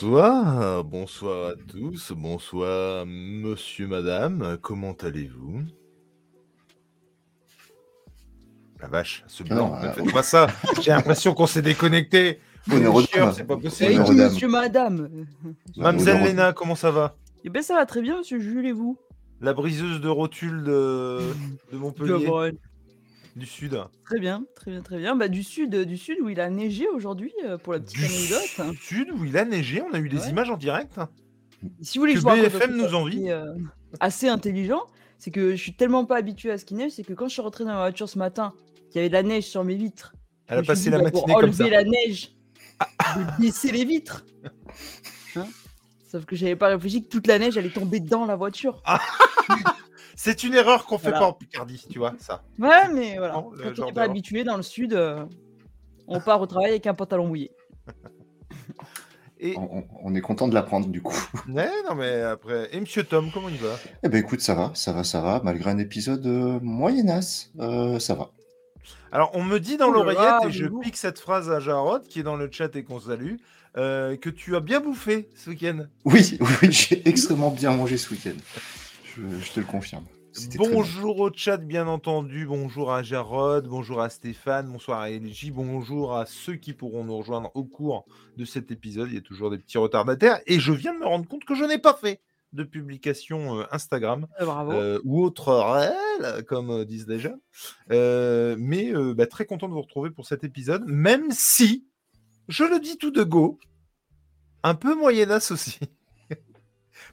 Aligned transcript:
Bonsoir, 0.00 0.84
bonsoir 0.84 1.48
à 1.48 1.54
tous, 1.56 2.12
bonsoir 2.12 3.04
monsieur, 3.04 3.88
madame, 3.88 4.56
comment 4.62 4.92
allez-vous? 4.92 5.62
La 8.80 8.86
vache, 8.86 9.24
ce 9.26 9.42
blanc, 9.42 9.70
Non, 9.70 9.80
ne 9.80 9.86
euh, 9.86 9.92
faites 9.92 10.12
pas 10.12 10.22
ça, 10.22 10.46
j'ai 10.82 10.92
l'impression 10.92 11.34
qu'on 11.34 11.48
s'est 11.48 11.62
déconnecté. 11.62 12.38
C'est 12.70 13.44
pas 13.44 13.56
possible. 13.56 14.00
Oui, 14.08 14.14
monsieur, 14.14 14.46
madame. 14.46 15.08
Aux- 15.76 15.90
Léna, 15.90 16.52
comment 16.52 16.76
ça 16.76 16.92
va? 16.92 17.16
Eh 17.44 17.48
ben 17.50 17.60
ça 17.60 17.74
va 17.74 17.84
très 17.84 18.00
bien, 18.00 18.18
monsieur 18.18 18.38
Jules 18.38 18.66
et 18.66 18.72
vous? 18.72 18.96
La 19.40 19.52
briseuse 19.52 20.00
de 20.00 20.08
rotule 20.08 20.62
de, 20.62 21.18
de 21.72 21.76
Montpellier, 21.76 22.52
du 23.38 23.46
sud. 23.46 23.78
Très 24.04 24.18
bien, 24.20 24.44
très 24.54 24.70
bien, 24.72 24.82
très 24.82 24.98
bien. 24.98 25.16
Bah, 25.16 25.28
du 25.28 25.42
sud, 25.42 25.74
du 25.74 25.96
sud 25.96 26.18
où 26.20 26.28
il 26.28 26.40
a 26.40 26.50
neigé 26.50 26.88
aujourd'hui, 26.88 27.32
euh, 27.44 27.56
pour 27.58 27.72
la 27.72 27.80
petite 27.80 27.96
Du 27.98 28.04
anecdote. 28.04 28.76
sud 28.80 29.08
où 29.12 29.24
il 29.24 29.36
a 29.38 29.44
neigé, 29.44 29.82
on 29.82 29.92
a 29.94 29.98
eu 29.98 30.08
des 30.08 30.18
Ouais. 30.18 30.30
images 30.30 30.50
en 30.50 30.56
direct. 30.56 30.98
Si 31.80 31.98
vous 31.98 32.02
voulez 32.02 32.14
Que 32.14 32.18
que 32.18 32.20
je 32.20 32.22
vous 32.22 32.28
raconte 32.28 32.44
un 32.46 32.48
BFM 32.58 32.70
truc 32.78 32.82
nous 32.90 32.94
envie. 32.94 33.30
assez, 33.30 33.30
euh, 33.32 33.54
assez 34.00 34.28
intelligent, 34.28 34.82
c'est 35.18 35.30
que 35.30 35.52
je 35.52 35.56
suis 35.62 35.74
tellement 35.74 36.04
pas 36.04 36.16
habitué 36.16 36.50
à 36.50 36.58
ce 36.58 36.64
qui 36.64 36.74
neige, 36.74 36.92
c'est 36.92 37.04
que 37.04 37.12
quand 37.14 37.26
je 37.28 37.32
suis 37.32 37.42
rentré 37.42 37.64
dans 37.64 37.70
ma 37.70 37.78
voiture 37.80 38.08
ce 38.08 38.18
matin, 38.18 38.52
qu'il 38.90 38.96
y 38.96 38.98
avait 39.00 39.08
de 39.08 39.14
la 39.14 39.22
neige 39.22 39.44
sur 39.44 39.64
mes 39.64 39.74
vitres. 39.74 40.12
Elle 40.46 40.58
a 40.58 40.62
je 40.62 40.70
me 40.70 40.74
suis 40.74 40.74
passé 40.74 40.82
dit, 40.84 40.90
la 40.90 40.98
bah, 40.98 41.04
matinée 41.04 41.32
pour 41.32 41.40
comme 41.40 41.52
ça. 41.52 41.64
enlever 41.64 41.76
la 41.76 41.84
neige, 41.84 42.32
de 43.16 43.42
baisser 43.42 43.72
les 43.72 43.84
vitres. 43.84 44.24
Hein? 45.36 45.46
Sauf 46.10 46.24
que 46.24 46.36
j'avais 46.36 46.56
pas 46.56 46.68
réfléchi 46.68 47.02
que 47.02 47.08
toute 47.08 47.26
la 47.26 47.38
neige 47.38 47.58
allait 47.58 47.68
tomber 47.70 48.00
dans 48.00 48.24
la 48.24 48.34
voiture. 48.36 48.82
C'est 50.20 50.42
une 50.42 50.54
erreur 50.54 50.84
qu'on 50.84 50.98
fait 50.98 51.10
Voilà. 51.10 51.20
pas 51.20 51.26
en 51.26 51.32
Picardie, 51.32 51.86
tu 51.88 52.00
vois, 52.00 52.12
ça. 52.18 52.42
Ouais, 52.58 52.88
mais 52.92 53.18
voilà. 53.18 53.34
Quand 53.34 53.52
on 53.78 53.86
n'est 53.86 53.92
pas 53.92 54.02
habitué 54.02 54.42
dans 54.42 54.56
le 54.56 54.64
sud, 54.64 54.92
euh, 54.92 55.24
on 56.08 56.18
part 56.18 56.40
au 56.40 56.46
travail 56.46 56.70
avec 56.70 56.88
un 56.88 56.94
pantalon 56.94 57.28
mouillé. 57.28 57.52
Et... 59.38 59.54
On, 60.02 60.16
est 60.16 60.20
content 60.20 60.48
de 60.48 60.54
l'apprendre 60.54 60.88
du 60.88 61.00
coup. 61.00 61.14
Ouais, 61.48 61.70
non, 61.88 61.94
mais 61.94 62.22
après. 62.22 62.68
Et 62.72 62.80
Monsieur 62.80 63.04
Tom, 63.04 63.30
comment 63.32 63.48
il 63.48 63.58
va? 63.58 63.76
Eh 64.02 64.08
ben 64.08 64.18
écoute, 64.18 64.40
ça 64.40 64.56
va, 64.56 64.72
ça 64.74 64.92
va, 64.92 65.04
ça 65.04 65.20
va. 65.20 65.40
Malgré 65.44 65.70
un 65.70 65.78
épisode 65.78 66.26
euh, 66.26 66.58
moyenasse, 66.60 67.52
euh, 67.60 68.00
ça 68.00 68.16
va. 68.16 68.32
Alors, 69.12 69.30
on 69.34 69.44
me 69.44 69.60
dit 69.60 69.76
dans 69.76 69.92
l'oreillette, 69.92 70.48
et 70.48 70.50
je 70.50 70.66
pique 70.66 70.96
cette 70.96 71.20
phrase 71.20 71.48
à 71.48 71.60
Jarod, 71.60 72.02
qui 72.08 72.18
est 72.18 72.24
dans 72.24 72.36
le 72.36 72.50
chat 72.50 72.74
et 72.74 72.82
qu'on 72.82 72.98
salue, 72.98 73.36
euh, 73.76 74.16
que 74.16 74.30
tu 74.30 74.56
as 74.56 74.60
bien 74.60 74.80
bouffé 74.80 75.28
ce 75.36 75.50
week-end. 75.50 75.86
Oui, 76.04 76.36
oui, 76.40 76.48
oui, 76.62 76.72
j'ai 76.72 77.08
extrêmement 77.08 77.52
bien 77.52 77.70
mangé 77.70 77.96
ce 77.96 78.10
week-end. 78.10 78.36
Je, 79.18 79.40
je 79.40 79.52
te 79.52 79.60
le 79.60 79.66
confirme. 79.66 80.04
Bonjour 80.56 81.18
au 81.18 81.30
chat, 81.34 81.56
bien 81.56 81.88
entendu. 81.88 82.46
Bonjour 82.46 82.92
à 82.92 83.02
Jarod, 83.02 83.66
bonjour 83.66 84.00
à 84.00 84.10
Stéphane, 84.10 84.70
bonsoir 84.70 85.00
à 85.00 85.10
LJ, 85.10 85.50
bonjour 85.50 86.16
à 86.16 86.26
ceux 86.26 86.54
qui 86.54 86.72
pourront 86.72 87.02
nous 87.02 87.16
rejoindre 87.16 87.50
au 87.54 87.64
cours 87.64 88.06
de 88.36 88.44
cet 88.44 88.70
épisode. 88.70 89.08
Il 89.08 89.14
y 89.14 89.18
a 89.18 89.22
toujours 89.22 89.50
des 89.50 89.58
petits 89.58 89.78
retardataires. 89.78 90.38
Et 90.46 90.60
je 90.60 90.72
viens 90.72 90.94
de 90.94 91.00
me 91.00 91.06
rendre 91.06 91.26
compte 91.26 91.44
que 91.44 91.56
je 91.56 91.64
n'ai 91.64 91.78
pas 91.78 91.94
fait 91.94 92.20
de 92.52 92.62
publication 92.62 93.58
euh, 93.60 93.64
Instagram. 93.72 94.28
Euh, 94.40 94.44
bravo. 94.44 94.72
euh, 94.72 95.00
ou 95.04 95.24
autre 95.24 95.52
réel, 95.52 96.44
comme 96.44 96.70
euh, 96.70 96.84
disent. 96.84 97.06
Euh, 97.90 98.54
mais 98.58 98.94
euh, 98.94 99.14
bah, 99.14 99.26
très 99.26 99.46
content 99.46 99.66
de 99.68 99.72
vous 99.72 99.82
retrouver 99.82 100.10
pour 100.10 100.26
cet 100.26 100.44
épisode, 100.44 100.84
même 100.86 101.30
si, 101.30 101.88
je 102.46 102.62
le 102.62 102.78
dis 102.78 102.96
tout 102.96 103.10
de 103.10 103.24
go, 103.24 103.58
un 104.62 104.74
peu 104.76 104.94
moyenasse 104.94 105.50
aussi. 105.50 105.80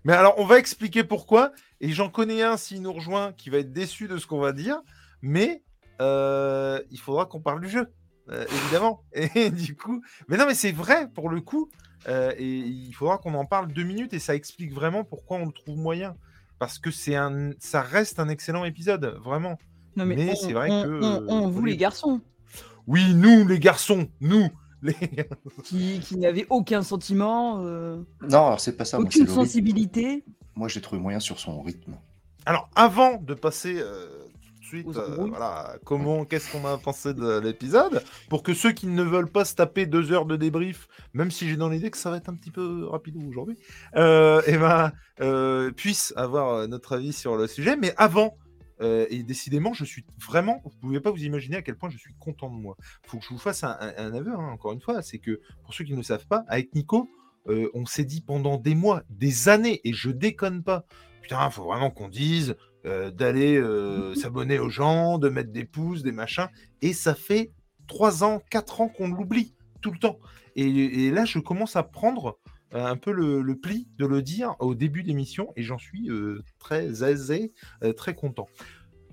Mais 0.06 0.14
alors, 0.14 0.36
on 0.38 0.46
va 0.46 0.58
expliquer 0.58 1.04
pourquoi, 1.04 1.52
et 1.82 1.92
j'en 1.92 2.10
connais 2.10 2.42
un 2.42 2.56
s'il 2.56 2.82
nous 2.82 2.94
rejoint 2.94 3.34
qui 3.34 3.50
va 3.50 3.58
être 3.58 3.74
déçu 3.74 4.08
de 4.08 4.18
ce 4.18 4.26
qu'on 4.26 4.40
va 4.40 4.54
dire, 4.54 4.78
mais 5.22 5.62
euh, 6.02 6.80
il 6.92 7.00
faudra 7.00 7.26
qu'on 7.26 7.42
parle 7.42 7.60
du 7.62 7.70
jeu, 7.70 7.92
euh, 8.30 8.46
évidemment. 8.64 9.04
Et 9.36 9.50
du 9.50 9.76
coup, 9.76 10.02
mais 10.30 10.38
non, 10.38 10.46
mais 10.48 10.56
c'est 10.56 10.72
vrai 10.72 11.10
pour 11.14 11.30
le 11.30 11.42
coup, 11.42 11.70
euh, 12.08 12.32
et 12.38 12.46
il 12.46 12.94
faudra 12.94 13.18
qu'on 13.18 13.34
en 13.34 13.46
parle 13.46 13.72
deux 13.74 13.84
minutes, 13.84 14.14
et 14.14 14.20
ça 14.20 14.36
explique 14.36 14.72
vraiment 14.74 15.04
pourquoi 15.04 15.38
on 15.38 15.46
le 15.48 15.52
trouve 15.52 15.78
moyen. 15.78 16.16
Parce 16.60 16.80
que 16.80 16.92
c'est 16.92 17.16
un, 17.16 17.52
ça 17.60 17.82
reste 17.82 18.20
un 18.20 18.30
excellent 18.30 18.64
épisode, 18.64 19.18
vraiment. 19.24 19.58
non, 19.98 20.06
mais 20.06 20.36
c'est 20.36 20.54
vrai 20.54 20.70
on- 20.72 20.84
que, 20.84 21.04
on- 21.04 21.26
on- 21.30 21.50
vous, 21.50 21.66
les 21.66 21.76
garçons, 21.78 22.22
Oui, 22.88 23.14
nous, 23.16 23.48
les 23.48 23.60
garçons, 23.60 24.08
nous, 24.22 24.50
les... 24.86 25.28
qui, 25.64 26.00
qui 26.00 26.18
n'avaient 26.18 26.48
aucun 26.50 26.82
sentiment, 26.84 27.62
euh, 27.64 27.98
Non, 28.22 28.48
alors 28.48 28.60
c'est 28.60 28.78
pas 28.78 28.86
ça. 28.86 28.98
Moi, 29.00 29.08
c'est 29.12 29.20
aucune 29.20 29.26
le 29.26 29.32
rythme. 29.32 29.44
sensibilité. 29.44 30.24
Moi, 30.56 30.68
j'ai 30.68 30.82
trouvé 30.82 31.02
moyen 31.02 31.20
sur 31.20 31.40
son 31.40 31.62
rythme. 31.62 31.96
Alors, 32.46 32.70
avant 32.76 33.18
de 33.18 33.34
passer 33.34 33.76
euh, 33.80 34.06
tout 34.44 34.60
de 34.62 34.66
suite, 34.66 34.88
Aux 34.88 34.98
euh, 34.98 35.12
embrouilles. 35.14 35.30
voilà, 35.32 35.76
comment, 35.84 36.26
qu'est-ce 36.26 36.52
qu'on 36.52 36.66
a 36.66 36.78
pensé 36.78 37.14
de 37.14 37.40
l'épisode, 37.40 38.04
pour 38.30 38.44
que 38.44 38.54
ceux 38.54 38.72
qui 38.72 38.88
ne 38.88 39.04
veulent 39.04 39.32
pas 39.32 39.46
se 39.46 39.56
taper 39.56 39.86
deux 39.86 40.12
heures 40.12 40.26
de 40.26 40.36
débrief, 40.36 40.88
même 41.14 41.32
si 41.32 41.48
j'ai 41.50 41.56
dans 41.58 41.70
l'idée 41.70 41.90
que 41.92 41.98
ça 41.98 42.10
va 42.12 42.18
être 42.18 42.30
un 42.30 42.36
petit 42.36 42.52
peu 42.52 42.86
rapide 42.86 43.18
aujourd'hui, 43.28 43.58
euh, 43.96 44.42
eh 44.48 44.58
ben, 44.58 44.92
euh, 45.22 45.72
puissent 45.72 46.14
avoir 46.16 46.50
euh, 46.54 46.68
notre 46.68 46.96
avis 46.96 47.14
sur 47.14 47.36
le 47.36 47.48
sujet. 47.48 47.76
Mais 47.76 47.94
avant, 47.98 48.38
euh, 48.82 49.06
et 49.10 49.24
décidément, 49.24 49.74
je 49.74 49.86
suis 49.86 50.06
vraiment, 50.18 50.62
vous 50.64 50.72
pouvez 50.82 51.00
pas 51.00 51.12
vous 51.12 51.24
imaginer 51.24 51.58
à 51.58 51.62
quel 51.62 51.78
point 51.78 51.90
je 51.90 51.98
suis 51.98 52.14
content 52.20 52.50
de 52.50 52.56
moi. 52.56 52.76
faut 53.06 53.18
que 53.18 53.24
je 53.24 53.30
vous 53.30 53.38
fasse 53.38 53.64
un, 53.64 53.78
aveu, 54.14 54.34
hein, 54.34 54.50
encore 54.52 54.74
une 54.74 54.82
fois, 54.82 55.02
c'est 55.02 55.20
que 55.20 55.40
pour 55.64 55.74
ceux 55.74 55.84
qui 55.84 55.92
ne 55.92 55.98
le 55.98 56.04
savent 56.04 56.28
pas, 56.28 56.44
avec 56.48 56.74
Nico, 56.76 57.10
euh, 57.48 57.70
on 57.74 57.86
s'est 57.86 58.06
dit 58.06 58.22
pendant 58.22 58.58
des 58.58 58.76
mois, 58.76 59.04
des 59.10 59.50
années, 59.50 59.82
et 59.84 59.94
je 59.94 60.10
déconne 60.10 60.64
pas, 60.64 60.86
putain, 61.22 61.50
faut 61.50 61.66
vraiment 61.66 61.92
qu'on 61.92 62.10
dise 62.10 62.56
euh, 62.86 63.12
d'aller 63.12 63.62
s'abonner 64.16 64.60
aux 64.60 64.70
gens, 64.70 65.18
de 65.18 65.30
mettre 65.30 65.52
des 65.52 65.66
pouces, 65.66 66.04
des 66.04 66.12
machins, 66.12 66.50
et 66.82 66.94
ça 66.94 67.16
fait 67.16 67.52
trois 67.88 68.24
ans, 68.24 68.42
quatre 68.50 68.82
ans 68.82 68.90
qu'on 68.90 69.10
l'oublie 69.10 69.56
tout 69.82 69.92
le 69.92 70.00
temps. 70.00 70.20
Et, 70.56 71.12
là, 71.12 71.26
je 71.26 71.40
commence 71.40 71.76
à 71.76 71.84
prendre 71.84 72.40
un 72.72 72.98
peu 72.98 73.12
le, 73.12 73.56
pli 73.56 73.88
de 73.98 74.06
le 74.06 74.22
dire 74.22 74.56
au 74.60 74.76
début 74.76 75.04
d'émission, 75.04 75.54
et 75.56 75.64
j'en 75.64 75.78
suis 75.78 76.10
euh, 76.10 76.44
très 76.60 77.04
aisé, 77.04 77.54
euh, 77.84 77.94
très 77.94 78.16
content. 78.16 78.48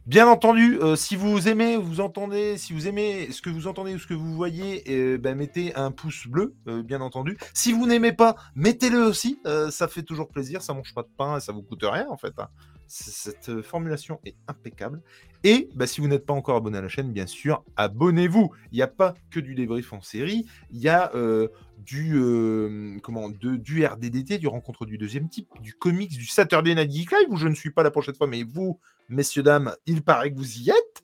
Bien 0.05 0.27
entendu, 0.27 0.81
euh, 0.81 0.97
si 0.97 1.15
vous 1.15 1.47
aimez, 1.47 1.77
vous 1.77 2.01
entendez, 2.01 2.59
si 2.59 2.73
vous 2.73 2.89
aimez 2.89 3.31
ce 3.31 3.41
que 3.41 3.51
vous 3.51 3.69
entendez 3.69 3.95
ou 3.95 4.01
ce 4.01 4.09
que 4.09 4.15
vous 4.15 4.35
voyez, 4.35 4.83
euh, 4.89 5.17
ben, 5.17 5.37
mettez 5.37 5.77
un 5.77 5.93
pouce 5.93 6.27
bleu, 6.27 6.57
euh, 6.67 6.83
bien 6.83 7.01
entendu. 7.01 7.39
Si 7.55 7.73
vous 7.73 7.87
n'aimez 7.87 8.13
pas, 8.13 8.35
mettez-le 8.57 8.99
aussi, 8.99 9.39
euh, 9.47 9.71
ça 9.71 9.87
fait 9.87 10.03
toujours 10.03 10.29
plaisir, 10.29 10.61
ça 10.61 10.75
mange 10.75 10.93
pas 10.93 11.03
de 11.05 11.11
pain 11.17 11.37
et 11.37 11.41
ça 11.41 11.53
vous 11.53 11.63
coûte 11.63 11.84
rien 11.84 12.09
en 12.11 12.17
fait. 12.17 12.34
hein. 12.39 12.49
Cette 12.89 13.49
euh, 13.49 13.63
formulation 13.63 14.19
est 14.25 14.34
impeccable. 14.49 15.03
Et 15.45 15.69
bah, 15.77 15.87
si 15.87 16.01
vous 16.01 16.09
n'êtes 16.09 16.27
pas 16.27 16.34
encore 16.34 16.57
abonné 16.57 16.79
à 16.79 16.83
la 16.83 16.89
chaîne, 16.89 17.13
bien 17.13 17.29
sûr, 17.29 17.65
abonnez-vous. 17.77 18.51
Il 18.73 18.77
n'y 18.77 18.83
a 18.83 18.89
pas 18.89 19.15
que 19.31 19.39
du 19.39 19.55
débrief 19.55 19.93
en 19.93 20.03
série, 20.03 20.47
il 20.73 20.81
y 20.81 20.89
a 20.89 21.15
euh, 21.15 21.47
du, 21.84 22.15
euh, 22.16 22.98
comment, 23.03 23.28
du 23.31 23.84
RDDT, 23.84 24.38
du 24.38 24.48
rencontre 24.48 24.87
du 24.87 24.98
deuxième 24.98 25.28
type, 25.28 25.48
du 25.60 25.75
comics, 25.75 26.16
du 26.16 26.26
Saturday 26.26 26.75
Night 26.75 26.91
Geek 26.91 27.10
Live, 27.12 27.28
où 27.28 27.37
je 27.37 27.48
ne 27.48 27.54
suis 27.54 27.70
pas 27.70 27.82
la 27.82 27.91
prochaine 27.91 28.15
fois, 28.15 28.26
mais 28.26 28.43
vous, 28.43 28.78
messieurs, 29.09 29.43
dames, 29.43 29.75
il 29.87 30.03
paraît 30.03 30.32
que 30.32 30.37
vous 30.37 30.59
y 30.59 30.71
êtes. 30.71 31.03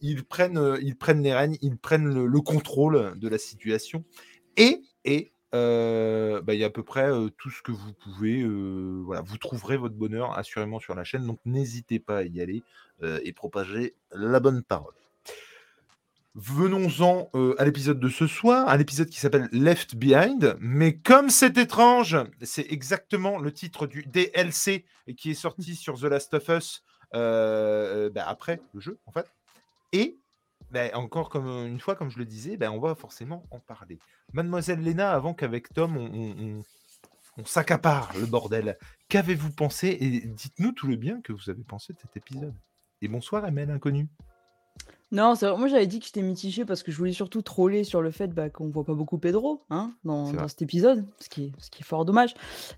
Ils 0.00 0.24
prennent, 0.24 0.56
euh, 0.56 0.78
ils 0.80 0.96
prennent 0.96 1.22
les 1.22 1.34
rênes, 1.34 1.56
ils 1.60 1.76
prennent 1.76 2.12
le, 2.12 2.26
le 2.26 2.40
contrôle 2.40 3.18
de 3.18 3.28
la 3.28 3.38
situation. 3.38 4.04
Et, 4.56 4.82
et 5.04 5.32
euh, 5.54 6.40
bah, 6.40 6.54
il 6.54 6.60
y 6.60 6.64
a 6.64 6.68
à 6.68 6.70
peu 6.70 6.82
près 6.82 7.10
tout 7.36 7.50
ce 7.50 7.62
que 7.62 7.72
vous 7.72 7.92
pouvez. 7.92 8.44
vous 8.44 9.38
trouverez 9.38 9.76
votre 9.76 9.94
bonheur 9.94 10.38
assurément 10.38 10.80
sur 10.80 10.94
la 10.94 11.04
chaîne. 11.04 11.26
Donc 11.26 11.38
n'hésitez 11.44 11.98
pas 11.98 12.18
à 12.18 12.22
y 12.22 12.40
aller 12.40 12.62
et 13.02 13.32
propager 13.32 13.94
la 14.12 14.40
bonne 14.40 14.62
parole. 14.62 14.94
Venons-en 16.36 17.30
euh, 17.34 17.54
à 17.58 17.64
l'épisode 17.64 18.00
de 18.00 18.08
ce 18.08 18.26
soir, 18.26 18.68
à 18.68 18.76
l'épisode 18.76 19.08
qui 19.08 19.20
s'appelle 19.20 19.48
Left 19.52 19.94
Behind. 19.94 20.56
Mais 20.60 20.96
comme 20.96 21.30
c'est 21.30 21.56
étrange, 21.58 22.16
c'est 22.42 22.66
exactement 22.72 23.38
le 23.38 23.52
titre 23.52 23.86
du 23.86 24.02
DLC 24.02 24.84
qui 25.16 25.30
est 25.30 25.34
sorti 25.34 25.76
sur 25.76 25.98
The 25.98 26.04
Last 26.04 26.34
of 26.34 26.48
Us 26.48 26.82
euh, 27.14 28.10
bah, 28.10 28.24
après 28.26 28.60
le 28.72 28.80
jeu, 28.80 28.98
en 29.06 29.12
fait. 29.12 29.26
Et 29.92 30.18
bah, 30.72 30.86
encore 30.94 31.28
comme 31.30 31.46
une 31.68 31.78
fois, 31.78 31.94
comme 31.94 32.10
je 32.10 32.18
le 32.18 32.24
disais, 32.24 32.56
bah, 32.56 32.72
on 32.72 32.80
va 32.80 32.96
forcément 32.96 33.44
en 33.52 33.60
parler. 33.60 34.00
Mademoiselle 34.32 34.80
Léna, 34.80 35.12
avant 35.12 35.34
qu'avec 35.34 35.72
Tom, 35.72 35.96
on, 35.96 36.06
on- 36.12 36.44
on- 36.58 36.62
on 37.36 37.44
s'accapare 37.44 38.12
le 38.18 38.26
bordel, 38.26 38.76
qu'avez-vous 39.08 39.50
pensé? 39.50 39.96
Et 40.00 40.20
dites-nous 40.20 40.70
tout 40.72 40.86
le 40.86 40.94
bien 40.96 41.20
que 41.20 41.32
vous 41.32 41.50
avez 41.50 41.64
pensé 41.64 41.92
de 41.92 41.98
cet 42.00 42.16
épisode. 42.16 42.54
Et 43.02 43.08
bonsoir, 43.08 43.44
ML 43.46 43.70
Inconnu. 43.72 44.06
Non, 45.14 45.36
c'est 45.36 45.46
vrai, 45.46 45.56
moi 45.56 45.68
j'avais 45.68 45.86
dit 45.86 46.00
que 46.00 46.06
j'étais 46.06 46.22
mitigé 46.22 46.64
parce 46.64 46.82
que 46.82 46.90
je 46.90 46.98
voulais 46.98 47.12
surtout 47.12 47.40
troller 47.40 47.84
sur 47.84 48.02
le 48.02 48.10
fait 48.10 48.34
bah, 48.34 48.50
qu'on 48.50 48.68
voit 48.68 48.82
pas 48.82 48.94
beaucoup 48.94 49.16
Pedro 49.16 49.62
hein, 49.70 49.94
dans, 50.02 50.48
cet 50.48 50.60
épisode, 50.60 51.06
ce 51.20 51.28
qui 51.28 51.44
est, 51.44 51.52
ce 51.58 51.70
qui 51.70 51.82
est 51.82 51.84
fort 51.84 52.04
dommage. 52.04 52.34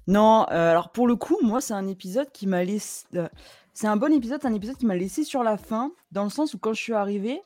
Non, 0.07 0.45
euh, 0.51 0.71
alors 0.71 0.91
pour 0.91 1.09
le 1.09 1.17
coup, 1.17 1.39
moi 1.41 1.63
c'est 1.63 1.73
un 1.73 1.89
épisode 1.89 2.31
qui 2.33 2.47
m'a 2.47 2.63
laissé. 2.63 3.07
euh, 3.15 3.27
c'est 3.73 3.87
un 3.87 3.97
bon 3.97 4.13
épisode, 4.13 4.41
c'est 4.43 4.49
un 4.49 4.53
épisode 4.53 4.77
qui 4.77 4.85
m'a 4.85 4.97
laissé 4.97 5.25
sur 5.25 5.43
la 5.43 5.57
fin, 5.57 5.93
dans 6.13 6.25
le 6.25 6.29
sens 6.29 6.53
où 6.53 6.59
quand 6.59 6.75
je 6.75 6.83
suis 6.83 6.93
arrivé 6.93 7.41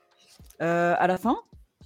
euh, 0.60 0.96
à 0.98 1.06
la 1.06 1.18
fin, 1.18 1.36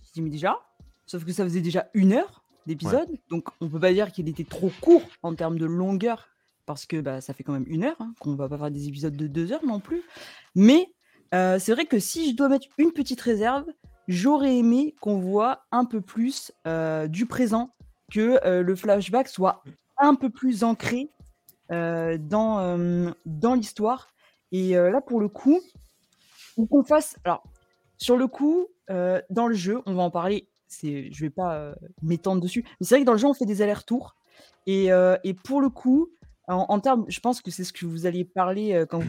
je 0.07 0.13
dis 0.15 0.23
mais 0.23 0.31
déjà, 0.31 0.57
sauf 1.05 1.27
que 1.27 1.33
ça 1.33 1.45
faisait 1.45 1.61
déjà 1.61 1.87
une 1.93 2.15
heure 2.15 2.43
d'épisode, 2.67 3.11
donc 3.29 3.49
on 3.61 3.69
peut 3.69 3.81
pas 3.81 3.93
dire 3.93 4.13
qu'il 4.13 4.31
était 4.31 4.45
trop 4.45 4.71
court 4.81 5.03
en 5.23 5.35
termes 5.35 5.59
de 5.59 5.67
longueur, 5.67 6.31
parce 6.65 6.87
que 6.87 7.03
bah, 7.03 7.21
ça 7.21 7.35
fait 7.35 7.43
quand 7.43 7.53
même 7.53 7.67
une 7.67 7.85
heure, 7.85 8.01
hein, 8.01 8.15
qu'on 8.19 8.35
va 8.35 8.49
pas 8.49 8.57
faire 8.57 8.71
des 8.71 8.89
épisodes 8.89 9.15
de 9.15 9.27
deux 9.27 9.53
heures 9.53 9.67
non 9.67 9.79
plus. 9.79 10.03
Mais 10.55 10.89
euh, 11.33 11.59
c'est 11.59 11.73
vrai 11.73 11.87
que 11.87 11.99
si 11.99 12.31
je 12.31 12.37
dois 12.37 12.49
mettre 12.49 12.67
une 12.79 12.93
petite 12.93 13.21
réserve, 13.21 13.67
j'aurais 14.09 14.57
aimé 14.57 14.95
qu'on 15.01 15.19
voit 15.19 15.65
un 15.71 15.85
peu 15.85 16.01
plus 16.01 16.53
euh, 16.67 17.07
du 17.07 17.27
présent 17.27 17.71
que 18.13 18.39
le 18.61 18.77
flashback 18.77 19.29
soit 19.29 19.65
un 19.99 20.15
peu 20.15 20.31
plus 20.31 20.63
ancré 20.63 21.11
dans, 21.71 23.15
l'histoire. 23.57 24.09
Et 24.53 24.75
là, 24.75 25.01
pour 25.01 25.21
le 25.21 25.29
coup, 25.29 25.61
fasse. 26.87 27.17
Alors, 27.25 27.43
sur 27.97 28.17
le 28.17 28.29
coup, 28.29 28.69
dans 28.89 29.49
le 29.49 29.55
jeu, 29.55 29.81
on 29.87 29.95
va 29.95 30.03
en 30.03 30.11
parler. 30.11 30.49
C'est, 30.69 31.11
je 31.11 31.21
vais 31.23 31.31
pas 31.31 31.75
m'étendre 32.03 32.41
dessus. 32.41 32.63
Mais 32.79 32.87
c'est 32.87 32.95
vrai 32.95 33.01
que 33.01 33.07
dans 33.07 33.13
le 33.13 33.19
jeu, 33.19 33.27
on 33.27 33.35
fait 33.35 33.47
des 33.47 33.63
allers-retours. 33.63 34.15
Et, 34.67 34.91
pour 35.43 35.61
le 35.61 35.71
coup, 35.71 36.11
en, 36.47 36.79
termes, 36.79 37.07
je 37.09 37.19
pense 37.19 37.41
que 37.41 37.51
c'est 37.51 37.65
ce 37.65 37.73
que 37.73 37.87
vous 37.87 38.07
alliez 38.07 38.25
parler 38.25 38.85
quand 38.89 39.01
vous 39.01 39.09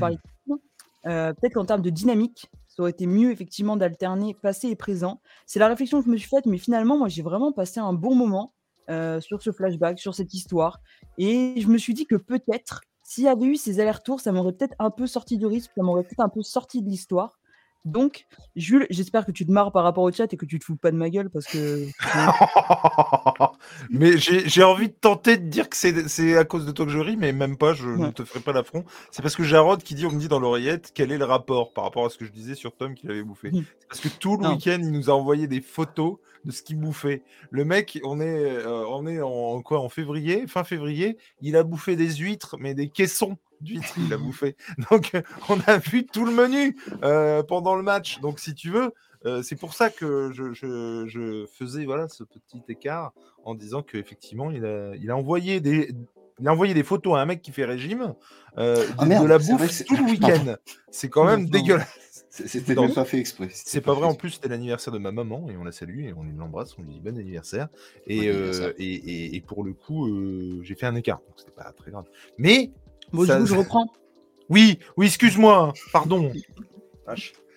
parliez. 1.05 1.33
peut-être 1.33 1.53
qu'en 1.53 1.65
termes 1.65 1.81
de 1.81 1.89
dynamique, 1.89 2.49
ça 2.67 2.81
aurait 2.81 2.91
été 2.91 3.07
mieux 3.07 3.31
effectivement 3.31 3.77
d'alterner 3.77 4.33
passé 4.33 4.67
et 4.67 4.75
présent. 4.75 5.21
C'est 5.45 5.59
la 5.59 5.67
réflexion 5.67 5.99
que 5.99 6.05
je 6.05 6.11
me 6.11 6.17
suis 6.17 6.27
faite, 6.27 6.45
mais 6.45 6.57
finalement, 6.57 6.97
moi, 6.97 7.07
j'ai 7.07 7.21
vraiment 7.21 7.51
passé 7.51 7.79
un 7.79 7.93
bon 7.93 8.15
moment 8.15 8.53
sur 8.87 9.41
ce 9.41 9.51
flashback, 9.51 9.99
sur 9.99 10.13
cette 10.13 10.33
histoire. 10.33 10.81
Et 11.17 11.55
je 11.61 11.67
me 11.67 11.77
suis 11.77 11.93
dit 11.93 12.05
que 12.05 12.15
peut-être, 12.15 12.81
s'il 13.03 13.23
y 13.23 13.27
avait 13.27 13.45
eu 13.45 13.55
ces 13.55 13.79
allers-retours, 13.79 14.19
ça 14.19 14.31
m'aurait 14.31 14.51
peut-être 14.51 14.75
un 14.79 14.89
peu 14.91 15.07
sorti 15.07 15.37
du 15.37 15.45
risque, 15.45 15.71
ça 15.75 15.83
m'aurait 15.83 16.03
peut-être 16.03 16.19
un 16.19 16.29
peu 16.29 16.41
sorti 16.41 16.81
de 16.81 16.89
l'histoire. 16.89 17.39
Donc, 17.85 18.25
Jules, 18.55 18.87
j'espère 18.89 19.25
que 19.25 19.31
tu 19.31 19.45
te 19.45 19.51
marres 19.51 19.71
par 19.71 19.83
rapport 19.83 20.03
au 20.03 20.11
chat 20.11 20.33
et 20.33 20.37
que 20.37 20.45
tu 20.45 20.57
te 20.57 20.65
fous 20.65 20.75
pas 20.75 20.91
de 20.91 20.97
ma 20.97 21.11
gueule 21.11 21.29
parce 21.29 21.45
que. 21.45 21.85
mais 23.91 24.17
j'ai 24.17 24.63
envie 24.63 24.87
de 24.87 24.93
tenter 24.93 25.37
de 25.37 25.47
dire 25.47 25.69
que 25.69 25.77
c'est 25.77 26.35
à 26.35 26.45
cause 26.45 26.65
de 26.65 26.71
toi 26.71 26.85
que 26.85 26.91
je 26.91 26.97
ris, 26.97 27.15
mais 27.15 27.31
même 27.31 27.57
pas, 27.57 27.73
je 27.73 27.87
ne 27.87 28.09
te 28.09 28.25
ferai 28.25 28.39
pas 28.39 28.53
l'affront. 28.53 28.85
C'est 29.11 29.21
parce 29.21 29.35
que 29.35 29.43
Jarod 29.43 29.83
qui 29.83 29.93
dit, 29.93 30.07
on 30.07 30.11
me 30.11 30.19
dit 30.19 30.27
dans 30.27 30.39
l'oreillette, 30.39 30.91
quel 30.95 31.11
est 31.11 31.19
le 31.19 31.25
rapport 31.25 31.73
par 31.73 31.83
rapport 31.83 32.05
à 32.05 32.09
ce 32.09 32.17
que 32.17 32.25
je 32.25 32.31
disais 32.31 32.55
sur 32.55 32.75
Tom 32.75 32.95
qu'il 32.95 33.11
avait 33.11 33.23
bouffé. 33.23 33.51
C'est 33.53 33.87
parce 33.87 34.01
que 34.01 34.09
tout 34.09 34.37
le 34.37 34.49
week-end, 34.49 34.79
il 34.81 34.91
nous 34.91 35.11
a 35.11 35.13
envoyé 35.13 35.47
des 35.47 35.61
photos 35.61 36.17
de 36.43 36.51
ce 36.51 36.63
qu'il 36.63 36.79
bouffait. 36.79 37.23
Le 37.49 37.65
mec, 37.65 37.99
on 38.03 38.19
est, 38.19 38.45
euh, 38.45 38.85
on 38.87 39.05
est 39.07 39.21
en 39.21 39.61
quoi 39.61 39.79
En 39.79 39.89
février, 39.89 40.47
fin 40.47 40.63
février, 40.63 41.17
il 41.41 41.55
a 41.55 41.63
bouffé 41.63 41.95
des 41.95 42.15
huîtres, 42.15 42.55
mais 42.59 42.73
des 42.73 42.89
caissons 42.89 43.37
d'huîtres, 43.61 43.95
il 43.97 44.13
a 44.13 44.17
bouffé. 44.17 44.55
Donc, 44.91 45.11
on 45.49 45.59
a 45.67 45.77
vu 45.77 46.05
tout 46.05 46.25
le 46.25 46.31
menu 46.31 46.77
euh, 47.03 47.43
pendant 47.43 47.75
le 47.75 47.83
match. 47.83 48.19
Donc, 48.19 48.39
si 48.39 48.53
tu 48.53 48.69
veux, 48.69 48.91
euh, 49.25 49.41
c'est 49.41 49.55
pour 49.55 49.73
ça 49.73 49.89
que 49.89 50.31
je, 50.33 50.53
je, 50.53 51.45
faisais 51.57 51.85
voilà 51.85 52.07
ce 52.07 52.23
petit 52.23 52.61
écart 52.69 53.13
en 53.43 53.55
disant 53.55 53.81
qu'effectivement, 53.81 54.51
il 54.51 54.65
a, 54.65 54.95
il 54.95 55.09
a 55.09 55.17
envoyé 55.17 55.59
des. 55.59 55.91
Il 56.41 56.49
a 56.49 56.51
envoyé 56.51 56.73
des 56.73 56.83
photos 56.83 57.15
à 57.15 57.21
un 57.21 57.25
mec 57.25 57.41
qui 57.41 57.53
fait 57.53 57.63
régime 57.63 58.13
euh, 58.57 58.85
ah, 58.97 59.05
de, 59.05 59.25
la 59.25 59.37
bouffe 59.37 59.85
tout 59.85 59.95
le 59.95 60.03
week-end. 60.11 60.57
C'est 60.91 61.07
quand 61.07 61.23
même 61.23 61.47
dégueulasse. 61.49 61.87
C'était 62.29 62.75
même 62.75 62.93
pas 62.93 63.05
fait 63.05 63.19
exprès. 63.19 63.47
C'est 63.53 63.79
pas, 63.79 63.93
vrai. 63.93 64.05
En 64.05 64.15
plus, 64.15 64.31
c'était 64.31 64.49
l'anniversaire 64.49 64.91
de 64.91 64.97
ma 64.97 65.13
maman 65.13 65.47
et 65.49 65.55
on 65.55 65.63
la 65.63 65.71
salue 65.71 66.01
et 66.01 66.11
on 66.11 66.23
l'embrasse. 66.23 66.77
On 66.77 66.81
lui 66.81 66.89
dit 66.89 66.99
bon 66.99 67.17
anniversaire. 67.17 67.69
Et, 68.07 68.25
et, 68.25 69.35
et, 69.37 69.39
pour 69.39 69.63
le 69.63 69.71
coup, 69.71 70.61
j'ai 70.61 70.75
fait 70.75 70.85
un 70.85 70.95
écart. 70.95 71.19
Donc 71.19 71.35
c'était 71.37 71.53
pas 71.53 71.71
très 71.71 71.91
grave. 71.91 72.03
Mais 72.37 72.71
Bon, 73.13 73.25
je 73.25 73.55
reprends. 73.55 73.87
Oui, 74.49 74.79
oui, 74.97 75.07
excuse-moi, 75.07 75.73
pardon. 75.91 76.31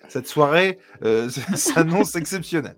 Cette 0.07 0.27
soirée 0.27 0.79
euh, 1.03 1.29
s'annonce 1.55 2.15
exceptionnelle. 2.15 2.75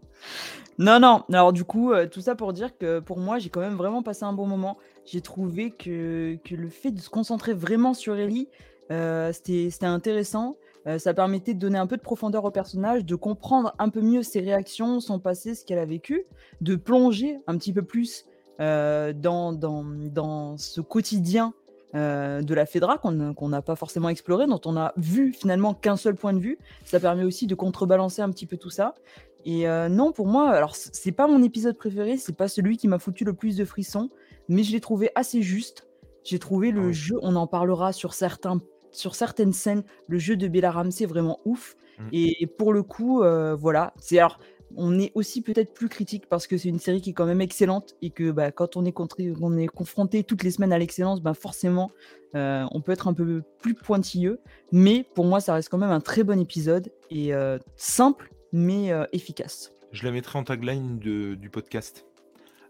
Non, 0.77 0.99
non. 0.99 1.23
Alors 1.31 1.53
du 1.53 1.63
coup, 1.63 1.91
euh, 1.91 2.07
tout 2.07 2.21
ça 2.21 2.35
pour 2.35 2.53
dire 2.53 2.77
que 2.77 2.99
pour 2.99 3.19
moi, 3.19 3.39
j'ai 3.39 3.49
quand 3.49 3.59
même 3.59 3.75
vraiment 3.75 4.03
passé 4.03 4.23
un 4.23 4.33
bon 4.33 4.47
moment. 4.47 4.77
J'ai 5.05 5.21
trouvé 5.21 5.71
que, 5.71 6.37
que, 6.43 6.55
le 6.55 6.69
fait 6.69 6.91
de 6.91 6.99
se 6.99 7.09
concentrer 7.09 7.53
vraiment 7.53 7.93
sur 7.93 8.17
Ellie, 8.17 8.47
euh, 8.91 9.31
c'était 9.31 9.85
intéressant. 9.85 10.55
ça 10.97 11.13
permettait 11.13 11.53
de 11.53 11.59
donner 11.59 11.77
un 11.77 11.87
peu 11.87 11.97
de 11.97 12.01
profondeur 12.01 12.43
au 12.43 12.51
personnage, 12.51 13.05
de 13.05 13.15
comprendre 13.15 13.73
un 13.79 13.89
peu 13.89 14.01
mieux 14.01 14.23
ses 14.23 14.41
réactions, 14.41 14.99
son 14.99 15.19
passé, 15.19 15.55
ce 15.55 15.63
qu'elle 15.63 15.79
a 15.79 15.85
vécu, 15.85 16.23
de 16.59 16.75
plonger 16.75 17.37
un 17.47 17.57
petit 17.57 17.73
peu 17.73 17.83
plus 17.83 18.25
dans, 18.59 19.53
dans, 19.53 19.83
dans, 19.83 20.57
ce 20.57 20.81
quotidien 20.81 21.53
euh, 21.95 22.41
de 22.41 22.53
la 22.53 22.65
FEDRA 22.65 22.97
qu'on 22.97 23.49
n'a 23.49 23.61
pas 23.61 23.75
forcément 23.75 24.09
exploré, 24.09 24.47
dont 24.47 24.61
on 24.65 24.77
a 24.77 24.93
vu 24.97 25.33
finalement 25.33 25.73
qu'un 25.73 25.97
seul 25.97 26.15
point 26.15 26.33
de 26.33 26.39
vue. 26.39 26.57
Ça 26.85 26.99
permet 26.99 27.23
aussi 27.23 27.47
de 27.47 27.55
contrebalancer 27.55 28.21
un 28.21 28.29
petit 28.29 28.45
peu 28.45 28.57
tout 28.57 28.69
ça. 28.69 28.95
Et 29.45 29.67
euh, 29.67 29.89
non, 29.89 30.11
pour 30.11 30.27
moi, 30.27 30.49
alors 30.51 30.75
c'est 30.75 31.11
pas 31.11 31.27
mon 31.27 31.41
épisode 31.43 31.77
préféré, 31.77 32.17
c'est 32.17 32.35
pas 32.35 32.47
celui 32.47 32.77
qui 32.77 32.87
m'a 32.87 32.99
foutu 32.99 33.23
le 33.23 33.33
plus 33.33 33.57
de 33.57 33.65
frissons, 33.65 34.09
mais 34.47 34.63
je 34.63 34.71
l'ai 34.71 34.81
trouvé 34.81 35.09
assez 35.15 35.41
juste. 35.41 35.87
J'ai 36.23 36.37
trouvé 36.37 36.71
le 36.71 36.91
jeu, 36.91 37.17
on 37.23 37.35
en 37.35 37.47
parlera 37.47 37.93
sur 37.93 38.13
certains 38.13 38.59
sur 38.91 39.15
certaines 39.15 39.53
scènes, 39.53 39.83
le 40.07 40.19
jeu 40.19 40.35
de 40.35 40.47
Bella 40.47 40.71
Ramsey 40.71 41.05
est 41.05 41.07
vraiment 41.07 41.39
ouf. 41.45 41.75
Mmh. 41.97 42.07
Et, 42.11 42.47
pour 42.57 42.73
le 42.73 42.83
coup, 42.83 43.23
euh, 43.23 43.55
voilà. 43.55 43.93
C'est 43.97 44.19
alors 44.19 44.39
on 44.77 44.99
est 44.99 45.11
aussi 45.15 45.41
peut-être 45.41 45.73
plus 45.73 45.89
critique 45.89 46.27
parce 46.27 46.47
que 46.47 46.57
c'est 46.57 46.69
une 46.69 46.79
série 46.79 47.01
qui 47.01 47.11
est 47.11 47.13
quand 47.13 47.25
même 47.25 47.41
excellente 47.41 47.95
et 48.01 48.09
que 48.09 48.31
bah, 48.31 48.51
quand 48.51 48.77
on 48.77 48.85
est, 48.85 48.93
on 49.41 49.57
est 49.57 49.67
confronté 49.67 50.23
toutes 50.23 50.43
les 50.43 50.51
semaines 50.51 50.73
à 50.73 50.79
l'excellence, 50.79 51.21
bah, 51.21 51.33
forcément, 51.33 51.91
euh, 52.35 52.65
on 52.71 52.81
peut 52.81 52.91
être 52.91 53.07
un 53.07 53.13
peu 53.13 53.43
plus 53.59 53.73
pointilleux. 53.73 54.39
Mais 54.71 55.05
pour 55.15 55.25
moi, 55.25 55.39
ça 55.39 55.53
reste 55.53 55.69
quand 55.69 55.77
même 55.77 55.91
un 55.91 56.01
très 56.01 56.23
bon 56.23 56.39
épisode 56.39 56.91
et 57.09 57.33
euh, 57.33 57.57
simple 57.75 58.31
mais 58.53 58.91
euh, 58.91 59.05
efficace. 59.13 59.71
Je 59.91 60.05
la 60.05 60.11
mettrai 60.11 60.39
en 60.39 60.43
tagline 60.43 60.99
du 60.99 61.49
podcast 61.51 62.05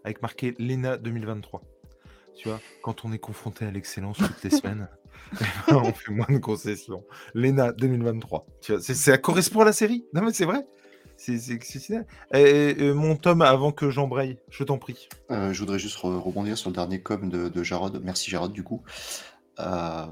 avec 0.04 0.22
marqué 0.22 0.54
Lena 0.58 0.96
2023. 0.96 1.62
Tu 2.36 2.48
vois, 2.48 2.60
quand 2.82 3.04
on 3.04 3.12
est 3.12 3.18
confronté 3.18 3.64
à 3.64 3.70
l'excellence 3.70 4.18
toutes 4.18 4.42
les 4.42 4.50
semaines, 4.50 4.88
on 5.68 5.92
fait 5.92 6.12
moins 6.12 6.26
de 6.28 6.38
concessions. 6.38 7.04
Lena 7.34 7.72
2023. 7.72 8.46
Tu 8.60 8.72
vois, 8.72 8.80
ça 8.80 9.18
correspond 9.18 9.60
à 9.60 9.66
la 9.66 9.72
série. 9.72 10.06
Non 10.12 10.22
mais 10.22 10.32
c'est 10.32 10.44
vrai. 10.44 10.66
C'est 11.24 11.52
exceptionnel. 11.52 12.04
Et, 12.34 12.92
mon 12.94 13.14
tome, 13.14 13.42
avant 13.42 13.70
que 13.70 13.90
j'embraye, 13.90 14.38
je 14.50 14.64
t'en 14.64 14.78
prie. 14.78 15.08
Euh, 15.30 15.52
je 15.52 15.60
voudrais 15.60 15.78
juste 15.78 15.96
rebondir 15.98 16.58
sur 16.58 16.68
le 16.68 16.74
dernier 16.74 17.00
com 17.00 17.28
de, 17.28 17.48
de 17.48 17.62
Jarod. 17.62 18.00
Merci 18.02 18.28
Jarod, 18.28 18.52
du 18.52 18.64
coup. 18.64 18.82
Euh, 19.60 20.06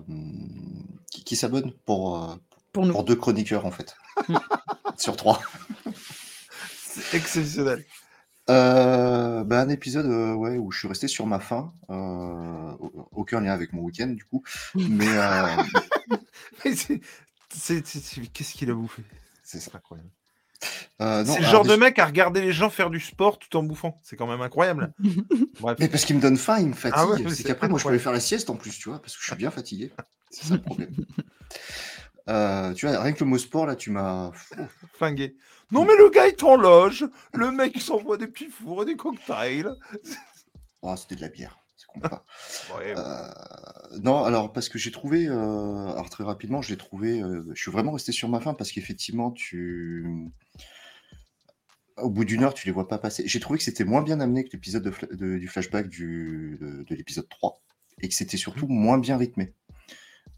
qui, 1.10 1.34
s'abonne 1.34 1.72
pour, 1.84 2.22
euh, 2.22 2.36
pour, 2.72 3.02
deux 3.02 3.16
chroniqueurs, 3.16 3.66
en 3.66 3.72
fait. 3.72 3.96
Sur 4.96 5.16
trois. 5.16 5.40
C'est 6.76 7.16
exceptionnel. 7.16 7.84
Ben, 8.46 9.50
un 9.50 9.68
épisode 9.68 10.06
ouais, 10.36 10.58
où 10.58 10.70
je 10.70 10.78
suis 10.78 10.88
resté 10.88 11.08
sur 11.08 11.26
ma 11.26 11.40
faim. 11.40 11.72
aucun 13.10 13.40
lien 13.40 13.52
avec 13.52 13.72
mon 13.72 13.82
week-end, 13.82 14.08
du 14.08 14.24
coup. 14.24 14.44
Mais. 14.76 15.06
Qu'est-ce 16.62 18.52
qu'il 18.52 18.70
a 18.70 18.74
bouffé? 18.74 19.02
C'est 19.42 19.74
incroyable. 19.74 20.10
Euh, 21.00 21.24
c'est 21.24 21.40
le 21.40 21.46
genre 21.46 21.64
de 21.64 21.74
mec 21.76 21.98
à 21.98 22.06
regarder 22.06 22.40
les 22.42 22.52
gens 22.52 22.68
faire 22.68 22.90
du 22.90 23.00
sport 23.00 23.38
tout 23.38 23.56
en 23.56 23.62
bouffant. 23.62 23.98
C'est 24.02 24.16
quand 24.16 24.26
même 24.26 24.42
incroyable. 24.42 24.92
Mais 25.78 25.88
parce 25.88 26.04
qu'il 26.04 26.16
me 26.16 26.20
donne 26.20 26.36
faim, 26.36 26.58
il 26.60 26.68
me 26.68 26.74
ah 26.92 27.06
fatigue. 27.06 27.28
c'est 27.30 27.44
qu'après, 27.44 27.68
moi, 27.68 27.78
je 27.78 27.84
peux 27.84 27.90
aller 27.90 27.98
faire 27.98 28.12
la 28.12 28.20
sieste 28.20 28.50
en 28.50 28.56
plus, 28.56 28.78
tu 28.78 28.88
vois, 28.90 29.00
parce 29.00 29.14
que 29.14 29.22
je 29.22 29.26
suis 29.26 29.36
bien 29.36 29.50
fatigué. 29.50 29.92
C'est 30.30 30.46
ça 30.46 30.54
le 30.54 30.62
problème. 30.62 30.94
Euh, 32.28 32.72
tu 32.74 32.86
vois, 32.86 33.00
rien 33.00 33.12
que 33.12 33.24
le 33.24 33.30
mot 33.30 33.38
sport, 33.38 33.66
là, 33.66 33.74
tu 33.74 33.90
m'as. 33.90 34.30
Flingué. 34.92 35.34
Non, 35.72 35.84
mais 35.84 35.96
le 35.96 36.10
gars 36.10 36.28
est 36.28 36.42
en 36.44 36.56
loge. 36.56 37.06
Le 37.32 37.50
mec, 37.50 37.72
il 37.74 37.80
s'envoie 37.80 38.18
des 38.18 38.28
petits 38.28 38.50
fours 38.50 38.82
et 38.82 38.84
des 38.84 38.96
cocktails. 38.96 39.70
Oh, 40.82 40.94
c'était 40.96 41.16
de 41.16 41.22
la 41.22 41.28
bière. 41.28 41.58
Euh, 42.82 43.28
non, 44.02 44.24
alors 44.24 44.52
parce 44.52 44.68
que 44.68 44.78
j'ai 44.78 44.90
trouvé, 44.90 45.26
alors 45.26 46.08
très 46.08 46.24
rapidement, 46.24 46.62
j'ai 46.62 46.76
trouvé, 46.76 47.22
je 47.52 47.60
suis 47.60 47.70
vraiment 47.70 47.92
resté 47.92 48.12
sur 48.12 48.28
ma 48.28 48.40
faim 48.40 48.54
parce 48.54 48.72
qu'effectivement, 48.72 49.32
tu, 49.32 50.30
au 52.00 52.10
bout 52.10 52.24
d'une 52.24 52.42
heure, 52.42 52.54
tu 52.54 52.66
les 52.66 52.72
vois 52.72 52.88
pas 52.88 52.98
passer. 52.98 53.22
J'ai 53.26 53.40
trouvé 53.40 53.58
que 53.58 53.64
c'était 53.64 53.84
moins 53.84 54.02
bien 54.02 54.20
amené 54.20 54.44
que 54.44 54.50
l'épisode 54.52 54.92
de, 55.12 55.38
du 55.38 55.48
flashback 55.48 55.88
du, 55.88 56.58
de, 56.60 56.94
l'épisode 56.94 57.28
3 57.28 57.60
et 58.02 58.08
que 58.08 58.14
c'était 58.14 58.36
surtout 58.36 58.66
mmh. 58.66 58.72
moins 58.72 58.98
bien 58.98 59.16
rythmé. 59.16 59.54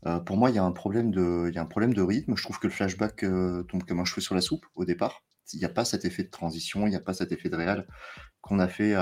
Euh, 0.07 0.19
pour 0.19 0.37
moi, 0.37 0.51
il 0.51 0.57
y, 0.57 0.59
a 0.59 0.65
un 0.65 0.73
problème 0.73 1.13
de, 1.13 1.47
il 1.49 1.55
y 1.55 1.59
a 1.59 1.63
un 1.63 1.67
problème 1.67 1.95
de 1.95 2.03
rythme. 2.03 2.37
Je 2.37 2.43
trouve 2.43 2.59
que 2.59 2.67
le 2.67 2.73
flashback 2.73 3.23
euh, 3.23 3.63
tombe 3.65 3.85
comme 3.85 4.01
un 4.01 4.05
cheveu 4.05 4.21
sur 4.21 4.35
la 4.35 4.41
soupe 4.41 4.67
au 4.75 4.85
départ. 4.85 5.23
Il 5.53 5.59
n'y 5.59 5.65
a 5.65 5.69
pas 5.69 5.85
cet 5.85 6.05
effet 6.05 6.25
de 6.25 6.31
transition, 6.31 6.87
il 6.87 6.91
n'y 6.91 6.97
a 6.97 7.01
pas 7.01 7.15
cet 7.15 7.31
effet 7.31 7.49
de 7.49 7.57
réel 7.57 7.87
qu'on 8.43 8.59
a 8.59 8.69
fait 8.69 8.95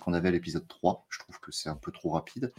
qu'on 0.00 0.12
avait 0.12 0.28
à 0.28 0.32
l'épisode 0.32 0.66
3. 0.68 1.06
Je 1.08 1.20
trouve 1.20 1.40
que 1.40 1.52
c'est 1.52 1.68
un 1.68 1.76
peu 1.76 1.92
trop 1.92 2.10
rapide. 2.10 2.52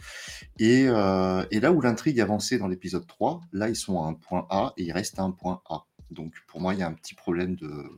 Et, 0.58 0.86
euh, 0.88 1.44
là 1.52 1.72
où 1.72 1.80
l'intrigue 1.80 2.20
avançait 2.20 2.58
dans 2.58 2.66
l'épisode 2.66 3.06
3, 3.06 3.40
là, 3.52 3.68
ils 3.68 3.76
sont 3.76 4.02
à 4.02 4.08
un 4.08 4.14
point 4.14 4.46
A 4.50 4.72
et 4.76 4.84
ils 4.84 4.92
restent 4.92 5.18
à 5.18 5.22
un 5.22 5.30
point 5.30 5.62
A. 5.68 5.84
Donc 6.10 6.34
pour 6.48 6.60
moi, 6.60 6.74
il 6.74 6.80
y 6.80 6.82
a 6.82 6.88
un 6.88 6.94
petit 6.94 7.14
problème 7.14 7.56
de, 7.56 7.88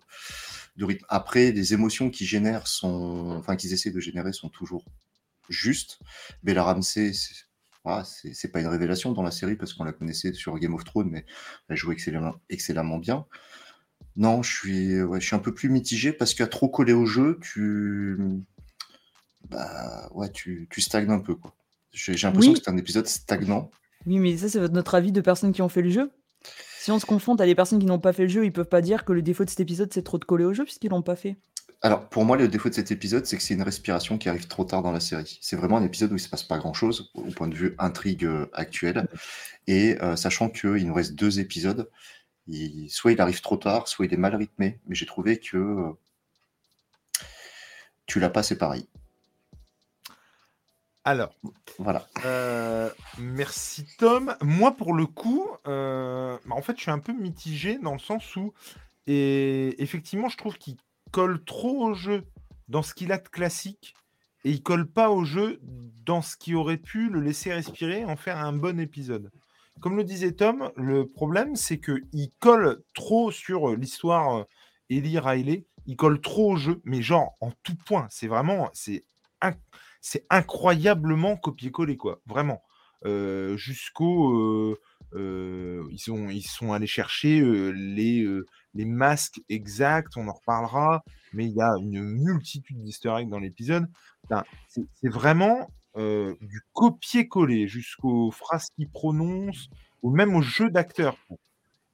rythme. 0.79 1.07
Après, 1.09 1.53
les 1.53 1.73
émotions 1.73 2.11
qu'ils 2.11 2.27
génèrent 2.27 2.67
sont, 2.67 3.37
enfin 3.39 3.57
qu'ils 3.57 3.73
essaient 3.73 3.91
de 3.91 4.01
générer 4.01 4.33
sont 4.33 4.49
toujours 4.49 4.85
justes. 5.49 6.01
Bella 6.43 6.65
Ramsey, 6.65 7.13
c'est 7.13 8.53
pas 8.53 8.61
une 8.61 8.67
révélation 8.67 9.13
dans 9.13 9.23
la 9.23 9.31
série 9.31 9.57
parce 9.57 9.73
qu'on 9.73 9.85
la 9.85 9.93
connaissait 9.93 10.33
sur 10.33 10.59
Game 10.59 10.75
of 10.75 10.85
Thrones, 10.85 11.09
mais 11.11 11.25
elle 11.69 11.77
joue 11.77 11.93
excellemment, 11.93 12.35
excellemment 12.49 12.99
bien. 12.99 13.27
Non, 14.17 14.43
je 14.43 14.53
suis, 14.53 14.91
je 14.91 15.21
suis 15.21 15.37
un 15.37 15.41
peu 15.41 15.53
plus 15.53 15.69
mitigé 15.69 16.13
parce 16.13 16.35
qu'à 16.35 16.47
trop 16.47 16.69
coller 16.69 16.93
au 16.95 17.07
jeu, 17.07 17.39
tu, 17.43 18.17
bah, 19.51 20.09
ouais, 20.15 20.31
tu, 20.31 20.69
tu 20.71 20.81
stagnes 20.81 21.11
un 21.11 21.19
peu 21.19 21.35
quoi. 21.35 21.55
J'ai 21.93 22.15
l'impression 22.15 22.53
que 22.53 22.59
c'est 22.63 22.71
un 22.71 22.77
épisode 22.77 23.07
stagnant. 23.07 23.71
Oui, 24.07 24.19
mais 24.19 24.37
ça, 24.37 24.49
c'est 24.49 24.69
notre 24.69 24.95
avis 24.95 25.13
de 25.13 25.21
personnes 25.21 25.53
qui 25.53 25.63
ont 25.63 25.69
fait 25.69 25.83
le 25.83 25.91
jeu. 25.91 26.11
Si 26.79 26.91
on 26.91 26.99
se 26.99 27.07
confronte 27.07 27.41
à 27.41 27.47
des 27.47 27.55
personnes 27.55 27.79
qui 27.79 27.87
n'ont 27.87 27.99
pas 27.99 28.13
fait 28.13 28.25
le 28.25 28.29
jeu, 28.29 28.45
ils 28.45 28.53
peuvent 28.53 28.69
pas 28.69 28.83
dire 28.83 29.05
que 29.05 29.13
le 29.13 29.23
défaut 29.23 29.45
de 29.45 29.51
cet 29.51 29.61
épisode, 29.61 29.93
c'est 29.93 30.03
trop 30.03 30.19
de 30.19 30.25
coller 30.25 30.45
au 30.45 30.53
jeu 30.53 30.65
puisqu'ils 30.65 30.91
l'ont 30.91 31.03
pas 31.03 31.17
fait. 31.17 31.37
Alors, 31.83 32.09
pour 32.09 32.25
moi, 32.25 32.37
le 32.37 32.49
défaut 32.49 32.69
de 32.69 32.75
cet 32.75 32.91
épisode, 32.91 33.27
c'est 33.27 33.37
que 33.37 33.43
c'est 33.43 33.55
une 33.55 33.63
respiration 33.63 34.19
qui 34.19 34.29
arrive 34.29 34.47
trop 34.47 34.65
tard 34.65 34.83
dans 34.83 34.93
la 34.93 35.01
série. 35.01 35.39
C'est 35.43 35.57
vraiment 35.57 35.77
un 35.77 35.85
épisode 35.85 36.11
où 36.11 36.15
il 36.15 36.19
ne 36.19 36.23
se 36.23 36.29
passe 36.29 36.43
pas 36.43 36.59
grand-chose, 36.59 37.11
au 37.15 37.31
point 37.33 37.49
de 37.49 37.55
vue 37.55 37.75
intrigue 37.79 38.25
euh, 38.25 38.47
actuelle. 38.53 39.09
Et 39.67 40.01
euh, 40.03 40.17
sachant 40.17 40.49
qu'il 40.49 40.87
nous 40.87 40.95
reste 40.95 41.15
deux 41.15 41.41
épisodes, 41.41 41.91
soit 42.89 43.13
il 43.13 43.21
arrive 43.21 43.41
trop 43.41 43.57
tard, 43.57 43.89
soit 43.89 44.07
il 44.07 44.15
est 44.15 44.19
mal 44.19 44.35
rythmé. 44.35 44.81
Mais 44.87 44.95
j'ai 44.95 45.07
trouvé 45.07 45.39
que 45.39 45.57
euh, 45.57 45.93
tu 48.07 48.21
l'as 48.21 48.31
pas, 48.31 48.43
c'est 48.43 48.59
pareil. 48.59 48.89
Alors, 51.05 51.33
Voilà. 51.79 52.09
euh, 52.25 52.91
merci 53.19 53.87
Tom. 53.99 54.35
Moi, 54.41 54.77
pour 54.77 54.93
le 54.93 55.07
coup, 55.07 55.49
euh, 55.69 56.37
bah, 56.47 56.57
en 56.57 56.63
fait, 56.63 56.77
je 56.77 56.83
suis 56.83 56.91
un 56.91 56.99
peu 56.99 57.13
mitigé 57.13 57.79
dans 57.79 57.93
le 57.93 58.01
sens 58.01 58.35
où, 58.35 58.53
et 59.07 59.81
effectivement, 59.81 60.29
je 60.29 60.37
trouve 60.37 60.59
qu'il 60.59 60.77
colle 61.13 61.45
trop 61.45 61.85
au 61.85 61.95
jeu 61.95 62.25
dans 62.69 62.83
ce 62.83 62.93
qu'il 62.93 63.13
a 63.13 63.19
de 63.19 63.29
classique 63.29 63.95
et 64.45 64.51
il 64.51 64.63
colle 64.65 64.87
pas 64.91 65.11
au 65.11 65.25
jeu 65.25 65.61
dans 65.63 66.23
ce 66.23 66.37
qui 66.37 66.57
aurait 66.57 66.77
pu 66.77 67.09
le 67.09 67.21
laisser 67.21 67.53
respirer 67.53 68.01
et 68.01 68.05
en 68.05 68.17
faire 68.17 68.39
un 68.39 68.53
bon 68.53 68.81
épisode. 68.81 69.31
Comme 69.81 69.97
le 69.97 70.05
disait 70.05 70.33
Tom, 70.33 70.71
le 70.77 71.07
problème, 71.07 71.55
c'est 71.55 71.79
qu'il 71.79 72.31
colle 72.41 72.83
trop 72.95 73.31
sur 73.31 73.71
euh, 73.71 73.77
l'histoire 73.77 74.39
euh, 74.39 74.45
Ellie 74.89 75.19
Riley, 75.19 75.67
il 75.87 75.97
colle 75.97 76.21
trop 76.21 76.53
au 76.53 76.57
jeu, 76.57 76.81
mais 76.85 77.03
genre 77.03 77.35
en 77.41 77.53
tout 77.63 77.77
point. 77.85 78.07
C'est 78.11 78.27
vraiment, 78.27 78.71
incroyablement 80.31 81.37
copier-coller, 81.37 81.97
quoi. 81.97 82.21
Vraiment. 82.27 82.63
Euh, 83.05 83.57
jusqu'au. 83.57 84.79
ils, 85.15 86.47
sont, 86.49 86.73
allés 86.73 86.87
chercher 86.87 87.41
les, 87.73 88.27
les 88.75 88.85
masques 88.85 89.41
exacts, 89.49 90.17
on 90.17 90.29
en 90.29 90.33
reparlera, 90.33 91.05
mais 91.33 91.47
il 91.47 91.53
y 91.53 91.61
a 91.61 91.75
une 91.81 92.03
multitude 92.03 92.79
eggs 93.05 93.29
dans 93.29 93.39
l'épisode. 93.39 93.87
C'est 94.69 94.87
c'est 94.95 95.09
vraiment 95.09 95.69
euh, 95.97 96.35
du 96.41 96.61
copier-coller 96.73 97.69
jusqu'aux 97.69 98.31
phrases 98.31 98.69
qu'ils 98.77 98.89
prononcent, 98.89 99.69
ou 100.03 100.11
même 100.11 100.35
au 100.37 100.43
jeu 100.43 100.71
d'acteurs. 100.71 101.17
quoi. 101.29 101.37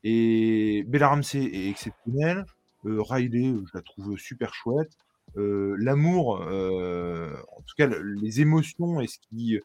Et 0.04 0.84
Bella 0.88 1.08
Ramsey 1.08 1.44
est 1.44 1.70
exceptionnelle. 1.70 2.44
Euh, 2.84 3.00
Riley, 3.02 3.48
euh, 3.48 3.64
je 3.66 3.70
la 3.74 3.82
trouve 3.82 4.16
super 4.18 4.54
chouette. 4.54 4.92
L'amour, 5.34 6.40
en 6.42 7.62
tout 7.66 7.74
cas, 7.78 7.86
le- 7.86 8.02
les 8.02 8.42
émotions 8.42 9.00
et 9.00 9.06
ce 9.06 9.16
qui, 9.18 9.58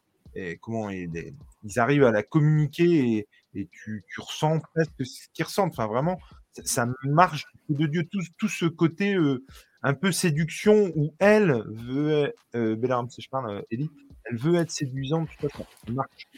comment 0.62 0.88
ils 0.88 1.34
arrivent 1.76 2.04
à 2.04 2.10
la 2.10 2.22
communiquer 2.22 3.26
et, 3.54 3.68
tu, 3.70 4.02
ressens 4.16 4.60
presque 4.72 5.04
ce 5.04 5.26
qu'ils 5.34 5.44
ressentent. 5.44 5.72
Enfin, 5.72 5.86
vraiment, 5.86 6.18
ça, 6.64 6.86
marche 7.04 7.44
de 7.68 7.86
Dieu. 7.86 8.08
Tout, 8.38 8.48
ce 8.48 8.64
côté 8.64 9.14
un 9.82 9.94
peu 9.94 10.12
séduction 10.12 10.92
où 10.96 11.14
elle 11.18 11.62
veut, 11.66 12.34
euh, 12.54 12.76
Bella 12.76 12.96
Ramsey, 12.96 13.22
je 13.22 13.28
parle, 13.28 13.64
Ellie, 13.70 13.90
elle 14.28 14.36
veut 14.36 14.56
être 14.56 14.70
séduisante, 14.70 15.28
tout 15.40 15.48
ça, 15.48 15.58
ça 15.58 15.92
marche. 15.92 16.28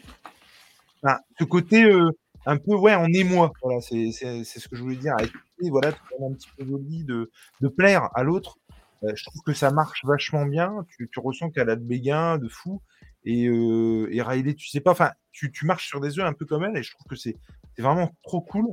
Ce 1.39 1.43
côté 1.43 1.83
euh, 1.83 2.09
un 2.45 2.57
peu, 2.57 2.75
ouais, 2.75 2.95
en 2.95 3.07
émoi, 3.07 3.51
voilà, 3.63 3.81
c'est 3.81 4.11
ce 4.11 4.67
que 4.67 4.75
je 4.75 4.81
voulais 4.81 4.95
dire. 4.95 5.15
Et 5.61 5.69
voilà, 5.69 5.89
un 5.89 6.33
petit 6.33 6.49
peu 6.57 6.65
joli 6.65 7.03
de, 7.03 7.31
de 7.61 7.67
plaire 7.67 8.09
à 8.13 8.23
l'autre. 8.23 8.57
Euh, 9.03 9.11
je 9.15 9.25
trouve 9.25 9.41
que 9.41 9.53
ça 9.53 9.71
marche 9.71 10.05
vachement 10.05 10.45
bien. 10.45 10.85
Tu, 10.97 11.09
ressens 11.17 11.49
qu'elle 11.49 11.69
a 11.69 11.75
de 11.75 11.83
béguin, 11.83 12.37
de 12.37 12.47
fou. 12.47 12.81
Et, 13.25 13.47
euh, 13.47 14.07
et 14.11 14.21
Riley, 14.21 14.53
tu 14.55 14.67
sais 14.67 14.81
pas, 14.81 14.91
enfin, 14.91 15.11
tu, 15.31 15.51
tu 15.51 15.65
marches 15.65 15.87
sur 15.87 15.99
des 15.99 16.19
œufs 16.19 16.25
un 16.25 16.33
peu 16.33 16.45
comme 16.45 16.63
elle, 16.63 16.77
et 16.77 16.83
je 16.83 16.91
trouve 16.91 17.05
que 17.07 17.15
c'est 17.15 17.35
vraiment 17.77 18.11
trop 18.23 18.41
cool. 18.41 18.65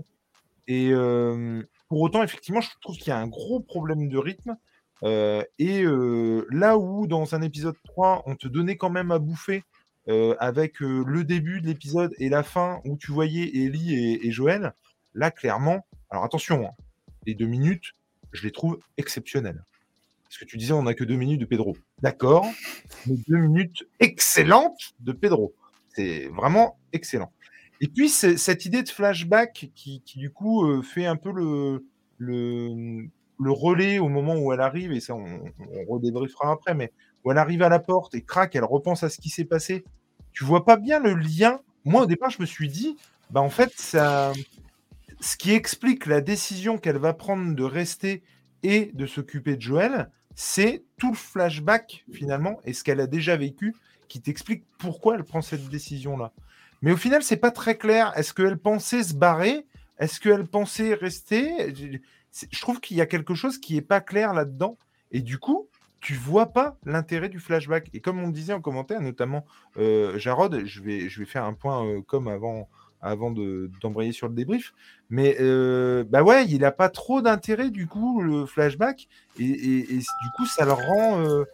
Et 0.67 0.93
pour 1.89 2.01
autant, 2.03 2.23
effectivement, 2.23 2.61
je 2.61 2.69
trouve 2.83 2.97
qu'il 2.97 3.09
y 3.09 3.13
a 3.13 3.19
un 3.19 3.27
gros 3.27 3.61
problème 3.61 4.09
de 4.09 4.19
rythme. 4.19 4.57
Euh, 5.05 5.45
et 5.59 5.83
euh, 5.83 6.47
là 6.51 6.77
où, 6.79 7.07
dans 7.07 7.35
un 7.35 7.43
épisode 7.43 7.77
3, 7.85 8.25
on 8.27 8.35
te 8.35 8.49
donnait 8.49 8.77
quand 8.77 8.91
même 8.91 9.11
à 9.11 9.19
bouffer 9.19 9.65
euh, 10.09 10.35
avec 10.39 10.81
le 10.81 11.23
début 11.25 11.61
de 11.61 11.67
l'épisode 11.67 12.15
et 12.19 12.29
la 12.29 12.43
fin 12.43 12.81
où 12.85 12.97
tu 12.97 13.13
voyais 13.13 13.45
Ellie 13.57 14.19
et, 14.23 14.31
Joël, 14.31 14.75
là, 15.15 15.31
clairement, 15.31 15.87
alors 16.11 16.25
attention, 16.25 16.67
hein, 16.67 16.83
les 17.27 17.35
deux 17.35 17.47
minutes, 17.47 17.93
je 18.33 18.43
les 18.45 18.53
trouve 18.53 18.79
exceptionnelles. 18.97 19.63
Parce 20.25 20.39
que 20.39 20.45
tu 20.45 20.59
disais, 20.59 20.73
on 20.73 20.83
n'a 20.83 20.95
que 20.95 21.05
deux 21.05 21.17
minutes 21.17 21.41
de 21.41 21.47
Pedro. 21.47 21.77
D'accord, 22.03 22.47
mais 23.07 23.17
deux 23.29 23.39
minutes 23.39 23.85
excellentes 23.99 24.95
de 25.01 25.13
Pedro. 25.13 25.55
C'est 25.95 26.29
vraiment 26.29 26.79
excellent. 26.93 27.33
Et 27.81 27.89
puis, 27.89 28.09
cette 28.09 28.67
idée 28.67 28.83
de 28.83 28.89
flashback 28.89 29.71
qui, 29.75 30.03
du 30.17 30.31
coup, 30.31 30.83
fait 30.83 31.07
un 31.07 31.17
peu 31.17 31.33
le, 31.33 31.87
le, 32.19 33.09
le 33.39 33.53
relais 33.53 33.99
au 33.99 34.09
moment 34.09 34.37
où 34.37 34.53
elle 34.53 34.61
arrive, 34.61 34.93
et 34.93 35.01
ça, 35.01 35.15
on, 35.15 35.41
redébriefera 35.89 36.53
après, 36.53 36.75
mais 36.75 36.93
où 37.25 37.31
elle 37.31 37.39
arrive 37.39 37.63
à 37.63 37.69
la 37.69 37.79
porte 37.79 38.15
et 38.15 38.23
craque, 38.23 38.57
elle 38.57 38.65
repense 38.65 39.03
à 39.03 39.09
ce 39.09 39.19
qui 39.19 39.31
s'est 39.31 39.45
passé. 39.45 39.85
Tu 40.33 40.45
vois 40.45 40.65
pas 40.65 40.77
bien 40.77 41.01
le 41.01 41.15
lien? 41.15 41.61
Moi, 41.85 42.03
au 42.03 42.07
départ, 42.07 42.31
je 42.31 42.41
me 42.41 42.47
suis 42.47 42.69
dit, 42.69 42.97
bah, 43.31 43.41
en 43.41 43.51
fait, 43.51 43.73
ça, 43.77 44.33
ce 45.21 45.37
qui 45.37 45.53
explique 45.53 46.07
la 46.07 46.21
décision 46.21 46.79
qu'elle 46.79 46.99
va 46.99 47.13
prendre 47.13 47.55
de 47.55 47.65
rester 47.65 48.23
et 48.63 48.91
de 48.95 49.07
s'occuper 49.07 49.57
de 49.57 49.63
Joël, 49.63 50.11
c'est 50.35 50.85
tout 50.99 51.11
le 51.11 51.17
flashback 51.17 52.05
finalement 52.13 52.61
et 52.65 52.73
ce 52.73 52.85
qu'elle 52.85 53.01
a 53.01 53.07
déjà 53.07 53.37
vécu 53.37 53.75
qui 54.09 54.21
t'explique 54.21 54.65
pourquoi 54.79 55.17
elle 55.17 55.25
prend 55.25 55.43
cette 55.43 55.69
décision-là. 55.69 56.33
Mais 56.81 56.93
au 56.93 56.97
final, 56.97 57.23
c'est 57.23 57.37
pas 57.37 57.51
très 57.51 57.77
clair. 57.77 58.13
Est-ce 58.17 58.33
qu'elle 58.33 58.57
pensait 58.57 59.03
se 59.03 59.15
barrer? 59.15 59.67
Est-ce 59.99 60.21
qu'elle 60.21 60.47
pensait 60.47 60.95
rester? 60.95 61.75
Je 62.51 62.61
trouve 62.61 62.81
qu'il 62.81 62.97
y 62.97 63.01
a 63.01 63.07
quelque 63.07 63.35
chose 63.35 63.59
qui 63.59 63.77
est 63.77 63.83
pas 63.83 64.01
clair 64.01 64.35
là-dedans. 64.35 64.77
Et 65.11 65.21
du 65.21 65.39
coup, 65.39 65.69
tu 66.01 66.15
vois 66.15 66.47
pas 66.47 66.77
l'intérêt 66.85 67.29
du 67.29 67.41
flashback. 67.41 67.89
Et 67.95 68.01
comme 68.01 68.19
on 68.21 68.27
le 68.27 68.33
disait 68.33 68.53
en 68.53 68.61
commentaire, 68.61 69.01
notamment 69.01 69.45
euh, 69.79 70.19
Jarod, 70.19 70.65
je 70.65 70.83
vais, 70.83 71.09
je 71.09 71.21
vais 71.21 71.27
faire 71.27 71.45
un 71.45 71.55
point 71.55 71.85
euh, 71.87 72.01
comme 72.03 72.29
avant, 72.29 72.69
avant 73.01 73.31
de- 73.31 73.71
d'embrayer 73.81 74.13
sur 74.13 74.29
le 74.29 74.35
débrief. 74.35 74.75
Mais 75.11 75.37
euh, 75.41 76.05
bah 76.05 76.23
ouais, 76.23 76.47
il 76.47 76.65
a 76.65 76.73
pas 76.73 76.89
trop 76.89 77.23
d'intérêt 77.23 77.71
du 77.71 77.87
coup 77.87 78.21
le 78.21 78.47
flashback 78.47 79.09
et, 79.39 79.47
du 79.47 80.31
coup 80.37 80.47
ça 80.47 80.65
le 80.65 80.73
rend 80.73 81.21
euh, 81.21 81.45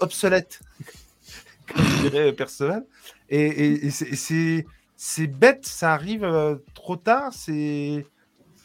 obsolète, 0.00 0.60
comme 1.74 1.84
dirait 2.02 2.32
Perceval. 2.32 2.84
Et, 3.28 3.86
et- 3.86 3.90
c'est- 3.90 5.26
bête, 5.26 5.66
ça 5.66 5.92
arrive 5.94 6.60
trop 6.74 6.96
tard. 6.96 7.32
C'est 7.32 8.06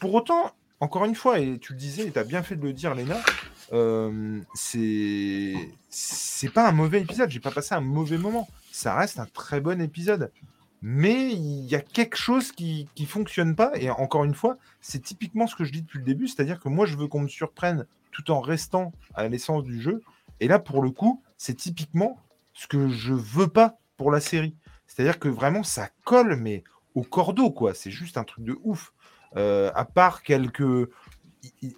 pour 0.00 0.14
autant, 0.14 0.52
encore 0.80 1.04
une 1.04 1.14
fois, 1.14 1.40
et 1.40 1.58
tu 1.58 1.72
le 1.72 1.78
disais, 1.78 2.06
et 2.06 2.10
tu 2.10 2.18
as 2.18 2.24
bien 2.24 2.42
fait 2.42 2.56
de 2.56 2.62
le 2.62 2.72
dire, 2.72 2.94
Léna. 2.94 3.16
euh, 3.72 4.40
c'est 4.54 6.52
pas 6.52 6.68
un 6.68 6.72
mauvais 6.72 7.00
épisode. 7.00 7.30
J'ai 7.30 7.40
pas 7.40 7.50
passé 7.50 7.74
un 7.74 7.80
mauvais 7.80 8.18
moment. 8.18 8.48
Ça 8.72 8.94
reste 8.94 9.18
un 9.18 9.26
très 9.26 9.60
bon 9.60 9.80
épisode 9.80 10.30
mais 10.82 11.32
il 11.32 11.64
y 11.64 11.74
a 11.74 11.80
quelque 11.80 12.16
chose 12.16 12.52
qui 12.52 12.88
qui 12.94 13.06
fonctionne 13.06 13.56
pas. 13.56 13.72
Et 13.76 13.90
encore 13.90 14.24
une 14.24 14.34
fois, 14.34 14.58
c'est 14.80 15.02
typiquement 15.02 15.46
ce 15.46 15.56
que 15.56 15.64
je 15.64 15.72
dis 15.72 15.82
depuis 15.82 15.98
le 15.98 16.04
début, 16.04 16.28
c'est-à-dire 16.28 16.60
que 16.60 16.68
moi, 16.68 16.86
je 16.86 16.96
veux 16.96 17.08
qu'on 17.08 17.20
me 17.20 17.28
surprenne 17.28 17.86
tout 18.12 18.30
en 18.30 18.40
restant 18.40 18.92
à 19.14 19.28
l'essence 19.28 19.64
du 19.64 19.80
jeu. 19.80 20.02
Et 20.40 20.48
là, 20.48 20.58
pour 20.58 20.82
le 20.82 20.90
coup, 20.90 21.22
c'est 21.36 21.54
typiquement 21.54 22.18
ce 22.54 22.66
que 22.66 22.88
je 22.88 23.12
veux 23.12 23.48
pas 23.48 23.78
pour 23.96 24.10
la 24.10 24.20
série. 24.20 24.54
C'est-à-dire 24.86 25.18
que 25.18 25.28
vraiment, 25.28 25.62
ça 25.62 25.90
colle, 26.04 26.36
mais 26.36 26.64
au 26.94 27.02
cordeau, 27.02 27.50
quoi. 27.50 27.74
C'est 27.74 27.90
juste 27.90 28.16
un 28.16 28.24
truc 28.24 28.44
de 28.44 28.56
ouf. 28.62 28.92
Euh, 29.36 29.70
à 29.74 29.84
part 29.84 30.22
quelques... 30.22 30.90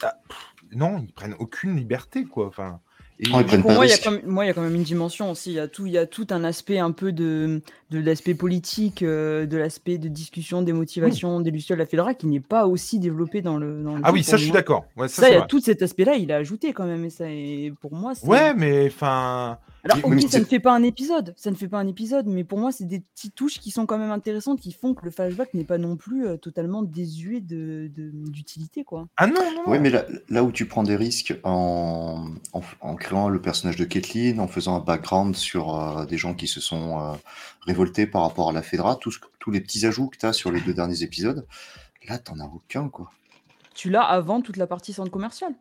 ah, 0.03 0.15
pff, 0.29 0.39
non, 0.73 0.99
ils 1.03 1.13
prennent 1.13 1.37
aucune 1.39 1.77
liberté, 1.77 2.25
quoi. 2.25 2.47
Enfin... 2.47 2.81
Et... 3.23 3.29
Oh, 3.35 3.41
ils 3.41 3.45
prennent 3.45 3.61
Pour 3.61 3.73
moi, 3.73 3.85
il 3.85 3.91
y 3.91 3.93
a 3.93 3.99
quand 3.99 4.13
même, 4.13 4.23
moi, 4.25 4.45
il 4.45 4.49
y 4.49 4.51
a 4.51 4.55
quand 4.55 4.63
même 4.63 4.75
une 4.75 4.83
dimension 4.83 5.31
aussi. 5.31 5.51
Il 5.51 5.57
y 5.57 5.61
a 5.61 5.69
tout, 5.69 5.85
il 5.85 5.93
y 5.93 5.99
a 5.99 6.07
tout 6.07 6.27
un 6.31 6.43
aspect 6.43 6.79
un 6.79 6.91
peu 6.91 7.13
de, 7.13 7.61
de 7.91 7.99
l'aspect 7.99 8.35
politique, 8.35 9.03
euh, 9.03 9.45
de 9.45 9.59
l'aspect 9.59 9.99
de 9.99 10.09
discussion, 10.09 10.63
des 10.63 10.73
motivations 10.73 11.41
des 11.41 11.51
Lucioles 11.51 11.85
Fedra 11.87 12.15
qui 12.15 12.29
n'est 12.29 12.41
pas 12.41 12.67
aussi 12.67 12.99
développé 12.99 13.43
dans 13.43 13.59
le. 13.59 13.83
Dans 13.83 13.97
le 13.97 14.01
Ah 14.05 14.13
oui, 14.13 14.25
ça, 14.25 14.39
je 14.39 14.45
suis 14.45 14.53
d'accord. 14.53 14.87
Ouais, 14.97 15.09
ça, 15.09 15.23
Ça, 15.23 15.29
il 15.29 15.33
c'est 15.33 15.39
y 15.39 15.43
a 15.43 15.47
tout 15.47 15.61
cet 15.61 15.83
aspect-là, 15.83 16.15
il 16.15 16.33
a 16.33 16.37
ajouté 16.37 16.73
quand 16.73 16.87
même. 16.87 17.05
Et 17.05 17.11
ça, 17.11 17.29
et 17.29 17.75
pour 17.83 17.95
moi, 17.95 18.15
c'est. 18.15 18.27
Ouais, 18.27 18.55
mais 18.55 18.87
enfin... 18.87 19.59
Alors, 19.85 19.99
Oui, 20.05 20.23
ok, 20.25 20.31
ça 20.31 20.39
ne 20.39 20.45
fait 20.45 20.61
pas 20.61 20.75
un 20.75 20.83
épisode, 20.83 21.35
ça 21.37 21.51
ne 21.51 21.57
fait 21.57 21.69
pas 21.69 21.79
un 21.79 21.87
épisode, 21.87 22.27
mais 22.27 22.45
pour 22.45 22.59
moi, 22.59 22.71
c'est 22.73 22.85
des 22.85 23.01
petites 23.01 23.35
touches 23.35 23.59
qui 23.59 23.71
sont 23.71 23.87
quand 23.87 23.97
même 23.99 24.11
intéressantes, 24.11 24.61
qui 24.61 24.73
font 24.73 24.93
que 24.95 25.05
le 25.05 25.11
flashback 25.11 25.55
n'est 25.55 25.65
pas 25.65 25.79
non 25.79 25.97
plus 25.97 26.27
euh, 26.27 26.37
totalement 26.37 26.83
désuet 26.83 27.41
de- 27.41 27.91
de- 27.95 28.11
d'utilité, 28.31 28.85
quoi. 28.85 29.09
Ah 29.17 29.27
non, 29.27 29.35
non, 29.35 29.51
non. 29.57 29.63
Oui, 29.67 29.79
mais 29.79 29.89
là, 29.91 30.05
là 30.29 30.45
où 30.45 30.53
tu 30.53 30.67
prends 30.67 30.83
des 30.83 30.97
risques 30.97 31.35
en, 31.45 32.27
en, 32.53 32.61
en 32.81 32.95
créant 32.97 33.29
le 33.29 33.41
personnage 33.41 33.77
de 33.77 33.85
Caitlyn, 33.85 34.39
en 34.39 34.49
faisant 34.49 34.77
un 34.77 34.81
background 34.81 35.35
sur 35.35 35.75
euh, 35.75 36.05
des 36.05 36.19
gens 36.19 36.35
qui 36.35 36.47
se 36.47 36.61
sont 36.61 37.01
euh, 37.01 37.13
révoltés 37.63 38.07
par 38.07 38.23
rapport 38.23 38.51
à 38.51 38.53
la 38.53 38.63
Fedra, 38.63 38.97
tous, 38.97 39.19
tous 39.39 39.51
les 39.51 39.61
petits 39.61 39.87
ajouts 39.87 40.09
que 40.09 40.19
tu 40.19 40.27
as 40.27 40.33
sur 40.35 40.53
les 40.53 40.61
deux 40.61 40.75
derniers 40.75 41.03
épisodes, 41.03 41.47
là, 42.09 42.19
t'en 42.19 42.39
as 42.41 42.45
aucun, 42.47 42.89
quoi. 42.89 43.11
Tu 43.75 43.89
l'as 43.89 44.03
avant 44.03 44.43
toute 44.43 44.57
la 44.59 44.67
partie 44.67 44.93
centre 44.93 45.11
commercial. 45.11 45.53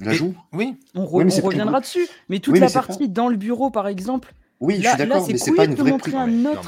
L'ajout 0.00 0.34
Oui, 0.52 0.74
On, 0.94 1.04
re- 1.04 1.08
Oui, 1.12 1.24
mais 1.24 1.40
on 1.42 1.46
reviendra 1.46 1.80
dessus. 1.80 2.06
Mais 2.28 2.38
toute 2.40 2.54
Oui, 2.54 2.60
mais 2.60 2.66
la 2.66 2.72
pas- 2.72 2.86
partie 2.86 3.08
dans 3.08 3.28
le 3.28 3.36
bureau, 3.36 3.70
par 3.70 3.86
exemple, 3.88 4.32
Oui, 4.62 4.76
je 4.76 4.82
Là, 4.82 4.90
suis 4.90 4.98
là 4.98 5.06
d'accord, 5.06 5.24
c'est 5.26 5.32
mais 5.32 5.38
c'est 5.38 5.52
pas 5.54 5.64
une 5.64 5.70
de 5.70 5.76
te 5.76 5.80
vraie 5.80 5.90
montrer 5.92 6.10
prise. 6.10 6.22
un 6.22 6.26
Non, 6.26 6.52
autre, 6.52 6.62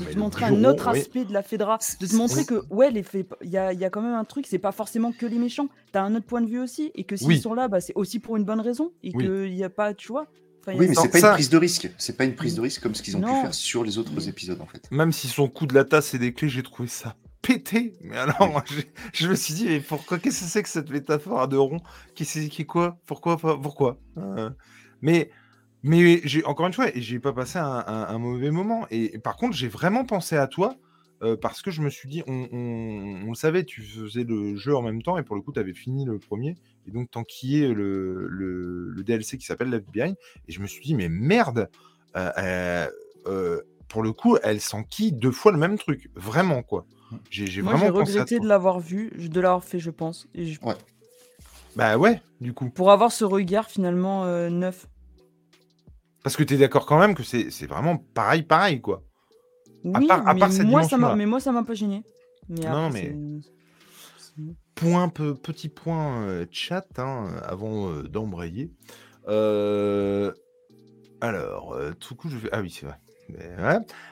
mais, 0.00 0.06
de 0.08 0.12
te 0.14 0.18
montrer 0.18 0.44
un 0.46 0.52
oui. 0.52 0.98
aspect 0.98 1.24
de 1.24 1.32
la 1.32 1.42
Fedra, 1.44 1.78
de 2.00 2.06
te 2.06 2.16
montrer 2.16 2.44
que 2.44 2.64
ouais, 2.70 2.90
les 2.90 3.04
il 3.42 3.50
y 3.50 3.56
a, 3.56 3.72
il 3.72 3.78
y 3.78 3.84
a 3.84 3.90
quand 3.90 4.02
même 4.02 4.14
un 4.14 4.24
truc, 4.24 4.46
c'est 4.48 4.58
pas 4.58 4.72
forcément 4.72 5.12
que 5.12 5.26
les 5.26 5.38
méchants. 5.38 5.68
T'as 5.92 6.02
un 6.02 6.14
autre 6.16 6.26
point 6.26 6.40
de 6.40 6.48
vue 6.48 6.58
aussi, 6.58 6.90
et 6.96 7.04
que 7.04 7.14
s'ils 7.16 7.28
Oui. 7.28 7.40
sont 7.40 7.54
là, 7.54 7.68
bah, 7.68 7.80
c'est 7.80 7.92
aussi 7.94 8.18
pour 8.18 8.36
une 8.36 8.42
bonne 8.44 8.60
raison, 8.60 8.90
et 9.04 9.12
Oui. 9.14 9.22
qu'il 9.24 9.54
n'y 9.54 9.62
a 9.62 9.70
pas, 9.70 9.94
tu 9.94 10.08
vois. 10.08 10.26
Enfin, 10.62 10.76
Oui, 10.76 10.88
mais 10.88 10.94
c'est 10.96 11.08
pas 11.08 11.20
ça- 11.20 11.28
une 11.28 11.34
prise 11.34 11.48
de 11.50 11.56
risque. 11.58 11.88
C'est 11.98 12.16
pas 12.16 12.24
une 12.24 12.34
prise 12.34 12.56
de 12.56 12.60
risque 12.62 12.82
comme 12.82 12.96
ce 12.96 13.02
qu'ils 13.02 13.16
ont 13.16 13.20
pu 13.20 13.26
faire 13.26 13.54
sur 13.54 13.84
les 13.84 13.96
autres 13.98 14.10
Oui. 14.16 14.28
épisodes, 14.28 14.60
en 14.60 14.66
fait. 14.66 14.88
Même 14.90 15.12
si 15.12 15.28
son 15.28 15.46
coup 15.48 15.66
de 15.66 15.74
la 15.74 15.84
tasse 15.84 16.14
et 16.14 16.18
des 16.18 16.32
clés, 16.32 16.48
j'ai 16.48 16.64
trouvé 16.64 16.88
ça 16.88 17.14
pété. 17.46 17.94
Mais 18.02 18.16
alors, 18.16 18.62
je 19.14 19.28
me 19.28 19.34
suis 19.34 19.54
dit, 19.54 19.66
mais 19.66 19.80
pourquoi 19.80 20.18
Qu'est-ce 20.18 20.40
que 20.40 20.46
c'est 20.50 20.62
que 20.62 20.68
cette 20.68 20.90
métaphore 20.90 21.40
à 21.40 21.46
deux 21.46 21.58
ronds? 21.60 21.80
Qui 22.14 22.24
c'est 22.24 22.48
qui 22.48 22.66
quoi? 22.66 22.98
Pourquoi 23.06 23.36
pas- 23.38 23.56
Pourquoi? 23.58 23.98
Euh, 24.18 24.50
Mais, 25.02 25.30
mais 25.82 26.20
j'ai 26.24 26.44
encore 26.44 26.66
une 26.66 26.72
fois, 26.72 26.86
j'ai 26.94 27.20
pas 27.20 27.32
passé 27.32 27.58
un, 27.58 27.64
un- 27.86 28.06
un 28.08 28.18
mauvais 28.18 28.50
moment. 28.50 28.86
Et, 28.90 29.18
par 29.18 29.36
contre, 29.36 29.56
j'ai 29.56 29.68
vraiment 29.68 30.04
pensé 30.04 30.36
à 30.36 30.46
toi. 30.48 30.76
euh, 31.22 31.34
parce 31.36 31.62
que 31.62 31.70
je 31.70 31.80
me 31.80 31.88
suis 31.88 32.08
dit, 32.10 32.22
on, 32.26 32.46
on- 32.52 33.22
on 33.26 33.28
le 33.30 33.34
savait, 33.34 33.64
tu 33.64 33.80
faisais 33.82 34.24
le 34.24 34.54
jeu 34.56 34.76
en 34.76 34.82
même 34.82 35.00
temps, 35.02 35.16
et 35.16 35.22
pour 35.22 35.34
le 35.34 35.40
coup, 35.42 35.50
tu 35.50 35.58
avais 35.58 35.72
fini 35.72 36.04
le 36.04 36.18
premier, 36.18 36.56
et 36.86 36.90
donc 36.90 37.10
t'enquillais 37.10 37.68
le, 37.72 38.28
le, 38.28 38.90
le 38.90 39.02
DLC 39.02 39.38
qui 39.38 39.46
s'appelle 39.46 39.70
Left 39.70 39.88
Behind, 39.90 40.14
et 40.46 40.52
je 40.52 40.60
me 40.60 40.66
suis 40.66 40.84
dit, 40.84 40.94
mais 40.94 41.08
merde, 41.08 41.70
euh, 43.26 43.60
pour 43.88 44.02
le 44.02 44.12
coup, 44.12 44.36
elle 44.42 44.60
s'enquille 44.60 45.12
deux 45.12 45.30
fois 45.30 45.52
le 45.52 45.58
même 45.58 45.78
truc. 45.78 46.10
Vraiment, 46.14 46.62
quoi. 46.62 46.86
J'ai 47.30 47.46
j'ai 47.46 47.62
Moi, 47.62 47.72
j'ai 47.74 47.78
vraiment 47.88 47.98
pensé 48.00 48.12
à 48.12 48.14
regretté 48.14 48.36
toi. 48.36 48.44
de 48.44 48.48
l'avoir 48.48 48.80
vu, 48.80 49.10
de 49.16 49.40
l'avoir 49.40 49.64
fait, 49.64 49.78
je 49.78 49.90
pense. 49.90 50.26
Et 50.34 50.46
je- 50.46 50.60
Bah 51.76 51.96
ouais, 51.98 52.20
du 52.40 52.52
coup. 52.52 52.68
Pour 52.70 52.90
avoir 52.90 53.12
ce 53.12 53.24
regard 53.24 53.68
finalement 53.70 54.24
euh, 54.24 54.48
neuf. 54.50 54.86
Parce 56.22 56.36
que 56.36 56.42
tu 56.42 56.54
es 56.54 56.56
d'accord 56.58 56.86
quand 56.86 56.98
même 56.98 57.14
que 57.14 57.22
c'est 57.22 57.50
c'est 57.50 57.66
vraiment 57.66 57.96
pareil, 57.98 58.42
pareil, 58.42 58.80
quoi. 58.80 59.02
Oui, 59.84 60.06
part- 60.08 60.26
à 60.26 60.34
mais, 60.34 60.40
part 60.40 60.52
cette 60.52 60.66
moi, 60.66 60.82
ça 60.82 60.96
m'a, 60.96 61.08
dimension-là. 61.08 61.16
mais 61.16 61.26
moi, 61.26 61.38
ça 61.38 61.52
m'a 61.52 61.62
pas 61.62 61.74
gêné. 61.74 62.02
Mais 62.48 62.62
Non, 62.62 62.86
après, 62.86 62.90
mais- 62.90 63.16
c'est- 63.42 63.50
c'est- 64.36 64.54
Point, 64.74 65.08
pe- 65.08 65.32
petit 65.34 65.68
point 65.68 66.22
euh, 66.22 66.44
chat, 66.50 66.86
hein, 66.98 67.30
avant 67.44 67.88
euh, 67.90 68.02
d'embrayer. 68.02 68.70
Euh, 69.28 70.32
alors, 71.20 71.72
euh, 71.74 71.92
tout 71.98 72.14
coup, 72.14 72.28
je 72.28 72.36
vais... 72.36 72.48
Ah 72.52 72.60
oui, 72.60 72.70
c'est 72.70 72.84
vrai. 72.86 72.96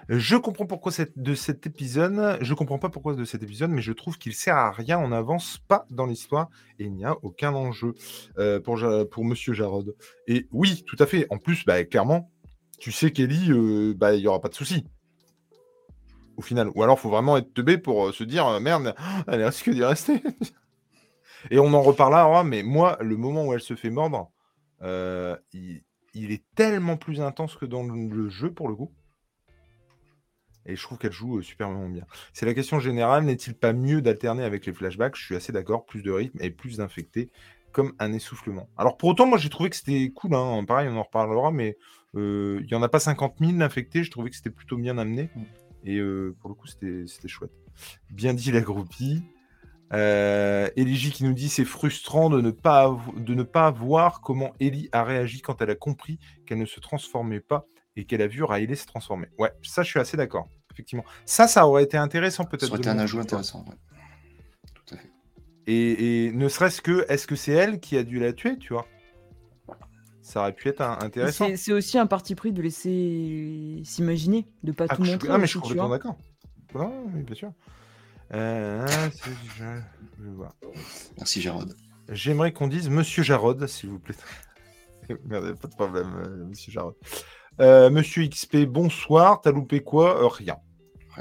Je 0.09 0.37
comprends 0.37 0.67
pourquoi 0.67 0.93
de 1.17 1.35
cet 1.35 1.67
épisode. 1.67 2.39
Je 2.41 2.55
comprends 2.55 2.79
pas 2.79 2.89
pourquoi 2.89 3.15
de 3.15 3.25
cet 3.25 3.43
épisode, 3.43 3.71
mais 3.71 3.83
je 3.83 3.93
trouve 3.93 4.19
qu'il 4.19 4.35
sert 4.35 4.57
à 4.57 4.71
rien. 4.71 4.99
On 4.99 5.09
n'avance 5.09 5.59
pas 5.69 5.87
dans 5.91 6.07
l'histoire 6.07 6.49
et 6.79 6.85
il 6.85 6.93
n'y 6.93 7.05
a 7.05 7.17
aucun 7.23 7.53
enjeu 7.55 7.95
euh, 8.39 8.61
pour, 8.61 8.81
pour 9.11 9.25
Monsieur 9.25 9.53
Jarod. 9.53 9.95
Et 10.27 10.49
oui, 10.53 10.85
tout 10.87 10.97
à 10.99 11.07
fait. 11.07 11.27
En 11.31 11.39
plus, 11.39 11.65
bah, 11.65 11.85
clairement, 11.85 12.31
tu 12.79 12.93
sais 12.93 13.13
qu'Ellie, 13.13 13.51
euh, 13.51 13.95
bah, 13.97 14.15
il 14.15 14.21
y 14.21 14.27
aura 14.27 14.41
pas 14.41 14.49
de 14.49 14.55
souci. 14.55 14.85
Au 16.37 16.43
final. 16.43 16.71
Ou 16.75 16.83
alors, 16.83 16.99
faut 16.99 17.11
vraiment 17.11 17.37
être 17.37 17.53
teubé 17.55 17.79
pour 17.79 18.09
euh, 18.09 18.13
se 18.13 18.25
dire 18.25 18.61
merde, 18.61 18.95
elle 19.29 19.45
risque 19.45 19.71
d'y 19.71 19.85
rester. 19.85 20.23
Et 21.51 21.59
on 21.59 21.75
en 21.75 21.83
reparlera, 21.83 22.43
mais 22.43 22.63
moi, 22.63 22.97
le 23.01 23.17
moment 23.17 23.47
où 23.47 23.53
elle 23.53 23.61
se 23.61 23.75
fait 23.75 23.91
mordre, 23.91 24.31
il, 24.83 25.83
est 26.15 26.43
tellement 26.55 26.97
plus 26.97 27.21
intense 27.21 27.57
que 27.57 27.67
dans 27.67 27.83
le 27.83 28.31
jeu, 28.31 28.51
pour 28.51 28.69
le 28.69 28.75
coup. 28.75 28.91
Et 30.67 30.77
je 30.77 30.83
trouve 30.83 30.99
qu'elle 30.99 31.13
joue 31.13 31.39
euh, 31.39 31.43
superment 31.43 31.89
bien. 31.89 32.07
C'est 32.33 32.47
la 32.47 32.55
question 32.55 32.81
générale, 32.81 33.25
n'est-il 33.25 33.55
pas 33.55 33.73
mieux 33.73 34.01
d'alterner 34.01 34.45
avec 34.45 34.67
les 34.67 34.73
flashbacks? 34.73 35.17
Je 35.17 35.25
suis 35.25 35.37
assez 35.37 35.53
d'accord, 35.53 35.85
plus 35.85 36.03
de 36.03 36.11
rythme 36.11 36.39
et 36.41 36.51
plus 36.51 36.79
d'infectés, 36.79 37.31
comme 37.73 37.93
un 37.99 38.13
essoufflement. 38.13 38.69
Alors 38.77 38.97
pour 38.97 39.11
autant, 39.11 39.27
moi 39.27 39.39
j'ai 39.39 39.51
trouvé 39.51 39.71
que 39.71 39.77
c'était 39.77 40.11
cool, 40.15 40.35
hein. 40.35 40.65
pareil, 40.67 40.89
on 40.89 40.97
en 40.97 41.03
reparlera, 41.03 41.51
mais 41.51 41.77
euh, 42.17 42.61
il 42.63 42.67
n'y 42.67 42.75
en 42.75 42.83
a 42.83 42.89
pas 42.89 43.01
50 43.01 43.37
000 43.41 43.53
d'infectés, 43.53 44.05
je 44.05 44.11
trouvais 44.11 44.31
que 44.31 44.37
c'était 44.37 44.51
plutôt 44.51 44.77
bien 44.77 44.99
amené. 44.99 45.29
Et 45.85 45.99
euh, 45.99 46.35
pour 46.41 46.49
le 46.49 46.55
coup, 46.55 46.67
c'était 46.67 47.29
chouette. 47.29 47.53
Bien 48.11 48.35
dit 48.35 48.53
la 48.53 48.61
groupie. 48.61 49.23
Euh, 49.93 50.69
qui 50.71 51.25
nous 51.25 51.35
dit 51.35 51.49
c'est 51.49 51.65
frustrant 51.65 52.31
de 52.31 52.41
ne, 52.41 52.51
pas 52.51 52.97
de 53.17 53.35
ne 53.35 53.43
pas 53.43 53.71
voir 53.71 54.23
comment 54.23 54.53
Ellie 54.59 54.89
a 54.93 55.05
réagi 55.05 55.41
quand 55.41 55.61
elle 55.61 55.71
a 55.71 55.75
compris 55.75 56.19
qu'elle 56.47 56.59
ne 56.59 56.65
se 56.65 56.81
transformait 56.81 57.41
pas 57.41 57.67
et 57.97 58.05
qu'elle 58.05 58.23
a 58.23 58.27
vu 58.27 58.43
Riley 58.43 58.75
se 58.75 58.87
transformer. 58.87 59.29
Ouais, 59.39 59.53
ça 59.63 59.83
je 59.83 59.89
suis 59.91 60.01
assez 60.01 60.17
d'accord, 60.17 60.49
effectivement. 60.73 61.05
Ça, 61.27 61.47
ça 61.49 61.67
aurait 61.67 61.85
été 61.85 61.97
intéressant 61.97 62.45
peut-être. 62.45 62.67
Ça 62.67 62.69
aurait 62.73 62.79
été 62.79 62.89
un 62.89 62.99
ajout 62.99 63.21
intéressant. 63.21 63.65
ouais. 63.69 63.75
Tout 64.75 64.95
à 64.95 64.99
fait. 64.99 65.11
Et, 65.67 66.27
et 66.27 66.33
ne 66.33 66.49
serait-ce 66.49 66.81
que, 66.83 67.07
est-ce 67.09 67.27
que 67.27 67.37
c'est 67.37 67.53
elle 67.53 67.81
qui 67.81 67.97
a 67.97 68.03
dû 68.03 68.19
la 68.19 68.33
tuer, 68.33 68.59
tu 68.59 68.73
vois? 68.73 68.87
Ça 70.23 70.41
aurait 70.41 70.53
pu 70.55 70.69
être 70.69 70.81
un- 70.81 70.99
intéressant. 71.01 71.47
C'est, 71.57 71.73
aussi 71.73 71.99
un 71.99 72.07
parti 72.07 72.35
pris 72.35 72.51
de 72.53 72.63
laisser 72.63 73.83
s'imaginer, 73.85 74.47
de 74.63 74.73
pas 74.73 74.87
Ah, 74.89 74.97
tout 74.97 75.03
montrer. 75.05 75.29
ah, 75.31 75.37
mais 75.39 75.45
je 75.47 75.51
suis 75.51 75.61
complètement 75.61 75.89
d'accord. 75.91 76.17
Non, 76.75 77.05
oui, 77.15 77.23
bien 77.23 77.35
sûr. 77.35 77.53
Euh, 78.33 78.87
c'est- 79.13 79.31
je, 79.59 79.65
je 80.25 80.31
vois. 80.31 80.55
Merci, 81.19 81.41
Gérard. 81.43 81.67
J'aimerais 82.09 82.53
qu'on 82.53 82.69
dise 82.69 82.89
Monsieur 82.89 83.23
Jarod, 83.23 83.67
s'il 83.67 83.91
vous 83.91 83.99
plaît. 83.99 84.15
Merde, 85.27 85.59
pas 85.61 85.69
de 85.69 85.75
problème, 85.75 86.13
euh, 86.27 86.45
Monsieur 86.47 86.73
Jarod. 86.73 86.95
Euh, 87.61 87.89
Monsieur 87.91 88.27
XP, 88.27 88.65
bonsoir. 88.67 89.41
T'as 89.41 89.53
loupé 89.53 89.81
quoi? 89.81 90.25
Euh, 90.25 90.29
Rien. 90.29 90.57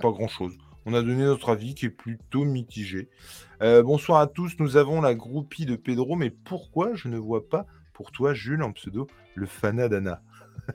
Pas 0.01 0.09
grand-chose. 0.11 0.57
On 0.85 0.93
a 0.93 1.01
donné 1.01 1.23
notre 1.23 1.49
avis 1.49 1.75
qui 1.75 1.85
est 1.85 1.91
plutôt 1.91 2.43
mitigé. 2.43 3.09
Euh, 3.61 3.83
bonsoir 3.83 4.19
à 4.19 4.27
tous. 4.27 4.53
Nous 4.59 4.75
avons 4.75 4.99
la 4.99 5.13
groupie 5.13 5.65
de 5.65 5.75
Pedro, 5.75 6.15
mais 6.15 6.31
pourquoi 6.31 6.95
je 6.95 7.07
ne 7.07 7.17
vois 7.17 7.47
pas 7.47 7.67
pour 7.93 8.11
toi, 8.11 8.33
Jules, 8.33 8.63
en 8.63 8.71
pseudo, 8.71 9.07
le 9.35 9.45
fanat 9.45 9.87
d'Anna 9.89 10.21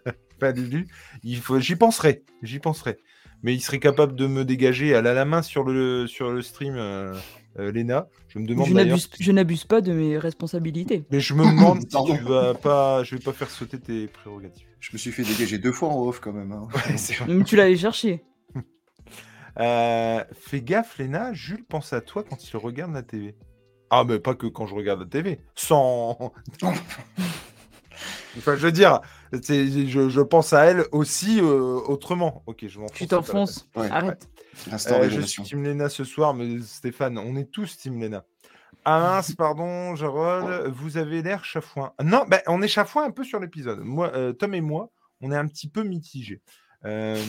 Pas 0.39 0.53
lu. 0.53 0.87
Il 1.25 1.39
faut... 1.39 1.59
J'y 1.59 1.75
penserai. 1.75 2.23
J'y 2.43 2.61
penserai. 2.61 2.99
Mais 3.43 3.55
il 3.55 3.61
serait 3.61 3.81
capable 3.81 4.15
de 4.15 4.29
me 4.29 4.45
dégager 4.45 4.95
à 4.95 5.03
la, 5.03 5.13
la 5.15 5.25
main 5.25 5.43
sur 5.43 5.65
le, 5.65 6.07
sur 6.07 6.31
le 6.31 6.43
stream, 6.43 6.77
euh, 7.59 7.73
Léna. 7.73 8.09
Je 8.29 8.39
me 8.39 8.47
demande 8.47 8.69
Je 9.19 9.33
n'abuse, 9.33 9.65
pas 9.65 9.81
de 9.81 9.93
mes 9.93 10.19
responsabilités. 10.19 11.05
Mais 11.11 11.21
je 11.21 11.35
me 11.35 11.45
demande 11.45 11.81
si 11.91 11.97
tu 12.05 12.17
vas 12.25 12.55
pas. 12.55 13.03
Je 13.05 13.17
vais 13.17 13.23
pas 13.23 13.33
faire 13.33 13.51
sauter 13.51 13.79
tes 13.79 14.07
prérogatives. 14.07 14.67
Je 14.81 14.91
me 14.93 14.99
suis 14.99 15.11
fait 15.13 15.23
dégager 15.25 15.59
deux 15.59 15.73
fois 15.73 15.89
en 15.89 16.01
off 16.07 16.21
quand 16.21 16.33
même. 16.33 16.53
hein. 16.53 16.69
Ouais, 16.75 16.97
c'est 16.97 17.15
vrai. 17.15 17.35
Mais 17.35 17.45
tu 17.45 17.57
l'avais 17.57 17.77
cherché. 17.77 18.25
Euh, 19.61 20.23
fais 20.35 20.61
gaffe, 20.61 20.99
Léna. 20.99 21.33
Jules 21.33 21.65
pense 21.69 21.93
à 21.93 22.01
toi 22.01 22.23
quand 22.23 22.37
il 22.49 22.57
regarde 22.59 22.93
la 22.93 23.03
TV. 23.03 23.35
Ah, 23.91 24.05
mais 24.07 24.21
pas 24.21 24.37
que 24.37 24.47
quand 24.47 24.67
je 24.67 24.75
regarde 24.77 25.01
la 25.01 25.07
TV. 25.07 25.41
Sans. 25.57 26.33
Enfin, 28.37 28.57
je 28.57 28.61
veux 28.61 28.73
dire, 28.73 29.01
je, 29.33 30.09
je 30.09 30.21
pense 30.21 30.53
à 30.53 30.65
elle 30.65 30.85
aussi 30.93 31.41
euh, 31.41 31.81
autrement. 31.87 32.43
Ok, 32.47 32.67
je 32.69 32.79
m'enfonce. 32.79 32.99
Tu 32.99 33.07
t'enfonces. 33.07 33.69
Ouais. 33.77 33.91
Arrête. 33.91 34.29
L'instant 34.71 35.01
Euh, 35.01 35.09
je 35.09 35.21
suis 35.21 35.43
Team 35.43 35.63
Lena 35.63 35.89
ce 35.89 36.05
soir, 36.05 36.35
mais 36.35 36.61
Stéphane, 36.61 37.19
on 37.19 37.37
est 37.37 37.51
tous 37.51 37.77
Team 37.77 38.01
Lena. 38.01 38.25
Ah 38.85 39.01
mince, 39.01 39.35
pardon, 39.35 39.95
Jarod, 39.97 40.69
vous 40.69 40.97
avez 40.97 41.21
l'air 41.21 41.45
chafouin. 41.45 41.93
Non, 42.03 42.25
ben, 42.27 42.41
on 42.47 42.63
est 42.63 42.69
chafouin 42.69 43.05
un 43.05 43.11
peu 43.11 43.23
sur 43.25 43.39
l'épisode. 43.39 43.81
Moi, 43.81 44.11
euh, 44.15 44.33
Tom 44.33 44.55
et 44.55 44.61
moi, 44.61 44.91
on 45.21 45.31
est 45.31 45.37
un 45.37 45.47
petit 45.47 45.69
peu 45.69 45.83
mitigés. 45.83 46.41
Euh, 46.85 47.21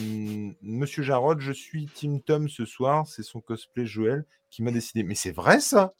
Monsieur 0.61 1.03
Jarod, 1.03 1.41
je 1.41 1.51
suis 1.51 1.87
Team 1.87 2.21
Tom 2.21 2.47
ce 2.47 2.65
soir. 2.65 3.07
C'est 3.07 3.23
son 3.23 3.41
cosplay 3.41 3.85
Joël 3.85 4.25
qui 4.49 4.63
m'a 4.63 4.71
décidé. 4.71 5.03
Mais 5.03 5.15
c'est 5.15 5.31
vrai 5.31 5.59
ça? 5.59 5.93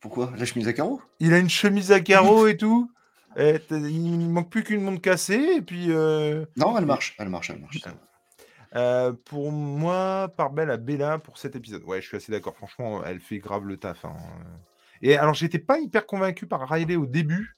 Pourquoi? 0.00 0.32
La 0.36 0.44
chemise 0.44 0.68
à 0.68 0.72
carreaux? 0.72 1.02
Il 1.20 1.34
a 1.34 1.38
une 1.38 1.50
chemise 1.50 1.92
à 1.92 2.00
carreaux 2.00 2.46
et 2.46 2.56
tout? 2.56 2.90
Et 3.36 3.58
t'as- 3.58 3.76
il 3.78 4.28
manque 4.30 4.50
plus 4.50 4.62
qu'une 4.64 4.82
montre 4.82 5.00
cassée. 5.00 5.54
Et 5.56 5.62
puis, 5.62 5.86
euh, 5.90 6.44
Non, 6.56 6.76
elle 6.78 6.86
marche. 6.86 7.14
Elle 7.18 7.28
marche, 7.28 7.50
elle 7.50 7.60
marche. 7.60 7.78
Euh, 8.76 9.12
pour 9.12 9.52
moi, 9.52 10.32
par 10.36 10.50
belle 10.50 10.70
à 10.70 10.76
Bella 10.76 11.18
pour 11.18 11.38
cet 11.38 11.54
épisode. 11.56 11.82
Ouais, 11.84 12.00
je 12.02 12.08
suis 12.08 12.16
assez 12.16 12.32
d'accord. 12.32 12.56
Franchement, 12.56 13.04
elle 13.04 13.20
fait 13.20 13.38
grave 13.38 13.64
le 13.66 13.76
taf. 13.76 14.04
hein. 14.04 14.16
Et 15.02 15.16
alors, 15.16 15.34
j'étais 15.34 15.58
pas 15.58 15.78
hyper 15.78 16.06
convaincu 16.06 16.46
par 16.46 16.68
Riley 16.68 16.96
au 16.96 17.06
début. 17.06 17.56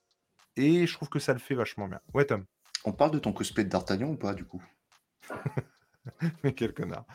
Et 0.56 0.86
je 0.86 0.92
trouve 0.94 1.08
que 1.08 1.18
ça 1.18 1.32
le 1.32 1.38
fait 1.38 1.54
vachement 1.54 1.86
bien. 1.88 2.00
Ouais, 2.14 2.24
Tom? 2.24 2.44
On 2.84 2.92
parle 2.92 3.10
de 3.12 3.18
ton 3.18 3.32
cosplay 3.32 3.64
de 3.64 3.68
D'Artagnan 3.68 4.08
ou 4.08 4.16
pas, 4.16 4.32
du 4.34 4.44
coup? 4.44 4.62
Mais 6.44 6.52
quel 6.52 6.72
connard. 6.72 7.04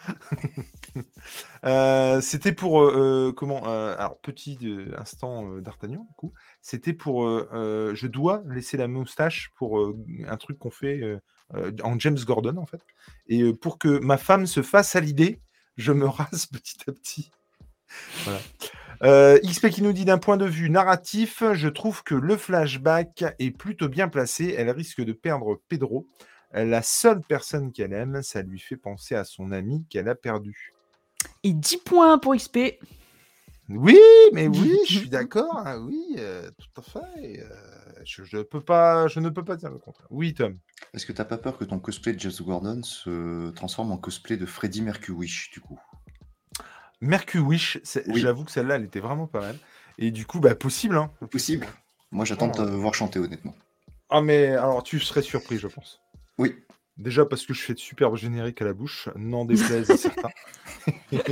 Euh, 1.64 2.22
c'était 2.22 2.54
pour. 2.54 2.82
euh, 2.82 3.28
euh, 3.30 3.32
comment 3.32 3.64
Alors, 3.66 4.20
petit 4.20 4.58
instant 4.98 5.60
d'Artagnan, 5.60 6.08
du 6.10 6.16
coup. 6.16 6.34
C'était 6.62 6.94
pour. 6.94 7.24
je 7.24 8.08
dois 8.08 8.42
laisser 8.48 8.78
la 8.78 8.88
moustache 8.88 9.52
pour 9.56 9.80
un 10.28 10.38
truc 10.38 10.58
qu'on 10.58 10.72
fait 10.72 11.22
en 11.54 12.00
James 12.00 12.18
Gordon, 12.26 12.58
en 12.58 12.66
fait. 12.66 12.82
Et 13.28 13.54
pour 13.54 13.78
que 13.78 14.00
ma 14.00 14.18
femme 14.18 14.48
se 14.48 14.64
fasse 14.64 14.96
à 14.96 15.02
l'idée, 15.02 15.40
je 15.78 15.92
me 15.92 16.06
rase 16.08 16.48
petit 16.48 16.78
à 16.88 16.92
petit. 16.92 17.32
Voilà. 18.24 19.40
XP 19.40 19.70
qui 19.70 19.84
nous 19.84 19.94
dit 19.94 20.06
d'un 20.06 20.18
point 20.18 20.38
de 20.38 20.46
vue 20.46 20.72
narratif, 20.72 21.44
je 21.54 21.68
trouve 21.68 22.04
que 22.04 22.16
le 22.16 22.38
flashback 22.38 23.24
est 23.38 23.52
plutôt 23.52 23.88
bien 23.88 24.08
placé. 24.08 24.56
Elle 24.58 24.72
risque 24.72 25.02
de 25.02 25.14
perdre 25.14 25.62
Pedro. 25.70 26.08
La 26.54 26.82
seule 26.82 27.22
personne 27.22 27.72
qu'elle 27.72 27.94
aime, 27.94 28.22
ça 28.24 28.42
lui 28.42 28.60
fait 28.60 28.78
penser 28.78 29.16
à 29.16 29.24
son 29.24 29.52
ami 29.52 29.86
qu'elle 29.90 30.10
a 30.10 30.16
perdu. 30.16 30.74
Et 31.44 31.54
10 31.54 31.78
points 31.78 32.18
pour 32.18 32.36
XP. 32.36 32.80
Oui, 33.70 33.98
mais 34.34 34.48
oui, 34.48 34.78
je 34.88 35.00
suis 35.00 35.10
d'accord. 35.10 35.58
hein, 35.66 35.80
oui, 35.80 36.16
euh, 36.18 36.50
tout 36.58 36.82
à 36.82 36.84
fait. 36.84 37.40
euh, 37.40 37.48
je, 38.04 38.24
je 38.26 38.40
peux 38.40 38.60
pas, 38.60 39.08
je 39.08 39.22
ne 39.22 39.30
peux 39.30 39.46
pas 39.46 39.56
dire 39.56 39.70
le 39.70 39.78
contraire. 39.78 40.08
Oui, 40.10 40.34
Tom. 40.34 40.58
Est-ce 40.94 41.06
que 41.06 41.14
t'as 41.14 41.24
pas 41.24 41.38
peur 41.38 41.58
que 41.58 41.64
ton 41.64 41.80
cosplay 41.80 42.12
de 42.14 42.20
Jess 42.20 42.42
Gordon 42.42 42.84
se 42.84 43.50
transforme 43.52 43.92
en 43.94 43.98
cosplay 43.98 44.36
de 44.36 44.46
Freddie 44.46 44.82
Mercury, 44.82 45.32
du 45.54 45.62
coup? 45.62 45.80
Mercury 47.00 47.62
Oui. 48.08 48.20
j'avoue 48.20 48.44
que 48.44 48.52
celle-là, 48.52 48.76
elle 48.76 48.84
était 48.84 49.00
vraiment 49.00 49.28
pas 49.28 49.40
mal. 49.40 49.58
Et 49.98 50.12
du 50.12 50.26
coup, 50.26 50.40
bah 50.40 50.56
possible. 50.56 50.98
Hein. 50.98 51.12
Possible. 51.30 51.66
Moi, 52.12 52.26
j'attends 52.26 52.48
de 52.48 52.54
te 52.58 52.62
voir 52.62 52.94
chanter, 52.94 53.20
honnêtement. 53.20 53.56
Ah, 54.10 54.22
mais 54.22 54.48
alors 54.48 54.84
tu 54.84 55.00
serais 55.00 55.22
surpris, 55.22 55.58
je 55.58 55.68
pense. 55.68 56.01
Oui. 56.42 56.56
Déjà 56.98 57.26
parce 57.26 57.46
que 57.46 57.54
je 57.54 57.62
fais 57.62 57.74
de 57.74 57.80
superbes 57.80 58.16
génériques 58.16 58.62
à 58.62 58.66
la 58.66 58.74
bouche, 58.74 59.10
n'en 59.16 59.46
déplaise 59.46 59.90
à 59.90 59.98
certains. 59.98 60.30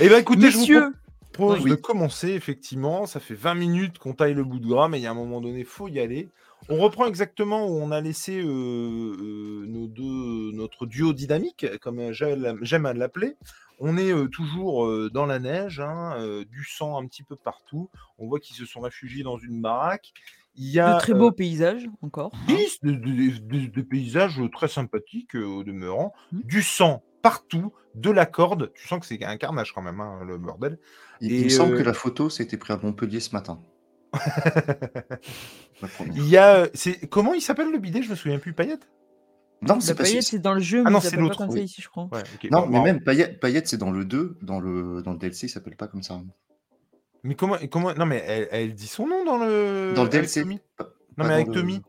Eh 0.00 0.08
bien, 0.08 0.18
écoutez, 0.18 0.50
je 0.50 0.58
vous 0.58 0.94
propose 1.32 1.62
Oui. 1.62 1.70
de 1.70 1.76
commencer, 1.76 2.30
effectivement. 2.30 3.06
Ça 3.06 3.20
fait 3.20 3.34
20 3.34 3.54
minutes 3.54 3.98
qu'on 3.98 4.12
taille 4.14 4.34
le 4.34 4.44
bout 4.44 4.58
de 4.58 4.66
gras, 4.66 4.88
mais 4.88 4.98
il 4.98 5.02
y 5.02 5.06
a 5.06 5.10
un 5.10 5.14
moment 5.14 5.40
donné, 5.40 5.62
faut 5.64 5.88
y 5.88 6.00
aller. 6.00 6.28
On 6.68 6.78
reprend 6.78 7.06
exactement 7.06 7.66
où 7.66 7.78
on 7.80 7.92
a 7.92 8.00
laissé 8.00 8.40
euh, 8.40 8.46
euh, 8.46 9.64
nos 9.66 9.86
deux, 9.86 10.52
notre 10.56 10.86
duo 10.86 11.12
dynamique, 11.12 11.66
comme 11.80 12.12
j'aime 12.12 12.58
j'aime 12.62 12.86
à 12.86 12.94
l'appeler. 12.94 13.36
On 13.80 13.96
est 13.96 14.12
euh, 14.12 14.26
toujours 14.26 14.86
euh, 14.86 15.08
dans 15.12 15.26
la 15.26 15.38
neige, 15.38 15.78
hein, 15.80 16.16
euh, 16.18 16.44
du 16.44 16.64
sang 16.64 17.00
un 17.00 17.06
petit 17.06 17.22
peu 17.22 17.36
partout. 17.36 17.90
On 18.18 18.26
voit 18.26 18.40
qu'ils 18.40 18.56
se 18.56 18.66
sont 18.66 18.80
réfugiés 18.80 19.22
dans 19.22 19.38
une 19.38 19.62
baraque. 19.62 20.12
Il 20.58 20.70
y 20.70 20.80
a 20.80 20.94
de 20.94 20.98
très 21.00 21.12
euh, 21.12 21.16
beaux 21.16 21.30
paysages 21.32 21.86
encore. 22.02 22.32
hein. 22.34 22.38
oui, 22.48 22.66
des, 22.82 22.96
des- 22.96 23.38
des- 23.38 23.68
des 23.68 23.82
paysages 23.82 24.40
très 24.52 24.68
sympathiques 24.68 25.34
euh, 25.36 25.44
au 25.44 25.64
demeurant, 25.64 26.12
Mhm. 26.32 26.42
du 26.44 26.62
sang 26.62 27.02
partout, 27.22 27.72
de 27.94 28.10
la 28.10 28.26
corde. 28.26 28.72
Tu 28.74 28.86
sens 28.86 29.00
que 29.00 29.06
c'est 29.06 29.22
un 29.24 29.36
carnage 29.36 29.72
quand 29.72 29.82
même, 29.82 30.00
hein, 30.00 30.20
le 30.26 30.36
bordel. 30.38 30.78
Il, 31.20 31.32
Et, 31.32 31.38
il 31.38 31.44
me 31.44 31.48
semble 31.48 31.74
euh, 31.74 31.78
que 31.78 31.82
la 31.82 31.92
photo, 31.94 32.28
ça 32.30 32.42
a 32.42 32.46
été 32.46 32.56
pris 32.56 32.72
à 32.72 32.76
Montpellier 32.76 33.20
ce 33.20 33.30
matin. 33.34 33.60
Il 36.14 36.28
y 36.28 36.36
a, 36.36 36.56
euh, 36.56 36.68
c'est 36.74 37.06
comment 37.08 37.34
il 37.34 37.40
s'appelle 37.42 37.70
le 37.70 37.78
bidet? 37.78 38.02
Je 38.02 38.10
me 38.10 38.14
souviens 38.14 38.38
plus. 38.38 38.52
Paillette 38.52 38.88
Non, 39.62 39.74
La 39.74 39.80
c'est 39.80 39.94
pas 39.94 40.04
paillette, 40.04 40.22
si- 40.22 40.30
c'est 40.30 40.38
dans 40.38 40.54
le 40.54 40.60
jeu, 40.60 40.80
Ah 40.84 40.88
mais 40.88 40.90
non, 40.92 41.00
c'est 41.00 41.16
l'autre, 41.16 41.36
comme 41.38 41.50
ça 41.50 41.54
oui. 41.56 41.62
ici, 41.64 41.82
je 41.82 41.88
crois. 41.88 42.08
Ouais, 42.12 42.22
ok. 42.34 42.50
Non, 42.50 42.60
Bon, 42.62 42.66
mais 42.68 42.78
bon. 42.78 42.84
même 42.84 43.00
Paillette, 43.02 43.38
Paillette, 43.40 43.68
c'est 43.68 43.76
dans 43.76 43.90
le 43.90 44.04
2, 44.04 44.36
dans 44.42 44.60
le, 44.60 45.02
dans 45.02 45.12
le 45.12 45.18
DLC, 45.18 45.46
il 45.46 45.50
s'appelle 45.50 45.76
pas 45.76 45.86
comme 45.88 46.02
ça. 46.02 46.20
Mais 47.28 47.34
comment, 47.34 47.56
comment 47.70 47.92
Non, 47.94 48.06
mais 48.06 48.24
elle, 48.26 48.48
elle 48.50 48.74
dit 48.74 48.86
son 48.86 49.06
nom 49.06 49.24
dans 49.24 49.36
le. 49.36 49.92
Dans 49.94 50.02
le 50.04 50.08
DLC. 50.08 50.40
Tommy 50.42 50.60
Non, 51.18 51.26
mais 51.26 51.34
avec 51.34 51.48
le- 51.48 51.52
Tommy, 51.54 51.82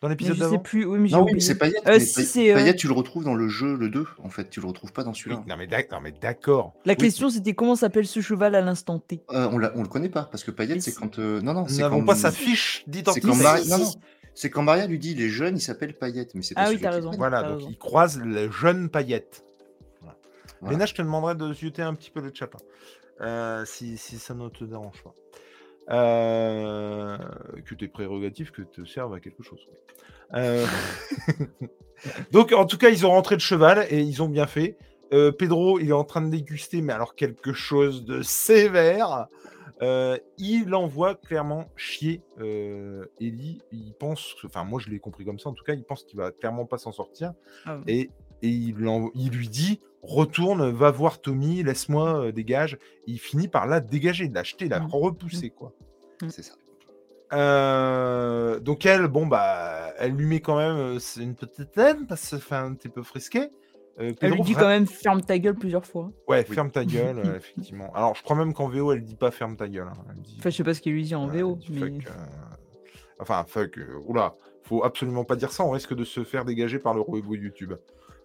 dans 0.00 0.08
l'épisode 0.08 0.34
je 0.34 0.38
sais 0.38 0.44
d'avant. 0.50 0.58
plus. 0.60 0.84
Oui, 0.86 0.98
mais 0.98 1.08
Non, 1.10 1.24
oui, 1.24 1.40
c'est 1.42 1.56
Paillette. 1.58 1.86
Euh, 1.86 1.98
c'est, 1.98 2.50
euh, 2.50 2.54
Paillette, 2.54 2.76
tu 2.76 2.86
le 2.88 2.94
retrouves 2.94 3.24
dans 3.24 3.34
le 3.34 3.48
jeu, 3.48 3.76
le 3.76 3.90
2, 3.90 4.06
en 4.22 4.30
fait. 4.30 4.48
Tu 4.48 4.60
le 4.60 4.66
retrouves 4.66 4.92
pas 4.92 5.04
dans 5.04 5.10
Oui, 5.12 5.16
celui-là. 5.18 5.42
non, 5.46 5.56
mais 5.58 5.66
d'ac- 5.66 5.90
non, 5.92 6.00
mais 6.00 6.12
d'accord. 6.12 6.72
La 6.86 6.92
Oui, 6.94 6.96
question, 6.96 7.28
c'était 7.28 7.52
comment 7.54 7.76
s'appelle 7.76 8.06
ce 8.06 8.20
cheval 8.20 8.54
à 8.54 8.60
l'instant 8.62 8.98
T? 8.98 9.20
Euh, 9.30 9.46
on, 9.52 9.58
l'a- 9.58 9.72
on 9.76 9.82
le 9.82 9.88
connaît 9.88 10.08
pas, 10.08 10.22
parce 10.24 10.42
que 10.42 10.50
Paillette, 10.50 10.76
Mais 10.76 10.80
c'est 10.80 10.94
quand. 10.94 11.18
euh, 11.18 11.40
non, 11.42 11.52
non, 11.52 11.62
Nous 11.62 11.68
c'est 11.68 11.82
n'avons 11.82 12.00
quand. 12.00 12.06
pas 12.06 12.14
sa 12.16 12.32
fiche 12.32 12.82
C'est 12.86 12.90
d'identité. 12.90 13.26
quand, 13.28 13.34
Si, 13.34 13.42
Maria... 13.42 13.64
non, 13.76 13.84
non. 13.84 13.90
C'est 14.34 14.48
quand 14.50 14.62
Maria 14.62 14.86
lui 14.86 14.98
dit 14.98 15.14
les 15.14 15.28
jeunes, 15.28 15.56
il 15.58 15.60
s'appelle 15.60 15.94
Paillette, 15.94 16.34
mais 16.34 16.42
c'est 16.42 16.54
pas 16.54 16.62
Ah 16.64 16.70
oui, 16.70 16.78
t'as 16.80 16.90
raison. 16.90 17.10
Voilà, 17.16 17.42
donc 17.42 17.58
raison. 17.58 17.68
il 17.70 17.78
croise 17.78 18.18
le 18.18 18.50
jeune 18.50 18.88
paillette. 18.88 19.44
Voilà. 20.00 20.16
Voilà. 20.60 20.72
Léna, 20.74 20.86
je 20.86 20.94
te 20.94 21.02
demanderai 21.02 21.34
de 21.36 21.52
zioter 21.54 21.82
un 21.82 21.94
petit 21.94 22.10
peu 22.10 22.20
le 22.20 22.32
chat, 22.34 22.46
hein, 22.52 22.58
euh, 23.20 23.64
si, 23.64 23.96
si 23.96 24.18
ça 24.18 24.34
ne 24.34 24.48
te 24.48 24.64
dérange 24.64 25.02
pas. 25.02 25.14
Euh, 25.90 27.18
que 27.66 27.74
tes 27.74 27.88
prérogatives 27.88 28.50
que 28.50 28.62
te 28.62 28.84
servent 28.84 29.14
à 29.14 29.20
quelque 29.20 29.42
chose. 29.42 29.60
Euh, 30.34 30.64
donc, 32.32 32.52
en 32.52 32.64
tout 32.64 32.78
cas, 32.78 32.88
ils 32.88 33.04
ont 33.04 33.10
rentré 33.10 33.34
le 33.34 33.40
cheval 33.40 33.86
et 33.90 34.00
ils 34.00 34.22
ont 34.22 34.28
bien 34.28 34.46
fait. 34.46 34.76
Pedro, 35.38 35.78
il 35.78 35.90
est 35.90 35.92
en 35.92 36.02
train 36.02 36.22
de 36.22 36.28
déguster, 36.28 36.82
mais 36.82 36.92
alors 36.92 37.14
quelque 37.14 37.52
chose 37.52 38.04
de 38.04 38.20
sévère. 38.22 39.28
Il 39.80 40.74
envoie 40.74 41.14
clairement 41.14 41.68
chier 41.76 42.20
Ellie. 43.20 43.62
Il 43.70 43.92
pense, 43.94 44.34
enfin 44.44 44.64
moi 44.64 44.80
je 44.84 44.90
l'ai 44.90 44.98
compris 44.98 45.24
comme 45.24 45.38
ça 45.38 45.50
en 45.50 45.52
tout 45.52 45.62
cas, 45.62 45.74
il 45.74 45.84
pense 45.84 46.02
qu'il 46.02 46.18
va 46.18 46.32
clairement 46.32 46.66
pas 46.66 46.78
s'en 46.78 46.90
sortir. 46.90 47.32
Ah. 47.64 47.78
Et, 47.86 48.10
et 48.42 48.48
il, 48.48 48.76
l'envo- 48.76 49.12
il 49.14 49.30
lui 49.30 49.48
dit 49.48 49.78
retourne, 50.06 50.70
va 50.70 50.90
voir 50.90 51.20
Tommy, 51.20 51.62
laisse-moi, 51.62 52.26
euh, 52.26 52.32
dégage. 52.32 52.74
Et 53.06 53.12
il 53.12 53.18
finit 53.18 53.48
par 53.48 53.66
la 53.66 53.80
dégager, 53.80 54.28
l'acheter, 54.32 54.68
la 54.68 54.80
Mm. 54.80 54.86
repousser 54.90 55.50
quoi. 55.50 55.72
C'est 56.28 56.42
ça. 56.42 56.54
Euh, 57.32 58.60
donc 58.60 58.86
elle, 58.86 59.06
bon 59.08 59.26
bah, 59.26 59.92
elle 59.98 60.12
lui 60.12 60.26
met 60.26 60.40
quand 60.40 60.56
même 60.56 60.76
euh, 60.76 60.98
une 61.20 61.34
petite 61.34 61.76
haine 61.78 62.06
parce 62.06 62.20
que 62.22 62.26
ça 62.28 62.38
fait 62.38 62.54
un 62.54 62.74
petit 62.74 62.88
peu 62.88 63.02
frisqué. 63.02 63.48
Euh, 64.00 64.12
Elle 64.20 64.32
lui 64.32 64.42
dit 64.42 64.54
vra- 64.54 64.60
quand 64.60 64.66
même 64.68 64.86
ferme 64.86 65.20
ta 65.22 65.38
gueule 65.38 65.54
plusieurs 65.54 65.86
fois. 65.86 66.10
Ouais, 66.28 66.44
Oui. 66.48 66.54
ferme 66.54 66.70
ta 66.70 66.84
gueule, 66.84 67.18
euh, 67.18 67.36
effectivement. 67.36 67.92
Alors, 67.94 68.14
je 68.16 68.22
crois 68.22 68.36
même 68.36 68.52
qu'en 68.52 68.68
VO, 68.68 68.92
elle 68.92 69.04
dit 69.04 69.14
pas 69.16 69.30
ferme 69.30 69.56
ta 69.56 69.68
gueule. 69.68 69.86
hein. 69.88 70.04
Elle 70.10 70.20
dit, 70.22 70.36
Enfin, 70.40 70.50
je 70.50 70.56
sais 70.56 70.64
pas 70.64 70.74
ce 70.74 70.80
qu'il 70.80 70.92
lui 70.92 71.04
dit 71.04 71.14
en 71.14 71.28
euh, 71.28 71.32
VO. 71.42 71.56
dit 71.56 71.68
Mais... 71.70 71.80
fuck, 71.80 72.06
euh, 72.08 72.10
Enfin, 73.20 73.44
fuck. 73.46 73.78
euh, 73.78 74.00
Oula, 74.06 74.34
faut 74.64 74.82
absolument 74.84 75.24
pas 75.24 75.36
dire 75.36 75.52
ça. 75.52 75.64
On 75.64 75.70
risque 75.70 75.94
de 75.94 76.04
se 76.04 76.24
faire 76.24 76.44
dégager 76.44 76.78
par 76.80 76.92
le 76.94 77.00
robot 77.00 77.34
YouTube. 77.36 77.74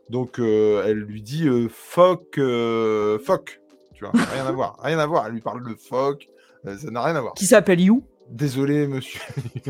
Donc, 0.09 0.39
euh, 0.39 0.83
elle 0.85 0.97
lui 0.99 1.21
dit 1.21 1.47
euh, 1.47 1.67
fuck, 1.69 2.37
euh, 2.37 3.19
fuck. 3.19 3.61
Tu 3.93 4.03
vois, 4.05 4.11
rien 4.33 4.45
à 4.45 4.51
voir, 4.51 4.77
rien 4.81 4.97
à 4.97 5.05
voir. 5.05 5.27
Elle 5.27 5.33
lui 5.33 5.41
parle 5.41 5.63
de 5.67 5.75
fuck. 5.75 6.27
euh, 6.65 6.77
ça 6.77 6.89
n'a 6.89 7.03
rien 7.03 7.15
à 7.15 7.21
voir. 7.21 7.33
Qui 7.35 7.45
s'appelle 7.45 7.79
You? 7.81 8.03
Désolé, 8.29 8.87
monsieur. 8.87 9.19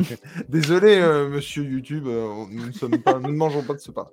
Désolé, 0.49 0.99
monsieur 1.29 1.63
YouTube. 1.63 2.05
nous, 2.05 2.65
ne 2.67 2.71
sommes 2.71 2.97
pas, 3.01 3.19
nous 3.19 3.31
ne 3.31 3.37
mangeons 3.37 3.63
pas 3.63 3.73
de 3.73 3.79
ce 3.79 3.91
pain. 3.91 4.07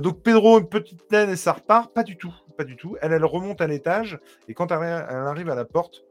Donc 0.00 0.22
Pedro, 0.22 0.58
une 0.60 0.68
petite 0.68 1.10
naine 1.10 1.30
et 1.30 1.36
ça 1.36 1.52
repart. 1.52 1.92
Pas 1.92 2.04
du 2.04 2.16
tout, 2.16 2.32
pas 2.56 2.64
du 2.64 2.76
tout. 2.76 2.96
Elle, 3.00 3.12
elle 3.12 3.24
remonte 3.24 3.60
à 3.60 3.66
l'étage 3.66 4.18
et 4.48 4.54
quand 4.54 4.70
elle, 4.70 4.78
arri- 4.78 5.06
elle 5.10 5.16
arrive 5.16 5.50
à 5.50 5.54
la 5.56 5.64
porte, 5.64 6.04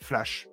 flash. 0.00 0.48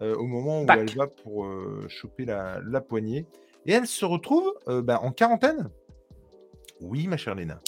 au 0.00 0.24
moment 0.26 0.62
où 0.62 0.66
elle 0.70 0.90
va 0.96 1.06
pour 1.06 1.46
choper 1.88 2.24
la, 2.24 2.60
la 2.66 2.80
poignée. 2.80 3.26
Et 3.66 3.72
elle 3.72 3.86
se 3.86 4.04
retrouve 4.06 4.54
bah, 4.66 5.00
en 5.02 5.12
quarantaine. 5.12 5.68
Oui, 6.80 7.06
ma 7.06 7.16
chère 7.16 7.34
Léna. 7.34 7.60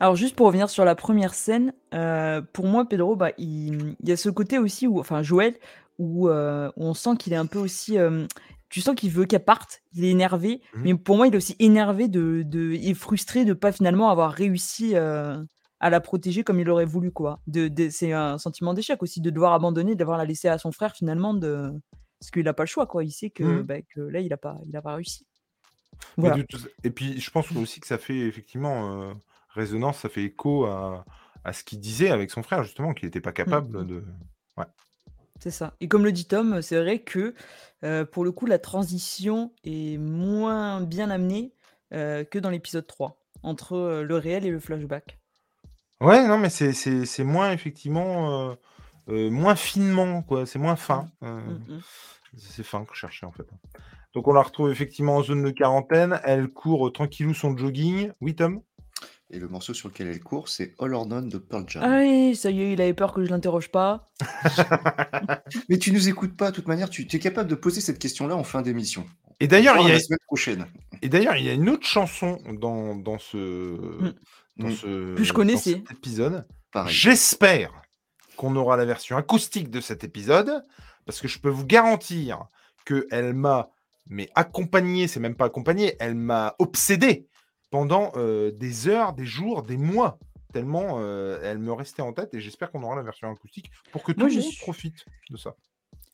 Alors 0.00 0.16
juste 0.16 0.34
pour 0.36 0.46
revenir 0.46 0.68
sur 0.70 0.84
la 0.84 0.94
première 0.94 1.34
scène, 1.34 1.72
euh, 1.94 2.40
pour 2.52 2.66
moi 2.66 2.84
Pedro, 2.88 3.16
bah, 3.16 3.30
il, 3.38 3.96
il 4.00 4.08
y 4.08 4.12
a 4.12 4.16
ce 4.16 4.28
côté 4.30 4.58
aussi 4.58 4.86
où, 4.86 4.98
enfin 4.98 5.22
Joël, 5.22 5.54
où, 5.98 6.28
euh, 6.28 6.68
où 6.76 6.84
on 6.84 6.94
sent 6.94 7.16
qu'il 7.18 7.32
est 7.32 7.36
un 7.36 7.46
peu 7.46 7.58
aussi, 7.58 7.98
euh, 7.98 8.26
tu 8.68 8.80
sens 8.80 8.94
qu'il 8.94 9.10
veut 9.10 9.26
qu'elle 9.26 9.44
parte, 9.44 9.82
il 9.92 10.04
est 10.04 10.10
énervé, 10.10 10.60
Mhm. 10.74 10.82
mais 10.84 10.94
pour 10.94 11.16
moi 11.16 11.26
il 11.26 11.34
est 11.34 11.36
aussi 11.36 11.54
énervé 11.58 12.08
de, 12.08 12.42
de 12.44 12.72
et 12.72 12.94
frustré 12.94 13.44
de 13.44 13.52
pas 13.52 13.70
finalement 13.72 14.10
avoir 14.10 14.32
réussi 14.32 14.96
à 14.96 15.90
la 15.90 16.00
protéger 16.00 16.42
comme 16.44 16.58
il 16.60 16.70
aurait 16.70 16.84
voulu 16.86 17.10
quoi. 17.12 17.40
De, 17.46 17.68
de- 17.68 17.90
c'est 17.90 18.12
un 18.12 18.38
sentiment 18.38 18.72
d'échec 18.74 19.02
aussi 19.02 19.20
de 19.20 19.30
devoir 19.30 19.52
abandonner, 19.52 19.94
de 19.94 19.98
devoir 20.00 20.16
la 20.18 20.24
laisser 20.24 20.48
à 20.48 20.58
son 20.58 20.72
frère 20.72 20.94
finalement 20.94 21.34
de 21.34 21.70
parce 22.18 22.30
qu'il 22.30 22.44
n'a 22.44 22.54
pas 22.54 22.62
le 22.62 22.68
choix 22.68 22.86
quoi. 22.86 23.02
Il 23.04 23.10
sait 23.10 23.30
que, 23.30 23.42
Mhm. 23.42 23.62
bah, 23.62 23.82
que 23.82 24.00
là 24.00 24.20
il 24.20 24.32
a 24.32 24.36
pas, 24.36 24.56
il 24.66 24.76
a 24.76 24.82
pas 24.82 24.94
réussi. 24.94 25.26
Voilà. 26.16 26.36
de 26.36 26.46
Et 26.84 26.90
puis, 26.90 27.20
je 27.20 27.30
pense 27.30 27.50
aussi 27.52 27.80
que 27.80 27.86
ça 27.86 27.98
fait 27.98 28.18
effectivement 28.18 29.02
euh, 29.10 29.14
résonance, 29.50 29.98
ça 29.98 30.08
fait 30.08 30.24
écho 30.24 30.66
à, 30.66 31.04
à 31.44 31.52
ce 31.52 31.64
qu'il 31.64 31.80
disait 31.80 32.10
avec 32.10 32.30
son 32.30 32.42
frère, 32.42 32.62
justement, 32.64 32.92
qu'il 32.94 33.06
n'était 33.06 33.20
pas 33.20 33.32
capable 33.32 33.78
Mhm. 33.80 33.86
de. 33.86 34.04
C'est 35.40 35.50
ça. 35.50 35.74
Et 35.80 35.88
comme 35.88 36.04
le 36.04 36.12
dit 36.12 36.26
Tom, 36.26 36.62
c'est 36.62 36.80
vrai 36.80 37.00
que 37.00 37.34
euh, 37.82 38.04
pour 38.04 38.22
le 38.24 38.30
coup, 38.30 38.46
la 38.46 38.60
transition 38.60 39.52
est 39.64 39.98
moins 39.98 40.80
bien 40.80 41.10
amenée 41.10 41.52
euh, 41.92 42.22
que 42.22 42.38
dans 42.38 42.48
l'épisode 42.50 42.86
3, 42.86 43.18
entre 43.42 44.02
le 44.06 44.16
réel 44.16 44.46
et 44.46 44.50
le 44.50 44.60
flashback. 44.60 45.18
Ouais, 46.00 46.28
non, 46.28 46.38
mais 46.38 46.48
c'est- 46.48 47.24
moins, 47.24 47.50
effectivement, 47.50 48.56
moins 49.08 49.56
finement, 49.56 50.22
quoi. 50.22 50.46
C'est 50.46 50.60
moins 50.60 50.76
fin. 50.76 51.10
Mm, 51.22 51.26
mm. 51.26 51.80
C'est 52.38 52.62
fin 52.62 52.84
que 52.84 52.94
je 52.94 53.00
cherchais, 53.00 53.26
en 53.26 53.32
fait. 53.32 53.46
Donc, 54.14 54.28
on 54.28 54.32
la 54.32 54.42
retrouve 54.42 54.70
effectivement 54.70 55.16
en 55.16 55.22
zone 55.22 55.42
de 55.42 55.50
quarantaine. 55.50 56.20
Elle 56.24 56.48
court 56.48 56.88
euh, 56.88 56.90
tranquillou 56.90 57.34
son 57.34 57.56
jogging. 57.56 58.10
Oui, 58.20 58.34
Tom? 58.34 58.60
Et 59.30 59.38
le 59.38 59.48
morceau 59.48 59.72
sur 59.72 59.88
lequel 59.88 60.08
elle 60.08 60.20
court, 60.20 60.48
c'est 60.48 60.74
All 60.78 60.92
or 60.94 61.06
None 61.06 61.30
de 61.30 61.38
Pearl 61.38 61.64
Jam. 61.66 61.82
Ah 61.86 62.00
oui, 62.00 62.36
ça 62.36 62.50
y 62.50 62.60
est, 62.60 62.72
il 62.74 62.80
avait 62.82 62.92
peur 62.92 63.14
que 63.14 63.24
je 63.24 63.30
l'interroge 63.30 63.70
pas. 63.70 64.10
Mais 65.70 65.78
tu 65.78 65.90
nous 65.92 66.08
écoutes 66.08 66.36
pas, 66.36 66.50
de 66.50 66.56
toute 66.56 66.68
manière, 66.68 66.90
tu 66.90 67.06
es 67.10 67.18
capable 67.18 67.48
de 67.48 67.54
poser 67.54 67.80
cette 67.80 67.98
question-là 67.98 68.36
en 68.36 68.44
fin 68.44 68.60
d'émission. 68.60 69.06
Et 69.40 69.48
d'ailleurs, 69.48 69.76
il 69.80 69.88
y 69.88 69.90
a, 69.90 69.94
la 69.94 70.00
semaine 70.00 70.18
prochaine. 70.26 70.66
et 71.00 71.08
d'ailleurs, 71.08 71.36
il 71.36 71.46
y 71.46 71.48
a 71.48 71.54
une 71.54 71.70
autre 71.70 71.86
chanson 71.86 72.38
dans, 72.60 72.94
dans 72.94 73.18
ce, 73.18 73.76
dans 74.58 74.68
Mm. 74.68 74.72
ce 74.72 75.14
Que 75.16 75.24
je 75.24 75.28
dans 75.30 75.34
connaissais. 75.34 75.82
cet 75.88 75.90
épisode. 75.92 76.46
J'espère 76.86 77.72
qu'on 78.36 78.54
aura 78.54 78.76
la 78.76 78.84
version 78.84 79.16
acoustique 79.16 79.70
de 79.70 79.80
cet 79.80 80.04
épisode, 80.04 80.62
parce 81.06 81.20
que 81.22 81.26
je 81.28 81.38
peux 81.38 81.48
vous 81.48 81.64
garantir 81.66 82.44
qu'elle 82.84 83.32
m'a 83.32 83.70
mais 84.08 84.28
accompagné, 84.34 85.08
c'est 85.08 85.20
même 85.20 85.34
pas 85.36 85.46
accompagné, 85.46 85.96
elle 86.00 86.14
m'a 86.14 86.54
obsédé 86.58 87.26
pendant 87.70 88.12
euh, 88.16 88.50
des 88.52 88.88
heures, 88.88 89.12
des 89.14 89.24
jours, 89.26 89.62
des 89.62 89.76
mois, 89.76 90.18
tellement 90.52 90.96
euh, 90.98 91.38
elle 91.42 91.58
me 91.58 91.72
restait 91.72 92.02
en 92.02 92.12
tête 92.12 92.34
et 92.34 92.40
j'espère 92.40 92.70
qu'on 92.70 92.82
aura 92.82 92.96
la 92.96 93.02
version 93.02 93.30
acoustique 93.30 93.70
pour 93.92 94.02
que 94.02 94.12
tout 94.12 94.26
le 94.26 94.32
monde 94.32 94.40
suis- 94.42 94.58
profite 94.60 95.06
de 95.30 95.36
ça. 95.36 95.54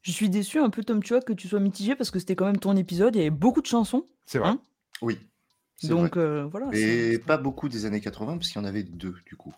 Je 0.03 0.13
suis 0.13 0.31
déçu 0.31 0.59
un 0.61 0.71
peu, 0.71 0.85
Tom, 0.85 1.03
tu 1.03 1.13
vois, 1.13 1.21
que 1.21 1.33
tu 1.33 1.49
sois 1.49 1.59
mitigé 1.61 1.97
parce 1.97 2.11
que 2.11 2.19
c'était 2.21 2.37
quand 2.37 2.47
même 2.47 2.59
ton 2.59 2.77
épisode, 2.77 3.17
il 3.17 3.19
y 3.19 3.23
avait 3.23 3.31
beaucoup 3.31 3.61
de 3.61 3.67
chansons. 3.67 4.05
C'est 4.27 4.39
vrai. 4.39 4.51
Hein 4.51 4.61
Oui. 5.03 5.19
Donc 5.83 6.17
euh, 6.17 6.47
voilà. 6.51 6.69
Et 6.73 7.19
pas 7.19 7.37
beaucoup 7.37 7.69
des 7.69 7.85
années 7.85 8.01
80, 8.01 8.39
parce 8.39 8.49
qu'il 8.49 8.61
y 8.61 8.65
en 8.65 8.69
avait 8.69 8.85
deux, 8.85 9.15
du 9.27 9.37
coup. 9.37 9.53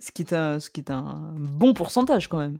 Ce 0.00 0.10
qui 0.12 0.22
est 0.22 0.32
un, 0.32 0.60
ce 0.60 0.70
qui 0.70 0.80
est 0.80 0.90
un 0.90 1.32
bon 1.36 1.72
pourcentage 1.74 2.28
quand 2.28 2.38
même. 2.38 2.58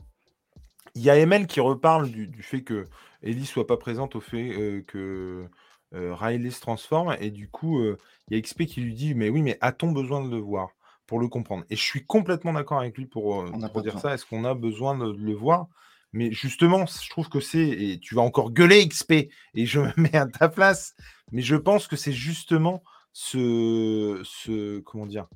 Il 0.95 1.03
y 1.03 1.11
a 1.11 1.17
ML 1.17 1.47
qui 1.47 1.61
reparle 1.61 2.09
du, 2.09 2.29
du 2.29 2.43
fait 2.43 2.63
que 2.63 2.87
Ellie 3.25 3.47
soit 3.47 3.67
pas 3.67 3.77
présente 3.77 4.15
au 4.15 4.21
fait 4.21 4.53
euh, 4.53 4.83
que 4.87 5.49
euh, 5.95 6.15
Riley 6.15 6.51
se 6.51 6.61
transforme 6.61 7.17
et 7.21 7.31
du 7.31 7.49
coup 7.49 7.81
euh, 7.81 7.99
il 8.29 8.37
y 8.37 8.39
a 8.39 8.43
XP 8.43 8.65
qui 8.67 8.81
lui 8.81 8.95
dit 8.95 9.15
mais 9.15 9.29
oui 9.29 9.43
mais 9.43 9.59
a-t-on 9.61 9.93
besoin 9.93 10.25
de 10.25 10.31
le 10.31 10.39
voir 10.39 10.69
pour 11.07 11.19
le 11.19 11.29
comprendre? 11.29 11.65
Et 11.71 11.77
je 11.77 11.83
suis 11.83 12.05
complètement 12.05 12.53
d'accord 12.53 12.81
avec 12.81 12.97
lui 12.97 13.07
pour, 13.07 13.45
dire 13.83 13.99
ça 13.99 14.15
est-ce 14.15 14.25
qu'on 14.25 14.45
a 14.45 14.55
besoin 14.55 14.97
de, 14.97 15.13
de 15.13 15.21
le 15.21 15.35
voir? 15.35 15.67
Mais 16.13 16.31
justement 16.33 16.87
je 16.87 17.11
trouve 17.11 17.29
que 17.29 17.41
c'est 17.41 17.67
et 17.67 17.99
tu 17.99 18.15
vas 18.15 18.23
encore 18.23 18.53
gueuler 18.53 18.87
XP 18.87 19.13
et 19.55 19.67
je 19.67 19.81
me 19.81 19.93
mets 19.97 20.17
à 20.17 20.27
ta 20.27 20.49
place 20.49 20.95
mais 21.33 21.43
je 21.43 21.57
pense 21.57 21.87
que 21.87 21.97
c'est 21.97 22.13
justement 22.13 22.83
ce, 23.13 24.21
ce 24.25 24.81
comment 24.81 25.07
dire? 25.07 25.29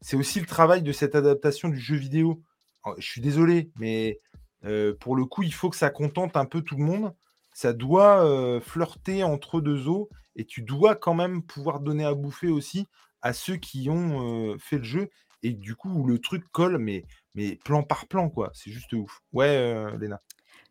C'est 0.00 0.16
aussi 0.16 0.40
le 0.40 0.46
travail 0.46 0.82
de 0.82 0.92
cette 0.92 1.14
adaptation 1.14 1.68
du 1.68 1.78
jeu 1.78 1.96
vidéo. 1.96 2.42
Oh, 2.84 2.94
je 2.98 3.06
suis 3.06 3.20
désolé 3.20 3.70
mais 3.76 4.20
euh, 4.66 4.94
pour 4.98 5.16
le 5.16 5.24
coup, 5.24 5.42
il 5.42 5.54
faut 5.54 5.70
que 5.70 5.76
ça 5.76 5.90
contente 5.90 6.36
un 6.36 6.44
peu 6.44 6.62
tout 6.62 6.76
le 6.76 6.84
monde. 6.84 7.14
Ça 7.52 7.72
doit 7.72 8.24
euh, 8.24 8.60
flirter 8.60 9.22
entre 9.24 9.60
deux 9.60 9.88
eaux 9.88 10.08
et 10.34 10.44
tu 10.44 10.62
dois 10.62 10.94
quand 10.94 11.14
même 11.14 11.42
pouvoir 11.42 11.80
donner 11.80 12.04
à 12.04 12.14
bouffer 12.14 12.48
aussi 12.48 12.86
à 13.22 13.32
ceux 13.32 13.56
qui 13.56 13.88
ont 13.88 14.52
euh, 14.52 14.56
fait 14.58 14.78
le 14.78 14.84
jeu 14.84 15.10
et 15.42 15.52
du 15.52 15.74
coup 15.74 16.06
le 16.06 16.18
truc 16.18 16.44
colle, 16.52 16.78
mais, 16.78 17.04
mais 17.34 17.56
plan 17.64 17.82
par 17.82 18.06
plan, 18.06 18.28
quoi. 18.28 18.50
C'est 18.54 18.70
juste 18.70 18.92
ouf. 18.92 19.20
Ouais, 19.32 19.96
Léna. 19.98 20.20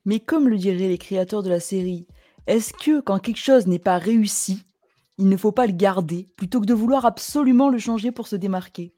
Mais 0.05 0.19
comme 0.19 0.49
le 0.49 0.57
diraient 0.57 0.87
les 0.87 0.97
créateurs 0.97 1.41
de 1.41 1.49
la 1.49 1.59
série, 1.59 2.05
est-ce 2.47 2.73
que 2.73 3.01
quand 3.01 3.19
quelque 3.19 3.39
chose 3.39 3.65
n'est 3.65 3.79
pas 3.79 3.97
réussi, 3.97 4.63
il 5.17 5.29
ne 5.29 5.37
faut 5.37 5.51
pas 5.51 5.65
le 5.65 5.73
garder 5.73 6.27
plutôt 6.35 6.61
que 6.61 6.65
de 6.65 6.73
vouloir 6.73 7.05
absolument 7.05 7.69
le 7.69 7.79
changer 7.79 8.11
pour 8.11 8.27
se 8.27 8.35
démarquer? 8.35 8.94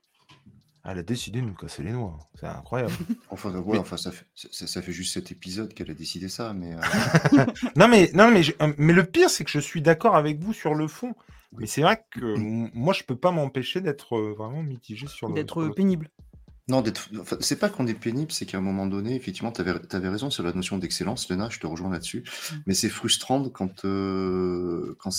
Elle 0.89 0.99
a 0.99 1.03
décidé 1.03 1.41
de 1.41 1.45
nous 1.45 1.53
casser 1.53 1.83
les 1.83 1.91
noix. 1.91 2.17
C'est 2.39 2.45
incroyable. 2.47 2.93
Enfin, 3.29 3.53
ouais, 3.53 3.73
Mais- 3.73 3.77
enfin 3.79 3.97
ça, 3.97 4.11
fait, 4.11 4.25
ça, 4.35 4.65
ça 4.67 4.81
fait 4.81 4.93
juste 4.93 5.13
cet 5.13 5.31
épisode 5.31 5.73
qu'elle 5.73 5.91
a 5.91 5.93
décidé 5.93 6.29
ça, 6.29 6.53
mais 6.53 6.73
euh, 6.75 7.45
non, 7.75 7.87
mais, 7.89 8.09
non, 8.13 8.31
mais, 8.31 8.41
je- 8.41 8.53
euh, 8.61 8.73
mais 8.77 8.93
le 8.93 9.03
pire, 9.03 9.29
c'est 9.29 9.43
que 9.43 9.51
je 9.51 9.59
suis 9.59 9.81
d'accord 9.81 10.15
avec 10.15 10.39
vous 10.39 10.53
sur 10.53 10.73
le 10.75 10.87
fond. 10.87 11.13
Oui. 11.51 11.59
Mais 11.61 11.67
c'est 11.67 11.81
vrai 11.81 12.05
que 12.11 12.35
moi, 12.37 12.93
je 12.93 13.03
peux 13.03 13.15
pas 13.17 13.31
m'empêcher 13.31 13.81
d'être 13.81 14.15
euh, 14.17 14.33
vraiment 14.37 14.63
mitigé 14.63 15.07
sur 15.07 15.27
le. 15.27 15.33
D'être 15.33 15.67
pénible. 15.69 16.09
non, 16.69 16.81
d'être. 16.81 17.09
enfin, 17.19 17.37
c'est 17.41 17.59
pas 17.59 17.69
qu'on 17.69 17.87
est 17.87 17.93
pénible, 17.93 18.31
c'est 18.31 18.45
qu'à 18.45 18.57
un 18.57 18.61
moment 18.61 18.85
donné, 18.87 19.15
effectivement, 19.15 19.51
tu 19.51 19.61
avais, 19.61 20.09
raison 20.09 20.29
sur 20.29 20.43
la 20.43 20.53
notion 20.53 20.77
d'excellence, 20.77 21.29
Lena, 21.29 21.49
je 21.49 21.59
te 21.59 21.67
rejoins 21.67 21.89
là-dessus. 21.89 22.23
Mm. 22.51 22.55
Mais 22.65 22.73
c'est 22.73 22.89
frustrant 22.89 23.49
quand, 23.49 23.83
euh, 23.85 24.95
quand 24.99 25.11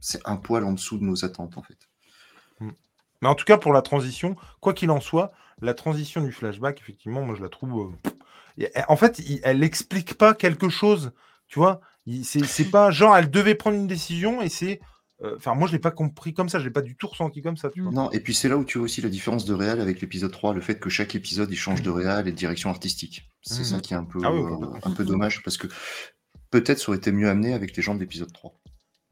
c'est 0.00 0.20
un 0.24 0.36
poil 0.36 0.64
en 0.64 0.72
dessous 0.72 0.98
de 0.98 1.04
nos 1.04 1.24
attentes, 1.24 1.56
en 1.58 1.62
fait. 1.62 1.78
Mais 3.22 3.28
en 3.28 3.34
tout 3.34 3.44
cas, 3.44 3.58
pour 3.58 3.72
la 3.72 3.82
transition, 3.82 4.36
quoi 4.60 4.72
qu'il 4.74 4.90
en 4.90 5.00
soit, 5.00 5.32
la 5.62 5.74
transition 5.74 6.20
du 6.22 6.32
flashback, 6.32 6.80
effectivement, 6.80 7.22
moi, 7.22 7.34
je 7.36 7.42
la 7.42 7.48
trouve. 7.48 7.92
euh, 8.60 8.66
En 8.88 8.96
fait, 8.96 9.20
elle 9.42 9.60
n'explique 9.60 10.14
pas 10.14 10.34
quelque 10.34 10.68
chose. 10.68 11.12
Tu 11.48 11.58
vois 11.58 11.80
C'est 12.24 12.70
pas 12.70 12.90
genre, 12.90 13.16
elle 13.16 13.30
devait 13.30 13.54
prendre 13.54 13.76
une 13.76 13.86
décision 13.86 14.42
et 14.42 14.48
c'est. 14.48 14.80
euh, 15.22 15.34
Enfin, 15.36 15.54
moi, 15.54 15.66
je 15.66 15.72
l'ai 15.72 15.78
pas 15.78 15.90
compris 15.90 16.34
comme 16.34 16.48
ça. 16.48 16.58
Je 16.58 16.64
l'ai 16.64 16.70
pas 16.70 16.82
du 16.82 16.94
tout 16.96 17.06
ressenti 17.08 17.40
comme 17.42 17.56
ça. 17.56 17.70
Tu 17.70 17.80
vois 17.80 17.90
Non, 17.92 18.10
et 18.10 18.20
puis 18.20 18.34
c'est 18.34 18.48
là 18.48 18.56
où 18.58 18.64
tu 18.64 18.78
vois 18.78 18.84
aussi 18.84 19.00
la 19.00 19.08
différence 19.08 19.44
de 19.46 19.54
réal 19.54 19.80
avec 19.80 20.00
l'épisode 20.00 20.30
3, 20.32 20.52
le 20.54 20.60
fait 20.60 20.78
que 20.78 20.90
chaque 20.90 21.14
épisode 21.14 21.50
il 21.50 21.56
change 21.56 21.82
de 21.82 21.90
réal 21.90 22.28
et 22.28 22.32
de 22.32 22.36
direction 22.36 22.68
artistique. 22.70 23.28
C'est 23.42 23.60
Mhm. 23.60 23.64
ça 23.64 23.80
qui 23.80 23.94
est 23.94 23.96
un 23.96 24.04
peu, 24.04 24.18
Ah 24.24 24.32
oui, 24.32 24.40
euh, 24.40 24.66
un 24.84 24.90
peu 24.90 25.04
dommage 25.04 25.42
parce 25.42 25.56
que 25.56 25.68
peut-être 26.50 26.78
ça 26.80 26.88
aurait 26.90 26.98
été 26.98 27.12
mieux 27.12 27.28
amené 27.28 27.54
avec 27.54 27.76
les 27.76 27.82
gens 27.82 27.94
de 27.94 28.00
l'épisode 28.00 28.32
3. 28.32 28.52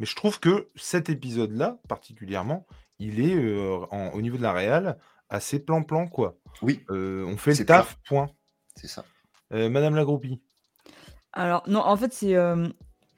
Mais 0.01 0.07
je 0.07 0.17
trouve 0.17 0.41
que 0.41 0.69
cet 0.75 1.09
épisode-là, 1.09 1.79
particulièrement, 1.89 2.67
il 2.99 3.21
est 3.21 3.35
euh, 3.35 3.79
en- 3.91 4.11
au 4.11 4.21
niveau 4.23 4.37
de 4.37 4.43
la 4.43 4.53
réal 4.53 4.99
assez 5.29 5.59
plan-plan, 5.59 6.07
quoi. 6.09 6.37
Oui, 6.63 6.81
Euh, 6.91 7.25
on 7.27 7.37
fait 7.37 7.51
le 7.51 7.57
C'est 7.57 7.65
taf, 7.67 7.99
point. 8.07 8.31
c'est 8.77 8.89
ça. 8.89 9.05
Euh, 9.53 9.69
Madame 9.69 9.95
la 9.97 10.05
groupie. 10.05 10.41
Alors, 11.33 11.63
non, 11.67 11.81
en 11.81 11.97
fait, 11.97 12.13
c'est. 12.13 12.35
euh, 12.37 12.69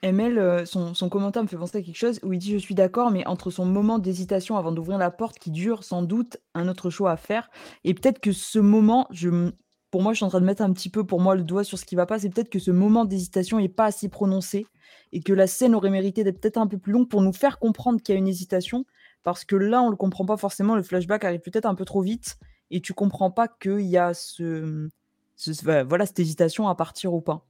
ML, 0.03 0.67
son, 0.67 0.95
son 0.95 1.09
commentaire 1.09 1.43
me 1.43 1.49
fait 1.49 1.57
penser 1.57 1.79
à 1.79 1.83
quelque 1.83 1.97
chose 1.97 2.21
où 2.23 2.33
il 2.33 2.39
dit 2.39 2.53
Je 2.53 2.59
suis 2.59 2.75
d'accord, 2.75 3.11
mais 3.11 3.27
entre 3.27 3.51
son 3.51 3.65
moment 3.65 3.99
d'hésitation 3.99 4.57
avant 4.57 4.71
d'ouvrir 4.71 4.99
la 4.99 5.11
porte 5.11 5.39
qui 5.39 5.51
dure 5.51 5.85
sans 5.85 6.03
doute 6.03 6.37
un 6.55 6.69
autre 6.69 6.91
choix 6.91 7.11
à 7.12 7.17
faire, 7.17 7.51
et 7.83 7.95
peut-être 7.95 8.21
que 8.21 8.31
ce 8.31 8.59
moment, 8.59 9.07
je, 9.11 9.51
pour 9.91 10.03
moi, 10.03 10.12
je 10.12 10.17
suis 10.19 10.25
en 10.25 10.29
train 10.29 10.41
de 10.41 10.45
mettre 10.47 10.62
un 10.62 10.73
petit 10.73 10.91
peu 10.91 11.05
pour 11.05 11.21
moi 11.21 11.35
le 11.35 11.43
doigt 11.43 11.65
sur 11.65 11.79
ce 11.79 11.85
qui 11.87 11.97
va 11.97 12.07
pas, 12.07 12.19
c'est 12.19 12.29
peut-être 12.29 12.51
que 12.51 12.59
ce 12.59 12.71
moment 12.71 13.05
d'hésitation 13.05 13.59
n'est 13.59 13.69
pas 13.71 13.87
assez 13.87 14.09
prononcé 14.09 14.67
et 15.12 15.21
que 15.21 15.33
la 15.33 15.47
scène 15.47 15.75
aurait 15.75 15.91
mérité 15.91 16.25
d'être 16.25 16.41
peut-être 16.41 16.59
un 16.59 16.67
peu 16.67 16.79
plus 16.79 16.93
longue 16.93 17.09
pour 17.09 17.23
nous 17.23 17.33
faire 17.33 17.59
comprendre 17.59 18.01
qu'il 18.01 18.15
y 18.15 18.17
a 18.17 18.19
une 18.19 18.29
hésitation, 18.29 18.85
parce 19.22 19.44
que 19.44 19.57
là, 19.57 19.83
on 19.83 19.90
le 19.90 19.96
comprend 19.96 20.24
pas 20.24 20.37
forcément, 20.37 20.76
le 20.76 20.83
flashback 20.83 21.24
arrive 21.24 21.40
peut-être 21.40 21.66
un 21.66 21.74
peu 21.74 21.85
trop 21.85 22.02
vite 22.02 22.38
et 22.70 22.81
tu 22.81 22.94
comprends 22.94 23.31
pas 23.31 23.48
qu'il 23.48 23.83
y 23.83 23.96
a 23.96 24.14
ce, 24.14 24.88
ce- 25.37 25.85
voilà, 25.85 26.07
cette 26.07 26.18
hésitation 26.18 26.68
à 26.68 26.74
partir 26.74 27.12
ou 27.14 27.20
pas. 27.20 27.44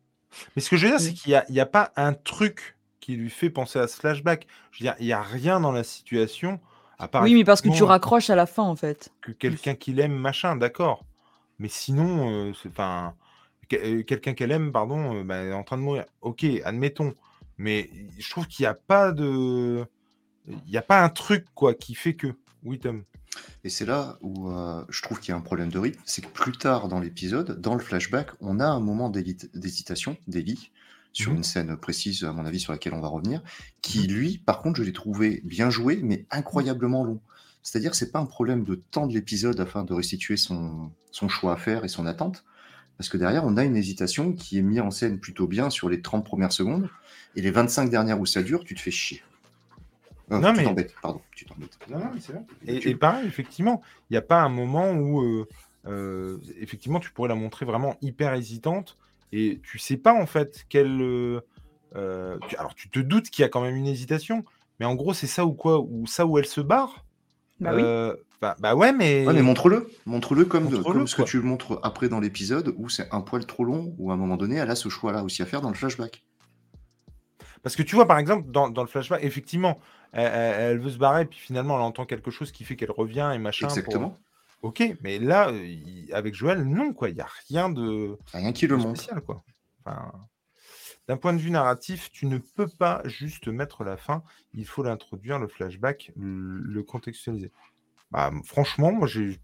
Mais 0.55 0.63
ce 0.63 0.71
que 0.71 0.77
je 0.77 0.87
veux 0.87 0.91
dire, 0.93 1.01
c'est 1.01 1.13
qu'il 1.13 1.43
n'y 1.51 1.61
a, 1.61 1.67
pas 1.67 1.93
un 1.97 2.13
truc 2.13 2.77
qui 3.01 3.17
lui 3.17 3.31
fait 3.31 3.51
penser 3.51 3.79
à 3.79 3.87
ce 3.89 3.97
flashback. 3.97 4.47
Je 4.73 4.81
veux 4.81 4.91
dire, 4.91 4.97
il 4.99 5.07
n'y 5.07 5.13
a 5.13 5.23
rien 5.23 5.61
dans 5.61 5.73
la 5.73 5.85
situation, 5.85 6.61
à 6.99 7.09
part 7.09 7.23
Oui, 7.23 7.35
mais 7.35 7.45
parce 7.45 7.61
que 7.61 7.69
tu 7.69 7.69
effectivement 7.69 7.89
raccroches 7.89 8.31
à 8.31 8.37
la 8.37 8.47
fin, 8.47 8.65
en 8.65 8.77
fait. 8.77 9.13
que 9.21 9.33
quelqu'un 9.33 9.75
qu'il 9.75 10.01
aime, 10.01 10.15
machin, 10.15 10.57
d'accord. 10.57 11.05
Mais 11.59 11.69
sinon, 11.69 12.31
euh, 12.31 12.53
c'est 12.63 12.73
euh, 12.81 14.03
quelqu'un 14.03 14.35
qu'elle 14.35 14.51
aime, 14.51 14.73
pardon, 14.73 15.17
euh, 15.17 15.25
bah, 15.25 15.43
est 15.43 15.53
en 15.53 15.63
train 15.63 15.79
de 15.79 15.83
mourir. 15.83 16.05
Ok, 16.21 16.45
admettons. 16.65 17.15
Mais 17.59 17.91
je 18.19 18.29
trouve 18.31 18.47
qu'il 18.47 18.65
n'y 18.65 18.69
a 18.69 18.75
pas 18.75 19.13
de, 19.13 19.87
il 20.49 20.71
n'y 20.71 20.77
a 20.77 20.83
pas 20.83 21.03
un 21.03 21.09
truc 21.09 21.47
quoi 21.55 21.75
qui 21.75 21.95
fait 21.95 22.15
que. 22.15 22.29
Oui, 22.65 22.79
Tom. 22.79 23.05
Et 23.65 23.69
c'est 23.69 23.85
là 23.85 24.17
où 24.23 24.51
euh, 24.51 24.85
je 24.89 25.03
trouve 25.03 25.21
qu'il 25.21 25.31
y 25.31 25.33
a 25.33 25.37
un 25.37 25.43
problème 25.43 25.71
de 25.71 25.79
rythme, 25.79 26.01
c'est 26.05 26.23
que 26.25 26.31
plus 26.31 26.53
tard 26.53 26.89
dans 26.89 27.01
l'épisode, 27.01 27.61
dans 27.61 27.75
le 27.75 27.81
flashback, 27.81 28.31
on 28.41 28.61
a 28.61 28.67
un 28.67 28.81
moment 28.81 29.11
d'hésitation 29.11 30.17
d'Ellie 30.27 30.71
sur 31.13 31.31
Mhm. 31.31 31.39
une 31.39 31.45
scène 31.45 31.77
précise, 31.77 32.25
à 32.25 32.33
mon 32.33 32.45
avis, 32.45 32.61
sur 32.61 32.73
laquelle 32.73 32.95
on 32.95 33.01
va 33.01 33.09
revenir, 33.09 33.43
qui 33.83 34.07
lui, 34.07 34.39
par 34.39 34.61
contre, 34.61 34.79
je 34.79 34.85
l'ai 34.85 34.93
trouvé 34.93 35.41
bien 35.45 35.71
joué, 35.71 36.01
mais 36.03 36.27
incroyablement 36.31 37.05
long. 37.05 37.21
C'est-à-dire 37.63 37.91
que 37.91 37.97
c'est 37.97 38.13
pas 38.13 38.19
un 38.21 38.27
problème 38.27 38.65
de 38.65 38.75
temps 38.77 39.07
de 39.07 39.15
l'épisode 39.15 39.59
afin 39.59 39.83
de 39.83 39.93
restituer 39.95 40.37
son, 40.37 40.91
son 41.11 41.29
choix 41.29 41.55
à 41.55 41.57
faire 41.57 41.85
et 41.85 41.89
son 41.89 42.07
attente, 42.07 42.45
parce 42.99 43.09
que 43.09 43.17
derrière, 43.17 43.45
on 43.45 43.57
a 43.57 43.65
une 43.65 43.77
hésitation 43.77 44.33
qui 44.33 44.59
est 44.59 44.63
mise 44.63 44.81
en 44.81 44.91
scène 44.91 45.19
plutôt 45.19 45.47
bien 45.47 45.71
sur 45.71 45.89
les 45.89 46.01
30 46.03 46.25
premières 46.25 46.53
secondes, 46.53 46.89
et 47.35 47.41
les 47.43 47.51
25 47.51 47.91
dernières 47.91 48.21
où 48.21 48.27
ça 48.27 48.43
dure, 48.43 48.65
tu 48.65 48.75
te 48.75 48.81
fais 48.81 48.91
chier. 48.91 49.23
Euh, 50.33 50.39
Non, 50.41 50.53
tu 50.53 50.59
mais- 50.59 50.65
t'embêtes, 50.65 50.95
pardon, 51.01 51.21
tu 51.35 51.45
t'embêtes. 51.45 51.79
Non, 51.89 51.99
non, 51.99 52.11
mais 52.15 52.21
c'est 52.21 52.33
vrai. 52.33 52.43
Et 52.67 52.77
Et, 52.77 52.81
tu- 52.81 52.89
et 52.91 52.95
pareil, 52.97 53.27
effectivement, 53.27 53.81
il 54.11 54.15
n'y 54.15 54.17
a 54.17 54.23
pas 54.23 54.43
un 54.43 54.49
moment 54.49 54.91
où, 54.93 55.21
euh, 55.23 55.47
euh, 55.87 56.39
effectivement, 56.61 56.99
tu 57.01 57.13
pourrais 57.13 57.29
la 57.29 57.35
montrer 57.37 57.65
vraiment 57.65 57.97
hyper 58.03 58.35
hésitante 58.35 58.97
et 59.33 59.61
tu 59.63 59.79
sais 59.79 59.97
pas 59.97 60.13
en 60.15 60.27
fait 60.27 60.65
quelle. 60.69 61.01
euh, 61.95 62.39
tu- 62.49 62.57
alors, 62.57 62.75
tu 62.75 62.91
te 62.91 62.99
doutes 62.99 63.31
qu'il 63.31 63.43
y 63.43 63.47
a 63.47 63.49
quand 63.49 63.63
même 63.63 63.77
une 63.77 63.87
hésitation, 63.87 64.45
mais 64.81 64.87
en 64.87 64.95
gros, 64.97 65.15
c'est 65.15 65.27
ça 65.29 65.47
ou 65.47 65.53
quoi 65.53 65.81
Ou 65.81 66.07
ça 66.07 66.27
où 66.27 66.39
elle 66.39 66.47
se 66.47 66.61
barre 66.61 67.05
Bah 67.61 67.73
oui. 67.75 67.83
Bah, 68.43 68.55
bah 68.59 68.75
ouais, 68.75 68.93
mais. 68.93 69.27
Ouais, 69.27 69.33
mais 69.33 69.41
montre-le. 69.43 69.89
Montre-le 70.05 70.45
comme, 70.45 70.69
de- 70.69 70.77
comme 70.77 71.07
ce 71.07 71.15
que 71.17 71.23
tu 71.23 71.39
le 71.39 71.45
montres 71.45 71.79
après 71.83 72.11
dans 72.11 72.21
l'épisode 72.21 72.75
où 72.77 72.91
c'est 72.91 73.09
un 73.15 73.23
poil 73.23 73.47
trop 73.47 73.65
long, 73.65 73.95
où 73.97 74.11
à 74.11 74.15
un 74.15 74.19
moment 74.19 74.37
donné, 74.37 74.57
elle 74.57 74.71
a 74.71 74.75
ce 74.75 74.91
choix-là 74.91 75.25
aussi 75.25 75.41
à 75.43 75.47
faire 75.47 75.63
dans 75.63 75.71
le 75.71 75.75
flashback. 75.75 76.23
Parce 77.67 77.75
que 77.75 77.83
tu 77.83 77.97
vois, 77.97 78.07
par 78.07 78.19
exemple, 78.19 78.49
dans, 78.53 78.71
dans 78.71 78.83
le 78.83 78.87
flashback, 78.87 79.25
effectivement, 79.25 79.81
elle, 80.13 80.79
veut 80.79 80.91
se 80.91 80.99
barrer, 80.99 81.25
puis 81.25 81.41
finalement, 81.41 81.75
elle 81.75 81.83
entend 81.83 82.07
quelque 82.07 82.31
chose 82.31 82.53
qui 82.53 82.63
fait 82.63 82.77
qu'elle 82.77 82.93
revient 82.93 83.33
et 83.35 83.39
machin. 83.39 83.67
pour- 83.67 83.77
Exactement. 83.77 84.17
Ok, 84.63 84.85
mais 85.03 85.19
là, 85.19 85.49
euh, 85.49 85.67
il- 85.67 86.09
avec 86.15 86.33
Joël, 86.37 86.63
non, 86.63 86.93
quoi. 86.93 87.09
Il 87.09 87.17
n'y 87.17 87.21
a 87.21 87.27
rien 87.49 87.69
de. 87.69 88.17
Rien 88.33 88.53
qui 88.53 88.69
le 88.69 88.77
de 88.77 88.83
montre. 88.83 89.01
spécial, 89.01 89.21
quoi. 89.21 89.43
Enfin, 89.85 90.13
D'un 91.09 91.17
point 91.17 91.33
de 91.33 91.41
vue 91.41 91.51
narratif, 91.51 92.13
tu 92.13 92.27
ne 92.27 92.39
peux 92.39 92.69
pas 92.69 93.03
juste 93.05 93.49
mettre 93.49 93.83
la 93.83 93.97
fin, 93.97 94.23
il 94.55 94.65
faut 94.65 94.85
l'introduire, 94.85 95.41
le 95.41 95.49
flashback, 95.49 96.13
le 96.15 96.59
le 96.59 96.83
contextualiser. 96.85 97.51
Bah, 98.13 98.31
franchement, 98.45 98.93
moi, 98.93 99.09
j'ai, 99.09 99.41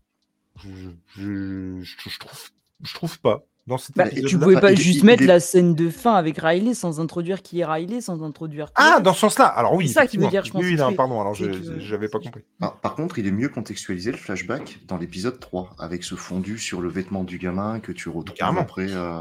je, 0.59 0.69
je, 1.17 1.81
je- 1.83 2.09
je 2.09 2.19
trouve, 2.21 2.51
je 2.85 2.95
trouve 2.95 3.19
pas. 3.19 3.43
Dans 3.69 3.79
cet 3.79 3.95
Bah, 3.97 4.09
tu 4.09 4.39
pouvais 4.41 4.61
pas 4.61 4.75
juste 4.75 4.99
il- 4.99 5.05
mettre 5.05 5.23
il 5.23 5.27
est- 5.27 5.29
la 5.29 5.39
scène 5.39 5.77
de 5.77 5.89
fin 5.89 6.15
avec 6.15 6.37
Riley 6.39 6.75
sans 6.75 6.99
introduire 6.99 7.43
qui 7.43 7.61
est 7.61 7.65
Riley, 7.65 8.01
sans 8.01 8.21
introduire. 8.25 8.71
Ah, 8.75 8.99
dans 9.01 9.15
ce 9.15 9.21
sens-là. 9.21 9.47
Alors 9.47 9.75
oui. 9.75 9.87
C'est 9.87 9.95
ça 9.95 10.07
qui 10.09 10.17
veut 10.19 10.27
dire, 10.27 10.45
je 10.45 10.51
pense, 10.51 10.63
Oui, 10.65 10.75
non, 10.75 10.93
pardon. 10.95 11.21
Alors, 11.21 11.35
je, 11.35 11.79
j'avais 11.79 12.09
pas 12.09 12.19
compris. 12.19 12.43
Par, 12.59 12.81
par 12.81 12.95
contre, 12.97 13.21
il 13.21 13.27
est 13.29 13.31
mieux 13.31 13.49
contextualisé 13.49 14.11
le 14.11 14.17
flashback 14.19 14.81
dans 14.89 14.97
l'épisode 14.99 15.39
3, 15.39 15.77
avec 15.79 16.03
ce 16.03 16.17
fondu 16.17 16.59
sur 16.59 16.81
le 16.81 16.89
vêtement 16.89 17.23
du 17.23 17.39
gamin 17.39 17.79
que 17.79 17.93
tu 17.93 18.09
retrouves 18.09 18.37
Carrément. 18.37 18.63
après. 18.63 18.87
euh, 18.91 19.21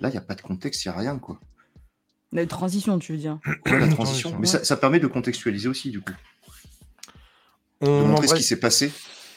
Là, 0.00 0.08
il 0.08 0.12
n'y 0.12 0.16
a 0.16 0.22
pas 0.22 0.34
de 0.36 0.40
contexte, 0.42 0.84
il 0.84 0.88
n'y 0.88 0.94
a 0.94 0.98
rien. 0.98 1.18
quoi. 1.18 1.38
La 2.32 2.46
transition, 2.46 2.98
tu 2.98 3.12
veux 3.12 3.18
dire. 3.18 3.40
Ouais, 3.66 3.78
la 3.78 3.88
Transition. 3.88 4.30
Mais 4.36 4.38
ouais. 4.38 4.46
ça, 4.46 4.64
ça 4.64 4.78
permet 4.78 5.00
de 5.00 5.06
contextualiser 5.06 5.68
aussi, 5.68 5.90
du 5.90 6.00
coup. 6.00 6.12
De 7.82 7.88
On 7.88 8.06
montrer 8.06 8.28
ce 8.28 8.34
qui 8.36 8.42
s'est 8.42 8.58
passé. 8.58 8.90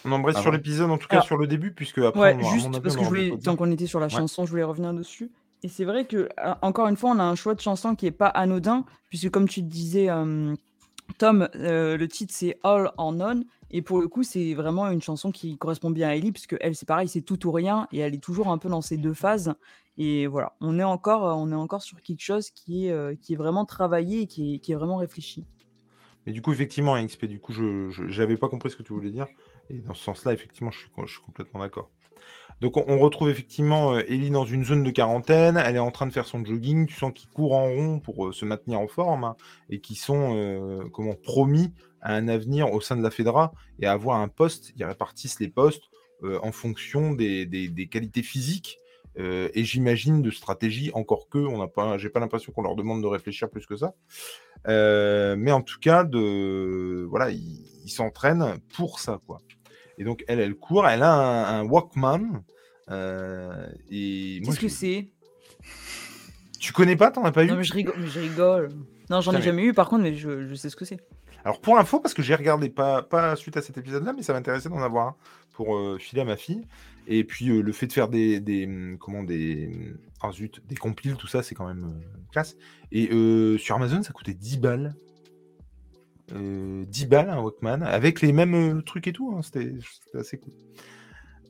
On 0.06 0.12
embrasse 0.12 0.36
Ah 0.38 0.42
sur 0.42 0.52
l'épisode, 0.52 0.90
en 0.92 0.98
tout 0.98 1.08
cas 1.08 1.18
Alors- 1.18 1.26
sur 1.26 1.38
le 1.38 1.48
début, 1.48 1.72
puisque 1.74 1.98
après, 2.00 2.20
Ouais, 2.20 2.38
on 2.42 2.50
juste 2.54 2.82
parce 2.82 2.96
que 2.96 3.04
je 3.04 3.08
voulais, 3.08 3.38
tant 3.44 3.56
qu'on 3.56 3.72
était 3.72 3.88
sur 3.88 4.00
la 4.00 4.06
Ouais. 4.08 4.12
chanson, 4.12 4.46
je 4.46 4.52
voulais 4.52 4.64
revenir 4.64 4.94
dessus. 4.94 5.32
Et 5.64 5.68
c'est 5.68 5.86
vrai 5.86 6.06
que, 6.06 6.30
euh, 6.40 6.54
encore 6.62 6.88
une 6.88 6.98
fois, 6.98 7.12
on 7.12 7.20
a 7.20 7.24
un 7.24 7.36
choix 7.36 7.56
de 7.56 7.62
chanson 7.62 7.96
qui 7.96 8.06
est 8.06 8.12
pas 8.12 8.28
anodin, 8.28 8.86
puisque 9.10 9.30
comme 9.32 9.48
tu 9.48 9.62
disais, 9.62 10.10
euh, 10.10 10.54
Tom, 11.18 11.48
euh, 11.56 11.98
le 11.98 12.08
titre 12.08 12.34
c'est 12.36 12.58
All 12.64 12.92
or 12.98 13.14
None, 13.14 13.46
et 13.72 13.82
pour 13.82 14.00
le 14.00 14.08
coup, 14.08 14.24
c'est 14.24 14.54
vraiment 14.54 14.90
une 14.90 15.02
chanson 15.02 15.32
qui 15.32 15.58
correspond 15.58 15.90
bien 15.90 16.10
à 16.10 16.16
Ellie, 16.16 16.32
puisque 16.32 16.56
elle, 16.62 16.76
c'est 16.76 16.88
pareil, 16.88 17.08
c'est 17.08 17.22
tout 17.22 17.46
ou 17.48 17.52
rien, 17.52 17.88
et 17.92 18.00
elle 18.00 18.14
est 18.16 18.24
toujours 18.24 18.50
un 18.50 18.58
peu 18.58 18.70
dans 18.70 18.82
ces 18.82 18.98
deux 18.98 19.14
phases. 19.14 19.54
Et 19.98 20.28
voilà, 20.28 20.54
on 20.62 20.78
est 20.78 20.84
encore, 20.84 21.38
on 21.38 21.50
est 21.52 21.56
encore 21.56 21.82
sur 21.82 22.02
quelque 22.02 22.22
chose 22.22 22.50
qui 22.52 22.88
est, 22.88 22.92
euh, 22.92 23.16
qui 23.22 23.34
est 23.34 23.38
vraiment 23.38 23.66
travaillé 23.66 24.22
et 24.22 24.28
qui 24.28 24.56
est, 24.56 24.60
qui 24.60 24.72
est 24.72 24.76
vraiment 24.76 24.98
réfléchi. 24.98 25.46
Mais 26.26 26.34
du 26.34 26.42
coup, 26.42 26.52
effectivement, 26.52 26.96
XP, 27.02 27.26
du 27.28 27.40
coup, 27.40 27.54
je 27.54 28.20
n'avais 28.20 28.36
pas 28.36 28.50
compris 28.50 28.72
ce 28.72 28.76
que 28.76 28.84
tu 28.84 28.94
voulais 28.94 29.12
dire. 29.12 29.28
Et 29.70 29.80
dans 29.80 29.94
ce 29.94 30.04
sens-là, 30.04 30.34
effectivement, 30.34 30.72
je 30.72 30.80
suis, 30.80 31.22
complètement 31.22 31.62
d'accord. 31.62 31.90
Donc 32.62 32.78
on, 32.78 33.00
retrouve 33.00 33.30
effectivement 33.30 33.96
euh, 33.96 34.04
Ellie 34.08 34.30
dans 34.30 34.46
une 34.46 34.64
zone 34.64 34.84
de 34.84 34.92
quarantaine, 34.92 35.58
elle 35.58 35.76
est 35.76 35.80
en 35.80 35.92
train 35.92 36.08
de 36.08 36.14
faire 36.14 36.26
son 36.26 36.44
jogging, 36.46 36.86
tu 36.86 36.96
sens 36.96 37.12
qu'il 37.14 37.30
court 37.30 37.54
en 37.54 37.66
rond 37.66 38.00
pour 38.00 38.28
euh, 38.28 38.32
se 38.32 38.46
maintenir 38.46 38.80
en 38.80 38.88
forme 38.88 39.26
hein, 39.26 39.36
et 39.70 39.82
qui 39.82 39.96
sont 39.96 40.34
euh, 40.36 40.88
comment 40.94 41.16
promis 41.16 41.74
à 42.02 42.14
un 42.14 42.30
avenir 42.30 42.72
au 42.72 42.80
sein 42.80 42.96
de 42.96 43.04
la 43.04 43.12
Fedra 43.12 43.52
et 43.80 43.88
à 43.88 43.92
avoir 43.92 44.22
un 44.22 44.30
poste, 44.30 44.72
ils 44.78 44.86
répartissent 44.86 45.40
les 45.40 45.50
postes 45.50 45.84
en 46.24 46.52
fonction 46.52 47.12
des, 47.12 47.90
qualités 47.92 48.24
physiques 48.24 48.80
et 49.18 49.64
j'imagine 49.64 50.22
de 50.22 50.32
stratégie, 50.32 50.92
encore 50.94 51.30
que 51.30 51.38
on 51.38 51.58
n'a 51.58 51.68
pas, 51.68 51.98
j'ai 51.98 52.10
pas 52.10 52.20
l'impression 52.20 52.52
qu'on 52.52 52.62
leur 52.62 52.76
demande 52.76 53.02
de 53.02 53.08
réfléchir 53.08 53.50
plus 53.50 53.66
que 53.66 53.76
ça. 53.76 53.94
mais 54.68 55.52
en 55.52 55.62
tout 55.62 55.80
cas, 55.80 56.04
voilà, 56.04 57.32
ils 57.32 57.90
s'entraînent 57.90 58.60
pour 58.76 59.00
ça, 59.00 59.20
quoi. 59.26 59.40
Et 59.98 60.04
donc, 60.04 60.24
elle, 60.28 60.40
elle 60.40 60.56
court, 60.56 60.88
elle 60.88 61.04
a 61.04 61.58
un, 61.58 61.64
Walkman. 61.64 62.44
Euh, 62.92 63.68
Qu'est-ce 63.90 64.60
que 64.60 64.68
c'est? 64.68 65.10
Tu 66.60 66.74
connais 66.74 66.96
pas 66.96 67.12
T'en 67.12 67.24
as 67.24 67.32
pas 67.32 67.44
eu? 67.44 67.48
Non, 67.48 67.56
mais 67.56 67.64
je 67.64 67.74
rigole. 67.74 67.96
je 68.06 68.20
rigole. 68.20 68.70
Non, 69.10 69.22
j'en 69.22 69.34
ai 69.34 69.42
jamais 69.42 69.64
eu, 69.64 69.74
par 69.74 69.88
contre, 69.88 70.04
mais 70.04 70.16
je, 70.16 70.54
sais 70.56 70.70
ce 70.70 70.76
que 70.76 70.86
c'est. 70.86 71.00
Alors, 71.44 71.62
pour 71.62 71.78
info, 71.78 72.00
parce 72.00 72.14
que 72.14 72.24
j'ai 72.24 72.34
regardé, 72.34 72.70
pas, 72.70 73.04
pas 73.04 73.36
suite 73.36 73.56
à 73.56 73.62
cet 73.62 73.78
épisode-là, 73.78 74.14
mais 74.14 74.24
ça 74.24 74.34
m'intéressait 74.34 74.70
d'en 74.70 74.82
avoir 74.82 75.10
un 75.10 75.16
pour 75.54 75.76
euh, 75.76 75.98
filer 76.00 76.22
à 76.22 76.26
ma 76.26 76.38
fille. 76.38 76.66
Et 77.08 77.24
puis, 77.24 77.50
euh, 77.50 77.62
le 77.62 77.72
fait 77.72 77.86
de 77.86 77.94
faire 77.94 78.08
des, 78.08 78.40
des 78.40 78.66
hum, 78.66 78.98
comment, 78.98 79.24
des, 79.24 79.94
oh, 80.24 80.32
zut, 80.32 80.62
des 80.68 80.76
compiles, 80.76 81.16
tout 81.16 81.28
ça, 81.28 81.44
c'est 81.44 81.54
quand 81.54 81.68
même 81.68 82.02
classe. 82.32 82.56
Et 82.92 83.10
sur 83.60 83.76
Amazon, 83.76 84.02
ça 84.02 84.12
coûtait 84.12 84.34
10 84.34 84.58
balles. 84.58 84.96
10 86.30 86.36
euh, 86.36 87.08
balles 87.08 87.30
un 87.30 87.40
Walkman 87.40 87.84
avec 87.84 88.22
les 88.22 88.34
mêmes 88.34 88.78
euh, 88.78 88.82
trucs 88.82 89.08
et 89.08 89.14
tout. 89.14 89.34
Hein, 89.36 89.42
c'était 89.42 89.74
assez 90.18 90.38
cool. 90.38 90.54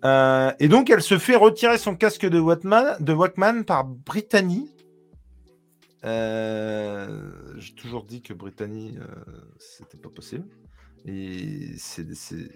Euh, 0.03 0.51
et 0.59 0.67
donc, 0.67 0.89
elle 0.89 1.01
se 1.01 1.17
fait 1.17 1.35
retirer 1.35 1.77
son 1.77 1.95
casque 1.95 2.25
de 2.25 2.39
Walkman, 2.39 2.97
de 2.99 3.13
Walkman 3.13 3.63
par 3.63 3.85
Brittany. 3.85 4.69
J'ai 6.03 7.73
toujours 7.75 8.03
dit 8.03 8.21
que 8.21 8.33
Brittany, 8.33 8.99
c'était 9.57 9.97
pas 9.97 10.09
possible. 10.09 10.45
Et 11.07 11.71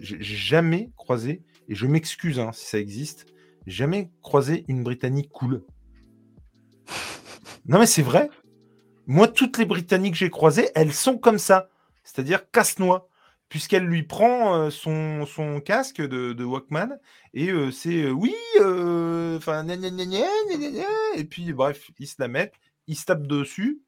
j'ai 0.00 0.22
jamais 0.22 0.90
croisé, 0.96 1.42
et 1.68 1.74
je 1.74 1.86
m'excuse 1.86 2.38
hein, 2.38 2.50
si 2.52 2.66
ça 2.66 2.78
existe, 2.78 3.26
jamais 3.66 4.10
croisé 4.22 4.64
une 4.68 4.84
Britannique 4.84 5.30
cool. 5.30 5.64
Non 7.66 7.78
mais 7.80 7.86
c'est 7.86 8.02
vrai. 8.02 8.30
Moi, 9.06 9.26
toutes 9.26 9.58
les 9.58 9.64
Britanniques 9.64 10.12
que 10.12 10.18
j'ai 10.18 10.30
croisées, 10.30 10.68
elles 10.76 10.92
sont 10.92 11.18
comme 11.18 11.38
ça 11.38 11.68
c'est-à-dire 12.04 12.50
casse-noix, 12.50 13.08
puisqu'elle 13.50 13.84
lui 13.84 14.04
prend 14.04 14.54
euh, 14.54 14.70
son, 14.70 15.26
son, 15.26 15.60
casque 15.60 16.00
de, 16.00 16.44
Walkman 16.44 16.98
et 17.34 17.50
euh, 17.50 17.70
c'est 17.70 18.04
euh, 18.04 18.10
oui, 18.10 18.34
enfin, 19.36 19.66
et 21.16 21.24
puis 21.24 21.52
bref, 21.52 21.90
ils 21.98 22.06
se 22.06 22.16
la 22.18 22.28
mettent, 22.28 22.54
ils 22.86 22.96
se 22.96 23.12
dessus. 23.12 23.82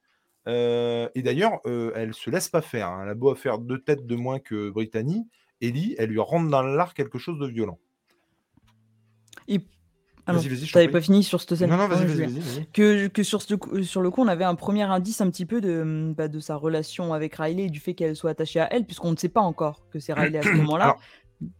et 0.46 1.22
d'ailleurs, 1.22 1.60
elle 1.64 2.12
se 2.12 2.28
laisse 2.28 2.48
pas 2.48 2.60
faire. 2.60 2.88
Hein. 2.88 3.04
Elle 3.04 3.10
a 3.10 3.14
beau 3.14 3.34
faire 3.34 3.58
deux 3.58 3.80
têtes 3.80 4.06
de 4.06 4.16
moins 4.16 4.40
que 4.40 4.70
Brittany, 4.70 5.28
Ellie, 5.60 5.94
elle 5.96 6.10
lui 6.10 6.18
rentre 6.18 6.50
dans 6.50 6.62
l'art 6.62 6.92
quelque 6.92 7.18
chose 7.18 7.38
de 7.38 7.46
violent. 7.46 7.78
Ah 10.26 10.32
vas-y, 10.32 10.48
vas-y. 10.48 10.70
T'avais 10.70 10.88
pas 10.88 11.00
fini 11.00 11.24
sur 11.24 11.40
cette 11.40 11.56
scène. 11.56 11.70
Non, 11.70 11.76
non, 11.76 11.88
vas-y, 11.88 12.06
vas-y, 12.06 12.38
vas 12.38 12.62
Que, 12.72 13.08
que 13.08 13.22
sur, 13.22 13.42
ce, 13.42 13.54
sur 13.82 14.02
le 14.02 14.10
coup, 14.10 14.22
on 14.22 14.28
avait 14.28 14.44
un 14.44 14.54
premier 14.54 14.82
indice 14.82 15.20
un 15.20 15.28
petit 15.30 15.46
peu 15.46 15.60
de, 15.60 16.12
bah, 16.16 16.28
de 16.28 16.38
sa 16.38 16.56
relation 16.56 17.12
avec 17.12 17.34
Riley 17.34 17.64
et 17.64 17.70
du 17.70 17.80
fait 17.80 17.94
qu'elle 17.94 18.14
soit 18.14 18.30
attachée 18.30 18.60
à 18.60 18.72
elle, 18.72 18.84
puisqu'on 18.84 19.10
ne 19.10 19.16
sait 19.16 19.28
pas 19.28 19.40
encore 19.40 19.86
que 19.90 19.98
c'est 19.98 20.12
Riley 20.12 20.38
à 20.38 20.42
ce 20.42 20.48
moment-là. 20.56 20.96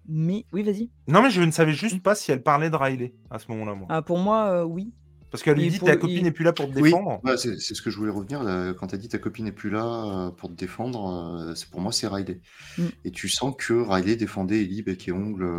Mais 0.09 0.46
oui, 0.53 0.62
vas-y. 0.62 0.90
Non, 1.09 1.22
mais 1.22 1.31
je 1.31 1.42
ne 1.42 1.51
savais 1.51 1.72
juste 1.72 2.03
pas 2.03 2.14
si 2.14 2.31
elle 2.31 2.42
parlait 2.42 2.70
de 2.70 2.77
Riley 2.77 3.14
à 3.31 3.40
ce 3.40 3.51
moment-là. 3.51 3.75
Moi. 3.75 3.87
Ah, 3.90 4.01
pour 4.03 4.18
moi, 4.18 4.51
euh, 4.51 4.64
oui. 4.64 4.92
Parce 5.33 5.42
qu'elle 5.42 5.57
lui 5.57 5.68
dit 5.68 5.81
ta 5.81 5.96
copine 5.96 6.25
n'est 6.25 6.31
plus 6.31 6.44
là 6.44 6.53
pour 6.53 6.68
te 6.68 6.75
défendre. 6.75 7.20
Oui, 7.25 7.33
c'est 7.37 7.59
ce 7.59 7.81
que 7.81 7.90
je 7.90 7.96
voulais 7.96 8.12
revenir. 8.12 8.40
Quand 8.79 8.88
tu 8.88 8.94
as 8.94 8.98
dit 8.98 9.09
ta 9.09 9.18
copine 9.18 9.46
n'est 9.46 9.53
plus 9.53 9.70
là 9.70 10.27
euh, 10.27 10.31
pour 10.31 10.51
te 10.51 10.55
défendre, 10.55 11.48
euh, 11.48 11.55
pour 11.70 11.81
moi, 11.81 11.90
c'est 11.90 12.07
Riley. 12.07 12.40
Mm. 12.77 12.85
Et 13.07 13.11
tu 13.11 13.29
sens 13.29 13.55
que 13.57 13.72
Riley 13.72 14.16
défendait 14.16 14.61
Ellie 14.61 14.83
bec 14.83 15.09
et 15.09 15.12
ongle 15.12 15.51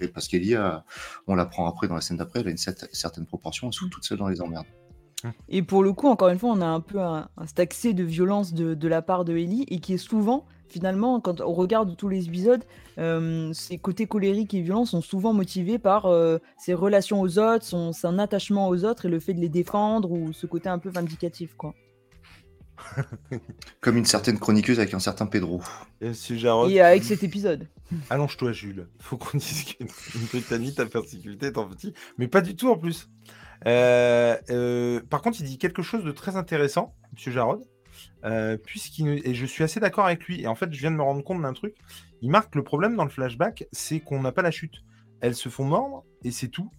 et 0.00 0.08
parce 0.08 0.28
qu'Elie, 0.28 0.54
on 1.26 1.34
l'apprend 1.34 1.66
après 1.68 1.88
dans 1.88 1.94
la 1.94 2.00
scène 2.00 2.16
d'après, 2.16 2.40
elle 2.40 2.48
a 2.48 2.50
une 2.50 2.56
certaine 2.56 3.26
proportion, 3.26 3.68
elle 3.68 3.72
se 3.72 3.84
toute 3.86 4.04
seule 4.04 4.18
dans 4.18 4.28
les 4.28 4.40
emmerdes. 4.40 4.66
Et 5.48 5.62
pour 5.62 5.82
le 5.82 5.92
coup, 5.92 6.08
encore 6.08 6.28
une 6.28 6.38
fois, 6.38 6.50
on 6.50 6.60
a 6.60 6.66
un 6.66 6.80
peu 6.80 7.00
un, 7.00 7.28
un 7.36 7.44
accès 7.56 7.92
de 7.92 8.04
violence 8.04 8.54
de, 8.54 8.88
la 8.88 9.02
part 9.02 9.24
de 9.24 9.36
Ellie 9.36 9.64
et 9.68 9.80
qui 9.80 9.94
est 9.94 9.98
souvent, 9.98 10.44
finalement, 10.68 11.20
quand 11.20 11.40
on 11.40 11.52
regarde 11.52 11.96
tous 11.96 12.08
les 12.08 12.26
épisodes, 12.26 12.62
euh, 12.98 13.52
ses 13.52 13.78
côtés 13.78 14.06
colériques 14.06 14.54
et 14.54 14.60
violents 14.60 14.84
sont 14.84 15.00
souvent 15.00 15.32
motivés 15.32 15.78
par 15.78 16.06
euh, 16.06 16.38
ses 16.56 16.74
relations 16.74 17.20
aux 17.20 17.38
autres, 17.38 17.64
son, 17.64 17.92
son, 17.92 18.18
attachement 18.18 18.68
aux 18.68 18.84
autres 18.84 19.06
et 19.06 19.08
le 19.08 19.18
fait 19.18 19.34
de 19.34 19.40
les 19.40 19.48
défendre 19.48 20.10
ou 20.10 20.32
ce 20.32 20.46
côté 20.46 20.68
un 20.68 20.78
peu 20.78 20.90
vindicatif, 20.90 21.54
quoi. 21.56 21.74
Comme 23.80 23.96
une 23.96 24.04
certaine 24.04 24.38
chroniqueuse 24.38 24.78
avec 24.78 24.94
un 24.94 24.98
certain 24.98 25.26
Pedro. 25.26 25.62
Et, 26.68 26.80
avec 26.80 27.04
cet 27.04 27.22
épisode. 27.22 27.68
Allonge-toi, 28.10 28.52
Jules. 28.52 28.88
Faut 29.00 29.16
qu'on 29.16 29.38
dise 29.38 29.64
qu'une 29.64 29.88
Britannique, 30.32 30.76
ta 30.76 30.86
persécuté 30.86 31.52
en 31.54 31.68
petit. 31.68 31.94
Mais 32.18 32.28
pas 32.28 32.40
du 32.40 32.56
tout 32.56 32.68
en 32.70 32.76
plus. 32.76 33.08
Euh, 33.66 34.36
euh, 34.50 35.00
par 35.10 35.22
contre, 35.22 35.40
il 35.40 35.46
dit 35.46 35.58
quelque 35.58 35.82
chose 35.82 36.04
de 36.04 36.12
très 36.12 36.36
intéressant, 36.36 36.94
Monsieur 37.12 37.32
Jarod. 37.32 37.62
Euh, 38.24 38.56
puisqu'il 38.56 39.26
et 39.26 39.34
je 39.34 39.46
suis 39.46 39.64
assez 39.64 39.80
d'accord 39.80 40.06
avec 40.06 40.24
lui. 40.24 40.42
Et 40.42 40.46
en 40.46 40.54
fait, 40.54 40.72
je 40.72 40.78
viens 40.78 40.90
de 40.90 40.96
me 40.96 41.02
rendre 41.02 41.22
compte 41.22 41.42
d'un 41.42 41.52
truc. 41.52 41.74
Il 42.22 42.30
marque 42.30 42.54
le 42.54 42.62
problème 42.62 42.96
dans 42.96 43.04
le 43.04 43.10
flashback, 43.10 43.66
c'est 43.72 44.00
qu'on 44.00 44.20
n'a 44.20 44.32
pas 44.32 44.42
la 44.42 44.50
chute. 44.50 44.82
Elles 45.20 45.34
se 45.34 45.48
font 45.48 45.64
mordre 45.64 46.04
et 46.24 46.30
c'est 46.30 46.48
tout. 46.48 46.70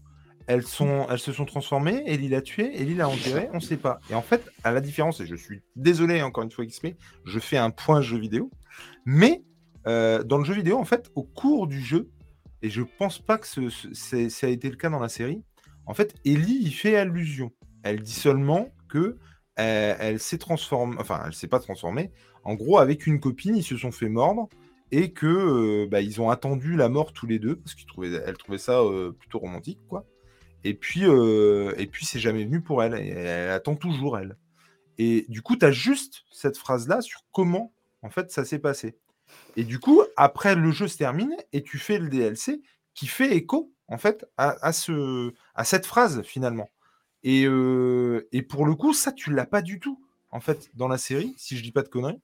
Elles, 0.50 0.66
se 0.66 1.32
sont 1.32 1.46
transformées, 1.46 2.02
Ellie 2.08 2.28
l'a 2.28 2.42
tué, 2.42 2.72
Ellie 2.82 2.96
l'a 2.96 3.08
enterré, 3.08 3.50
on 3.54 3.58
ne 3.58 3.62
sait 3.62 3.78
pas. 3.78 4.00
Et 4.10 4.16
en 4.16 4.24
fait, 4.24 4.50
à 4.64 4.72
la 4.72 4.82
différence, 4.82 5.20
et 5.20 5.28
je 5.28 5.36
suis 5.36 5.62
désolé 5.76 6.24
encore 6.24 6.44
une 6.44 6.50
fois 6.50 6.66
XP, 6.66 6.96
je 7.24 7.40
fais 7.40 7.58
un 7.58 7.70
point 7.70 8.02
jeu 8.02 8.18
vidéo, 8.18 8.50
mais 9.06 9.44
euh, 9.86 10.24
dans 10.24 10.40
le 10.40 10.44
jeu 10.44 10.56
vidéo, 10.56 10.80
en 10.80 10.86
fait, 10.86 11.12
au 11.14 11.22
cours 11.22 11.68
du 11.68 11.80
jeu, 11.80 12.10
et 12.64 12.72
je 12.72 12.82
pense 12.82 13.20
pas 13.20 13.38
que 13.38 13.46
ça 13.46 14.48
a 14.48 14.50
été 14.50 14.72
le 14.72 14.76
cas 14.76 14.90
dans 14.90 15.00
la 15.00 15.08
série, 15.08 15.44
en 15.86 15.94
fait, 15.94 16.16
Ellie 16.26 16.58
y 16.64 16.72
fait 16.72 16.96
allusion. 16.96 17.52
Elle 17.84 18.02
dit 18.02 18.12
seulement 18.12 18.70
que 18.88 19.18
euh, 19.60 19.96
elle 20.00 20.20
s'est 20.20 20.40
transformée, 20.40 20.98
enfin, 21.00 21.22
elle 21.28 21.34
s'est 21.34 21.48
pas 21.48 21.60
transformée. 21.60 22.10
En 22.44 22.56
gros, 22.56 22.80
avec 22.80 23.06
une 23.06 23.20
copine, 23.20 23.56
ils 23.56 23.64
se 23.64 23.78
sont 23.78 23.92
fait 23.92 24.10
mordre 24.10 24.50
et 24.90 25.14
que 25.14 25.28
euh, 25.28 25.88
bah, 25.88 26.00
ont 26.18 26.32
attendu 26.32 26.76
la 26.76 26.90
mort 26.90 27.14
tous 27.14 27.28
les 27.28 27.38
deux 27.38 27.58
parce 27.58 27.76
qu'elle 27.76 28.38
trouvait 28.38 28.58
ça 28.58 28.82
plutôt 29.20 29.38
romantique, 29.38 29.78
quoi. 29.88 30.08
Et 30.64 30.74
puis, 30.74 31.06
euh, 31.06 31.74
et 31.78 31.88
puis 31.88 32.06
c'est 32.06 32.20
jamais 32.20 32.44
venu 32.44 32.62
pour 32.62 32.84
elle. 32.84 32.94
elle 32.94 33.50
attend 33.50 33.76
toujours, 33.76 34.18
elle. 34.18 34.38
Et 34.98 35.26
du 35.30 35.42
coup, 35.42 35.56
tu 35.56 35.66
as 35.66 35.72
juste 35.72 36.24
cette 36.32 36.58
phrase-là 36.58 37.02
sur 37.02 37.26
comment, 37.32 37.74
en 38.02 38.10
fait, 38.10 38.32
ça 38.32 38.44
s'est 38.44 38.60
passé. 38.60 38.98
Et 39.56 39.64
du 39.64 39.80
coup, 39.80 40.02
après, 40.18 40.56
le 40.56 40.72
jeu 40.72 40.88
se 40.88 40.98
termine 40.98 41.36
et 41.54 41.64
tu 41.64 41.78
fais 41.78 42.00
le 42.00 42.10
DLC 42.10 42.62
qui 42.94 43.08
fait 43.08 43.36
écho, 43.36 43.72
en 43.88 43.98
fait, 43.98 44.26
à, 44.38 44.74
ce, 44.74 45.34
à 45.56 45.64
cette 45.64 45.86
phrase, 45.86 46.22
finalement. 46.24 46.70
Et, 47.24 47.46
euh, 47.46 48.28
et 48.32 48.42
pour 48.42 48.66
le 48.66 48.76
coup, 48.76 48.94
ça, 48.94 49.12
tu 49.12 49.32
l'as 49.32 49.46
pas 49.46 49.62
du 49.62 49.80
tout, 49.80 50.04
en 50.32 50.42
fait, 50.42 50.70
dans 50.74 50.88
la 50.88 50.98
série, 50.98 51.34
si 51.38 51.58
je 51.58 51.64
dis 51.64 51.72
pas 51.72 51.84
de 51.84 51.90
conneries. 51.90 52.22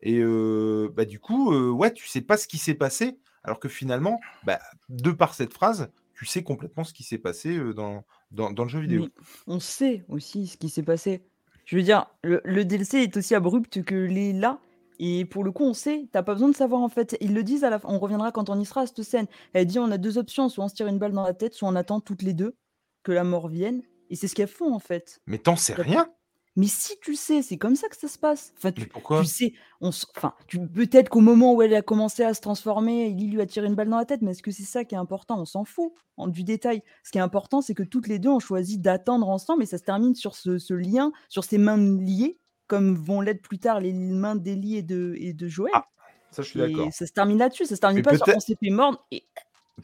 Et 0.00 0.18
euh, 0.18 0.92
bah, 0.94 1.04
du 1.04 1.20
coup, 1.20 1.54
ouais, 1.70 1.92
tu 1.92 2.08
sais 2.08 2.20
pas 2.20 2.36
ce 2.36 2.48
qui 2.48 2.58
s'est 2.58 2.74
passé, 2.74 3.18
alors 3.44 3.60
que 3.60 3.68
finalement, 3.68 4.20
bah, 4.44 4.58
de 4.88 5.10
par 5.10 5.34
cette 5.34 5.52
phrase, 5.52 5.90
tu 6.18 6.26
sais 6.26 6.42
complètement 6.42 6.82
ce 6.82 6.92
qui 6.92 7.04
s'est 7.04 7.18
passé 7.18 7.56
dans, 7.76 8.02
dans, 8.32 8.64
le 8.64 8.68
jeu 8.68 8.80
vidéo. 8.80 9.06
on 9.46 9.60
sait 9.60 10.04
aussi 10.08 10.48
ce 10.48 10.56
qui 10.56 10.68
s'est 10.68 10.82
passé. 10.82 11.22
Je 11.64 11.76
veux 11.76 11.82
dire, 11.82 12.06
le, 12.24 12.64
DLC 12.64 13.02
est 13.02 13.16
aussi 13.16 13.36
abrupt 13.36 13.84
que 13.84 13.94
les 13.94 14.32
là. 14.32 14.58
Et 14.98 15.24
pour 15.24 15.44
le 15.44 15.52
coup, 15.52 15.62
on 15.62 15.74
sait, 15.74 16.08
t'as 16.10 16.24
pas 16.24 16.32
besoin 16.34 16.48
de 16.48 16.56
savoir 16.56 16.80
en 16.80 16.88
fait. 16.88 17.16
Ils 17.20 17.34
le 17.34 17.44
disent 17.44 17.62
à 17.62 17.70
la 17.70 17.78
fin, 17.78 17.88
on 17.88 18.00
reviendra 18.00 18.32
quand 18.32 18.50
on 18.50 18.58
y 18.58 18.64
sera 18.64 18.80
à 18.80 18.86
cette 18.86 19.04
scène. 19.04 19.26
Elle 19.52 19.66
dit 19.66 19.78
on 19.78 19.92
a 19.92 19.98
deux 19.98 20.18
options, 20.18 20.48
soit 20.48 20.64
on 20.64 20.68
se 20.68 20.74
tire 20.74 20.88
une 20.88 20.98
balle 20.98 21.12
dans 21.12 21.22
la 21.22 21.34
tête, 21.34 21.54
soit 21.54 21.68
on 21.68 21.76
attend 21.76 22.00
toutes 22.00 22.22
les 22.22 22.34
deux 22.34 22.56
que 23.04 23.12
la 23.12 23.22
mort 23.22 23.46
vienne. 23.46 23.82
Et 24.10 24.16
c'est 24.16 24.26
ce 24.26 24.34
qu'elles 24.34 24.48
font 24.48 24.74
en 24.74 24.80
fait. 24.80 25.20
Mais 25.26 25.38
t'en 25.38 25.54
sais 25.54 25.74
rien 25.74 26.10
mais 26.58 26.66
si 26.66 26.98
tu 27.00 27.14
sais, 27.14 27.40
c'est 27.40 27.56
comme 27.56 27.76
ça 27.76 27.88
que 27.88 27.96
ça 27.96 28.08
se 28.08 28.18
passe. 28.18 28.52
Enfin, 28.58 28.72
tu, 28.72 28.86
pourquoi 28.88 29.20
tu 29.20 29.26
sais, 29.26 29.54
on, 29.80 29.90
enfin, 30.16 30.34
tu, 30.48 30.58
peut-être 30.66 31.08
qu'au 31.08 31.20
moment 31.20 31.54
où 31.54 31.62
elle 31.62 31.72
a 31.74 31.82
commencé 31.82 32.24
à 32.24 32.34
se 32.34 32.40
transformer, 32.40 33.06
il 33.06 33.32
lui 33.32 33.40
a 33.40 33.46
tiré 33.46 33.68
une 33.68 33.76
balle 33.76 33.88
dans 33.88 33.96
la 33.96 34.04
tête, 34.04 34.22
mais 34.22 34.32
est-ce 34.32 34.42
que 34.42 34.50
c'est 34.50 34.64
ça 34.64 34.84
qui 34.84 34.96
est 34.96 34.98
important? 34.98 35.40
On 35.40 35.44
s'en 35.44 35.64
fout 35.64 35.92
en, 36.16 36.26
du 36.26 36.42
détail. 36.42 36.82
Ce 37.04 37.12
qui 37.12 37.18
est 37.18 37.20
important, 37.20 37.60
c'est 37.62 37.74
que 37.74 37.84
toutes 37.84 38.08
les 38.08 38.18
deux 38.18 38.28
ont 38.28 38.40
choisi 38.40 38.76
d'attendre 38.78 39.28
ensemble 39.28 39.62
et 39.62 39.66
ça 39.66 39.78
se 39.78 39.84
termine 39.84 40.16
sur 40.16 40.34
ce, 40.34 40.74
lien, 40.74 41.12
sur 41.28 41.44
ces 41.44 41.58
mains 41.58 41.78
liées. 41.78 42.38
comme 42.66 42.96
vont 42.96 43.20
l'être 43.20 43.40
plus 43.40 43.60
tard 43.60 43.80
les 43.80 43.92
mains 43.92 44.34
d'Ellie 44.36 44.76
et 44.78 44.82
de, 44.82 45.14
et 45.16 45.32
de 45.32 45.46
Joël. 45.48 45.72
Ah, 45.74 45.86
ça, 46.32 46.42
je 46.42 46.48
suis 46.48 46.58
d'accord. 46.58 46.92
Ça 46.92 47.06
se 47.06 47.12
termine 47.12 47.38
là-dessus, 47.38 47.66
ça 47.66 47.76
se 47.76 47.80
termine 47.80 47.98
Mais 47.98 48.02
pas 48.02 48.16
sur 48.16 48.26
on 48.34 48.40
s'est 48.40 48.56
fait 48.62 48.70
mordre 48.70 49.06
et 49.12 49.24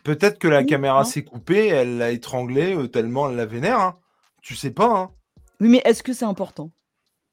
Peut-être 0.03 0.41
que 0.41 0.49
la 0.49 0.61
Oui, 0.63 0.67
caméra 0.67 1.05
s'est 1.05 1.23
coupée, 1.25 1.69
elle 1.69 1.99
l'a 1.99 2.11
étranglée 2.11 2.75
euh, 2.75 2.89
tellement 2.89 3.31
elle 3.31 3.37
la 3.37 3.47
vénère. 3.47 3.79
hein. 3.79 3.99
Tu 4.43 4.57
sais 4.57 4.73
pas, 4.73 4.89
hein. 4.89 5.11
Oui, 5.61 5.69
mais 5.69 5.83
est-ce 5.85 6.03
que 6.03 6.13
c'est 6.13 6.25
important? 6.25 6.71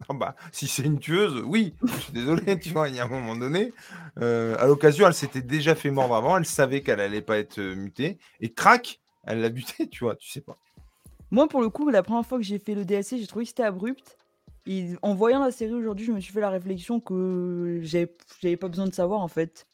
Ah 0.09 0.13
bah, 0.13 0.35
si 0.51 0.67
c'est 0.67 0.83
une 0.83 0.99
tueuse, 0.99 1.43
oui. 1.45 1.75
Je 1.83 1.91
suis 1.91 2.13
désolé, 2.13 2.59
tu 2.59 2.69
vois, 2.69 2.89
il 2.89 2.95
y 2.95 2.99
a 2.99 3.05
un 3.05 3.07
moment 3.07 3.35
donné, 3.35 3.73
euh, 4.19 4.55
à 4.57 4.65
l'occasion, 4.65 5.07
elle 5.07 5.13
s'était 5.13 5.41
déjà 5.41 5.75
fait 5.75 5.91
mordre 5.91 6.15
avant, 6.15 6.37
elle 6.37 6.45
savait 6.45 6.81
qu'elle 6.81 6.99
allait 6.99 7.21
pas 7.21 7.37
être 7.37 7.59
euh, 7.59 7.75
mutée, 7.75 8.17
et 8.39 8.51
crac, 8.51 8.99
elle 9.25 9.41
l'a 9.41 9.49
butée, 9.49 9.87
tu 9.89 10.03
vois, 10.03 10.15
tu 10.15 10.29
sais 10.29 10.41
pas. 10.41 10.57
Moi, 11.29 11.47
pour 11.47 11.61
le 11.61 11.69
coup, 11.69 11.89
la 11.89 12.03
première 12.03 12.25
fois 12.25 12.37
que 12.37 12.43
j'ai 12.43 12.59
fait 12.59 12.75
le 12.75 12.83
DLC, 12.83 13.17
j'ai 13.17 13.27
trouvé 13.27 13.45
que 13.45 13.49
c'était 13.49 13.63
abrupt. 13.63 14.17
Et 14.67 14.89
en 15.01 15.15
voyant 15.15 15.43
la 15.43 15.51
série 15.51 15.73
aujourd'hui, 15.73 16.05
je 16.05 16.11
me 16.11 16.19
suis 16.19 16.33
fait 16.33 16.41
la 16.41 16.49
réflexion 16.49 16.99
que 16.99 17.79
j'avais 17.81 18.13
j'avais 18.41 18.57
pas 18.57 18.67
besoin 18.67 18.85
de 18.85 18.93
savoir 18.93 19.21
en 19.21 19.27
fait. 19.27 19.65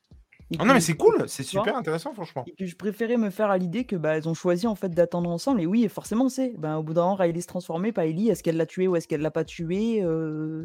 Et 0.51 0.57
Ah 0.59 0.65
non, 0.65 0.73
mais 0.73 0.79
c'est 0.79 0.95
cool, 0.95 1.25
c'est 1.27 1.43
super 1.43 1.75
intéressant, 1.75 2.13
franchement. 2.13 2.45
Et 2.47 2.53
que 2.53 2.65
je 2.65 2.75
préférais 2.75 3.17
me 3.17 3.29
faire 3.29 3.49
à 3.49 3.57
l'idée 3.57 3.83
que 3.83 3.95
bah 3.97 4.15
elles 4.15 4.29
ont 4.29 4.33
choisi 4.33 4.65
en 4.65 4.75
fait 4.75 4.89
d'attendre 4.89 5.29
ensemble. 5.29 5.61
Et 5.61 5.65
oui, 5.65 5.83
et 5.83 5.89
forcément, 5.89 6.29
c'est. 6.29 6.53
Ben, 6.57 6.77
au 6.77 6.83
bout 6.83 6.93
d'un 6.93 7.01
moment, 7.01 7.15
Riley 7.15 7.41
se 7.41 7.47
transformer, 7.47 7.91
pas 7.91 8.05
Ellie. 8.05 8.29
Est-ce 8.29 8.43
qu'elle 8.43 8.55
l'a 8.57 8.65
tué 8.65 8.87
ou 8.87 8.95
est-ce 8.95 9.07
qu'elle 9.07 9.21
l'a 9.21 9.31
pas 9.31 9.43
tué 9.43 10.01
euh, 10.01 10.63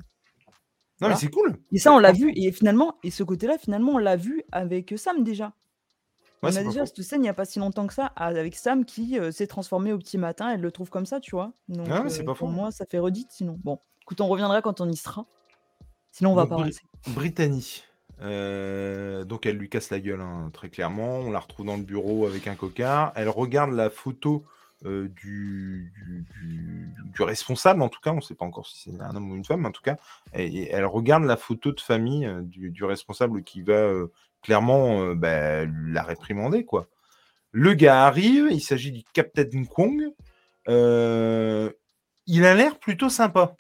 Non, 1.01 1.09
mais 1.09 1.17
c'est 1.17 1.31
cool. 1.31 1.57
Et 1.73 1.79
ça, 1.79 1.93
on 1.93 1.99
l'a 1.99 2.13
vu. 2.13 2.33
Et 2.37 2.53
finalement, 2.53 2.97
et 3.03 3.11
ce 3.11 3.25
côté-là, 3.25 3.59
finalement, 3.59 3.93
on 3.93 3.99
l'a 3.99 4.17
vu 4.17 4.45
avec 4.53 4.95
Sam 4.97 5.25
déjà. 5.25 5.53
Ouais, 6.43 6.51
on 6.53 6.57
a 6.57 6.65
déjà 6.65 6.81
faux. 6.81 6.87
cette 6.87 7.03
scène 7.03 7.21
il 7.21 7.23
n'y 7.23 7.29
a 7.29 7.35
pas 7.35 7.45
si 7.45 7.61
longtemps 7.61 7.87
que 7.87 7.95
ça 7.95 8.07
avec 8.17 8.57
Sam 8.57 8.85
qui 8.85 9.17
euh, 9.17 9.31
s'est 9.31 9.47
transformé 9.47 9.93
au 9.93 9.99
petit 9.99 10.19
matin. 10.19 10.51
Elle 10.51 10.61
le 10.61 10.73
trouve 10.73 10.91
comme 10.91 11.07
ça, 11.07 11.21
tu 11.21 11.33
vois. 11.33 11.53
Donc, 11.69 11.87
Ah 11.91 12.05
euh, 12.05 12.25
pas 12.25 12.35
pour 12.35 12.49
moi, 12.49 12.71
ça 12.73 12.85
fait 12.85 12.99
redite 12.99 13.31
sinon. 13.31 13.59
Bon, 13.63 13.79
écoute, 14.03 14.21
on 14.21 14.27
reviendra 14.29 14.61
quand 14.61 14.81
on 14.81 14.89
y 14.89 14.97
sera. 14.97 15.27
Sinon, 16.11 16.33
on 16.33 16.35
va 16.35 16.43
Donc, 16.43 16.51
pas 16.51 16.63
avancer. 16.63 16.83
Brittany. 17.09 17.85
Euh, 18.23 19.25
donc 19.25 19.47
elle 19.47 19.57
lui 19.57 19.69
casse 19.69 19.91
la 19.91 20.01
gueule 20.01 20.21
hein, 20.21 20.51
très 20.53 20.69
clairement. 20.69 21.19
On 21.19 21.31
la 21.31 21.41
retrouve 21.41 21.67
dans 21.67 21.77
le 21.77 21.83
bureau 21.83 22.27
avec 22.27 22.47
un 22.47 22.55
cocard. 22.55 23.13
Elle 23.17 23.29
regarde 23.29 23.73
la 23.73 23.91
photo 23.91 24.45
euh, 24.85 25.09
du, 25.09 25.93
responsable, 27.19 27.83
en 27.83 27.89
tout 27.89 28.01
cas. 28.01 28.13
On 28.13 28.17
ne 28.17 28.21
sait 28.21 28.35
pas 28.35 28.45
encore 28.45 28.67
si 28.67 28.91
c'est 28.91 29.01
un 29.01 29.17
homme 29.17 29.31
ou 29.31 29.37
une 29.37 29.45
femme, 29.45 29.67
en 29.67 29.73
tout 29.73 29.83
cas. 29.83 29.97
Et, 30.35 30.71
elle 30.71 30.87
regarde 30.87 31.25
la 31.25 31.37
photo 31.37 31.73
de 31.73 31.81
famille 31.81 32.27
euh, 32.27 32.43
du, 32.43 32.85
responsable 32.85 33.43
qui 33.43 33.63
va 33.63 33.93
clairement 34.43 35.15
bah, 35.15 35.65
la 35.67 36.03
réprimander. 36.03 36.65
quoi. 36.65 36.89
Le 37.51 37.75
gars 37.75 38.07
arrive. 38.07 38.49
Il 38.51 38.61
s'agit 38.61 38.93
du 38.93 39.03
Captain 39.13 39.65
Kong. 39.65 40.13
Il 40.69 42.45
a 42.45 42.55
l'air 42.55 42.79
plutôt 42.79 43.09
sympa. 43.09 43.57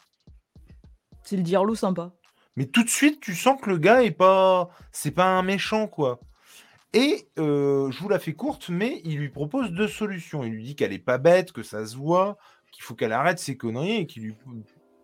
C'est 1.24 1.36
le 1.36 1.42
diarlo 1.42 1.74
sympa. 1.74 2.12
Mais 2.57 2.66
tout 2.66 2.84
de 2.84 2.88
suite, 2.88 3.20
tu 3.20 3.34
sens 3.34 3.61
que 3.61 3.70
le 3.70 3.78
gars 3.78 4.03
est 4.03 4.11
pas, 4.11 4.70
c'est 4.92 5.11
pas 5.11 5.26
un 5.26 5.42
méchant 5.42 5.86
quoi. 5.88 6.20
Et 6.92 7.28
euh, 7.38 7.90
je 7.90 7.98
vous 8.00 8.09
la 8.09 8.18
fais 8.18 8.34
courte, 8.34 8.68
mais 8.68 9.00
il 9.05 9.18
lui 9.18 9.30
propose 9.30 9.70
deux 9.70 9.88
solutions. 9.88 10.44
Il 10.44 10.53
lui 10.53 10.62
dit 10.62 10.76
qu'elle 10.76 10.92
est 10.92 10.98
pas 10.98 11.18
bête, 11.18 11.53
que 11.53 11.62
ça 11.62 11.86
se 11.86 11.96
voit, 11.96 12.36
qu'il 12.70 12.82
faut 12.82 12.94
qu'elle 12.94 13.12
arrête 13.12 13.38
ses 13.38 13.57
conneries 13.57 13.96
et 13.96 14.07
qu'il 14.07 14.24
lui, 14.24 14.34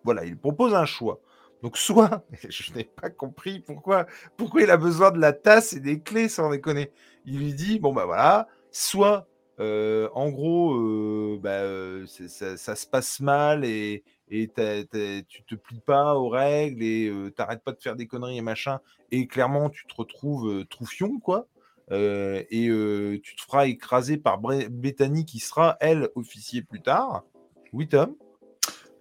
voilà, 0.05 0.25
il 0.25 0.37
propose 0.37 0.75
un 0.75 0.85
choix. 0.87 1.21
Donc 1.63 1.77
soit, 1.79 2.25
je 2.49 2.73
n'ai 2.75 2.85
pas 2.85 3.11
compris 3.11 3.61
pourquoi, 3.61 4.07
pourquoi 4.37 4.63
il 4.63 4.71
a 4.71 4.77
besoin 4.77 5.11
de 5.11 5.19
la 5.19 5.33
tasse 5.33 5.73
et 5.73 5.81
des 5.81 6.01
clés 6.01 6.29
sans 6.29 6.51
déconner. 6.51 6.91
Il 7.25 7.39
lui 7.39 7.55
dit 7.55 7.79
bon 7.79 7.93
bah 7.93 8.05
voilà, 8.05 8.49
soit 8.71 9.27
euh, 9.61 10.09
en 10.15 10.29
gros, 10.31 10.75
euh, 10.75 11.39
bah, 11.43 11.51
euh, 11.63 12.07
ça, 12.07 12.57
ça 12.57 12.77
se 12.77 12.87
passe 12.87 13.21
mal 13.21 13.65
et, 13.65 14.05
et 14.31 14.49
t'as- 14.49 14.85
t'as- 14.85 15.23
tu 15.29 15.43
te 15.45 15.55
plies 15.55 15.81
pas 15.81 16.15
aux 16.15 16.29
règles 16.29 16.83
et 16.83 17.09
euh, 17.09 17.31
t'arrêtes 17.31 17.63
pas 17.63 17.73
de 17.73 17.81
faire 17.81 17.97
des 17.97 18.07
conneries 18.07 18.39
et 18.39 18.43
machin. 18.43 18.81
Et 19.11 19.27
clairement, 19.27 19.71
tu 19.71 19.87
te 19.87 19.95
retrouves 19.95 20.49
euh, 20.51 20.65
troufion, 20.65 21.19
quoi. 21.21 21.47
Euh, 21.91 22.43
et 22.51 22.69
euh, 22.69 23.19
tu 23.23 23.35
te 23.37 23.43
feras 23.43 23.67
écraser 23.67 24.19
par 24.19 24.39
Bethany 24.39 25.25
qui 25.25 25.39
sera, 25.39 25.77
elle, 25.81 26.11
officier 26.15 26.63
plus 26.63 26.83
tard. 26.83 27.25
Oui, 27.73 27.89
Tom? 27.89 28.15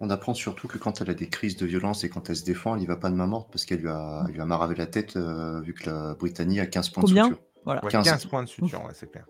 On 0.00 0.10
apprend 0.10 0.32
surtout 0.32 0.68
que 0.68 0.78
quand 0.78 1.00
elle 1.00 1.10
a 1.10 1.14
des 1.14 1.28
crises 1.28 1.56
de 1.56 1.66
violence 1.66 2.04
et 2.04 2.08
quand 2.08 2.30
elle 2.30 2.36
se 2.36 2.44
défend, 2.44 2.76
elle 2.76 2.82
y 2.82 2.86
va 2.86 2.96
pas 2.96 3.10
de 3.10 3.16
main 3.16 3.26
morte 3.26 3.50
parce 3.50 3.64
qu'elle 3.64 3.80
lui 3.80 3.88
a, 3.88 4.24
elle 4.28 4.34
lui 4.34 4.40
a 4.40 4.44
maravé 4.46 4.74
la 4.76 4.86
tête 4.86 5.16
euh, 5.16 5.60
vu 5.60 5.74
que 5.74 5.90
la 5.90 6.14
Britannie 6.14 6.60
a 6.60 6.66
15 6.66 6.90
points 6.90 7.02
Combien? 7.02 7.28
de 7.28 7.34
suture. 7.34 7.44
Voilà. 7.64 7.84
Ouais, 7.84 7.90
15. 7.90 8.04
15 8.06 8.26
points 8.26 8.42
de 8.44 8.48
suture, 8.48 8.82
ouais, 8.84 8.92
c'est 8.94 9.10
clair. 9.10 9.26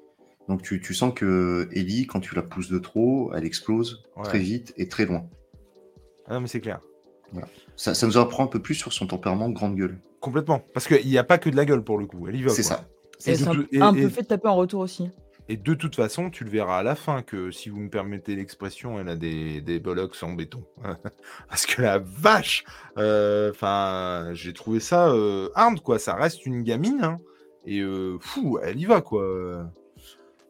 Donc 0.46 0.62
tu, 0.62 0.80
tu 0.80 0.92
sens 0.94 1.12
que 1.14 1.68
Ellie, 1.72 2.06
quand 2.06 2.20
tu 2.20 2.34
la 2.34 2.42
pousses 2.42 2.68
de 2.68 2.78
trop, 2.78 3.32
elle 3.34 3.44
explose 3.44 4.04
Ouais. 4.16 4.22
très 4.24 4.38
vite 4.38 4.72
et 4.76 4.88
très 4.88 5.06
loin. 5.06 5.26
Ah 6.28 6.34
non, 6.34 6.40
mais 6.42 6.48
c'est 6.48 6.60
clair. 6.60 6.80
Ça, 7.76 7.94
ça 7.94 8.06
nous 8.06 8.16
apprend 8.18 8.44
un 8.44 8.48
peu 8.48 8.58
plus 8.60 8.74
sur 8.74 8.92
son 8.92 9.06
tempérament 9.06 9.48
de 9.48 9.54
grande 9.54 9.76
gueule. 9.76 9.98
Complètement. 10.20 10.62
Parce 10.74 10.86
qu'il 10.86 11.06
n'y 11.06 11.18
a 11.18 11.24
pas 11.24 11.38
que 11.38 11.50
de 11.50 11.56
la 11.56 11.64
gueule 11.64 11.82
pour 11.82 11.98
le 11.98 12.06
coup. 12.06 12.26
Elle 12.28 12.36
y 12.36 12.42
va. 12.42 12.50
C'est 12.50 12.62
ça. 12.62 12.84
Et 13.26 13.32
un, 13.44 13.52
et- 13.72 13.80
un 13.80 13.94
et- 13.94 14.02
peu 14.02 14.08
fait 14.08 14.22
de 14.22 14.26
taper 14.28 14.48
en 14.48 14.56
retour 14.56 14.80
aussi. 14.80 15.10
Et 15.50 15.56
de 15.56 15.74
toute 15.74 15.96
façon, 15.96 16.28
tu 16.28 16.44
le 16.44 16.50
verras 16.50 16.78
à 16.78 16.82
la 16.82 16.94
fin 16.94 17.22
que 17.22 17.50
si 17.50 17.70
vous 17.70 17.78
me 17.80 17.88
permettez 17.88 18.36
l'expression, 18.36 19.00
elle 19.00 19.08
a 19.08 19.16
des, 19.16 19.62
des 19.62 19.78
bollocks 19.80 20.22
en 20.22 20.32
béton. 20.34 20.62
Parce 21.48 21.64
que 21.64 21.80
la 21.80 21.98
vache, 21.98 22.64
euh, 22.98 23.50
enfin, 23.50 24.28
j'ai 24.34 24.52
trouvé 24.52 24.78
ça 24.78 25.08
euh, 25.08 25.48
hard, 25.54 25.80
quoi. 25.80 25.98
Ça 25.98 26.14
reste 26.14 26.44
une 26.44 26.62
gamine, 26.62 27.00
hein. 27.02 27.16
et 27.64 27.80
euh, 27.80 28.18
fou, 28.20 28.58
elle 28.62 28.78
y 28.78 28.84
va, 28.84 29.00
quoi. 29.00 29.66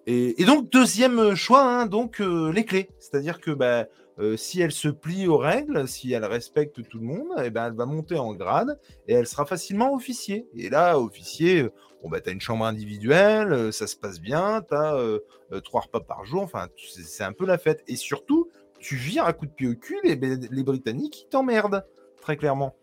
Et, 0.07 0.41
et 0.41 0.45
donc 0.45 0.70
deuxième 0.70 1.35
choix, 1.35 1.62
hein, 1.62 1.87
donc 1.87 2.20
euh, 2.20 2.51
les 2.53 2.64
clés. 2.64 2.89
C'est-à-dire 2.99 3.41
que 3.41 3.51
bah, 3.53 3.87
euh, 4.19 4.37
si 4.37 4.61
elle 4.61 4.73
se 4.73 4.89
plie 4.89 5.29
aux 5.29 5.39
règles, 5.39 5.87
si 5.87 6.12
elle 6.12 6.25
respecte 6.25 6.83
tout 6.89 6.99
le 6.99 7.07
monde, 7.07 7.29
et 7.45 7.51
ben 7.51 7.66
elle 7.66 7.75
va 7.75 7.87
monter 7.87 8.16
en 8.16 8.35
grade 8.35 8.79
et 9.07 9.14
elle 9.14 9.27
sera 9.27 9.47
facilement 9.47 9.95
officier. 9.95 10.49
Et 10.57 10.71
là, 10.71 10.99
officier, 10.99 11.69
bon 12.03 12.09
bah 12.09 12.21
t'as 12.21 12.33
une 12.33 12.41
chambre 12.41 12.64
individuelle, 12.64 13.73
ça 13.73 13.87
se 13.87 13.97
passe 13.97 14.21
bien, 14.21 14.62
t'as 14.69 14.97
euh, 14.97 15.21
euh, 15.53 15.61
trois 15.61 15.83
repas 15.83 16.01
par 16.01 16.25
jour, 16.25 16.43
enfin 16.43 16.69
c'est 16.77 17.25
un 17.25 17.33
peu 17.33 17.47
la 17.47 17.59
fête. 17.59 17.85
Et 17.87 17.97
surtout, 17.97 18.49
tu 18.81 18.97
vires 18.97 19.25
à 19.25 19.33
coup 19.33 19.47
de 19.47 19.53
pied 19.53 19.69
au 19.69 19.75
cul 19.75 19.99
les, 20.03 20.16
les 20.16 20.62
Britanniques 20.62 21.12
qui 21.12 21.29
t'emmerdent, 21.29 21.85
très 22.21 22.37
clairement. 22.37 22.75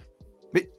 Mais 0.54 0.70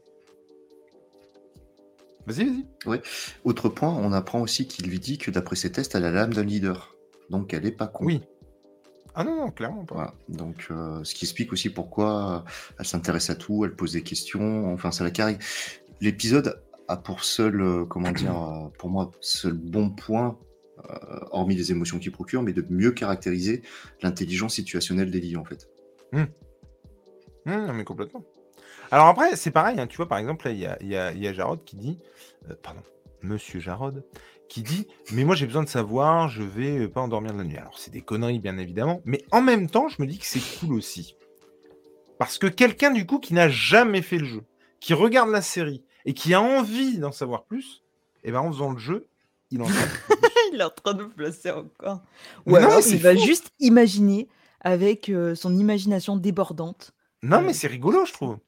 vas-y, 2.27 2.65
vas-y. 2.87 3.01
Autre 3.45 3.69
point, 3.69 3.95
on 3.95 4.13
apprend 4.13 4.41
aussi 4.41 4.67
qu'il 4.67 4.89
lui 4.89 5.01
dit 5.01 5.19
que 5.19 5.31
d'après 5.31 5.57
ses 5.57 5.71
tests, 5.71 5.95
elle 5.95 6.05
a 6.05 6.11
l'âme 6.11 6.33
d'un 6.33 6.45
leader. 6.45 6.97
Donc 7.29 7.53
elle 7.53 7.67
est 7.67 7.73
pas 7.73 7.89
con. 7.89 8.07
Oui. 8.07 8.23
Ah 9.19 9.25
non, 9.25 9.35
non, 9.35 9.51
clairement 9.51 9.85
pas. 9.85 9.95
Voilà. 9.95 10.15
Donc, 10.29 10.67
euh, 10.71 11.03
ce 11.03 11.15
qui 11.15 11.25
explique 11.25 11.53
aussi 11.53 11.71
pourquoi 11.71 12.45
euh, 12.47 12.51
elle 12.79 12.85
s'intéresse 12.87 13.31
à 13.31 13.35
tout, 13.35 13.65
elle 13.65 13.75
pose 13.75 13.93
des 13.93 14.03
questions, 14.03 14.73
enfin, 14.75 14.93
ça 14.93 15.05
la 15.05 15.11
carré. 15.11 15.39
L'épisode 16.03 16.63
a 16.89 16.97
pour 16.99 17.25
seul, 17.25 17.61
euh, 17.63 17.85
comment 17.87 18.13
dire, 18.13 18.71
pour 18.79 18.91
moi, 18.91 19.11
seul 19.21 19.55
bon 19.55 19.89
point, 19.91 20.39
euh, 20.91 21.21
hormis 21.31 21.57
les 21.57 21.73
émotions 21.73 21.99
qu'il 21.99 22.13
procure, 22.13 22.43
mais 22.43 22.53
de 22.53 22.65
mieux 22.69 22.91
caractériser 22.93 23.63
l'intelligence 24.03 24.55
situationnelle 24.55 25.11
d'Ellie, 25.11 25.37
en 25.37 25.45
fait. 25.45 25.67
Hum, 26.13 26.27
non, 27.47 27.73
mais 27.73 27.85
complètement. 27.85 28.23
Alors 28.91 29.07
après, 29.07 29.35
c'est 29.35 29.51
pareil, 29.51 29.81
hein, 29.81 29.87
tu 29.87 29.97
vois, 29.97 30.09
par 30.09 30.19
exemple, 30.19 30.47
il 30.51 30.59
y 30.59 30.67
a, 30.67 30.77
y 30.83 30.95
a- 30.95 31.13
y 31.13 31.27
a 31.27 31.33
Jarod 31.33 31.65
qui 31.65 31.77
dit, 31.77 31.99
pardon, 32.63 32.81
Monsieur 33.23 33.59
Jarod, 33.61 34.05
qui 34.49 34.63
dit, 34.63 34.87
mais 35.13 35.25
moi 35.25 35.35
j'ai 35.35 35.47
besoin 35.47 35.63
de 35.65 35.69
savoir, 35.69 36.29
je 36.29 36.43
vais 36.43 36.79
euh, 36.85 36.89
pas 36.89 37.01
endormir 37.01 37.33
de 37.33 37.39
la 37.39 37.45
nuit. 37.45 37.57
Alors 37.57 37.79
c'est 37.79 37.91
des 37.91 38.01
conneries, 38.01 38.39
bien 38.39 38.57
évidemment, 38.59 39.01
mais 39.05 39.25
en 39.33 39.43
même 39.43 39.69
temps, 39.69 39.89
je 39.89 40.01
me 40.01 40.07
dis 40.07 40.19
que 40.19 40.27
c'est 40.27 40.41
cool 40.61 40.75
aussi. 40.75 41.17
Parce 42.19 42.39
que 42.39 42.47
quelqu'un, 42.47 42.91
du 42.93 43.05
coup, 43.07 43.19
qui 43.19 43.35
n'a 43.35 43.49
jamais 43.49 44.03
fait 44.03 44.19
le 44.19 44.25
jeu, 44.25 44.43
qui 44.81 44.95
regarde 44.95 45.31
la 45.31 45.43
série 45.43 45.83
et 46.05 46.15
qui 46.15 46.33
a 46.35 46.41
envie 46.41 46.99
d'en 46.99 47.13
savoir 47.13 47.45
plus, 47.45 47.83
et 48.25 48.33
ben 48.33 48.41
en 48.41 48.51
faisant 48.53 48.73
le 48.73 48.79
jeu, 48.79 49.07
il 49.51 49.61
en 49.63 49.67
il 50.53 50.61
est 50.61 50.65
en 50.65 50.71
train 50.71 50.95
de 50.95 51.05
placer 51.05 51.51
encore. 51.51 52.01
Ou 52.47 52.53
non, 52.53 52.57
alors, 52.57 52.81
il 52.87 52.99
va 52.99 53.15
juste 53.17 53.51
imaginer 53.59 54.29
avec 54.61 55.09
euh, 55.09 55.35
son 55.35 55.55
imagination 55.57 56.17
débordante. 56.17 56.93
Non, 57.23 57.39
Ouais. 57.39 57.45
mais 57.45 57.53
c'est 57.53 57.67
rigolo, 57.69 58.05
je 58.07 58.13
trouve. 58.13 58.39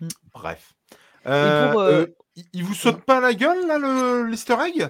Mm. 0.00 0.08
Bref. 0.32 0.74
Euh, 1.26 1.70
pour, 1.72 1.80
euh, 1.80 2.02
euh, 2.02 2.06
il- 2.52 2.62
vous 2.64 2.74
saute 2.74 3.00
pas 3.02 3.20
la 3.20 3.34
gueule, 3.34 3.66
là, 3.66 3.78
le 3.78 4.26
l'easter 4.26 4.56
egg? 4.66 4.88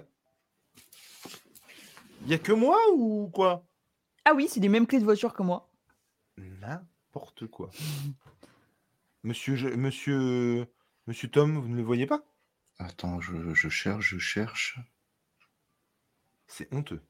Il 2.26 2.30
y 2.32 2.34
a 2.34 2.38
que 2.38 2.50
moi 2.50 2.76
ou 2.92 3.30
quoi? 3.32 3.64
Ah 4.24 4.34
oui, 4.34 4.48
c'est 4.50 4.58
les 4.58 4.68
mêmes 4.68 4.88
clés 4.88 4.98
de 4.98 5.04
voiture 5.04 5.32
que 5.32 5.44
moi. 5.44 5.70
N'importe 6.36 7.46
quoi. 7.46 7.70
Monsieur, 9.22 9.54
je- 9.54 9.68
monsieur, 9.68 10.66
monsieur 11.06 11.30
Tom, 11.30 11.56
vous 11.58 11.68
ne 11.68 11.76
le 11.76 11.82
voyez 11.84 12.06
pas? 12.06 12.24
Attends, 12.78 13.20
je, 13.20 13.54
je 13.54 13.68
cherche, 13.68 14.10
je 14.10 14.18
cherche. 14.18 14.78
C'est 16.48 16.72
honteux. 16.74 17.02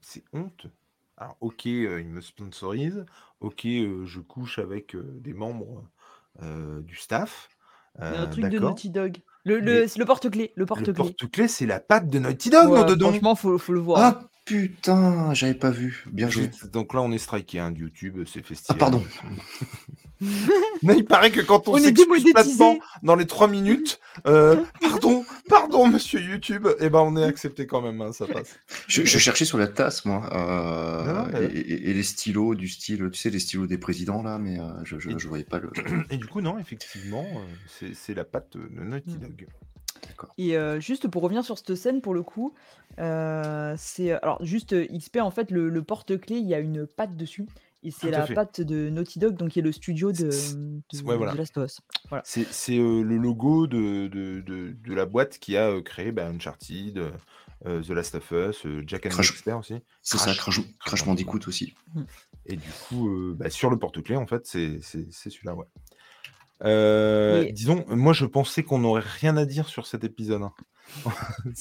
C'est 0.00 0.24
honteux. 0.32 0.72
Alors, 1.16 1.36
ok, 1.40 1.66
euh, 1.66 2.00
il 2.00 2.08
me 2.08 2.20
sponsorise. 2.20 3.04
Ok, 3.40 3.66
euh, 3.66 4.04
je 4.04 4.20
couche 4.20 4.58
avec 4.58 4.94
euh, 4.96 5.18
des 5.20 5.32
membres 5.32 5.88
euh, 6.42 6.80
du 6.82 6.96
staff. 6.96 7.48
C'est 7.98 8.16
un 8.16 8.22
euh, 8.22 8.26
truc 8.26 8.44
de 8.44 8.50
d'accord. 8.50 8.70
Naughty 8.70 8.90
Dog. 8.90 9.22
Le, 9.44 9.60
le, 9.60 9.86
le 9.96 10.04
porte-clés. 10.04 10.52
Le 10.56 10.66
porte-clés. 10.66 10.92
porte-clés, 10.94 11.48
c'est 11.48 11.66
la 11.66 11.80
patte 11.80 12.08
de 12.08 12.18
Naughty 12.18 12.48
Dog, 12.50 12.70
Ouais, 12.70 12.84
dedans. 12.84 13.10
franchement, 13.10 13.34
faut, 13.34 13.58
faut 13.58 13.72
le 13.74 13.80
voir. 13.80 14.00
Ah 14.00 14.20
putain, 14.44 15.32
j'avais 15.34 15.54
pas 15.54 15.70
vu. 15.70 16.04
Bien 16.12 16.28
joué. 16.30 16.50
Donc 16.72 16.94
là, 16.94 17.00
on 17.02 17.12
est 17.12 17.18
striké 17.18 17.58
hein, 17.58 17.70
de 17.70 17.78
YouTube, 17.78 18.18
c'est 18.26 18.40
Ah 18.40 18.48
festival. 18.48 18.78
pardon. 18.78 19.02
Mais 20.82 20.96
il 20.96 21.04
paraît 21.04 21.30
que 21.30 21.40
quand 21.40 21.68
on, 21.68 21.72
On 21.72 21.76
est 21.76 21.80
s'excuse 21.82 22.24
platement 22.32 22.78
dans 23.02 23.16
les 23.16 23.26
trois 23.26 23.48
minutes, 23.48 24.00
euh, 24.26 24.62
pardon, 24.80 25.24
pardon, 25.48 25.86
monsieur 25.88 26.20
YouTube, 26.20 26.66
eh 26.80 26.88
ben 26.88 27.00
on 27.00 27.16
est 27.16 27.24
accepté 27.24 27.66
quand 27.66 27.82
même, 27.82 28.00
hein, 28.00 28.12
ça 28.12 28.26
passe. 28.26 28.58
Je, 28.86 29.02
je 29.04 29.18
cherchais 29.18 29.44
sur 29.44 29.58
la 29.58 29.66
tasse, 29.66 30.04
moi, 30.04 30.28
euh, 30.32 31.48
et, 31.50 31.58
et- 31.58 31.90
et 31.90 31.94
les 31.94 32.02
stylos 32.04 32.54
du 32.54 32.68
style, 32.68 33.10
tu 33.12 33.18
sais, 33.18 33.28
les 33.30 33.40
stylos 33.40 33.66
des 33.66 33.76
présidents, 33.78 34.22
là, 34.22 34.38
mais 34.38 34.58
euh, 34.60 34.64
je, 34.84 34.98
je, 34.98 35.10
je 35.18 35.28
voyais 35.28 35.44
pas 35.44 35.58
le. 35.58 35.70
Et 36.10 36.16
du 36.16 36.26
coup, 36.26 36.40
non, 36.40 36.58
effectivement, 36.58 37.26
c'est- 37.94 38.14
la 38.14 38.24
patte 38.24 38.56
de 38.56 38.82
Naughty 38.82 39.10
Mm. 39.16 39.34
Et 40.38 40.56
euh, 40.56 40.80
juste 40.80 41.08
pour 41.08 41.22
revenir 41.22 41.44
sur 41.44 41.58
cette 41.58 41.74
scène, 41.74 42.00
pour 42.00 42.14
le 42.14 42.22
coup, 42.22 42.54
euh, 42.98 43.74
c'est 43.76 44.12
alors 44.12 44.44
juste 44.44 44.72
euh, 44.72 44.86
XP 44.86 45.18
en 45.18 45.30
fait 45.30 45.50
le, 45.50 45.68
le 45.68 45.82
porte-clés, 45.82 46.36
il 46.38 46.46
y 46.46 46.54
a 46.54 46.58
une 46.60 46.86
patte 46.86 47.16
dessus 47.16 47.46
et 47.82 47.90
c'est 47.90 48.10
la 48.10 48.26
fait. 48.26 48.34
patte 48.34 48.60
de 48.60 48.88
Naughty 48.88 49.18
Dog, 49.18 49.36
donc 49.36 49.50
qui 49.50 49.58
est 49.58 49.62
le 49.62 49.72
studio 49.72 50.10
de, 50.12 50.30
de, 50.30 51.02
ouais, 51.04 51.16
voilà. 51.16 51.32
de 51.32 51.38
Last 51.38 51.58
of 51.58 51.66
Us. 51.66 51.80
Voilà. 52.08 52.22
C'est 52.24 52.78
euh, 52.78 53.02
le 53.02 53.16
logo 53.18 53.66
de, 53.66 54.08
de, 54.08 54.40
de, 54.40 54.72
de 54.72 54.94
la 54.94 55.04
boîte 55.06 55.38
qui 55.38 55.56
a 55.56 55.68
euh, 55.70 55.82
créé 55.82 56.10
bah, 56.10 56.26
Uncharted, 56.28 57.10
euh, 57.66 57.82
The 57.82 57.90
Last 57.90 58.14
of 58.14 58.30
Us, 58.30 58.64
euh, 58.64 58.82
Jack 58.86 59.04
and 59.06 59.10
Crash- 59.10 59.32
Dexter 59.32 59.52
aussi. 59.52 59.74
C'est 60.00 60.16
ça, 60.18 60.32
Crash, 60.34 60.60
Crash 60.80 61.04
Bandicoot 61.04 61.40
aussi. 61.46 61.74
Et 62.46 62.56
du 62.56 62.68
coup, 62.88 63.08
euh, 63.10 63.34
bah, 63.38 63.50
sur 63.50 63.68
le 63.70 63.78
porte-clés, 63.78 64.16
en 64.16 64.26
fait, 64.26 64.46
c'est 64.46 64.78
c'est- 64.82 65.06
c'est 65.10 65.28
celui-là, 65.30 65.54
ouais. 65.54 65.66
Euh, 66.62 67.44
Disons, 67.52 67.84
moi, 67.88 68.12
je 68.12 68.24
pensais 68.26 68.62
qu'on 68.62 68.78
n'aurait 68.78 69.02
rien 69.04 69.36
à 69.36 69.44
dire 69.44 69.68
sur 69.68 69.86
cet 69.86 70.04
épisode. 70.04 70.42
hein. 70.42 70.52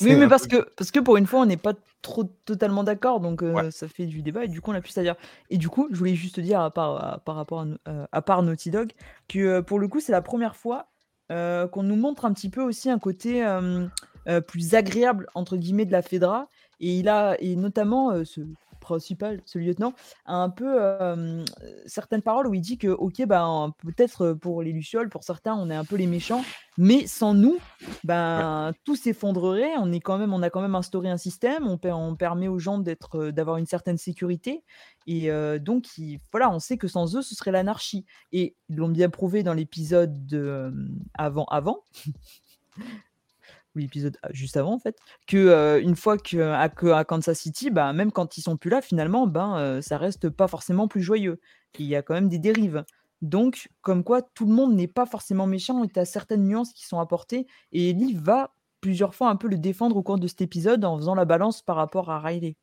Oui, 0.02 0.16
mais 0.16 0.28
parce 0.28 0.48
que, 0.48 0.68
parce 0.78 0.92
que 0.92 1.00
pour 1.00 1.18
une 1.18 1.26
fois, 1.26 1.42
on 1.42 1.46
n'est 1.46 1.58
pas 1.58 1.74
trop 2.02 2.24
totalement 2.46 2.84
d'accord, 2.84 3.20
donc 3.20 3.42
euh, 3.42 3.54
Ouais. 3.54 3.72
ça 3.72 3.88
fait 3.88 4.06
du 4.06 4.22
débat, 4.22 4.46
et 4.46 4.48
du 4.48 4.62
coup, 4.62 4.72
on 4.72 4.76
a 4.76 4.82
plus 4.82 4.98
à 4.98 5.02
dire. 5.02 5.16
Et 5.50 5.58
du 5.58 5.70
coup, 5.70 5.88
je 5.92 5.98
voulais 5.98 6.16
juste 6.16 6.40
dire, 6.40 6.60
à 6.62 6.72
part, 6.72 7.04
à, 7.04 7.18
par 7.20 7.36
rapport 7.36 7.62
à, 7.62 7.66
euh, 7.88 8.06
à 8.12 8.22
part 8.22 8.44
Naughty 8.44 8.70
Dog, 8.70 8.92
que 9.28 9.62
pour 9.62 9.80
le 9.80 9.88
coup, 9.88 10.00
c'est 10.00 10.12
la 10.12 10.22
première 10.22 10.56
fois 10.56 10.88
qu'on 11.30 11.82
nous 11.82 11.96
montre 11.96 12.26
un 12.26 12.34
petit 12.34 12.50
peu 12.52 12.62
aussi 12.62 12.92
un 12.92 13.00
côté 13.00 13.44
plus 14.48 14.76
agréable, 14.76 15.28
entre 15.34 15.58
guillemets, 15.58 15.86
de 15.86 15.92
la 15.92 16.04
Fedra, 16.04 16.48
et 16.80 17.00
il 17.00 17.10
a, 17.10 17.36
et 17.42 17.56
notamment 17.56 18.24
ce 18.24 18.42
principal, 18.84 19.42
ce 19.46 19.58
lieutenant, 19.58 19.94
a 20.26 20.36
un 20.36 20.50
peu 20.50 20.76
euh, 20.78 21.44
certaines 21.88 22.22
paroles 22.22 22.46
où 22.48 22.54
il 22.54 22.62
dit 22.62 22.78
que, 22.78 22.90
ok, 22.90 23.26
ben, 23.26 23.74
peut-être 23.80 24.34
pour 24.34 24.62
les 24.62 24.72
Lucioles, 24.72 25.10
pour 25.10 25.24
certains, 25.24 25.56
on 25.56 25.72
est 25.72 25.76
un 25.76 25.86
peu 25.86 25.96
les 25.96 26.06
méchants, 26.06 26.44
mais 26.78 27.08
sans 27.08 27.34
nous, 27.34 27.58
ben, 28.04 28.74
tout 28.84 28.96
s'effondrerait. 28.96 29.74
On 29.80 29.92
est 29.92 30.00
quand 30.00 30.18
même, 30.18 30.34
on 30.34 30.44
a 30.44 30.50
quand 30.50 30.62
même 30.62 30.76
instauré 30.76 31.10
un 31.10 31.18
système. 31.18 31.68
On, 31.68 31.78
per- 31.78 31.94
on 31.94 32.16
permet 32.16 32.48
aux 32.48 32.60
gens 32.60 32.78
d'être, 32.78 33.30
d'avoir 33.30 33.58
une 33.58 33.66
certaine 33.66 33.98
sécurité. 33.98 34.64
Et 35.08 35.32
euh, 35.32 35.60
donc, 35.60 35.98
il- 35.98 36.20
voilà, 36.32 36.52
on 36.52 36.60
sait 36.60 36.78
que 36.78 36.88
sans 36.88 37.16
eux, 37.16 37.22
ce 37.22 37.36
serait 37.36 37.52
l'anarchie. 37.52 38.06
Et 38.32 38.56
ils 38.70 38.76
l'ont 38.76 38.90
bien 38.90 39.10
prouvé 39.10 39.44
dans 39.44 39.54
l'épisode 39.54 40.26
de, 40.26 40.38
euh, 40.38 40.72
avant, 41.14 41.46
avant. 41.46 41.84
Ou 43.76 43.80
l'épisode 43.80 44.18
a- 44.24 44.32
juste 44.32 44.58
avant 44.58 44.74
en 44.74 44.80
fait, 44.80 44.98
que 45.28 45.80
une 45.82 45.96
fois 45.96 46.18
que 46.18 46.38
à, 46.38 47.04
Kansas 47.04 47.40
City, 47.40 47.70
bah, 47.70 47.94
même 47.94 48.12
quand 48.12 48.38
ils 48.38 48.42
sont 48.42 48.58
plus 48.58 48.70
là, 48.70 48.82
finalement, 48.82 49.28
ben 49.28 49.58
euh, 49.58 49.82
ça 49.82 49.98
reste 49.98 50.30
pas 50.30 50.48
forcément 50.48 50.88
plus 50.88 51.02
joyeux. 51.02 51.40
Il 51.80 51.86
y 51.86 51.96
a 51.96 52.02
quand 52.02 52.14
même 52.14 52.30
des 52.30 52.40
dérives. 52.40 52.84
Donc, 53.22 53.70
comme 53.82 54.04
quoi, 54.04 54.22
tout 54.22 54.46
le 54.46 54.54
monde 54.54 54.76
n'est 54.76 54.88
pas 54.88 55.06
forcément 55.06 55.48
méchant 55.48 55.84
et 55.84 55.88
tu 55.88 56.00
as 56.00 56.06
certaines 56.06 56.44
nuances 56.44 56.74
qui 56.74 56.86
sont 56.86 57.00
apportées. 57.00 57.48
Et 57.72 57.90
Ellie 57.90 58.14
va 58.14 58.54
plusieurs 58.82 59.16
fois 59.16 59.30
un 59.30 59.38
peu 59.38 59.48
le 59.48 59.58
défendre 59.58 59.96
au 59.96 60.04
cours 60.04 60.20
de 60.20 60.28
cet 60.28 60.42
épisode 60.42 60.84
en 60.84 60.98
faisant 60.98 61.16
la 61.16 61.26
balance 61.26 61.62
par 61.62 61.78
rapport 61.78 62.12
à 62.12 62.20
Riley. 62.20 62.58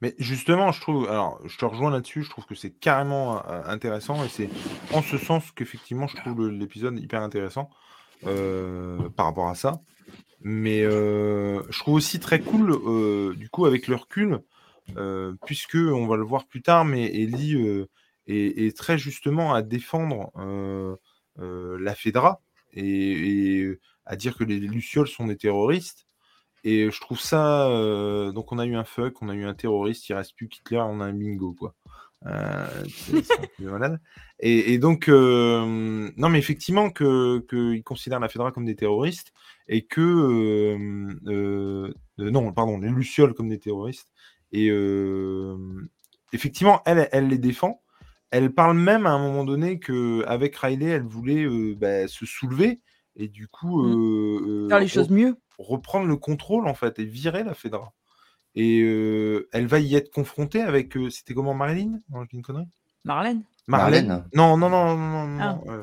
Mais 0.00 0.14
justement, 0.18 0.72
je 0.72 0.80
trouve, 0.80 1.08
alors 1.08 1.38
je 1.44 1.56
te 1.58 1.64
rejoins 1.64 1.90
là-dessus, 1.90 2.22
je 2.24 2.30
trouve 2.30 2.46
que 2.46 2.54
c'est 2.54 2.72
carrément 2.72 3.46
intéressant 3.48 4.24
et 4.24 4.28
c'est 4.28 4.48
en 4.92 5.02
ce 5.02 5.16
sens 5.16 5.52
qu'effectivement 5.52 6.08
je 6.08 6.16
trouve 6.16 6.48
l'épisode 6.48 6.98
hyper 6.98 7.22
intéressant 7.22 7.70
par 8.22 9.26
rapport 9.26 9.48
à 9.48 9.54
ça. 9.54 9.80
Mais 10.44 10.82
euh, 10.82 11.62
je 11.70 11.78
trouve 11.78 11.94
aussi 11.94 12.18
très 12.18 12.40
cool, 12.40 12.72
euh, 12.72 13.34
du 13.36 13.48
coup, 13.48 13.64
avec 13.64 13.86
le 13.86 13.94
recul, 13.96 14.40
euh, 14.96 15.34
puisque 15.46 15.76
on 15.76 16.06
va 16.06 16.16
le 16.16 16.24
voir 16.24 16.46
plus 16.46 16.62
tard, 16.62 16.84
mais 16.84 17.04
Ellie 17.04 17.54
euh, 17.54 17.88
est, 18.26 18.76
très 18.76 18.98
justement 18.98 19.54
à 19.54 19.62
défendre 19.62 20.32
euh, 20.36 20.96
euh, 21.38 21.78
la 21.80 21.94
Fedra 21.94 22.40
et, 22.72 23.78
à 24.04 24.16
dire 24.16 24.36
que 24.36 24.44
les 24.44 24.58
Lucioles 24.58 25.08
sont 25.08 25.26
des 25.26 25.36
terroristes. 25.36 26.06
Et 26.64 26.90
je 26.90 27.00
trouve 27.00 27.20
ça. 27.20 27.68
euh, 27.68 28.32
donc, 28.32 28.52
on 28.52 28.58
a 28.58 28.66
eu 28.66 28.74
un 28.74 28.84
fuck, 28.84 29.22
on 29.22 29.28
a 29.28 29.34
eu 29.34 29.44
un 29.44 29.54
terroriste, 29.54 30.08
il 30.08 30.14
reste 30.14 30.34
plus 30.36 30.48
qu'Hitler, 30.48 30.78
on 30.78 31.00
a 31.00 31.06
un 31.06 31.12
bingo, 31.12 31.54
quoi. 31.54 31.74
Euh. 32.26 32.66
Et, 34.40 34.74
et 34.74 34.78
donc, 34.78 35.08
euh, 35.08 36.10
non, 36.16 36.28
mais 36.28 36.38
effectivement, 36.38 36.90
qu'ils 36.90 37.42
que 37.48 37.80
considèrent 37.82 38.20
la 38.20 38.28
Fedra 38.28 38.52
comme 38.52 38.64
des 38.64 38.76
terroristes 38.76 39.32
et 39.68 39.86
que. 39.86 40.76
euh, 41.26 41.92
non, 42.18 42.52
pardon, 42.52 42.78
les 42.78 42.90
Lucioles 42.90 43.34
comme 43.34 43.48
des 43.48 43.58
terroristes. 43.58 44.08
Et 44.52 44.70
effectivement, 46.32 46.82
elle, 46.84 47.08
elle 47.12 47.28
les 47.28 47.38
défend. 47.38 47.82
Elle 48.30 48.50
parle 48.52 48.78
même 48.78 49.04
à 49.06 49.10
un 49.10 49.18
moment 49.18 49.44
donné 49.44 49.78
qu'avec 49.78 50.56
Riley, 50.56 50.86
elle 50.86 51.02
voulait 51.02 51.44
euh, 51.44 51.74
bah, 51.76 52.08
se 52.08 52.24
soulever 52.24 52.80
et 53.14 53.28
du 53.28 53.46
coup. 53.46 53.84
euh, 53.84 54.40
euh, 54.64 54.68
Faire 54.70 54.80
les 54.80 54.88
choses 54.88 55.10
mieux. 55.10 55.36
reprendre 55.58 56.06
le 56.06 56.16
contrôle 56.16 56.66
en 56.66 56.72
fait 56.72 56.98
et 56.98 57.04
virer 57.04 57.44
la 57.44 57.52
Fedra. 57.52 57.92
Et 58.54 58.80
euh, 58.82 59.48
elle 59.52 59.66
va 59.66 59.78
y 59.80 59.94
être 59.94 60.10
confrontée 60.10 60.60
avec. 60.60 60.96
euh, 60.96 61.10
C'était 61.10 61.34
comment 61.34 61.54
Marilyn? 61.54 62.00
Non, 62.10 62.22
je 62.24 62.28
dis 62.30 62.36
une 62.36 62.42
connerie? 62.42 62.68
Marlène? 63.04 63.42
Marlène. 63.66 64.24
Non, 64.34 64.56
non, 64.56 64.68
non, 64.68 64.96
non, 64.96 64.96
non. 64.96 65.26
non, 65.26 65.64
Ah. 65.68 65.72
euh, 65.72 65.82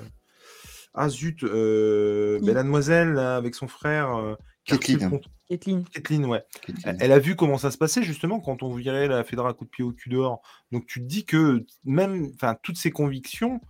Ah 0.93 1.09
zut, 1.09 1.43
euh, 1.43 2.39
Qui? 2.39 2.45
ben, 2.45 2.53
la 2.55 2.63
demoiselle 2.63 3.13
là, 3.13 3.36
avec 3.38 3.55
son 3.55 3.67
frère. 3.67 4.36
Kathleen. 4.65 5.20
Kathleen. 5.49 5.84
Kathleen, 5.86 6.26
ouais. 6.26 6.43
Kathleen. 6.65 6.97
Elle 6.99 7.11
a 7.11 7.20
vu 7.20 7.36
comment 7.36 7.57
ça 7.57 7.72
se 7.72 7.78
passait 7.78 8.03
justement 8.03 8.39
quand 8.39 8.61
on 8.63 8.74
virait 8.74 9.07
la 9.07 9.24
Fedra 9.24 9.49
à 9.49 9.53
coup 9.53 9.65
de 9.65 9.70
pied 9.70 9.84
au 9.84 9.91
cul 9.91 10.09
dehors. 10.09 10.41
Donc 10.72 10.86
tu 10.86 10.99
te 10.99 11.05
dis 11.05 11.26
que 11.26 11.65
même, 11.86 12.32
enfin, 12.36 12.55
toutes 12.61 12.78
ces 12.78 12.91
convictions 12.91 13.61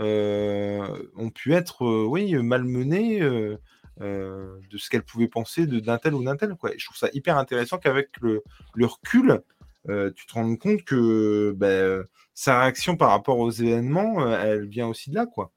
euh, 0.00 0.86
ont 1.16 1.30
pu 1.30 1.54
être, 1.54 1.84
euh, 1.84 2.06
oui, 2.08 2.34
malmenées 2.34 3.20
euh, 3.22 3.56
euh, 4.00 4.60
de 4.70 4.78
ce 4.78 4.88
qu'elle 4.90 5.02
pouvait 5.02 5.26
penser 5.26 5.66
d'un 5.66 5.98
tel 5.98 6.14
ou 6.14 6.22
d'un 6.22 6.36
tel. 6.36 6.54
Quoi. 6.54 6.70
Je 6.76 6.84
trouve 6.84 6.96
ça 6.96 7.08
hyper 7.12 7.36
intéressant 7.36 7.78
qu'avec 7.78 8.10
le, 8.20 8.42
recul, 8.80 9.42
euh, 9.88 10.12
tu 10.14 10.26
te 10.26 10.34
rends 10.34 10.54
compte 10.56 10.84
que 10.84 11.52
ben, 11.56 12.04
sa 12.32 12.60
réaction 12.60 12.96
par 12.96 13.10
rapport 13.10 13.38
aux 13.38 13.50
événements, 13.50 14.22
euh, 14.22 14.38
elle 14.40 14.68
vient 14.68 14.86
aussi 14.86 15.10
de 15.10 15.16
là, 15.16 15.26
quoi. 15.26 15.50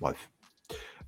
Bref. 0.00 0.30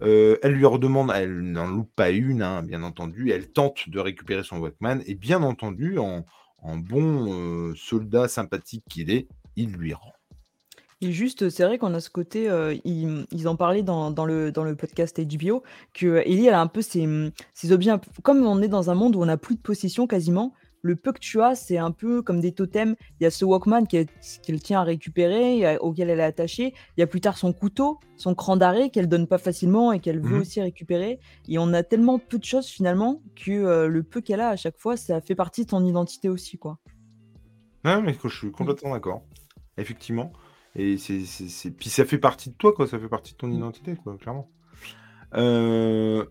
Elle 0.01 0.55
lui 0.55 0.67
redemande, 0.67 1.13
elle 1.15 1.41
n'en 1.41 1.69
loupe 1.69 1.95
pas 1.95 2.11
une, 2.11 2.43
hein, 2.43 2.63
bien 2.63 2.83
entendu. 2.83 3.31
Elle 3.31 3.53
tente 3.53 3.89
de 3.89 4.01
récupérer 4.01 4.43
son 4.43 4.59
Walkman 4.59 5.01
et 5.07 5.15
bien 5.15 5.45
entendu, 5.45 5.99
en, 5.99 6.25
bon 6.77 7.73
soldat 7.77 8.27
sympathique 8.27 8.85
qu'il 8.89 9.13
est, 9.13 9.29
il 9.55 9.73
lui 9.73 9.95
rend. 9.95 10.13
Et 11.05 11.11
juste, 11.11 11.51
c'est 11.51 11.65
vrai 11.65 11.79
qu'on 11.79 11.93
a 11.95 12.01
ce 12.01 12.11
côté, 12.11 12.49
euh, 12.49 12.77
ils, 12.85 13.27
ils 13.33 13.49
en 13.49 13.57
parlaient 13.57 13.83
dans, 13.83 14.13
dans 14.13 14.25
le, 14.25 14.53
dans 14.53 14.63
le 14.63 14.77
podcast 14.77 15.21
HBO, 15.21 15.65
que 15.93 16.23
Ellie, 16.25 16.47
elle 16.47 16.55
a 16.55 16.61
un 16.61 16.69
peu 16.69 16.81
ses, 16.81 17.09
ses 17.55 17.73
objets, 17.73 17.91
comme 18.23 18.47
on 18.47 18.63
est 18.63 18.69
dans 18.69 18.89
un 18.89 18.95
monde 18.95 19.17
où 19.17 19.21
on 19.21 19.27
n'a 19.27 19.37
plus 19.37 19.57
de 19.57 19.61
possession 19.61 20.07
quasiment, 20.07 20.55
le 20.81 20.95
peu 20.95 21.13
que 21.13 21.19
tu 21.19 21.41
as, 21.43 21.57
c'est 21.57 21.77
un 21.79 21.91
peu 21.91 22.23
comme 22.23 22.41
des 22.41 22.53
totems. 22.53 22.95
Il 23.21 23.25
y 23.25 23.27
a 23.27 23.31
ce 23.33 23.45
Walkman 23.45 23.87
qu'elle 23.87 24.07
tient 24.63 24.81
à 24.81 24.85
récupérer, 24.85 25.67
a- 25.67 25.83
auquel 25.83 26.09
elle 26.09 26.21
est 26.21 26.25
attachée. 26.25 26.73
Il 26.97 27.01
y 27.01 27.03
a 27.03 27.07
plus 27.09 27.21
tard 27.21 27.37
son 27.37 27.53
couteau, 27.53 27.99
son 28.17 28.35
cran 28.37 28.57
d'arrêt 28.57 28.91
qu'elle 28.91 29.09
donne 29.09 29.27
pas 29.27 29.39
facilement 29.39 29.93
et 29.93 29.99
qu'elle 30.01 30.21
veut 30.21 30.35
Mhm. 30.37 30.41
aussi 30.41 30.61
récupérer. 30.61 31.19
Et 31.49 31.59
on 31.59 31.73
a 31.73 31.83
tellement 31.85 32.19
peu 32.21 32.39
de 32.39 32.45
choses 32.45 32.67
finalement 32.67 33.23
que 33.37 33.51
euh, 33.53 33.87
le 33.89 34.03
peu 34.05 34.21
qu'elle 34.21 34.41
a 34.41 34.49
à 34.51 34.57
chaque 34.57 34.77
fois, 34.79 34.97
ça 34.97 35.21
fait 35.21 35.35
partie 35.37 35.65
de 35.65 35.71
ton 35.71 35.85
identité 35.85 36.29
aussi, 36.29 36.59
quoi. 36.59 36.79
Non, 37.85 38.03
mais 38.03 38.15
je 38.23 38.29
suis 38.29 38.51
complètement 38.53 38.93
d'accord. 38.93 39.23
Effectivement. 39.79 40.33
Et 40.75 40.97
c'est, 40.97 41.21
c'est, 41.25 41.71
Puis 41.71 41.91
ça 41.91 42.05
fait 42.05 42.19
partie 42.19 42.51
de 42.51 42.55
toi, 42.57 42.73
quoi. 42.73 42.87
Ça 42.87 42.99
fait 42.99 43.09
partie 43.09 43.33
de 43.33 43.39
ton 43.39 43.49
Mm. 43.49 43.55
identité, 43.57 43.97
quoi, 43.97 44.17
clairement. 44.19 44.51
Euh, 45.35 46.25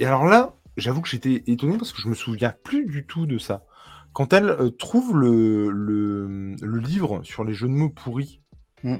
Et 0.00 0.06
alors 0.06 0.24
là, 0.24 0.56
j'avoue 0.76 1.00
que 1.00 1.08
j'étais 1.08 1.44
étonné 1.46 1.76
parce 1.78 1.92
que 1.92 2.00
je 2.02 2.08
me 2.08 2.14
souviens 2.14 2.52
plus 2.64 2.86
du 2.86 3.06
tout 3.06 3.26
de 3.26 3.38
ça. 3.38 3.64
Quand 4.12 4.32
elle 4.32 4.48
euh, 4.48 4.70
trouve 4.70 5.16
le, 5.18 5.70
le, 5.70 6.54
le 6.60 6.78
livre 6.78 7.22
sur 7.22 7.44
les 7.44 7.54
jeux 7.54 7.68
de 7.68 7.72
mots 7.72 7.90
pourris, 7.90 8.40
Mm. 8.82 8.96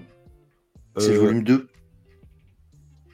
C'est 0.97 1.09
le 1.09 1.15
euh, 1.15 1.21
volume 1.21 1.43
2. 1.45 1.69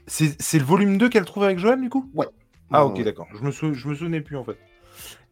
c'est, 0.07 0.41
c'est 0.41 0.59
le 0.59 0.65
volume 0.65 0.99
2 0.99 1.09
qu'elle 1.09 1.25
trouve 1.25 1.45
avec 1.45 1.59
Joël, 1.59 1.81
du 1.81 1.89
coup? 1.89 2.11
Ouais. 2.15 2.27
Ah, 2.71 2.85
ok, 2.85 3.03
d'accord. 3.03 3.27
Je 3.35 3.43
me, 3.43 3.51
sou- 3.51 3.73
je 3.75 3.89
me 3.89 3.95
souvenais 3.95 4.21
plus, 4.21 4.37
en 4.37 4.45
fait. 4.45 4.59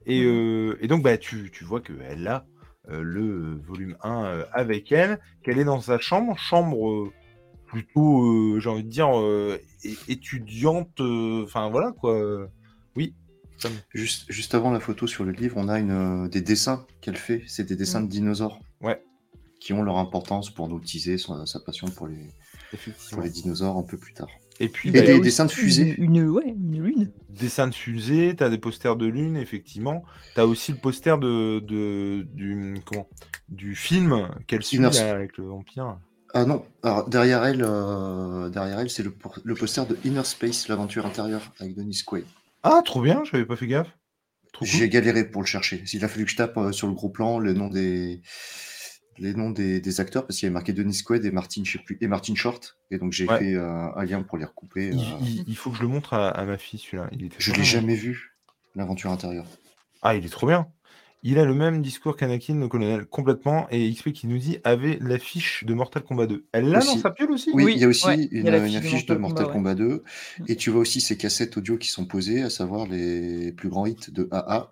Et, 0.07 0.24
euh, 0.24 0.76
et 0.80 0.88
donc, 0.88 1.03
bah, 1.03 1.18
tu, 1.18 1.51
tu 1.53 1.64
vois 1.64 1.80
qu'elle 1.80 2.26
a 2.26 2.36
euh, 2.36 2.57
le 2.89 3.61
volume 3.66 3.97
1 4.03 4.24
euh, 4.24 4.45
avec 4.53 4.91
elle, 4.93 5.18
qu'elle 5.43 5.59
est 5.59 5.64
dans 5.64 5.80
sa 5.80 5.99
chambre, 5.99 6.36
chambre 6.39 6.89
euh, 6.91 7.12
plutôt, 7.66 8.22
euh, 8.24 8.61
j'ai 8.61 8.70
envie 8.70 8.84
de 8.84 8.89
dire, 8.89 9.18
euh, 9.18 9.59
étudiante, 10.09 11.01
euh, 11.01 11.45
enfin 11.45 11.68
voilà, 11.70 11.93
quoi. 11.93 12.14
euh, 12.14 12.47
Oui. 12.97 13.14
Juste, 13.93 14.30
juste 14.30 14.55
avant 14.55 14.70
la 14.70 14.78
photo 14.80 15.07
sur 15.09 15.24
le 15.24 15.32
livre, 15.32 15.57
on 15.59 15.68
a 15.68 15.78
une, 15.80 15.91
euh, 16.24 16.28
des 16.28 16.41
dessins 16.41 16.86
qu'elle 17.01 17.16
fait. 17.16 17.43
C'est 17.49 17.64
des 17.64 17.74
dessins 17.76 18.01
Mm. 18.01 18.05
de 18.07 18.11
dinosaures. 18.11 18.61
Ouais. 18.80 19.03
Qui 19.61 19.72
ont 19.72 19.82
leur 19.82 19.99
importance 19.99 20.51
pour 20.51 20.68
nous 20.68 20.78
teaser 20.78 21.18
son- 21.18 21.45
sa 21.45 21.59
passion 21.59 21.89
pour 21.89 22.07
les, 22.07 22.28
pour 23.11 23.20
les 23.20 23.30
dinosaures 23.30 23.76
un 23.76 23.82
peu 23.82 23.97
plus 23.99 24.14
tard. 24.14 24.28
Et 24.61 24.68
puis, 24.68 24.88
Et 24.88 24.92
bah, 24.92 25.02
des 25.02 25.20
dessins 25.20 25.44
de 25.46 25.50
fusées. 25.52 25.94
Une, 25.98 26.16
une- 26.16 26.28
ouais, 26.30 26.48
une 26.48 26.82
lune. 26.82 27.11
dessins 27.30 27.68
de 27.68 27.74
fusée, 27.74 28.34
t'as 28.36 28.48
des 28.50 28.59
posters 28.59 28.96
de 28.96 29.06
lune, 29.06 29.36
effectivement. 29.36 30.04
T'as 30.34 30.44
aussi 30.44 30.72
le 30.72 30.78
poster 30.78 31.16
de, 31.18 31.61
de 31.61 32.26
du 32.34 32.74
comment 32.84 33.09
du 33.48 33.74
film 33.76 34.28
qu'elle 34.46 34.62
suit 34.64 34.78
là, 34.78 34.90
avec 35.11 35.38
le 35.38 35.44
vampire. 35.46 35.98
Ah 36.34 36.44
non, 36.44 36.64
alors 36.82 37.09
derrière 37.09 37.44
elle, 37.44 37.62
euh, 37.64 38.50
derrière 38.50 38.80
elle, 38.80 38.90
c'est 38.90 39.02
le, 39.02 39.14
le 39.44 39.54
poster 39.54 39.86
de 39.86 39.96
Inner 40.04 40.24
Space, 40.24 40.68
l'aventure 40.68 41.06
intérieure 41.06 41.52
avec 41.61 41.74
Denis 41.74 42.02
Quaid. 42.04 42.24
Ah, 42.62 42.82
trop 42.84 43.00
bien, 43.00 43.22
j'avais 43.24 43.46
pas 43.46 43.56
fait 43.56 43.66
gaffe. 43.68 43.96
Cool. 44.59 44.66
J'ai 44.66 44.88
galéré 44.88 45.24
pour 45.24 45.40
le 45.40 45.46
chercher. 45.46 45.82
Il 45.92 46.04
a 46.04 46.09
fallu 46.09 46.24
que 46.24 46.30
je 46.32 46.36
tape 46.36 46.56
euh, 46.59 46.72
sur 46.72 46.88
le 46.88 46.92
gros 46.94 47.09
plan 47.11 47.38
le 47.38 47.52
nom 47.52 47.68
des 47.68 48.20
les 49.18 49.34
noms 49.34 49.50
des, 49.50 49.80
des 49.80 50.00
acteurs 50.00 50.26
parce 50.26 50.38
qu'il 50.38 50.46
y 50.46 50.48
avait 50.48 50.54
marqué 50.54 50.72
Denis 50.72 51.02
Quaid 51.04 51.24
et 51.24 51.30
Martin, 51.30 51.62
je 51.64 51.72
sais 51.72 51.78
plus, 51.78 51.98
et 52.00 52.06
Martin 52.08 52.34
Short. 52.34 52.76
Et 52.90 52.98
donc 52.98 53.12
j'ai 53.12 53.26
Ouais. 53.26 53.38
fait 53.38 53.54
euh, 53.54 53.92
un 53.94 54.04
lien 54.04 54.22
pour 54.22 54.38
les 54.38 54.44
recouper. 54.44 54.88
Il, 54.88 54.98
euh, 54.98 55.02
il- 55.22 55.44
il 55.46 55.56
faut 55.56 55.70
que 55.70 55.76
je 55.76 55.82
le 55.82 55.88
montre 55.88 56.14
à, 56.14 56.28
à 56.28 56.44
ma 56.44 56.58
fille 56.58 56.78
celui-là. 56.80 57.08
Il 57.12 57.24
était 57.24 57.36
je 57.38 57.52
l'ai 57.52 57.64
jamais 57.64 57.94
vu, 57.94 58.36
l'aventure 58.74 59.10
intérieure. 59.10 59.46
Ah, 60.02 60.14
il 60.14 60.24
est 60.24 60.28
trop 60.30 60.46
bien. 60.46 60.68
Il 61.24 61.40
a 61.40 61.44
le 61.44 61.52
même 61.52 61.82
discours 61.82 62.16
qu'Anakin, 62.16 62.54
le 62.60 62.68
colonel, 62.68 63.04
complètement. 63.04 63.66
Et 63.72 63.92
XP 63.92 64.12
qui 64.12 64.28
nous 64.28 64.38
dit 64.38 64.58
avait 64.62 64.98
l'affiche 65.00 65.64
de 65.64 65.74
Mortal 65.74 66.04
Kombat 66.04 66.28
2. 66.28 66.46
Elle 66.52 66.68
l'a 66.70 66.78
dans 66.78 66.96
sa 66.96 67.10
piole 67.10 67.32
aussi? 67.32 67.50
Oui, 67.52 67.64
Oui, 67.64 67.72
il 67.74 67.80
y 67.80 67.84
a 67.84 67.88
aussi 67.88 68.06
ouais, 68.06 68.28
il 68.30 68.38
une, 68.38 68.46
y 68.46 68.50
a 68.50 68.56
une 68.64 68.72
de 68.72 68.76
affiche 68.78 69.04
de 69.04 69.16
Mortal 69.16 69.46
Kombat, 69.46 69.52
Kombat 69.52 69.74
2. 69.74 70.04
Mm. 70.38 70.44
Et 70.46 70.54
tu 70.54 70.70
vois 70.70 70.80
aussi 70.80 71.00
ces 71.00 71.16
cassettes 71.16 71.56
audio 71.56 71.76
qui 71.76 71.88
sont 71.88 72.06
posées, 72.06 72.42
à 72.42 72.50
savoir 72.50 72.86
les 72.86 73.50
plus 73.50 73.68
grands 73.68 73.86
hits 73.86 74.12
de 74.12 74.28
AA 74.30 74.70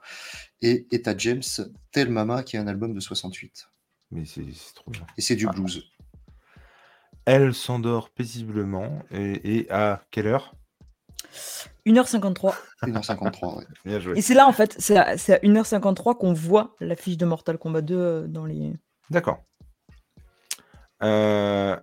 et 0.62 0.86
Etta 0.92 1.16
James, 1.18 1.42
Tell 1.90 2.10
Mama, 2.10 2.44
qui 2.44 2.54
est 2.54 2.60
un 2.60 2.68
album 2.68 2.94
de 2.94 3.00
68. 3.00 3.66
Mais 4.10 4.24
c'est 4.24 4.42
trop 4.74 4.90
bien. 4.90 5.06
Et 5.16 5.20
c'est 5.20 5.36
du 5.36 5.46
Ah. 5.48 5.52
blues. 5.52 5.84
Elle 7.24 7.54
s'endort 7.54 8.10
paisiblement. 8.10 9.02
Et, 9.10 9.58
et 9.58 9.70
à 9.72 10.02
quelle 10.10 10.28
heure? 10.28 10.54
1h53. 11.86 12.54
1h53, 12.82 13.58
ouais. 13.58 13.64
Bien 13.84 14.00
joué. 14.00 14.16
Et 14.18 14.22
c'est 14.22 14.34
là, 14.34 14.46
en 14.46 14.52
fait, 14.52 14.74
c'est 14.78 14.96
à, 14.96 15.18
c'est 15.18 15.34
à 15.34 15.38
1h53 15.38 16.16
qu'on 16.16 16.32
voit 16.32 16.74
l'affiche 16.80 17.16
de 17.16 17.26
Mortal 17.26 17.58
Kombat 17.58 17.82
2 17.82 17.94
euh, 17.96 18.26
dans 18.28 18.44
les. 18.46 18.72
D'accord. 19.10 19.42
Euh, 21.02 21.76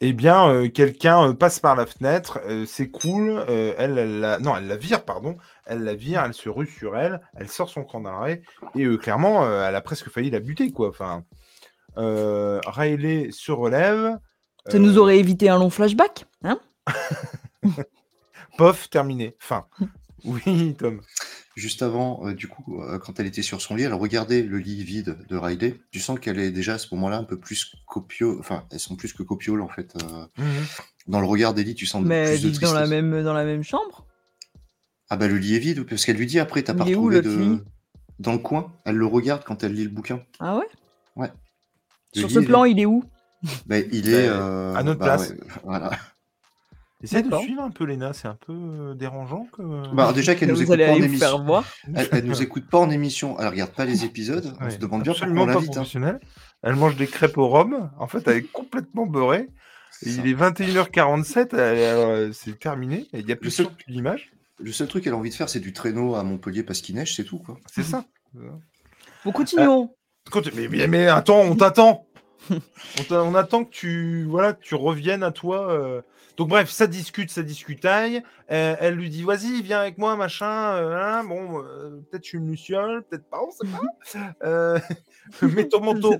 eh 0.00 0.12
bien, 0.12 0.48
euh, 0.48 0.68
quelqu'un 0.68 1.34
passe 1.34 1.60
par 1.60 1.76
la 1.76 1.86
fenêtre, 1.86 2.40
euh, 2.46 2.64
c'est 2.66 2.90
cool. 2.90 3.28
euh, 3.48 3.74
elle, 3.78 3.98
elle 3.98 4.20
la... 4.20 4.38
non, 4.38 4.56
elle 4.56 4.66
la 4.66 4.76
vire, 4.76 5.04
pardon. 5.04 5.36
Elle 5.66 5.84
la 5.84 5.94
vire, 5.94 6.22
elle 6.24 6.34
se 6.34 6.48
rue 6.48 6.66
sur 6.66 6.96
elle, 6.96 7.20
elle 7.34 7.48
sort 7.48 7.68
son 7.68 7.84
cran 7.84 8.00
d'arrêt 8.00 8.42
et 8.74 8.84
euh, 8.84 8.96
clairement, 8.96 9.44
euh, 9.44 9.68
elle 9.68 9.76
a 9.76 9.80
presque 9.82 10.08
failli 10.10 10.30
la 10.30 10.40
buter, 10.40 10.72
quoi. 10.72 10.88
Enfin, 10.88 11.18
euh, 11.18 11.36
Riley 11.96 13.30
se 13.32 13.52
relève. 13.52 14.18
Ça 14.70 14.78
nous 14.78 14.98
euh, 14.98 15.00
aurait 15.00 15.18
évité 15.18 15.48
un 15.48 15.58
long 15.58 15.70
flashback, 15.70 16.26
hein 16.44 16.60
Pof, 18.58 18.90
terminé. 18.90 19.36
Fin. 19.38 19.66
Oui, 20.24 20.74
Tom. 20.78 21.00
Juste 21.56 21.80
avant, 21.80 22.26
euh, 22.26 22.34
du 22.34 22.46
coup, 22.46 22.82
euh, 22.82 22.98
quand 22.98 23.18
elle 23.18 23.26
était 23.26 23.40
sur 23.40 23.62
son 23.62 23.74
lit, 23.74 23.84
elle 23.84 23.94
regardait 23.94 24.42
le 24.42 24.58
lit 24.58 24.84
vide 24.84 25.16
de 25.30 25.36
Riley. 25.36 25.80
Tu 25.92 25.98
sens 25.98 26.20
qu'elle 26.20 26.38
est 26.38 26.50
déjà 26.50 26.74
à 26.74 26.78
ce 26.78 26.94
moment-là 26.94 27.16
un 27.16 27.24
peu 27.24 27.38
plus 27.38 27.74
copio, 27.86 28.38
enfin, 28.38 28.66
elles 28.70 28.80
sont 28.80 28.96
plus 28.96 29.14
que 29.14 29.22
copioles 29.22 29.62
en 29.62 29.68
fait. 29.68 29.94
euh, 30.02 30.26
Mhm. 30.36 30.66
Dans 31.06 31.20
le 31.20 31.26
regard 31.26 31.54
d'Ellie, 31.54 31.74
tu 31.74 31.86
sens 31.86 32.04
Mais 32.04 32.24
plus 32.32 32.42
de 32.42 32.48
vivent 32.48 32.60
dans 32.60 32.74
la, 32.74 32.86
même, 32.86 33.22
dans 33.24 33.32
la 33.32 33.44
même 33.44 33.62
chambre. 33.62 34.04
Ah 35.08 35.16
bah 35.16 35.26
le 35.26 35.38
lit 35.38 35.56
est 35.56 35.58
vide, 35.58 35.84
parce 35.86 36.04
qu'elle 36.04 36.16
lui 36.16 36.26
dit 36.26 36.38
après, 36.38 36.62
t'as 36.62 36.74
pas 36.74 36.84
retrouvé 36.84 37.22
de... 37.22 37.30
lit? 37.30 37.60
Dans 38.18 38.32
le 38.32 38.38
coin, 38.38 38.72
elle 38.84 38.96
le 38.96 39.06
regarde 39.06 39.42
quand 39.44 39.64
elle 39.64 39.72
lit 39.72 39.84
le 39.84 39.90
bouquin. 39.90 40.22
Ah 40.38 40.58
ouais? 40.58 40.68
Ouais. 41.16 41.30
Sur 42.12 42.30
ce 42.30 42.38
il 42.38 42.42
est- 42.44 42.46
plan, 42.46 42.64
il 42.64 42.80
est 42.80 42.86
où? 42.86 43.04
Il 43.68 44.10
est... 44.10 44.28
Bah, 44.28 44.34
euh, 44.34 44.74
à 44.74 44.82
notre 44.82 45.00
bah, 45.00 45.06
place. 45.06 45.30
ouais, 45.30 45.36
voilà. 45.64 45.90
Essaye 47.02 47.22
de 47.22 47.34
suivre 47.36 47.62
un 47.62 47.70
peu, 47.70 47.84
Léna. 47.84 48.12
C'est 48.12 48.28
un 48.28 48.36
peu 48.46 48.52
euh, 48.52 48.94
dérangeant. 48.94 49.46
Que... 49.52 49.62
Bah, 49.94 50.02
alors 50.02 50.12
déjà 50.12 50.34
qu'elle 50.34 50.50
nous 50.50 50.60
écoute 50.60 50.78
pas 50.78 50.92
en 50.92 50.96
émission. 51.02 51.64
Elle, 51.94 52.08
elle 52.12 52.24
nous 52.26 52.42
écoute 52.42 52.68
pas 52.68 52.78
en 52.78 52.90
émission, 52.90 53.40
elle 53.40 53.48
regarde 53.48 53.70
pas 53.70 53.86
les 53.86 54.04
épisodes. 54.04 54.54
On 54.60 54.64
Ouais, 54.64 54.70
se 54.70 54.76
demande 54.76 55.02
bien 55.02 55.12
pourquoi 55.14 55.42
on 55.42 55.46
l'invite. 55.46 55.76
hein. 55.78 56.18
Elle 56.62 56.76
mange 56.76 56.96
des 56.96 57.06
crêpes 57.06 57.38
au 57.38 57.48
rhum. 57.48 57.90
En 57.98 58.06
fait, 58.06 58.26
elle 58.28 58.36
est 58.38 58.52
complètement 58.52 59.06
beurrée. 59.06 59.48
Ça. 59.92 60.08
il 60.10 60.26
est 60.28 60.34
21h47, 60.34 61.56
elle- 61.56 61.78
elle- 61.78 62.34
c'est 62.34 62.58
terminé. 62.58 63.06
Il 63.12 63.24
n'y 63.26 63.32
a 63.32 63.36
plus 63.36 63.60
l'image. 63.86 64.30
Le 64.58 64.70
seul 64.72 64.86
truc 64.86 65.04
qu'elle 65.04 65.14
a 65.14 65.16
envie 65.16 65.30
de 65.30 65.34
faire, 65.34 65.48
c'est 65.48 65.60
du 65.60 65.72
traîneau 65.72 66.14
à 66.14 66.22
Montpellier 66.22 66.62
parce 66.62 66.80
qu'il 66.82 66.94
neige, 66.94 67.16
c'est 67.16 67.24
tout 67.24 67.38
quoi. 67.38 67.56
C'est 67.66 67.82
ça. 67.82 68.04
Bon, 69.24 69.32
continuons. 69.32 69.94
Mais, 70.54 70.68
mais, 70.68 70.86
mais 70.86 71.06
attends, 71.08 71.40
on 71.40 71.56
t'attend. 71.56 72.06
on, 73.10 73.34
attend 73.34 73.64
que 73.64 73.70
tu, 73.70 74.24
voilà, 74.24 74.52
que 74.52 74.62
tu 74.62 74.74
reviennes 74.74 75.22
à 75.22 75.32
toi. 75.32 75.72
euh. 75.72 76.02
Donc 76.36 76.48
bref, 76.48 76.70
ça 76.70 76.86
discute, 76.86 77.30
ça 77.30 77.42
discutaille. 77.42 78.22
Euh, 78.50 78.76
elle 78.78 78.94
lui 78.94 79.10
dit, 79.10 79.22
vas-y, 79.22 79.60
viens 79.62 79.80
avec 79.80 79.98
moi, 79.98 80.16
machin. 80.16 80.74
euh, 80.76 80.96
hein, 80.96 81.24
bon, 81.24 81.62
peut-être 82.10 82.24
je 82.24 82.28
suis 82.28 82.38
une 82.38 82.50
luciole, 82.50 83.02
peut-être 83.04 83.28
pas, 83.28 83.40
on 83.42 83.50
sait 83.50 83.66
pas. 84.40 84.80
Mets 85.46 85.68
ton 85.68 85.80
manteau. 85.82 86.14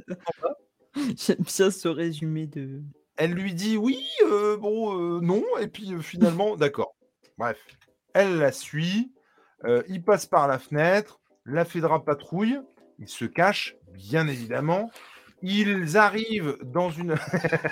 J'aime 1.16 1.38
bien 1.38 1.70
ce 1.70 1.88
résumé 1.88 2.46
de. 2.46 2.82
Elle 3.16 3.32
lui 3.32 3.54
dit 3.54 3.76
oui, 3.76 4.04
bon, 4.60 5.20
non, 5.20 5.44
et 5.60 5.68
puis 5.68 5.94
finalement, 6.02 6.56
d'accord. 6.58 6.94
Bref, 7.38 7.58
elle 8.12 8.38
la 8.38 8.52
suit, 8.52 9.12
il 9.88 10.02
passe 10.02 10.26
par 10.26 10.48
la 10.48 10.58
fenêtre, 10.58 11.20
la 11.46 11.64
Fedra 11.64 12.04
patrouille, 12.04 12.60
il 12.98 13.08
se 13.08 13.24
cache, 13.24 13.76
bien 14.08 14.26
évidemment. 14.28 14.90
Ils 15.42 15.96
arrivent 15.96 16.58
dans 16.62 16.90
une. 16.90 17.14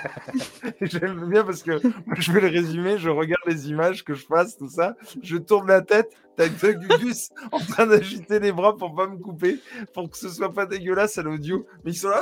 J'aime 0.81 1.29
bien 1.29 1.43
parce 1.43 1.61
que 1.61 1.79
je 2.17 2.31
vais 2.31 2.41
le 2.41 2.47
résumer, 2.47 2.97
je 2.97 3.09
regarde 3.09 3.43
les 3.45 3.69
images 3.69 4.03
que 4.03 4.15
je 4.15 4.25
fasse, 4.25 4.57
tout 4.57 4.69
ça, 4.69 4.95
je 5.21 5.37
tourne 5.37 5.67
la 5.67 5.81
tête, 5.81 6.09
t'as 6.35 6.49
Doug 6.49 6.79
Gus 6.99 7.29
en 7.51 7.59
train 7.59 7.85
d'agiter 7.85 8.39
les 8.39 8.51
bras 8.51 8.75
pour 8.75 8.95
pas 8.95 9.05
me 9.05 9.17
couper, 9.17 9.59
pour 9.93 10.09
que 10.09 10.17
ce 10.17 10.29
soit 10.29 10.51
pas 10.51 10.65
dégueulasse 10.65 11.19
à 11.19 11.21
l'audio. 11.21 11.67
Mais 11.85 11.91
ils 11.91 11.95
sont 11.95 12.09
là, 12.09 12.21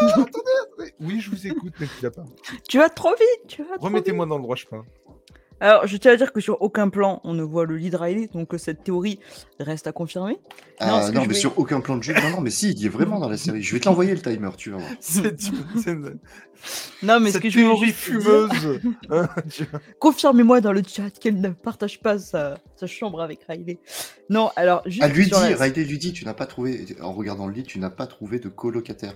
Ah. 0.00 0.24
Oui, 0.98 1.20
je 1.20 1.30
vous 1.30 1.46
écoute, 1.46 1.74
mais 1.78 1.86
tu 1.86 2.10
pas. 2.10 2.24
Vas 2.74 2.88
trop 2.88 3.10
vite, 3.10 3.46
tu 3.46 3.62
vas 3.62 3.68
trop 3.68 3.74
vite. 3.76 3.82
Remettez-moi 3.82 4.26
dans 4.26 4.36
le 4.36 4.42
droit 4.42 4.56
chemin. 4.56 4.84
Alors, 5.60 5.86
je 5.86 5.96
tiens 5.96 6.12
à 6.12 6.16
dire 6.16 6.32
que 6.32 6.40
sur 6.40 6.62
aucun 6.62 6.88
plan, 6.88 7.20
on 7.24 7.34
ne 7.34 7.42
voit 7.42 7.66
le 7.66 7.76
lit 7.76 7.90
de 7.90 7.96
Riley, 7.96 8.28
donc 8.32 8.54
euh, 8.54 8.58
cette 8.58 8.84
théorie 8.84 9.18
reste 9.58 9.86
à 9.88 9.92
confirmer. 9.92 10.36
Ah, 10.78 11.02
ce 11.02 11.10
non, 11.12 11.22
je 11.22 11.26
mais 11.28 11.34
vais- 11.34 11.40
sur 11.40 11.58
aucun 11.58 11.80
plan 11.80 11.96
de 11.96 12.02
jeu. 12.04 12.14
Non, 12.14 12.30
non, 12.30 12.40
mais 12.40 12.50
si, 12.50 12.70
il 12.70 12.78
y 12.78 12.86
est 12.86 12.88
vraiment 12.88 13.18
dans 13.18 13.28
la 13.28 13.36
série. 13.36 13.60
Je 13.62 13.74
vais 13.74 13.80
te 13.80 13.84
l'envoyer 13.88 14.14
le 14.14 14.20
timer, 14.20 14.50
tu 14.56 14.70
vas 14.70 14.76
voir. 14.78 14.90
Non, 17.04 17.20
mais 17.20 17.28
ce 17.28 17.34
cette 17.34 17.42
que 17.42 17.50
je 17.50 17.60
veux 17.60 17.92
fumeuse. 17.92 18.80
Hein. 19.10 19.28
Confirmez-moi 20.00 20.60
dans 20.60 20.72
le 20.72 20.82
chat 20.86 21.10
qu'elle 21.10 21.40
ne 21.40 21.50
partage 21.50 22.00
pas 22.00 22.18
sa, 22.18 22.58
sa 22.76 22.86
chambre 22.88 23.20
avec 23.22 23.40
Riley. 23.48 23.78
Non, 24.28 24.50
alors 24.56 24.82
juste. 24.86 25.02
Elle 25.04 25.12
lui 25.12 25.26
sur 25.26 25.38
dit, 25.40 25.50
la- 25.50 25.56
Riley 25.56 25.84
lui 25.84 25.98
dit, 25.98 26.12
tu 26.12 26.24
n'as 26.24 26.34
pas 26.34 26.46
trouvé, 26.46 26.84
en 27.00 27.12
regardant 27.12 27.46
le 27.46 27.52
lit, 27.54 27.62
tu 27.62 27.78
n'as 27.78 27.90
pas 27.90 28.06
trouvé 28.08 28.40
de 28.40 28.48
colocataire. 28.48 29.14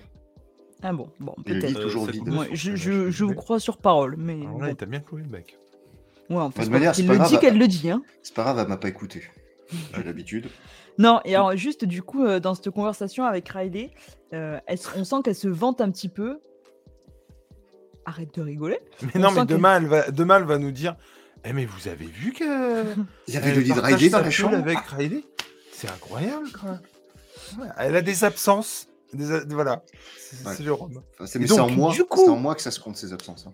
Ah 0.81 0.93
bon, 0.93 1.09
bon, 1.19 1.33
peut-être. 1.45 1.79
est 1.79 1.81
toujours 1.81 2.07
Euh, 2.07 2.31
Ouais, 2.37 2.49
je, 2.53 2.75
je, 2.75 3.09
je 3.09 3.23
vous 3.25 3.33
crois 3.35 3.59
sur 3.59 3.77
parole, 3.77 4.15
mais. 4.17 4.39
Alors 4.41 4.59
là, 4.59 4.65
bon. 4.67 4.71
il 4.71 4.75
t'a 4.75 4.85
bien 4.85 4.99
cloué 5.01 5.21
le 5.23 5.29
mec. 5.29 5.57
Ouais, 6.33 6.49
De 6.49 6.53
c'est 6.63 6.69
manière, 6.69 6.91
pas 6.93 6.97
le 7.01 7.07
dit 7.07 7.15
grave. 7.17 7.39
qu'elle 7.39 7.57
le 7.57 7.67
dit, 7.67 7.89
hein. 7.91 8.01
C'est 8.21 8.33
pas 8.35 8.43
grave, 8.43 8.59
elle 8.59 8.67
m'a 8.67 8.77
pas 8.77 8.87
écouté. 8.89 9.23
J'ai 9.95 10.03
l'habitude. 10.03 10.49
Non, 10.97 11.19
et 11.25 11.35
alors 11.35 11.55
juste 11.57 11.85
du 11.85 12.01
coup, 12.03 12.23
euh, 12.25 12.39
dans 12.39 12.53
cette 12.55 12.69
conversation 12.69 13.23
avec 13.25 13.49
Riley, 13.49 13.91
euh, 14.33 14.59
elle 14.67 14.75
s- 14.75 14.89
on 14.95 15.03
sent 15.03 15.15
qu'elle 15.23 15.35
se 15.35 15.47
vante 15.47 15.81
un 15.81 15.89
petit 15.89 16.09
peu? 16.09 16.39
Arrête 18.05 18.33
de 18.35 18.41
rigoler. 18.41 18.79
Mais 19.01 19.11
On 19.15 19.19
non, 19.19 19.31
mais 19.31 19.45
demain 19.45 19.77
elle, 19.77 19.87
va, 19.87 20.11
demain, 20.11 20.37
elle 20.37 20.43
va 20.43 20.57
nous 20.57 20.71
dire 20.71 20.95
Eh, 21.45 21.53
mais 21.53 21.65
vous 21.65 21.87
avez 21.87 22.05
vu 22.05 22.33
que. 22.33 22.43
Il 23.27 23.33
y 23.33 23.37
avait 23.37 23.53
le 23.55 23.61
lit 23.61 23.71
de 23.73 23.79
Riley 23.79 24.09
dans 24.09 24.19
la 24.19 24.29
chambre. 24.29 24.55
avec 24.57 24.77
Riley? 24.79 25.23
C'est 25.71 25.89
incroyable, 25.89 26.49
quoi. 26.51 26.79
Ouais, 27.59 27.67
elle 27.77 27.95
a 27.95 28.01
des 28.01 28.23
absences. 28.23 28.87
Des 29.13 29.25
Voilà. 29.53 29.83
C'est 29.87 30.45
Ouais. 30.47 30.53
c'est 30.57 30.63
le 30.63 30.73
rhum. 30.73 30.91
Enfin, 31.13 31.25
c'est 31.27 31.37
Et 31.37 31.41
mais 31.41 31.47
c'est 31.47 31.59
en 31.59 31.67
donc, 31.67 31.77
moi, 31.77 31.91
du 31.91 31.97
c'est 31.97 32.07
coup- 32.07 32.27
en 32.29 32.35
moi 32.37 32.55
que 32.55 32.61
ça 32.61 32.71
se 32.71 32.79
compte 32.79 32.97
ces 32.97 33.13
absences. 33.13 33.45
hein. 33.47 33.53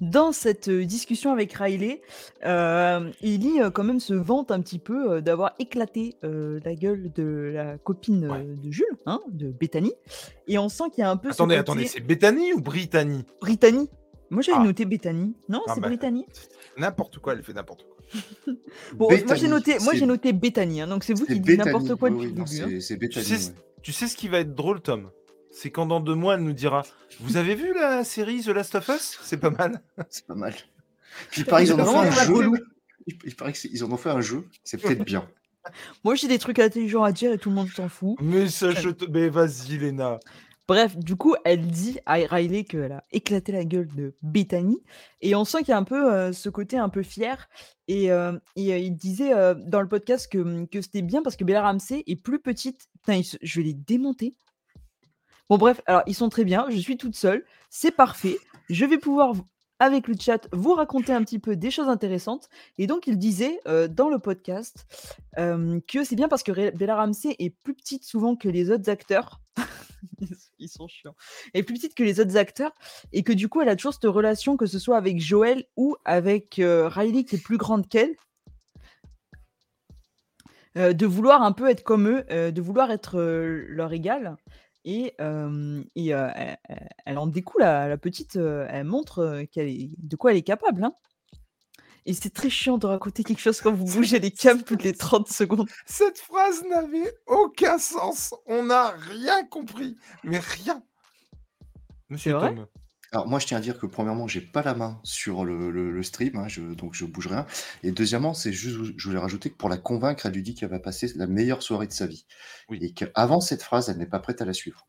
Dans 0.00 0.32
cette 0.32 0.68
euh, 0.68 0.84
discussion 0.84 1.32
avec 1.32 1.52
Riley, 1.52 2.02
euh, 2.44 3.10
Ellie 3.22 3.60
euh, 3.60 3.70
quand 3.70 3.84
même 3.84 4.00
se 4.00 4.14
vante 4.14 4.50
un 4.50 4.60
petit 4.60 4.78
peu 4.78 5.12
euh, 5.12 5.20
d'avoir 5.20 5.54
éclaté 5.58 6.16
euh, 6.24 6.58
la 6.64 6.74
gueule 6.74 7.12
de 7.14 7.52
la 7.54 7.78
copine 7.78 8.24
euh, 8.24 8.30
Ouais. 8.32 8.44
de 8.62 8.70
Jules, 8.70 8.86
hein, 9.06 9.20
de 9.30 9.48
Bethany. 9.50 9.92
Et 10.48 10.58
on 10.58 10.68
sent 10.68 10.84
qu'il 10.92 11.02
y 11.02 11.04
a 11.04 11.10
un 11.10 11.16
peu 11.16 11.28
ce 11.28 11.34
Attendez, 11.34 11.54
côté 11.56 11.60
attendez, 11.60 11.86
c'est 11.86 12.00
Bethany 12.00 12.52
ou 12.52 12.60
Brittany? 12.60 13.24
Brittany. 13.40 13.88
Moi 14.30 14.42
j'avais 14.42 14.58
Ah. 14.60 14.64
noté 14.64 14.84
Bethany. 14.84 15.34
Non, 15.48 15.62
Ah 15.66 15.72
c'est 15.74 15.80
bah. 15.80 15.88
Brittany. 15.88 16.26
N'importe 16.78 17.18
quoi, 17.18 17.34
elle 17.34 17.42
fait 17.42 17.52
n'importe 17.52 17.84
quoi. 17.84 17.96
Bon, 18.94 19.06
moi 19.08 19.16
j'ai 19.16 19.22
Bethany, 19.24 19.48
noté, 19.48 19.78
moi 19.80 19.94
j'ai 19.94 20.06
noté 20.06 20.32
Bethany. 20.32 20.80
hein, 20.80 20.86
donc 20.88 21.04
c'est 21.04 21.14
vous 21.14 21.26
qui 21.26 21.38
dites 21.38 21.58
n'importe 21.58 21.94
quoi 21.94 22.08
Oui, 22.10 22.16
depuis 22.16 22.32
le 22.32 22.38
non, 22.38 22.44
début. 22.44 22.62
hein. 22.62 22.66
c'est- 22.70 22.80
C'est 22.80 22.96
Bethany. 22.96 23.52
Tu 23.82 23.92
sais, 23.92 24.08
ce 24.08 24.16
qui 24.16 24.28
va 24.28 24.40
être 24.40 24.54
drôle, 24.54 24.80
Tom? 24.80 25.10
C'est 25.50 25.70
quand 25.70 25.86
dans 25.86 26.00
deux 26.00 26.14
mois, 26.14 26.34
elle 26.34 26.42
nous 26.42 26.52
dira 26.52 26.82
Vous 27.20 27.36
avez 27.36 27.54
vu 27.54 27.74
la 27.74 28.04
série 28.04 28.42
The 28.42 28.48
Last 28.48 28.74
of 28.74 28.88
Us? 28.88 29.18
C'est 29.22 29.38
pas 29.38 29.50
mal. 29.50 29.82
C'est 30.10 30.26
pas 30.26 30.34
mal. 30.34 30.54
Puis 31.30 31.44
pareil, 31.44 31.66
ils 31.66 31.72
en 31.72 31.80
ont 31.80 32.02
fait 32.02 32.20
un 32.20 32.24
jeu. 32.24 32.50
il 33.24 33.34
paraît 33.34 33.52
qu'ils 33.52 33.84
en 33.84 33.90
ont 33.90 33.96
fait 33.96 34.10
un 34.10 34.20
jeu. 34.20 34.46
C'est 34.62 34.80
peut-être 34.80 35.04
bien. 35.04 35.28
Moi 36.04 36.14
j'ai 36.14 36.28
des 36.28 36.38
trucs 36.38 36.58
intelligents 36.58 37.02
à 37.02 37.12
dire 37.12 37.32
et 37.32 37.38
tout 37.38 37.48
le 37.48 37.56
monde 37.56 37.68
s'en 37.68 37.88
fout. 37.88 38.16
Mais 38.20 38.48
ça, 38.48 38.70
je 38.70 38.90
te... 38.90 39.04
Mais 39.10 39.28
vas-y, 39.28 39.76
Léna. 39.78 40.20
Bref, 40.70 40.96
du 40.96 41.16
coup, 41.16 41.34
elle 41.44 41.66
dit 41.66 41.98
à 42.06 42.14
Riley 42.14 42.62
qu'elle 42.62 42.92
a 42.92 43.02
éclaté 43.10 43.50
la 43.50 43.64
gueule 43.64 43.88
de 43.88 44.14
Bethany 44.22 44.78
et 45.20 45.34
on 45.34 45.44
sent 45.44 45.64
qu'il 45.64 45.70
y 45.70 45.72
a 45.72 45.76
un 45.76 45.82
peu, 45.82 46.28
heu, 46.28 46.32
ce 46.32 46.48
côté 46.48 46.78
un 46.78 46.88
peu 46.88 47.02
fier 47.02 47.48
et 47.88 48.12
heu 48.12 48.40
et 48.54 48.72
heu, 48.72 48.78
il 48.78 48.94
disait, 48.94 49.32
dans 49.66 49.80
le 49.80 49.88
podcast 49.88 50.30
que, 50.30 50.66
que 50.66 50.80
c'était 50.80 51.02
bien 51.02 51.24
parce 51.24 51.34
que 51.34 51.42
Bella 51.42 51.62
Ramsey 51.62 52.04
est 52.06 52.14
plus 52.14 52.38
petite. 52.38 52.86
Putain, 53.02 53.20
je 53.42 53.60
vais 53.60 53.66
les 53.66 53.74
démonter. 53.74 54.36
Bon 55.48 55.58
bref, 55.58 55.80
alors 55.86 56.04
ils 56.06 56.14
sont 56.14 56.28
très 56.28 56.44
bien, 56.44 56.66
je 56.70 56.78
suis 56.78 56.96
toute 56.96 57.16
seule, 57.16 57.44
c'est 57.68 57.90
parfait. 57.90 58.38
Je 58.68 58.84
vais 58.84 58.98
pouvoir 58.98 59.32
avec 59.80 60.06
le 60.06 60.14
chat, 60.18 60.46
vous 60.52 60.74
raconter 60.74 61.12
un 61.12 61.24
petit 61.24 61.38
peu 61.38 61.56
des 61.56 61.70
choses 61.70 61.88
intéressantes 61.88 62.48
et 62.78 62.86
donc 62.86 63.06
il 63.06 63.18
disait, 63.18 63.60
heu, 63.66 63.88
dans 63.88 64.10
le 64.10 64.18
podcast, 64.18 64.86
hem, 65.36 65.80
que 65.82 66.04
c'est 66.04 66.16
bien 66.16 66.28
parce 66.28 66.42
que 66.42 66.70
Bella 66.76 66.96
Ramsey 66.96 67.34
est 67.38 67.50
plus 67.50 67.74
petite 67.74 68.04
souvent 68.04 68.36
que 68.36 68.48
les 68.48 68.70
autres 68.70 68.88
acteurs. 68.90 69.40
Ils 70.58 70.68
sont 70.68 70.86
chiants. 70.86 71.16
Elle 71.54 71.62
est 71.62 71.64
plus 71.64 71.74
petite 71.74 71.94
que 71.94 72.02
les 72.02 72.20
autres 72.20 72.36
acteurs 72.36 72.72
et 73.12 73.22
que 73.22 73.32
du 73.32 73.48
coup, 73.48 73.62
elle 73.62 73.70
a 73.70 73.76
toujours 73.76 73.94
cette 73.94 74.04
relation, 74.04 74.58
que 74.58 74.66
ce 74.66 74.78
soit 74.78 74.98
avec 74.98 75.18
Joel 75.18 75.64
ou 75.76 75.96
avec, 76.04 76.58
heu, 76.58 76.86
Riley 76.86 77.24
qui 77.24 77.36
est 77.36 77.42
plus 77.42 77.56
grande 77.56 77.88
qu'elle 77.88 78.14
de 80.76 81.04
vouloir 81.04 81.42
un 81.42 81.50
peu 81.50 81.68
être 81.68 81.82
comme 81.82 82.06
eux, 82.06 82.52
de 82.52 82.60
vouloir 82.60 82.92
être, 82.92 83.18
leur 83.18 83.92
égale 83.92 84.36
et 84.84 85.14
elle 85.18 87.18
en 87.18 87.26
découle 87.26 87.62
la 87.62 87.88
la 87.88 87.98
petite, 87.98 88.36
elle 88.36 88.84
montre, 88.84 89.44
qu'elle 89.52 89.68
est 89.68 89.90
de 89.98 90.16
quoi 90.16 90.32
elle 90.32 90.38
est 90.38 90.42
capable, 90.42 90.84
hein. 90.84 90.94
Et 92.06 92.14
c'est 92.14 92.30
très 92.30 92.50
chiant 92.50 92.78
de 92.78 92.86
raconter 92.86 93.24
quelque 93.24 93.40
chose 93.40 93.60
quand 93.60 93.72
vous 93.72 93.84
bougez 93.84 94.18
les 94.18 94.30
câbles 94.30 94.62
toutes 94.62 94.82
les 94.82 94.94
30 94.94 95.28
secondes. 95.28 95.68
Cette 95.86 96.18
phrase 96.18 96.64
n'avait 96.64 97.14
aucun 97.26 97.78
sens. 97.78 98.34
On 98.46 98.64
n'a 98.64 98.90
rien 98.90 99.44
compris, 99.44 99.96
mais 100.24 100.38
rien. 100.38 100.82
Monsieur 102.08 102.32
vrai? 102.32 102.54
Tom. 102.54 102.66
Alors 103.12 103.26
moi, 103.26 103.40
je 103.40 103.46
tiens 103.46 103.58
à 103.58 103.60
dire 103.60 103.78
que 103.78 103.86
premièrement, 103.86 104.28
j'ai 104.28 104.40
pas 104.40 104.62
la 104.62 104.74
main 104.74 105.00
sur 105.02 105.44
le 105.44 105.70
le 105.72 105.90
le 105.90 106.02
stream, 106.04 106.36
hein, 106.36 106.46
je 106.48 106.62
donc 106.62 106.94
je 106.94 107.04
bouge 107.04 107.26
rien 107.26 107.44
et 107.82 107.90
deuxièmement, 107.90 108.34
c'est 108.34 108.52
juste 108.52 108.78
je 108.96 109.08
voulais 109.08 109.18
rajouter 109.18 109.50
que 109.50 109.56
pour 109.56 109.68
la 109.68 109.78
convaincre, 109.78 110.26
elle 110.26 110.32
lui 110.32 110.42
dit 110.42 110.54
qu'elle 110.54 110.70
va 110.70 110.78
passer 110.78 111.10
la 111.16 111.26
meilleure 111.26 111.62
soirée 111.62 111.88
de 111.88 111.92
sa 111.92 112.06
vie 112.06 112.24
Oui. 112.68 112.78
et 112.80 112.92
qu'avant 112.92 113.40
cette 113.40 113.62
phrase, 113.64 113.88
elle 113.90 113.98
n'est 113.98 114.06
pas 114.06 114.20
prête 114.20 114.40
à 114.42 114.44
la 114.44 114.52
suivre. 114.52 114.86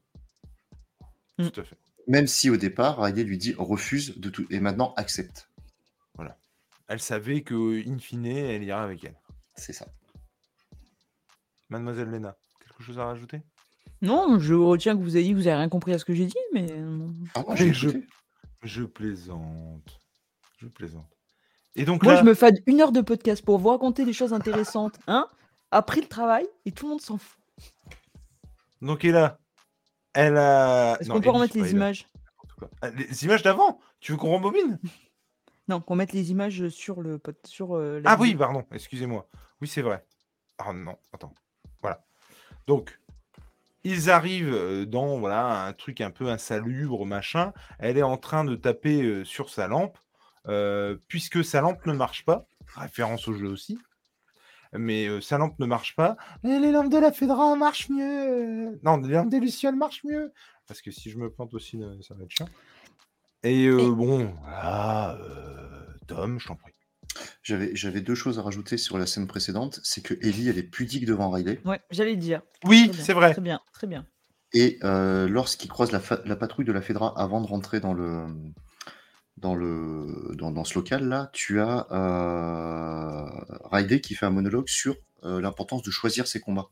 Tout 1.37 1.59
à 1.59 1.63
fait. 1.63 1.77
Même 2.07 2.27
si 2.27 2.49
au 2.49 2.57
départ, 2.57 2.99
Riley 3.01 3.23
lui 3.23 3.37
dit: 3.39 3.55
«Refuse 3.57 4.19
de 4.19 4.29
tout 4.29 4.45
et 4.51 4.59
maintenant 4.59 4.93
accepte». 4.97 5.49
Voilà. 6.15 6.37
Elle 6.87 7.01
savait 7.01 7.41
que 7.41 7.87
in 7.87 7.97
fine, 7.97 8.25
elle 8.27 8.63
ira 8.63 8.83
avec 8.83 9.03
elle. 9.03 9.19
C'est 9.55 9.73
ça. 9.73 9.87
Mademoiselle 11.69 12.11
Léna, 12.11 12.35
quelque 12.59 12.83
chose 12.83 12.99
à 12.99 13.05
rajouter? 13.05 13.41
Non, 14.01 14.39
je 14.39 14.53
retiens 14.53 14.97
que 14.97 15.01
vous 15.01 15.15
avez 15.15 15.25
dit 15.25 15.31
que 15.31 15.35
vous 15.35 15.47
avez 15.47 15.57
rien 15.57 15.69
compris 15.69 15.93
à 15.93 15.99
ce 15.99 16.05
que 16.05 16.13
j'ai 16.13 16.25
dit, 16.25 16.37
mais 16.53 16.65
non. 16.65 17.13
Ah 17.35 17.43
moi, 17.45 17.55
je 18.63 18.83
plaisante. 18.83 19.99
Je 20.57 20.67
plaisante. 20.67 21.09
Et 21.75 21.85
donc 21.85 22.03
Moi, 22.03 22.13
là 22.13 22.19
je 22.19 22.25
me 22.25 22.33
fade 22.33 22.61
1 22.67 22.79
heure 22.79 22.91
de 22.91 23.01
podcast 23.01 23.43
pour 23.43 23.57
vous 23.57 23.69
raconter 23.69 24.05
des 24.05 24.13
choses 24.13 24.33
intéressantes, 24.33 24.99
hein, 25.07 25.27
après 25.71 26.01
le 26.01 26.07
travail 26.07 26.45
et 26.65 26.71
tout 26.71 26.85
le 26.85 26.91
monde 26.91 27.01
s'en 27.01 27.17
fout. 27.17 27.39
donc 28.81 29.05
et 29.05 29.11
là, 29.11 29.39
elle 30.13 30.37
a 30.37 30.97
Est-ce 30.99 31.09
qu'on 31.09 31.21
peut 31.21 31.29
remettre 31.29 31.57
les 31.57 31.71
images? 31.71 32.07
Ah, 32.81 32.89
les 32.89 33.23
images 33.23 33.41
d'avant? 33.41 33.79
Tu 33.99 34.11
veux 34.11 34.17
qu'on 34.17 34.29
rembobine? 34.29 34.79
Non, 35.67 35.79
qu'on 35.79 35.95
mette 35.95 36.11
les 36.11 36.31
images, 36.31 36.67
sur 36.67 37.01
le 37.01 37.17
pod 37.17 37.35
sur, 37.45 37.77
la 37.77 38.01
Ah 38.03 38.17
oui, 38.19 38.35
pardon, 38.35 38.65
excusez-moi. 38.73 39.29
Oui, 39.61 39.69
c'est 39.69 39.83
vrai. 39.83 40.03
Ah 40.57 40.73
non, 40.73 40.97
attends. 41.13 41.33
Voilà. 41.81 42.03
Donc, 42.67 42.99
ils 43.83 44.09
arrivent, 44.09 44.53
heu, 44.53 44.85
dans 44.85 45.19
voilà, 45.19 45.65
un 45.65 45.73
truc 45.73 46.01
un 46.01 46.11
peu 46.11 46.29
insalubre, 46.29 47.05
machin. 47.05 47.53
Elle 47.79 47.97
est 47.97 48.03
en 48.03 48.17
train 48.17 48.43
de 48.45 48.55
taper, 48.55 49.01
heu, 49.03 49.25
sur 49.25 49.49
sa 49.49 49.67
lampe, 49.67 49.97
heu, 50.47 51.01
puisque 51.07 51.43
sa 51.43 51.61
lampe 51.61 51.85
ne 51.85 51.93
marche 51.93 52.25
pas, 52.25 52.47
référence 52.75 53.27
au 53.27 53.33
jeu 53.33 53.47
aussi. 53.47 53.77
Mais, 54.73 55.21
sa 55.21 55.37
lampe 55.37 55.59
ne 55.59 55.65
marche 55.65 55.95
pas. 55.95 56.15
«Mais 56.43 56.59
les 56.59 56.71
lampes 56.71 56.89
de 56.91 56.97
la 56.97 57.11
Fedra 57.11 57.55
marchent 57.57 57.89
mieux!» 57.89 58.79
non, 58.83 58.97
les 58.97 59.13
lampes 59.13 59.29
des 59.29 59.39
Lucioles 59.39 59.75
marchent 59.75 60.03
mieux! 60.05 60.31
Parce 60.67 60.81
que 60.81 60.91
si 60.91 61.09
je 61.09 61.17
me 61.17 61.29
plante 61.31 61.53
aussi, 61.53 61.81
ça 62.01 62.13
va 62.15 62.23
être 62.23 62.31
chiant. 62.31 62.47
Et 63.43 63.69
Et 63.77 63.89
bon, 63.89 64.33
voilà, 64.41 65.17
Tom, 66.07 66.39
je 66.39 66.47
t'en 66.47 66.55
prie. 66.55 66.73
J'avais 67.43 67.75
j'avais 67.75 68.01
2 68.01 68.13
choses 68.15 68.37
à 68.37 68.43
rajouter 68.43 68.77
sur 68.77 68.97
la 68.99 69.07
scène 69.07 69.25
précédente, 69.27 69.79
c'est 69.83 70.01
que 70.01 70.13
Ellie, 70.21 70.47
elle 70.49 70.59
est 70.59 70.63
pudique 70.63 71.05
devant 71.05 71.29
Riley 71.31 71.59
Ouais, 71.65 71.81
j'allais 71.89 72.11
le 72.11 72.17
dire. 72.17 72.41
Oui, 72.65 72.83
Très 72.87 72.93
bien, 72.93 73.03
c'est 73.05 73.13
vrai. 73.13 73.31
très 73.31 73.41
bien, 73.41 73.59
très 73.73 73.87
bien. 73.87 74.05
et 74.53 74.77
heu, 74.83 75.27
lorsqu'ils 75.27 75.69
croisent 75.69 75.91
la 75.91 75.99
fa 75.99 76.21
la 76.25 76.35
patrouille 76.35 76.65
de 76.65 76.71
la 76.71 76.81
Fedra 76.81 77.13
avant 77.19 77.41
de 77.41 77.47
rentrer 77.47 77.79
dans 77.79 77.93
le 77.93 78.25
dans 79.37 79.55
le 79.55 80.35
dans 80.37 80.51
dans 80.51 80.63
ce 80.63 80.75
local-là, 80.75 81.29
tu 81.33 81.59
as, 81.61 81.87
Riley 83.71 84.01
qui 84.01 84.13
fait 84.15 84.25
un 84.25 84.29
monologue 84.31 84.67
sur, 84.69 84.95
heu, 85.23 85.39
l'importance 85.39 85.81
de 85.83 85.91
choisir 85.91 86.27
ses 86.27 86.39
combats. 86.39 86.69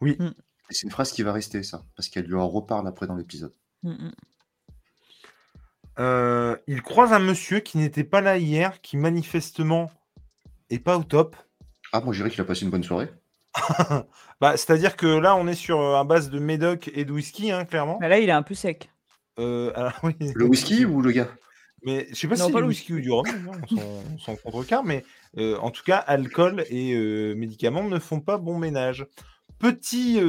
Oui. 0.00 0.16
Mmh. 0.18 0.26
Et 0.70 0.74
c'est 0.74 0.84
une 0.84 0.90
phrase 0.90 1.12
qui 1.12 1.22
va 1.22 1.32
rester 1.32 1.62
ça, 1.62 1.84
parce 1.96 2.08
qu'elle 2.08 2.26
lui 2.26 2.34
en 2.36 2.48
reparle 2.48 2.86
après 2.88 3.06
dans 3.06 3.16
l'épisode. 3.16 3.52
Mmh 3.82 4.08
Heu, 5.98 6.60
il 6.66 6.82
croise 6.82 7.12
un 7.12 7.18
monsieur 7.18 7.60
qui 7.60 7.78
n'était 7.78 8.04
pas 8.04 8.20
là 8.20 8.38
hier, 8.38 8.80
qui 8.80 8.96
manifestement 8.96 9.90
est 10.70 10.78
pas 10.78 10.96
au 10.96 11.02
top. 11.02 11.36
Ah 11.92 12.00
moi 12.00 12.12
je 12.12 12.18
dirais 12.18 12.30
qu'il 12.30 12.40
a 12.40 12.44
passé 12.44 12.64
une 12.64 12.70
bonne 12.70 12.84
soirée. 12.84 13.08
Bah, 14.40 14.56
c'est-à-dire 14.56 14.96
que 14.96 15.06
là, 15.06 15.34
on 15.34 15.48
est 15.48 15.54
sur, 15.54 15.80
heu, 15.80 15.96
un 15.96 16.04
base 16.04 16.30
de 16.30 16.38
médoc 16.38 16.88
et 16.94 17.04
de 17.04 17.10
whisky, 17.10 17.50
hein, 17.50 17.64
clairement. 17.64 17.98
Bah, 18.00 18.06
là, 18.06 18.20
il 18.20 18.28
est 18.28 18.32
un 18.32 18.42
peu 18.42 18.54
sec. 18.54 18.88
Alors 19.36 19.94
oui, 20.04 20.14
Le 20.32 20.44
whisky 20.44 20.84
ou 20.84 21.00
le 21.02 21.10
gars? 21.10 21.28
Mais 21.82 22.06
je 22.10 22.14
sais 22.14 22.28
pas 22.28 22.36
si 22.36 22.42
Non, 22.42 22.46
c'est 22.46 22.52
pas 22.52 22.58
du 22.58 22.62
le 22.62 22.68
whisky 22.68 22.92
ou 22.92 23.00
du 23.00 23.10
rhum, 23.10 23.24
d'ailleurs, 23.24 23.56
on 23.62 23.66
s'en 23.66 23.82
on 24.14 24.18
s'en 24.18 24.36
contrecarre, 24.36 24.84
mais, 24.84 25.04
en 25.36 25.70
tout 25.70 25.82
cas, 25.82 25.96
alcool 25.96 26.64
et 26.70 26.94
médicaments 27.34 27.82
ne 27.82 27.98
font 27.98 28.20
pas 28.20 28.38
bon 28.38 28.58
ménage. 28.58 29.06
Petit, 29.58 30.20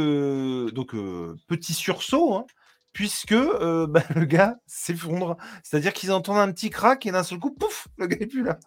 donc, 0.72 0.96
petit 1.48 1.74
sursaut, 1.74 2.34
hein, 2.34 2.46
puisque, 2.94 3.32
heu, 3.34 3.88
bah, 3.88 4.04
le 4.16 4.26
gars 4.26 4.58
s'effondre. 4.68 5.38
C'est-à-dire 5.64 5.94
qu'ils 5.94 6.12
entendent 6.12 6.38
un 6.38 6.52
petit 6.52 6.70
crack 6.70 7.06
et 7.06 7.12
d'un 7.12 7.24
seul 7.24 7.40
coup, 7.40 7.52
pouf! 7.52 7.88
Le 7.98 8.08
gars 8.08 8.18
est 8.20 8.28
plus 8.28 8.44
là. 8.44 8.60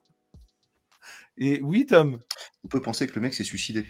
Et 1.39 1.61
oui, 1.63 1.87
Tom? 1.87 2.19
On 2.65 2.69
peut 2.69 2.83
penser 2.83 3.07
que 3.07 3.15
le 3.15 3.23
mec 3.23 3.35
s'est 3.35 3.45
suicidé. 3.45 3.87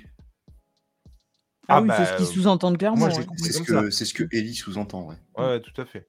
Ah 1.68 1.76
Ah 1.76 1.82
oui, 1.82 1.88
c'est 1.90 1.98
bah, 1.98 2.06
ce 2.06 2.16
qu'ils 2.16 2.38
heu, 2.38 2.42
sous-entendent 2.42 2.78
clairement, 2.78 3.06
ouais. 3.06 3.26
C'est 3.38 3.52
ce 3.52 3.62
que 3.62 3.90
c'est 3.90 4.04
ce 4.04 4.14
que 4.14 4.24
Ellie 4.32 4.54
sous-entend, 4.54 5.08
ouais. 5.08 5.16
Ouais, 5.36 5.60
tout 5.60 5.80
à 5.80 5.84
fait. 5.84 6.08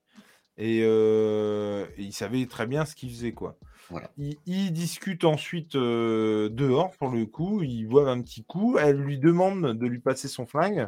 Et 0.58 0.80
et 0.80 1.86
il 1.98 2.14
savait 2.14 2.46
très 2.46 2.68
bien 2.68 2.86
ce 2.86 2.96
qu'il 2.96 3.10
faisait, 3.10 3.34
quoi. 3.34 3.58
Voilà. 3.90 4.12
Ils 4.18 4.38
ils 4.46 4.72
discutent 4.72 5.26
ensuite, 5.26 5.76
dehors, 5.76 6.92
pour 6.98 7.10
le 7.10 7.26
coup, 7.26 7.64
ils 7.64 7.86
boivent 7.86 8.08
un 8.08 8.22
petit 8.22 8.44
coup. 8.44 8.78
Elle 8.78 8.98
lui 8.98 9.20
demande 9.20 9.78
de 9.78 9.88
lui 9.88 10.00
passer 10.00 10.28
son 10.28 10.46
flingue, 10.46 10.88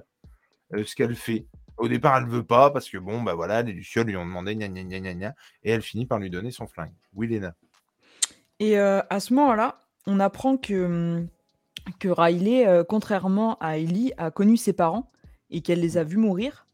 ce 0.72 0.96
qu'elle 0.96 1.16
fait. 1.16 1.48
Au 1.78 1.88
départ, 1.88 2.18
elle 2.18 2.28
veut 2.28 2.46
pas 2.46 2.72
parce 2.72 2.90
que 2.90 2.98
bon, 2.98 3.22
bah, 3.22 3.34
voilà, 3.34 3.62
les 3.62 3.74
lucioles 3.74 4.08
lui 4.08 4.18
ont 4.18 4.26
demandé 4.26 4.56
gna 4.56 4.68
gna 4.68 4.84
gna 4.84 5.14
gna 5.14 5.36
et 5.64 5.72
elle 5.72 5.82
finit 5.82 6.06
par 6.06 6.20
lui 6.20 6.30
donner 6.30 6.52
son 6.52 6.68
flingue. 6.68 6.94
Oui, 7.14 7.28
Léna? 7.28 7.54
Et 8.60 8.78
heu, 8.78 9.02
à 9.10 9.20
ce 9.20 9.34
moment-là, 9.34 9.80
on 10.08 10.20
apprend 10.20 10.58
que, 10.58 10.88
mmh, 10.88 11.28
que 12.00 12.08
Riley, 12.08 12.68
heu, 12.68 12.84
contrairement 12.84 13.58
à 13.60 13.78
Ellie, 13.78 14.14
a 14.18 14.32
connu 14.32 14.56
ses 14.58 14.74
parents 14.74 15.12
et 15.50 15.62
qu'elle 15.62 15.82
les 15.82 15.98
a 15.98 16.04
vus 16.04 16.18
mourir. 16.18 16.66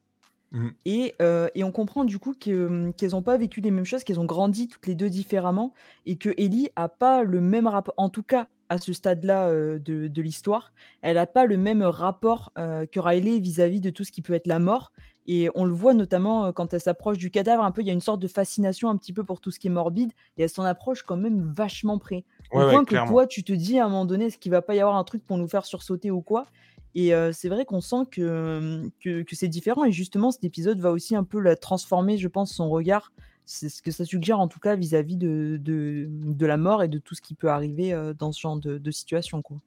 Mmh. 0.51 0.69
Et 0.85 1.15
heu, 1.21 1.49
et 1.55 1.63
on 1.63 1.71
comprend 1.71 2.03
du 2.03 2.19
coup 2.19 2.33
mmh, 2.33 2.91
qu'elles 2.93 3.15
ont 3.15 3.21
pas 3.21 3.37
vécu 3.37 3.61
les 3.61 3.71
mêmes 3.71 3.85
choses, 3.85 4.03
qu'elles 4.03 4.19
ont 4.19 4.25
grandi 4.25 4.67
toutes 4.67 4.85
les 4.85 4.95
2 4.95 5.09
différemment 5.09 5.73
et 6.05 6.17
que 6.17 6.29
Ellie 6.37 6.69
a 6.75 6.89
pas 6.89 7.23
le 7.23 7.41
même 7.41 7.67
rapport 7.67 7.93
en 7.97 8.09
tout 8.09 8.23
cas 8.23 8.47
à 8.71 8.77
ce 8.77 8.93
stade-là, 8.93 9.51
de 9.53 10.07
de 10.07 10.21
l'histoire, 10.21 10.71
elle 11.01 11.17
a 11.17 11.27
pas 11.27 11.45
le 11.45 11.57
même 11.57 11.83
rapport, 11.83 12.51
que 12.55 12.99
Riley 12.99 13.39
vis-à-vis 13.39 13.81
de 13.81 13.89
tout 13.89 14.03
ce 14.03 14.11
qui 14.11 14.21
peut 14.21 14.33
être 14.33 14.47
la 14.47 14.59
mort 14.59 14.91
et 15.27 15.49
on 15.55 15.65
le 15.65 15.73
voit 15.73 15.93
notamment, 15.93 16.51
quand 16.53 16.73
elle 16.73 16.81
s'approche 16.81 17.17
du 17.17 17.29
cadavre 17.31 17.63
un 17.63 17.71
peu, 17.71 17.81
il 17.81 17.87
y 17.87 17.91
a 17.91 17.93
une 17.93 18.01
sorte 18.01 18.21
de 18.21 18.27
fascination 18.27 18.89
un 18.89 18.97
petit 18.97 19.13
peu 19.13 19.23
pour 19.23 19.39
tout 19.39 19.51
ce 19.51 19.59
qui 19.59 19.67
est 19.67 19.69
morbide 19.71 20.11
et 20.37 20.43
elle 20.43 20.49
s'en 20.49 20.63
approche 20.63 21.03
quand 21.03 21.17
même 21.17 21.41
vachement 21.53 21.99
près. 21.99 22.25
Au 22.53 22.59
Ouais, 22.59 22.65
ouais, 22.65 22.79
point 22.79 22.85
que 22.85 22.95
clairement. 22.95 22.97
toi, 22.97 23.27
tu 23.27 23.43
te 23.43 23.53
dis 23.53 23.77
à 23.79 23.85
un 23.85 23.89
moment 23.89 24.05
donné: 24.05 24.25
«Est-ce 24.25 24.37
qu'il 24.37 24.51
va 24.51 24.61
pas 24.61 24.75
y 24.75 24.79
avoir 24.79 24.95
un 24.97 25.03
truc 25.03 25.25
pour 25.25 25.37
nous 25.37 25.47
faire 25.47 25.65
sursauter 25.65 26.11
ou 26.11 26.21
quoi?» 26.21 26.47
et 26.93 27.13
c'est 27.31 27.47
vrai 27.49 27.63
qu'on 27.65 27.79
sent 27.81 28.03
que, 28.11 28.89
que 28.99 29.21
que 29.23 29.35
c'est 29.35 29.47
différent 29.47 29.85
et 29.85 29.91
justement 29.93 30.29
cet 30.31 30.43
épisode 30.43 30.79
va 30.81 30.91
aussi 30.91 31.15
un 31.15 31.23
peu 31.23 31.39
la 31.39 31.55
transformer, 31.55 32.17
je 32.17 32.27
pense, 32.27 32.51
son 32.53 32.69
regard. 32.69 33.13
C'est 33.45 33.69
ce 33.69 33.81
que 33.81 33.91
ça 33.91 34.05
suggère 34.05 34.39
en 34.39 34.47
tout 34.47 34.59
cas 34.59 34.75
vis-à-vis 34.75 35.17
de 35.17 35.57
de 35.61 36.07
de 36.09 36.45
la 36.45 36.57
mort 36.57 36.83
et 36.83 36.87
de 36.87 36.99
tout 36.99 37.15
ce 37.15 37.21
qui 37.21 37.35
peut 37.35 37.49
arriver, 37.49 37.93
dans 38.17 38.31
ce 38.31 38.39
genre 38.41 38.57
de 38.57 38.77
de 38.77 38.91
situation, 38.91 39.41
quoi. 39.41 39.57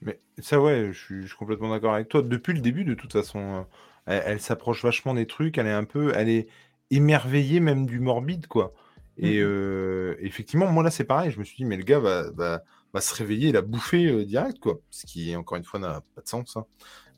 Mais 0.00 0.18
ça, 0.38 0.60
ouais, 0.60 0.88
je 0.92 0.98
suis 0.98 1.22
je 1.22 1.28
suis 1.28 1.36
complètement 1.36 1.70
d'accord 1.70 1.94
avec 1.94 2.08
toi. 2.08 2.22
Depuis 2.22 2.52
le 2.54 2.60
début, 2.60 2.84
de 2.84 2.94
toute 2.94 3.12
façon, 3.12 3.66
elle 4.06 4.22
elle 4.26 4.40
s'approche 4.40 4.82
vachement 4.82 5.14
des 5.14 5.26
trucs, 5.26 5.58
elle 5.58 5.66
est 5.66 5.72
un 5.72 5.84
peu 5.84 6.12
elle 6.16 6.28
est 6.28 6.48
émerveillée 6.90 7.60
même 7.60 7.86
du 7.86 8.00
morbide, 8.00 8.46
quoi. 8.46 8.72
Mmh 9.20 9.28
Et 9.28 9.38
mh. 9.38 9.40
heu, 9.40 10.16
effectivement, 10.20 10.66
moi, 10.72 10.82
là, 10.82 10.90
c'est 10.90 11.04
pareil. 11.04 11.30
Je 11.30 11.38
me 11.38 11.44
suis 11.44 11.56
dit: 11.56 11.64
«Mais 11.64 11.76
le 11.76 11.84
gars 11.84 12.00
va 12.00 12.30
va 12.32 12.62
va 12.94 13.00
se 13.00 13.14
réveiller 13.14 13.50
et 13.50 13.52
la 13.52 13.62
bouffer, 13.62 14.24
direct, 14.26 14.58
quoi». 14.58 14.80
Ce 14.90 15.06
qui, 15.06 15.34
encore 15.36 15.56
une 15.58 15.64
fois, 15.64 15.80
n'a 15.80 16.02
pas 16.14 16.22
de 16.22 16.28
sens, 16.28 16.56
hein. 16.56 16.66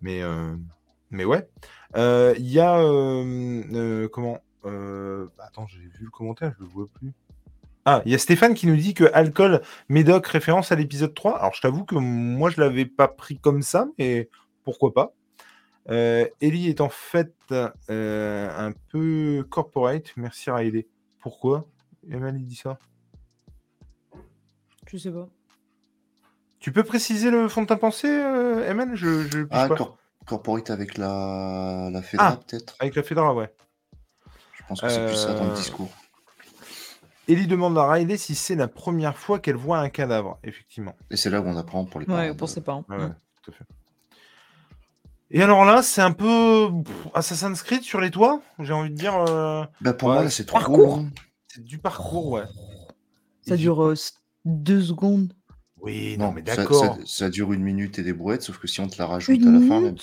Mais 0.02 0.22
Mais 1.10 1.24
ouais. 1.24 1.48
Il 1.96 2.48
y 2.50 2.60
a. 2.60 2.78
comment 4.12 4.40
euh, 4.64 5.26
bah, 5.36 5.44
Attends, 5.48 5.66
j'ai 5.66 5.78
vu 5.80 6.04
le 6.04 6.10
commentaire, 6.10 6.52
je 6.58 6.64
le 6.64 6.68
vois 6.68 6.86
plus. 6.92 7.12
Ah, 7.86 8.02
il 8.06 8.12
y 8.12 8.14
a 8.14 8.18
Stéphane 8.18 8.54
qui 8.54 8.66
nous 8.66 8.76
dit 8.76 8.94
que 8.94 9.04
Alcool 9.12 9.60
Médoc 9.90 10.26
référence 10.26 10.72
à 10.72 10.74
l'épisode 10.76 11.12
3. 11.14 11.38
Alors, 11.38 11.52
je 11.54 11.60
t'avoue 11.60 11.84
que 11.84 11.96
moi, 11.96 12.48
je 12.50 12.60
l'avais 12.60 12.86
pas 12.86 13.08
pris 13.08 13.38
comme 13.38 13.60
ça, 13.62 13.86
mais 13.98 14.30
pourquoi 14.64 14.94
pas. 14.94 15.12
Euh, 15.90 16.26
Ellie 16.40 16.70
est 16.70 16.80
en 16.80 16.88
fait 16.88 17.34
euh, 17.52 18.48
un 18.56 18.72
peu 18.90 19.46
corporate. 19.50 20.12
Merci 20.16 20.50
Riley. 20.50 20.86
Pourquoi? 21.20 21.66
Emily 22.10 22.42
dit 22.42 22.56
ça 22.56 22.78
Je 24.86 24.96
sais 24.96 25.10
pas. 25.10 25.28
Tu 26.58 26.72
peux 26.72 26.84
préciser 26.84 27.30
le 27.30 27.48
fond 27.48 27.60
de 27.62 27.66
ta 27.66 27.76
pensée, 27.76 28.08
euh, 28.08 28.94
Je, 28.94 29.46
Ah, 29.50 29.68
pas. 29.68 29.76
cor- 29.76 29.98
corporate 30.24 30.70
avec 30.70 30.96
la, 30.96 31.90
la 31.92 32.00
Fedra, 32.00 32.28
Ah. 32.28 32.36
peut-être 32.46 32.76
Avec 32.80 32.94
la 32.94 33.02
Fedra, 33.02 33.34
ouais. 33.34 33.52
Je 34.64 34.68
pense 34.68 34.80
que 34.80 34.88
c'est 34.88 35.06
plus 35.06 35.16
ça 35.16 35.34
dans 35.34 35.44
le 35.44 35.50
Euh, 35.50 35.54
discours. 35.54 35.90
Ellie 37.28 37.46
demande 37.46 37.76
à 37.78 37.86
Riley 37.90 38.16
si 38.16 38.34
c'est 38.34 38.54
la 38.54 38.68
première 38.68 39.16
fois 39.16 39.38
qu'elle 39.38 39.56
voit 39.56 39.78
un 39.78 39.88
cadavre, 39.88 40.38
effectivement. 40.42 40.94
Et 41.10 41.16
c'est 41.16 41.30
là 41.30 41.40
où 41.40 41.44
on 41.46 41.56
apprend 41.56 41.84
pour 41.84 42.00
les 42.00 42.06
Ouais, 42.06 42.12
parents 42.26 42.34
pour 42.36 42.48
de- 42.48 42.52
ses 42.52 42.60
parents. 42.60 42.84
Ouais, 42.88 42.96
ouais, 42.96 43.10
tout 43.42 43.50
à 43.50 43.54
fait. 43.54 43.64
Et 45.30 45.42
alors 45.42 45.64
là, 45.64 45.82
c'est 45.82 46.02
un 46.02 46.12
peu 46.12 46.68
pff, 46.84 46.94
Assassin's 47.14 47.62
Creed 47.62 47.82
sur 47.82 48.00
les 48.00 48.10
toits, 48.10 48.40
j'ai 48.58 48.72
envie 48.72 48.90
de 48.90 48.94
dire. 48.94 49.16
euh, 49.16 49.64
Bah, 49.80 49.94
pour 49.94 50.08
Ouais, 50.08 50.14
moi, 50.16 50.24
là, 50.24 50.30
c'est 50.30 50.44
trop 50.44 50.58
parcours. 50.58 50.96
long. 50.98 51.10
C'est 51.48 51.64
du 51.64 51.78
parcours, 51.78 52.30
ouais. 52.32 52.44
Ça 53.46 53.54
Et 53.54 53.58
dure 53.58 53.82
euh, 53.84 53.94
deux 54.44 54.82
secondes. 54.82 55.32
Oui, 55.80 56.16
non, 56.18 56.32
mais 56.32 56.42
d'accord. 56.42 56.96
Ça, 56.96 56.98
ça 57.06 57.30
dure 57.30 57.52
une 57.52 57.62
minute 57.62 57.98
et 57.98 58.02
des 58.02 58.12
brouettes, 58.12 58.42
sauf 58.42 58.58
que 58.58 58.66
si 58.66 58.80
on 58.80 58.88
te 58.88 58.98
la 58.98 59.06
rajoute 59.06 59.34
Une 59.40 59.48
à 59.48 59.52
la 59.52 59.60
fin, 59.60 59.80
même- 59.80 59.96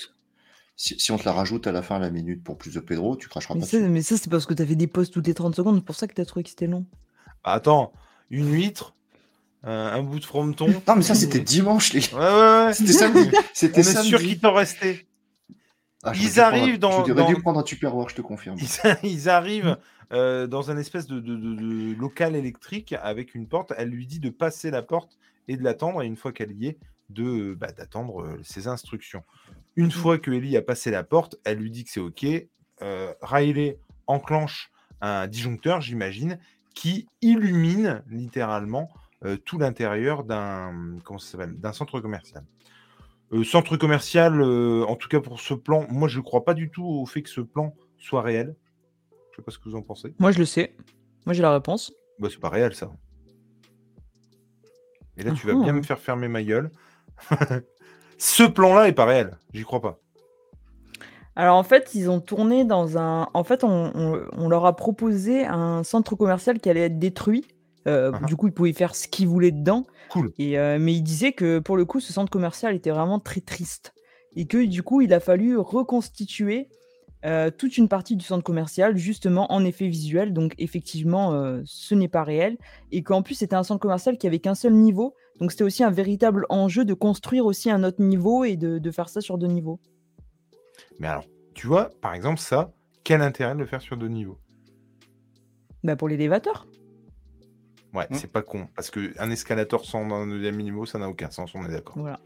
si, 0.81 0.99
si 0.99 1.11
on 1.11 1.17
te 1.17 1.25
la 1.25 1.31
rajoute 1.33 1.67
à 1.67 1.71
la 1.71 1.81
fin, 1.83 1.99
la 1.99 2.09
minute 2.09 2.43
pour 2.43 2.57
plus 2.57 2.73
de 2.73 2.79
Pedro, 2.79 3.15
tu 3.15 3.27
cracheras 3.29 3.53
mais 3.53 3.61
pas 3.61 3.67
ça, 3.67 3.77
dessus. 3.77 3.89
mais 3.89 4.01
ça, 4.01 4.17
c'est 4.17 4.29
parce 4.31 4.45
que 4.47 4.53
t'as 4.55 4.65
fait 4.65 4.75
des 4.75 4.87
pauses 4.87 5.11
toutes 5.11 5.27
les 5.27 5.33
30 5.35 5.55
secondes. 5.55 5.75
C'est 5.77 5.85
pour 5.85 5.95
ça 5.95 6.07
que 6.07 6.13
t'as 6.15 6.25
trouvé 6.25 6.43
que 6.43 6.49
c'était 6.49 6.65
long. 6.67 6.85
Bah, 7.43 7.51
attends, 7.53 7.93
une 8.31 8.51
huître, 8.51 8.95
euh, 9.65 9.91
un 9.93 10.01
bout 10.01 10.19
de 10.19 10.25
frometon. 10.25 10.67
Non, 10.87 10.95
mais 10.95 11.03
ça, 11.03 11.13
c'était 11.13 11.39
dimanche, 11.39 11.93
les 11.93 12.01
Ouais, 12.13 12.19
ouais, 12.19 12.65
ouais. 12.65 12.73
C'était 12.73 12.93
samedi. 12.93 13.29
On 13.31 13.41
C'était 13.53 13.81
est 13.81 13.83
samedi. 13.83 14.09
sûr 14.09 14.19
qu'il 14.19 14.39
t'en 14.39 14.53
restait. 14.53 15.05
Ah, 16.03 16.13
Ils 16.15 16.21
dû 16.21 16.31
prendre 16.31 16.47
arrivent 16.47 16.79
dans- 16.79 17.05
J'aurais 17.05 17.25
dû 17.27 17.33
dans- 17.35 17.39
prendre 17.41 17.59
un 17.59 17.63
Tupperware, 17.63 18.09
je 18.09 18.15
te 18.15 18.21
confirme. 18.23 18.57
Ils, 18.59 18.67
ils 19.03 19.29
arrivent 19.29 19.77
euh, 20.11 20.47
dans 20.47 20.71
un 20.71 20.77
espèce 20.77 21.05
de, 21.05 21.19
de- 21.19 21.35
de- 21.35 21.53
de 21.53 21.93
local 21.99 22.35
électrique 22.35 22.95
avec 23.03 23.35
une 23.35 23.47
porte. 23.47 23.71
Elle 23.77 23.89
lui 23.89 24.07
dit 24.07 24.19
de 24.19 24.31
passer 24.31 24.71
la 24.71 24.81
porte 24.81 25.19
et 25.47 25.57
de 25.57 25.63
l'attendre. 25.63 26.01
Et 26.01 26.07
une 26.07 26.17
fois 26.17 26.31
qu'elle 26.31 26.53
y 26.53 26.65
est, 26.67 26.79
de 27.09 27.53
bah, 27.53 27.71
d'attendre 27.71 28.23
euh, 28.23 28.39
ses 28.43 28.67
instructions. 28.67 29.23
Une 29.75 29.91
fois 29.91 30.17
que 30.17 30.31
Ellie 30.31 30.57
a 30.57 30.61
passé 30.61 30.91
la 30.91 31.03
porte, 31.03 31.37
elle 31.45 31.57
lui 31.59 31.71
dit 31.71 31.83
que 31.83 31.89
c'est 31.91 31.99
OK. 31.99 32.25
Euh, 32.81 33.13
Riley 33.21 33.77
enclenche 34.07 34.71
un 35.01 35.27
disjoncteur, 35.27 35.81
j'imagine, 35.81 36.39
qui 36.75 37.07
illumine 37.21 38.03
littéralement 38.07 38.89
euh, 39.23 39.37
tout 39.37 39.57
l'intérieur 39.59 40.23
d'un 40.23 40.99
centre 41.73 41.99
commercial. 41.99 42.43
Euh, 43.33 43.43
centre 43.43 43.77
commercial, 43.77 44.41
en 44.41 44.95
tout 44.95 45.07
cas 45.07 45.21
pour 45.21 45.39
ce 45.39 45.53
plan, 45.53 45.85
moi 45.89 46.07
je 46.09 46.17
ne 46.19 46.23
crois 46.23 46.43
pas 46.43 46.53
du 46.53 46.69
tout 46.69 46.83
au 46.85 47.05
fait 47.05 47.21
que 47.21 47.29
ce 47.29 47.41
plan 47.41 47.73
soit 47.97 48.21
réel. 48.21 48.55
Je 49.31 49.37
sais 49.37 49.41
pas 49.41 49.51
ce 49.51 49.57
que 49.59 49.69
vous 49.69 49.75
en 49.75 49.81
pensez. 49.81 50.13
Moi, 50.19 50.31
je 50.33 50.39
le 50.39 50.45
sais. 50.45 50.75
Moi, 51.25 51.33
j'ai 51.33 51.41
la 51.41 51.53
réponse. 51.53 51.93
Bah, 52.19 52.27
c'est 52.29 52.39
pas 52.39 52.49
réel 52.49 52.75
ça. 52.75 52.91
Et 55.17 55.23
là, 55.23 55.31
tu 55.31 55.47
vas 55.47 55.53
bien 55.53 55.69
Uhum. 55.69 55.77
me 55.77 55.81
faire 55.83 55.99
fermer 55.99 56.27
ma 56.27 56.43
gueule. 56.43 56.69
ce 58.23 58.43
plan-là 58.43 58.87
est 58.87 58.91
pas 58.93 59.05
réel. 59.05 59.37
J'y 59.51 59.63
crois 59.63 59.81
pas. 59.81 59.97
Alors 61.35 61.57
en 61.57 61.63
fait, 61.63 61.95
ils 61.95 62.07
ont 62.09 62.19
tourné 62.19 62.65
dans 62.65 62.99
un. 62.99 63.27
En 63.33 63.43
fait, 63.43 63.63
on, 63.63 63.91
on- 63.95 64.21
on 64.37 64.47
leur 64.47 64.65
a 64.67 64.75
proposé 64.75 65.45
un 65.45 65.83
centre 65.83 66.15
commercial 66.15 66.59
qui 66.59 66.69
allait 66.69 66.85
être 66.85 66.99
détruit. 66.99 67.45
Euh, 67.87 68.11
Uh-huh. 68.11 68.25
Du 68.27 68.35
coup, 68.35 68.47
ils 68.47 68.53
pouvaient 68.53 68.73
faire 68.73 68.93
ce 68.93 69.07
qu'ils 69.07 69.27
voulaient 69.27 69.51
dedans. 69.51 69.85
Cool. 70.09 70.31
Et, 70.37 70.59
euh, 70.59 70.77
mais 70.79 70.93
ils 70.93 71.01
disaient 71.01 71.31
que 71.31 71.57
pour 71.57 71.77
le 71.77 71.85
coup, 71.85 71.99
ce 71.99 72.13
centre 72.13 72.29
commercial 72.29 72.75
était 72.75 72.91
vraiment 72.91 73.19
très 73.19 73.41
triste. 73.41 73.93
Et 74.35 74.45
que 74.45 74.63
du 74.63 74.83
coup, 74.83 75.01
il 75.01 75.11
a 75.13 75.19
fallu 75.19 75.57
reconstituer 75.57 76.69
euh, 77.25 77.51
toute 77.51 77.77
une 77.77 77.87
partie 77.87 78.15
du 78.15 78.25
centre 78.25 78.43
commercial, 78.43 78.97
justement 78.97 79.51
en 79.51 79.63
effet 79.63 79.87
visuel. 79.87 80.33
Donc 80.33 80.53
effectivement, 80.57 81.33
euh, 81.33 81.61
ce 81.65 81.93
n'est 81.95 82.07
pas 82.07 82.23
réel. 82.23 82.57
Et 82.91 83.03
qu'en 83.03 83.21
plus, 83.21 83.35
c'était 83.35 83.55
un 83.55 83.63
centre 83.63 83.79
commercial 83.79 84.17
qui 84.17 84.27
avait 84.27 84.39
qu'un 84.39 84.55
seul 84.55 84.73
niveau. 84.73 85.15
Donc 85.39 85.51
c'était 85.51 85.63
aussi 85.63 85.83
un 85.83 85.91
véritable 85.91 86.45
enjeu 86.49 86.85
de 86.85 86.93
construire 86.93 87.45
aussi 87.45 87.69
un 87.71 87.83
autre 87.83 88.01
niveau 88.01 88.43
et 88.43 88.55
de, 88.57 88.77
de 88.79 88.91
faire 88.91 89.09
ça 89.09 89.21
sur 89.21 89.37
deux 89.37 89.47
niveaux. 89.47 89.79
Mais 90.99 91.07
alors, 91.07 91.25
tu 91.53 91.67
vois, 91.67 91.89
par 92.01 92.13
exemple, 92.13 92.39
ça, 92.39 92.71
quel 93.03 93.21
intérêt 93.21 93.53
de 93.53 93.59
le 93.59 93.65
faire 93.65 93.81
sur 93.81 93.97
deux 93.97 94.07
niveaux? 94.07 94.37
Bah, 95.83 95.95
pour 95.95 96.07
l'élévateur. 96.07 96.67
Ouais, 97.93 98.05
Hmm. 98.09 98.15
c'est 98.15 98.31
pas 98.31 98.41
con. 98.41 98.67
Parce 98.75 98.89
qu'un 98.89 99.29
escalator 99.31 99.83
sans 99.83 100.09
un 100.11 100.27
deuxième 100.27 100.57
niveau, 100.61 100.85
ça 100.85 100.97
n'a 100.99 101.09
aucun 101.09 101.29
sens, 101.29 101.53
on 101.55 101.65
est 101.65 101.71
d'accord. 101.71 101.95
Voilà. 101.97 102.19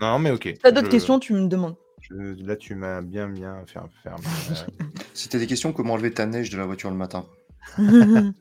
Non, 0.00 0.18
mais 0.18 0.30
ok. 0.32 0.54
T'as 0.62 0.72
d'autres 0.72 0.86
je- 0.86 0.90
questions, 0.90 1.18
tu 1.20 1.32
me 1.34 1.46
demandes. 1.46 1.76
Je- 2.02 2.44
Là, 2.44 2.56
tu 2.56 2.74
m'as 2.74 3.00
bien, 3.00 3.28
bien 3.28 3.64
fait 3.66 3.78
t'as 5.28 5.38
des 5.38 5.46
questions, 5.46 5.72
comment 5.72 5.94
enlever 5.94 6.12
ta 6.12 6.26
neige 6.26 6.50
de 6.50 6.58
la 6.58 6.66
voiture 6.66 6.90
le 6.90 6.96
matin 6.96 7.26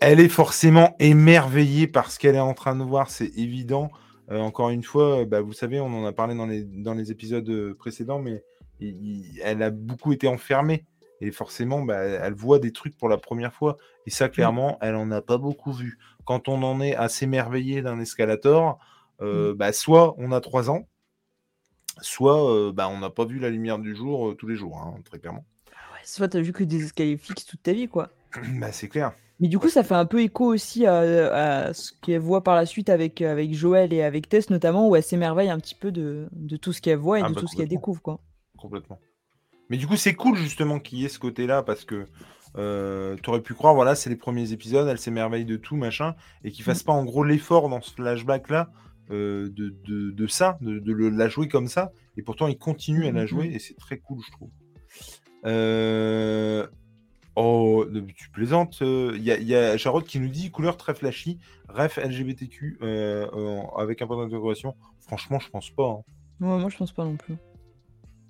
Elle 0.00 0.20
est 0.20 0.28
forcément 0.30 0.96
émerveillée 0.98 1.86
par 1.86 2.10
ce 2.10 2.18
qu'elle 2.18 2.34
est 2.34 2.40
en 2.40 2.54
train 2.54 2.74
de 2.74 2.82
voir, 2.82 3.10
c'est 3.10 3.36
évident. 3.36 3.90
Euh, 4.30 4.38
encore 4.38 4.70
une 4.70 4.82
fois, 4.82 5.24
bah, 5.26 5.40
vous 5.42 5.52
savez, 5.52 5.78
on 5.80 5.86
en 5.88 6.06
a 6.06 6.12
parlé 6.12 6.34
dans 6.34 6.46
les, 6.46 6.64
dans 6.64 6.94
les 6.94 7.10
épisodes 7.10 7.48
euh, 7.50 7.74
précédents, 7.74 8.18
mais 8.18 8.42
il- 8.80 8.96
il- 9.34 9.40
elle 9.44 9.62
a 9.62 9.70
beaucoup 9.70 10.12
été 10.12 10.26
enfermée. 10.26 10.86
Et 11.20 11.32
forcément, 11.32 11.82
bah, 11.82 11.98
elle 11.98 12.32
voit 12.32 12.58
des 12.58 12.72
trucs 12.72 12.96
pour 12.96 13.10
la 13.10 13.18
première 13.18 13.52
fois. 13.52 13.76
Et 14.06 14.10
ça, 14.10 14.30
clairement, 14.30 14.78
elle 14.80 14.94
en 14.94 15.10
a 15.10 15.20
pas 15.20 15.36
beaucoup 15.36 15.72
vu. 15.72 15.98
Quand 16.24 16.48
on 16.48 16.62
en 16.62 16.80
est 16.80 16.94
à 16.96 17.10
s'émerveiller 17.10 17.82
d'un 17.82 18.00
escalator, 18.00 18.78
euh, 19.20 19.54
bah, 19.54 19.72
soit 19.74 20.14
on 20.16 20.32
a 20.32 20.40
3 20.40 20.70
ans, 20.70 20.88
soit 22.02 22.72
bah, 22.72 22.88
on 22.88 22.98
n'a 22.98 23.10
pas 23.10 23.24
vu 23.24 23.38
la 23.38 23.50
lumière 23.50 23.78
du 23.78 23.94
jour 23.96 24.34
tous 24.36 24.46
les 24.46 24.56
jours, 24.56 24.78
hein, 24.78 25.00
très 25.04 25.18
clairement. 25.18 25.44
Ouais, 25.92 26.00
soit 26.04 26.28
t'as 26.28 26.40
vu 26.40 26.52
que 26.52 26.64
des 26.64 26.84
escaliers 26.84 27.16
fixes 27.16 27.44
toute 27.46 27.62
ta 27.62 27.72
vie, 27.72 27.88
quoi. 27.88 28.10
bah, 28.60 28.72
c'est 28.72 28.88
clair. 28.88 29.12
Mais 29.40 29.48
du 29.48 29.58
coup, 29.58 29.68
ça 29.70 29.82
fait 29.82 29.94
un 29.94 30.04
peu 30.06 30.20
écho 30.22 30.44
aussi 30.46 30.86
à, 30.86 30.98
à 31.68 31.72
ce 31.74 31.92
qu'elle 32.02 32.20
voit 32.20 32.42
par 32.44 32.54
la 32.56 32.66
suite 32.66 32.90
avec, 32.90 33.22
avec 33.22 33.54
Joël 33.54 33.92
et 33.92 34.02
avec 34.02 34.28
Tess, 34.28 34.50
notamment, 34.50 34.88
où 34.88 34.96
elle 34.96 35.02
s'émerveille 35.02 35.48
un 35.50 35.58
petit 35.58 35.74
peu 35.74 35.90
de, 35.92 36.28
de 36.32 36.56
tout 36.56 36.72
ce 36.72 36.80
qu'elle 36.82 36.98
voit 36.98 37.20
et 37.20 37.22
Ah 37.22 37.28
de 37.28 37.34
bah, 37.34 37.40
tout 37.40 37.46
ce 37.46 37.56
qu'elle 37.56 37.68
découvre, 37.68 38.02
quoi. 38.02 38.20
complètement. 38.56 39.00
Mais 39.68 39.76
du 39.76 39.86
coup, 39.86 39.96
c'est 39.96 40.14
cool 40.14 40.36
justement 40.36 40.80
qu'il 40.80 40.98
y 40.98 41.04
ait 41.04 41.08
ce 41.08 41.18
côté-là 41.18 41.62
parce 41.62 41.84
que 41.84 42.08
euh, 42.56 43.16
tu 43.22 43.30
aurais 43.30 43.42
pu 43.42 43.54
croire, 43.54 43.74
voilà, 43.74 43.94
c'est 43.94 44.10
les 44.10 44.16
premiers 44.16 44.52
épisodes, 44.52 44.88
elle 44.88 44.98
s'émerveille 44.98 45.44
de 45.44 45.56
tout, 45.56 45.76
machin, 45.76 46.16
et 46.44 46.50
qu'ils 46.50 46.64
fassent 46.64 46.82
pas 46.82 46.92
en 46.92 47.04
gros 47.04 47.24
l'effort 47.24 47.68
dans 47.68 47.80
ce 47.80 47.92
flashback-là 47.92 48.70
euh, 49.10 49.48
de, 49.50 49.74
de, 49.84 50.10
de 50.10 50.26
ça, 50.26 50.58
de, 50.60 50.78
de 50.78 50.92
le- 50.92 51.08
la 51.10 51.28
jouer 51.28 51.48
comme 51.48 51.68
ça, 51.68 51.92
et 52.16 52.22
pourtant 52.22 52.46
il 52.48 52.58
continue 52.58 53.06
à 53.06 53.12
la 53.12 53.22
Mhm. 53.22 53.26
jouer, 53.26 53.46
et 53.54 53.58
c'est 53.58 53.76
très 53.76 53.98
cool, 53.98 54.22
je 54.26 54.30
trouve. 54.32 54.50
Euh, 55.46 56.66
Oh, 57.36 57.84
euh, 57.88 58.04
tu 58.16 58.28
plaisantes. 58.30 58.78
Il 58.80 59.22
y, 59.22 59.30
a- 59.30 59.38
y 59.38 59.54
a 59.54 59.76
Jarod 59.76 60.04
qui 60.04 60.18
nous 60.18 60.28
dit 60.28 60.50
couleur 60.50 60.76
très 60.76 60.94
flashy, 60.94 61.38
ref 61.68 61.96
LGBTQ 61.96 62.78
euh, 62.82 63.26
euh, 63.32 63.60
avec 63.78 64.02
un 64.02 64.06
point 64.08 64.22
d'interrogation. 64.22 64.74
Franchement, 65.06 65.38
je 65.38 65.48
pense 65.48 65.70
pas. 65.70 65.86
hein. 65.90 66.02
Ouais, 66.40 66.58
moi, 66.58 66.68
je 66.68 66.76
pense 66.76 66.92
pas 66.92 67.04
non 67.04 67.16
plus. 67.16 67.36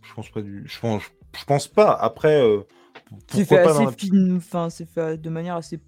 Je 0.02 0.14
pense 0.14 0.30
pas 0.30 0.42
du. 0.42 0.64
Je 0.66 0.78
pense, 0.78 1.02
je 1.36 1.44
pense 1.46 1.66
pas. 1.66 1.92
Après, 1.94 2.40
euh, 2.42 2.60
C'est 3.30 3.40
pourquoi 3.40 3.44
fait 3.58 3.64
pas 3.64 3.70
assez 3.70 3.84
la- 3.86 3.92
fine, 3.92 4.36
enfin, 4.36 4.68
c'est 4.70 4.86
fait 4.88 5.16
de 5.20 5.30
manière 5.30 5.56
assez 5.56 5.80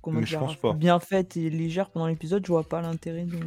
comment 0.00 0.22
je 0.24 0.38
pense 0.38 0.56
pas. 0.56 0.72
bien 0.74 1.00
faite 1.00 1.36
et 1.36 1.50
légère 1.50 1.90
pendant 1.90 2.06
l'épisode. 2.06 2.46
Je 2.46 2.52
vois 2.52 2.62
pas 2.64 2.80
l'intérêt 2.80 3.24
de. 3.24 3.38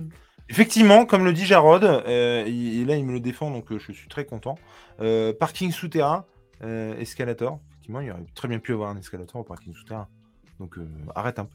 Effectivement, 0.50 1.06
comme 1.06 1.26
le 1.26 1.34
dit 1.34 1.46
Jarod, 1.46 1.84
euh, 1.84 2.44
et, 2.46 2.80
et 2.80 2.86
là 2.86 2.96
il 2.96 3.06
me 3.06 3.12
le 3.12 3.20
défend, 3.20 3.52
donc 3.52 3.72
euh, 3.72 3.80
je 3.80 3.92
suis 3.92 4.08
très 4.08 4.26
content. 4.26 4.56
Euh, 5.02 5.34
parking 5.34 5.72
souterrain, 5.72 6.26
euh, 6.64 6.98
escalator. 7.00 7.60
Effectivement, 7.72 8.00
il 8.02 8.12
aurait 8.12 8.26
très 8.34 8.48
bien 8.48 8.60
pu 8.60 8.74
avoir 8.74 8.90
un 8.90 8.98
escalator 8.98 9.42
au 9.42 9.44
parking 9.44 9.74
souterrain. 9.74 10.08
Donc 10.60 10.78
euh, 10.78 10.88
arrête 11.16 11.40
un 11.40 11.46
peu. 11.46 11.52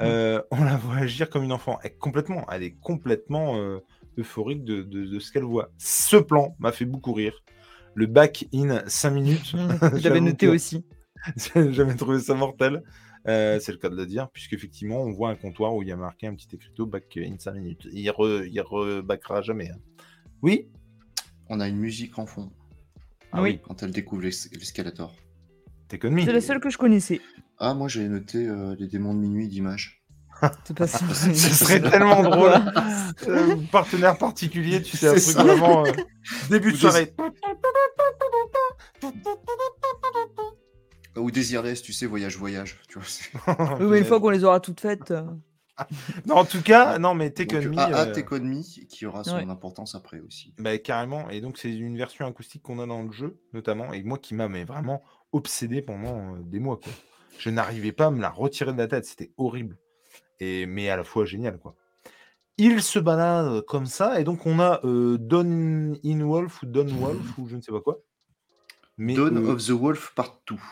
Euh, 0.00 0.42
On 0.50 0.62
la 0.62 0.76
voit 0.76 0.96
agir 0.96 1.30
comme 1.30 1.42
une 1.42 1.52
enfant. 1.52 1.78
Elle, 1.82 1.96
complètement, 1.96 2.46
elle 2.50 2.62
est 2.62 2.74
complètement 2.80 3.56
euh, 3.56 3.78
euphorique 4.18 4.64
de, 4.64 4.82
de- 4.82 5.06
de 5.06 5.18
ce 5.18 5.32
qu'elle 5.32 5.44
voit. 5.44 5.70
Ce 5.78 6.16
plan 6.16 6.54
m'a 6.58 6.70
fait 6.72 6.84
beaucoup 6.84 7.12
rire. 7.14 7.34
Le 7.94 8.06
back 8.06 8.46
in 8.52 8.82
5 8.86 9.10
minutes. 9.10 9.52
J'avais 9.94 10.20
noté 10.20 10.48
aussi. 10.48 10.84
J'ai 11.54 11.72
jamais 11.72 11.94
trouvé 11.96 12.18
ça 12.20 12.34
mortel. 12.34 12.82
Euh, 13.26 13.58
c'est 13.60 13.72
le 13.72 13.78
cas 13.78 13.88
de 13.88 13.96
le 13.96 14.04
dire, 14.06 14.28
puisqu'effectivement, 14.30 15.00
on 15.00 15.12
voit 15.12 15.30
un 15.30 15.34
comptoir 15.36 15.74
où 15.74 15.82
il 15.82 15.88
y 15.88 15.92
a 15.92 15.96
marqué 15.96 16.26
un 16.26 16.34
petit 16.34 16.48
écriteau 16.54 16.84
back 16.86 17.04
in 17.16 17.36
5 17.38 17.52
minutes. 17.54 17.88
Il 17.92 18.08
re, 18.10 18.44
il 18.46 18.60
rebackera 18.60 19.40
jamais. 19.42 19.70
hein. 19.70 19.78
Oui 20.42 20.68
On 21.48 21.58
a 21.60 21.68
une 21.68 21.78
musique 21.78 22.18
en 22.18 22.26
fond 22.26 22.50
Ah 23.32 23.40
Oui. 23.40 23.60
quand 23.66 23.82
elle 23.82 23.92
découvre 23.92 24.22
l'es- 24.22 24.48
l'escalator. 24.52 25.14
T'es 25.88 25.98
connu. 25.98 26.22
C'est 26.24 26.32
la 26.32 26.40
seule 26.42 26.60
que 26.60 26.68
je 26.70 26.76
connaissais. 26.78 27.20
Ah, 27.58 27.72
moi 27.72 27.88
j'avais 27.88 28.08
noté 28.08 28.46
euh, 28.46 28.74
les 28.78 28.88
démons 28.88 29.14
de 29.14 29.20
minuit 29.20 29.48
d'image. 29.48 30.02
C'est 30.64 30.76
pas 30.76 30.86
ça. 30.86 30.98
Ce 31.14 31.32
serait 31.32 31.80
tellement 31.80 32.22
drôle. 32.22 32.52
Euh, 33.28 33.56
partenaire 33.70 34.18
particulier, 34.18 34.82
tu 34.82 34.96
sais, 34.96 35.08
un 35.08 35.16
C'est 35.16 35.32
truc 35.32 35.46
ça. 35.46 35.54
vraiment 35.54 35.86
euh, 35.86 35.92
début 36.50 36.72
de 36.72 36.76
soirée. 36.76 37.14
Ou 41.16 41.30
Désirless, 41.30 41.82
tu 41.82 41.92
sais, 41.92 42.06
voyage, 42.06 42.36
voyage. 42.36 42.78
Tu 42.88 42.98
vois, 42.98 43.06
c'est- 43.06 43.30
Oui, 43.80 43.86
mais 43.86 43.98
une 43.98 44.04
fois 44.04 44.20
qu'on 44.20 44.30
les 44.30 44.44
aura 44.44 44.60
toutes 44.60 44.80
faites. 44.80 45.10
euh, 45.10 45.22
Non, 46.26 46.36
en 46.36 46.44
tout 46.44 46.62
cas, 46.62 46.98
non, 46.98 47.14
mais 47.14 47.30
Donc, 47.30 47.48
On 47.52 47.68
Me, 47.68 47.78
AA 47.78 48.06
euh, 48.06 48.12
Take 48.12 48.34
On 48.34 48.40
Me, 48.40 48.62
qui 48.86 49.06
aura 49.06 49.24
son 49.24 49.36
Ouais. 49.36 49.48
importance 49.48 49.94
après 49.94 50.20
aussi. 50.20 50.54
bah, 50.58 50.76
carrément. 50.78 51.28
Et 51.30 51.40
donc, 51.40 51.58
c'est 51.58 51.74
une 51.74 51.96
version 51.96 52.26
acoustique 52.26 52.62
qu'on 52.62 52.78
a 52.80 52.86
dans 52.86 53.02
le 53.02 53.12
jeu, 53.12 53.38
notamment, 53.52 53.92
et 53.92 54.02
moi 54.02 54.18
qui 54.18 54.34
m'a 54.34 54.48
mais 54.48 54.64
vraiment 54.64 55.02
obsédé 55.32 55.82
pendant 55.82 56.34
euh, 56.34 56.38
des 56.42 56.58
mois. 56.60 56.78
Quoi. 56.82 56.92
Je 57.38 57.50
n'arrivais 57.50 57.92
pas 57.92 58.06
à 58.06 58.10
me 58.10 58.20
la 58.20 58.30
retirer 58.30 58.72
de 58.72 58.78
la 58.78 58.86
tête, 58.86 59.04
c'était 59.04 59.32
horrible. 59.36 59.76
Et, 60.40 60.66
mais 60.66 60.88
à 60.90 60.96
la 60.96 61.04
fois 61.04 61.24
génial, 61.24 61.58
quoi. 61.58 61.74
Il 62.56 62.80
se 62.82 63.00
balade 63.00 63.62
comme 63.62 63.86
ça, 63.86 64.20
et 64.20 64.24
donc 64.24 64.46
on 64.46 64.60
a 64.60 64.80
euh, 64.84 65.18
Don 65.18 65.94
In 66.04 66.20
Wolf 66.24 66.62
ou 66.62 66.66
Don 66.66 66.86
Wolf 66.86 67.36
ou 67.38 67.48
je 67.48 67.56
ne 67.56 67.60
sais 67.60 67.72
pas 67.72 67.80
quoi. 67.80 67.98
Mais 68.96 69.14
Dawn 69.14 69.36
euh, 69.38 69.52
of 69.54 69.64
the 69.66 69.70
Wolf 69.70 70.12
partout. 70.14 70.62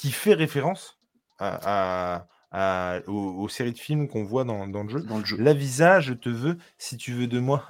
Qui 0.00 0.12
fait 0.12 0.32
référence 0.34 0.98
à, 1.38 2.16
à- 2.16 2.26
à- 2.52 3.00
aux, 3.06 3.42
aux 3.42 3.48
séries 3.48 3.72
de 3.72 3.78
films 3.78 4.08
qu'on 4.08 4.24
voit 4.24 4.44
dans, 4.44 4.66
dans 4.66 4.82
le 4.82 4.88
jeu. 4.88 5.00
Dans 5.02 5.18
le 5.18 5.24
jeu. 5.24 5.36
La 5.38 5.52
visa, 5.52 6.00
je 6.00 6.14
te 6.14 6.28
veux, 6.30 6.56
si 6.78 6.96
tu 6.96 7.12
veux 7.12 7.26
de 7.26 7.38
moi. 7.38 7.68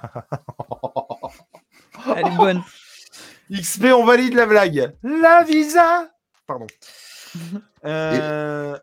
Elle 2.15 2.27
est 2.27 2.35
bonne. 2.37 2.63
XP, 3.51 3.85
on 3.93 4.05
valide 4.05 4.33
la 4.33 4.45
blague. 4.45 4.95
La 5.03 5.43
visa 5.43 6.09
Pardon. 6.47 6.67
Euh, 7.85 8.77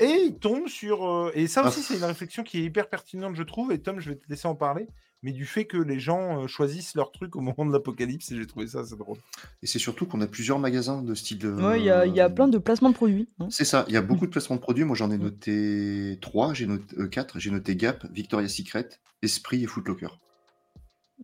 Et 0.00 0.06
il 0.26 0.38
tombe 0.38 0.66
sur. 0.68 1.06
euh, 1.06 1.30
Et 1.34 1.46
ça 1.46 1.60
Ah. 1.64 1.68
aussi, 1.68 1.82
c'est 1.82 1.96
une 1.96 2.04
réflexion 2.04 2.42
qui 2.42 2.58
est 2.58 2.62
hyper 2.64 2.88
pertinente, 2.88 3.36
je 3.36 3.42
trouve. 3.44 3.70
Et 3.72 3.80
Tom, 3.80 4.00
je 4.00 4.10
vais 4.10 4.16
te 4.16 4.28
laisser 4.28 4.48
en 4.48 4.54
parler. 4.56 4.88
Mais 5.22 5.32
du 5.32 5.46
fait 5.46 5.64
que 5.64 5.78
les 5.78 5.98
gens 5.98 6.42
euh, 6.42 6.46
choisissent 6.46 6.94
leur 6.94 7.10
truc 7.10 7.34
au 7.36 7.40
moment 7.40 7.64
de 7.66 7.72
l'apocalypse, 7.72 8.30
et 8.30 8.36
j'ai 8.36 8.46
trouvé 8.46 8.66
ça 8.66 8.80
assez 8.80 8.96
drôle. 8.96 9.16
Et 9.62 9.66
c'est 9.66 9.78
surtout 9.78 10.06
qu'on 10.06 10.20
a 10.20 10.26
plusieurs 10.26 10.58
magasins 10.58 11.02
de 11.02 11.14
style 11.14 11.38
de. 11.38 11.50
Ouais, 11.50 11.80
il 11.80 11.84
y 11.86 11.90
a, 11.90 12.06
y 12.06 12.20
a 12.20 12.28
plein 12.30 12.48
de 12.48 12.58
placements 12.58 12.90
de 12.90 12.94
produits. 12.94 13.28
hein. 13.40 13.48
C'est 13.50 13.64
ça, 13.64 13.84
il 13.88 13.94
y 13.94 13.96
a 13.96 14.02
beaucoup 14.02 14.26
de 14.26 14.30
placements 14.30 14.56
de 14.56 14.60
produits. 14.60 14.84
Moi, 14.84 14.94
j'en 14.96 15.10
ai 15.10 15.18
noté 15.18 16.18
3, 16.20 16.54
j'ai 16.54 16.66
noté 16.66 16.96
4. 17.10 17.38
J'ai 17.38 17.50
noté 17.50 17.76
Gap, 17.76 18.06
Victoria's 18.12 18.54
Secret, 18.54 18.88
Esprit 19.22 19.64
et 19.64 19.66
Footlocker. 19.66 20.08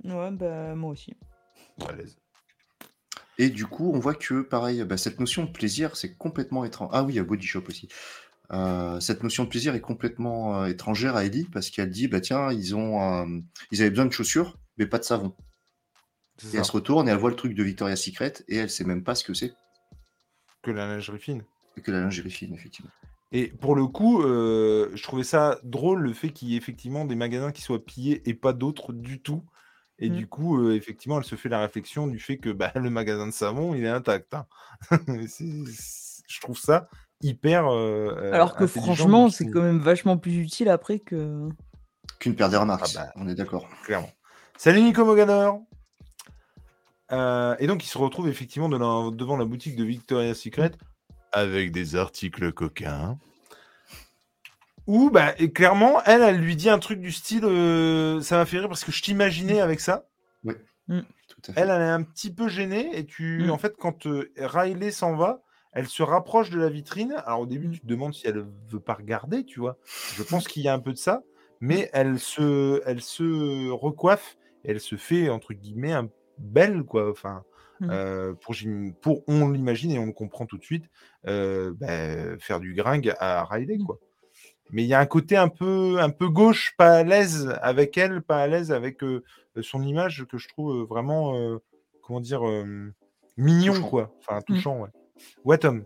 Ouais, 0.05 0.31
bah, 0.33 0.75
moi 0.75 0.91
aussi. 0.91 1.15
À 1.87 1.93
l'aise. 1.93 2.17
Et 3.39 3.51
du 3.51 3.67
coup, 3.67 3.93
on 3.95 3.99
voit 3.99 4.15
que, 4.15 4.43
pareil, 4.43 4.85
bah, 4.85 4.97
cette 4.97 5.21
notion 5.21 5.45
de 5.45 5.51
plaisir, 5.51 5.97
c'est 5.97 6.17
complètement 6.17 6.65
étrange. 6.65 6.91
Ah 6.93 7.03
oui, 7.03 7.15
il 7.15 7.17
y 7.17 7.19
a 7.19 7.25
Body 7.25 7.47
Shop 7.47 7.63
aussi. 7.69 7.89
Euh, 8.53 9.01
cette 9.01 9.23
notion 9.23 9.45
de 9.45 9.49
plaisir 9.49 9.75
est 9.75 9.81
complètement 9.81 10.63
euh, 10.63 10.67
étrangère 10.67 11.17
à 11.17 11.25
Ellie 11.25 11.47
parce 11.53 11.71
qu'elle 11.71 11.89
dit 11.91 12.07
bah 12.09 12.21
tiens 12.21 12.53
ils 12.53 12.77
ont 12.77 13.01
euh, 13.25 13.41
ils 13.71 13.81
avaient 13.81 13.89
besoin 13.91 14.05
de 14.05 14.13
chaussures 14.13 14.59
mais 14.77 14.87
pas 14.87 14.99
de 14.99 15.05
savon 15.05 15.35
et 16.53 16.59
ça. 16.59 16.59
elle 16.59 16.65
se 16.67 16.73
retourne 16.73 17.09
et 17.09 17.13
elle 17.13 17.17
voit 17.19 17.31
le 17.31 17.37
truc 17.37 17.55
de 17.55 17.63
Victoria's 17.63 18.03
Secret 18.03 18.35
et 18.49 18.57
elle 18.57 18.69
sait 18.69 18.85
même 18.85 19.03
pas 19.05 19.15
ce 19.15 19.25
que 19.25 19.33
c'est 19.33 19.55
Que 20.63 20.71
la 20.71 20.87
lingerie 20.87 21.19
fine. 21.19 21.45
que 21.83 21.91
la 21.91 22.01
lingerie 22.01 22.31
fine 22.31 22.53
effectivement 22.55 22.91
Et 23.33 23.49
pour 23.49 23.75
le 23.75 23.87
coup, 23.87 24.23
euh, 24.23 24.91
je 24.95 25.03
trouvais 25.03 25.25
ça 25.25 25.59
drôle 25.63 26.01
le 26.03 26.13
fait 26.13 26.29
qu'il 26.31 26.49
y 26.49 26.55
ait 26.55 26.59
effectivement 26.59 27.07
des 27.07 27.15
magasins 27.17 27.53
qui 27.53 27.63
soient 27.63 27.83
pillés 27.85 28.23
et 28.29 28.35
pas 28.35 28.53
d'autres 28.53 28.93
du 28.93 29.23
tout. 29.23 29.43
Et 29.99 30.11
Mm. 30.11 30.17
du 30.17 30.27
coup, 30.27 30.59
euh, 30.61 30.75
effectivement, 30.75 31.19
elle 31.19 31.25
se 31.25 31.37
fait 31.37 31.49
la 31.49 31.61
réflexion 31.61 32.07
du 32.07 32.19
fait 32.19 32.37
que 32.37 32.51
bah, 32.51 32.73
le 32.75 32.91
magasin 32.91 33.27
de 33.27 33.33
savon, 33.33 33.75
il 33.75 33.85
est 33.85 33.89
intact. 33.89 34.35
hein. 34.35 34.47
Je 36.29 36.41
trouve 36.41 36.59
ça 36.59 36.89
hyper. 37.23 37.67
euh, 37.73 38.31
Alors 38.33 38.55
que 38.55 38.63
de 38.65 38.67
franchement, 38.69 39.29
ce 39.31 39.39
c'est 39.39 39.51
quand 39.51 39.63
même 39.63 39.79
vachement 39.79 40.17
plus 40.19 40.37
utile 40.39 40.69
après 40.69 40.99
que. 40.99 41.49
qu'une 42.19 42.35
paire 42.37 42.49
d'Air 42.51 42.67
Max 42.67 42.97
Ah 42.97 43.05
bah. 43.07 43.13
on 43.17 43.29
est 43.29 43.35
d'accord 43.35 43.69
clairement. 43.85 44.11
Salut 44.57 44.81
Nico 44.83 45.05
Mogador 45.05 45.61
Euh, 47.11 47.57
Et 47.59 47.67
donc, 47.67 47.85
il 47.85 47.89
se 47.89 47.99
retrouve 47.99 48.29
effectivement 48.29 48.69
de 48.69 48.77
la- 48.79 49.11
devant 49.15 49.37
la 49.37 49.45
boutique 49.45 49.77
de 49.77 49.85
Victoria's 49.85 50.39
Secret 50.39 50.73
avec 51.33 51.71
des 51.73 51.97
articles 51.97 52.53
coquins. 52.53 53.19
Où, 54.87 55.11
bah, 55.11 55.35
et 55.39 55.53
clairement, 55.53 56.03
elle, 56.05 56.23
elle 56.23 56.39
lui 56.39 56.57
dit 56.57 56.69
un 56.71 56.79
truc 56.79 57.01
du 57.01 57.13
style 57.13 57.45
euh, 57.45 58.21
Ça 58.21 58.37
m'a 58.37 58.45
fait 58.47 58.59
rire 58.59 58.69
parce 58.69 58.85
que 58.85 58.91
je 58.93 59.03
t'imaginais 59.03 59.61
avec 59.61 59.81
ça. 59.81 60.07
tout 60.47 60.51
à 61.49 61.53
fait 61.53 61.61
Elle, 61.61 61.71
elle 61.71 61.83
est 61.83 61.91
un 61.91 62.03
petit 62.03 62.33
peu 62.33 62.49
gênée. 62.49 62.91
Et 62.99 63.05
tu, 63.07 63.45
Mm. 63.47 63.51
en 63.51 63.59
fait, 63.59 63.75
quand 63.79 64.07
euh, 64.07 64.31
Riley 64.39 64.91
s'en 64.91 65.15
va, 65.15 65.43
elle 65.73 65.87
se 65.89 66.03
rapproche 66.03 66.51
de 66.51 66.59
la 66.59 66.69
vitrine. 66.69 67.15
Alors, 67.27 67.41
au 67.41 67.47
début, 67.47 67.71
tu 67.71 67.81
te 67.81 67.87
demandes 67.87 68.15
si 68.15 68.27
elle 68.27 68.45
veut 68.71 68.81
pas 68.81 68.95
regarder, 68.95 69.45
tu 69.45 69.61
vois. 69.61 69.77
Je 70.17 70.23
pense 70.23 70.47
qu'il 70.49 70.63
y 70.63 70.69
a 70.69 70.75
un 70.75 70.79
peu 70.81 70.93
de 70.93 70.99
ça. 70.99 71.23
Mais 71.61 71.89
elle 71.93 72.19
se, 72.19 72.83
elle 72.87 73.01
se 73.03 73.71
recoiffe. 73.71 74.37
Elle 74.65 74.81
se 74.81 74.97
fait, 74.97 75.29
entre 75.31 75.55
guillemets, 75.55 75.93
un- 75.93 76.09
belle, 76.39 76.83
quoi. 76.85 77.11
Enfin. 77.11 77.45
Mm. 77.81 77.89
euh, 77.91 78.35
pour, 79.01 79.23
on 79.27 79.49
l'imagine 79.49 79.91
et 79.91 79.99
on 79.99 80.07
le 80.07 80.13
comprend 80.13 80.47
tout 80.47 80.57
de 80.57 80.63
suite, 80.63 80.85
euh, 81.27 81.73
bah, 81.81 82.39
faire 82.39 82.61
du 82.61 82.75
gringue 82.75 83.13
à 83.19 83.45
Riley, 83.45 83.79
Mm. 83.79 83.85
quoi. 83.85 83.99
Mais 84.71 84.85
il 84.85 84.89
y 84.89 84.95
a 84.95 85.01
un 85.01 85.07
côté 85.07 85.37
un 85.37 85.49
peu, 85.49 85.97
un 86.01 86.11
peu 86.11 86.29
gauche, 86.29 86.75
pas 86.79 86.93
à 86.99 87.03
l'aise 87.03 87.53
avec 87.61 87.99
elle, 87.99 88.23
pas 88.23 88.39
à 88.39 88.47
l'aise 88.47 88.71
avec 88.73 89.03
euh, 89.03 89.23
son 89.61 89.83
image 89.83 90.25
que 90.31 90.39
je 90.39 90.49
trouve 90.49 90.85
vraiment, 90.87 91.35
comment 92.03 92.21
dire, 92.21 92.43
mignon, 93.37 93.75
Touchant. 93.75 93.89
quoi. 93.89 94.15
Enfin, 94.21 94.41
touchant, 94.43 94.79
ouais. 94.81 94.89
Ouais, 95.45 95.59
Tom, 95.59 95.85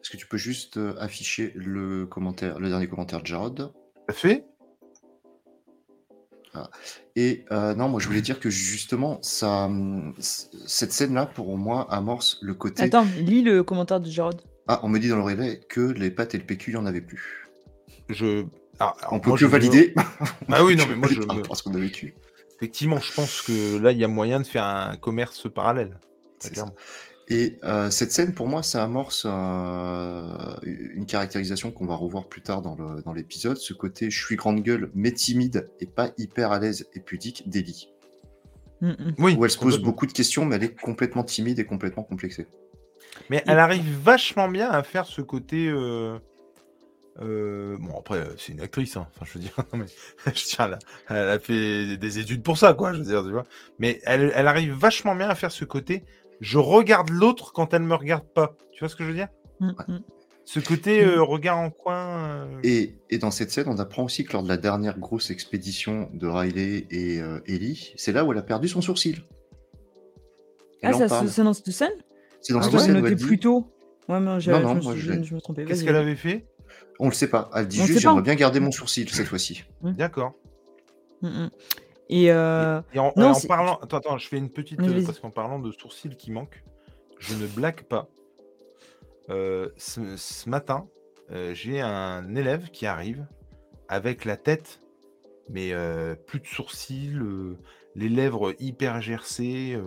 est-ce 0.00 0.10
que 0.10 0.16
tu 0.16 0.26
peux 0.26 0.36
juste 0.36 0.76
euh, 0.76 0.94
afficher 0.98 1.52
le 1.54 2.06
commentaire 2.06 2.58
le 2.58 2.68
dernier 2.68 2.88
commentaire 2.88 3.20
de 3.20 3.26
Jarod? 3.26 3.72
T'as 4.06 4.14
fait 4.14 4.44
Et 7.16 7.44
euh, 7.52 7.74
non, 7.74 7.88
moi 7.88 8.00
je 8.00 8.06
voulais 8.08 8.20
dire 8.20 8.40
que 8.40 8.50
justement, 8.50 9.18
ça, 9.22 9.64
hum, 9.64 10.14
cette 10.18 10.92
scène-là, 10.92 11.26
pour 11.26 11.56
moi, 11.56 11.86
amorce 11.92 12.38
le 12.42 12.54
côté. 12.54 12.82
Attends, 12.84 13.06
lis 13.18 13.42
le 13.42 13.62
commentaire 13.62 14.00
de 14.00 14.10
Jarod. 14.10 14.40
Ah, 14.66 14.80
on 14.82 14.88
me 14.88 14.98
dit 14.98 15.08
dans 15.08 15.16
l'oreille 15.16 15.60
que 15.68 15.80
les 15.80 16.10
pâtes 16.10 16.34
et 16.34 16.38
le 16.38 16.44
PQ, 16.44 16.70
il 16.70 16.74
n'y 16.74 16.80
en 16.80 16.86
avait 16.86 17.00
plus. 17.00 17.48
Je. 18.08 18.44
Ah, 18.80 18.94
alors, 19.00 19.12
On 19.14 19.20
peut 19.20 19.30
moi, 19.30 19.36
que 19.36 19.40
je 19.40 19.46
me- 19.46 19.50
valider. 19.50 19.94
Ah 20.48 20.64
oui, 20.64 20.76
non, 20.76 20.84
mais 20.88 20.94
moi, 20.96 21.08
je 21.10 21.20
Par 21.20 21.36
me- 21.36 21.40
rapport 21.42 21.52
à 21.52 21.54
ce 21.56 21.62
qu'on 21.62 21.74
a 21.74 21.78
vécu. 21.78 22.14
Effectivement, 22.56 22.98
je 22.98 23.12
pense 23.12 23.42
que 23.42 23.78
là, 23.78 23.92
il 23.92 23.98
y 23.98 24.04
a 24.04 24.08
moyen 24.08 24.40
de 24.40 24.46
faire 24.46 24.64
un 24.64 24.96
commerce 24.96 25.48
parallèle. 25.52 25.98
Et 27.30 27.58
euh, 27.64 27.90
cette 27.90 28.10
scène, 28.10 28.32
pour 28.32 28.48
moi, 28.48 28.62
ça 28.62 28.82
amorce 28.82 29.26
euh, 29.28 30.56
une 30.62 31.04
caractérisation 31.04 31.70
qu'on 31.70 31.84
va 31.86 31.94
revoir 31.94 32.26
plus 32.26 32.40
tard 32.40 32.62
dans 32.62 32.74
le- 32.74 33.02
dans 33.02 33.12
l'épisode. 33.12 33.58
ce 33.58 33.74
côté 33.74 34.10
je 34.10 34.24
suis 34.24 34.36
grande 34.36 34.62
gueule, 34.62 34.90
mais 34.94 35.12
timide 35.12 35.68
et 35.80 35.86
pas 35.86 36.10
hyper 36.16 36.52
à 36.52 36.58
l'aise 36.58 36.86
et 36.94 37.00
pudique 37.00 37.48
d'Ellie. 37.48 37.90
Mm, 38.80 38.88
mm. 38.90 39.14
Oui, 39.18 39.34
Où 39.36 39.44
elle 39.44 39.50
se 39.50 39.58
pose 39.58 39.78
beaucoup 39.78 40.06
de 40.06 40.12
questions, 40.12 40.44
mais 40.46 40.56
elle 40.56 40.64
est 40.64 40.74
complètement 40.80 41.22
timide 41.24 41.58
et 41.58 41.64
complètement 41.66 42.02
complexée. 42.02 42.46
Mais 43.28 43.42
elle 43.46 43.58
arrive 43.58 43.84
vachement 44.02 44.48
bien 44.48 44.70
à 44.70 44.82
faire 44.82 45.04
ce 45.04 45.20
côté. 45.20 45.68
euh, 45.68 46.18
euh, 47.20 47.76
Bon, 47.78 47.98
après, 47.98 48.24
c'est 48.38 48.52
une 48.52 48.60
actrice, 48.60 48.96
hein. 48.96 49.06
enfin, 49.14 49.26
je 49.26 49.34
veux 49.38 49.44
dire, 49.44 49.52
non, 49.72 49.80
mais, 49.80 49.86
je 50.34 50.44
tiens, 50.44 50.66
elle, 50.66 50.74
a, 50.74 50.78
elle 51.22 51.28
a 51.28 51.38
fait 51.38 51.96
des 51.98 52.18
études 52.20 52.42
pour 52.42 52.56
ça, 52.56 52.72
quoi, 52.74 52.92
je 52.94 52.98
veux 53.00 53.04
dire, 53.04 53.22
tu 53.24 53.32
vois. 53.32 53.44
Mais 53.78 54.00
elle, 54.04 54.32
elle 54.34 54.46
arrive 54.46 54.72
vachement 54.72 55.14
bien 55.14 55.28
à 55.28 55.34
faire 55.34 55.50
ce 55.52 55.64
côté. 55.66 56.04
Je 56.40 56.58
regarde 56.58 57.10
l'autre 57.10 57.52
quand 57.52 57.74
elle 57.74 57.82
me 57.82 57.94
regarde 57.94 58.26
pas. 58.34 58.56
Tu 58.72 58.80
vois 58.80 58.88
ce 58.88 58.96
que 58.96 59.04
je 59.04 59.08
veux 59.08 59.14
dire? 59.14 59.28
Mm, 59.60 59.70
mm. 59.88 59.98
Ce 60.44 60.60
côté 60.60 61.04
euh, 61.04 61.22
regard 61.22 61.58
en 61.58 61.68
coin. 61.70 61.96
euh, 62.46 62.60
Et, 62.62 62.96
et 63.10 63.18
dans 63.18 63.30
cette 63.30 63.50
scène, 63.50 63.66
on 63.68 63.78
apprend 63.78 64.04
aussi 64.04 64.24
que 64.24 64.32
lors 64.32 64.42
de 64.42 64.48
la 64.48 64.56
dernière 64.56 64.98
grosse 64.98 65.30
expédition 65.30 66.08
de 66.14 66.26
Riley 66.26 66.86
et 66.90 67.20
euh, 67.20 67.40
Ellie, 67.46 67.92
c'est 67.96 68.12
là 68.12 68.24
où 68.24 68.32
elle 68.32 68.38
a 68.38 68.42
perdu 68.42 68.66
son 68.68 68.80
sourcil. 68.80 69.24
Elle 70.80 70.94
Ah, 70.94 71.08
ça, 71.08 71.26
c'est 71.26 71.42
dans 71.42 71.52
cette 71.52 71.70
scène? 71.70 71.90
C'est 72.40 72.52
dans 72.52 72.60
Ah, 72.60 72.62
cette 72.62 72.72
je 72.72 72.78
scène 72.78 72.90
où 72.92 73.00
notais 73.00 73.08
elle 73.12 73.14
dit- 73.16 73.24
plus 73.26 73.38
tôt. 73.38 73.70
Ouais, 74.08 74.20
mais 74.20 74.26
Non, 74.26 74.38
je, 74.40 74.50
non, 74.52 74.74
me 74.76 74.80
moi, 74.80 74.94
je 74.96 75.22
je 75.22 75.34
me 75.34 75.40
trompé. 75.40 75.64
Qu'est-ce 75.66 75.84
qu'elle 75.84 75.96
avait 75.96 76.16
fait? 76.16 76.46
On 76.98 77.08
le 77.08 77.14
sait 77.14 77.28
pas. 77.28 77.50
Elle 77.54 77.68
dit 77.68 77.80
On 77.82 77.86
juste 77.86 78.00
j'aimerais 78.00 78.22
bien 78.22 78.34
garder 78.36 78.60
mon 78.60 78.70
sourcil 78.70 79.08
cette 79.10 79.26
fois-ci. 79.26 79.64
D'accord. 79.82 80.32
Mm, 81.20 81.28
mm. 81.28 81.50
Et 82.10 82.30
euh, 82.32 82.80
Et 82.94 82.98
en, 82.98 83.12
Non, 83.16 83.28
en 83.28 83.34
c'est- 83.34 83.48
parlant, 83.48 83.76
attends, 83.82 83.98
attends, 83.98 84.18
je 84.18 84.28
fais 84.28 84.38
une 84.38 84.50
petite 84.50 84.80
euh, 84.80 85.04
parce 85.04 85.18
qu'en 85.20 85.30
parlant 85.30 85.58
de 85.58 85.70
sourcils 85.72 86.16
qui 86.16 86.30
manquent, 86.32 86.62
je 87.18 87.34
ne 87.34 87.46
blague 87.46 87.82
pas. 87.84 88.08
Euh, 89.30 89.68
ce, 89.76 90.16
ce 90.16 90.48
matin, 90.48 90.88
euh, 91.30 91.52
j'ai 91.54 91.80
un 91.80 92.34
élève 92.34 92.70
qui 92.70 92.86
arrive 92.86 93.26
avec 93.88 94.24
la 94.24 94.36
tête, 94.36 94.80
mais 95.50 95.72
plus 96.26 96.40
de 96.40 96.46
sourcils, 96.46 97.14
les 97.94 98.08
lèvres 98.08 98.54
hyper 98.58 99.00
gercées. 99.00 99.78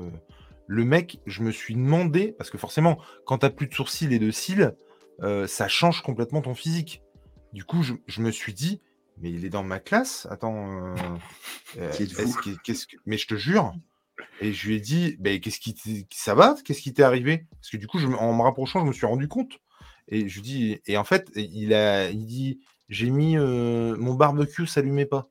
Le 0.67 0.85
mec, 0.85 1.19
je 1.27 1.41
me 1.43 1.51
suis 1.51 1.75
demandé 1.75 2.33
parce 2.37 2.49
que 2.49 2.57
forcément, 2.57 2.97
quand 3.25 3.39
t'as 3.39 3.49
plus 3.51 3.67
de 3.67 3.73
sourcils 3.73 4.11
et 4.13 4.19
de 4.19 4.31
cils, 4.31 4.73
ça 5.47 5.67
change 5.67 6.01
complètement 6.01 6.41
ton 6.41 6.55
physique. 6.55 7.03
Du 7.53 7.63
coup, 7.63 7.83
je, 7.83 7.93
je 8.07 8.21
me 8.21 8.31
suis 8.31 8.53
dit, 8.53 8.81
mais 9.21 9.31
il 9.31 9.45
est 9.45 9.49
dans 9.49 9.63
ma 9.63 9.79
classe. 9.79 10.27
Attends. 10.29 10.95
euh, 10.95 10.95
euh, 11.77 11.91
que- 11.91 12.97
Mais 13.05 13.17
je 13.17 13.27
te 13.27 13.35
jure. 13.35 13.73
Et 14.39 14.53
je 14.53 14.67
lui 14.67 14.75
ai 14.75 14.79
dit, 14.79 15.15
ben, 15.19 15.39
qu'est-ce 15.39 15.59
qui 15.59 15.73
t'est- 15.73 16.05
ça 16.11 16.35
va? 16.35 16.55
Qu'est-ce 16.65 16.81
qui 16.81 16.93
t'est 16.93 17.03
arrivé? 17.03 17.45
Parce 17.51 17.69
que 17.69 17.77
du 17.77 17.87
coup, 17.87 17.99
je 17.99 18.07
en 18.07 18.33
me 18.33 18.41
rapprochant, 18.41 18.81
je 18.81 18.85
me 18.85 18.93
suis 18.93 19.05
rendu 19.05 19.27
compte. 19.27 19.59
Et 20.07 20.27
je 20.27 20.35
lui 20.35 20.41
dis, 20.41 20.81
et 20.87 20.97
en 20.97 21.03
fait, 21.03 21.31
il 21.35 21.73
a, 21.73 22.09
il 22.09 22.25
dit, 22.25 22.59
j'ai 22.89 23.09
mis 23.09 23.37
euh, 23.37 23.95
mon 23.97 24.13
barbecue 24.15 24.67
s'allumait 24.67 25.05
pas. 25.05 25.29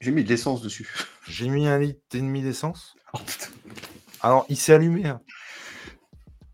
J'ai 0.00 0.10
mis 0.10 0.24
de 0.24 0.28
l'essence 0.28 0.60
dessus. 0.62 0.90
J'ai 1.26 1.48
mis 1.48 1.66
un 1.66 1.78
litre 1.78 2.00
et 2.14 2.18
demi 2.18 2.42
d'essence. 2.42 2.96
Oh, 3.14 3.18
Alors, 4.20 4.46
il 4.48 4.56
s'est 4.56 4.74
allumé. 4.74 5.06
Hein. 5.06 5.20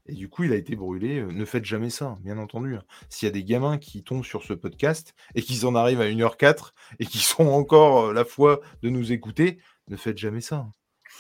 Et 0.07 0.15
du 0.15 0.29
coup, 0.29 0.45
il 0.45 0.53
a 0.53 0.57
été 0.57 0.75
brûlé. 0.75 1.21
Euh, 1.21 1.33
ne 1.33 1.45
faites 1.45 1.65
jamais 1.65 1.91
ça, 1.91 2.19
bien 2.23 2.39
entendu. 2.39 2.77
Hein. 2.77 2.83
S'il 3.09 3.27
y 3.27 3.31
a 3.31 3.33
des 3.33 3.45
gamins 3.45 3.79
qui 3.79 4.03
tombent 4.03 4.25
sur 4.25 4.43
ce 4.43 4.53
podcast 4.53 5.15
et 5.35 5.43
qu'ils 5.43 5.67
en 5.67 5.75
arrivent 5.75 6.01
à 6.01 6.09
1h04 6.09 6.73
et 6.99 7.07
qui 7.07 7.19
sont 7.19 7.47
encore 7.47 8.07
euh, 8.07 8.13
la 8.13 8.25
foi 8.25 8.61
de 8.83 8.89
nous 8.89 9.13
écouter, 9.13 9.59
ne 9.89 9.97
faites 9.97 10.19
jamais 10.19 10.41
ça. 10.41 10.57
Hein. 10.57 10.73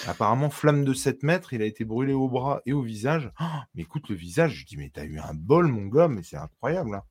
Apparemment, 0.06 0.50
flamme 0.50 0.84
de 0.84 0.94
7 0.94 1.22
mètres, 1.22 1.52
il 1.52 1.62
a 1.62 1.66
été 1.66 1.84
brûlé 1.84 2.12
au 2.12 2.28
bras 2.28 2.62
et 2.66 2.72
au 2.72 2.82
visage. 2.82 3.30
Oh, 3.40 3.44
mais 3.74 3.82
écoute, 3.82 4.08
le 4.08 4.16
visage, 4.16 4.54
je 4.54 4.66
dis, 4.66 4.76
mais 4.76 4.90
t'as 4.92 5.04
eu 5.04 5.18
un 5.18 5.34
bol, 5.34 5.66
mon 5.66 5.86
gars, 5.86 6.08
mais 6.08 6.22
c'est 6.22 6.36
incroyable. 6.36 6.94
Hein. 6.94 7.02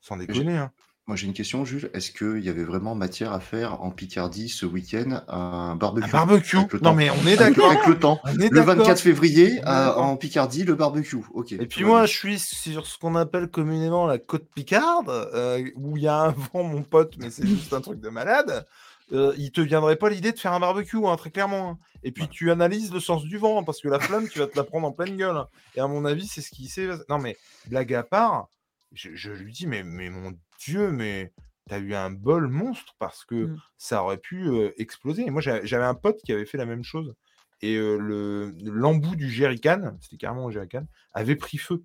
Sans 0.00 0.16
déconner. 0.16 0.56
Hein. 0.56 0.72
Moi, 1.06 1.16
j'ai 1.16 1.26
une 1.26 1.34
question, 1.34 1.66
Jules. 1.66 1.90
Est-ce 1.92 2.10
qu'il 2.10 2.42
y 2.42 2.48
avait 2.48 2.64
vraiment 2.64 2.94
matière 2.94 3.32
à 3.32 3.40
faire 3.40 3.82
en 3.82 3.90
Picardie 3.90 4.48
ce 4.48 4.64
week-end 4.64 5.22
un 5.28 5.76
barbecue? 5.76 6.08
Un 6.08 6.10
barbecue? 6.10 6.56
Non, 6.80 6.94
mais 6.94 7.10
on 7.10 7.26
est 7.26 7.36
d'accord. 7.36 7.70
Avec 7.70 7.86
le 7.86 7.98
temps. 7.98 8.20
le 8.34 8.60
24 8.60 9.00
février, 9.00 9.60
en 9.66 10.16
Picardie, 10.16 10.64
le 10.64 10.74
barbecue. 10.74 11.18
Ok. 11.34 11.52
Et 11.52 11.66
puis 11.66 11.84
moi, 11.84 12.06
je 12.06 12.12
suis 12.12 12.38
sur 12.38 12.86
ce 12.86 12.96
qu'on 12.96 13.16
appelle 13.16 13.48
communément 13.48 14.06
la 14.06 14.16
côte 14.16 14.48
Picarde, 14.54 15.10
euh, 15.10 15.68
où 15.76 15.98
il 15.98 16.04
y 16.04 16.08
a 16.08 16.20
un 16.22 16.30
vent, 16.30 16.62
mon 16.62 16.82
pote, 16.82 17.16
mais 17.18 17.30
c'est 17.30 17.46
juste 17.46 17.74
un 17.74 17.82
truc 17.82 18.00
de 18.00 18.08
malade. 18.08 18.66
Euh, 19.12 19.34
il 19.36 19.52
te 19.52 19.60
viendrait 19.60 19.96
pas 19.96 20.08
l'idée 20.08 20.32
de 20.32 20.38
faire 20.38 20.54
un 20.54 20.60
barbecue, 20.60 21.06
hein, 21.06 21.16
très 21.16 21.30
clairement. 21.30 21.70
Hein. 21.72 21.78
Et 22.02 22.12
puis 22.12 22.28
tu 22.28 22.50
analyses 22.50 22.92
le 22.92 23.00
sens 23.00 23.24
du 23.24 23.36
vent, 23.36 23.62
parce 23.62 23.82
que 23.82 23.88
la 23.88 24.00
flamme, 24.00 24.26
tu 24.26 24.38
vas 24.38 24.46
te 24.46 24.56
la 24.56 24.64
prendre 24.64 24.86
en 24.86 24.92
pleine 24.92 25.18
gueule. 25.18 25.36
Hein. 25.36 25.48
Et 25.76 25.80
à 25.80 25.86
mon 25.86 26.06
avis, 26.06 26.26
c'est 26.26 26.40
ce 26.40 26.50
qui 26.50 26.68
s'est. 26.68 26.88
Non, 27.10 27.18
mais 27.18 27.36
blague 27.66 27.92
à 27.92 28.02
part, 28.02 28.48
je, 28.94 29.30
lui 29.30 29.52
dis, 29.52 29.66
mais, 29.66 29.82
mais 29.82 30.08
mon 30.08 30.32
Dieu, 30.58 30.90
mais 30.90 31.32
t'as 31.68 31.78
eu 31.78 31.94
un 31.94 32.10
bol 32.10 32.48
monstre 32.48 32.94
parce 32.98 33.24
que 33.24 33.46
mmh. 33.46 33.60
ça 33.78 34.02
aurait 34.02 34.18
pu 34.18 34.50
exploser. 34.76 35.26
Et 35.26 35.30
moi, 35.30 35.40
j'avais 35.40 35.84
un 35.84 35.94
pote 35.94 36.20
qui 36.22 36.32
avait 36.32 36.46
fait 36.46 36.58
la 36.58 36.66
même 36.66 36.84
chose. 36.84 37.14
Et 37.62 37.76
le 37.76 38.52
l'embout 38.62 39.16
du 39.16 39.30
jerrycan, 39.30 39.96
c'était 40.00 40.18
carrément 40.18 40.48
un 40.48 40.50
jerrycan, 40.50 40.86
avait 41.14 41.36
pris 41.36 41.56
feu. 41.56 41.82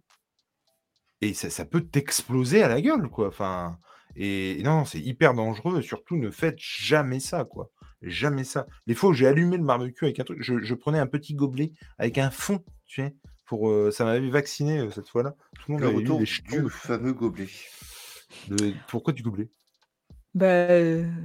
Et 1.22 1.34
ça, 1.34 1.50
ça 1.50 1.66
peut 1.66 1.82
t'exploser 1.82 2.64
à 2.64 2.68
la 2.68 2.82
gueule, 2.82 3.10
quoi. 3.10 3.28
Enfin, 3.28 3.78
et, 4.16 4.62
non, 4.64 4.86
c'est 4.86 5.00
hyper 5.00 5.34
dangereux. 5.34 5.82
Surtout, 5.82 6.18
ne 6.18 6.32
faites 6.32 6.60
jamais 6.60 7.20
ça, 7.20 7.46
quoi. 7.46 7.70
Jamais 8.02 8.46
ça. 8.46 8.68
Les 8.88 8.96
fois 8.96 9.10
où 9.10 9.14
j'ai 9.14 9.28
allumé 9.28 9.58
le 9.58 9.64
barbecue 9.64 10.06
avec 10.06 10.20
un 10.20 10.24
truc, 10.24 10.42
je, 10.42 10.74
prenais 10.74 11.00
un 11.00 11.08
petit 11.08 11.34
gobelet 11.34 11.74
avec 11.98 12.18
un 12.18 12.30
fond, 12.30 12.64
tu 12.86 13.02
sais, 13.02 13.16
pour, 13.46 13.92
ça 13.92 14.06
m'avait 14.06 14.30
vacciné 14.30 14.90
cette 14.92 15.10
fois-là. 15.10 15.36
Tout 15.60 15.72
le 15.72 15.78
monde 15.78 15.84
avait 15.84 16.24
eu 16.24 16.26
du 16.26 16.70
fameux 16.70 17.14
gobelet. 17.14 17.50
Pourquoi 18.88 19.14
du 19.14 19.24
gobelet 19.24 19.50
Bah, 20.34 20.68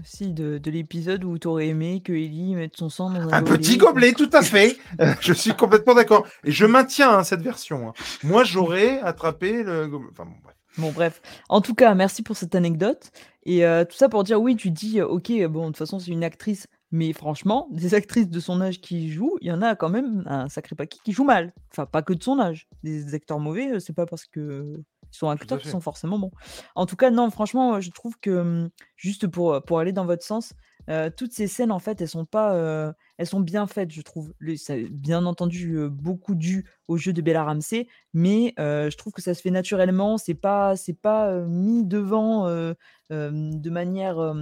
si, 0.04 0.32
de, 0.32 0.60
l'épisode 0.70 1.24
où 1.24 1.38
tu 1.38 1.48
aurais 1.48 1.68
aimé 1.68 2.02
que 2.02 2.12
Ellie 2.12 2.54
mette 2.54 2.76
son 2.76 2.88
sang 2.88 3.10
dans 3.10 3.20
un, 3.20 3.32
Un 3.32 3.42
petit 3.42 3.76
gobelet, 3.76 4.12
tout 4.12 4.30
à 4.32 4.42
fait. 4.42 4.76
je 5.20 5.32
suis 5.32 5.54
complètement 5.54 5.94
d'accord. 5.94 6.26
Et 6.44 6.52
je 6.52 6.66
maintiens 6.66 7.18
hein, 7.18 7.24
cette 7.24 7.42
version. 7.42 7.88
Hein. 7.88 7.92
Moi, 8.22 8.44
j'aurais 8.44 9.00
attrapé 9.00 9.62
le 9.62 9.86
gobelet. 9.88 10.10
Enfin, 10.12 10.24
bon, 10.24 10.36
bref. 10.42 10.56
Bon, 10.76 10.90
bref. 10.90 11.22
En 11.48 11.60
tout 11.60 11.74
cas, 11.74 11.94
merci 11.94 12.22
pour 12.22 12.36
cette 12.36 12.54
anecdote. 12.54 13.10
Et 13.46 13.60
tout 13.88 13.96
ça 13.96 14.08
pour 14.08 14.24
dire, 14.24 14.40
oui, 14.40 14.56
tu 14.56 14.70
dis, 14.70 15.02
ok, 15.02 15.30
bon, 15.48 15.62
de 15.62 15.66
toute 15.68 15.76
façon, 15.76 15.98
c'est 15.98 16.10
une 16.10 16.24
actrice. 16.24 16.66
Mais 16.94 17.12
franchement, 17.12 17.66
des 17.72 17.94
actrices 17.94 18.28
de 18.28 18.38
son 18.38 18.60
âge 18.60 18.80
qui 18.80 19.10
jouent, 19.10 19.36
il 19.40 19.48
y 19.48 19.50
en 19.50 19.62
a 19.62 19.74
quand 19.74 19.88
même 19.88 20.22
un 20.26 20.48
sacré 20.48 20.76
paquet 20.76 20.98
qui 21.04 21.10
jouent 21.10 21.24
mal. 21.24 21.52
Enfin, 21.72 21.86
pas 21.86 22.02
que 22.02 22.12
de 22.12 22.22
son 22.22 22.38
âge. 22.38 22.68
Des 22.84 23.14
acteurs 23.16 23.40
mauvais, 23.40 23.80
c'est 23.80 23.92
pas 23.92 24.06
parce 24.06 24.26
que 24.26 24.80
sont 25.16 25.28
acteurs 25.28 25.58
qui 25.58 25.68
sont 25.68 25.80
forcément 25.80 26.18
bons. 26.18 26.32
En 26.74 26.86
tout 26.86 26.96
cas, 26.96 27.10
non, 27.10 27.30
franchement, 27.30 27.80
je 27.80 27.90
trouve 27.90 28.18
que 28.20 28.42
mmh, 28.42 28.70
juste 28.96 29.26
pour, 29.26 29.62
pour 29.64 29.78
aller 29.78 29.92
dans 29.92 30.06
votre 30.06 30.24
sens, 30.24 30.54
toutes 31.16 31.32
ces 31.32 31.46
scènes, 31.46 31.72
en 31.72 31.78
fait, 31.78 32.00
elles 32.00 32.08
sont 32.08 32.26
pas, 32.26 32.94
elles 33.16 33.26
sont 33.26 33.40
bien 33.40 33.66
faites, 33.66 33.90
je 33.90 34.02
trouve. 34.02 34.34
bien 34.90 35.24
entendu 35.24 35.78
beaucoup 35.90 36.34
dû 36.34 36.68
au 36.88 36.96
jeu 36.96 37.12
de 37.12 37.22
Bella 37.22 37.44
Ramsey, 37.44 37.88
mais 38.12 38.54
je 38.58 38.96
trouve 38.96 39.12
que 39.12 39.22
ça 39.22 39.34
se 39.34 39.40
fait 39.40 39.50
naturellement. 39.50 40.18
C'est 40.18 40.34
pas, 40.34 40.76
c'est 40.76 40.98
pas 40.98 41.40
mis 41.40 41.84
devant 41.84 42.46
de 43.10 43.70
manière, 43.70 44.34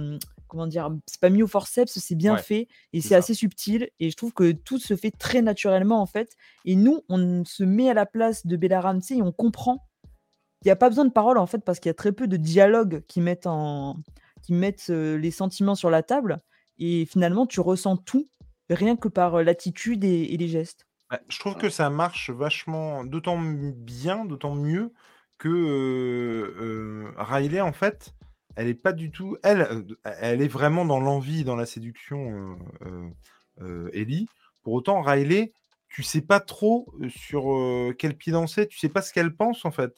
comment 0.47 0.67
dire, 0.67 0.91
c'est 1.05 1.21
pas 1.21 1.29
mis 1.29 1.43
au 1.43 1.47
forceps, 1.47 1.97
c'est 1.97 2.15
bien 2.15 2.35
fait 2.37 2.67
et 2.91 2.99
c'est 2.99 3.15
assez 3.15 3.33
subtil. 3.33 3.89
Et 4.01 4.09
je 4.09 4.15
trouve 4.17 4.33
que 4.33 4.51
tout 4.51 4.79
se 4.79 4.97
fait 4.97 5.11
très 5.11 5.41
naturellement 5.41 6.01
en 6.01 6.05
fait. 6.05 6.35
Et 6.65 6.75
nous, 6.75 7.03
on 7.07 7.45
se 7.45 7.63
met 7.63 7.89
à 7.89 7.93
la 7.93 8.05
place 8.05 8.45
de 8.45 8.57
Bella 8.57 8.81
Ramsey 8.81 9.17
et 9.17 9.21
on 9.21 9.31
comprend 9.31 9.87
il 10.63 10.67
n'y 10.67 10.71
a 10.71 10.75
pas 10.75 10.89
besoin 10.89 11.05
de 11.05 11.11
parole 11.11 11.37
en 11.37 11.45
fait 11.45 11.59
parce 11.59 11.79
qu'il 11.79 11.89
y 11.89 11.91
a 11.91 11.95
très 11.95 12.11
peu 12.11 12.27
de 12.27 12.37
dialogues 12.37 13.03
qui 13.07 13.19
mettent, 13.21 13.47
en... 13.47 13.97
qui 14.41 14.53
mettent 14.53 14.87
les 14.87 15.31
sentiments 15.31 15.75
sur 15.75 15.89
la 15.89 16.03
table 16.03 16.39
et 16.79 17.05
finalement 17.05 17.45
tu 17.45 17.59
ressens 17.59 17.97
tout 17.97 18.27
rien 18.69 18.95
que 18.95 19.07
par 19.07 19.43
l'attitude 19.43 20.03
et, 20.03 20.37
les 20.37 20.47
gestes. 20.47 20.87
je 21.27 21.39
trouve 21.39 21.55
que 21.55 21.69
ça 21.69 21.89
marche 21.89 22.29
vachement, 22.29 23.03
d'autant 23.03 23.37
bien, 23.39 24.25
d'autant 24.25 24.55
mieux 24.55 24.93
que 25.37 27.13
Riley 27.17 27.61
en 27.61 27.73
fait, 27.73 28.13
elle 28.55 28.67
est 28.67 28.73
pas 28.73 28.93
du 28.93 29.11
tout, 29.11 29.37
elle, 29.43 29.85
elle 30.05 30.41
est 30.41 30.47
vraiment 30.47 30.85
dans 30.85 30.99
l'envie, 30.99 31.43
dans 31.43 31.55
la 31.55 31.65
séduction, 31.65 32.57
Ellie. 33.91 34.27
Pour 34.63 34.73
autant, 34.73 35.01
Riley, 35.01 35.51
tu 35.89 36.03
sais 36.03 36.21
pas 36.21 36.39
trop 36.39 36.87
sur 37.09 37.43
quel 37.99 38.15
pied 38.15 38.31
danser, 38.31 38.67
tu 38.67 38.79
sais 38.79 38.89
pas 38.89 39.01
ce 39.01 39.11
qu'elle 39.11 39.35
pense 39.35 39.65
en 39.65 39.71
fait. 39.71 39.93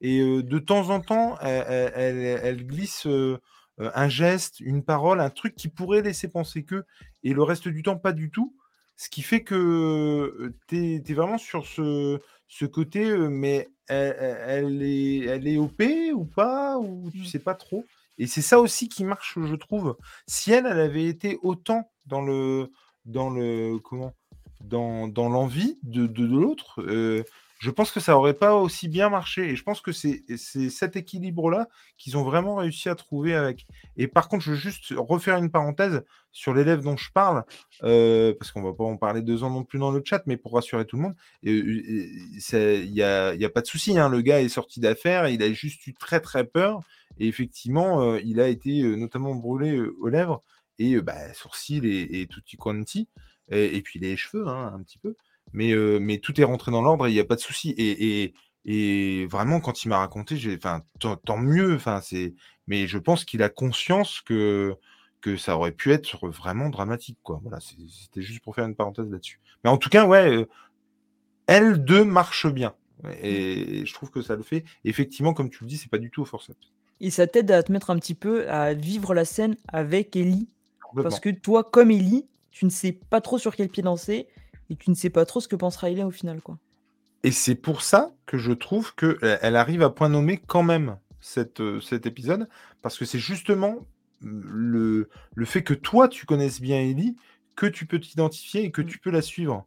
Et 0.00 0.20
de 0.20 0.58
temps 0.58 0.90
en 0.90 1.00
temps, 1.00 1.38
elle, 1.40 2.66
glisse 2.66 3.06
un 3.78 4.08
geste, 4.08 4.60
une 4.60 4.82
parole, 4.82 5.20
un 5.20 5.30
truc 5.30 5.54
qui 5.54 5.68
pourrait 5.68 6.02
laisser 6.02 6.28
penser 6.28 6.64
que, 6.64 6.84
et 7.22 7.34
le 7.34 7.42
reste 7.42 7.68
du 7.68 7.82
temps, 7.82 7.96
pas 7.96 8.12
du 8.12 8.30
tout. 8.30 8.54
Ce 8.96 9.08
qui 9.08 9.22
fait 9.22 9.42
que 9.42 10.52
tu 10.68 10.96
es, 10.96 11.14
vraiment 11.14 11.38
sur 11.38 11.66
ce, 11.66 12.20
ce 12.48 12.64
côté, 12.66 13.04
mais 13.28 13.68
elle, 13.88 14.82
est, 14.82 15.24
elle 15.26 15.48
est 15.48 15.58
OP 15.58 15.82
ou 16.14 16.24
pas, 16.24 16.78
ou 16.78 17.10
tu 17.10 17.20
mmh. 17.20 17.24
sais 17.24 17.38
pas 17.38 17.54
trop. 17.54 17.84
Et 18.18 18.26
c'est 18.26 18.42
ça 18.42 18.60
aussi 18.60 18.88
qui 18.88 19.04
marche, 19.04 19.38
je 19.42 19.54
trouve. 19.54 19.96
Si 20.26 20.52
elle, 20.52 20.66
elle 20.66 20.80
avait 20.80 21.06
été 21.06 21.38
autant 21.42 21.90
dans 22.04 22.20
le, 22.20 22.70
dans 23.06 23.30
le, 23.30 23.78
comment, 23.78 24.12
dans, 24.60 25.08
dans 25.08 25.30
l'envie 25.30 25.78
de, 25.82 26.06
de, 26.06 26.26
de 26.26 26.36
l'autre, 26.36 26.82
je 27.60 27.70
pense 27.70 27.92
que 27.92 28.00
ça 28.00 28.16
aurait 28.16 28.34
pas 28.34 28.54
aussi 28.54 28.88
bien 28.88 29.10
marché. 29.10 29.50
Et 29.50 29.56
je 29.56 29.62
pense 29.62 29.82
que 29.82 29.92
c'est 29.92 30.24
cet 30.38 30.96
équilibre-là 30.96 31.68
qu'ils 31.98 32.16
ont 32.16 32.24
vraiment 32.24 32.56
réussi 32.56 32.88
à 32.88 32.94
trouver 32.94 33.34
avec. 33.34 33.66
Et 33.98 34.08
par 34.08 34.28
contre, 34.28 34.42
je 34.42 34.52
veux 34.52 34.56
juste 34.56 34.94
refaire 34.96 35.36
une 35.36 35.50
parenthèse 35.50 36.02
sur 36.32 36.54
l'élève 36.54 36.82
dont 36.82 36.96
je 36.96 37.10
parle, 37.12 37.44
euh, 37.82 38.32
parce 38.38 38.50
qu'on 38.50 38.62
va 38.62 38.72
pas 38.72 38.84
en 38.84 38.96
parler 38.96 39.20
deux 39.20 39.44
ans 39.44 39.50
non 39.50 39.62
plus 39.62 39.78
dans 39.78 39.90
le 39.90 40.00
chat, 40.02 40.22
mais 40.26 40.38
pour 40.38 40.54
rassurer 40.54 40.86
tout 40.86 40.96
le 40.96 41.02
monde, 41.02 41.14
il 41.42 42.90
n'y 42.92 43.02
a, 43.02 43.34
y 43.34 43.44
a, 43.44 43.50
pas 43.50 43.60
de 43.60 43.66
souci. 43.66 43.98
Hein, 43.98 44.08
le 44.08 44.22
gars 44.22 44.40
est 44.40 44.48
sorti 44.48 44.80
d'affaires, 44.80 45.28
il 45.28 45.42
a 45.42 45.52
juste 45.52 45.86
eu 45.86 45.92
très 45.92 46.20
très 46.20 46.44
peur. 46.46 46.80
Et 47.18 47.28
effectivement, 47.28 48.00
euh, 48.02 48.20
il 48.24 48.40
a 48.40 48.48
été 48.48 48.80
euh, 48.80 48.96
notamment 48.96 49.34
brûlé 49.34 49.78
aux 49.78 50.08
lèvres 50.08 50.42
et 50.78 50.98
bah, 51.02 51.34
sourcils 51.34 51.86
et, 51.86 52.22
et 52.22 52.26
tutti 52.26 52.56
quanti. 52.56 53.06
Et, 53.50 53.76
et, 53.76 53.82
puis 53.82 53.98
les 53.98 54.16
cheveux, 54.16 54.48
hein, 54.48 54.72
un 54.74 54.82
petit 54.82 54.98
peu 54.98 55.14
mais, 55.52 55.74
mais 56.00 56.18
tout 56.18 56.40
est 56.40 56.44
rentré 56.44 56.70
dans 56.70 56.82
l'ordre 56.82 57.06
et 57.06 57.10
il 57.10 57.14
n'y 57.14 57.20
a 57.20 57.24
pas 57.24 57.36
de 57.36 57.40
souci. 57.40 57.70
Et, 57.76 58.34
et, 58.64 59.26
vraiment, 59.26 59.60
quand 59.60 59.84
il 59.84 59.88
m'a 59.88 59.98
raconté, 59.98 60.36
j'ai, 60.36 60.56
enfin, 60.56 60.82
tant, 60.98 61.38
mieux. 61.38 61.74
Enfin, 61.74 62.00
c'est, 62.02 62.34
mais 62.66 62.86
je 62.86 62.98
pense 62.98 63.24
qu'il 63.24 63.42
a 63.42 63.48
conscience 63.48 64.20
que 64.20 64.74
que 65.20 65.36
ça 65.36 65.54
aurait 65.54 65.72
pu 65.72 65.92
être 65.92 66.28
vraiment 66.28 66.70
dramatique, 66.70 67.18
quoi. 67.22 67.40
Voilà, 67.42 67.58
c'était 67.60 68.22
juste 68.22 68.42
pour 68.42 68.54
faire 68.54 68.64
une 68.64 68.74
parenthèse 68.74 69.10
là-dessus. 69.10 69.38
Mais 69.62 69.68
en 69.70 69.76
tout 69.76 69.90
cas, 69.90 70.06
ouais, 70.06 70.46
elle 71.46 71.84
deux 71.84 72.04
marche 72.04 72.46
bien. 72.46 72.74
Et 73.22 73.84
je 73.86 73.94
trouve 73.94 74.10
que 74.10 74.22
ça 74.22 74.36
le 74.36 74.42
fait. 74.42 74.64
Effectivement, 74.84 75.34
comme 75.34 75.50
tu 75.50 75.64
le 75.64 75.68
dis, 75.68 75.76
c'est 75.76 75.90
pas 75.90 75.98
du 75.98 76.10
tout 76.10 76.22
au 76.22 76.24
forceps. 76.24 76.58
Et 77.00 77.10
ça 77.10 77.26
t'aide 77.26 77.50
à 77.50 77.62
te 77.62 77.72
mettre 77.72 77.90
un 77.90 77.98
petit 77.98 78.14
peu 78.14 78.48
à 78.48 78.74
vivre 78.74 79.14
la 79.14 79.24
scène 79.24 79.56
avec 79.68 80.16
Ellie? 80.16 80.48
Parce 80.94 81.20
que 81.20 81.30
toi, 81.30 81.64
comme 81.64 81.90
Ellie, 81.90 82.26
tu 82.50 82.64
ne 82.64 82.70
sais 82.70 82.92
pas 82.92 83.20
trop 83.20 83.38
sur 83.38 83.54
quel 83.54 83.68
pied 83.68 83.82
danser 83.82 84.26
et 84.70 84.76
tu 84.76 84.90
ne 84.90 84.94
sais 84.94 85.10
pas 85.10 85.26
trop 85.26 85.40
ce 85.40 85.48
que 85.48 85.56
pense 85.56 85.76
Riley 85.76 86.04
au 86.04 86.10
final. 86.10 86.40
quoi. 86.40 86.58
Et 87.22 87.32
c'est 87.32 87.54
pour 87.54 87.82
ça 87.82 88.12
que 88.26 88.38
je 88.38 88.52
trouve 88.52 88.94
qu'elle 88.94 89.56
arrive 89.56 89.82
à 89.82 89.90
point 89.90 90.08
nommé 90.08 90.40
quand 90.46 90.62
même 90.62 90.96
cette, 91.20 91.60
euh, 91.60 91.80
cet 91.80 92.06
épisode, 92.06 92.48
parce 92.80 92.96
que 92.96 93.04
c'est 93.04 93.18
justement 93.18 93.86
le, 94.22 95.08
le 95.34 95.44
fait 95.44 95.62
que 95.62 95.74
toi, 95.74 96.08
tu 96.08 96.24
connaisses 96.24 96.60
bien 96.60 96.80
Ellie, 96.80 97.16
que 97.56 97.66
tu 97.66 97.84
peux 97.84 98.00
t'identifier 98.00 98.64
et 98.64 98.70
que 98.70 98.80
mm. 98.80 98.86
tu 98.86 98.98
peux 98.98 99.10
la 99.10 99.22
suivre. 99.22 99.66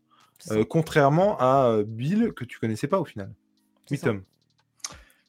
Euh, 0.51 0.65
contrairement 0.65 1.37
à 1.39 1.67
euh, 1.67 1.83
Bill, 1.87 2.33
que 2.35 2.43
tu 2.43 2.59
connaissais 2.59 2.87
pas 2.87 2.99
au 2.99 3.05
final. 3.05 3.31
Oui, 3.91 3.99
Tom. 3.99 4.23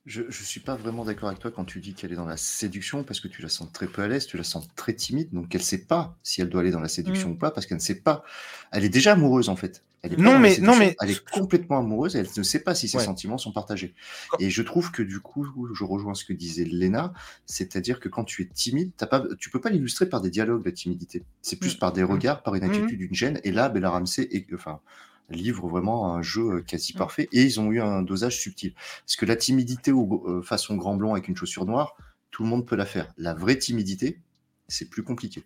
Je 0.07 0.23
ne 0.23 0.31
suis 0.31 0.61
pas 0.61 0.77
vraiment 0.77 1.05
d'accord 1.07 1.29
avec 1.31 1.39
toi 1.41 1.51
quand 1.51 1.65
tu 1.65 1.81
dis 1.81 1.95
qu'elle 1.95 2.13
est 2.13 2.17
dans 2.17 2.27
la 2.27 2.37
séduction, 2.37 3.05
parce 3.05 3.21
que 3.21 3.29
tu 3.29 3.41
la 3.41 3.49
sens 3.49 3.73
très 3.73 3.87
peu 3.87 4.03
à 4.03 4.09
l'aise, 4.09 4.27
tu 4.27 4.37
la 4.37 4.45
sens 4.45 4.69
très 4.77 4.93
timide, 4.93 5.31
donc 5.33 5.55
elle 5.55 5.63
ne 5.63 5.65
sait 5.65 5.87
pas 5.87 6.15
si 6.23 6.43
elle 6.43 6.51
doit 6.51 6.61
aller 6.61 6.71
dans 6.73 6.81
la 6.81 6.89
séduction 6.89 7.31
mmh. 7.31 7.33
ou 7.33 7.37
pas, 7.37 7.51
parce 7.51 7.67
qu'elle 7.67 7.79
ne 7.79 7.83
sait 7.83 8.01
pas. 8.01 8.23
Elle 8.71 8.85
est 8.85 8.91
déjà 8.91 9.13
amoureuse 9.13 9.49
en 9.49 9.57
fait. 9.57 9.83
Elle 10.03 10.13
est 10.13 10.17
Non, 10.19 10.39
mais- 10.39 10.59
non, 10.59 10.77
mais- 10.77 10.95
elle 11.01 11.11
est 11.13 11.25
complètement 11.31 11.79
amoureuse 11.79 12.15
et 12.17 12.19
elle 12.19 12.29
ne 12.37 12.43
sait 12.43 12.59
pas 12.59 12.75
si 12.75 12.87
ses 12.89 12.99
Ouais. 12.99 13.05
sentiments 13.05 13.39
sont 13.39 13.53
partagés. 13.53 13.95
Et 14.39 14.51
je 14.51 14.61
trouve 14.61 14.91
que 14.93 15.03
du 15.03 15.21
coup, 15.21 15.47
je 15.75 15.85
rejoins 15.85 16.13
ce 16.13 16.27
que 16.27 16.35
disait 16.35 16.65
Léna, 16.67 17.15
c'est-à-dire 17.47 17.99
que 17.99 18.11
quand 18.11 18.25
tu 18.25 18.43
es 18.43 18.45
timide, 18.45 18.93
t'as 18.99 19.07
pas, 19.07 19.25
tu 19.39 19.49
peux 19.49 19.63
pas 19.63 19.71
l'illustrer 19.71 20.07
par 20.07 20.21
des 20.21 20.29
dialogues, 20.29 20.67
la 20.67 20.73
timidité. 20.73 21.23
C'est 21.41 21.57
plus 21.57 21.77
Mm. 21.77 21.79
par 21.79 21.93
des 21.95 22.03
regards, 22.03 22.43
par 22.43 22.55
une 22.55 22.67
Mm. 22.67 22.71
attitude, 22.73 23.01
une 23.01 23.15
gêne. 23.15 23.41
Et 23.45 23.53
là, 23.53 23.71
Bella 23.71 23.89
Ramsey 23.89 24.29
est, 24.31 24.47
enfin, 24.53 24.81
livre 25.31 25.69
vraiment 25.69 26.15
un 26.15 26.23
jeu 26.23 26.57
euh, 26.57 26.61
quasi 26.63 26.93
Mm. 26.95 26.99
parfait 26.99 27.29
et 27.33 27.43
ils 27.43 27.59
ont 27.61 27.71
eu 27.73 27.81
un 27.81 28.03
dosage 28.03 28.37
subtil. 28.39 28.75
Parce 29.05 29.17
que 29.17 29.25
la 29.27 29.37
timidité 29.37 29.91
au, 29.93 30.23
euh, 30.29 30.43
façon 30.43 30.77
grand 30.77 30.97
blond 30.97 31.13
avec 31.13 31.29
une 31.29 31.37
chaussure 31.37 31.65
noire, 31.67 31.97
tout 32.31 32.43
le 32.43 32.49
monde 32.49 32.67
peut 32.67 32.77
la 32.77 32.87
faire. 32.87 33.13
La 33.17 33.33
vraie 33.35 33.57
timidité, 33.59 34.21
c'est 34.69 34.89
plus 34.91 35.03
compliqué. 35.03 35.45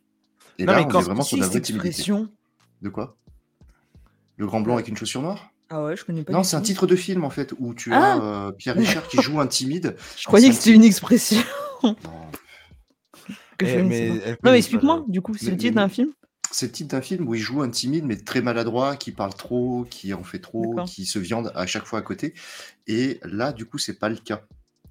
Et 0.59 0.65
Non, 0.65 0.73
là, 0.73 0.79
mais 0.81 0.85
on 0.85 0.89
quand- 0.89 1.01
est 1.01 1.05
vraiment 1.05 1.23
sur 1.23 1.37
la 1.37 1.47
vraie 1.47 1.61
timidité. 1.61 1.89
expression. 1.89 2.29
De 2.83 2.89
quoi? 2.89 3.17
Le 4.37 4.47
grand 4.47 4.61
blanc 4.61 4.75
avec 4.75 4.89
une 4.89 4.97
chaussure 4.97 5.23
noire? 5.23 5.51
Ah 5.71 5.85
ouais, 5.85 5.97
je 5.97 6.05
connais 6.05 6.23
pas. 6.23 6.33
Non, 6.33 6.43
c'est 6.43 6.57
un 6.57 6.63
titre 6.63 6.87
de 6.87 6.97
film 6.97 7.25
en 7.25 7.31
fait 7.31 7.53
où 7.59 7.75
tu 7.75 7.93
Ah 7.93 8.15
as 8.15 8.21
euh, 8.23 8.53
Pierre 8.53 8.75
Richard 8.77 9.07
qui 9.09 9.21
joue 9.21 9.39
un 9.41 9.47
timide. 9.47 9.97
Je 10.17 10.25
croyais 10.25 10.49
que 10.49 10.55
c'était 10.55 10.73
une 10.75 10.85
expression. 10.85 11.43
Non, 11.85 11.95
que 13.59 13.67
Eh, 13.67 13.83
mais 13.83 14.09
Non, 14.43 14.51
mais 14.53 14.59
explique-moi, 14.59 15.05
du 15.09 15.21
coup, 15.21 15.35
c'est 15.35 15.51
le 15.51 15.57
titre 15.57 15.75
d'un 15.75 15.89
film? 15.89 16.11
C'est 16.51 16.67
le 16.67 16.73
titre 16.73 16.91
d'un 16.91 17.01
film 17.03 17.29
où 17.29 17.35
il 17.35 17.41
joue 17.41 17.63
un 17.63 17.71
timide 17.71 18.05
mais 18.05 18.17
très 18.17 18.41
maladroit, 18.41 18.97
qui 18.97 19.13
parle 19.13 19.35
trop, 19.35 19.87
qui 19.91 20.15
en 20.15 20.23
fait 20.25 20.39
trop, 20.39 20.77
qui 20.87 21.05
se 21.07 21.19
viande 21.19 21.53
à 21.55 21.67
chaque 21.67 21.85
fois 21.85 21.99
à 21.99 22.03
côté. 22.03 22.35
Et 22.87 23.21
là, 23.23 23.53
du 23.53 23.65
coup, 23.67 23.79
c'est 23.79 23.99
pas 23.99 24.09
le 24.09 24.17
cas. 24.17 24.43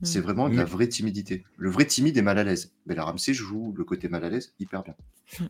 C'est 0.03 0.19
Hmm. 0.19 0.23
vraiment 0.23 0.49
de 0.49 0.55
la 0.55 0.63
Mais- 0.63 0.69
vraie 0.69 0.87
timidité. 0.87 1.43
Le 1.57 1.71
vrai 1.71 1.85
timide 1.85 2.15
est 2.17 2.21
mal 2.21 2.37
à 2.37 2.43
l'aise. 2.43 2.71
Bella 2.85 3.03
Ramsey 3.05 3.33
joue 3.33 3.73
le 3.75 3.83
côté 3.83 4.07
mal 4.09 4.23
à 4.23 4.29
l'aise 4.29 4.53
hyper 4.59 4.83
bien. 4.83 4.93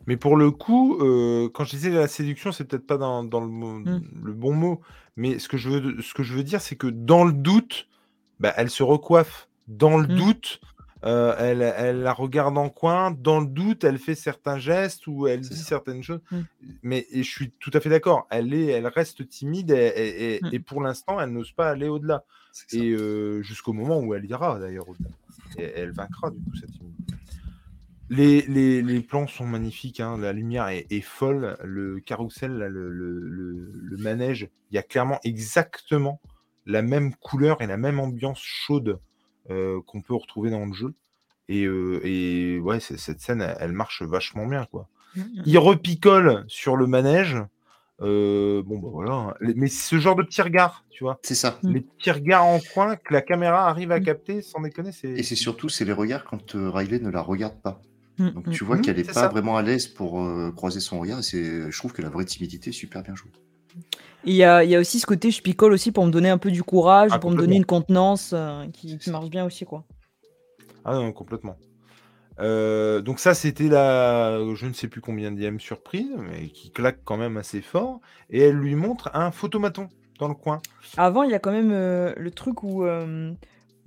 Mais 0.06 0.16
pour 0.16 0.36
le 0.36 0.50
coup, 0.50 0.96
euh, 1.02 1.50
quand 1.52 1.64
je 1.64 1.70
disais 1.70 1.90
la 1.90 2.08
séduction, 2.08 2.50
c'est 2.50 2.64
peut-être 2.64 2.86
pas 2.86 2.96
dans, 2.96 3.22
dans 3.24 3.40
le, 3.40 3.48
mot- 3.48 3.78
Mm. 3.80 4.00
le 4.24 4.32
bon 4.32 4.54
mot, 4.54 4.80
mais 5.16 5.38
ce 5.38 5.48
que 5.48 5.58
je 5.58 5.68
veux, 5.68 6.00
ce 6.02 6.14
que 6.14 6.22
je 6.22 6.32
veux 6.34 6.42
dire, 6.42 6.62
c'est 6.62 6.76
que 6.76 6.86
dans 6.86 7.24
le 7.24 7.32
doute, 7.34 7.88
bah, 8.40 8.54
elle 8.56 8.70
se 8.70 8.82
recoiffe. 8.82 9.48
Dans 9.68 9.98
le 9.98 10.08
Mm. 10.08 10.16
doute, 10.16 10.60
euh, 11.04 11.34
elle, 11.38 11.62
elle 11.62 12.00
la 12.00 12.12
regarde 12.12 12.58
en 12.58 12.68
coin. 12.68 13.10
Dans 13.12 13.40
le 13.40 13.46
doute, 13.46 13.84
elle 13.84 13.98
fait 13.98 14.14
certains 14.14 14.58
gestes 14.58 15.06
ou 15.06 15.26
elle 15.28 15.40
dit 15.40 15.56
ça. 15.56 15.64
certaines 15.64 16.02
choses. 16.02 16.20
Mm. 16.30 16.40
Mais 16.82 17.06
et 17.10 17.22
je 17.22 17.30
suis 17.30 17.50
tout 17.60 17.70
à 17.74 17.80
fait 17.80 17.88
d'accord. 17.88 18.26
Elle 18.30 18.52
est, 18.54 18.66
elle 18.66 18.86
reste 18.86 19.28
timide 19.28 19.70
et, 19.70 20.40
Mm. 20.42 20.48
et 20.52 20.58
pour 20.58 20.82
l'instant, 20.82 21.20
elle 21.20 21.30
n'ose 21.30 21.52
pas 21.52 21.70
aller 21.70 21.88
au-delà. 21.88 22.24
Et 22.72 22.90
euh, 22.90 23.42
jusqu'au 23.42 23.72
moment 23.72 24.00
où 24.00 24.14
elle 24.14 24.24
ira 24.24 24.58
d'ailleurs 24.58 24.88
au-delà. 24.88 25.10
Et 25.58 25.64
elle 25.76 25.92
vaincra 25.92 26.30
du 26.30 26.38
coup 26.38 26.56
cette 26.56 26.72
timidité. 26.72 27.14
Les, 28.10 28.40
les, 28.48 28.80
les 28.82 29.00
plans 29.00 29.26
sont 29.26 29.46
magnifiques, 29.46 30.00
hein, 30.00 30.16
la 30.16 30.32
lumière 30.32 30.68
est, 30.68 30.86
est 30.90 31.02
folle, 31.02 31.58
le 31.62 32.00
carrousel, 32.00 32.52
là, 32.52 32.66
le, 32.68 32.90
le, 32.90 33.20
le- 33.20 33.70
le 33.74 33.96
manège, 33.98 34.48
il 34.70 34.76
y 34.76 34.78
a 34.78 34.82
clairement 34.82 35.20
exactement 35.24 36.18
la 36.64 36.80
même 36.80 37.14
couleur 37.16 37.60
et 37.60 37.66
la 37.66 37.76
même 37.76 38.00
ambiance 38.00 38.40
chaude 38.40 38.98
qu'on 39.48 40.00
peut 40.02 40.14
retrouver 40.14 40.50
dans 40.50 40.64
le 40.66 40.72
jeu. 40.72 40.94
Et, 41.48 41.64
euh, 41.64 42.00
et 42.04 42.58
ouais, 42.60 42.78
c'est- 42.80 42.98
cette 42.98 43.20
scène, 43.20 43.40
elle, 43.40 43.56
elle 43.60 43.72
marche 43.72 44.02
vachement 44.02 44.46
bien. 44.46 44.66
quoi. 44.70 44.88
Il 45.46 45.56
repicole 45.58 46.44
sur 46.48 46.76
le 46.76 46.86
manège. 46.86 47.36
euh, 48.00 48.62
bon, 48.64 48.78
bah 48.78 48.88
voilà. 48.92 49.12
hein. 49.12 49.34
Mais 49.40 49.66
ce 49.66 49.98
genre 49.98 50.14
de 50.14 50.22
petit 50.22 50.40
regard, 50.42 50.84
tu 50.90 51.02
vois 51.02 51.18
C'est 51.22 51.34
ça. 51.34 51.58
Les 51.64 51.80
petits 51.80 52.12
regards 52.12 52.44
en 52.46 52.60
coin 52.72 52.94
que 52.94 53.12
la 53.12 53.22
caméra 53.22 53.68
arrive 53.68 53.90
à 53.90 53.98
Mm. 53.98 54.04
capter, 54.04 54.42
sans 54.42 54.60
déconner, 54.60 54.92
c'est. 54.92 55.08
Et 55.08 55.22
c'est 55.24 55.34
surtout, 55.34 55.68
c'est 55.68 55.84
les 55.84 55.92
regards 55.92 56.24
quand 56.24 56.54
euh, 56.54 56.70
Riley 56.70 57.00
ne 57.00 57.10
la 57.10 57.22
regarde 57.22 57.60
pas. 57.60 57.80
Mm, 58.18 58.28
Donc 58.30 58.46
mm. 58.46 58.50
tu 58.50 58.62
vois 58.64 58.78
qu'elle 58.78 58.96
n'est 58.98 59.02
pas 59.04 59.12
ça. 59.14 59.28
vraiment 59.28 59.56
à 59.56 59.62
l'aise 59.62 59.88
pour 59.88 60.22
euh, 60.22 60.52
croiser 60.52 60.78
son 60.78 61.00
regard. 61.00 61.18
Et 61.18 61.22
c'est, 61.24 61.72
je 61.72 61.76
trouve 61.78 61.92
que 61.92 62.02
la 62.02 62.08
vraie 62.10 62.24
timidité 62.24 62.70
est 62.70 62.72
super 62.72 63.02
bien 63.02 63.16
jouée. 63.16 63.32
Il 64.24 64.34
y 64.34 64.44
a, 64.44 64.64
il 64.64 64.70
y 64.70 64.76
a 64.76 64.80
aussi 64.80 65.00
ce 65.00 65.06
côté, 65.06 65.30
je 65.30 65.40
picole 65.40 65.72
aussi 65.72 65.92
pour 65.92 66.04
me 66.04 66.10
donner 66.10 66.28
un 66.28 66.38
peu 66.38 66.50
du 66.50 66.62
courage, 66.62 67.10
Ah, 67.12 67.18
pour 67.18 67.30
me 67.30 67.36
donner 67.36 67.56
une 67.56 67.64
contenance 67.64 68.32
euh, 68.34 68.66
qui, 68.72 68.98
qui 68.98 69.10
marche 69.10 69.30
bien 69.30 69.44
aussi, 69.44 69.64
quoi. 69.64 69.84
Ah 70.84 70.94
non, 70.94 71.12
complètement. 71.12 71.56
Euh, 72.40 73.00
donc 73.00 73.18
ça, 73.18 73.34
c'était 73.34 73.68
la, 73.68 74.38
je 74.54 74.66
ne 74.66 74.72
sais 74.72 74.88
plus 74.88 75.00
combien 75.00 75.32
dième 75.32 75.60
surprise, 75.60 76.10
mais 76.18 76.48
qui 76.48 76.70
claque 76.70 77.00
quand 77.04 77.16
même 77.16 77.36
assez 77.36 77.60
fort. 77.60 78.00
Et 78.30 78.40
elle 78.40 78.56
lui 78.56 78.74
montre 78.74 79.10
un 79.14 79.30
photomaton 79.30 79.88
dans 80.18 80.28
le 80.28 80.34
coin. 80.34 80.60
Avant, 80.96 81.22
il 81.22 81.30
y 81.30 81.34
a 81.34 81.38
quand 81.38 81.52
même 81.52 81.72
euh, 81.72 82.12
le 82.16 82.30
truc 82.30 82.62
où, 82.62 82.84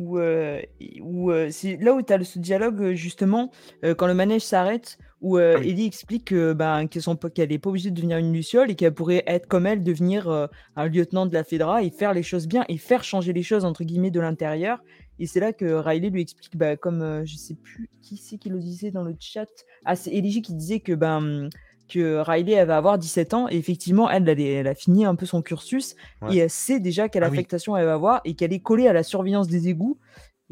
où, 0.02 0.18
euh, 0.18 0.62
où 1.02 1.32
euh, 1.32 1.50
c'est 1.52 1.78
là 1.78 1.94
où 1.94 2.02
tu 2.02 2.12
as 2.14 2.24
ce 2.24 2.40
dialogue, 2.40 2.94
justement, 2.94 3.52
euh, 3.86 3.96
quand 3.96 4.08
le 4.08 4.14
manège 4.14 4.42
s'arrête, 4.42 4.98
où 5.22 5.38
euh, 5.38 5.54
Ah 5.56 5.60
oui. 5.62 5.70
Ellie 5.70 5.86
explique 5.86 6.26
que, 6.26 6.54
pas- 6.54 6.86
qu'elle 7.34 7.50
n'est 7.50 7.60
pas 7.60 7.70
obligée 7.70 7.92
de 7.92 7.96
devenir 7.96 8.18
une 8.18 8.34
luciole 8.34 8.72
et 8.72 8.76
qu'elle 8.76 8.94
pourrait 8.94 9.24
être 9.28 9.48
comme 9.48 9.66
elle, 9.68 9.84
devenir 9.84 10.28
euh, 10.30 10.48
un 10.76 10.88
lieutenant 10.88 11.26
de 11.26 11.34
la 11.34 11.44
Fedra 11.44 11.84
et 11.84 11.90
faire 11.92 12.14
les 12.14 12.24
choses 12.24 12.48
bien 12.48 12.66
et 12.70 12.78
faire 12.78 13.04
changer 13.04 13.32
les 13.34 13.44
choses, 13.44 13.64
entre 13.66 13.84
guillemets, 13.84 14.12
de 14.12 14.20
l'intérieur. 14.20 14.84
Et 15.20 15.28
c'est 15.28 15.40
là 15.40 15.54
que 15.54 15.66
Riley 15.66 16.10
lui 16.10 16.22
explique, 16.22 16.58
bah, 16.58 16.76
comme 16.76 17.02
euh, 17.04 17.24
je 17.26 17.36
sais 17.36 17.54
plus 17.56 17.90
qui 18.02 18.18
c'est 18.18 18.38
qui 18.38 18.50
le 18.50 18.60
disait 18.60 18.90
dans 18.92 19.04
le 19.04 19.16
chat, 19.20 19.46
ah, 19.86 19.96
c'est 19.96 20.12
Ellie 20.12 20.42
qui 20.42 20.54
disait 20.56 20.80
que, 20.80 20.94
ben, 20.94 21.50
que 21.88 22.18
Riley 22.22 22.54
elle 22.54 22.68
va 22.68 22.78
avoir 22.78 22.98
17 22.98 23.34
ans 23.36 23.48
et 23.50 23.58
effectivement 23.58 24.10
elle, 24.10 24.28
elle, 24.28 24.40
est- 24.40 24.54
elle 24.54 24.68
a 24.68 24.74
fini 24.76 25.06
un 25.06 25.14
peu 25.16 25.26
son 25.28 25.42
cursus 25.42 25.96
Ouais. 26.22 26.36
et 26.36 26.38
elle 26.40 26.50
sait 26.50 26.80
déjà 26.80 27.10
quelle 27.10 27.24
Ah 27.24 27.30
oui. 27.30 27.36
affectation 27.38 27.76
elle 27.78 27.86
va 27.86 27.94
avoir 27.94 28.22
et 28.26 28.34
qu'elle 28.34 28.54
est 28.54 28.62
collée 28.62 28.88
à 28.88 28.94
la 28.94 29.04
surveillance 29.04 29.48
des 29.48 29.68
égouts. 29.68 30.00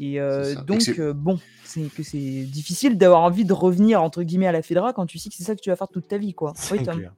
Et 0.00 0.18
euh. 0.18 0.52
Et 0.52 0.56
donc, 0.64 0.80
euh, 0.98 1.12
bon, 1.12 1.38
c'est 1.62 1.94
que 1.94 2.02
c'est 2.02 2.44
difficile 2.44 2.96
d'avoir 2.96 3.20
envie 3.20 3.44
de 3.44 3.52
revenir 3.52 4.02
entre 4.02 4.22
guillemets 4.22 4.46
à 4.46 4.52
la 4.52 4.62
Fedra 4.62 4.94
quand 4.94 5.04
tu 5.04 5.18
sais 5.18 5.28
que 5.28 5.34
c'est 5.36 5.44
ça 5.44 5.54
que 5.54 5.60
tu 5.60 5.68
vas 5.68 5.76
faire 5.76 5.88
toute 5.88 6.08
ta 6.08 6.16
vie, 6.16 6.32
quoi. 6.32 6.54
Oui, 6.72 6.82
Tom. 6.82 7.10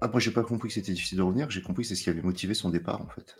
Ah, 0.00 0.08
moi, 0.08 0.18
j'ai 0.18 0.32
pas 0.32 0.42
compris 0.42 0.68
que 0.68 0.74
c'était 0.74 0.92
difficile 0.92 1.18
de 1.18 1.22
revenir. 1.22 1.48
J'ai 1.48 1.62
compris 1.62 1.84
que 1.84 1.88
c'est 1.88 1.94
ce 1.94 2.02
qui 2.02 2.10
avait 2.10 2.20
motivé 2.20 2.52
son 2.52 2.70
départ, 2.70 3.00
en 3.00 3.06
fait. 3.06 3.36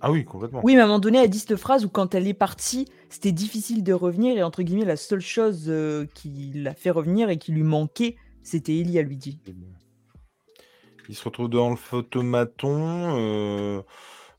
Ah 0.00 0.10
oui, 0.10 0.24
complètement. 0.24 0.60
Oui, 0.64 0.74
mais 0.74 0.80
à 0.80 0.84
un 0.84 0.86
moment 0.88 0.98
donné, 0.98 1.18
elle 1.18 1.30
dit 1.30 1.38
cette 1.38 1.54
phrase 1.54 1.84
où 1.84 1.88
quand 1.88 2.16
elle 2.16 2.26
est 2.26 2.34
partie, 2.34 2.88
c'était 3.08 3.30
difficile 3.30 3.84
de 3.84 3.92
revenir 3.92 4.36
et 4.36 4.42
entre 4.42 4.64
guillemets, 4.64 4.84
la 4.84 4.96
seule 4.96 5.20
chose 5.20 5.66
euh, 5.68 6.06
qui 6.12 6.50
l'a 6.56 6.74
fait 6.74 6.90
revenir 6.90 7.30
et 7.30 7.38
qui 7.38 7.52
lui 7.52 7.62
manquait, 7.62 8.16
c'était 8.42 8.76
Ellie, 8.76 8.98
elle 8.98 9.06
lui 9.06 9.16
dit. 9.16 9.38
Et 9.46 9.52
bon. 9.52 9.68
Ils 11.08 11.14
se 11.14 11.22
retrouvent 11.22 11.48
dans 11.48 11.70
le 11.70 11.76
photomaton. 11.76 13.84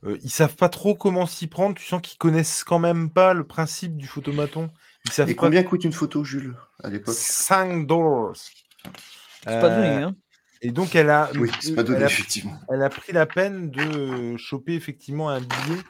Euh, 0.05 0.17
ils 0.23 0.29
savent 0.29 0.55
pas 0.55 0.69
trop 0.69 0.95
comment 0.95 1.25
s'y 1.25 1.47
prendre. 1.47 1.75
Tu 1.75 1.85
sens 1.85 2.01
qu'ils 2.01 2.17
connaissent 2.17 2.63
quand 2.63 2.79
même 2.79 3.09
pas 3.09 3.33
le 3.33 3.45
principe 3.45 3.95
du 3.97 4.07
photomaton. 4.07 4.69
Ils 5.05 5.11
savent 5.11 5.29
Et 5.29 5.35
pas. 5.35 5.41
combien 5.41 5.63
coûte 5.63 5.83
une 5.83 5.93
photo, 5.93 6.23
Jules, 6.23 6.55
à 6.83 6.89
l'époque? 6.89 7.13
5 7.15 7.85
dollars. 7.87 8.33
C'est 8.35 9.59
pas 9.59 9.69
donné, 9.69 9.87
Euh, 9.87 10.07
hein. 10.07 10.15
Et 10.61 10.71
donc 10.71 10.95
elle 10.95 11.09
a, 11.09 11.29
Oui, 11.35 11.51
c'est 11.59 11.75
pas 11.75 11.83
donné, 11.83 11.97
elle 11.97 12.03
a, 12.03 12.07
effectivement. 12.07 12.57
elle 12.69 12.81
a 12.83 12.89
pris 12.89 13.11
la 13.11 13.25
peine 13.25 13.69
de 13.69 14.37
choper 14.37 14.75
effectivement 14.75 15.27
un 15.29 15.41
billet 15.41 15.81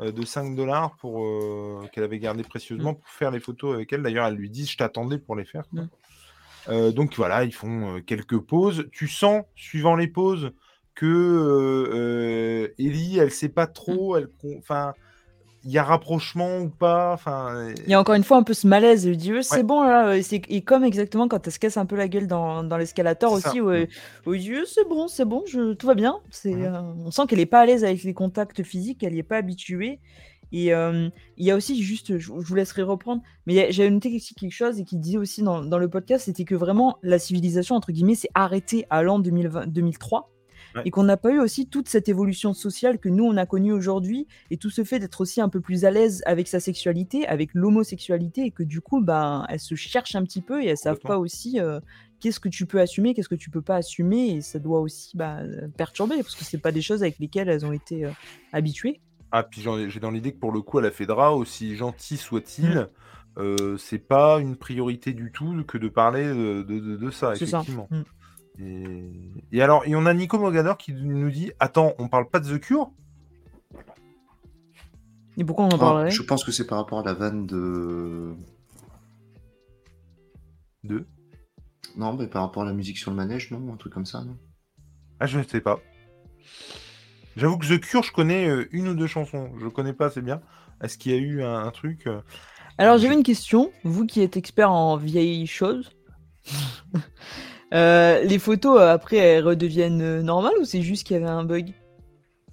euh, 0.00 0.12
de 0.12 0.24
5 0.24 0.56
dollars 0.56 0.96
pour 0.96 1.22
euh, 1.22 1.86
qu'elle 1.92 2.04
avait 2.04 2.18
gardé 2.18 2.42
précieusement 2.42 2.94
pour 2.94 3.06
faire 3.08 3.30
les 3.30 3.40
photos 3.40 3.74
avec 3.74 3.92
elle. 3.92 4.02
D'ailleurs, 4.02 4.26
elle 4.26 4.34
lui 4.36 4.48
dit 4.48 4.64
je 4.66 4.78
t'attendais 4.78 5.18
pour 5.18 5.36
les 5.36 5.44
faire. 5.44 5.64
Mm. 5.72 5.82
Euh, 6.70 6.90
donc 6.92 7.14
voilà, 7.16 7.44
ils 7.44 7.52
font 7.54 8.00
quelques 8.06 8.38
pauses. 8.38 8.86
Tu 8.92 9.08
sens, 9.08 9.44
suivant 9.56 9.94
les 9.94 10.08
pauses, 10.08 10.52
que 10.94 11.06
euh, 11.06 11.94
euh, 11.94 12.68
Ellie, 12.78 13.18
elle 13.18 13.30
sait 13.30 13.48
pas 13.48 13.66
trop, 13.66 14.16
elle, 14.16 14.28
enfin, 14.58 14.92
il 15.64 15.70
y 15.72 15.78
a 15.78 15.82
rapprochement 15.82 16.58
ou 16.58 16.68
pas, 16.68 17.12
enfin. 17.14 17.72
Il 17.86 17.90
y 17.90 17.94
a 17.94 18.00
encore 18.00 18.14
une 18.14 18.22
fois 18.22 18.36
un 18.36 18.42
peu 18.42 18.52
ce 18.52 18.66
malaise. 18.66 19.06
Dit 19.06 19.32
Euh, 19.32 19.40
c'est 19.42 19.56
Ouais. 19.56 19.62
bon 19.62 19.82
là. 19.82 20.08
euh, 20.08 20.20
c'est- 20.22 20.42
Et 20.50 20.60
comme 20.60 20.84
exactement 20.84 21.26
quand 21.26 21.46
elle 21.46 21.52
se 21.52 21.58
casse 21.58 21.76
un 21.78 21.86
peu 21.86 21.96
la 21.96 22.06
gueule 22.06 22.26
dans, 22.26 22.62
dans 22.62 22.76
l'escalator 22.76 23.32
aussi, 23.32 23.60
où, 23.62 23.70
Euh, 23.70 23.86
c'est 24.66 24.86
bon, 24.88 25.08
c'est 25.08 25.24
bon, 25.24 25.42
je... 25.46 25.72
tout 25.72 25.86
va 25.86 25.94
bien. 25.94 26.18
C'est, 26.30 26.54
euh, 26.54 26.80
on 27.04 27.10
sent 27.10 27.22
qu'elle 27.28 27.40
est 27.40 27.46
pas 27.46 27.60
à 27.60 27.66
l'aise 27.66 27.82
avec 27.82 28.02
les 28.02 28.12
contacts 28.14 28.62
physiques, 28.62 29.02
elle 29.02 29.14
n'y 29.14 29.20
est 29.20 29.22
pas 29.22 29.38
habituée. 29.38 30.00
Et 30.52 30.66
il 30.66 31.10
y 31.44 31.50
a 31.50 31.56
aussi 31.56 31.82
juste, 31.82 32.18
je, 32.18 32.26
je 32.26 32.30
vous 32.30 32.54
laisserai 32.54 32.82
reprendre, 32.82 33.22
mais 33.46 33.72
j'avais 33.72 33.90
noté 33.90 34.14
aussi 34.14 34.34
quelque 34.36 34.52
chose 34.52 34.78
et 34.78 34.84
qui 34.84 34.96
disait 34.98 35.18
aussi 35.18 35.42
dans, 35.42 35.64
dans 35.64 35.78
le 35.78 35.88
podcast, 35.88 36.26
c'était 36.26 36.44
que 36.44 36.54
vraiment 36.54 36.98
la 37.02 37.18
civilisation 37.18 37.74
entre 37.74 37.90
guillemets 37.90 38.14
s'est 38.14 38.28
arrêtée 38.34 38.84
à 38.88 39.02
l'an 39.02 39.18
2020 39.18 39.66
2003 39.66 40.30
Ouais. 40.74 40.82
et 40.84 40.90
qu'on 40.90 41.04
n'a 41.04 41.16
pas 41.16 41.30
eu 41.30 41.38
aussi 41.38 41.68
toute 41.68 41.88
cette 41.88 42.08
évolution 42.08 42.52
sociale 42.52 42.98
que 42.98 43.08
nous 43.08 43.24
on 43.24 43.36
a 43.36 43.46
connue 43.46 43.72
aujourd'hui 43.72 44.26
et 44.50 44.56
tout 44.56 44.70
ce 44.70 44.82
fait 44.82 44.98
d'être 44.98 45.20
aussi 45.20 45.40
un 45.40 45.48
peu 45.48 45.60
plus 45.60 45.84
à 45.84 45.90
l'aise 45.92 46.22
avec 46.26 46.48
sa 46.48 46.58
sexualité, 46.58 47.26
avec 47.28 47.50
l'homosexualité 47.54 48.42
et 48.46 48.50
que 48.50 48.62
du 48.64 48.80
coup 48.80 49.00
ben 49.00 49.44
elles 49.48 49.60
se 49.60 49.74
cherchent 49.76 50.16
un 50.16 50.24
petit 50.24 50.40
peu 50.42 50.62
et 50.62 50.66
elles 50.66 50.76
savent 50.76 50.98
pas 50.98 51.18
aussi 51.18 51.60
euh, 51.60 51.78
qu'est-ce 52.20 52.40
que 52.40 52.48
tu 52.48 52.66
peux 52.66 52.80
assumer, 52.80 53.14
qu'est-ce 53.14 53.28
que 53.28 53.34
tu 53.36 53.50
peux 53.50 53.62
pas 53.62 53.76
assumer 53.76 54.30
et 54.36 54.40
ça 54.40 54.58
doit 54.58 54.80
aussi 54.80 55.16
bah, 55.16 55.40
euh, 55.42 55.68
perturber 55.76 56.16
parce 56.16 56.34
que 56.34 56.44
c'est 56.44 56.58
pas 56.58 56.72
des 56.72 56.82
choses 56.82 57.02
avec 57.02 57.18
lesquelles 57.20 57.48
elles 57.48 57.64
ont 57.64 57.72
été 57.72 58.04
euh, 58.06 58.10
habituées. 58.52 59.00
Ah, 59.30 59.42
puis 59.42 59.64
j'ai 59.88 60.00
dans 60.00 60.10
l'idée 60.10 60.32
que 60.32 60.38
pour 60.38 60.52
le 60.52 60.60
coup, 60.62 60.78
à 60.78 60.82
la 60.82 60.90
Fedra, 60.92 61.34
aussi 61.34 61.74
gentil 61.76 62.16
soit-il, 62.16 62.68
Mm. 63.36 63.40
euh, 63.40 63.76
c'est 63.78 63.98
pas 63.98 64.38
une 64.38 64.54
priorité 64.56 65.12
du 65.12 65.32
tout 65.32 65.64
que 65.66 65.76
de 65.76 65.88
parler 65.88 66.24
de, 66.24 66.62
de- 66.62 66.78
de- 66.78 66.96
de 66.96 67.10
ça, 67.10 67.34
C'est 67.34 67.46
ça. 67.46 67.64
Et... 68.60 69.10
et 69.52 69.62
alors, 69.62 69.84
et 69.86 69.96
on 69.96 70.06
a 70.06 70.14
Nico 70.14 70.38
Mogador 70.38 70.76
qui 70.76 70.92
nous 70.92 71.30
dit 71.30 71.52
Attends, 71.60 71.94
on 71.98 72.08
parle 72.08 72.28
pas 72.28 72.40
de 72.40 72.56
The 72.56 72.60
Cure? 72.60 72.90
Et 75.36 75.44
pourquoi 75.44 75.64
on 75.64 75.68
en 75.68 75.76
Ah, 75.76 75.78
parlerait? 75.78 76.10
Je 76.10 76.22
pense 76.22 76.44
que 76.44 76.52
c'est 76.52 76.66
par 76.66 76.78
rapport 76.78 77.00
à 77.00 77.02
la 77.04 77.12
vanne 77.14 77.46
de. 77.46 78.34
De? 80.84 81.06
Non, 81.96 82.12
mais 82.12 82.26
par 82.26 82.42
rapport 82.42 82.62
à 82.62 82.66
la 82.66 82.72
musique 82.72 82.98
sur 82.98 83.10
le 83.10 83.16
manège, 83.16 83.50
non 83.50 83.72
Un 83.72 83.76
truc 83.76 83.92
comme 83.92 84.06
ça, 84.06 84.22
non? 84.22 84.36
Ah, 85.20 85.26
je 85.26 85.38
ne 85.38 85.44
sais 85.44 85.60
pas. 85.60 85.80
J'avoue 87.36 87.58
que 87.58 87.66
The 87.66 87.80
Cure, 87.80 88.02
je 88.04 88.12
connais 88.12 88.48
euh, 88.48 88.68
une 88.70 88.88
ou 88.88 88.94
deux 88.94 89.06
chansons. 89.08 89.50
Je 89.60 89.66
connais 89.66 89.92
pas 89.92 90.06
assez 90.06 90.22
bien. 90.22 90.40
Est-ce 90.80 90.98
qu'il 90.98 91.12
y 91.12 91.14
a 91.14 91.18
eu 91.18 91.42
un, 91.42 91.64
un 91.64 91.70
truc 91.70 92.06
euh, 92.06 92.20
Alors 92.78 92.98
j'avais 92.98 93.14
une 93.14 93.22
question, 93.24 93.72
vous 93.82 94.06
qui 94.06 94.20
êtes 94.22 94.36
expert 94.36 94.70
en 94.70 94.96
vieilles 94.96 95.46
choses. 95.46 95.90
Euh, 97.74 98.22
les 98.22 98.38
photos 98.38 98.78
euh, 98.80 98.92
après 98.92 99.16
elles 99.16 99.44
redeviennent 99.44 100.00
euh, 100.02 100.22
normales 100.22 100.54
ou 100.60 100.64
c'est 100.64 100.82
juste 100.82 101.06
qu'il 101.06 101.14
y 101.14 101.16
avait 101.18 101.28
un 101.28 101.44
bug? 101.44 101.72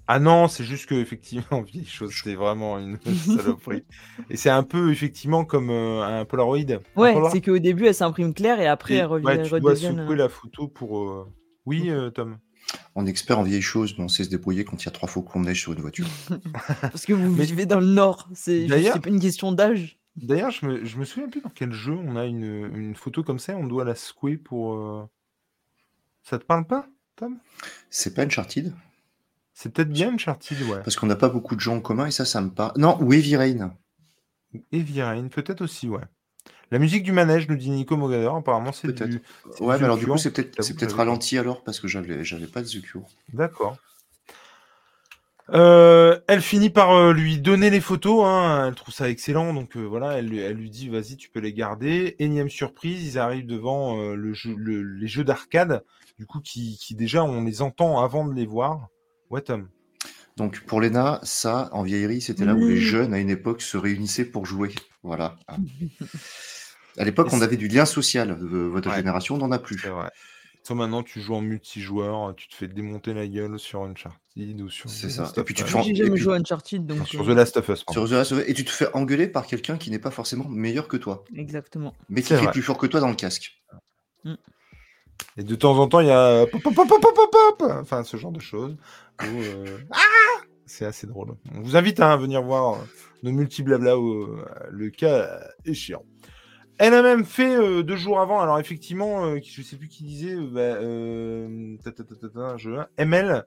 Ah 0.08 0.18
non, 0.18 0.48
c'est 0.48 0.64
juste 0.64 0.86
que 0.86 0.96
effectivement, 0.96 1.62
vieille 1.72 1.86
chose, 1.86 2.12
c'est 2.24 2.34
vraiment 2.34 2.78
une 2.78 2.98
saloperie. 3.36 3.84
Et 4.30 4.36
c'est 4.36 4.50
un 4.50 4.64
peu 4.64 4.90
effectivement 4.90 5.44
comme 5.44 5.70
euh, 5.70 6.02
un 6.02 6.24
Polaroid. 6.24 6.56
Ouais, 6.96 7.14
c'est 7.30 7.40
qu'au 7.40 7.58
début 7.58 7.86
elles 7.86 7.94
s'impriment 7.94 8.34
claires 8.34 8.60
et 8.60 8.66
après 8.66 8.94
Et, 8.94 8.96
elles 8.98 9.06
revi- 9.06 9.24
ouais, 9.24 9.42
tu 9.42 9.60
dois 9.60 9.76
secouer 9.76 10.14
euh, 10.14 10.16
la 10.16 10.28
photo 10.28 10.66
pour. 10.66 10.98
euh, 11.00 11.26
Oui, 11.66 11.88
euh, 11.88 12.10
Tom. 12.10 12.38
On 12.94 13.06
est 13.06 13.10
expert 13.10 13.38
en 13.38 13.42
vieilles 13.42 13.60
choses, 13.62 13.94
mais 13.98 14.04
on 14.04 14.08
sait 14.08 14.24
se 14.24 14.28
débrouiller 14.30 14.64
quand 14.64 14.80
il 14.82 14.86
y 14.86 14.88
a 14.88 14.92
trois 14.92 15.08
fois 15.08 15.22
qu'on 15.22 15.40
neige 15.40 15.60
sur 15.60 15.72
une 15.72 15.80
voiture. 15.80 16.06
Parce 16.80 17.06
que 17.06 17.12
vous 17.12 17.30
Mais- 17.30 17.44
vivez 17.44 17.66
dans 17.66 17.80
le 17.80 17.86
nord, 17.86 18.28
c'est 18.34 18.66
pas 18.68 19.08
une 19.08 19.20
question 19.20 19.52
d'âge. 19.52 19.98
D'ailleurs, 20.16 20.50
je 20.50 20.66
me, 20.66 20.84
je 20.84 20.98
me 20.98 21.04
souviens 21.04 21.28
plus 21.28 21.40
dans 21.40 21.48
quel 21.50 21.72
jeu 21.72 21.92
on 21.94 22.16
a 22.16 22.26
une, 22.26 22.44
une 22.76 22.94
photo 22.94 23.22
comme 23.22 23.38
ça, 23.38 23.56
on 23.56 23.66
doit 23.66 23.84
la 23.84 23.94
secouer 23.94 24.36
pour. 24.36 24.74
euh, 24.74 25.04
Ça 26.22 26.38
te 26.38 26.44
parle 26.44 26.66
pas, 26.66 26.86
Tom? 27.16 27.38
C'est 27.90 28.14
pas 28.14 28.22
Uncharted 28.22 28.74
C'est 29.54 29.72
peut-être 29.72 29.90
bien 29.90 30.12
Uncharted, 30.14 30.60
ouais. 30.62 30.82
Parce 30.82 30.96
qu'on 30.96 31.06
n'a 31.06 31.16
pas 31.16 31.28
beaucoup 31.30 31.54
de 31.56 31.60
gens 31.60 31.76
en 31.76 31.80
commun 31.80 32.06
et 32.06 32.10
ça, 32.10 32.24
ça 32.26 32.40
me 32.42 32.50
parle. 32.50 32.72
Non, 32.76 32.98
ou 33.02 33.12
Heavy 33.12 33.36
Rain. 33.36 33.74
Et 34.70 34.82
Virane, 34.82 35.30
peut-être 35.30 35.62
aussi, 35.62 35.88
ouais. 35.88 36.02
La 36.70 36.78
musique 36.78 37.02
du 37.04 37.12
manège, 37.12 37.48
nous 37.48 37.56
dit 37.56 37.70
Nico 37.70 37.96
Mogador, 37.96 38.36
apparemment 38.36 38.72
c'est 38.72 38.88
Peut-être. 38.88 39.08
du. 39.10 39.22
c'est 39.52 39.62
Ouais, 39.62 39.78
mais 39.78 39.84
alors 39.84 39.96
du 39.96 40.06
coup, 40.06 40.18
c'est 40.18 40.30
peut-être 40.30 40.54
J'avoue 40.56 40.66
c'est 40.66 40.74
que 40.74 40.78
peut-être 40.80 40.90
j'avais- 40.90 41.02
ralenti 41.02 41.38
alors 41.38 41.62
parce 41.64 41.80
que 41.80 41.88
j'avais 41.88 42.22
j'avais 42.24 42.46
pas 42.46 42.62
de 42.62 42.80
Cure. 42.80 43.06
D'accord. 43.32 43.78
Euh, 45.50 46.18
elle 46.28 46.40
finit 46.40 46.70
par 46.70 46.92
euh, 46.92 47.12
lui 47.12 47.38
donner 47.38 47.68
les 47.68 47.80
photos, 47.80 48.24
hein, 48.24 48.66
elle 48.68 48.74
trouve 48.74 48.94
ça 48.94 49.08
excellent, 49.10 49.52
donc 49.52 49.76
euh, 49.76 49.82
voilà, 49.82 50.12
elle, 50.18 50.28
lui- 50.28 50.38
elle 50.38 50.56
lui 50.56 50.70
dit 50.70 50.88
vas-y 50.88 51.16
tu 51.16 51.28
peux 51.30 51.40
les 51.40 51.52
garder. 51.52 52.14
Énième 52.20 52.48
surprise, 52.48 53.04
ils 53.06 53.18
arrivent 53.18 53.46
devant 53.46 53.98
euh, 54.00 54.14
le 54.14 54.32
jeu, 54.32 54.54
le- 54.56 54.82
les 54.82 55.08
jeux 55.08 55.24
d'arcade, 55.24 55.84
du 56.18 56.26
coup 56.26 56.40
qui, 56.40 56.78
qui 56.80 56.94
déjà 56.94 57.24
on 57.24 57.42
les 57.42 57.60
entend 57.60 58.00
avant 58.02 58.24
de 58.26 58.32
les 58.34 58.46
voir. 58.46 58.88
Ouais 59.30 59.40
Tom. 59.42 59.68
Donc 60.36 60.60
pour 60.60 60.80
Lena, 60.80 61.20
ça, 61.24 61.68
en 61.72 61.82
vieillerie, 61.82 62.20
c'était 62.22 62.44
là 62.46 62.54
où 62.54 62.66
les 62.66 62.78
jeunes 62.78 63.12
à 63.12 63.18
une 63.18 63.28
époque 63.28 63.60
se 63.62 63.76
réunissaient 63.76 64.24
pour 64.24 64.46
jouer. 64.46 64.70
Voilà. 65.02 65.36
À 66.98 67.04
l'époque, 67.04 67.28
on 67.32 67.40
avait 67.40 67.56
du 67.56 67.68
lien 67.68 67.86
social. 67.86 68.32
Euh, 68.32 68.68
Votre 68.68 68.90
Ouais. 68.90 68.96
génération 68.96 69.38
n'en 69.38 69.50
a 69.50 69.58
plus. 69.58 69.80
Toi 70.64 70.76
maintenant 70.76 71.02
tu 71.02 71.20
joues 71.20 71.34
en 71.34 71.40
multijoueur, 71.40 72.34
tu 72.36 72.48
te 72.48 72.54
fais 72.54 72.68
démonter 72.68 73.14
la 73.14 73.26
gueule 73.26 73.58
sur 73.58 73.82
Uncharted 73.82 74.20
ou 74.36 74.68
sur 74.70 74.88
C'est 74.90 75.10
ça. 75.10 75.30
Et 75.36 75.42
puis 75.42 75.54
tu 75.54 75.62
te 75.62 75.68
fais 75.68 75.82
J'ai 75.82 75.94
jamais 75.94 76.10
puis- 76.12 76.22
joué 76.22 76.34
à 76.34 76.38
Uncharted 76.38 76.86
donc. 76.86 76.98
Enfin, 77.00 77.04
sur 77.06 77.22
euh, 77.22 77.32
The 77.34 77.36
Last 77.36 77.56
of 77.58 77.68
Us. 77.68 77.84
Sur 77.90 78.08
The 78.08 78.12
Last 78.12 78.32
of 78.32 78.38
Us, 78.38 78.44
Et 78.48 78.54
tu 78.54 78.64
te 78.64 78.70
fais 78.70 78.86
engueuler 78.94 79.28
par 79.28 79.46
quelqu'un 79.46 79.76
qui 79.76 79.90
n'est 79.90 79.98
pas 79.98 80.10
forcément 80.10 80.48
meilleur 80.48 80.88
que 80.88 80.96
toi, 80.96 81.24
Exactement. 81.36 81.92
mais 82.08 82.22
qui 82.22 82.32
vrai. 82.34 82.50
plus 82.50 82.62
fort 82.62 82.78
que 82.78 82.86
toi 82.86 83.00
dans 83.00 83.08
le 83.10 83.14
casque. 83.14 83.60
Et 85.36 85.44
de 85.44 85.54
temps 85.54 85.78
en 85.78 85.88
temps, 85.88 86.00
il 86.00 86.08
y 86.08 86.10
a 86.10 86.46
pop, 86.46 86.62
pop, 86.62 86.74
pop, 86.74 86.88
pop, 86.88 87.00
pop, 87.00 87.14
pop, 87.14 87.58
pop 87.58 87.70
enfin 87.80 88.02
ce 88.04 88.16
genre 88.16 88.32
de 88.32 88.40
choses. 88.40 88.76
où, 89.22 89.24
euh, 89.24 89.78
ah 89.90 90.42
c'est 90.66 90.84
assez 90.86 91.06
drôle. 91.06 91.34
On 91.54 91.60
vous 91.60 91.76
invite 91.76 92.00
hein, 92.00 92.10
à 92.10 92.16
venir 92.16 92.42
voir 92.42 92.74
euh, 92.74 92.76
nos 93.22 93.32
multi-blabla 93.32 93.98
où 93.98 94.12
euh, 94.24 94.44
le 94.70 94.90
cas 94.90 95.40
est 95.64 95.74
chiant. 95.74 96.04
Elle 96.78 96.94
a 96.94 97.02
même 97.02 97.24
fait 97.24 97.54
euh, 97.56 97.82
deux 97.82 97.96
jours 97.96 98.20
avant, 98.20 98.40
alors 98.40 98.58
effectivement, 98.58 99.26
euh, 99.26 99.38
je 99.44 99.62
sais 99.62 99.76
plus 99.76 99.88
qui 99.88 100.04
disait, 100.04 100.34
euh, 100.34 100.48
bah, 100.50 100.60
euh, 100.60 101.76
ta, 101.84 101.92
ta, 101.92 102.02
ta, 102.04 102.14
ta, 102.16 102.28
ta, 102.28 102.56
je, 102.56 102.70
ML, 102.96 103.30
euh, 103.30 103.42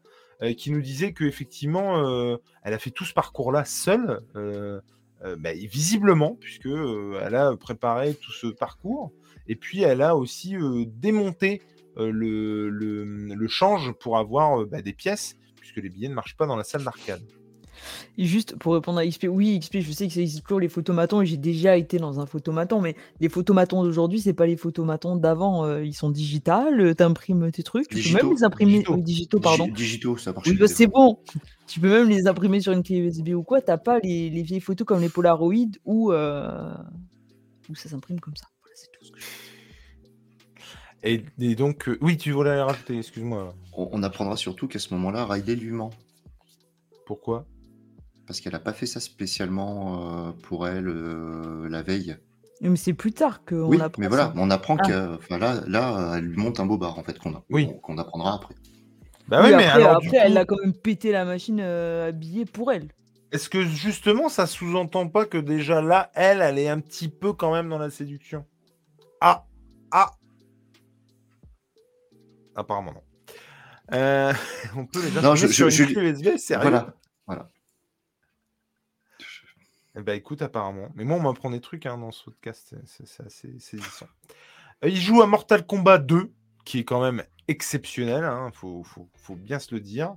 qui 0.54 0.72
nous 0.72 0.82
disait 0.82 1.14
que 1.14 1.24
effectivement, 1.24 2.06
euh, 2.06 2.38
elle 2.64 2.74
a 2.74 2.80
fait 2.80 2.92
tout 2.92 3.06
ce 3.06 3.14
parcours-là 3.14 3.66
seule, 3.66 4.20
euh, 4.36 4.82
euh, 5.24 5.36
bah, 5.40 5.54
visiblement, 5.54 6.36
puisque 6.40 6.68
euh, 6.68 7.22
elle 7.24 7.36
a 7.36 7.56
préparé 7.56 8.16
tout 8.16 8.32
ce 8.32 8.48
parcours, 8.48 9.12
et 9.48 9.56
puis 9.56 9.82
elle 9.82 10.02
a 10.02 10.16
aussi 10.16 10.56
euh, 10.56 10.86
démonté 10.88 11.62
euh, 11.98 12.12
le, 12.12 12.70
le, 12.70 13.04
le 13.04 13.48
change 13.48 13.94
pour 13.94 14.18
avoir 14.18 14.62
euh, 14.62 14.66
bah, 14.66 14.82
des 14.82 14.94
pièces, 14.94 15.36
puisque 15.56 15.78
les 15.78 15.90
billets 15.90 16.10
ne 16.10 16.14
marchent 16.14 16.38
pas 16.38 16.46
dans 16.46 16.58
la 16.58 16.64
salle 16.64 16.84
d'arcade. 16.84 17.24
Et 18.18 18.26
juste 18.26 18.56
pour 18.58 18.74
répondre 18.74 19.00
à 19.00 19.06
XP, 19.06 19.28
oui, 19.30 19.60
XP, 19.60 19.80
je 19.82 19.92
sais 19.92 20.08
que 20.08 20.14
ça 20.14 20.22
existe 20.22 20.44
toujours 20.44 20.60
les 20.60 20.70
photomatons 20.70 21.22
et 21.22 21.26
j'ai 21.26 21.38
déjà 21.38 21.76
été 21.78 21.98
dans 21.98 22.20
un 22.20 22.26
photomaton, 22.26 22.82
mais 22.82 22.96
les 23.20 23.30
photomatons 23.30 23.84
d'aujourd'hui, 23.84 24.20
c'est 24.22 24.34
pas 24.34 24.46
les 24.46 24.58
photomatons 24.58 25.16
d'avant, 25.16 25.66
euh, 25.66 25.84
ils 25.84 25.94
sont 25.94 26.10
digitales, 26.10 26.80
euh, 26.80 26.94
t'imprimes 26.94 27.52
tes 27.52 27.64
trucs, 27.64 27.88
tu 27.90 28.02
peux 28.02 28.14
même 28.16 28.34
les 28.34 28.44
imprimer, 28.44 28.72
digitaux. 28.80 28.98
digitaux, 28.98 29.40
pardon. 29.40 29.66
Digi- 29.66 29.74
Digitaux, 29.74 30.18
ça 30.18 30.34
marche. 30.34 30.48
Oui, 30.48 30.58
bah, 30.58 30.68
c'est 30.68 30.88
bon, 30.88 31.20
tu 31.68 31.80
peux 31.80 31.90
même 31.90 32.10
les 32.10 32.28
imprimer 32.28 32.62
sur 32.62 32.72
une 32.74 32.84
clé 32.84 32.98
USB 32.98 33.30
ou 33.30 33.44
quoi, 33.44 33.62
t'as 33.62 33.78
pas 33.78 34.00
les, 34.00 34.30
les 34.30 34.42
vieilles 34.44 34.62
photos 34.62 34.86
comme 34.86 35.02
les 35.02 35.10
Polaroid 35.10 35.54
où, 35.86 36.12
euh, 36.12 36.74
où 37.70 37.76
ça 37.76 37.90
s'imprime 37.90 38.20
comme 38.20 38.36
ça. 38.36 38.46
Voilà, 38.62 38.76
c'est 38.76 38.88
tout 38.92 39.06
ce 39.06 39.12
que 39.12 39.20
je 39.20 39.26
Et, 41.04 41.24
et 41.40 41.56
donc, 41.56 41.88
euh, 41.90 41.98
oui, 42.02 42.18
tu 42.18 42.32
voulais 42.32 42.62
rajouter, 42.62 42.98
excuse-moi. 42.98 43.54
On, 43.74 43.90
on 43.92 44.04
apprendra 44.04 44.38
surtout 44.38 44.68
qu'à 44.68 44.80
ce 44.80 44.94
moment-là, 44.94 45.26
Riley 45.26 45.56
lui 45.56 45.72
ment. 45.72 45.92
Pourquoi? 47.06 47.46
Parce 48.28 48.42
qu'elle 48.42 48.54
n'a 48.54 48.60
pas 48.60 48.74
fait 48.74 48.86
ça 48.88 49.00
spécialement 49.00 50.28
euh, 50.28 50.32
pour 50.32 50.68
elle 50.68 50.88
euh, 50.88 51.68
la 51.70 51.82
veille. 51.84 52.18
Mais 52.62 52.76
c'est 52.78 52.94
plus 52.94 53.12
tard 53.12 53.44
qu'on 53.46 53.66
oui, 53.68 53.80
apprend 53.82 54.02
mais 54.02 54.08
voilà, 54.08 54.24
ça. 54.28 54.34
on 54.38 54.50
apprend 54.50 54.78
Ah. 54.80 54.88
que 54.88 55.16
enfin, 55.16 55.38
là, 55.38 55.62
là, 55.68 56.14
elle 56.18 56.26
lui 56.26 56.38
monte 56.38 56.60
un 56.60 56.66
bobard 56.66 56.98
en 56.98 57.04
fait 57.04 57.20
qu'on 57.20 57.34
a- 57.36 57.44
Oui. 57.50 57.70
qu'on- 57.84 57.98
apprendra 57.98 58.36
après. 58.36 58.56
Bah 59.28 59.42
Oui, 59.44 59.50
oui, 59.50 59.56
mais 59.58 59.66
après, 59.66 59.82
alors, 59.84 59.96
après, 59.98 60.18
elle 60.18 60.34
coup, 60.34 60.40
a 60.40 60.46
quand 60.46 60.58
même 60.62 60.74
pété 60.74 61.12
la 61.12 61.26
machine 61.26 61.60
euh, 61.62 62.12
billets 62.12 62.46
pour 62.46 62.72
elle. 62.72 62.88
est-ce 63.32 63.50
que 63.50 63.62
justement 63.64 64.30
ça 64.30 64.48
sous-entend 64.48 65.10
pas 65.10 65.26
que 65.26 65.38
déjà 65.38 65.82
là, 65.82 66.10
elle, 66.16 66.42
elle 66.42 66.58
est 66.58 66.70
un 66.70 66.80
petit 66.80 67.10
peu 67.10 67.34
quand 67.34 67.52
même 67.54 67.68
dans 67.70 67.78
la 67.80 67.90
séduction? 67.90 68.46
Ah 69.22 69.46
Ah 69.92 70.12
Apparemment 72.56 72.94
non. 72.94 73.02
Euh, 73.94 74.34
on 74.78 74.86
peut 74.86 75.02
les 75.04 75.22
Non, 75.22 75.36
je- 75.36 75.48
je- 75.48 75.70
je- 75.70 75.84
USB, 75.84 76.38
sérieux? 76.38 76.62
Voilà, 76.70 76.94
voilà. 77.28 77.50
Ben 80.02 80.16
écoute, 80.16 80.42
apparemment. 80.42 80.90
Mais 80.96 81.04
moi, 81.06 81.18
on 81.18 81.22
m'apprend 81.22 81.50
des 81.50 81.62
trucs 81.62 81.86
hein, 81.86 81.98
dans 81.98 82.12
ce 82.12 82.26
podcast. 82.26 82.76
c'est- 82.86 83.26
assez 83.26 83.60
saisissant. 83.60 84.08
Euh, 84.84 84.90
il 84.90 84.98
joue 84.98 85.22
à 85.22 85.28
Mortal 85.28 85.66
Kombat 85.66 86.00
2, 86.00 86.32
qui 86.66 86.80
est 86.80 86.84
quand 86.84 87.02
même 87.02 87.24
exceptionnel. 87.48 88.24
Il 88.48 88.52
faut, 88.54 88.84
faut- 88.84 89.10
faut 89.18 89.36
bien 89.36 89.60
se 89.60 89.74
le 89.74 89.80
dire. 89.82 90.16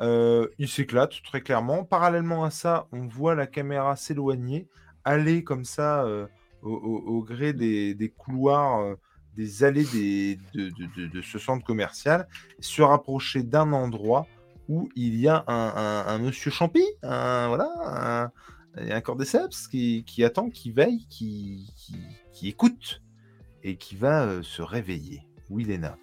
Euh, 0.00 0.48
il 0.58 0.68
s'éclate 0.68 1.22
très 1.22 1.40
clairement. 1.40 1.84
Parallèlement 1.84 2.44
à 2.44 2.50
ça, 2.50 2.88
on 2.92 3.06
voit 3.06 3.34
la 3.36 3.46
caméra 3.46 3.94
s'éloigner, 3.94 4.66
aller 5.04 5.44
comme 5.44 5.64
ça 5.64 6.02
euh, 6.04 6.26
au, 6.62 7.22
gré 7.22 7.52
des, 7.52 8.12
couloirs, 8.16 8.96
des 9.36 9.62
allées 9.62 9.84
de, 9.84 10.70
de- 11.08 11.22
ce 11.22 11.38
centre 11.38 11.64
commercial, 11.64 12.26
se 12.58 12.82
rapprocher 12.82 13.42
d'un 13.44 13.72
endroit 13.72 14.26
où 14.68 14.88
il 14.96 15.14
y 15.16 15.28
a 15.28 15.44
un, 15.46 16.04
un- 16.08 16.18
monsieur 16.18 16.50
champi, 16.50 16.82
un, 17.02 17.48
voilà, 17.48 18.32
il 18.80 18.88
y 18.88 18.92
a 18.92 18.96
un 18.96 19.00
cordyceps 19.00 19.68
qui, 19.70 20.04
qui 20.04 20.24
attend, 20.24 20.50
qui 20.50 20.70
veille, 20.70 21.06
qui, 21.08 21.72
qui, 21.76 21.94
qui 22.32 22.48
écoute 22.48 23.02
et 23.62 23.76
qui 23.76 23.96
va 23.96 24.24
euh, 24.24 24.42
se 24.42 24.62
réveiller. 24.62 25.22
Oui, 25.50 25.64
Léna. 25.64 25.96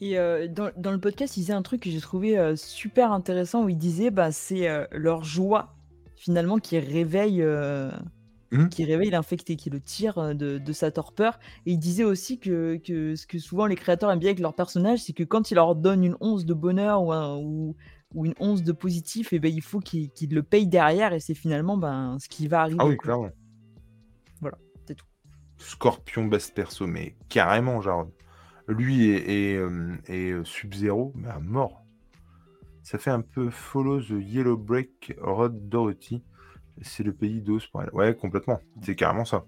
Et 0.00 0.18
euh, 0.18 0.46
dans, 0.48 0.70
dans 0.76 0.92
le 0.92 1.00
podcast, 1.00 1.36
il 1.36 1.40
disait 1.40 1.52
un 1.54 1.62
truc 1.62 1.82
que 1.82 1.90
j'ai 1.90 2.00
trouvé 2.00 2.38
euh, 2.38 2.54
super 2.56 3.12
intéressant 3.12 3.64
où 3.64 3.68
il 3.68 3.78
disait 3.78 4.10
bah, 4.10 4.30
c'est 4.32 4.68
leur 4.92 5.24
joie 5.24 5.74
finalement 6.16 6.58
qui 6.58 6.78
réveille, 6.78 7.42
Mhm. 8.52 8.68
qui 8.68 8.84
réveille 8.84 9.10
l'infecté, 9.10 9.56
qui 9.56 9.70
le 9.70 9.80
tire 9.80 10.32
de, 10.34 10.58
de 10.58 10.72
sa 10.72 10.92
torpeur. 10.92 11.40
Et 11.66 11.72
il 11.72 11.78
disait 11.78 12.04
aussi 12.04 12.38
que, 12.38 12.76
que 12.76 13.16
ce 13.16 13.26
que 13.26 13.40
souvent 13.40 13.66
les 13.66 13.74
créateurs 13.74 14.08
aiment 14.12 14.20
bien 14.20 14.28
avec 14.28 14.38
leurs 14.38 14.54
personnages, 14.54 15.00
c'est 15.00 15.12
que 15.12 15.24
quand 15.24 15.50
ils 15.50 15.54
leur 15.56 15.74
donnent 15.74 16.04
une 16.04 16.16
once 16.20 16.44
de 16.46 16.54
bonheur 16.54 17.02
ou, 17.02 17.12
un- 17.12 17.36
ou, 17.38 17.74
ou 18.14 18.24
une 18.24 18.34
once 18.38 18.62
de 18.62 18.72
positif, 18.72 19.32
et 19.32 19.38
ben, 19.38 19.52
il 19.52 19.62
faut 19.62 19.80
qu'ils 19.80 20.10
le 20.30 20.42
payent 20.42 20.68
derrière 20.68 21.12
et 21.12 21.20
c'est 21.20 21.34
finalement 21.34 21.76
ben, 21.76 22.18
ce 22.18 22.28
qui 22.28 22.48
va 22.48 22.62
arriver. 22.62 22.78
Ah 22.80 22.86
oui, 22.86 22.96
clairement. 22.96 23.30
Voilà, 24.40 24.58
c'est 24.86 24.94
tout. 24.94 25.06
Scorpion 25.58 26.26
best 26.26 26.54
perso, 26.54 26.86
mais 26.86 27.16
carrément, 27.28 27.80
Jarod. 27.80 28.10
Lui 28.68 29.10
et, 29.10 29.52
et, 29.52 29.56
euh, 29.56 29.96
et, 30.08 30.30
euh, 30.30 30.44
Sub-Zero, 30.44 31.12
mais 31.14 31.28
à 31.28 31.38
mort. 31.38 31.84
Ça 32.82 32.98
fait 32.98 33.10
un 33.10 33.20
peu 33.20 33.50
follow 33.50 34.00
the 34.00 34.14
Yellow 34.20 34.56
Break 34.56 35.14
Road 35.20 35.68
Dorothy. 35.68 36.22
C'est 36.82 37.02
le 37.02 37.12
pays 37.12 37.40
d'os 37.40 37.66
pour 37.66 37.82
elle. 37.82 37.90
Ouais, 37.92 38.14
complètement. 38.14 38.60
C'est 38.82 38.94
carrément 38.94 39.24
ça. 39.24 39.44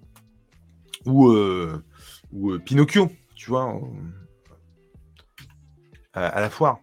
Ou, 1.07 1.29
euh, 1.29 1.85
ou 2.33 2.51
euh, 2.51 2.59
Pinocchio, 2.59 3.11
tu 3.37 3.51
vois, 3.51 3.77
euh, 3.77 3.81
à, 6.13 6.41
la 6.41 6.51
foire. 6.51 6.81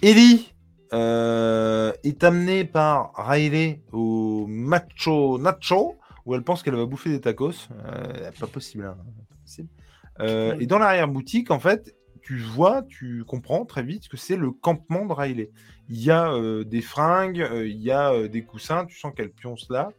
Ellie 0.00 0.53
est 0.94 2.24
amenée 2.24 2.64
par 2.64 3.12
Riley 3.14 3.82
au 3.92 4.46
Macho 4.48 5.38
Nacho, 5.38 5.96
où 6.26 6.34
elle 6.34 6.42
pense 6.42 6.62
qu'elle 6.62 6.76
va 6.76 6.86
bouffer 6.86 7.10
des 7.10 7.20
tacos. 7.20 7.68
Euh, 7.86 8.30
pas 8.38 8.46
possible. 8.46 8.84
hein. 8.84 8.96
Euh, 10.20 10.56
et 10.60 10.66
dans 10.66 10.78
l'arrière-boutique, 10.78 11.50
en 11.50 11.58
fait, 11.58 11.94
tu 12.22 12.38
vois, 12.38 12.82
tu 12.82 13.24
comprends 13.26 13.64
très 13.66 13.82
vite 13.82 14.08
que 14.08 14.16
c'est 14.16 14.36
le 14.36 14.50
campement 14.52 15.04
de 15.06 15.12
Riley. 15.12 15.50
Il 15.88 16.00
y 16.00 16.10
a 16.10 16.32
euh, 16.32 16.64
des 16.64 16.80
fringues, 16.80 17.42
euh, 17.42 17.66
il 17.66 17.82
y 17.82 17.90
a 17.90 18.12
euh, 18.12 18.28
des 18.28 18.42
coussins, 18.42 18.86
tu 18.86 18.98
sens 18.98 19.12
qu'elle 19.14 19.30
pionce 19.30 19.68
là. 19.70 19.90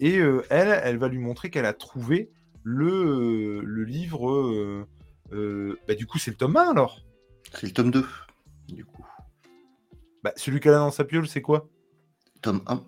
Et 0.00 0.18
euh, 0.18 0.42
elle, 0.50 0.80
elle 0.84 0.98
va 0.98 1.08
lui 1.08 1.18
montrer 1.18 1.48
qu'elle 1.48 1.64
a 1.64 1.72
trouvé 1.72 2.30
le, 2.64 2.86
euh, 2.86 3.62
le 3.64 3.84
livre. 3.84 4.30
euh, 4.30 4.86
euh, 5.32 5.78
bah, 5.88 5.94
du 5.94 6.06
coup, 6.06 6.18
c'est 6.18 6.32
le 6.32 6.36
tome 6.36 6.56
1 6.56 6.70
alors. 6.72 7.00
C'est 7.54 7.66
le 7.68 7.72
tome 7.72 7.90
2, 7.90 8.04
du 8.68 8.84
coup. 8.84 9.01
Bah, 10.22 10.32
celui 10.36 10.60
qu'elle 10.60 10.74
a 10.74 10.78
dans 10.78 10.90
sa 10.90 11.04
piole, 11.04 11.28
c'est 11.28 11.42
quoi? 11.42 11.68
Tome 12.42 12.62
1. 12.66 12.84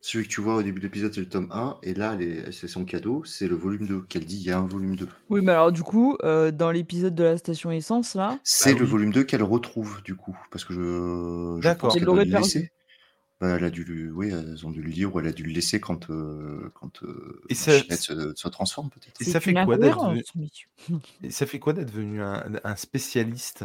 Celui 0.00 0.24
que 0.24 0.32
tu 0.32 0.40
vois 0.40 0.56
au 0.56 0.62
début 0.62 0.80
de 0.80 0.86
l'épisode, 0.86 1.14
c'est 1.14 1.20
le 1.20 1.28
tome 1.28 1.48
1. 1.52 1.78
Et 1.84 1.94
là, 1.94 2.16
les- 2.16 2.50
c'est 2.50 2.66
son 2.68 2.84
cadeau, 2.84 3.22
c'est 3.24 3.46
le 3.46 3.54
volume 3.54 3.86
2. 3.86 4.02
Qu'elle 4.02 4.24
dit, 4.26 4.36
il 4.36 4.42
y 4.42 4.50
a 4.50 4.58
un 4.58 4.66
volume 4.66 4.96
2. 4.96 5.08
Oui, 5.30 5.40
mais 5.42 5.52
alors 5.52 5.70
du 5.72 5.82
coup, 5.82 6.16
euh, 6.24 6.50
dans 6.50 6.70
l'épisode 6.72 7.14
de 7.14 7.22
la 7.24 7.38
station 7.38 7.70
essence, 7.70 8.14
là, 8.14 8.38
C'est 8.42 8.72
Bah 8.74 8.80
le 8.80 8.84
oui. 8.84 8.90
volume 8.90 9.12
2 9.12 9.24
qu'elle 9.24 9.42
retrouve, 9.44 10.02
du 10.02 10.16
coup. 10.16 10.36
Parce 10.50 10.64
que 10.64 10.74
je, 10.74 10.80
je 10.80 11.62
D'accord. 11.62 11.90
pense 11.90 11.94
Elle 11.94 12.00
qu'elle 12.00 12.08
doit 12.08 12.14
l'aurait 12.16 12.24
le 12.26 12.30
perdu. 12.32 12.44
laisser. 12.46 12.72
Bah, 13.40 13.56
elle 13.58 13.64
a 13.64 13.70
dû 13.70 13.84
le... 13.84 14.12
Oui, 14.12 14.30
elles 14.30 14.66
ont 14.66 14.70
dû 14.70 14.82
le 14.82 14.90
lire 14.90 15.14
ou 15.14 15.20
elle 15.20 15.26
a 15.28 15.32
dû 15.32 15.42
le 15.44 15.52
laisser 15.52 15.80
quand, 15.80 16.10
euh, 16.10 16.70
quand 16.74 17.02
euh, 17.04 17.40
Et 17.48 17.54
ça- 17.54 17.80
se, 17.96 18.32
se 18.36 18.48
transforme, 18.48 18.90
peut-être. 18.90 19.20
Et 19.20 19.24
ça 19.24 19.40
fait 19.40 19.54
quoi 19.54 19.76
d'être. 19.78 20.14
Et 21.22 21.30
ça 21.30 21.46
fait 21.46 21.58
quoi 21.58 21.72
d'être 21.72 21.92
devenu 21.92 22.22
un, 22.22 22.44
un 22.64 22.76
spécialiste? 22.76 23.64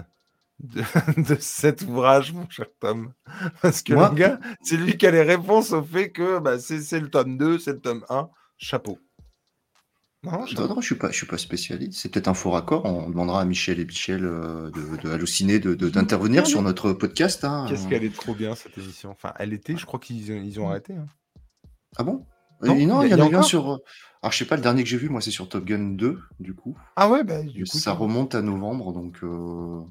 De, 0.59 0.81
de 1.21 1.35
cet 1.39 1.83
ouvrage, 1.83 2.33
mon 2.33 2.49
cher 2.49 2.65
Tom 2.79 3.13
Parce 3.61 3.81
que 3.81 3.93
Moi- 3.93 4.09
le 4.09 4.15
gars, 4.15 4.39
c'est 4.61 4.77
lui 4.77 4.97
qui 4.97 5.05
a 5.07 5.11
les 5.11 5.21
réponses 5.23 5.71
au 5.71 5.83
fait 5.83 6.11
que 6.11 6.39
bah, 6.39 6.59
c'est 6.59 6.81
c'est 6.81 6.99
le 6.99 7.09
tome 7.09 7.37
2, 7.37 7.59
c'est 7.59 7.73
le 7.73 7.79
tome 7.79 8.03
1. 8.09 8.29
Chapeau. 8.57 8.97
Non, 10.23 10.31
Non, 10.31 10.45
chapeau. 10.47 10.67
non, 10.67 10.81
je 10.81 10.85
suis 10.87 10.95
pas, 10.95 11.11
je 11.11 11.15
suis 11.15 11.27
pas 11.27 11.37
spécialiste. 11.37 11.99
C'est 12.01 12.09
peut-être 12.09 12.27
un 12.27 12.33
faux 12.33 12.49
raccord. 12.49 12.85
On 12.85 13.09
demandera 13.09 13.39
à 13.41 13.45
Michel 13.45 13.79
et 13.79 13.85
Michel 13.85 14.25
euh, 14.25 14.71
de, 14.71 14.97
de 14.97 15.09
halluciner, 15.11 15.59
de, 15.59 15.75
de- 15.75 15.89
d'intervenir 15.89 16.47
sur 16.47 16.61
notre 16.63 16.91
podcast. 16.91 17.43
hein. 17.43 17.67
Qu'est-ce 17.69 17.87
qu'elle 17.87 18.03
est 18.03 18.13
trop 18.15 18.33
bien 18.33 18.55
cette 18.55 18.75
émission. 18.79 19.11
Enfin, 19.11 19.33
elle 19.37 19.53
était, 19.53 19.77
je 19.77 19.85
crois 19.85 19.99
qu'ils 19.99 20.27
ils 20.29 20.59
ont 20.59 20.69
arrêté. 20.69 20.93
hein. 20.95 21.05
Ah 21.97 22.03
bon? 22.03 22.25
Non, 22.63 22.73
il 22.75 22.81
y 22.81 22.85
y, 22.85 22.89
a- 22.89 22.95
en 22.95 23.03
y 23.03 23.13
a 23.13 23.29
eu 23.29 23.35
un 23.35 23.43
sur. 23.43 23.79
Alors, 24.23 24.31
je 24.31 24.37
sais 24.39 24.45
pas, 24.45 24.55
le 24.55 24.63
dernier 24.63 24.81
que 24.83 24.89
j'ai 24.89 24.97
vu, 24.97 25.09
moi, 25.09 25.21
c'est 25.21 25.29
sur 25.29 25.47
Top 25.47 25.63
Gun 25.65 25.91
2, 25.95 26.19
du 26.39 26.55
coup. 26.55 26.75
Ah 26.95 27.07
ouais, 27.09 27.23
bah 27.23 27.43
du 27.43 27.65
coup. 27.65 27.77
ça 27.77 27.91
remonte 27.93 28.33
à 28.33 28.41
novembre, 28.41 28.91
donc. 28.93 29.19
euh, 29.23 29.81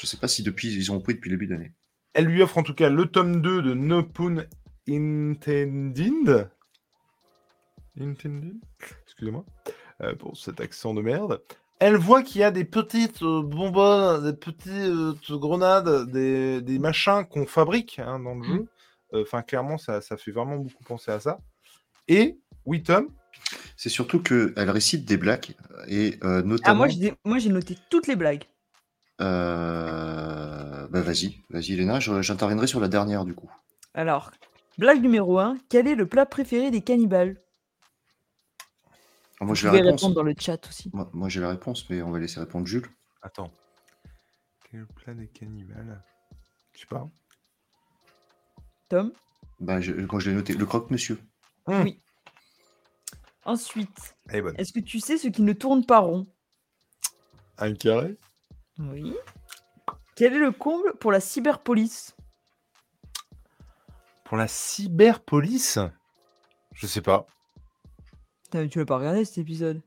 Je 0.00 0.06
sais 0.06 0.16
pas 0.16 0.28
si 0.28 0.42
depuis 0.42 0.72
ils 0.72 0.90
ont 0.90 0.96
repris 0.98 1.14
depuis 1.14 1.28
le 1.30 1.36
début 1.36 1.46
d'année. 1.46 1.72
Elle 2.14 2.24
lui 2.24 2.42
offre 2.42 2.56
en 2.58 2.62
tout 2.62 2.74
cas 2.74 2.88
le 2.88 3.04
tome 3.06 3.42
2 3.42 3.62
de 3.62 3.74
No 3.74 4.02
Pun 4.02 4.46
Intended. 4.88 6.50
Intended 8.00 8.56
Excusez-moi 9.04 9.44
euh, 10.00 10.14
pour 10.14 10.36
cet 10.38 10.60
accent 10.60 10.94
de 10.94 11.02
merde. 11.02 11.42
Elle 11.80 11.96
voit 11.96 12.22
qu'il 12.22 12.40
y 12.40 12.44
a 12.44 12.50
des 12.50 12.64
petites 12.64 13.22
euh, 13.22 13.42
bonbonnes, 13.42 14.24
des 14.24 14.36
petites 14.36 15.32
grenades, 15.32 16.10
des, 16.10 16.62
des 16.62 16.78
machins 16.78 17.24
qu'on 17.28 17.46
fabrique 17.46 17.98
hein, 17.98 18.18
dans 18.20 18.34
le 18.36 18.42
jeu. 18.42 18.68
Euh, 19.12 19.22
Enfin, 19.22 19.42
clairement, 19.42 19.76
ça, 19.76 20.00
ça 20.00 20.16
fait 20.16 20.30
vraiment 20.30 20.56
beaucoup 20.56 20.84
penser 20.84 21.10
à 21.10 21.18
ça. 21.18 21.40
Et, 22.06 22.38
oui, 22.64 22.82
Tom, 22.82 23.08
C'est 23.76 23.88
surtout 23.88 24.22
qu'elle 24.22 24.70
récite 24.70 25.04
des 25.04 25.16
blagues, 25.16 25.56
et 25.88 26.16
euh, 26.22 26.38
Ah, 26.38 26.42
notamment. 26.42 26.86
moi, 27.24 27.38
j'ai 27.38 27.48
noté 27.50 27.76
toutes 27.90 28.06
les 28.06 28.14
blagues. 28.14 28.44
Euh, 29.20 30.88
Bah, 30.88 31.00
vas-y, 31.02 31.36
vas-y, 31.50 31.76
Léna, 31.76 32.00
j'interviendrai 32.00 32.66
sur 32.66 32.80
la 32.80 32.88
dernière, 32.88 33.24
du 33.24 33.34
coup. 33.34 33.50
Alors, 33.94 34.30
blague 34.78 35.02
numéro 35.02 35.38
1, 35.38 35.56
quel 35.68 35.86
est 35.86 35.94
le 35.94 36.06
plat 36.06 36.26
préféré 36.26 36.70
des 36.70 36.82
cannibales? 36.82 37.36
Ah, 39.40 39.44
Moi, 39.44 39.54
j'ai 39.54 39.66
la 39.66 39.72
réponse. 39.72 40.02
répondre 40.02 40.14
dans 40.14 40.22
le 40.22 40.34
chat 40.38 40.66
aussi. 40.68 40.90
Moi, 40.92 41.10
moi, 41.12 41.28
j'ai 41.28 41.40
la 41.40 41.48
réponse, 41.50 41.88
mais 41.90 42.02
on 42.02 42.10
va 42.10 42.18
laisser 42.18 42.40
répondre 42.40 42.66
Jules. 42.66 42.86
attends. 43.22 43.50
Quel 44.70 44.86
plat 44.86 45.14
des 45.14 45.26
cannibales? 45.26 46.02
Je 46.74 46.80
sais 46.80 46.86
pas. 46.86 47.08
Tom? 48.88 49.12
Bah, 49.60 49.80
je- 49.80 49.92
quand 50.06 50.18
je 50.20 50.30
l'ai 50.30 50.36
noté, 50.36 50.54
le 50.54 50.66
croque-monsieur. 50.66 51.18
Hmm, 51.66 51.82
Oui. 51.82 52.00
Ensuite, 53.44 54.14
est 54.30 54.42
bonne. 54.42 54.56
est-ce 54.58 54.72
que 54.72 54.80
tu 54.80 55.00
sais 55.00 55.18
ce 55.18 55.28
qui 55.28 55.42
ne 55.42 55.52
tourne 55.52 55.84
pas 55.84 55.98
rond? 55.98 56.26
Un 57.58 57.74
carré? 57.74 58.16
Oui. 58.80 59.14
Quel 60.16 60.34
est 60.34 60.38
le 60.38 60.52
comble 60.52 60.94
pour 60.98 61.12
la 61.12 61.20
cyberpolice? 61.20 62.14
Pour 64.24 64.36
la 64.36 64.48
cyberpolice? 64.48 65.78
Je 66.74 66.86
sais 66.86 67.00
pas. 67.02 67.26
Putain, 68.44 68.62
mais 68.62 68.68
Tu 68.68 68.78
l'as 68.78 68.84
pas 68.86 68.98
regardé 68.98 69.24
cet 69.24 69.38
épisode? 69.38 69.82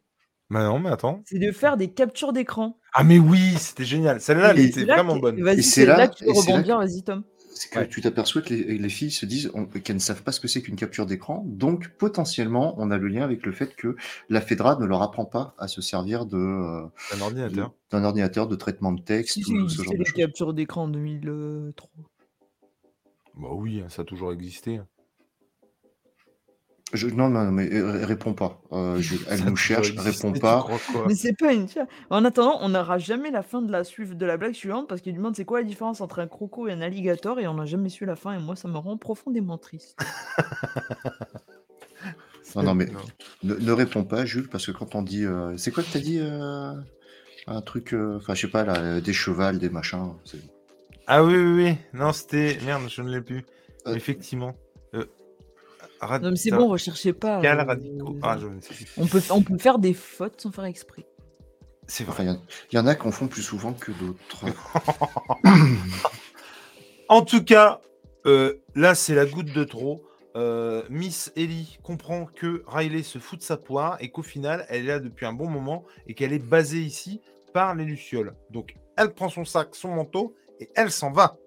Bah 0.49 0.63
non, 0.63 0.79
mais 0.79 0.89
attends. 0.89 1.21
C'est 1.25 1.39
de 1.39 1.51
faire 1.51 1.77
des 1.77 1.91
captures 1.91 2.33
d'écran. 2.33 2.77
Ah 2.93 3.03
mais 3.03 3.17
oui, 3.17 3.55
c'était 3.57 3.85
génial. 3.85 4.21
Celle-là, 4.21 4.51
elle 4.51 4.59
Et 4.59 4.65
était 4.65 4.81
C'est 4.81 4.85
là 4.85 4.95
vraiment 4.97 5.15
que- 5.15 5.21
bonne. 5.21 5.41
Vas-y, 5.41 5.59
Et 5.59 5.61
c'est 5.63 5.69
c'est 5.81 5.85
là, 5.87 5.97
là- 5.97 6.07
que 6.09 6.15
tu 6.15 6.25
peux 6.25 6.29
et 6.31 6.35
c'est 6.35 6.49
là 6.51 6.57
rebondir, 6.57 6.77
vas-y 6.77 7.03
Tom. 7.03 7.23
C'est 7.55 7.69
que 7.69 7.79
Ouais. 7.79 7.87
tu 7.87 8.01
t'aperçois 8.01 8.41
que 8.41 8.49
les, 8.53 8.77
les 8.77 8.89
filles 8.89 9.11
se 9.11 9.25
disent 9.25 9.51
qu'elles 9.83 9.95
ne 9.95 10.01
savent 10.01 10.23
pas 10.23 10.31
ce 10.31 10.39
que 10.39 10.47
c'est 10.47 10.61
qu'une 10.61 10.75
capture 10.75 11.05
d'écran. 11.05 11.43
Donc, 11.47 11.89
potentiellement, 11.97 12.73
on 12.77 12.89
a 12.91 12.97
le 12.97 13.07
lien 13.07 13.23
avec 13.23 13.45
le 13.45 13.51
fait 13.51 13.75
que 13.75 13.95
la 14.29 14.41
FEDRA 14.41 14.77
ne 14.79 14.85
leur 14.85 15.01
apprend 15.01 15.25
pas 15.25 15.53
à 15.59 15.67
se 15.67 15.81
servir 15.81 16.25
de, 16.25 16.37
euh, 16.37 16.85
Un 17.13 17.17
de- 17.17 17.21
ordinateur. 17.21 17.73
d'un 17.91 18.03
ordinateur 18.03 18.47
de 18.47 18.55
traitement 18.55 18.91
de 18.91 19.01
texte 19.01 19.33
Si, 19.33 19.53
ou 19.53 19.69
si, 19.69 19.75
ce 19.77 19.81
il 19.81 19.85
genre 19.85 19.93
de 19.97 20.03
choses. 20.03 20.13
captures 20.13 20.53
d'écran 20.53 20.83
en 20.83 20.87
2003. 20.87 21.89
Bah 23.35 23.49
oui, 23.51 23.83
ça 23.89 24.01
a 24.03 24.05
toujours 24.05 24.31
existé. 24.33 24.79
Je- 26.93 27.07
non, 27.07 27.29
non, 27.29 27.51
mais 27.51 27.73
euh, 27.73 28.05
réponds 28.05 28.33
pas. 28.33 28.61
Euh, 28.71 28.97
je- 29.01 29.15
elle 29.29 29.39
Ça 29.39 29.45
nous 29.49 29.55
cherche, 29.55 29.93
réponds 29.97 30.31
tu 30.31 30.39
pas. 30.39 30.59
crois 30.61 30.79
quoi? 30.91 31.05
Mais 31.07 31.15
c'est 31.15 31.33
pas 31.37 31.51
une. 31.53 31.67
En 32.09 32.23
attendant, 32.23 32.57
on 32.61 32.69
n'aura 32.69 32.97
jamais 32.99 33.31
la 33.31 33.41
fin 33.43 33.61
de 33.61 33.71
la 33.71 33.83
suite 33.83 34.17
de 34.17 34.25
la 34.25 34.37
blague 34.37 34.53
suivante 34.53 34.87
parce 34.87 35.01
qu'il 35.01 35.15
demande 35.15 35.35
c'est 35.35 35.45
quoi 35.45 35.59
la 35.61 35.65
différence 35.67 36.01
entre 36.01 36.19
un 36.19 36.27
croco 36.27 36.67
et 36.67 36.71
un 36.71 36.81
alligator 36.81 37.39
et 37.39 37.47
on 37.47 37.55
n'a 37.55 37.65
jamais 37.65 37.89
su 37.89 38.05
la 38.05 38.15
fin 38.15 38.33
et 38.33 38.39
moi 38.39 38.55
ça 38.55 38.67
me 38.67 38.77
rend 38.77 38.97
profondément 38.97 39.57
triste. 39.57 39.97
Non, 42.55 42.61
non, 42.63 42.75
mais 42.75 42.87
ne, 43.41 43.55
ne 43.55 43.71
réponds 43.71 44.03
pas, 44.03 44.25
Jules, 44.25 44.47
parce 44.47 44.65
que 44.67 44.71
quand 44.71 44.93
on 44.93 45.01
dit. 45.01 45.25
euh, 45.25 45.57
c'est 45.57 45.71
quoi 45.71 45.81
que 45.81 45.91
t'as 45.91 45.99
dit 45.99 46.19
euh, 46.19 46.73
Un 47.47 47.61
truc. 47.61 47.93
euh, 47.93 48.17
Enfin, 48.17 48.35
je 48.35 48.41
sais 48.41 48.47
pas, 48.51 48.63
là, 48.63 48.75
euh, 48.77 49.01
des 49.01 49.13
chevals, 49.13 49.57
des 49.57 49.69
machins. 49.69 50.13
c'est- 50.23 50.37
Ah 51.07 51.23
oui, 51.23 51.33
oui, 51.35 51.63
oui. 51.63 51.75
Non, 51.93 52.13
c'était... 52.13 52.59
Merde, 52.63 52.83
je 52.89 53.01
ne 53.01 53.09
l'ai 53.09 53.21
plus. 53.21 53.43
Euh, 53.87 53.95
Effectivement. 53.95 54.53
Euh... 56.03 56.07
rad- 56.07 56.23
Non 56.23 56.29
mais 56.31 56.35
c'est 56.35 56.51
bon, 56.51 56.67
recherchez 56.67 57.13
pas. 57.13 57.41
Cal 57.41 57.59
euh, 57.59 57.63
radicaux. 57.63 58.17
Ah, 58.21 58.37
je 58.39 58.47
on, 58.97 59.07
peut, 59.07 59.21
on 59.29 59.41
peut 59.41 59.57
faire 59.57 59.79
des 59.79 59.93
fautes 59.93 60.41
sans 60.41 60.51
faire 60.51 60.65
exprès. 60.65 61.05
C'est 61.87 62.03
vrai. 62.05 62.23
il 62.23 62.27
y 62.27 62.31
en- 62.31 62.41
il 62.71 62.75
y, 62.75 62.79
en 62.79 62.87
a 62.87 62.95
qui 62.95 63.07
en 63.07 63.11
font 63.11 63.27
plus 63.27 63.41
souvent 63.43 63.73
que 63.73 63.91
d'autres. 63.91 64.45
En 67.09 67.21
tout 67.23 67.43
cas, 67.43 67.81
euh, 68.25 68.55
là, 68.75 68.95
c'est 68.95 69.13
la 69.15 69.25
goutte 69.25 69.53
de 69.53 69.63
trop. 69.63 70.03
Euh, 70.35 70.81
Miss 70.89 71.31
Ellie 71.35 71.77
comprend 71.83 72.25
que 72.25 72.63
Riley 72.65 73.03
se 73.03 73.19
fout 73.19 73.39
de 73.39 73.43
sa 73.43 73.57
poire 73.57 73.97
et 73.99 74.09
qu'au 74.09 74.23
final, 74.23 74.65
elle 74.69 74.85
est 74.85 74.87
là 74.87 74.99
depuis 74.99 75.25
un 75.25 75.33
bon 75.33 75.47
moment 75.47 75.83
et 76.07 76.15
qu'elle 76.15 76.33
est 76.33 76.39
basée 76.39 76.79
ici 76.81 77.21
par 77.53 77.75
les 77.75 77.83
Lucioles. 77.85 78.33
Donc, 78.49 78.75
elle 78.97 79.13
prend 79.13 79.29
son 79.29 79.45
sac, 79.45 79.75
son 79.75 79.89
manteau 79.89 80.33
et 80.59 80.69
elle 80.75 80.91
s'en 80.91 81.11
va. 81.11 81.37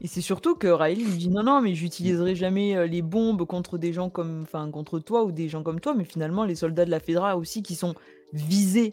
Et 0.00 0.08
c'est 0.08 0.20
surtout 0.20 0.54
que 0.54 0.66
Riley 0.66 1.04
lui 1.04 1.16
dit 1.16 1.30
non 1.30 1.42
non 1.42 1.60
mais 1.60 1.74
j'utiliserai 1.74 2.34
jamais 2.34 2.76
euh, 2.76 2.86
les 2.86 3.02
bombes 3.02 3.44
contre 3.46 3.78
des 3.78 3.92
gens 3.92 4.10
comme 4.10 4.42
enfin 4.42 4.70
contre 4.70 4.98
toi 4.98 5.24
ou 5.24 5.32
des 5.32 5.48
gens 5.48 5.62
comme 5.62 5.80
toi 5.80 5.94
mais 5.94 6.04
finalement 6.04 6.44
les 6.44 6.54
soldats 6.54 6.84
de 6.84 6.90
la 6.90 7.00
Fedra 7.00 7.36
aussi 7.36 7.62
qui 7.62 7.74
sont 7.74 7.94
visés 8.34 8.92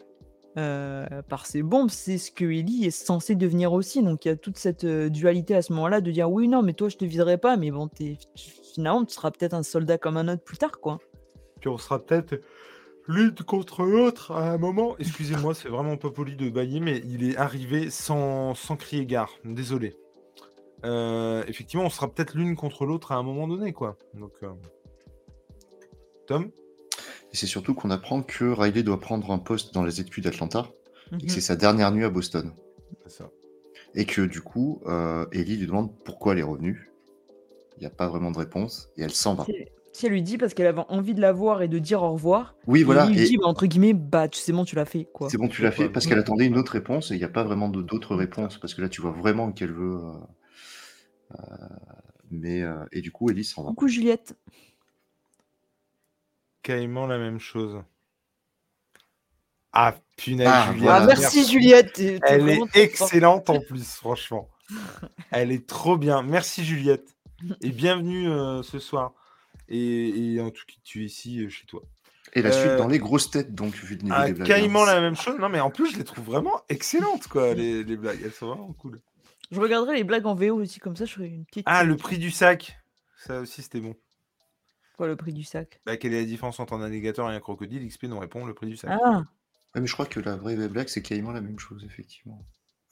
euh, 0.56 1.06
par 1.28 1.44
ces 1.44 1.62
bombes 1.62 1.90
c'est 1.90 2.16
ce 2.16 2.30
que 2.30 2.44
Ellie 2.44 2.86
est 2.86 2.90
censé 2.90 3.34
devenir 3.34 3.74
aussi 3.74 4.02
donc 4.02 4.24
il 4.24 4.28
y 4.28 4.30
a 4.30 4.36
toute 4.36 4.56
cette 4.56 4.84
euh, 4.84 5.10
dualité 5.10 5.54
à 5.54 5.60
ce 5.60 5.74
moment-là 5.74 6.00
de 6.00 6.10
dire 6.10 6.30
oui 6.30 6.48
non 6.48 6.62
mais 6.62 6.72
toi 6.72 6.88
je 6.88 6.96
te 6.96 7.04
viserai 7.04 7.36
pas 7.36 7.58
mais 7.58 7.70
bon 7.70 7.90
finalement 8.34 9.04
tu 9.04 9.14
seras 9.14 9.30
peut-être 9.30 9.54
un 9.54 9.62
soldat 9.62 9.98
comme 9.98 10.16
un 10.16 10.28
autre 10.28 10.42
plus 10.42 10.56
tard 10.56 10.80
quoi. 10.80 10.98
Puis 11.60 11.68
on 11.68 11.76
sera 11.76 11.98
peut-être 11.98 12.40
l'une 13.06 13.34
contre 13.34 13.84
l'autre 13.84 14.32
à 14.32 14.52
un 14.52 14.58
moment. 14.58 14.96
Excusez-moi, 14.98 15.54
c'est 15.54 15.68
vraiment 15.68 15.96
pas 15.96 16.10
poli 16.10 16.36
de 16.36 16.50
bailler, 16.50 16.80
mais 16.80 17.02
il 17.06 17.28
est 17.28 17.36
arrivé 17.36 17.90
sans, 17.90 18.54
sans 18.54 18.76
crier 18.76 19.06
gare. 19.06 19.30
Désolé. 19.44 19.96
Euh, 20.84 21.42
effectivement, 21.48 21.84
on 21.84 21.90
sera 21.90 22.12
peut-être 22.12 22.34
l'une 22.34 22.56
contre 22.56 22.84
l'autre 22.84 23.12
à 23.12 23.16
un 23.16 23.22
moment 23.22 23.48
donné, 23.48 23.72
quoi. 23.72 23.96
Donc, 24.14 24.32
euh, 24.42 24.48
Tom? 26.26 26.50
Et 27.32 27.36
c'est 27.36 27.46
surtout 27.46 27.74
qu'on 27.74 27.90
apprend 27.90 28.22
que 28.22 28.44
Riley 28.44 28.82
doit 28.82 29.00
prendre 29.00 29.30
un 29.30 29.38
poste 29.38 29.74
dans 29.74 29.82
les 29.84 30.00
études 30.00 30.24
d'Atlanta 30.24 30.66
et 31.12 31.16
que 31.18 31.22
Mhm. 31.24 31.28
c'est 31.28 31.40
sa 31.40 31.56
dernière 31.56 31.90
nuit 31.90 32.04
à 32.04 32.10
Boston. 32.10 32.52
c'est 33.06 33.10
ça. 33.18 33.30
Et 33.94 34.06
que 34.06 34.22
du 34.22 34.40
coup, 34.40 34.80
euh, 34.86 35.26
Ellie 35.32 35.56
lui 35.56 35.66
demande 35.66 35.90
pourquoi 36.04 36.32
elle 36.32 36.38
est 36.38 36.42
revenue. 36.44 36.90
Il 37.76 37.80
n'y 37.80 37.86
a 37.86 37.90
pas 37.90 38.08
vraiment 38.08 38.30
de 38.30 38.38
réponse 38.38 38.88
et 38.96 39.02
elle 39.02 39.10
s'en 39.10 39.34
va. 39.34 39.44
Si 39.92 40.06
elle- 40.06 40.12
lui 40.12 40.22
dit 40.22 40.38
parce 40.38 40.54
qu'elle 40.54 40.66
avait 40.68 40.82
envie 40.88 41.14
de 41.14 41.20
la 41.20 41.32
voir 41.32 41.60
et 41.62 41.68
de 41.68 41.78
dire 41.78 42.02
au 42.02 42.12
revoir, 42.12 42.54
Oui, 42.66 42.82
voilà. 42.82 43.06
et 43.06 43.08
lui 43.10 43.20
Et 43.20 43.24
dit 43.26 43.36
bah, 43.36 43.46
entre 43.46 43.66
guillemets 43.66 43.92
bah 43.94 44.28
tu 44.28 44.38
sais 44.40 44.52
bon 44.52 44.64
tu 44.64 44.74
l'as 44.76 44.84
fait 44.86 45.06
quoi. 45.12 45.28
c'est 45.28 45.36
bon, 45.38 45.48
tu 45.48 45.62
l'as 45.62 45.70
fait 45.70 45.88
parce 45.88 46.04
ouais. 46.06 46.10
qu'elle 46.10 46.18
attendait 46.20 46.46
une 46.46 46.56
autre 46.56 46.72
réponse 46.72 47.10
et 47.10 47.14
il 47.14 47.18
n'y 47.18 47.24
a 47.24 47.28
pas 47.28 47.44
vraiment 47.44 47.68
d'autres 47.68 48.14
réponses 48.16 48.58
parce 48.58 48.74
que 48.74 48.80
là, 48.82 48.88
tu 48.88 49.00
vois 49.02 49.10
vraiment 49.12 49.52
qu'elle 49.52 49.72
veut. 49.72 49.96
euh, 49.96 50.12
mais 52.30 52.62
euh, 52.62 52.84
et 52.92 53.00
du 53.00 53.10
coup, 53.12 53.30
Ellie 53.30 53.44
s'en 53.44 53.62
va. 53.62 53.68
Coucou 53.70 53.88
Juliette. 53.88 54.36
Carrément 56.62 57.06
la 57.06 57.18
même 57.18 57.38
chose. 57.38 57.82
Ah, 59.72 59.94
punaise, 60.16 60.48
Ah, 60.50 60.66
Juliette. 60.68 60.82
voilà. 60.82 61.02
Ah, 61.02 61.06
merci 61.06 61.46
Juliette. 61.50 61.92
t'es- 61.94 62.20
t'es 62.20 62.26
Elle 62.34 62.48
est 62.48 62.76
excellente 62.76 63.50
en 63.50 63.60
plus, 63.60 63.84
franchement. 63.96 64.48
Elle 65.30 65.52
est 65.52 65.66
trop 65.66 65.96
bien. 65.98 66.22
Merci 66.22 66.64
Juliette. 66.64 67.14
Et 67.60 67.70
bienvenue 67.70 68.30
euh, 68.30 68.62
ce 68.62 68.78
soir. 68.78 69.12
Et, 69.68 70.34
et 70.34 70.40
en 70.40 70.50
tout 70.50 70.62
cas, 70.66 70.74
tu 70.84 71.02
es 71.02 71.06
ici 71.06 71.42
euh, 71.44 71.48
chez 71.48 71.66
toi. 71.66 71.82
Et 72.32 72.42
la 72.42 72.50
Euh, 72.50 72.52
suite 72.52 72.76
dans 72.78 72.88
les 72.88 72.98
grosses 72.98 73.30
têtes, 73.30 73.54
donc, 73.54 73.74
vu 73.74 73.96
le 73.96 74.02
niveau 74.02 74.14
Ah, 74.16 74.26
des 74.26 74.32
blagues. 74.32 74.50
hein. 74.50 74.86
la 74.86 75.00
même 75.00 75.16
chose. 75.16 75.38
Non, 75.38 75.48
mais 75.48 75.60
en 75.60 75.70
plus, 75.70 75.92
je 75.92 75.98
les 75.98 76.04
trouve 76.04 76.24
vraiment 76.24 76.60
excellentes, 76.68 77.26
quoi, 77.28 77.52
les, 77.54 77.84
les 77.84 77.96
blagues. 77.96 78.20
Elles 78.24 78.32
sont 78.32 78.46
vraiment 78.46 78.72
cool. 78.74 79.00
Je 79.54 79.60
regarderai 79.60 79.94
les 79.94 80.04
blagues 80.04 80.26
en 80.26 80.34
VO 80.34 80.60
aussi, 80.60 80.80
comme 80.80 80.96
ça 80.96 81.04
je 81.04 81.12
ferai 81.14 81.28
une 81.28 81.44
petite. 81.46 81.64
Ah, 81.68 81.84
le 81.84 81.96
prix 81.96 82.18
du 82.18 82.30
sac. 82.30 82.76
Ça 83.16 83.40
aussi, 83.40 83.62
c'était 83.62 83.80
bon. 83.80 83.94
Quoi, 84.96 85.06
le 85.06 85.16
prix 85.16 85.32
du 85.32 85.44
sac? 85.44 85.80
Bah, 85.86 85.96
quelle 85.96 86.12
est 86.12 86.20
la 86.20 86.26
différence 86.26 86.60
entre 86.60 86.74
un 86.74 86.82
alligator 86.82 87.30
et 87.30 87.34
un 87.34 87.40
crocodile? 87.40 87.86
XP 87.88 88.04
nous 88.04 88.18
répond 88.18 88.44
le 88.44 88.54
prix 88.54 88.66
du 88.66 88.76
sac. 88.76 88.98
Ah, 89.04 89.22
Ouais, 89.74 89.80
mais 89.80 89.86
je 89.86 89.92
crois 89.92 90.06
que 90.06 90.20
la 90.20 90.36
vraie 90.36 90.56
blague, 90.68 90.86
c'est 90.88 91.02
quasiment 91.02 91.32
la 91.32 91.40
même 91.40 91.58
chose, 91.58 91.84
effectivement. 91.84 92.38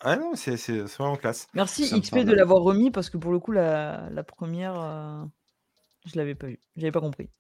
Ah 0.01 0.17
non, 0.17 0.35
c'est 0.35 0.57
vraiment 0.99 1.17
classe. 1.17 1.47
merci 1.55 1.87
Ça 1.87 1.99
XP 2.01 2.19
de 2.25 2.33
l'avoir 2.33 2.63
remis 2.63 2.91
parce 2.91 3.09
que 3.09 3.17
pour 3.19 3.31
le 3.31 3.39
coup, 3.39 3.53
la, 3.53 4.09
la 4.11 4.25
première, 4.25 4.81
euh, 4.81 5.25
je 6.07 6.17
l'avais 6.17 6.35
pas 6.35 6.49
vu. 6.49 6.59
J'avais 6.77 6.91
pas 6.91 7.01
compris. 7.01 7.31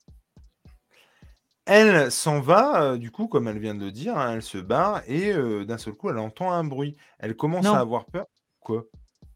Elle 1.64 2.10
s'en 2.10 2.40
va, 2.40 2.82
euh, 2.82 2.98
du 2.98 3.10
coup, 3.10 3.28
comme 3.28 3.46
elle 3.48 3.58
vient 3.58 3.74
de 3.74 3.84
le 3.84 3.92
dire, 3.92 4.16
hein, 4.16 4.34
elle 4.34 4.42
se 4.42 4.58
barre 4.58 5.02
et 5.06 5.32
euh, 5.32 5.64
d'un 5.64 5.78
seul 5.78 5.94
coup, 5.94 6.10
elle 6.10 6.18
entend 6.18 6.50
un 6.52 6.64
bruit. 6.64 6.96
Elle 7.18 7.36
commence 7.36 7.64
Non. 7.64 7.74
à 7.74 7.78
avoir 7.80 8.04
peur. 8.06 8.26
Quoi? 8.60 8.84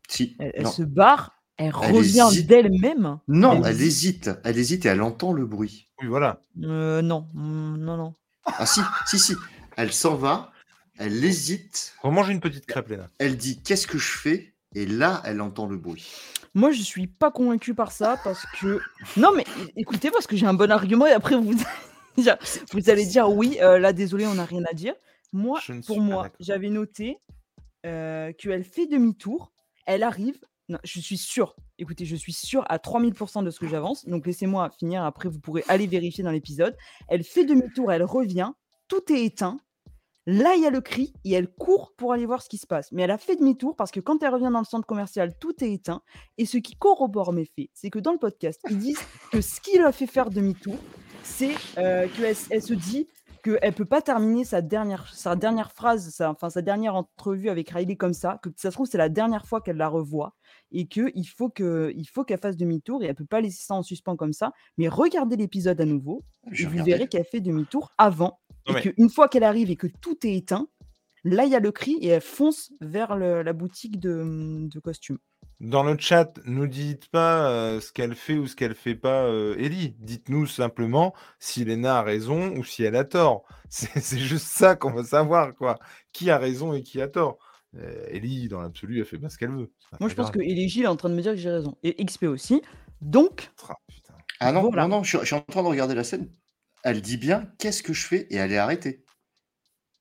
Si. 0.08 0.36
Elle, 0.38 0.66
se 0.68 0.82
barre, 0.82 1.32
elle, 1.56 1.66
Elle 1.82 1.92
revient 1.92 2.26
hésite. 2.30 2.46
d'elle-même. 2.46 3.18
Non, 3.28 3.62
Elle 3.64 3.74
elle 3.76 3.82
hésite. 3.82 4.30
Elle 4.44 4.58
hésite 4.58 4.84
et 4.86 4.88
elle 4.88 5.02
entend 5.02 5.32
le 5.32 5.46
bruit. 5.46 5.88
Oui, 6.00 6.08
voilà. 6.08 6.40
Euh, 6.62 7.02
non, 7.02 7.26
Mm, 7.34 7.76
non, 7.78 7.96
non. 7.96 8.14
Ah 8.44 8.66
si, 8.66 8.80
si, 9.06 9.18
si. 9.18 9.34
Elle 9.76 9.92
s'en 9.92 10.14
va, 10.14 10.52
elle 10.98 11.22
hésite, 11.24 11.94
Remange 12.02 12.28
une 12.30 12.40
petite 12.40 12.66
crêpe, 12.66 12.88
Léna. 12.88 13.08
elle 13.18 13.36
dit 13.36 13.60
qu'est-ce 13.62 13.86
que 13.86 13.98
je 13.98 14.12
fais? 14.16 14.54
Et 14.74 14.86
là, 14.86 15.22
elle 15.24 15.40
entend 15.40 15.66
le 15.66 15.76
bruit. 15.76 16.06
Moi, 16.54 16.70
je 16.70 16.80
suis 16.82 17.06
pas 17.06 17.30
convaincu 17.30 17.74
par 17.74 17.92
ça 17.92 18.18
parce 18.24 18.44
que. 18.60 18.80
Non, 19.16 19.32
mais 19.34 19.44
écoutez, 19.76 20.10
parce 20.10 20.26
que 20.26 20.36
j'ai 20.36 20.46
un 20.46 20.54
bon 20.54 20.70
argument 20.70 21.06
et 21.06 21.12
après 21.12 21.36
vous, 21.36 21.52
vous 22.72 22.90
allez 22.90 23.06
dire 23.06 23.30
oui, 23.30 23.58
euh, 23.60 23.78
là, 23.78 23.92
désolé, 23.92 24.26
on 24.26 24.34
n'a 24.34 24.44
rien 24.44 24.62
à 24.70 24.74
dire. 24.74 24.94
Moi, 25.32 25.60
pour 25.86 26.00
moi, 26.00 26.30
j'avais 26.40 26.70
noté 26.70 27.18
euh, 27.84 28.32
qu'elle 28.32 28.64
fait 28.64 28.86
demi-tour, 28.86 29.52
elle 29.86 30.02
arrive. 30.02 30.38
Je 30.82 31.00
suis 31.00 31.16
sûr. 31.16 31.54
Écoutez, 31.78 32.04
je 32.04 32.16
suis 32.16 32.32
sûr 32.32 32.64
à 32.68 32.78
3000% 32.78 33.44
de 33.44 33.50
ce 33.50 33.60
que 33.60 33.68
j'avance. 33.68 34.04
Donc, 34.06 34.26
laissez-moi 34.26 34.70
finir. 34.78 35.04
Après, 35.04 35.28
vous 35.28 35.38
pourrez 35.38 35.64
aller 35.68 35.86
vérifier 35.86 36.24
dans 36.24 36.32
l'épisode. 36.32 36.76
Elle 37.08 37.22
fait 37.22 37.44
demi-tour, 37.44 37.92
elle 37.92 38.02
revient. 38.02 38.50
Tout 38.88 39.12
est 39.12 39.24
éteint. 39.24 39.58
Là, 40.28 40.54
il 40.56 40.62
y 40.62 40.66
a 40.66 40.70
le 40.70 40.80
cri 40.80 41.12
et 41.24 41.32
elle 41.32 41.46
court 41.46 41.92
pour 41.96 42.12
aller 42.12 42.26
voir 42.26 42.42
ce 42.42 42.48
qui 42.48 42.58
se 42.58 42.66
passe. 42.66 42.90
Mais 42.90 43.02
elle 43.02 43.12
a 43.12 43.18
fait 43.18 43.36
demi-tour 43.36 43.76
parce 43.76 43.92
que 43.92 44.00
quand 44.00 44.24
elle 44.24 44.34
revient 44.34 44.50
dans 44.52 44.58
le 44.58 44.64
centre 44.64 44.86
commercial, 44.86 45.38
tout 45.38 45.54
est 45.62 45.72
éteint. 45.72 46.02
Et 46.36 46.46
ce 46.46 46.58
qui 46.58 46.74
corrobore 46.74 47.32
mes 47.32 47.44
faits, 47.44 47.68
c'est 47.74 47.90
que 47.90 48.00
dans 48.00 48.10
le 48.10 48.18
podcast, 48.18 48.60
ils 48.68 48.78
disent 48.78 49.00
que 49.30 49.40
ce 49.40 49.60
qui 49.60 49.78
l'a 49.78 49.92
fait 49.92 50.08
faire 50.08 50.30
demi-tour, 50.30 50.76
c'est 51.22 51.54
euh, 51.78 52.08
qu'elle 52.08 52.36
elle 52.50 52.62
se 52.62 52.74
dit 52.74 53.06
qu'elle 53.50 53.70
ne 53.70 53.74
peut 53.74 53.84
pas 53.84 54.02
terminer 54.02 54.44
sa 54.44 54.60
dernière, 54.62 55.08
sa 55.14 55.36
dernière 55.36 55.72
phrase, 55.72 56.10
sa, 56.10 56.30
enfin, 56.30 56.50
sa 56.50 56.62
dernière 56.62 56.94
entrevue 56.94 57.48
avec 57.48 57.70
Riley 57.70 57.96
comme 57.96 58.12
ça, 58.14 58.38
que 58.42 58.50
ça 58.56 58.70
se 58.70 58.74
trouve, 58.76 58.86
c'est 58.86 58.98
la 58.98 59.08
dernière 59.08 59.46
fois 59.46 59.60
qu'elle 59.60 59.76
la 59.76 59.88
revoit 59.88 60.34
et 60.72 60.86
qu'il 60.86 61.28
faut 61.28 61.48
que- 61.48 61.92
il 61.96 62.06
faut 62.08 62.24
qu'elle 62.24 62.38
fasse 62.40 62.56
demi-tour 62.56 63.02
et 63.02 63.06
elle 63.06 63.12
ne 63.12 63.16
peut 63.16 63.24
pas 63.26 63.40
laisser 63.40 63.64
ça 63.64 63.74
en 63.74 63.82
suspens 63.82 64.16
comme 64.16 64.32
ça. 64.32 64.52
Mais 64.78 64.88
regardez 64.88 65.36
l'épisode 65.36 65.80
à 65.80 65.84
nouveau 65.84 66.22
et 66.52 66.64
vous 66.64 66.70
regardé. 66.70 66.90
verrez 66.92 67.06
qu'elle 67.08 67.24
fait 67.24 67.40
demi-tour 67.40 67.92
avant 67.98 68.38
et 68.66 68.72
qu'une 68.80 69.10
fois 69.10 69.28
qu'elle 69.28 69.44
arrive 69.44 69.70
et 69.70 69.76
que 69.76 69.86
tout 69.86 70.26
est 70.26 70.34
éteint, 70.36 70.66
là, 71.24 71.44
il 71.44 71.52
y 71.52 71.56
a 71.56 71.60
le 71.60 71.72
cri 71.72 71.96
et 72.00 72.08
elle 72.08 72.20
fonce 72.20 72.72
vers 72.80 73.16
le- 73.16 73.42
la 73.42 73.52
boutique 73.52 73.98
de, 74.00 74.66
de 74.68 74.80
costumes. 74.80 75.18
Dans 75.60 75.82
le 75.82 75.96
chat, 75.98 76.38
nous 76.44 76.66
dites 76.66 77.08
pas 77.08 77.48
euh, 77.50 77.80
ce 77.80 77.90
qu'elle 77.92 78.14
fait 78.14 78.34
ou 78.36 78.46
ce 78.46 78.54
qu'elle 78.54 78.74
fait 78.74 78.94
pas, 78.94 79.24
euh, 79.24 79.56
Ellie. 79.58 79.96
Dites-nous 80.00 80.46
simplement 80.46 81.14
si 81.38 81.64
Lena 81.64 81.98
a 81.98 82.02
raison 82.02 82.54
ou 82.56 82.64
si 82.64 82.82
elle 82.84 82.96
a 82.96 83.04
tort. 83.04 83.44
C'est 83.70 83.98
c'est 84.00 84.18
juste 84.18 84.46
ça 84.46 84.76
qu'on 84.76 84.92
veut 84.92 85.02
savoir, 85.04 85.54
quoi. 85.54 85.78
Qui 86.12 86.30
a 86.30 86.38
raison 86.38 86.72
et 86.74 86.82
qui 86.82 87.00
a 87.00 87.08
tort. 87.08 87.38
Euh, 87.76 88.06
Ellie, 88.10 88.48
dans 88.48 88.60
l'absolu, 88.60 89.00
elle 89.00 89.06
fait 89.06 89.18
pas 89.18 89.28
ce 89.30 89.38
qu'elle 89.38 89.50
veut. 89.50 89.72
Moi, 89.98 90.08
je 90.10 90.14
pense 90.14 90.30
grave. 90.30 90.32
que 90.32 90.40
Elegie 90.40 90.82
est 90.82 90.86
en 90.86 90.96
train 90.96 91.08
de 91.08 91.14
me 91.14 91.22
dire 91.22 91.32
que 91.32 91.38
j'ai 91.38 91.50
raison. 91.50 91.76
Et 91.82 92.04
XP 92.04 92.24
aussi. 92.24 92.62
Donc, 93.00 93.50
putain. 93.88 94.14
Ah 94.40 94.52
non, 94.52 94.70
Voilà. 94.70 94.86
non, 94.86 94.88
non, 94.88 95.02
je 95.02 95.18
suis 95.24 95.34
en 95.34 95.40
train 95.40 95.62
de 95.62 95.68
regarder 95.68 95.94
la 95.94 96.04
scène. 96.04 96.30
Elle 96.82 97.02
dit 97.02 97.16
bien 97.18 97.50
qu'est-ce 97.58 97.82
que 97.82 97.92
je 97.92 98.06
fais? 98.06 98.26
Et 98.30 98.36
elle 98.36 98.52
est 98.52 98.58
arrêtée. 98.58 99.04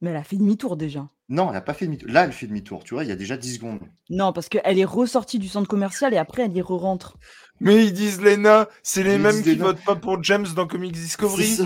mais 0.01 0.11
elle 0.11 0.15
a 0.17 0.23
fait 0.23 0.37
demi-tour 0.37 0.77
déjà. 0.77 1.09
Non, 1.27 1.47
elle 1.47 1.53
n'a 1.53 1.61
pas 1.61 1.73
fait 1.73 1.85
demi-tour. 1.85 2.07
Là, 2.11 2.25
elle 2.25 2.31
fait 2.31 2.45
demi-tour, 2.45 2.83
tu 2.83 2.93
vois, 2.93 3.03
il 3.03 3.09
y 3.09 3.11
a 3.11 3.15
déjà 3.15 3.35
10 3.35 3.55
secondes. 3.55 3.79
Non, 4.11 4.31
parce 4.31 4.47
qu'elle 4.47 4.77
est 4.77 4.85
ressortie 4.85 5.39
du 5.39 5.47
centre 5.47 5.67
commercial 5.67 6.13
et 6.13 6.17
après, 6.17 6.43
elle 6.43 6.55
y 6.55 6.61
re-rentre. 6.61 7.17
Mais 7.59 7.83
ils 7.85 7.93
disent 7.93 8.21
Lena, 8.21 8.67
c'est 8.83 9.01
les 9.01 9.15
Ils 9.15 9.21
mêmes 9.21 9.41
qui 9.41 9.55
Lena. 9.55 9.65
votent 9.65 9.83
pas 9.83 9.95
pour 9.95 10.21
James 10.23 10.45
dans 10.55 10.67
Comics 10.67 10.91
Discovery. 10.91 11.57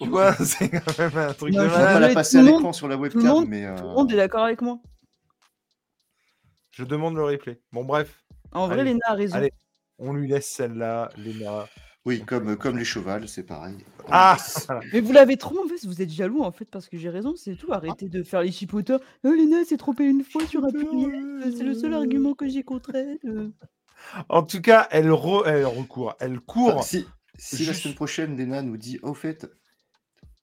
Tu 0.00 0.08
vois, 0.08 0.32
c'est 0.44 0.68
quand 0.68 0.98
même 0.98 1.16
un 1.16 1.32
truc 1.32 1.54
Non, 1.54 1.62
de 1.62 1.68
je 1.68 1.74
On 1.74 1.78
va 1.78 1.84
pas 1.86 1.92
malade. 1.94 2.08
la 2.10 2.14
passer 2.14 2.38
à 2.38 2.42
l'écran 2.42 2.72
sur 2.72 2.88
la 2.88 2.96
le 2.96 3.02
webcam, 3.02 3.22
monde- 3.22 3.48
mais. 3.48 3.64
euh, 3.66 3.76
Tout 3.76 3.84
le 3.84 3.90
monde 3.94 4.12
est 4.12 4.16
d'accord 4.16 4.42
avec 4.44 4.60
moi. 4.62 4.80
Je 6.72 6.82
demande 6.84 7.14
le 7.14 7.22
replay. 7.24 7.60
Bon, 7.72 7.84
bref, 7.84 8.24
En 8.52 8.66
vrai, 8.66 8.82
Léna 8.84 8.98
a 9.06 9.14
raison. 9.14 9.36
allez. 9.36 9.52
on 9.98 10.12
lui 10.12 10.26
laisse 10.28 10.48
celle-là, 10.48 11.08
Lena. 11.16 11.68
Oui, 12.06 12.22
comme, 12.22 12.56
comme 12.56 12.76
les 12.76 12.84
chevals, 12.84 13.26
c'est 13.28 13.44
pareil. 13.44 13.76
Ah. 14.10 14.36
Mais 14.92 15.00
vous 15.00 15.12
l'avez 15.12 15.38
trop 15.38 15.54
mauvaise, 15.54 15.86
vous 15.86 16.02
êtes 16.02 16.10
jaloux 16.10 16.42
en 16.42 16.52
fait 16.52 16.66
parce 16.66 16.88
que 16.88 16.98
j'ai 16.98 17.08
raison, 17.08 17.34
c'est 17.36 17.56
tout. 17.56 17.72
Arrêtez 17.72 18.10
de 18.10 18.22
faire 18.22 18.42
les 18.42 18.52
chipoteurs. 18.52 19.00
Oh, 19.24 19.32
Léna 19.32 19.64
s'est 19.64 19.78
trompée 19.78 20.04
une 20.04 20.22
fois 20.22 20.46
sur 20.46 20.64
un 20.64 20.70
pluriel. 20.70 21.52
C'est 21.56 21.64
le 21.64 21.72
seul 21.74 21.94
argument 21.94 22.34
que 22.34 22.46
j'ai 22.46 22.62
contre 22.62 22.94
elle. 22.94 23.18
euh. 23.24 23.50
En 24.28 24.42
tout 24.42 24.60
cas, 24.60 24.86
elle, 24.90 25.08
re- 25.08 25.46
elle 25.46 25.64
recourt. 25.64 26.14
Elle 26.20 26.40
court. 26.40 26.74
Enfin, 26.76 26.82
si 26.82 27.06
si 27.38 27.64
la 27.64 27.72
semaine 27.72 27.94
prochaine, 27.94 28.36
Lena 28.36 28.60
nous 28.60 28.76
dit, 28.76 28.98
au 29.02 29.14
fait, 29.14 29.50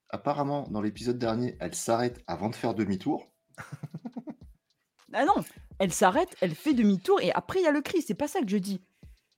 apparemment, 0.09 0.67
dans 0.71 0.81
l'épisode 0.81 1.19
dernier, 1.19 1.55
elle 1.59 1.75
s'arrête 1.75 2.23
avant 2.25 2.49
de 2.49 2.55
faire 2.55 2.73
demi-tour. 2.73 3.31
Ah 5.13 5.25
non, 5.25 5.35
elle 5.79 5.91
s'arrête, 5.93 6.35
elle 6.41 6.55
fait 6.55 6.73
demi-tour 6.73 7.19
et 7.21 7.31
après 7.33 7.59
il 7.59 7.63
y 7.63 7.67
a 7.67 7.71
le 7.71 7.81
cri. 7.81 8.01
C'est 8.01 8.13
pas 8.15 8.27
ça 8.27 8.41
que 8.41 8.47
je 8.49 8.57
dis. 8.57 8.81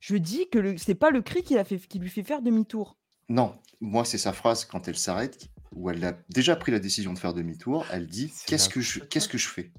Je 0.06 0.16
dis 0.16 0.50
que 0.50 0.58
le... 0.58 0.76
c'est 0.76 0.94
pas 0.94 1.08
le 1.08 1.22
cri 1.22 1.42
qui, 1.42 1.54
l'a 1.54 1.64
fait... 1.64 1.78
qui 1.78 1.98
lui 1.98 2.10
fait 2.10 2.22
faire 2.22 2.42
demi-tour. 2.42 2.98
Non, 3.30 3.54
moi, 3.80 4.04
c'est 4.04 4.18
sa 4.18 4.34
phrase 4.34 4.66
quand 4.66 4.86
elle 4.86 4.98
s'arrête, 4.98 5.48
où 5.74 5.88
elle 5.88 6.04
a 6.04 6.12
déjà 6.28 6.56
pris 6.56 6.72
la 6.72 6.78
décision 6.78 7.14
de 7.14 7.18
faire 7.18 7.32
demi-tour. 7.32 7.86
Elle 7.90 8.06
dit, 8.06 8.30
qu'est-ce 8.46 8.68
que, 8.68 8.82
je, 8.82 8.98
n'importe 8.98 9.10
qu'est-ce 9.10 9.28
que 9.30 9.38
je 9.38 9.48
fais? 9.48 9.72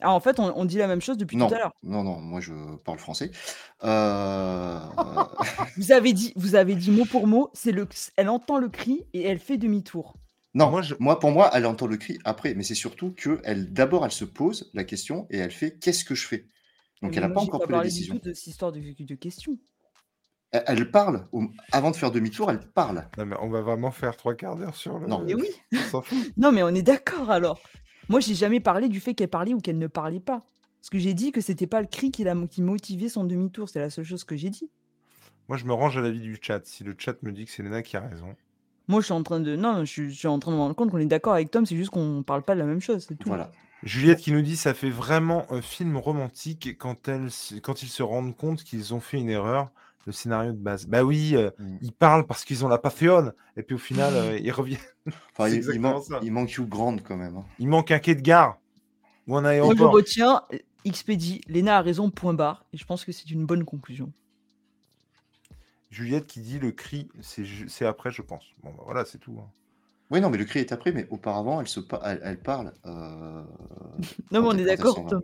Ah, 0.00 0.12
en 0.12 0.20
fait, 0.20 0.40
on, 0.40 0.50
on 0.56 0.64
dit 0.64 0.78
la 0.78 0.86
même 0.86 1.02
chose 1.02 1.18
depuis 1.18 1.36
Non, 1.36 1.48
tout 1.48 1.54
à 1.54 1.58
l'heure. 1.58 1.72
non, 1.82 2.02
non, 2.02 2.18
moi, 2.20 2.40
je 2.40 2.54
parle 2.84 2.98
français. 2.98 3.30
Euh, 3.84 4.80
Vous 5.76 5.92
avez 5.92 6.14
dit, 6.14 6.32
vous 6.36 6.54
avez 6.54 6.74
dit 6.74 6.90
mot 6.90 7.04
pour 7.04 7.26
mot, 7.26 7.50
c'est 7.52 7.72
le, 7.72 7.86
elle 8.16 8.30
entend 8.30 8.56
le 8.58 8.70
cri 8.70 9.04
et 9.12 9.24
elle 9.24 9.38
fait 9.38 9.58
demi-tour. 9.58 10.14
Non, 10.54 10.70
Moi, 10.70 10.80
moi, 11.00 11.14
je- 11.14 11.20
pour 11.20 11.32
moi, 11.32 11.50
elle 11.52 11.66
entend 11.66 11.86
le 11.86 11.98
cri 11.98 12.18
après, 12.24 12.54
mais 12.54 12.62
c'est 12.62 12.74
surtout 12.74 13.12
que 13.14 13.40
elle, 13.44 13.74
d'abord, 13.74 14.06
elle 14.06 14.10
se 14.12 14.24
pose 14.24 14.70
la 14.72 14.84
question 14.84 15.26
et 15.28 15.36
elle 15.36 15.50
fait 15.50 15.78
qu'est-ce 15.78 16.02
que 16.06 16.14
je 16.14 16.26
fais? 16.26 16.46
Donc, 17.02 17.10
Mais 17.10 17.16
elle 17.18 17.22
n'a 17.24 17.28
pas 17.30 17.40
encore 17.40 17.60
pris 17.60 17.70
la 17.72 17.76
parlé 17.78 17.88
du 17.90 17.94
décision. 17.94 18.18
tout 18.18 18.28
de 18.28 18.32
cette 18.34 18.46
histoire 18.46 18.72
de, 18.72 18.80
de 18.80 19.14
questions. 19.14 19.58
Elle, 20.52 20.64
elle 20.66 20.90
parle 20.90 21.26
au- 21.32 21.44
avant 21.72 21.90
de 21.90 21.96
faire 21.96 22.10
demi-tour, 22.10 22.50
elle 22.50 22.60
parle. 22.60 23.08
Non, 23.18 23.26
mais 23.26 23.36
on 23.40 23.48
va 23.50 23.60
vraiment 23.62 23.90
faire 23.90 24.16
trois 24.16 24.34
quarts 24.34 24.56
d'heure 24.56 24.74
sur 24.74 24.98
le. 24.98 25.06
Non. 25.06 25.22
Mais 25.24 25.34
oui. 25.34 25.48
Non, 26.36 26.52
mais 26.52 26.62
on 26.62 26.68
est 26.70 26.82
d'accord 26.82 27.30
alors. 27.30 27.60
Moi, 28.08 28.20
j'ai 28.20 28.34
jamais 28.34 28.60
parlé 28.60 28.88
du 28.88 29.00
fait 29.00 29.14
qu'elle 29.14 29.28
parlait 29.28 29.52
ou 29.52 29.60
qu'elle 29.60 29.78
ne 29.78 29.88
parlait 29.88 30.20
pas. 30.20 30.42
Parce 30.80 30.90
que 30.90 30.98
j'ai 30.98 31.14
dit 31.14 31.32
que 31.32 31.40
c'était 31.40 31.66
pas 31.66 31.80
le 31.80 31.88
cri 31.88 32.10
qui, 32.12 32.22
l'a- 32.24 32.36
qui 32.48 32.62
motivait 32.62 33.08
son 33.08 33.24
demi-tour. 33.24 33.68
C'est 33.68 33.80
la 33.80 33.90
seule 33.90 34.04
chose 34.04 34.22
que 34.24 34.36
j'ai 34.36 34.50
dit. 34.50 34.70
Moi, 35.48 35.58
je 35.58 35.64
me 35.64 35.72
range 35.72 35.98
à 35.98 36.00
l'avis 36.00 36.20
du 36.20 36.38
chat. 36.40 36.64
Si 36.64 36.84
le 36.84 36.94
chat 36.96 37.20
me 37.22 37.32
dit 37.32 37.44
que 37.44 37.50
c'est 37.50 37.62
Lena 37.62 37.82
qui 37.82 37.96
a 37.96 38.00
raison. 38.00 38.34
Moi, 38.88 39.00
je 39.00 39.06
suis 39.06 39.12
en 39.14 39.22
train 39.24 39.40
de. 39.40 39.56
Non, 39.56 39.80
je 39.80 39.90
suis, 39.90 40.10
je 40.10 40.14
suis 40.16 40.28
en 40.28 40.38
train 40.38 40.52
de 40.52 40.56
me 40.56 40.60
rendre 40.62 40.76
compte 40.76 40.90
qu'on 40.92 40.98
est 40.98 41.06
d'accord 41.06 41.34
avec 41.34 41.50
Tom. 41.50 41.66
C'est 41.66 41.76
juste 41.76 41.90
qu'on 41.90 42.22
parle 42.22 42.42
pas 42.42 42.54
de 42.54 42.60
la 42.60 42.66
même 42.66 42.80
chose. 42.80 43.04
C'est 43.08 43.16
tout. 43.16 43.28
Voilà. 43.28 43.50
Juliette 43.86 44.18
qui 44.20 44.32
nous 44.32 44.42
dit 44.42 44.56
ça 44.56 44.74
fait 44.74 44.90
vraiment 44.90 45.50
un 45.52 45.62
film 45.62 45.96
romantique 45.96 46.76
quand, 46.78 47.08
elle, 47.08 47.30
se- 47.30 47.54
quand 47.54 47.82
ils 47.82 47.88
se 47.88 48.02
rendent 48.02 48.36
compte 48.36 48.64
qu'ils 48.64 48.92
ont 48.94 49.00
fait 49.00 49.18
une 49.18 49.30
erreur. 49.30 49.70
Le 50.06 50.12
scénario 50.12 50.52
de 50.52 50.58
base. 50.58 50.86
Bah 50.86 51.02
oui, 51.02 51.34
euh, 51.34 51.50
Mm. 51.58 51.78
ils 51.82 51.92
parlent 51.92 52.26
parce 52.28 52.44
qu'ils 52.44 52.64
ont 52.64 52.68
la 52.68 52.78
passion. 52.78 53.32
Et 53.56 53.62
puis 53.64 53.74
au 53.74 53.78
final, 53.78 54.14
euh, 54.14 54.38
ils 54.38 54.52
reviennent. 54.52 54.78
Enfin, 55.32 55.48
il, 55.48 55.54
il, 55.54 55.56
exactement 55.56 55.94
man- 55.94 56.02
ça. 56.02 56.20
il 56.22 56.30
manque 56.32 56.56
Hugh 56.56 56.68
Grant 56.68 56.96
quand 56.98 57.16
même. 57.16 57.36
hein. 57.36 57.44
Il 57.58 57.66
manque 57.68 57.90
un 57.90 57.98
quai 57.98 58.14
de 58.14 58.20
gare 58.20 58.56
ou 59.26 59.36
un 59.36 59.40
Moi, 59.40 59.50
je 59.50 59.54
aéroport. 59.56 59.90
retiens. 59.92 60.42
euh, 60.52 60.58
Expédie, 60.84 61.40
Léna 61.48 61.78
a 61.78 61.82
raison, 61.82 62.10
point 62.10 62.34
barre. 62.34 62.64
Et 62.72 62.76
je 62.76 62.84
pense 62.84 63.04
que 63.04 63.10
c'est 63.10 63.28
une 63.30 63.44
bonne 63.46 63.64
conclusion. 63.64 64.12
Juliette 65.90 66.26
qui 66.28 66.40
dit 66.40 66.58
le 66.60 66.70
cri, 66.72 67.08
c'est 67.20 67.84
après, 67.86 68.10
je 68.12 68.22
pense. 68.22 68.44
Bon, 68.62 68.70
bah, 68.70 68.82
voilà, 68.84 69.04
c'est 69.04 69.18
tout. 69.18 69.36
hein. 69.40 69.50
Oui, 70.10 70.20
non, 70.20 70.30
mais 70.30 70.38
le 70.38 70.44
cri 70.44 70.60
est 70.60 70.72
après, 70.72 70.92
mais 70.92 71.06
auparavant, 71.10 71.60
elle, 71.60 71.66
se 71.68 71.80
pa- 71.80 72.00
elle, 72.04 72.20
elle 72.22 72.38
parle. 72.40 72.72
euh, 72.86 73.42
Non, 74.30 74.40
mais 74.40 74.40
Quand 74.40 74.46
on 74.46 74.50
elle- 74.52 74.60
est 74.60 74.64
quand 74.64 74.70
elle 74.70 74.76
d'accord, 74.76 74.94
s'en 74.96 75.02
va. 75.04 75.10
Tom. 75.10 75.22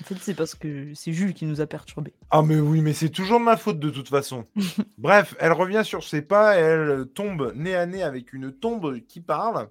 En 0.00 0.04
fait, 0.04 0.14
c'est 0.20 0.34
parce 0.34 0.54
que 0.54 0.94
c'est 0.94 1.12
Jules 1.12 1.34
qui 1.34 1.44
nous 1.44 1.60
a 1.60 1.66
perturbés. 1.66 2.14
Ah 2.30 2.40
mais 2.42 2.58
oui, 2.58 2.80
mais 2.80 2.94
c'est 2.94 3.10
toujours 3.10 3.38
de 3.38 3.44
ma 3.44 3.58
faute 3.58 3.78
de 3.78 3.90
toute 3.90 4.08
façon. 4.08 4.46
Bref, 4.98 5.34
elle 5.40 5.52
revient 5.52 5.82
sur 5.84 6.04
ses 6.04 6.22
pas 6.22 6.56
et 6.58 6.62
elle 6.62 7.06
tombe 7.12 7.52
nez 7.54 7.74
à 7.74 7.84
nez 7.84 8.02
avec 8.02 8.32
une 8.32 8.50
tombe 8.50 9.00
qui 9.00 9.20
parle. 9.20 9.68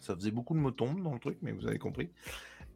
Ça 0.00 0.14
faisait 0.14 0.30
beaucoup 0.30 0.54
de 0.54 0.60
mots 0.60 0.70
tombes 0.70 1.02
dans 1.02 1.12
le 1.12 1.18
truc, 1.18 1.38
mais 1.42 1.50
vous 1.50 1.66
avez 1.66 1.78
compris. 1.78 2.08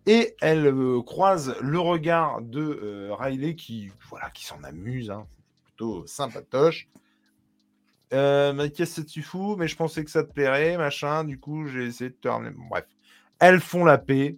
Et 0.06 0.34
elle 0.40 0.66
euh, 0.66 1.00
croise 1.02 1.54
le 1.60 1.78
regard 1.78 2.40
de 2.42 2.60
euh, 2.82 3.14
Riley 3.14 3.54
qui, 3.54 3.90
voilà, 4.08 4.30
qui 4.30 4.44
s'en 4.44 4.60
amuse, 4.64 5.10
hein. 5.10 5.26
plutôt 5.66 6.04
sympatoche. 6.06 6.88
Euh, 8.12 8.52
mais 8.52 8.70
qu'est-ce 8.70 9.02
que 9.02 9.06
tu 9.06 9.22
fous 9.22 9.56
Mais 9.56 9.68
je 9.68 9.76
pensais 9.76 10.04
que 10.04 10.10
ça 10.10 10.24
te 10.24 10.32
plairait, 10.32 10.76
machin. 10.76 11.24
Du 11.24 11.38
coup, 11.38 11.66
j'ai 11.66 11.86
essayé 11.86 12.10
de 12.10 12.16
te 12.16 12.28
ramener. 12.28 12.54
Bref, 12.68 12.86
elles 13.38 13.60
font 13.60 13.84
la 13.84 13.98
paix. 13.98 14.36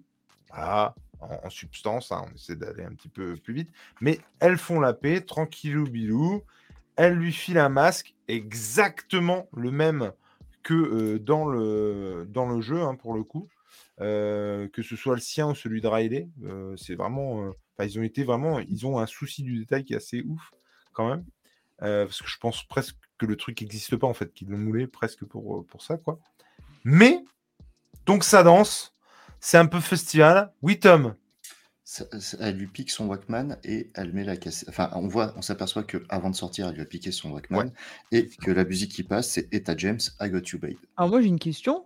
En, 0.55 1.51
substance, 1.51 2.11
hein, 2.11 2.25
on 2.29 2.35
essaie 2.35 2.57
d'aller 2.57 2.85
un 2.85 2.93
petit 2.95 3.09
peu 3.09 3.37
plus 3.37 3.55
vite. 3.55 3.71
Mais 4.01 4.19
elles 4.41 4.59
font 4.59 4.81
la 4.81 4.93
paix, 4.93 5.21
tranquillou 5.21 5.85
bilou. 5.85 6.43
Elle 6.97 7.15
lui 7.15 7.33
file 7.33 7.59
un 7.59 7.69
masque 7.69 8.15
exactement 8.29 9.49
le 9.57 9.71
même 9.71 10.13
que 10.63 10.75
euh, 10.75 11.19
dans, 11.19 11.47
le, 11.47 12.27
dans 12.29 12.49
le 12.49 12.61
jeu, 12.61 12.83
hein, 12.83 12.95
pour 12.95 13.15
le 13.15 13.23
coup. 13.23 13.49
Euh, 14.01 14.69
que 14.69 14.83
ce 14.83 14.97
soit 14.97 15.15
le 15.15 15.21
sien 15.21 15.49
ou 15.51 15.55
celui 15.55 15.81
de 15.81 15.87
Riley. 15.87 16.29
euh, 16.45 16.77
c'est 16.77 16.95
vraiment. 16.95 17.53
ils 17.81 17.99
ont 17.99 18.03
été 18.03 18.25
vraiment. 18.25 18.59
Ils 18.59 18.87
ont 18.87 18.99
un 18.99 19.07
souci 19.07 19.43
du 19.43 19.59
détail 19.61 19.85
qui 19.85 19.93
est 19.93 19.97
assez 19.97 20.23
ouf, 20.27 20.51
quand 20.93 21.09
même. 21.09 21.25
Parce 21.79 22.23
que 22.23 22.29
je 22.29 22.39
pense 22.39 22.63
presque 22.65 22.97
que 23.23 23.27
le 23.31 23.37
truc 23.37 23.61
n'existe 23.61 23.97
pas, 23.97 24.07
en 24.07 24.15
fait, 24.15 24.33
qu'ils 24.35 24.49
l'ont 24.49 24.59
moulé 24.59 24.87
presque 24.87 25.25
pour, 25.25 25.59
euh, 25.59 25.63
pour 25.63 25.83
ça, 25.83 25.97
quoi. 25.97 26.19
Mais, 26.85 27.25
donc 28.05 28.25
ça 28.25 28.43
danse. 28.43 28.93
C'est 29.41 29.59
un 29.59 29.67
peu 29.67 29.81
festival. 29.81 30.53
Oui, 30.61 30.79
Tom. 30.81 31.15
Ça- 31.85 32.07
ça- 32.19 32.39
Elle 32.41 32.57
lui 32.57 32.67
pique 32.67 32.91
son 32.91 33.07
Walkman 33.07 33.59
et 33.65 33.91
elle 33.95 34.13
met 34.13 34.25
la 34.25 34.37
cassette. 34.37 34.69
Enfin, 34.69 34.91
on 34.95 35.07
voit, 35.09 35.35
on 35.37 35.43
s'aperçoit 35.43 35.83
que 35.85 35.99
avant 36.09 36.31
de 36.31 36.35
sortir, 36.35 36.69
elle 36.69 36.75
lui 36.75 36.83
a 36.83 36.87
piqué 36.87 37.13
son 37.13 37.31
Walkman 37.33 37.71
et 38.13 38.29
que 38.29 38.51
la 38.51 38.65
musique 38.65 38.93
qui 38.93 39.03
passe, 39.03 39.29
c'est 39.31 39.53
Etta 39.53 39.77
James, 39.77 40.01
I 40.21 40.31
Got 40.31 40.41
You 40.53 40.59
Babe. 40.59 40.77
Alors 40.97 41.11
moi 41.11 41.21
j'ai 41.21 41.29
une 41.29 41.39
question. 41.39 41.85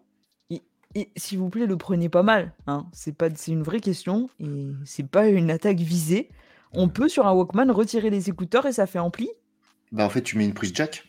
Et 0.94 1.10
s'il 1.16 1.38
vous 1.38 1.50
plaît, 1.50 1.66
le 1.66 1.76
prenez 1.76 2.08
pas 2.08 2.22
mal. 2.22 2.54
Hein. 2.66 2.86
C'est 2.92 3.12
pas, 3.14 3.28
c'est 3.34 3.50
une 3.52 3.62
vraie 3.62 3.80
question 3.80 4.30
et 4.38 4.68
c'est 4.86 5.06
pas 5.06 5.28
une 5.28 5.50
attaque 5.50 5.78
visée. 5.78 6.30
On 6.72 6.88
peut 6.88 7.08
sur 7.08 7.26
un 7.26 7.32
Walkman 7.32 7.70
retirer 7.70 8.08
les 8.08 8.30
écouteurs 8.30 8.64
et 8.66 8.72
ça 8.72 8.86
fait 8.86 8.98
ampli? 8.98 9.28
Bah, 9.92 10.06
en 10.06 10.10
fait, 10.10 10.22
tu 10.22 10.38
mets 10.38 10.44
une 10.44 10.54
prise 10.54 10.72
jack. 10.74 11.05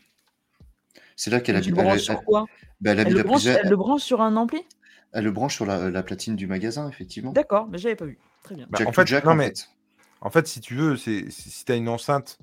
C'est 1.17 1.31
là 1.31 1.41
qu'elle 1.41 1.55
a, 1.57 1.59
le 1.59 1.97
sur 1.99 2.23
quoi? 2.23 2.45
bah, 2.79 2.91
elle 2.91 2.99
a 2.99 3.01
elle 3.01 3.07
mis 3.07 3.13
le, 3.13 3.17
la 3.17 3.23
branche, 3.23 3.41
prise 3.41 3.53
jack- 3.53 3.61
elle 3.63 3.69
le 3.71 3.75
branche 3.75 4.01
sur 4.03 4.21
un 4.21 4.35
ampli? 4.37 4.59
Elle 5.13 5.23
le 5.23 5.31
branche 5.31 5.55
sur 5.55 5.65
la, 5.65 5.89
la 5.89 6.03
platine 6.03 6.35
du 6.35 6.45
magasin, 6.47 6.87
effectivement. 6.87 7.31
D'accord, 7.31 7.67
mais 7.69 7.79
j'avais 7.79 7.95
pas 7.95 8.05
vu. 8.05 8.19
Très 8.43 8.55
bien. 8.55 8.67
Bah, 8.69 8.77
Jack 8.77 8.87
en 8.87 8.91
to 8.91 9.01
fait, 9.01 9.07
jack, 9.07 9.25
non, 9.25 9.31
en 9.31 9.35
mais- 9.35 9.47
fait. 9.47 9.67
En 10.21 10.29
fait, 10.29 10.47
si 10.47 10.61
tu 10.61 10.75
veux, 10.75 10.95
c'est 10.95 11.29
si, 11.29 11.49
si 11.49 11.65
tu 11.65 11.71
as 11.71 11.75
une 11.75 11.89
enceinte. 11.89 12.37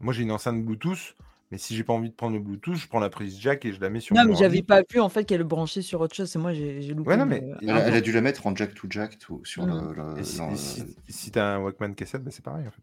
Moi, 0.00 0.12
j'ai 0.12 0.22
une 0.22 0.30
enceinte 0.30 0.62
Bluetooth. 0.64 1.14
Mais 1.50 1.56
si 1.56 1.74
j'ai 1.74 1.82
pas 1.82 1.94
envie 1.94 2.10
de 2.10 2.14
prendre 2.14 2.34
le 2.34 2.40
Bluetooth, 2.42 2.74
je 2.74 2.86
prends 2.88 3.00
la 3.00 3.08
prise 3.08 3.38
jack 3.40 3.64
et 3.64 3.72
je 3.72 3.80
la 3.80 3.88
mets 3.88 4.00
sur 4.00 4.14
Non, 4.14 4.24
mon 4.24 4.28
mais 4.28 4.34
j'avais 4.36 4.60
pas 4.62 4.82
vu 4.92 5.00
en 5.00 5.08
fait 5.08 5.24
qu'elle 5.24 5.38
le 5.38 5.44
branchait 5.44 5.80
sur 5.80 6.02
autre 6.02 6.14
chose. 6.14 6.28
C'est 6.30 6.38
moi, 6.38 6.52
j'ai 6.52 6.82
j'ai 6.82 6.92
loupé. 6.92 7.08
Ouais, 7.08 7.16
non, 7.16 7.24
le- 7.24 7.30
mais- 7.30 7.42
Elle, 7.62 7.70
a- 7.70 7.78
elle 7.86 7.94
a 7.94 7.96
peu. 7.96 8.00
dû 8.02 8.12
la 8.12 8.20
mettre 8.20 8.46
en 8.46 8.54
jack 8.54 8.74
to 8.74 8.86
jack 8.90 9.16
sur 9.44 9.66
Mm. 9.66 9.70
le- 9.70 9.94
le- 9.94 10.18
Et 10.20 10.24
si, 10.24 10.38
le- 10.40 10.52
et 10.52 10.56
si, 10.56 10.84
si 11.08 11.30
t'as 11.30 11.54
un 11.54 11.60
Walkman 11.60 11.94
cassette, 11.94 12.22
bah, 12.22 12.30
c'est 12.30 12.44
pareil 12.44 12.66
en 12.68 12.70
fait. 12.70 12.82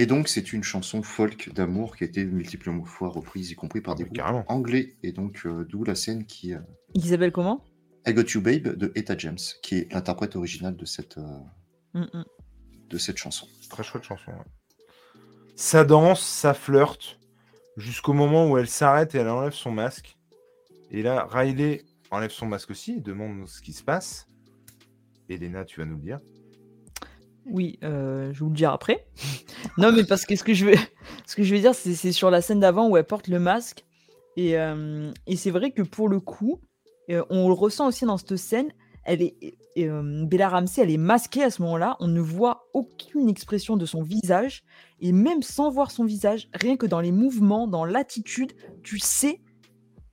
Et 0.00 0.06
donc, 0.06 0.28
c'est 0.28 0.54
une 0.54 0.62
chanson 0.62 1.02
folk 1.02 1.52
d'amour 1.52 1.94
qui 1.94 2.04
a 2.04 2.06
été 2.06 2.24
multiples 2.24 2.70
fois 2.86 3.10
reprise, 3.10 3.50
y 3.50 3.54
compris 3.54 3.82
par 3.82 3.92
Ah, 3.92 3.96
des 3.98 4.04
groupes 4.04 4.16
carrément. 4.16 4.44
anglais. 4.48 4.96
Et 5.02 5.12
donc, 5.12 5.42
euh, 5.44 5.66
d'où 5.68 5.84
la 5.84 5.94
scène 5.94 6.24
qui. 6.24 6.54
euh, 6.54 6.60
Isabelle, 6.94 7.32
comment? 7.32 7.62
I 8.06 8.14
Got 8.14 8.22
You 8.34 8.40
Babe 8.40 8.62
de 8.78 8.92
Etta 8.94 9.14
James, 9.18 9.36
qui 9.62 9.74
est 9.74 9.92
l'interprète 9.92 10.36
originale 10.36 10.74
de 10.74 10.86
cette, 10.86 11.18
euh, 11.18 11.38
Mm, 11.92 12.06
mm. 12.14 12.24
de 12.88 12.96
cette 12.98 13.18
chanson. 13.18 13.46
Très 13.68 13.82
chouette 13.82 14.04
chanson. 14.04 14.30
ouais. 14.30 15.18
Ça 15.54 15.84
danse, 15.84 16.22
ça 16.22 16.54
flirte, 16.54 17.18
jusqu'au 17.76 18.14
moment 18.14 18.48
où 18.48 18.56
elle 18.56 18.68
s'arrête 18.68 19.14
et 19.14 19.18
elle 19.18 19.28
enlève 19.28 19.52
son 19.52 19.70
masque. 19.70 20.16
Et 20.90 21.02
là, 21.02 21.26
Riley 21.30 21.84
enlève 22.10 22.30
son 22.30 22.46
masque 22.46 22.70
aussi 22.70 22.92
et 22.92 23.00
demande 23.00 23.46
ce 23.46 23.60
qui 23.60 23.74
se 23.74 23.82
passe. 23.82 24.26
Elena, 25.28 25.66
tu 25.66 25.80
vas 25.80 25.84
nous 25.86 25.96
le 25.96 26.02
dire. 26.02 26.20
Oui, 27.46 27.78
euh, 27.82 28.32
je 28.32 28.44
vous 28.44 28.50
le 28.50 28.56
dire 28.56 28.70
après. 28.70 29.06
non, 29.78 29.92
mais 29.92 30.04
parce 30.04 30.24
que 30.24 30.36
ce 30.36 30.44
que 30.44 30.54
je 30.54 30.66
veux, 30.66 30.74
ce 31.26 31.36
que 31.36 31.42
je 31.42 31.54
veux 31.54 31.60
dire, 31.60 31.74
c'est 31.74 31.94
c'est 31.94 32.12
sur 32.12 32.30
la 32.30 32.40
scène 32.40 32.60
d'avant 32.60 32.88
où 32.88 32.96
elle 32.96 33.04
porte 33.04 33.28
le 33.28 33.38
masque. 33.38 33.84
Et, 34.36 34.56
euh, 34.56 35.10
c'est 35.36 35.50
vrai 35.50 35.72
que 35.72 35.82
pour 35.82 36.08
le 36.08 36.20
coup, 36.20 36.60
euh, 37.10 37.24
on 37.30 37.48
le 37.48 37.54
ressent 37.54 37.88
aussi 37.88 38.04
dans 38.04 38.16
cette 38.16 38.36
scène. 38.36 38.70
Elle 39.04 39.22
est, 39.22 39.34
Bella 39.76 40.50
Ramsey, 40.50 40.82
elle 40.82 40.90
est 40.90 40.98
masquée 40.98 41.42
à 41.42 41.50
ce 41.50 41.62
moment-là. 41.62 41.96
On 42.00 42.06
ne 42.06 42.20
voit 42.20 42.68
aucune 42.74 43.28
expression 43.28 43.76
de 43.76 43.86
son 43.86 44.02
visage. 44.02 44.62
Et 45.00 45.12
même 45.12 45.42
sans 45.42 45.70
voir 45.70 45.90
son 45.90 46.04
visage, 46.04 46.48
rien 46.52 46.76
que 46.76 46.86
dans 46.86 47.00
les 47.00 47.10
mouvements, 47.10 47.66
dans 47.66 47.86
l'attitude, 47.86 48.52
tu 48.82 48.98
sais, 48.98 49.40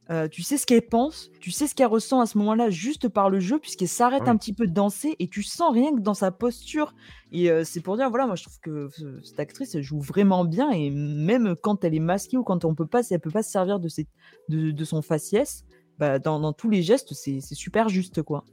euh, 0.10 0.28
tu 0.30 0.42
sais 0.42 0.58
ce 0.58 0.66
qu'elle 0.66 0.88
pense, 0.88 1.30
tu 1.42 1.52
sais 1.52 1.68
ce 1.68 1.76
qu'elle 1.76 1.88
ressent 1.88 2.22
à 2.22 2.26
ce 2.26 2.38
moment-là 2.38 2.70
juste 2.70 3.10
par 3.10 3.30
le 3.30 3.40
jeu, 3.42 3.60
puisqu'elle 3.60 3.90
s'arrête 3.90 4.24
Oui. 4.24 4.30
un 4.30 4.38
petit 4.38 4.54
peu 4.54 4.66
de 4.66 4.74
danser 4.74 5.16
et 5.20 5.28
tu 5.28 5.44
sens 5.44 5.74
rien 5.74 5.94
que 5.94 6.00
dans 6.00 6.14
sa 6.14 6.32
posture. 6.32 6.94
Et 7.34 7.52
euh, 7.52 7.64
c'est 7.66 7.82
pour 7.82 7.98
dire, 7.98 8.10
voilà, 8.10 8.26
moi 8.26 8.36
je 8.36 8.44
trouve 8.44 8.60
que 8.62 8.88
ce- 8.92 9.22
cette 9.24 9.40
actrice 9.40 9.76
elle 9.76 9.84
joue 9.84 10.00
vraiment 10.00 10.46
bien 10.46 10.70
et 10.72 10.90
même 10.92 11.56
quand 11.62 11.84
elle 11.84 11.94
est 11.94 12.00
masquée 12.00 12.38
ou 12.38 12.44
quand 12.44 12.64
on 12.64 12.74
peut 12.74 12.88
pas, 12.88 13.02
elle 13.10 13.20
peut 13.20 13.32
pas 13.32 13.44
se 13.44 13.52
servir 13.52 13.80
de, 13.82 13.90
ses, 13.90 14.08
de, 14.48 14.72
de 14.72 14.84
son 14.86 15.02
faciès, 15.02 15.66
bah, 16.00 16.20
dans, 16.20 16.40
dans 16.40 16.54
tous 16.54 16.70
les 16.70 16.84
gestes, 16.84 17.14
c'est 17.14 17.42
super 17.42 17.90
juste 17.90 18.22
quoi. 18.22 18.46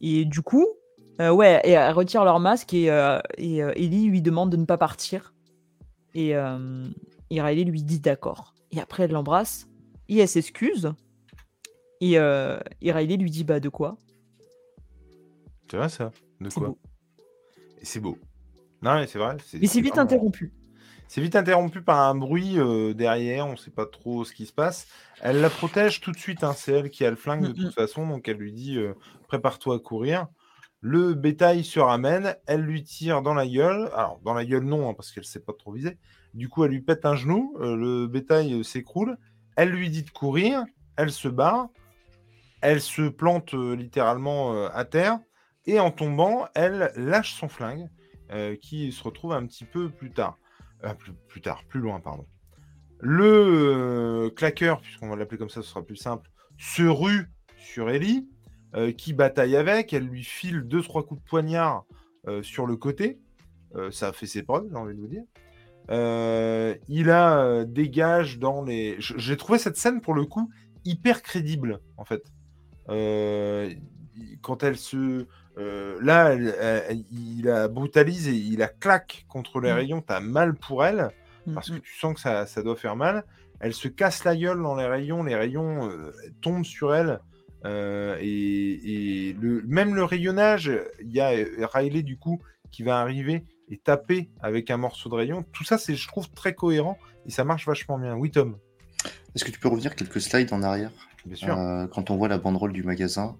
Et 0.00 0.24
du 0.24 0.40
coup, 0.42 0.66
euh, 1.20 1.30
ouais, 1.30 1.60
et 1.64 1.70
elle 1.72 1.92
retire 1.94 2.24
leur 2.24 2.38
masque 2.38 2.74
et, 2.74 2.84
et 3.38 3.56
Ellie 3.56 4.06
lui 4.06 4.22
demande 4.22 4.50
de 4.50 4.56
ne 4.56 4.66
pas 4.66 4.78
partir. 4.78 5.32
Et, 6.14 6.30
et 7.30 7.42
Riley 7.42 7.64
lui 7.64 7.82
dit 7.82 7.98
d'accord. 8.00 8.54
Et 8.72 8.80
après, 8.80 9.04
elle 9.04 9.12
l'embrasse 9.12 9.66
et 10.08 10.18
elle 10.18 10.28
s'excuse. 10.28 10.92
Et, 12.00 12.18
euh, 12.18 12.58
et 12.82 12.92
Riley 12.92 13.16
lui 13.16 13.30
dit 13.30 13.44
bah 13.44 13.60
de 13.60 13.68
quoi? 13.68 13.96
C'est 15.70 15.76
vrai 15.76 15.88
ça 15.88 16.12
De 16.40 16.48
quoi? 16.50 16.74
c'est 17.82 18.00
beau. 18.00 18.18
Non, 18.82 18.94
mais 18.96 19.06
c'est 19.06 19.18
vrai. 19.18 19.36
Mais 19.54 19.66
c'est 19.66 19.80
vite 19.80 19.94
vraiment- 19.94 20.02
interrompu. 20.02 20.52
C'est 21.08 21.20
vite 21.20 21.36
interrompu 21.36 21.82
par 21.82 22.00
un 22.00 22.16
bruit 22.16 22.58
euh, 22.58 22.92
derrière, 22.92 23.46
on 23.46 23.52
ne 23.52 23.56
sait 23.56 23.70
pas 23.70 23.86
trop 23.86 24.24
ce 24.24 24.32
qui 24.34 24.44
se 24.44 24.52
passe. 24.52 24.88
Elle 25.20 25.40
la 25.40 25.50
protège 25.50 26.00
tout 26.00 26.10
de 26.10 26.16
suite, 26.18 26.42
hein, 26.42 26.52
c'est 26.56 26.72
elle 26.72 26.90
qui 26.90 27.04
a 27.04 27.10
le 27.10 27.16
flingue 27.16 27.44
de 27.44 27.48
Mm, 27.50 27.54
toute 27.54 27.74
façon, 27.74 28.08
donc 28.08 28.26
elle 28.28 28.38
lui 28.38 28.52
dit 28.52 28.76
euh, 28.76 28.94
prépare-toi 29.28 29.76
à 29.76 29.78
courir. 29.78 30.26
Le 30.80 31.14
bétail 31.14 31.62
se 31.64 31.78
ramène, 31.78 32.34
elle 32.46 32.60
lui 32.62 32.82
tire 32.82 33.22
dans 33.22 33.34
la 33.34 33.46
gueule. 33.46 33.88
Alors, 33.94 34.20
dans 34.24 34.34
la 34.34 34.44
gueule, 34.44 34.64
non, 34.64 34.90
hein, 34.90 34.94
parce 34.94 35.12
qu'elle 35.12 35.22
ne 35.22 35.26
sait 35.28 35.40
pas 35.40 35.52
trop 35.56 35.72
viser. 35.72 35.96
Du 36.34 36.48
coup, 36.48 36.64
elle 36.64 36.72
lui 36.72 36.82
pète 36.82 37.04
un 37.06 37.14
genou, 37.14 37.56
euh, 37.60 37.76
le 37.76 38.06
bétail 38.08 38.62
s'écroule. 38.64 39.16
Elle 39.56 39.70
lui 39.70 39.90
dit 39.90 40.02
de 40.02 40.10
courir, 40.10 40.64
elle 40.96 41.10
se 41.10 41.28
barre, 41.28 41.68
elle 42.60 42.80
se 42.80 43.02
plante 43.08 43.54
euh, 43.54 43.74
littéralement 43.74 44.54
euh, 44.54 44.68
à 44.72 44.84
terre, 44.84 45.18
et 45.66 45.80
en 45.80 45.90
tombant, 45.90 46.46
elle 46.54 46.92
lâche 46.96 47.34
son 47.34 47.48
flingue, 47.48 47.88
euh, 48.32 48.56
qui 48.56 48.92
se 48.92 49.02
retrouve 49.02 49.32
un 49.32 49.46
petit 49.46 49.64
peu 49.64 49.88
plus 49.88 50.10
tard. 50.10 50.38
Plus, 51.28 51.40
tard, 51.40 51.64
plus 51.64 51.80
loin, 51.80 52.00
pardon. 52.00 52.26
Le 53.00 54.30
claqueur, 54.36 54.80
puisqu'on 54.80 55.08
va 55.08 55.16
l'appeler 55.16 55.38
comme 55.38 55.48
ça, 55.48 55.62
ce 55.62 55.68
sera 55.68 55.84
plus 55.84 55.96
simple, 55.96 56.30
se 56.58 56.82
rue 56.82 57.30
sur 57.56 57.90
Ellie, 57.90 58.28
qui 58.96 59.14
bataille 59.14 59.56
avec. 59.56 59.92
Elle 59.92 60.06
lui 60.06 60.22
file 60.22 60.60
deux, 60.60 60.82
trois 60.82 61.04
coups 61.04 61.20
de 61.20 61.26
poignard 61.26 61.86
sur 62.42 62.66
le 62.66 62.76
côté. 62.76 63.18
Ça 63.90 64.08
a 64.08 64.12
fait 64.12 64.26
ses 64.26 64.42
preuves, 64.42 64.66
j'ai 64.70 64.76
envie 64.76 64.94
de 64.94 65.00
vous 65.00 65.08
dire. 65.08 65.24
Euh, 65.90 66.74
il 66.88 67.10
a 67.10 67.38
euh, 67.44 67.64
dégage 67.64 68.38
dans 68.38 68.62
les. 68.64 68.96
J'ai 68.98 69.36
trouvé 69.36 69.58
cette 69.58 69.76
scène 69.76 70.00
pour 70.00 70.14
le 70.14 70.24
coup 70.24 70.50
hyper 70.84 71.22
crédible 71.22 71.80
en 71.96 72.04
fait. 72.04 72.22
Euh, 72.88 73.70
quand 74.42 74.62
elle 74.62 74.76
se, 74.76 75.26
euh, 75.58 75.98
là, 76.02 76.32
elle- 76.32 76.54
elle- 76.60 77.04
il 77.10 77.42
la 77.44 77.68
brutalise 77.68 78.28
et 78.28 78.34
il 78.34 78.58
la 78.58 78.68
claque 78.68 79.26
contre 79.28 79.60
les 79.60 79.70
Mm. 79.72 79.74
rayons. 79.76 80.00
T'as 80.02 80.20
mal 80.20 80.54
pour 80.54 80.84
elle 80.84 81.10
Mm, 81.46 81.54
parce 81.54 81.70
que 81.70 81.76
mm. 81.76 81.80
tu 81.80 81.98
sens 81.98 82.14
que 82.14 82.20
ça, 82.20 82.46
ça 82.46 82.62
doit 82.62 82.76
faire 82.76 82.96
mal. 82.96 83.24
Elle 83.60 83.72
se 83.74 83.88
casse 83.88 84.24
la 84.24 84.36
gueule 84.36 84.62
dans 84.62 84.74
les 84.76 84.86
rayons, 84.86 85.22
les 85.22 85.34
rayons 85.36 85.88
euh, 85.90 86.12
tombent 86.42 86.64
sur 86.64 86.94
elle. 86.94 87.20
euh, 87.64 88.16
et 88.20 89.28
et 89.28 89.32
le, 89.32 89.62
même 89.66 89.94
le 89.96 90.04
rayonnage, 90.04 90.70
il 91.00 91.10
y 91.10 91.20
a 91.20 91.30
Riley 91.72 92.02
du 92.02 92.16
coup 92.16 92.40
qui 92.70 92.84
va 92.84 93.00
arriver 93.00 93.44
et 93.68 93.78
taper 93.78 94.30
avec 94.40 94.70
un 94.70 94.76
morceau 94.76 95.08
de 95.08 95.14
rayon. 95.14 95.44
Tout 95.52 95.64
ça, 95.64 95.78
c'est, 95.78 95.94
je 95.94 96.06
trouve, 96.08 96.30
très 96.30 96.54
cohérent 96.54 96.98
et 97.26 97.30
ça 97.30 97.44
marche 97.44 97.66
vachement 97.66 97.98
bien. 97.98 98.14
Oui, 98.16 98.30
Tom, 98.30 98.58
Est-ce 99.34 99.44
que 99.44 99.50
tu 99.50 99.58
peux 99.58 99.68
revenir 99.68 99.94
quelques 99.96 100.20
slides 100.20 100.52
en 100.52 100.62
arrière 100.62 100.92
bien 101.24 101.36
sûr. 101.36 101.58
Euh, 101.58 101.86
quand 101.88 102.10
on 102.10 102.16
voit 102.16 102.28
la 102.28 102.38
banderole 102.38 102.72
du 102.72 102.82
magasin 102.84 103.36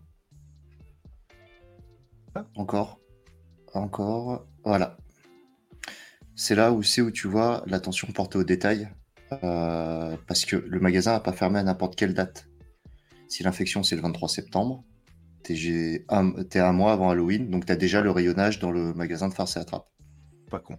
Ah. 2.35 2.47
Encore. 2.57 2.99
Encore. 3.73 4.47
Voilà. 4.65 4.97
C'est 6.35 6.55
là 6.55 6.73
où 6.73 6.83
c'est 6.83 7.01
où 7.01 7.11
tu 7.11 7.29
vois 7.29 7.63
l'attention 7.67 8.09
portée 8.13 8.39
au 8.39 8.45
détail. 8.45 8.89
euh, 9.43 10.17
parce 10.29 10.45
que 10.45 10.57
le 10.57 10.79
magasin 10.81 11.13
n'a 11.13 11.21
pas 11.21 11.33
fermé 11.33 11.59
à 11.59 11.63
n'importe 11.63 11.97
quelle 11.97 12.15
date. 12.15 12.47
Si 13.29 13.43
l'infection 13.43 13.83
c'est 13.83 13.97
le 13.97 14.03
23 14.03 14.29
septembre, 14.29 14.85
t'es 15.43 16.05
un, 16.09 16.33
un 16.55 16.73
mois 16.73 16.93
avant 16.93 17.11
Halloween, 17.11 17.51
donc 17.51 17.67
tu 17.67 17.73
as 17.73 17.77
déjà 17.77 18.03
le 18.03 18.11
rayonnage 18.13 18.59
dans 18.61 18.71
le 18.71 18.93
magasin 18.95 19.29
de 19.29 19.35
farce 19.35 19.57
et 19.57 19.61
attrape. 19.61 19.89
Pas 20.51 20.61
con. 20.61 20.77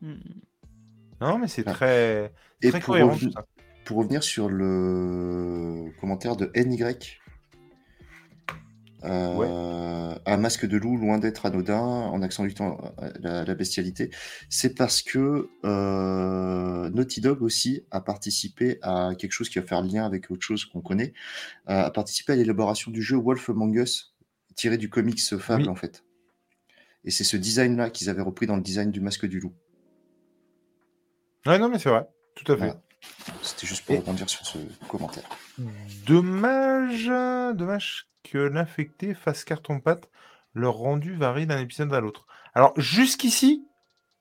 Mm. 0.00 0.12
Non, 1.20 1.38
mais 1.38 1.48
c'est 1.48 1.66
Ah. 1.66 1.72
très, 1.72 2.32
Et 2.62 2.70
très 2.70 2.80
pour, 2.80 2.94
cohérent 2.94 3.12
reven- 3.14 3.20
tout 3.28 3.32
ça. 3.32 3.46
pour 3.84 3.96
revenir 3.98 4.22
sur 4.22 4.48
le 4.48 5.90
commentaire 6.00 6.36
de 6.36 6.50
NY, 6.54 6.82
Euh, 9.06 10.14
un 10.24 10.36
masque 10.38 10.64
de 10.66 10.78
loup, 10.78 10.96
loin 10.96 11.18
d'être 11.18 11.44
anodin, 11.44 11.76
en 11.78 12.22
accent 12.22 12.42
du 12.42 12.54
temps, 12.54 12.78
euh, 13.02 13.10
la, 13.20 13.44
la 13.44 13.54
bestialité, 13.54 14.08
c'est 14.48 14.74
parce 14.74 15.02
que 15.02 15.50
euh, 15.66 16.88
Naughty 16.88 17.20
Dog 17.20 17.42
aussi 17.42 17.84
a 17.90 18.00
participé 18.00 18.78
à 18.80 19.10
quelque 19.18 19.32
chose 19.32 19.50
qui 19.50 19.58
va 19.58 19.66
faire 19.66 19.82
lien 19.82 20.06
avec 20.06 20.30
autre 20.30 20.40
chose 20.42 20.64
qu'on 20.64 20.80
connaît, 20.80 21.12
euh, 21.68 21.82
a 21.84 21.90
participé 21.90 22.32
à 22.32 22.36
l'élaboration 22.36 22.90
du 22.90 23.02
jeu 23.02 23.18
Wolf 23.18 23.50
Among 23.50 23.74
Us, 23.76 24.14
tiré 24.54 24.78
du 24.78 24.88
comics 24.88 25.20
Fable 25.38 25.64
Oui. 25.64 25.68
en 25.68 25.74
fait. 25.74 26.02
Et 27.04 27.10
c'est 27.10 27.24
ce 27.24 27.36
design-là 27.36 27.90
qu'ils 27.90 28.08
avaient 28.10 28.22
repris 28.22 28.46
dans 28.46 28.56
le 28.56 28.62
design 28.62 28.90
du 28.90 29.00
masque 29.00 29.26
du 29.26 29.40
loup. 29.40 29.52
Ouais, 31.46 31.58
non, 31.58 31.68
mais 31.68 31.78
c'est 31.78 31.90
vrai. 31.90 32.06
Tout 32.34 32.50
à 32.52 32.56
fait. 32.56 32.64
Voilà. 32.64 32.80
C'était 33.42 33.66
juste 33.66 33.84
pour 33.84 33.94
Et- 33.94 33.98
rebondir 33.98 34.28
sur 34.30 34.46
ce 34.46 34.58
commentaire. 34.88 35.24
Dommage, 36.06 37.06
dommage 37.56 38.08
que 38.22 38.38
l'infecté 38.38 39.14
fasse 39.14 39.44
carton-pâte. 39.44 40.08
Leur 40.54 40.74
rendu 40.74 41.14
varie 41.14 41.46
d'un 41.46 41.58
épisode 41.58 41.92
à 41.92 42.00
l'autre. 42.00 42.26
Alors, 42.54 42.72
jusqu'ici, 42.80 43.66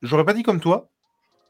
j'aurais 0.01 0.25
pas 0.25 0.33
dit 0.33 0.43
comme 0.43 0.59
toi. 0.59 0.89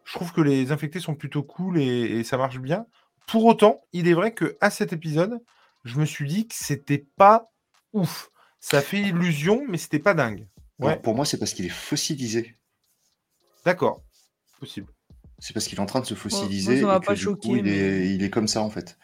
Je 0.03 0.13
trouve 0.13 0.33
que 0.33 0.41
les 0.41 0.71
infectés 0.73 0.99
sont 0.99 1.15
plutôt 1.15 1.41
cool 1.43 1.79
et, 1.79 2.19
et 2.19 2.23
ça 2.25 2.37
marche 2.37 2.59
bien. 2.59 2.85
Pour 3.27 3.45
autant, 3.45 3.81
il 3.93 4.07
est 4.09 4.13
vrai 4.13 4.33
que 4.33 4.57
à 4.59 4.69
cet 4.69 4.91
épisode, 4.91 5.39
je 5.85 5.97
me 5.99 6.05
suis 6.05 6.27
dit 6.27 6.47
que 6.47 6.55
c'était 6.55 7.05
pas 7.15 7.49
ouf. 7.93 8.29
Ça 8.59 8.81
fait 8.81 8.99
illusion, 8.99 9.63
mais 9.67 9.77
c'était 9.77 9.99
pas 9.99 10.13
dingue. 10.13 10.45
Ouais, 10.83 10.91
Alors, 10.91 11.01
pour 11.01 11.15
moi, 11.15 11.25
c'est 11.25 11.37
parce 11.37 11.53
qu'il 11.53 11.65
est 11.65 11.69
fossilisé. 11.69 12.55
d'accord. 13.65 14.01
Possible. 14.59 14.87
C'est 15.39 15.53
parce 15.53 15.65
qu'il 15.67 15.77
est 15.77 15.81
en 15.81 15.85
train 15.85 15.99
de 15.99 16.05
se 16.05 16.13
moi, 16.13 16.21
fossiliser 16.21 16.79
ça 16.81 16.87
m'a 16.87 16.95
et 16.97 16.99
que 16.99 17.05
pas 17.05 17.15
du 17.15 17.21
choqué, 17.21 17.49
coup, 17.49 17.55
il, 17.57 17.67
est, 17.67 18.13
il 18.13 18.23
est 18.23 18.29
comme 18.29 18.47
ça 18.47 18.61
en 18.61 18.69
fait. 18.69 18.97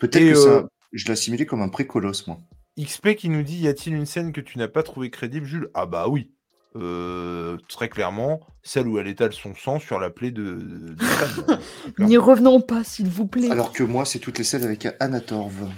Peut-être 0.00 0.32
que 0.32 0.38
euh, 0.38 0.60
ça, 0.60 0.68
je 0.92 1.08
l'assimilais 1.08 1.46
comme 1.46 1.62
un 1.62 1.68
pré-colosse, 1.68 2.26
moi. 2.26 2.38
XP 2.78 3.14
qui 3.14 3.28
nous 3.28 3.42
dit 3.42 3.58
Y 3.58 3.68
a-t-il 3.68 3.94
une 3.96 4.06
scène 4.06 4.32
que 4.32 4.40
tu 4.40 4.58
n'as 4.58 4.68
pas 4.68 4.82
trouvé 4.82 5.10
crédible, 5.10 5.46
Jules? 5.46 5.70
Ah 5.74 5.86
bah 5.86 6.08
oui. 6.08 6.30
Euh, 6.74 7.58
très 7.68 7.90
clairement, 7.90 8.40
celle 8.62 8.88
où 8.88 8.98
elle 8.98 9.06
étale 9.06 9.34
son 9.34 9.54
sang 9.54 9.78
sur 9.78 9.98
la 10.00 10.08
plaie 10.08 10.30
de. 10.30 10.96
N'y 11.98 12.16
revenons 12.16 12.60
pas, 12.62 12.82
s'il 12.82 13.08
vous 13.08 13.26
plaît. 13.26 13.50
Alors 13.50 13.72
que 13.72 13.82
moi, 13.82 14.06
c'est 14.06 14.18
toutes 14.18 14.38
les 14.38 14.44
scènes 14.44 14.64
avec 14.64 14.88
Anatorv. 14.98 15.52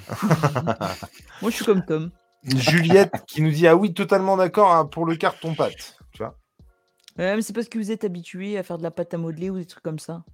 Moi, 1.43 1.51
je 1.51 1.57
suis 1.57 1.65
comme 1.65 1.85
Tom. 1.85 2.11
Juliette 2.45 3.13
qui 3.27 3.43
nous 3.43 3.51
dit 3.51 3.67
Ah 3.67 3.77
oui, 3.77 3.95
totalement 3.95 4.37
d'accord 4.37 4.73
hein, 4.73 4.85
pour 4.87 5.07
le 5.07 5.17
carton 5.17 5.55
pâte. 5.55 5.99
Tu 6.13 6.19
vois 6.19 6.39
Ouais, 7.17 7.37
mais 7.37 7.43
c'est 7.43 7.53
parce 7.53 7.69
que 7.69 7.79
vous 7.79 7.91
êtes 7.91 8.05
habitué 8.05 8.59
à 8.59 8.63
faire 8.63 8.79
de 8.79 8.83
la 8.83 8.91
pâte 8.91 9.15
à 9.15 9.19
modeler 9.19 9.51
ou 9.51 9.57
des 9.57 9.67
trucs 9.67 9.85
comme 9.85 9.99
ça. 10.01 10.25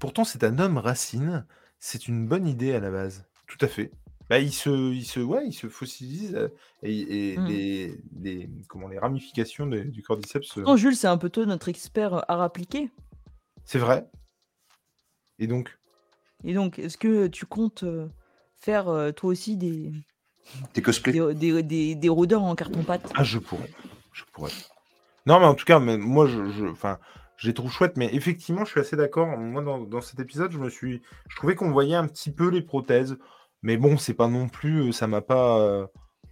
Pourtant, 0.00 0.24
c'est 0.24 0.44
un 0.44 0.58
homme 0.58 0.78
racine. 0.78 1.44
C'est 1.80 2.08
une 2.08 2.26
bonne 2.26 2.46
idée 2.46 2.72
à 2.74 2.80
la 2.80 2.90
base. 2.90 3.26
Tout 3.46 3.58
à 3.64 3.68
fait. 3.68 3.90
Bah, 4.30 4.38
il 4.38 4.52
se, 4.52 4.92
il 4.92 5.04
se, 5.04 5.20
ouais, 5.20 5.46
il 5.46 5.52
se 5.52 5.68
fossilise 5.68 6.34
euh, 6.34 6.48
et, 6.82 7.32
et 7.32 7.38
Mm. 7.38 7.46
les, 7.46 8.00
les, 8.20 8.50
comment, 8.68 8.86
les 8.88 8.98
ramifications 8.98 9.66
de- 9.66 9.80
du 9.80 10.02
cordyceps. 10.02 10.58
euh, 10.58 10.62
Non, 10.62 10.76
Jules, 10.76 10.96
c'est 10.96 11.06
un 11.06 11.16
peu 11.16 11.30
toi 11.30 11.46
notre 11.46 11.68
expert 11.68 12.14
euh, 12.14 12.20
art 12.28 12.42
appliqué. 12.42 12.90
C'est 13.64 13.78
vrai. 13.78 14.06
Et 15.38 15.46
donc, 15.46 15.78
Et 16.44 16.52
donc, 16.52 16.78
est-ce 16.78 16.98
que 16.98 17.26
tu 17.26 17.46
comptes 17.46 17.84
faire 18.56 19.12
toi 19.16 19.30
aussi 19.30 19.56
des, 19.56 19.92
Des 20.74 20.82
cosplays. 20.82 21.12
des, 21.12 21.34
des, 21.34 21.62
des- 21.62 21.94
des 21.94 22.08
rôdeurs 22.08 22.42
en 22.42 22.54
carton-pâte 22.54 23.10
Ah, 23.14 23.24
je 23.24 23.38
pourrais. 23.38 23.70
Je 24.12 24.24
pourrais. 24.32 24.50
Non, 25.26 25.38
mais 25.40 25.46
en 25.46 25.54
tout 25.54 25.64
cas, 25.64 25.78
mais 25.78 25.96
moi, 25.98 26.26
je, 26.26 26.50
je, 26.50 26.66
enfin, 26.66 26.98
je 27.36 27.48
les 27.48 27.54
trouve 27.54 27.70
chouettes, 27.70 27.96
mais 27.96 28.08
effectivement, 28.14 28.64
je 28.64 28.70
suis 28.70 28.80
assez 28.80 28.96
d'accord. 28.96 29.26
Moi, 29.36 29.62
dans, 29.62 29.78
dans 29.78 30.00
cet 30.00 30.18
épisode, 30.20 30.50
je 30.52 30.58
me 30.58 30.70
suis, 30.70 31.02
je 31.28 31.36
trouvais 31.36 31.54
qu'on 31.54 31.70
voyait 31.70 31.94
un 31.96 32.06
petit 32.06 32.30
peu 32.30 32.48
les 32.48 32.62
prothèses, 32.62 33.16
mais 33.62 33.76
bon, 33.76 33.96
c'est 33.98 34.14
pas 34.14 34.28
non 34.28 34.48
plus, 34.48 34.88
euh, 34.88 34.92
ça 34.92 35.06
m'a 35.06 35.20
pas, 35.20 35.58
euh, 35.58 35.86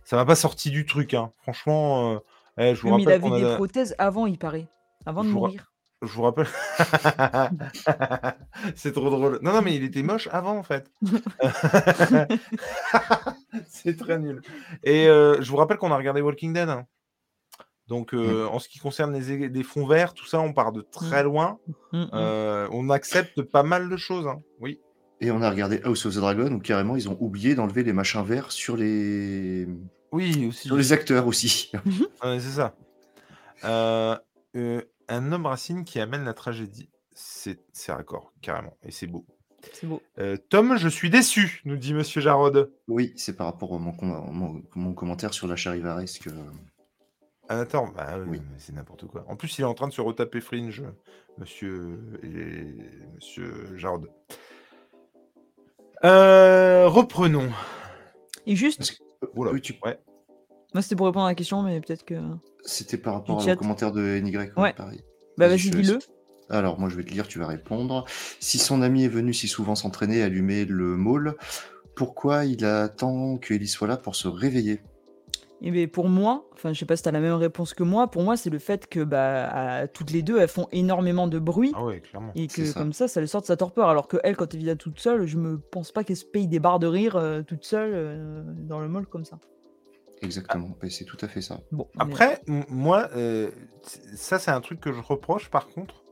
ça 0.05 0.17
m'a 0.17 0.25
pas 0.25 0.35
sorti 0.37 0.71
du 0.71 0.87
truc, 0.87 1.15
hein. 1.15 1.33
Franchement, 1.43 2.15
euh, 2.15 2.19
eh, 2.59 2.75
je 2.75 2.83
vous 2.83 2.95
mais 2.97 3.03
il 3.03 3.09
avait 3.11 3.21
qu'on 3.21 3.37
des 3.39 3.45
a- 3.45 3.57
prothèses 3.57 3.95
avant, 3.99 4.27
il 4.27 4.39
paraît. 4.39 4.67
Avant 5.05 5.23
de 5.23 5.29
Je 5.29 5.35
mourir. 5.35 5.71
Je 6.03 6.09
vous 6.13 6.23
rappelle. 6.23 6.47
c'est 8.77 8.93
trop 8.93 9.11
drôle. 9.11 9.39
Non, 9.43 9.53
non, 9.53 9.63
mais 9.63 9.75
il 9.75 9.85
était 9.85 10.03
moche 10.03 10.29
avant, 10.33 10.59
en 10.59 10.63
fait. 10.63 10.91
c'est 13.69 13.97
très 13.97 14.19
nul. 14.19 14.43
Et 14.85 15.09
euh, 15.09 15.41
je 15.41 15.51
vous 15.51 15.57
rappelle 15.57 15.79
qu'on 15.79 15.93
a 15.93 15.97
regardé 15.97 16.21
Walking 16.21 16.53
Dead. 16.53 16.69
hein. 16.69 16.87
Donc, 17.89 18.15
euh, 18.15 18.47
en 18.47 18.59
ce 18.59 18.69
qui 18.69 18.79
concerne 18.79 19.17
les, 19.17 19.63
fonds 19.63 19.87
verts, 19.87 20.13
tout 20.13 20.27
ça, 20.27 20.41
on 20.41 20.53
part 20.53 20.73
de 20.73 20.83
très 20.83 21.23
loin. 21.23 21.59
Mm, 21.93 21.99
mm. 22.03 22.11
Euh, 22.15 22.69
on 22.73 22.91
accepte 22.91 23.43
pas 23.43 23.63
mal 23.63 23.89
de 23.89 23.97
choses. 23.97 24.27
hein. 24.27 24.43
Oui. 24.61 24.81
Et 25.21 25.31
on 25.31 25.41
a 25.41 25.49
regardé 25.49 25.81
House 25.85 26.05
of 26.05 26.15
the 26.15 26.19
Dragon 26.19 26.53
où 26.53 26.59
carrément 26.59 26.97
ils 26.97 27.09
ont 27.09 27.17
oublié 27.21 27.55
d'enlever 27.55 27.83
les 27.85 27.95
machins 27.95 28.23
verts 28.23 28.53
sur 28.53 28.77
les 28.77 29.67
Oui, 30.13 30.47
aussi. 30.49 30.69
sur 30.69 30.77
les 30.77 30.93
acteurs 30.93 31.27
aussi. 31.27 31.73
Ouais, 32.23 32.39
c'est 32.41 32.51
ça. 32.57 32.75
Euh, 33.65 34.17
euh, 34.57 34.83
un 35.09 35.33
homme 35.33 35.47
racine 35.47 35.85
qui 35.85 36.01
amène 36.01 36.25
la 36.25 36.35
tragédie. 36.35 36.91
C'est 37.15 37.61
c'est 37.73 37.93
raccord, 37.93 38.33
carrément. 38.43 38.77
Et 38.83 38.91
c'est 38.91 39.07
beau. 39.07 39.25
C'est 39.73 39.87
beau. 39.87 40.03
Euh, 40.19 40.37
Tom, 40.51 40.77
je 40.77 40.89
suis 40.89 41.11
déçu, 41.11 41.63
nous 41.65 41.77
dit 41.77 41.95
Monsieur 41.95 42.21
Jarod. 42.21 42.71
oui, 42.89 43.13
c'est 43.17 43.35
par 43.37 43.47
rapport 43.47 43.75
à 43.75 43.79
mon, 43.79 43.93
com- 43.93 44.29
mon, 44.31 44.63
mon 44.75 44.93
commentaire 44.95 45.33
sur 45.35 45.47
la 45.49 45.57
charivaresque. 45.57 46.29
Ah, 47.49 47.61
attends, 47.61 47.89
bah, 47.89 48.19
oui, 48.19 48.27
Oui. 48.29 48.43
mais 48.51 48.59
c'est 48.59 48.73
n'importe 48.75 49.07
quoi. 49.07 49.25
En 49.29 49.37
plus, 49.37 49.57
il 49.59 49.63
est 49.63 49.65
en 49.65 49.75
train 49.75 49.89
de 49.89 49.93
se 49.93 50.01
retaper 50.01 50.41
Fringe, 50.41 50.83
Monsieur, 51.39 51.99
et... 52.23 52.75
Monsieur 53.15 53.77
Jarod. 53.77 54.09
Euh, 56.05 56.87
reprenons. 56.89 57.51
Et 58.47 58.55
juste, 58.57 58.99
que- 58.99 59.27
Oui, 59.35 59.61
tu- 59.61 59.75
ouais. 59.85 59.99
moi 60.75 60.83
c'était 60.83 60.95
pour 60.97 61.07
répondre 61.07 61.27
à 61.27 61.31
la 61.31 61.35
question, 61.35 61.63
mais 61.63 61.81
peut-être 61.81 62.05
que. 62.05 62.21
C'était 62.67 62.99
par 62.99 63.15
rapport 63.15 63.39
au 63.39 63.57
commentaire 63.57 63.93
de 63.93 64.03
NY. 64.21 64.37
ouais, 64.37 64.51
Ouais. 64.57 64.73
pareil. 64.75 65.01
Bah 65.39 65.49
Vas-y, 65.49 65.71
dis-le. 65.71 65.99
Alors, 66.51 66.79
moi, 66.79 66.89
je 66.89 66.97
vais 66.97 67.05
te 67.05 67.11
lire, 67.11 67.27
tu 67.27 67.39
vas 67.39 67.47
répondre. 67.47 68.05
Si 68.41 68.59
son 68.59 68.83
ami 68.83 69.05
est 69.05 69.09
venu 69.09 69.33
si 69.33 69.49
souvent 69.49 69.75
s'entraîner 69.75 70.19
et 70.19 70.23
allumer 70.23 70.65
le 70.65 70.97
môle, 70.97 71.37
pourquoi 71.95 72.45
il 72.45 72.65
attend 72.65 73.39
que 73.39 73.55
Ellie 73.55 73.67
soit 73.69 73.89
là 73.89 73.97
pour 73.97 74.15
se 74.15 74.29
réveiller? 74.29 74.81
Et 75.63 75.71
bien 75.71 75.87
pour 75.87 76.11
moi, 76.11 76.45
enfin 76.53 76.75
je 76.75 76.79
sais 76.79 76.85
pas 76.85 76.97
si 76.97 77.03
t'as 77.03 77.13
la 77.13 77.21
même 77.21 77.33
réponse 77.33 77.73
que 77.73 77.83
moi, 77.83 78.11
pour 78.11 78.23
moi 78.23 78.37
c'est 78.37 78.51
le 78.51 78.59
fait 78.59 78.87
que 78.89 79.03
bah 79.03 79.49
à- 79.49 79.89
toutes 79.89 80.11
les 80.11 80.21
deux 80.23 80.39
elles 80.39 80.49
font 80.51 80.69
énormément 80.71 81.29
de 81.29 81.39
bruit 81.39 81.73
Ah 81.75 81.83
ouais, 81.83 82.01
clairement. 82.01 82.31
et 82.35 82.47
que 82.47 82.63
ça. 82.67 82.79
comme 82.79 82.93
ça 82.93 83.09
ça 83.09 83.23
les 83.23 83.27
sort 83.27 83.41
de 83.41 83.47
sa 83.47 83.57
torpeur. 83.57 83.89
Alors 83.89 84.07
que 84.07 84.19
elle 84.23 84.37
quand 84.37 84.53
elle 84.53 84.61
vient 84.61 84.77
toute 84.77 85.01
seule, 85.01 85.25
je 85.25 85.39
me 85.39 85.59
pense 85.59 85.93
pas 85.93 86.05
qu'elle 86.05 86.19
se 86.19 86.27
paye 86.27 86.47
des 86.47 86.59
barres 86.61 86.79
de 86.79 86.87
rire 86.87 87.17
euh, 87.17 87.41
toute 87.41 87.65
seule 87.65 87.91
euh, 87.95 88.43
dans 88.45 88.81
le 88.81 88.89
mall 88.89 89.07
comme 89.07 89.25
ça. 89.25 89.39
Exactement, 90.23 90.77
Ouais, 90.83 90.91
c'est 90.91 91.05
tout 91.05 91.19
à 91.21 91.29
fait 91.29 91.43
ça. 91.43 91.61
Bon. 91.73 91.89
Après, 91.99 92.41
moi, 92.69 93.09
euh, 93.17 93.51
ça, 94.15 94.39
c'est 94.39 94.51
un 94.51 94.61
truc 94.61 94.81
que 94.81 94.93
je 94.93 95.01
reproche, 95.01 95.51
par 95.51 95.69
contre. 95.69 96.03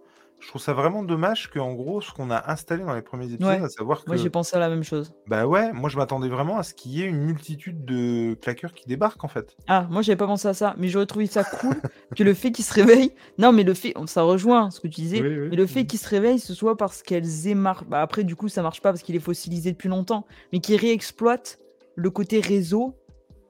Je 0.41 0.49
trouve 0.51 0.61
ça 0.61 0.75
vraiment 0.75 1.03
dommage 1.03 1.49
qu'en 1.51 1.73
gros, 1.73 2.03
ce 2.03 2.13
qu'on 2.13 2.31
a 2.31 2.51
installé 2.53 2.85
dans 2.85 2.95
les 2.95 3.01
premiers 3.01 3.33
épisodes, 3.33 3.61
Ouais. 3.61 3.65
à 3.65 3.69
savoir 3.71 4.05
que. 4.05 4.11
moi 4.11 4.17
j'ai 4.17 4.29
pensé 4.29 4.55
à 4.57 4.59
la 4.59 4.69
même 4.69 4.83
chose. 4.85 5.15
Bah 5.27 5.47
ouais, 5.47 5.73
moi, 5.73 5.89
je 5.89 5.97
m'attendais 5.97 6.29
vraiment 6.29 6.59
à 6.59 6.63
ce 6.63 6.75
qu'il 6.75 6.93
y 6.93 7.01
ait 7.03 7.07
une 7.07 7.23
multitude 7.25 7.87
de 7.87 8.35
claqueurs 8.35 8.75
qui 8.75 8.87
débarquent, 8.87 9.25
en 9.25 9.29
fait. 9.29 9.57
Ah, 9.69 9.87
moi 9.89 10.03
j'avais 10.03 10.17
pas 10.19 10.27
pensé 10.27 10.47
à 10.47 10.53
ça, 10.53 10.75
mais 10.77 10.89
j'aurais 10.89 11.07
trouvé 11.07 11.25
ça 11.27 11.45
cool 11.45 11.81
que 12.15 12.23
le 12.23 12.35
fait 12.35 12.53
qu'ils 12.53 12.67
se 12.67 12.75
réveillent. 12.75 13.13
Non, 13.39 13.53
mais 13.53 13.63
le 13.63 13.73
fait, 13.73 13.95
ça 14.05 14.21
rejoint 14.23 14.71
ce 14.71 14.81
que 14.81 14.89
tu 14.89 15.01
disais. 15.01 15.23
Oui, 15.23 15.29
oui. 15.29 15.49
Mais 15.51 15.57
le 15.57 15.67
fait 15.67 15.87
qu'ils 15.87 15.99
se 15.99 16.09
réveillent, 16.11 16.39
ce 16.41 16.53
soit 16.53 16.77
parce 16.77 17.03
qu'elles 17.03 17.47
émarrent. 17.49 17.85
Bah, 17.87 18.03
après, 18.03 18.23
du 18.23 18.37
coup, 18.37 18.49
ça 18.51 18.61
marche 18.61 18.83
pas 18.83 18.91
parce 18.93 19.03
qu'il 19.03 19.17
est 19.17 19.21
fossilisé 19.21 19.73
depuis 19.73 19.89
longtemps, 19.89 20.27
mais 20.53 20.61
qu'ils 20.61 20.77
réexploitent 20.77 21.59
le 21.97 22.11
côté 22.11 22.41
réseau 22.41 22.95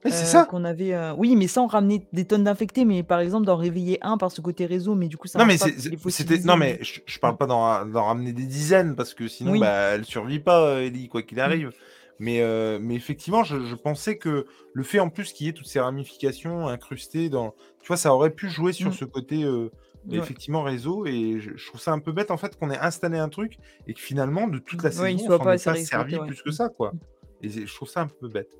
Mais 0.04 0.10
c'est 0.10 0.24
euh, 0.24 0.26
ça 0.26 0.44
qu'on 0.44 0.64
avait. 0.64 0.92
euh, 0.94 1.14
Oui, 1.16 1.34
mais 1.36 1.46
sans 1.48 1.66
ramener 1.66 2.06
des 2.12 2.24
tonnes 2.26 2.44
d'infectés, 2.44 2.84
mais 2.84 3.02
par 3.02 3.20
exemple 3.20 3.46
d'en 3.46 3.56
réveiller 3.56 3.98
un 4.02 4.18
par 4.18 4.30
ce 4.30 4.40
côté 4.40 4.66
réseau, 4.66 4.94
mais 4.94 5.08
du 5.08 5.16
coup 5.16 5.28
ça 5.28 5.38
Non 5.38 5.46
mais, 5.46 5.56
c'était 5.56 6.38
non 6.40 6.56
mais 6.56 6.78
je, 6.82 7.00
je 7.06 7.18
parle 7.18 7.36
pas 7.36 7.46
d'en 7.46 7.60
ramener 8.04 8.32
des 8.32 8.44
dizaines 8.44 8.96
parce 8.96 9.14
que 9.14 9.28
sinon 9.28 9.52
Oui. 9.52 9.60
bah 9.60 9.94
elle 9.94 10.04
survit 10.04 10.40
pas 10.40 10.60
euh, 10.66 10.82
Ellie 10.86 11.08
quoi 11.08 11.22
qu'il 11.22 11.40
arrive. 11.40 11.72
Mais 12.20 12.42
euh, 12.42 12.78
mais 12.80 12.94
effectivement 12.94 13.42
je, 13.44 13.64
je 13.64 13.74
pensais 13.74 14.18
que 14.18 14.46
le 14.72 14.82
fait 14.84 15.00
en 15.00 15.08
plus 15.10 15.32
qu'il 15.32 15.46
y 15.46 15.50
ait 15.50 15.52
toutes 15.52 15.66
ces 15.66 15.80
ramifications 15.80 16.68
incrustées 16.68 17.28
dans 17.28 17.54
tu 17.80 17.88
vois 17.88 17.96
ça 17.96 18.14
aurait 18.14 18.30
pu 18.30 18.48
jouer 18.48 18.72
sur 18.72 18.90
Mm. 18.90 18.92
ce 18.94 19.04
côté 19.04 19.42
euh, 19.42 19.70
Ouais. 20.06 20.18
effectivement 20.18 20.62
réseau 20.62 21.06
et 21.06 21.40
je, 21.40 21.52
je 21.56 21.66
trouve 21.66 21.80
ça 21.80 21.90
un 21.92 21.98
peu 21.98 22.12
bête 22.12 22.30
en 22.30 22.36
fait 22.36 22.58
qu'on 22.58 22.70
ait 22.70 22.78
installé 22.78 23.16
un 23.18 23.30
truc 23.30 23.56
et 23.86 23.94
que 23.94 24.00
finalement 24.00 24.46
de 24.48 24.58
toute 24.58 24.82
la 24.82 24.90
Ouais, 24.90 25.14
il 25.14 25.18
saison 25.18 25.26
soit 25.30 25.36
on 25.36 25.38
s'en 25.58 25.72
pas 25.72 25.76
servi 25.76 26.16
ouais. 26.18 26.26
plus 26.26 26.42
que 26.42 26.50
ça 26.50 26.68
quoi. 26.68 26.92
Et 27.42 27.48
c'est- 27.48 27.66
je 27.66 27.74
trouve 27.74 27.88
ça 27.88 28.02
un 28.02 28.06
peu 28.08 28.28
bête. 28.28 28.50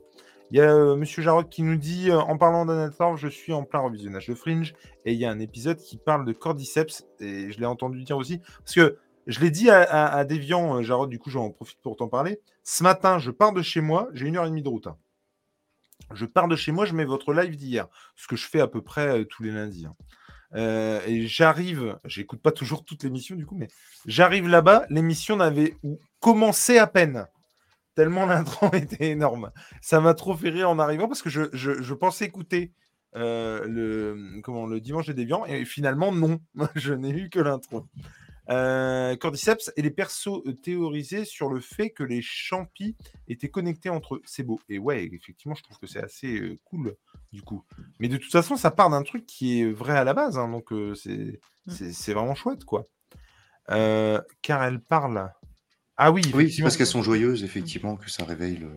Il 0.51 0.59
y 0.59 0.61
a 0.61 0.73
euh, 0.73 0.95
Monsieur 0.97 1.23
Jarod 1.23 1.49
qui 1.49 1.63
nous 1.63 1.77
dit 1.77 2.11
euh, 2.11 2.19
en 2.21 2.37
parlant 2.39 2.65
d'Anator, 2.67 3.17
je 3.17 3.29
suis 3.29 3.53
en 3.53 3.65
plein 3.65 3.81
revisionnage 3.81 4.29
de 4.29 4.35
Fringe 4.35 4.75
et 5.05 5.13
il 5.13 5.19
y 5.19 5.25
a 5.25 5.31
un 5.31 5.41
épisode 5.41 5.79
qui 5.79 5.97
parle 5.97 6.25
de 6.25 6.33
cordyceps 6.33 7.05
et 7.21 7.51
je 7.51 7.59
l'ai 7.59 7.67
entendu 7.67 8.03
dire 8.05 8.17
aussi 8.17 8.39
parce 8.59 8.75
que 8.75 8.99
je 9.27 9.41
l'ai 9.41 9.51
dit 9.51 9.71
à, 9.71 9.81
à, 9.83 10.25
Deviant, 10.25 10.77
euh, 10.79 10.83
Jarod, 10.83 11.09
du 11.11 11.19
coup 11.19 11.31
j'en 11.31 11.51
profite 11.51 11.81
pour 11.83 11.97
t'en 11.97 12.09
parler. 12.09 12.41
Ce 12.63 12.83
matin, 12.83 13.19
je 13.19 13.31
pars 13.31 13.53
de 13.53 13.63
chez 13.63 13.81
moi, 13.81 14.09
j'ai 14.13 14.27
une 14.27 14.37
heure 14.37 14.45
et 14.45 14.51
demie 14.51 14.63
de 14.63 14.69
route. 14.69 14.87
hein. 14.87 14.97
Je 16.13 16.27
pars 16.27 16.47
de 16.49 16.57
chez 16.57 16.73
moi, 16.73 16.85
je 16.85 16.95
mets 16.95 17.05
votre 17.07 17.33
live 17.33 17.57
d'hier, 17.57 17.89
ce 18.15 18.29
que 18.29 18.37
je 18.37 18.47
fais 18.47 18.61
à 18.61 18.69
peu 18.69 18.83
près 18.83 19.21
euh, 19.21 19.25
tous 19.25 19.43
les 19.43 19.51
lundis. 19.51 19.87
hein. 19.87 19.95
Et 20.57 21.27
j'arrive, 21.27 21.99
j'écoute 22.05 22.41
pas 22.41 22.53
toujours 22.53 22.85
toute 22.85 23.03
l'émission 23.03 23.35
du 23.35 23.45
coup, 23.45 23.57
mais 23.57 23.67
j'arrive 24.07 24.47
là-bas, 24.47 24.85
l'émission 24.89 25.35
n'avait 25.35 25.77
commencé 26.21 26.79
à 26.79 26.87
peine. 26.87 27.27
Tellement 27.95 28.27
l'intro 28.27 28.69
était 28.75 29.11
énorme. 29.11 29.51
Ça 29.81 30.01
m'a 30.01 30.15
trop 30.15 30.37
fait 30.37 30.51
rire 30.51 30.71
en 30.71 30.79
arrivant 30.79 31.09
parce 31.09 31.23
que 31.23 31.31
je, 31.31 31.43
je, 31.53 31.83
je 31.83 31.95
pensais 31.95 32.25
écouter 32.25 32.73
euh, 33.17 33.65
le, 33.67 34.41
comment, 34.43 34.67
le 34.67 34.81
Dimanche 34.81 35.07
des 35.07 35.15
Déviants 35.15 35.47
et 35.47 35.65
finalement, 35.65 36.13
non, 36.13 36.39
je 36.75 36.95
n'ai 36.95 37.11
eu 37.11 37.31
que 37.31 37.41
l'intro. 37.41 37.87
Euh, 38.51 39.17
Cordyceps 39.17 39.71
et 39.77 39.81
les 39.81 39.91
persos 39.91 40.43
théorisaient 40.63 41.25
sur 41.25 41.49
le 41.49 41.61
fait 41.61 41.91
que 41.91 42.03
les 42.03 42.21
champis 42.21 42.95
étaient 43.27 43.49
connectés 43.49 43.89
entre 43.89 44.17
eux. 44.17 44.23
C'est 44.27 44.43
beau. 44.43 44.61
Et 44.69 44.79
ouais, 44.79 45.09
effectivement, 45.11 45.55
je 45.55 45.63
trouve 45.63 45.79
que 45.79 45.87
c'est 45.87 46.03
assez 46.03 46.39
euh, 46.41 46.59
cool 46.65 46.95
du 47.33 47.41
coup. 47.43 47.65
Mais 48.01 48.09
de 48.09 48.19
toute 48.19 48.31
façon, 48.31 48.57
ça 48.57 48.71
part 48.71 48.91
d'un 48.91 49.03
truc 49.03 49.25
qui 49.25 49.61
est 49.61 49.73
vrai 49.73 49.97
à 49.97 50.05
la 50.05 50.13
base, 50.13 50.37
hein, 50.37 50.49
donc 50.49 50.73
euh, 50.73 50.95
c'est 50.95 51.41
Mm. 51.67 51.73
c'est 51.73 51.93
c'est 51.93 52.15
vraiment 52.15 52.35
chouette, 52.35 52.65
quoi. 52.65 52.85
Car 53.69 54.65
elle 54.65 54.81
parle. 54.81 55.31
Ah 55.97 56.11
oui, 56.11 56.23
Oui, 56.35 56.55
parce 56.61 56.77
qu'elles 56.77 56.87
sont 56.87 57.03
joyeuses, 57.03 57.45
effectivement, 57.45 57.97
que 57.97 58.11
ça 58.11 58.25
réveille 58.25 58.57
le. 58.57 58.71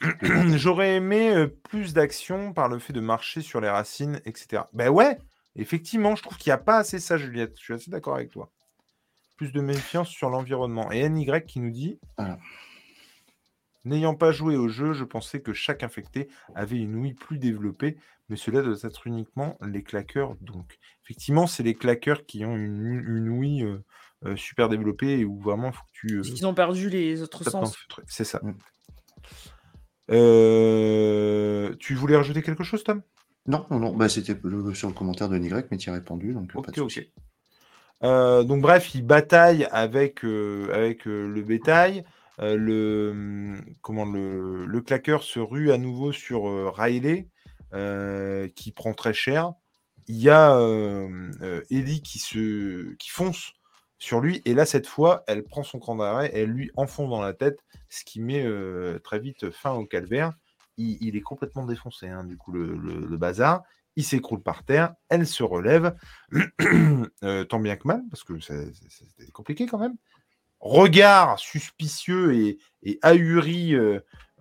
J'aurais 0.56 0.96
aimé 0.96 1.34
euh, 1.34 1.46
plus 1.46 1.94
d'action 1.94 2.52
par 2.52 2.68
le 2.68 2.78
fait 2.78 2.92
de 2.92 3.00
marcher 3.00 3.40
sur 3.40 3.60
les 3.60 3.68
racines, 3.68 4.20
etc. 4.24 4.62
Ben 4.72 4.88
ouais, 4.88 5.18
effectivement, 5.56 6.14
je 6.14 6.22
trouve 6.22 6.36
qu'il 6.36 6.50
n'y 6.50 6.54
a 6.54 6.58
pas 6.58 6.78
assez 6.78 7.00
ça, 7.00 7.16
Juliette. 7.16 7.54
Je 7.58 7.64
suis 7.64 7.74
assez 7.74 7.90
d'accord 7.90 8.14
avec 8.14 8.30
toi. 8.30 8.52
Plus 9.36 9.50
de 9.50 9.60
méfiance 9.60 10.08
sur 10.08 10.30
l'environnement. 10.30 10.92
Et 10.92 11.08
NY 11.08 11.26
qui 11.46 11.58
nous 11.58 11.70
dit 11.70 11.98
Voilà. 12.18 12.38
N'ayant 13.84 14.14
pas 14.14 14.32
joué 14.32 14.56
au 14.56 14.68
jeu, 14.68 14.94
je 14.94 15.04
pensais 15.04 15.42
que 15.42 15.52
chaque 15.52 15.82
infecté 15.82 16.28
avait 16.54 16.78
une 16.78 16.94
ouïe 16.94 17.12
plus 17.12 17.38
développée, 17.38 17.98
mais 18.28 18.36
cela 18.36 18.62
doit 18.62 18.78
être 18.82 19.06
uniquement 19.06 19.58
les 19.60 19.82
claqueurs. 19.82 20.36
Donc, 20.36 20.78
effectivement, 21.04 21.46
c'est 21.46 21.62
les 21.62 21.74
claqueurs 21.74 22.24
qui 22.24 22.46
ont 22.46 22.56
une, 22.56 23.04
une 23.06 23.28
ouïe 23.28 23.62
euh, 23.62 23.84
euh, 24.26 24.36
super 24.36 24.68
développée 24.68 25.18
et 25.20 25.24
où 25.24 25.38
vraiment 25.40 25.68
il 25.68 25.74
faut 25.74 25.82
que 25.84 25.90
tu. 26.08 26.18
euh, 26.18 26.22
qu'ils 26.22 26.46
ont 26.46 26.54
perdu 26.54 26.88
les 26.90 27.22
autres 27.22 27.44
sens. 27.44 27.76
C'est 28.06 28.24
ça. 28.24 28.40
Mm. 28.42 28.52
Euh, 30.10 31.74
Tu 31.78 31.94
voulais 31.94 32.16
rajouter 32.16 32.42
quelque 32.42 32.64
chose, 32.64 32.84
Tom? 32.84 33.02
Non, 33.46 33.66
non, 33.70 33.78
non, 33.78 33.94
bah, 33.94 34.08
c'était 34.08 34.36
sur 34.74 34.88
le 34.88 34.94
commentaire 34.94 35.28
de 35.28 35.38
Y, 35.38 35.66
mais 35.70 35.76
tu 35.76 35.90
as 35.90 35.92
répondu, 35.92 36.32
donc 36.32 36.52
pas 36.52 36.60
Ok, 36.60 36.70
de 36.70 36.76
souci. 36.76 37.00
ok. 37.00 37.06
Euh, 38.02 38.42
donc 38.42 38.60
bref, 38.60 38.94
il 38.94 39.04
bataille 39.06 39.66
avec, 39.70 40.24
euh, 40.24 40.68
avec 40.72 41.06
euh, 41.06 41.26
le 41.28 41.42
bétail. 41.42 42.04
Euh, 42.40 42.56
le, 42.56 43.10
hum, 43.12 43.60
comment, 43.80 44.04
le, 44.04 44.66
le 44.66 44.80
claqueur 44.80 45.22
se 45.22 45.38
rue 45.38 45.70
à 45.72 45.78
nouveau 45.78 46.10
sur 46.12 46.48
euh, 46.48 46.68
Riley, 46.70 47.28
euh, 47.72 48.48
qui 48.56 48.72
prend 48.72 48.92
très 48.92 49.14
cher. 49.14 49.52
Il 50.08 50.16
y 50.16 50.28
a 50.28 50.56
euh, 50.58 51.08
euh, 51.42 51.62
Ellie 51.70 52.02
qui, 52.02 52.18
se, 52.18 52.94
qui 52.96 53.10
fonce 53.10 53.52
sur 53.98 54.20
lui, 54.20 54.42
et 54.44 54.54
là, 54.54 54.66
cette 54.66 54.86
fois, 54.86 55.24
elle 55.26 55.44
prend 55.44 55.62
son 55.62 55.78
cran 55.78 55.96
d'arrêt, 55.96 56.30
elle 56.34 56.50
lui 56.50 56.70
enfonce 56.76 57.10
dans 57.10 57.22
la 57.22 57.32
tête, 57.32 57.60
ce 57.88 58.04
qui 58.04 58.20
met 58.20 58.44
euh, 58.44 58.98
très 58.98 59.18
vite 59.18 59.50
fin 59.50 59.72
au 59.72 59.86
calvaire. 59.86 60.32
Il, 60.76 61.16
est 61.16 61.20
complètement 61.20 61.64
défoncé, 61.64 62.08
hein, 62.08 62.24
du 62.24 62.36
coup, 62.36 62.50
le, 62.50 63.16
bazar. 63.16 63.62
Il 63.94 64.02
s'écroule 64.02 64.42
par 64.42 64.64
terre, 64.64 64.94
elle 65.08 65.24
se 65.24 65.44
relève, 65.44 65.96
euh, 67.22 67.44
tant 67.44 67.60
bien 67.60 67.76
que 67.76 67.86
mal, 67.86 68.02
parce 68.10 68.24
que 68.24 68.40
c'était 68.40 69.30
compliqué 69.32 69.66
quand 69.66 69.78
même. 69.78 69.94
Regard 70.58 71.38
suspicieux 71.38 72.34
et, 72.82 72.98
ahuri 73.02 73.76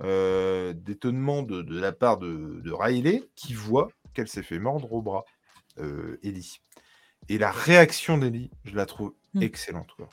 euh, 0.02 0.74
d'étonnement 0.74 1.44
de, 1.44 1.64
la 1.80 1.92
part 1.92 2.18
de, 2.18 2.62
de 2.64 2.72
Riley, 2.72 3.30
qui 3.36 3.54
voit 3.54 3.90
qu'elle 4.16 4.28
s'est 4.28 4.42
fait 4.42 4.58
mordre 4.58 4.92
au 4.92 5.04
bras, 5.04 5.26
Ellie. 5.78 6.60
Et 7.30 7.38
la 7.38 7.52
réaction 7.52 8.18
d'Ellie, 8.18 8.50
je 8.66 8.76
la 8.76 8.86
trouve. 8.86 9.14
Excellente. 9.42 9.92
quoi. 9.98 10.10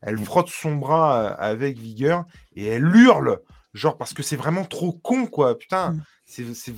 Elle 0.00 0.18
frotte 0.18 0.48
son 0.48 0.76
bras 0.76 1.22
euh, 1.22 1.34
avec 1.38 1.78
vigueur 1.78 2.24
et 2.54 2.66
elle 2.66 2.84
hurle, 2.94 3.40
genre 3.74 3.96
parce 3.98 4.14
que 4.14 4.22
c'est 4.22 4.36
vraiment 4.36 4.64
trop 4.64 4.92
con, 4.92 5.26
quoi. 5.26 5.58
Putain, 5.58 5.92
Mm. 5.92 6.02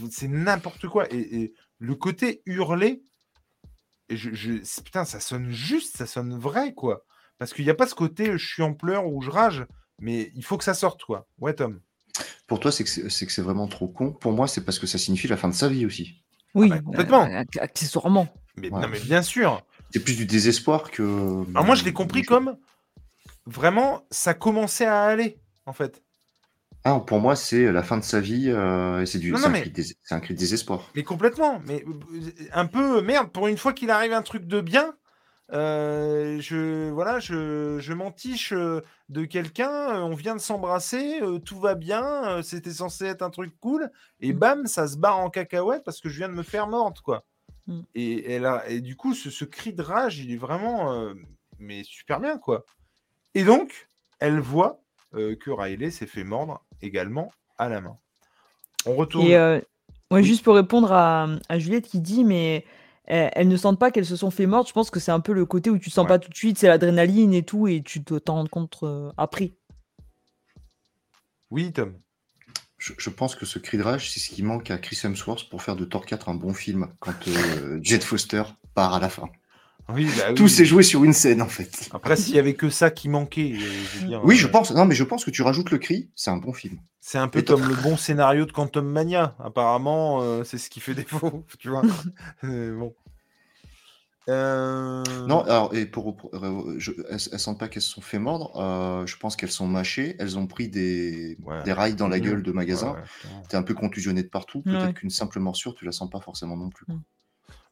c'est- 0.08 0.28
n'importe 0.28 0.86
quoi. 0.88 1.06
Et, 1.12 1.42
et 1.42 1.54
le 1.78 1.94
côté 1.94 2.42
hurler, 2.46 3.02
et 4.08 4.16
je, 4.16 4.80
putain, 4.82 5.04
ça 5.04 5.20
sonne 5.20 5.50
juste, 5.50 5.96
ça 5.96 6.06
sonne 6.06 6.36
vrai, 6.38 6.74
quoi. 6.74 7.04
Parce 7.38 7.52
qu'il 7.54 7.64
n'y 7.64 7.70
a 7.70 7.74
pas 7.74 7.86
ce 7.86 7.94
côté 7.94 8.36
je 8.38 8.46
suis 8.46 8.62
en 8.62 8.74
pleurs 8.74 9.06
ou 9.06 9.22
je 9.22 9.30
rage, 9.30 9.64
mais 10.00 10.30
il 10.34 10.44
faut 10.44 10.58
que 10.58 10.64
ça 10.64 10.74
sorte, 10.74 11.04
quoi. 11.04 11.26
Ouais, 11.38 11.54
Tom. 11.54 11.80
Pour 12.46 12.58
toi, 12.58 12.72
c'est 12.72 12.82
que 12.84 13.08
c'est 13.08 13.42
vraiment 13.42 13.68
trop 13.68 13.86
con. 13.88 14.12
Pour 14.12 14.32
moi, 14.32 14.48
c'est 14.48 14.64
parce 14.64 14.78
que 14.78 14.86
ça 14.86 14.98
signifie 14.98 15.28
la 15.28 15.36
fin 15.36 15.48
de 15.48 15.54
sa 15.54 15.68
vie 15.68 15.86
aussi. 15.86 16.22
Oui, 16.54 16.68
bah, 16.68 16.80
complètement. 16.80 17.24
euh, 17.24 17.42
ac- 17.42 17.60
accessoirement. 17.60 18.26
Mais, 18.56 18.70
Ouais. 18.70 18.80
non, 18.80 18.88
mais 18.88 18.98
bien 18.98 19.22
sûr. 19.22 19.62
C'est 19.92 20.00
plus 20.00 20.16
du 20.16 20.26
désespoir 20.26 20.90
que. 20.90 21.02
Alors 21.50 21.64
moi, 21.64 21.74
je 21.74 21.84
l'ai 21.84 21.92
compris 21.92 22.22
comme 22.22 22.56
vraiment, 23.46 24.02
ça 24.10 24.34
commençait 24.34 24.86
à 24.86 25.02
aller, 25.04 25.38
en 25.66 25.72
fait. 25.72 26.02
Ah, 26.84 27.00
pour 27.00 27.20
moi, 27.20 27.36
c'est 27.36 27.70
la 27.72 27.82
fin 27.82 27.98
de 27.98 28.04
sa 28.04 28.20
vie. 28.20 28.48
euh, 28.48 29.02
et 29.02 29.06
c'est 29.06 29.18
du- 29.18 29.34
un, 29.34 29.48
mais- 29.48 29.60
cri 29.62 29.70
de 29.70 29.74
dés- 29.74 29.96
un 30.10 30.20
cri 30.20 30.34
de 30.34 30.38
désespoir. 30.38 30.88
Mais 30.94 31.02
complètement. 31.02 31.60
Mais 31.66 31.84
euh, 31.86 32.30
un 32.52 32.66
peu 32.66 33.02
merde. 33.02 33.30
Pour 33.30 33.48
une 33.48 33.58
fois 33.58 33.72
qu'il 33.72 33.90
arrive 33.90 34.12
un 34.12 34.22
truc 34.22 34.46
de 34.46 34.60
bien, 34.62 34.94
euh, 35.52 36.40
je 36.40 36.90
voilà, 36.90 37.18
je, 37.18 37.78
je 37.80 37.92
m'entiche 37.92 38.52
euh, 38.52 38.80
de 39.10 39.24
quelqu'un. 39.24 39.70
euh, 39.70 39.98
On 40.00 40.14
vient 40.14 40.34
de 40.36 40.40
s'embrasser, 40.40 41.20
euh, 41.20 41.38
tout 41.38 41.58
va 41.60 41.74
bien. 41.74 42.04
euh, 42.28 42.42
C'était 42.42 42.72
censé 42.72 43.04
être 43.06 43.22
un 43.22 43.30
truc 43.30 43.52
cool, 43.60 43.90
et 44.20 44.32
Mm. 44.32 44.38
bam, 44.38 44.66
ça 44.66 44.86
se 44.88 44.96
barre 44.96 45.18
en 45.18 45.28
cacahuète 45.28 45.82
parce 45.84 46.00
que 46.00 46.08
je 46.08 46.16
viens 46.18 46.28
de 46.28 46.34
me 46.34 46.42
faire 46.44 46.66
mordre, 46.68 47.02
quoi. 47.02 47.24
Mm. 47.70 47.80
Et, 47.94 48.32
elle 48.32 48.44
a- 48.46 48.68
et 48.68 48.80
du 48.80 48.96
coup, 48.96 49.14
ce, 49.14 49.30
ce 49.30 49.44
cri 49.44 49.72
de 49.72 49.82
rage, 49.82 50.18
il 50.18 50.30
est 50.32 50.36
vraiment, 50.36 50.92
euh, 50.92 51.14
mais 51.58 51.82
super 51.84 52.20
bien, 52.20 52.36
quoi. 52.38 52.64
Et 53.34 53.44
donc, 53.44 53.88
elle 54.18 54.40
voit 54.40 54.82
euh, 55.14 55.34
que 55.36 55.50
Riley 55.50 55.90
s'est 55.90 56.06
fait 56.06 56.24
mordre 56.24 56.62
également 56.82 57.32
à 57.58 57.68
la 57.68 57.80
main. 57.80 57.96
On 58.86 58.94
retourne. 58.94 59.26
Et 59.26 59.36
euh, 59.36 59.56
ouais, 59.58 59.64
Oui. 60.20 60.24
juste 60.24 60.44
pour 60.44 60.54
répondre 60.54 60.92
à, 60.92 61.28
à 61.48 61.58
Juliette 61.58 61.86
qui 61.88 62.00
dit, 62.00 62.24
mais 62.24 62.64
euh, 63.10 63.28
elles 63.32 63.48
ne 63.48 63.56
sentent 63.56 63.78
pas 63.78 63.90
qu'elles 63.90 64.06
se 64.06 64.16
sont 64.16 64.30
fait 64.30 64.46
mortes. 64.46 64.68
Je 64.68 64.72
pense 64.72 64.90
que 64.90 65.00
c'est 65.00 65.10
un 65.12 65.20
peu 65.20 65.32
le 65.32 65.46
côté 65.46 65.70
où 65.70 65.78
tu 65.78 65.90
sens 65.90 66.04
Ouais. 66.04 66.08
pas 66.08 66.18
tout 66.18 66.30
de 66.30 66.36
suite, 66.36 66.58
c'est 66.58 66.68
l'adrénaline 66.68 67.32
et 67.34 67.42
tout, 67.44 67.66
et 67.68 67.82
tu 67.82 68.02
t'en 68.04 68.34
rendre 68.34 68.50
compte 68.50 68.84
après. 69.16 69.52
Oui, 71.50 71.72
Tom. 71.72 71.96
Je, 72.80 72.94
je 72.96 73.10
pense 73.10 73.36
que 73.36 73.44
ce 73.44 73.58
cri 73.58 73.76
de 73.76 73.82
rage, 73.82 74.10
c'est 74.10 74.20
ce 74.20 74.30
qui 74.30 74.42
manque 74.42 74.70
à 74.70 74.78
Chris 74.78 74.98
Hemsworth 75.04 75.50
pour 75.50 75.62
faire 75.62 75.76
de 75.76 75.84
Thor 75.84 76.06
4 76.06 76.30
un 76.30 76.34
bon 76.34 76.54
film 76.54 76.88
quand 76.98 77.28
euh, 77.28 77.78
Jet 77.82 78.02
Foster 78.02 78.42
part 78.74 78.94
à 78.94 79.00
la 79.00 79.10
fin. 79.10 79.28
Oui, 79.92 80.08
bah 80.16 80.24
oui. 80.28 80.34
Tout 80.34 80.48
s'est 80.48 80.64
joué 80.64 80.82
sur 80.82 81.04
une 81.04 81.12
scène 81.12 81.42
en 81.42 81.48
fait. 81.48 81.90
Après, 81.92 82.16
s'il 82.16 82.34
y 82.34 82.38
avait 82.38 82.54
que 82.54 82.70
ça 82.70 82.90
qui 82.90 83.08
manquait, 83.08 83.52
euh, 83.52 83.58
je 83.58 83.98
veux 84.00 84.06
dire, 84.08 84.20
Oui, 84.24 84.34
euh, 84.36 84.38
je 84.38 84.46
pense. 84.46 84.70
Non, 84.72 84.86
mais 84.86 84.94
je 84.94 85.04
pense 85.04 85.24
que 85.24 85.30
tu 85.30 85.42
rajoutes 85.42 85.70
le 85.70 85.78
cri, 85.78 86.08
c'est 86.14 86.30
un 86.30 86.36
bon 86.38 86.52
film. 86.52 86.78
c'est 87.00 87.18
un 87.18 87.28
peu 87.28 87.40
Et 87.40 87.44
comme 87.44 87.68
le 87.68 87.74
bon 87.74 87.96
scénario 87.96 88.46
de 88.46 88.52
Quantum 88.52 88.86
Mania. 88.86 89.34
Apparemment, 89.44 90.22
euh, 90.22 90.44
c'est 90.44 90.58
ce 90.58 90.70
qui 90.70 90.80
fait 90.80 90.94
défaut, 90.94 91.44
tu 91.58 91.68
vois. 91.68 91.82
Bon. 92.42 92.94
Euh, 94.28 95.02
Non, 95.26 95.40
alors, 95.42 95.74
et 95.74 95.86
pour, 95.86 96.16
pour- 96.16 96.30
euh, 96.34 96.74
je- 96.78 96.92
elles, 97.08 97.18
elles 97.32 97.38
sentent 97.38 97.58
pas 97.58 97.68
qu'elles 97.68 97.82
se 97.82 97.90
sont 97.90 98.00
fait 98.00 98.18
mordre. 98.18 98.52
euh, 98.60 99.06
je 99.06 99.16
pense 99.16 99.34
qu'elles 99.34 99.50
sont 99.50 99.66
mâchées. 99.66 100.14
Elles 100.18 100.38
ont 100.38 100.46
pris 100.46 100.68
des, 100.68 101.36
Ouais. 101.42 101.62
des 101.64 101.72
rails 101.72 101.94
dans 101.94 102.08
la 102.08 102.18
Mmh. 102.18 102.20
gueule 102.20 102.42
de 102.42 102.52
magasin. 102.52 102.92
ouais, 102.92 102.98
ouais. 102.98 103.42
T'es 103.48 103.56
un 103.56 103.62
peu 103.62 103.74
contusionné 103.74 104.22
de 104.22 104.28
partout. 104.28 104.62
Peut-être 104.62 104.84
Ouais. 104.84 104.92
qu'une 104.92 105.10
simple 105.10 105.40
morsure, 105.40 105.74
tu 105.74 105.84
la 105.84 105.92
sens 105.92 106.10
pas 106.10 106.20
forcément 106.20 106.56
non 106.56 106.68
plus. 106.70 106.86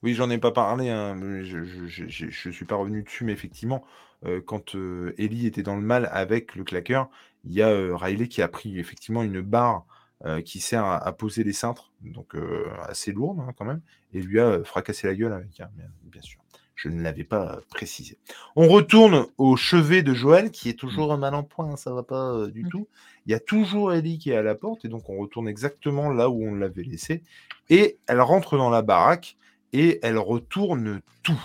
Oui, 0.02 0.14
j'en 0.14 0.30
ai 0.30 0.38
pas 0.38 0.52
parlé, 0.52 0.90
hein, 0.90 1.16
je, 1.42 1.64
je, 1.64 1.86
je, 1.86 2.28
je- 2.30 2.50
suis 2.50 2.64
pas 2.64 2.76
revenu 2.76 3.02
dessus, 3.02 3.24
mais 3.24 3.32
effectivement, 3.32 3.84
euh, 4.24 4.40
quand 4.44 4.74
euh, 4.76 5.12
Ellie 5.18 5.46
était 5.46 5.62
dans 5.64 5.74
le 5.76 5.82
mal 5.82 6.08
avec 6.12 6.54
le 6.54 6.62
claqueur, 6.64 7.08
il 7.44 7.52
y 7.52 7.62
a 7.62 7.68
euh, 7.68 7.96
Riley 7.96 8.28
qui 8.28 8.40
a 8.40 8.48
pris 8.48 8.78
effectivement 8.78 9.22
une 9.24 9.40
barre 9.40 9.86
euh, 10.24 10.40
qui 10.42 10.60
sert 10.60 10.84
à, 10.84 10.96
à 10.96 11.12
poser 11.12 11.44
les 11.44 11.52
cintres, 11.52 11.92
donc 12.02 12.34
euh, 12.34 12.66
assez 12.88 13.12
lourde 13.12 13.38
hein, 13.40 13.52
quand 13.56 13.64
même, 13.64 13.80
et 14.12 14.20
lui 14.20 14.40
a 14.40 14.46
euh, 14.46 14.64
fracassé 14.64 15.06
la 15.06 15.14
gueule 15.14 15.32
avec, 15.32 15.60
hein, 15.60 15.68
bien, 15.76 15.86
bien 16.04 16.22
sûr. 16.22 16.40
Je 16.74 16.88
ne 16.88 17.02
l'avais 17.02 17.24
pas 17.24 17.58
précisé. 17.70 18.18
On 18.54 18.68
retourne 18.68 19.26
au 19.36 19.56
chevet 19.56 20.02
de 20.02 20.14
Joël, 20.14 20.52
qui 20.52 20.68
est 20.68 20.78
toujours 20.78 21.12
un 21.12 21.16
mal 21.16 21.34
en 21.34 21.42
point, 21.42 21.72
hein, 21.72 21.76
ça 21.76 21.92
va 21.92 22.04
pas 22.04 22.32
euh, 22.32 22.50
du 22.52 22.62
Mm. 22.64 22.68
tout. 22.68 22.88
Il 23.26 23.32
y 23.32 23.34
a 23.34 23.40
toujours 23.40 23.92
Ellie 23.92 24.18
qui 24.18 24.30
est 24.30 24.36
à 24.36 24.42
la 24.42 24.54
porte, 24.54 24.84
et 24.84 24.88
donc 24.88 25.08
on 25.10 25.18
retourne 25.18 25.48
exactement 25.48 26.08
là 26.10 26.30
où 26.30 26.40
on 26.44 26.54
l'avait 26.54 26.84
laissé, 26.84 27.24
et 27.68 27.98
elle 28.06 28.20
rentre 28.20 28.56
dans 28.56 28.70
la 28.70 28.82
baraque, 28.82 29.36
et 29.72 29.98
elle 30.02 30.18
retourne 30.18 31.00
tout. 31.24 31.40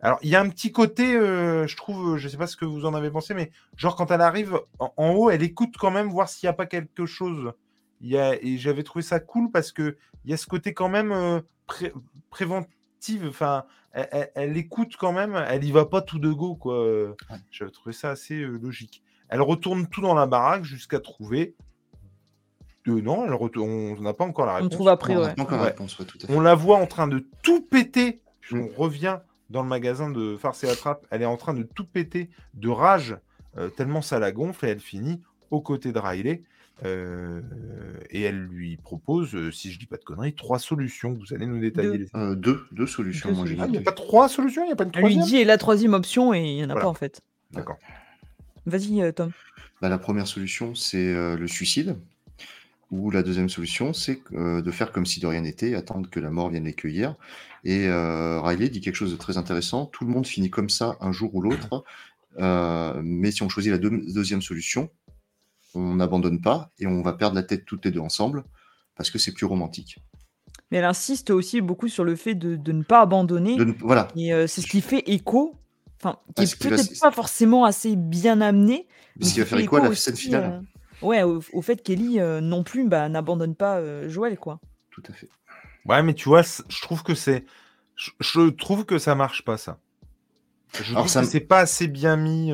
Alors, 0.00 0.18
il 0.22 0.30
y 0.30 0.36
a 0.36 0.40
un 0.40 0.48
petit 0.48 0.72
côté, 0.72 1.14
euh, 1.16 1.66
je 1.68 1.76
trouve, 1.76 2.16
je 2.16 2.26
sais 2.26 2.36
pas 2.36 2.46
ce 2.48 2.56
que 2.56 2.64
vous 2.64 2.86
en 2.86 2.94
avez 2.94 3.10
pensé, 3.10 3.34
mais 3.34 3.52
genre 3.76 3.94
quand 3.94 4.10
elle 4.10 4.22
arrive 4.22 4.58
en, 4.80 4.92
en 4.96 5.10
haut, 5.12 5.30
elle 5.30 5.42
écoute 5.42 5.74
quand 5.78 5.90
même 5.92 6.08
voir 6.08 6.28
s'il 6.28 6.46
n'y 6.46 6.50
a 6.50 6.54
pas 6.54 6.66
quelque 6.66 7.06
chose. 7.06 7.52
Il 8.02 8.08
y 8.10 8.18
a, 8.18 8.34
et 8.42 8.58
j'avais 8.58 8.82
trouvé 8.82 9.02
ça 9.02 9.20
cool 9.20 9.50
parce 9.50 9.72
que 9.72 9.96
il 10.24 10.30
y 10.30 10.34
a 10.34 10.36
ce 10.36 10.46
côté 10.46 10.74
quand 10.74 10.88
même 10.88 11.12
euh, 11.12 11.40
pré- 11.66 11.92
préventive. 12.30 13.26
Enfin, 13.28 13.64
elle, 13.92 14.08
elle- 14.12 14.30
elle 14.34 14.56
écoute 14.56 14.96
quand 14.98 15.12
même. 15.12 15.34
Elle 15.48 15.64
y 15.64 15.70
va 15.72 15.86
pas 15.86 16.02
tout 16.02 16.18
de 16.18 16.30
go, 16.32 16.54
quoi. 16.56 17.04
Ouais. 17.04 17.14
J'avais 17.50 17.70
trouvé 17.70 17.92
ça 17.92 18.10
assez 18.10 18.40
euh, 18.42 18.58
logique. 18.60 19.02
Elle 19.28 19.40
retourne 19.40 19.86
tout 19.86 20.00
dans 20.02 20.14
la 20.14 20.26
baraque 20.26 20.64
jusqu'à 20.64 21.00
trouver. 21.00 21.54
Euh, 22.88 23.00
non, 23.00 23.24
elle 23.26 23.34
retourne. 23.34 23.70
On 23.70 24.00
n'a 24.00 24.12
pas 24.14 24.24
encore 24.24 24.46
la 24.46 24.52
On 24.52 24.56
réponse. 24.56 24.70
trouve 24.72 24.88
après, 24.88 25.14
Non, 25.14 25.20
on 25.20 25.24
ouais. 25.24 25.34
la 25.36 25.56
Ouais. 25.56 25.62
réponse, 25.64 25.98
ouais, 25.98 26.04
tout 26.04 26.18
à 26.22 26.26
fait. 26.26 26.34
On 26.34 26.40
la 26.40 26.54
voit 26.54 26.78
en 26.78 26.86
train 26.86 27.06
de 27.06 27.24
tout 27.42 27.60
péter. 27.62 28.20
Mm. 28.50 28.60
On 28.60 28.68
revient 28.82 29.18
dans 29.50 29.62
le 29.62 29.68
magasin 29.68 30.10
de 30.10 30.36
Farce 30.36 30.64
et 30.64 30.68
Attrape. 30.68 31.06
Elle 31.10 31.22
est 31.22 31.26
en 31.26 31.36
train 31.36 31.54
de 31.54 31.62
tout 31.62 31.86
péter 31.86 32.30
de 32.54 32.68
rage, 32.68 33.16
euh, 33.58 33.68
tellement 33.68 34.02
ça 34.02 34.18
la 34.18 34.32
gonfle, 34.32 34.66
et 34.66 34.70
elle 34.70 34.80
finit 34.80 35.20
aux 35.50 35.60
côtés 35.60 35.92
de 35.92 35.98
Riley. 35.98 36.42
Euh, 36.84 37.40
et 38.10 38.22
elle 38.22 38.40
lui 38.42 38.76
propose, 38.76 39.34
euh, 39.34 39.52
si 39.52 39.70
je 39.70 39.78
dis 39.78 39.86
pas 39.86 39.96
de 39.98 40.04
conneries, 40.04 40.34
trois 40.34 40.58
solutions. 40.58 41.12
Vous 41.14 41.32
allez 41.34 41.46
nous 41.46 41.60
détailler. 41.60 41.90
Deux. 41.90 41.98
les- 41.98 42.08
Euh, 42.20 42.34
deux, 42.34 42.64
deux 42.72 42.86
solutions, 42.86 43.28
Deux 43.30 43.36
moi 43.36 43.46
j'ai 43.46 43.56
Ah, 43.60 43.66
il 43.66 43.72
n'y 43.72 43.78
a 43.78 43.82
pas 43.82 43.92
trois 43.92 44.28
solutions, 44.28 44.62
il 44.64 44.66
n'y 44.66 44.72
a 44.72 44.76
pas 44.76 44.84
une 44.84 44.90
Elle 44.94 45.02
lui 45.04 45.14
troisième 45.14 45.24
dit 45.24 45.36
et 45.36 45.44
la 45.44 45.58
troisième 45.58 45.94
option 45.94 46.34
et 46.34 46.40
il 46.40 46.54
n'y 46.56 46.60
en 46.64 46.70
a 46.70 46.72
Voilà. 46.72 46.80
pas 46.82 46.88
en 46.88 46.94
fait. 46.94 47.20
D'accord. 47.52 47.78
Vas-y, 48.66 49.12
Tom. 49.14 49.30
Bah, 49.80 49.88
la 49.88 49.98
première 49.98 50.26
solution, 50.26 50.74
c'est 50.74 51.12
euh, 51.14 51.36
le 51.36 51.46
suicide. 51.46 51.96
Ou 52.90 53.10
la 53.10 53.22
deuxième 53.22 53.48
solution, 53.48 53.92
c'est 53.94 54.20
euh, 54.34 54.60
de 54.60 54.70
faire 54.70 54.92
comme 54.92 55.06
si 55.06 55.18
de 55.18 55.26
rien 55.26 55.40
n'était, 55.40 55.74
attendre 55.74 56.10
que 56.10 56.20
la 56.20 56.30
mort 56.30 56.50
vienne 56.50 56.64
les 56.64 56.74
cueillir. 56.74 57.14
Et 57.64 57.86
euh, 57.88 58.38
Riley 58.42 58.68
dit 58.68 58.80
quelque 58.82 58.96
chose 58.96 59.12
de 59.12 59.16
très 59.16 59.38
intéressant. 59.38 59.86
Tout 59.86 60.04
le 60.04 60.10
monde 60.10 60.26
finit 60.26 60.50
comme 60.50 60.68
ça 60.68 60.96
un 61.00 61.10
jour 61.10 61.34
ou 61.34 61.40
l'autre. 61.40 61.84
Euh, 62.38 63.00
mais 63.02 63.30
si 63.30 63.42
on 63.42 63.48
choisit 63.48 63.72
la 63.72 63.78
deux- 63.78 64.02
deuxième 64.12 64.42
solution, 64.42 64.90
on 65.74 65.94
n'abandonne 65.94 66.40
pas 66.40 66.70
et 66.78 66.86
on 66.86 67.02
va 67.02 67.12
perdre 67.14 67.36
la 67.36 67.42
tête 67.42 67.64
toutes 67.64 67.84
les 67.84 67.90
deux 67.90 68.00
ensemble 68.00 68.44
parce 68.96 69.10
que 69.10 69.18
c'est 69.18 69.32
plus 69.32 69.46
romantique. 69.46 69.98
Mais 70.70 70.78
elle 70.78 70.84
insiste 70.84 71.30
aussi 71.30 71.60
beaucoup 71.60 71.88
sur 71.88 72.04
le 72.04 72.16
fait 72.16 72.34
de, 72.34 72.56
de 72.56 72.72
ne 72.72 72.82
pas 72.82 73.00
abandonner. 73.02 73.56
De 73.56 73.64
ne- 73.64 73.72
voilà, 73.80 74.08
Et 74.16 74.32
euh, 74.32 74.46
c'est 74.46 74.60
ce 74.62 74.66
qui 74.66 74.80
fait 74.80 75.02
écho, 75.06 75.54
enfin, 76.00 76.18
qui 76.28 76.34
Parce 76.34 76.52
est 76.54 76.58
que 76.58 76.68
là, 76.68 76.76
peut-être 76.76 77.00
pas 77.00 77.10
forcément 77.10 77.64
assez 77.64 77.96
bien 77.96 78.40
amené. 78.40 78.86
mais 79.16 79.26
ce 79.26 79.34
qui 79.34 79.40
va 79.40 79.46
faire 79.46 79.58
écho 79.58 79.76
à 79.76 79.80
la 79.80 79.88
aussi, 79.88 80.02
scène 80.02 80.16
finale. 80.16 80.64
euh, 81.02 81.06
ouais, 81.06 81.22
au, 81.22 81.40
au 81.52 81.62
fait 81.62 81.82
qu'Ellie 81.82 82.20
euh, 82.20 82.40
non 82.40 82.62
plus 82.64 82.88
bah, 82.88 83.08
n'abandonne 83.08 83.54
pas 83.54 83.78
euh, 83.78 84.08
Joël, 84.08 84.38
quoi. 84.38 84.60
Tout 84.90 85.02
à 85.08 85.12
fait. 85.12 85.28
Ouais, 85.86 86.02
mais 86.02 86.14
tu 86.14 86.28
vois, 86.28 86.42
je 86.42 86.80
trouve 86.82 87.02
que 87.02 87.14
c'est. 87.14 87.44
Je, 87.96 88.10
je 88.20 88.48
trouve 88.50 88.84
que 88.84 88.98
ça 88.98 89.14
marche 89.14 89.44
pas, 89.44 89.56
ça. 89.58 89.78
Je 90.74 90.82
Alors, 90.92 91.04
trouve 91.04 91.08
ça 91.08 91.20
que 91.22 91.26
c'est 91.26 91.40
pas 91.40 91.60
assez 91.60 91.88
bien 91.88 92.16
mis. 92.16 92.52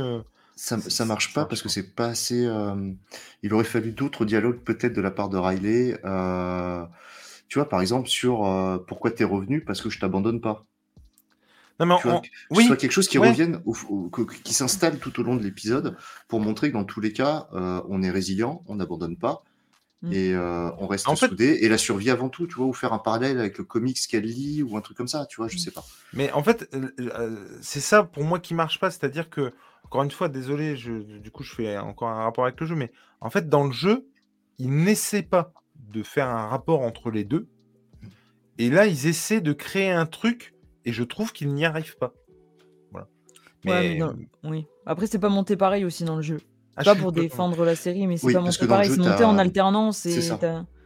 Ça, 0.61 0.81
ça 0.81 1.05
marche 1.05 1.33
pas 1.35 1.45
parce 1.45 1.63
que 1.63 1.69
c'est 1.69 1.95
pas 1.95 2.07
assez. 2.09 2.45
euh, 2.45 2.91
Il 3.45 3.55
aurait 3.55 3.63
fallu 3.63 3.93
d'autres 3.93 4.25
dialogues 4.25 4.59
peut-être 4.59 4.93
de 4.93 5.01
la 5.01 5.13
part 5.13 5.29
de 5.29 5.37
Riley. 5.39 5.97
euh, 6.05 6.85
Tu 7.47 7.59
vois, 7.61 7.69
par 7.69 7.81
exemple, 7.81 8.09
sur 8.09 8.45
euh, 8.45 8.77
pourquoi 8.79 9.13
t'es 9.13 9.23
revenu 9.25 9.63
parce 9.65 9.81
que 9.81 9.89
je 9.89 10.01
t'abandonne 10.01 10.41
pas. 10.41 10.67
Non, 11.79 11.87
mais 11.87 11.95
Tu 12.01 12.09
vois, 12.09 12.17
en- 12.17 12.21
que 12.23 12.27
ce 12.27 12.57
oui, 12.59 12.67
soit 12.67 12.77
quelque 12.77 12.91
chose 12.91 13.07
qui 13.07 13.19
ouais. 13.19 13.29
revienne, 13.29 13.63
au- 13.67 13.77
au- 13.89 14.09
que- 14.11 14.23
qui 14.23 14.53
s'installe 14.53 14.99
tout 14.99 15.21
au 15.21 15.23
long 15.23 15.37
de 15.37 15.45
l'épisode 15.45 15.97
pour 16.27 16.41
montrer 16.41 16.69
que 16.71 16.75
dans 16.75 16.85
tous 16.85 17.01
les 17.01 17.13
cas, 17.13 17.47
euh, 17.55 17.81
on 17.89 18.03
est 18.03 18.11
résilient, 18.11 18.65
on 18.67 18.75
n'abonne 18.75 19.17
pas 19.17 19.45
Mm. 20.03 20.13
et 20.13 20.35
euh, 20.35 20.71
on 20.79 20.89
reste 20.89 21.09
En 21.09 21.15
fait- 21.15 21.29
soudé 21.29 21.59
et 21.63 21.69
la 21.69 21.79
survie 21.79 22.11
avant 22.11 22.29
tout, 22.29 22.49
tu 22.49 22.55
vois, 22.57 22.67
ou 22.67 22.73
faire 22.73 22.93
un 22.93 22.99
parallèle 22.99 23.39
avec 23.39 23.59
le 23.59 23.65
comics 23.65 23.99
qu'elle 24.11 24.25
lit 24.25 24.63
ou 24.65 24.77
un 24.77 24.81
truc 24.81 24.97
comme 24.97 25.09
ça, 25.09 25.25
tu 25.27 25.37
vois, 25.37 25.47
je 25.49 25.55
Mm. 25.55 25.59
sais 25.61 25.71
pas. 25.71 25.85
Mais 26.13 26.33
en 26.33 26.43
fait, 26.43 26.69
euh, 26.75 26.91
euh, 27.01 27.37
c'est 27.63 27.81
ça 27.81 28.03
pour 28.03 28.25
moi 28.25 28.41
qui 28.41 28.55
marche 28.55 28.81
pas. 28.81 28.91
C'est-à-dire 28.91 29.31
que, 29.31 29.53
encore 29.85 30.03
une 30.03 30.11
fois, 30.11 30.29
désolé, 30.29 30.77
je, 30.77 30.93
du 31.19 31.31
coup, 31.31 31.43
je 31.43 31.55
fais 31.55 31.79
encore 31.79 32.09
un 32.09 32.23
rapport 32.25 32.45
avec 32.45 32.61
le 32.61 32.67
jeu, 32.67 32.75
mais 32.75 32.93
en 33.21 33.31
fait, 33.31 33.49
dans 33.49 33.65
le 33.65 33.73
jeu, 33.73 34.07
ils 34.59 34.71
n'essaient 34.71 35.23
pas 35.23 35.53
de 35.77 36.03
faire 36.03 36.29
un 36.29 36.47
rapport 36.49 36.81
entre 36.83 37.11
les 37.11 37.25
deux. 37.25 37.49
Et 38.59 38.71
là, 38.71 38.87
ils 38.87 39.07
essaient 39.07 39.41
de 39.41 39.53
créer 39.53 39.91
un 39.91 40.07
truc, 40.07 40.55
et 40.85 40.93
je 40.93 41.03
trouve 41.05 41.33
qu'ils 41.33 41.53
n'y 41.55 41.65
arrivent 41.65 41.97
pas. 41.97 42.13
Voilà. 42.91 43.07
Ouais, 43.65 43.89
mais 43.89 43.99
non, 43.99 44.15
oui. 44.45 44.67
Après, 44.87 45.07
c'est 45.07 45.19
pas 45.19 45.29
monté 45.29 45.57
pareil 45.57 45.85
aussi 45.85 46.05
dans 46.05 46.17
le 46.17 46.23
jeu. 46.23 46.41
Ah, 46.77 46.85
pas 46.85 46.95
pour 46.95 47.13
défendre 47.13 47.65
la 47.65 47.75
série, 47.75 48.07
mais 48.07 48.17
c'est 48.17 48.27
Oui, 48.27 48.33
pas 48.33 48.41
monté 48.41 48.67
pareil. 48.67 48.91
C'est 48.91 48.99
monté 48.99 49.25
en 49.25 49.37
alternance 49.39 50.07
et 50.07 50.31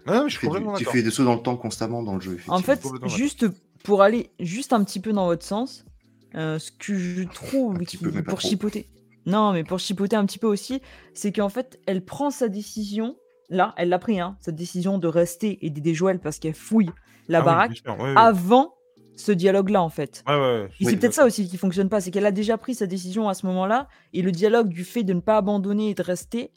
non, 0.07 0.25
mais 0.25 0.31
je 0.31 0.39
Tu 0.39 0.47
fais, 0.47 0.49
du- 0.61 0.67
tu 0.79 0.85
fais 0.85 1.03
des 1.03 1.11
sauts 1.11 1.25
dans 1.25 1.35
le 1.37 1.43
temps 1.43 1.57
constamment 1.57 2.03
dans 2.03 2.15
le 2.17 2.21
jeu, 2.21 2.37
En 2.49 2.61
fait, 2.61 2.83
juste 3.05 3.47
pour 3.85 4.03
aller 4.03 4.31
juste 4.41 4.73
un 4.73 4.83
petit 4.85 5.01
peu 5.01 5.13
dans 5.13 5.27
votre 5.27 5.45
sens, 5.45 5.85
euh, 6.35 6.59
ce 6.59 6.71
que 6.71 6.95
je 6.97 7.23
trouve 7.25 7.79
qui- 7.85 7.99
peu, 7.99 8.23
pour 8.23 8.41
chipoter. 8.41 8.89
Non, 9.27 9.53
mais 9.53 9.63
pour 9.65 9.79
chipoter 9.79 10.17
un 10.17 10.27
petit 10.27 10.39
peu 10.39 10.47
aussi, 10.49 10.81
c'est 11.15 11.33
qu'en 11.33 11.49
fait, 11.49 11.79
elle 11.87 12.05
prend 12.05 12.31
sa 12.31 12.49
décision. 12.49 13.17
Là, 13.51 13.75
elle 13.77 13.89
l'a 13.91 13.99
pris, 13.99 14.19
hein, 14.19 14.37
cette 14.41 14.57
décision 14.57 14.99
de 14.99 15.07
rester 15.07 15.65
et 15.65 15.71
d'aider 15.71 15.95
Joël 15.95 16.19
parce 16.19 16.39
qu'elle 16.39 16.55
fouille 16.55 16.91
la 17.29 17.39
Ah 17.39 17.43
baraque 17.43 17.73
bien 17.73 17.83
sûr, 17.95 18.03
ouais, 18.03 18.11
ouais. 18.11 18.15
avant 18.17 18.75
ce 19.15 19.31
dialogue-là, 19.31 19.83
en 19.83 19.91
fait. 19.91 20.25
Ouais. 20.27 20.69
Et 20.81 20.87
c'est 20.87 20.97
peut-être 20.97 21.13
ça 21.15 21.27
aussi 21.27 21.47
qui 21.47 21.57
fonctionne 21.59 21.89
pas, 21.89 22.01
c'est 22.01 22.11
qu'elle 22.11 22.27
a 22.27 22.33
déjà 22.33 22.57
pris 22.57 22.75
sa 22.75 22.87
décision 22.87 23.29
à 23.29 23.35
ce 23.35 23.47
moment-là, 23.47 23.89
et 24.15 24.23
le 24.23 24.33
dialogue 24.33 24.69
du 24.69 24.85
fait 24.85 25.05
de 25.05 25.13
ne 25.13 25.21
pas 25.21 25.37
abandonner 25.37 25.91
et 25.91 25.95
de 25.95 26.03
rester 26.03 26.51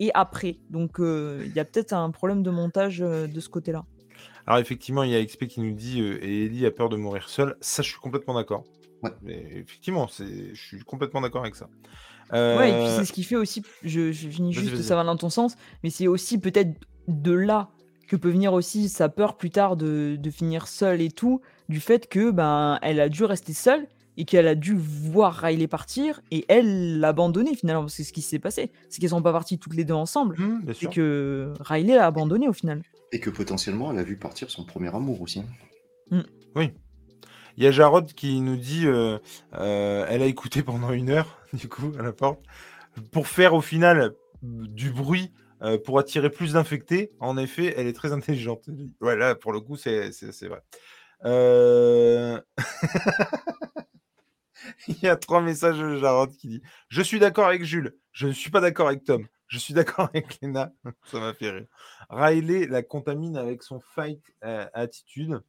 est 0.00 0.10
après. 0.14 0.58
Donc 0.70 1.00
euh, 1.00 1.42
il 1.46 1.52
y 1.54 1.60
a 1.60 1.64
peut-être 1.64 1.92
un 1.92 2.10
problème 2.10 2.42
de 2.42 2.50
montage 2.50 3.02
euh, 3.02 3.26
de 3.26 3.40
ce 3.40 3.48
côté-là. 3.48 3.84
Alors 4.46 4.58
effectivement, 4.58 5.02
il 5.02 5.10
y 5.10 5.16
a 5.16 5.24
XP 5.24 5.46
qui 5.46 5.60
nous 5.60 5.72
dit 5.74 6.00
et 6.00 6.46
Ellie 6.46 6.64
a 6.64 6.70
peur 6.70 6.88
de 6.88 6.96
mourir 6.96 7.28
seule. 7.28 7.56
Ça, 7.60 7.82
je 7.82 7.90
suis 7.90 8.00
complètement 8.00 8.34
d'accord. 8.34 8.64
Ouais. 9.02 9.10
Mais 9.22 9.46
effectivement, 9.56 10.08
c'est, 10.08 10.54
je 10.54 10.60
suis 10.60 10.80
complètement 10.80 11.20
d'accord 11.20 11.42
avec 11.42 11.54
ça. 11.54 11.68
Ouais, 12.32 12.70
et 12.70 12.72
puis 12.74 12.82
Euh, 12.82 12.98
c'est 12.98 13.04
ce 13.06 13.12
qui 13.12 13.24
fait 13.24 13.36
aussi, 13.36 13.62
je, 13.82 14.12
je 14.12 14.28
finis 14.28 14.52
juste, 14.52 14.82
ça 14.82 14.96
va 14.96 15.04
dans 15.04 15.16
ton 15.16 15.30
sens, 15.30 15.56
mais 15.82 15.88
c'est 15.90 16.06
aussi 16.08 16.38
peut-être 16.38 16.72
de 17.06 17.32
là 17.32 17.70
que 18.06 18.16
peut 18.16 18.28
venir 18.30 18.52
aussi 18.52 18.88
sa 18.88 19.08
peur 19.08 19.36
plus 19.36 19.50
tard 19.50 19.76
de, 19.76 20.16
de 20.18 20.30
finir 20.30 20.68
seule 20.68 21.00
et 21.00 21.10
tout, 21.10 21.40
du 21.68 21.80
fait 21.80 22.06
que 22.08 22.30
ben 22.30 22.78
elle 22.82 23.00
a 23.00 23.08
dû 23.08 23.24
rester 23.24 23.52
seule 23.54 23.86
et 24.18 24.24
qu'elle 24.24 24.48
a 24.48 24.54
dû 24.54 24.74
voir 24.74 25.34
Riley 25.34 25.68
partir 25.68 26.20
et 26.30 26.44
elle 26.48 26.98
l'abandonner 26.98 27.54
finalement, 27.54 27.82
parce 27.82 27.96
que 27.96 28.02
ce 28.02 28.12
qui 28.12 28.20
s'est 28.22 28.38
passé, 28.38 28.72
c'est 28.90 29.00
qu'elles 29.00 29.10
sont 29.10 29.22
pas 29.22 29.32
parties 29.32 29.58
toutes 29.58 29.74
les 29.74 29.84
deux 29.84 29.94
ensemble, 29.94 30.36
c'est 30.66 30.74
sûr. 30.74 30.90
que 30.90 31.52
Riley 31.60 31.94
l'a 31.94 32.06
abandonné 32.06 32.48
au 32.48 32.52
final. 32.52 32.82
Et 33.12 33.20
que 33.20 33.30
potentiellement, 33.30 33.90
elle 33.92 33.98
a 33.98 34.02
vu 34.02 34.18
partir 34.18 34.50
son 34.50 34.64
premier 34.64 34.94
amour 34.94 35.22
aussi. 35.22 35.42
Oui. 36.56 36.72
Il 37.58 37.64
y 37.64 37.66
a 37.66 37.72
Jarod 37.72 38.12
qui 38.12 38.40
nous 38.40 38.56
dit 38.56 38.86
euh, 38.86 39.18
euh, 39.54 40.06
elle 40.08 40.22
a 40.22 40.26
écouté 40.26 40.62
pendant 40.62 40.92
une 40.92 41.10
heure, 41.10 41.42
du 41.52 41.68
coup, 41.68 41.92
à 41.98 42.02
la 42.02 42.12
porte, 42.12 42.40
pour 43.10 43.26
faire 43.26 43.52
au 43.52 43.60
final 43.60 44.14
du 44.42 44.92
bruit 44.92 45.32
euh, 45.62 45.76
pour 45.76 45.98
attirer 45.98 46.30
plus 46.30 46.52
d'infectés. 46.52 47.10
En 47.18 47.36
effet, 47.36 47.74
elle 47.76 47.88
est 47.88 47.94
très 47.94 48.12
intelligente. 48.12 48.70
Ouais, 49.00 49.16
là, 49.16 49.34
pour 49.34 49.52
le 49.52 49.58
coup, 49.58 49.76
c'est, 49.76 50.12
vrai. 50.42 50.62
Il 54.86 55.00
y 55.02 55.08
a 55.08 55.16
trois 55.16 55.40
messages 55.40 55.78
de 55.78 55.96
Jarod 55.96 56.30
qui 56.30 56.46
dit 56.46 56.62
Je 56.88 57.02
suis 57.02 57.18
d'accord 57.18 57.48
avec 57.48 57.64
Jules, 57.64 57.96
je 58.12 58.28
ne 58.28 58.32
suis 58.32 58.52
pas 58.52 58.60
d'accord 58.60 58.86
avec 58.86 59.02
Tom, 59.02 59.26
je 59.48 59.58
suis 59.58 59.74
d'accord 59.74 60.10
avec 60.14 60.40
Lena. 60.40 60.72
Ça 61.06 61.18
m'a 61.18 61.34
fait 61.34 61.50
rire. 61.50 61.66
Riley 62.08 62.68
la 62.68 62.84
contamine 62.84 63.36
avec 63.36 63.64
son 63.64 63.80
fight 63.80 64.22
attitude. 64.42 65.40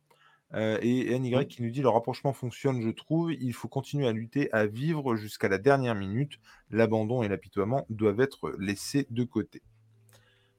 Euh, 0.55 0.79
et 0.81 1.17
NY 1.19 1.45
qui 1.47 1.61
nous 1.61 1.69
dit 1.69 1.81
le 1.81 1.89
rapprochement 1.89 2.33
fonctionne, 2.33 2.81
je 2.81 2.89
trouve. 2.89 3.31
Il 3.33 3.53
faut 3.53 3.67
continuer 3.67 4.07
à 4.07 4.11
lutter, 4.11 4.51
à 4.51 4.65
vivre 4.65 5.15
jusqu'à 5.15 5.47
la 5.47 5.57
dernière 5.59 5.93
minute. 5.95 6.39
L'abandon 6.71 7.21
et 7.23 7.27
l'apitoiement 7.27 7.85
doivent 7.89 8.19
être 8.21 8.51
laissés 8.57 9.05
de 9.11 9.23
côté. 9.23 9.61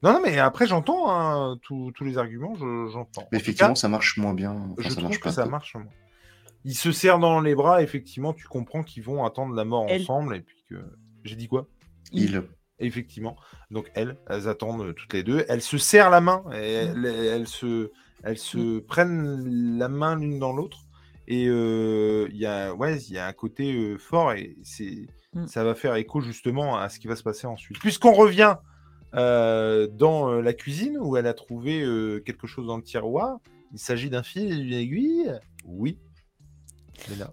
Non, 0.02 0.12
non, 0.14 0.20
mais 0.24 0.38
après, 0.38 0.66
j'entends 0.66 1.10
hein, 1.10 1.58
tous 1.62 1.92
les 2.04 2.16
arguments, 2.18 2.54
je- 2.54 2.88
j'entends. 2.92 3.28
Mais 3.32 3.38
effectivement, 3.38 3.70
cas, 3.74 3.80
ça 3.80 3.88
marche 3.88 4.16
moins 4.16 4.32
bien. 4.32 4.52
Enfin, 4.52 4.74
je 4.78 4.82
ça 4.88 4.90
trouve 4.94 5.02
marche 5.04 5.18
que 5.18 5.24
pas. 5.24 5.32
ça 5.32 5.46
marche. 5.46 5.74
moi. 5.74 5.84
Ils 6.64 6.74
se 6.74 6.92
serrent 6.92 7.18
dans 7.18 7.40
les 7.40 7.54
bras, 7.54 7.82
effectivement, 7.82 8.32
tu 8.32 8.46
comprends 8.46 8.82
qu'ils 8.82 9.02
vont 9.02 9.24
attendre 9.24 9.54
la 9.54 9.64
mort 9.64 9.86
Elle. 9.88 10.02
ensemble. 10.02 10.36
Et 10.36 10.40
puis 10.40 10.64
que. 10.70 10.76
J'ai 11.24 11.36
dit 11.36 11.48
quoi? 11.48 11.66
Il. 12.12 12.42
Effectivement. 12.78 13.36
Donc 13.70 13.90
elles, 13.94 14.16
elles 14.28 14.48
attendent 14.48 14.94
toutes 14.94 15.12
les 15.12 15.22
deux. 15.22 15.44
Elles 15.48 15.60
se 15.60 15.76
serrent 15.76 16.08
la 16.10 16.22
main. 16.22 16.44
Et 16.54 16.72
elles, 16.72 17.04
elles 17.04 17.46
se, 17.46 17.90
elles 18.22 18.38
se 18.38 18.78
prennent 18.80 19.78
la 19.78 19.88
main 19.88 20.16
l'une 20.16 20.38
dans 20.38 20.52
l'autre. 20.52 20.78
Et 21.28 21.47
euh, 21.48 22.26
il 22.30 22.38
y 22.38 22.47
a, 22.47 22.74
ouais, 22.74 22.98
y 22.98 23.18
a 23.18 23.26
un 23.26 23.32
côté 23.32 23.72
euh, 23.72 23.98
fort 23.98 24.32
et 24.32 24.56
c'est, 24.64 25.06
Mm. 25.32 25.47
ça 25.47 25.62
va 25.62 25.74
faire 25.74 25.94
écho 25.94 26.20
justement 26.20 26.76
à 26.76 26.88
ce 26.88 26.98
qui 26.98 27.06
va 27.06 27.16
se 27.16 27.22
passer 27.22 27.47
ensuite. 27.47 27.78
Puisqu'on 27.78 28.12
revient 28.12 28.56
euh, 29.14 29.86
dans 29.86 30.40
la 30.40 30.52
cuisine 30.52 30.98
où 31.01 31.16
elle 31.16 31.26
a 31.26 31.34
trouvé 31.34 31.84
quelque 32.24 32.47
chose 32.47 32.66
dans 32.66 32.76
le 32.76 32.82
tiroir. 32.82 33.38
Il 33.72 33.78
s'agit 33.78 34.10
d'un 34.10 34.22
fil 34.22 34.51
et 34.51 34.56
d'une 34.56 34.72
aiguille. 34.72 35.32
Oui. 35.64 35.98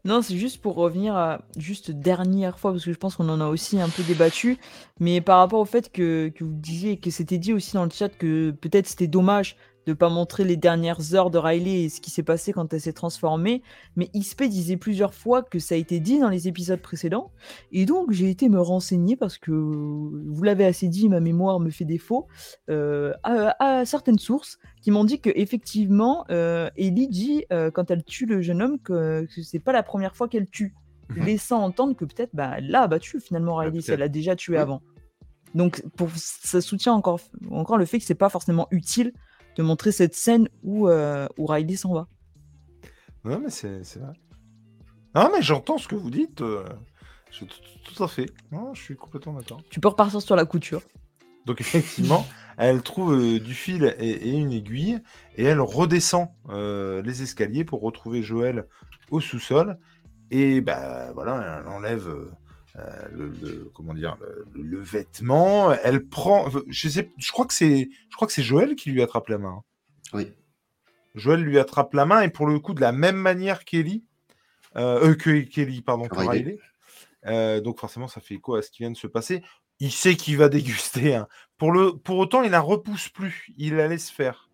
Non, 0.06 0.22
c'est 0.22 0.38
juste 0.38 0.62
pour 0.62 0.76
revenir 0.76 1.16
à 1.16 1.42
juste 1.58 1.92
dernière 1.92 2.58
fois, 2.58 2.72
parce 2.72 2.86
que 2.86 2.94
je 2.94 2.98
pense 2.98 3.16
qu'on 3.16 3.28
en 3.28 3.42
a 3.42 3.48
aussi 3.48 3.82
un 3.82 3.90
peu 3.90 4.02
débattu, 4.04 4.58
mais 5.00 5.20
par 5.20 5.40
rapport 5.40 5.60
au 5.60 5.66
fait 5.66 5.92
que, 5.92 6.30
que 6.30 6.46
vous 6.46 6.54
disiez, 6.54 6.98
que 6.98 7.10
c'était 7.10 7.38
dit 7.38 7.52
aussi 7.52 7.74
dans 7.74 7.84
le 7.84 7.90
chat 7.90 8.08
que 8.08 8.52
peut-être 8.52 8.88
c'était 8.88 9.08
dommage 9.08 9.58
de 9.88 9.94
pas 9.94 10.10
montrer 10.10 10.44
les 10.44 10.58
dernières 10.58 11.16
heures 11.16 11.32
de 11.32 11.38
Riley 11.38 11.84
et 11.86 11.90
ce 11.90 12.02
qui 12.02 12.12
s'est 12.12 12.22
passé 12.22 12.52
quand 12.52 12.74
elle 12.74 12.82
s'est 12.82 12.92
transformée, 12.94 13.64
mais 13.96 14.10
XP 14.14 14.44
disait 14.44 14.76
plusieurs 14.76 15.14
fois 15.14 15.42
que 15.42 15.60
ça 15.60 15.76
a 15.76 15.78
été 15.78 16.02
dit 16.02 16.20
dans 16.20 16.28
les 16.30 16.50
épisodes 16.50 16.82
précédents, 16.82 17.32
et 17.72 17.86
donc 17.86 18.12
j'ai 18.12 18.30
été 18.30 18.50
me 18.50 18.60
renseigner 18.60 19.16
parce 19.16 19.38
que 19.38 19.52
vous 19.52 20.44
l'avez 20.44 20.66
assez 20.66 20.90
dit, 20.90 21.08
ma 21.08 21.22
mémoire 21.22 21.62
me 21.62 21.70
fait 21.70 21.86
défaut, 21.86 22.28
euh, 22.70 23.14
à, 23.24 23.80
à 23.80 23.86
certaines 23.86 24.20
sources 24.20 24.60
qui 24.82 24.92
m'ont 24.92 25.06
dit 25.06 25.22
que 25.22 25.30
effectivement, 25.34 26.26
euh, 26.32 26.70
Ellie 26.76 27.08
dit 27.08 27.46
euh, 27.54 27.72
quand 27.72 27.90
elle 27.90 28.04
tue 28.04 28.26
le 28.26 28.42
jeune 28.42 28.62
homme 28.62 28.80
que, 28.80 29.26
que 29.34 29.42
c'est 29.42 29.60
pas 29.60 29.72
la 29.72 29.84
première 29.84 30.16
fois 30.16 30.28
qu'elle 30.28 30.50
tue, 30.50 30.76
Mhm. 31.16 31.24
laissant 31.26 31.64
entendre 31.64 31.96
que 31.96 32.04
peut-être 32.04 32.32
bah, 32.34 32.56
elle 32.58 32.70
l'a 32.70 32.82
abattu 32.82 33.22
finalement 33.22 33.56
Bah, 33.56 33.62
Riley 33.64 33.80
si 33.80 33.92
elle 33.92 34.00
l'a 34.00 34.10
déjà 34.10 34.36
tué 34.36 34.56
Oui. 34.56 34.60
avant. 34.62 34.82
Donc 35.56 35.82
pour 35.96 36.10
ça 36.18 36.60
soutient 36.60 36.92
encore 36.92 37.22
encore 37.50 37.78
le 37.78 37.86
fait 37.86 38.00
que 38.00 38.04
c'est 38.04 38.14
pas 38.14 38.28
forcément 38.28 38.68
utile 38.72 39.14
de 39.58 39.64
montrer 39.64 39.92
cette 39.92 40.16
scène 40.16 40.48
où 40.64 40.88
euh, 40.88 41.28
où 41.38 41.46
Riley 41.46 41.76
s'en 41.76 41.94
va. 41.94 42.08
Non, 43.26 43.40
mais 43.44 43.50
c'est 43.50 43.82
vrai. 43.98 44.14
Non, 45.16 45.30
mais 45.34 45.42
j'entends 45.42 45.78
ce 45.78 45.88
que 45.88 45.96
vous 45.96 46.10
dites. 46.12 46.42
euh, 46.42 46.64
je- 47.32 47.46
tout, 47.46 47.58
tout 47.96 48.04
à 48.04 48.08
fait. 48.08 48.28
Non, 48.52 48.74
je 48.74 48.82
suis 48.82 48.96
complètement 48.96 49.34
d'accord. 49.34 49.62
Tu 49.70 49.80
peux 49.80 49.88
repartir 49.90 50.22
sur 50.22 50.36
la 50.36 50.46
couture. 50.46 50.82
Donc 51.46 51.60
effectivement, 51.62 52.26
elle 52.58 52.82
trouve 52.84 53.14
euh, 53.14 53.40
du 53.40 53.54
fil 53.54 53.96
et, 54.00 54.10
et 54.10 54.32
une 54.38 54.52
aiguille 54.52 55.00
et 55.36 55.44
elle 55.46 55.60
redescend 55.62 56.30
les 56.50 57.22
escaliers 57.24 57.66
pour 57.66 57.82
retrouver 57.82 58.22
Joël 58.22 58.66
au 59.12 59.20
sous-sol. 59.20 59.78
Et 60.30 60.60
bah 60.62 61.12
voilà, 61.14 61.62
elle 61.62 61.68
enlève 61.70 62.10
le, 63.12 63.30
le- 63.42 63.72
comment 63.74 63.94
dire 63.94 64.18
le, 64.54 64.62
le 64.62 64.80
vêtement. 64.80 65.72
Elle 65.84 66.06
prend, 66.06 66.50
je 66.68 66.90
sais, 66.90 67.10
je 67.18 67.32
crois 67.32 67.46
que 67.46 67.54
c'est, 67.54 67.90
je 68.10 68.16
crois 68.16 68.28
que 68.28 68.34
c'est 68.34 68.44
Joël 68.44 68.76
qui 68.76 68.92
lui 68.92 69.02
attrape 69.02 69.28
la 69.30 69.38
main. 69.38 69.64
Oui. 70.14 70.32
Joël 71.16 71.42
lui 71.42 71.58
attrape 71.58 71.94
la 71.94 72.06
main 72.06 72.22
et 72.22 72.30
pour 72.30 72.46
le 72.48 72.60
coup 72.60 72.74
de 72.74 72.82
la 72.82 72.92
même 72.92 73.16
manière 73.16 73.66
qu'Ellie, 73.66 74.04
euh, 74.76 75.10
euh, 75.12 75.16
que 75.16 75.40
Kelly, 75.42 75.82
pardon, 75.82 76.08
que 76.08 76.16
Riley. 76.30 76.60
Euh, 77.26 77.60
donc 77.62 77.80
forcément, 77.80 78.08
ça 78.08 78.22
fait 78.22 78.36
écho 78.36 78.56
à 78.56 78.62
ce 78.62 78.70
qui 78.70 78.84
vient 78.84 78.92
de 78.92 78.98
se 78.98 79.08
passer? 79.08 79.44
Il 79.80 79.92
sait 79.92 80.16
qu'il 80.16 80.38
va 80.38 80.50
déguster. 80.50 81.16
hein. 81.16 81.28
Pour, 81.58 81.72
le, 81.72 81.94
pour 81.94 82.18
autant, 82.20 82.44
il 82.44 82.52
la 82.52 82.62
repousse 82.62 83.10
plus. 83.10 83.48
Il 83.58 83.76
la 83.76 83.88
laisse 83.88 84.12
faire. 84.12 84.50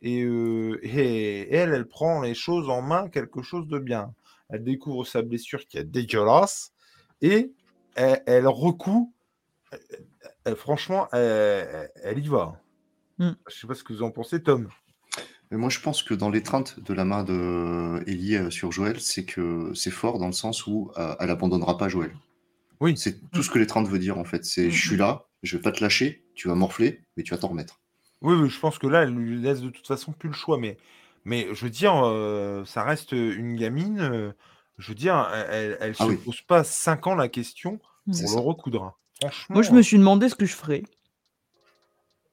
Et, 0.00 0.22
euh, 0.22 0.78
et- 0.84 1.40
et 1.42 1.54
elle, 1.54 1.72
elle 1.74 1.88
prend 1.88 2.20
les 2.20 2.34
choses 2.34 2.68
en 2.70 2.80
main, 2.82 3.08
quelque 3.08 3.42
chose 3.42 3.66
de 3.66 3.80
bien. 3.80 4.14
Elle 4.48 4.62
découvre 4.62 5.04
sa 5.04 5.22
blessure 5.22 5.66
qui 5.66 5.76
est 5.78 5.84
dégueulasse 5.84 6.72
et 7.22 7.52
elle, 7.94 8.22
elle 8.26 8.46
recoue. 8.46 9.12
Elle- 9.72 9.80
elle- 10.44 10.56
franchement, 10.56 11.08
elle, 11.12 11.90
elle 12.02 12.18
y 12.18 12.28
va. 12.28 12.60
Mm. 13.18 13.30
Je 13.48 13.54
sais 13.54 13.66
pas 13.66 13.74
ce 13.74 13.84
que 13.84 13.92
vous 13.92 14.02
en 14.02 14.10
pensez, 14.10 14.42
Tom. 14.42 14.68
Mais 15.50 15.56
moi, 15.56 15.70
je 15.70 15.80
pense 15.80 16.02
que 16.02 16.14
dans 16.14 16.28
l'étreinte 16.30 16.78
de 16.80 16.92
la 16.92 17.04
main 17.04 17.24
de 17.24 18.02
Ellie 18.06 18.36
euh, 18.36 18.50
sur 18.50 18.70
Joël, 18.70 19.00
c'est 19.00 19.24
que 19.24 19.72
c'est 19.74 19.90
fort 19.90 20.18
dans 20.18 20.26
le 20.26 20.32
sens 20.32 20.66
où 20.66 20.90
euh, 20.98 21.14
elle 21.20 21.30
abandonnera 21.30 21.78
pas 21.78 21.88
Joël. 21.88 22.14
Oui. 22.80 22.96
C'est 22.96 23.30
tout 23.30 23.42
ce 23.42 23.50
que 23.50 23.58
l'étreinte 23.58 23.88
veut 23.88 23.98
dire 23.98 24.18
en 24.18 24.24
fait. 24.24 24.44
C'est 24.44 24.70
je 24.70 24.86
suis 24.88 24.96
là, 24.96 25.24
je 25.42 25.56
vais 25.56 25.62
pas 25.62 25.72
te 25.72 25.82
lâcher, 25.82 26.24
tu 26.34 26.48
vas 26.48 26.54
morfler, 26.54 27.02
mais 27.16 27.22
tu 27.22 27.32
vas 27.32 27.38
t'en 27.38 27.48
remettre. 27.48 27.80
Oui, 28.20 28.34
oui, 28.34 28.50
je 28.50 28.58
pense 28.60 28.78
que 28.78 28.86
là, 28.86 29.02
elle 29.02 29.14
lui 29.14 29.40
laisse 29.40 29.60
de 29.60 29.70
toute 29.70 29.86
façon 29.86 30.12
plus 30.12 30.28
le 30.28 30.34
choix. 30.34 30.58
Mais, 30.58 30.76
mais 31.24 31.48
je 31.54 31.64
veux 31.64 31.70
dire, 31.70 31.94
euh, 32.04 32.64
ça 32.64 32.82
reste 32.84 33.12
une 33.12 33.56
gamine. 33.56 34.00
euh, 34.00 34.32
je 34.78 34.88
veux 34.88 34.94
dire, 34.94 35.28
elle, 35.50 35.76
elle 35.80 35.94
Ah 35.98 36.04
se 36.04 36.08
oui. 36.08 36.16
pose 36.16 36.40
pas 36.42 36.64
5 36.64 37.06
ans 37.08 37.14
la 37.14 37.28
question 37.28 37.78
C'est 38.10 38.22
pour 38.24 38.30
ça. 38.32 38.36
le 38.36 38.42
recoudre. 38.42 38.98
Franchement, 39.20 39.54
Moi, 39.54 39.62
je 39.62 39.72
me 39.72 39.82
suis 39.82 39.98
demandé 39.98 40.28
ce 40.28 40.34
que 40.34 40.46
je 40.46 40.54
ferais. 40.54 40.82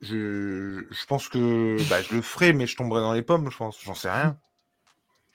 je, 0.01 0.85
je 0.91 1.05
pense 1.07 1.29
que 1.29 1.77
bah, 1.89 2.01
je 2.01 2.15
le 2.15 2.21
ferai, 2.21 2.53
mais 2.53 2.67
je 2.67 2.75
tomberai 2.75 3.01
dans 3.01 3.13
les 3.13 3.21
pommes, 3.23 3.49
je 3.49 3.57
pense. 3.57 3.77
J'en 3.83 3.95
sais 3.95 4.11
rien. 4.11 4.37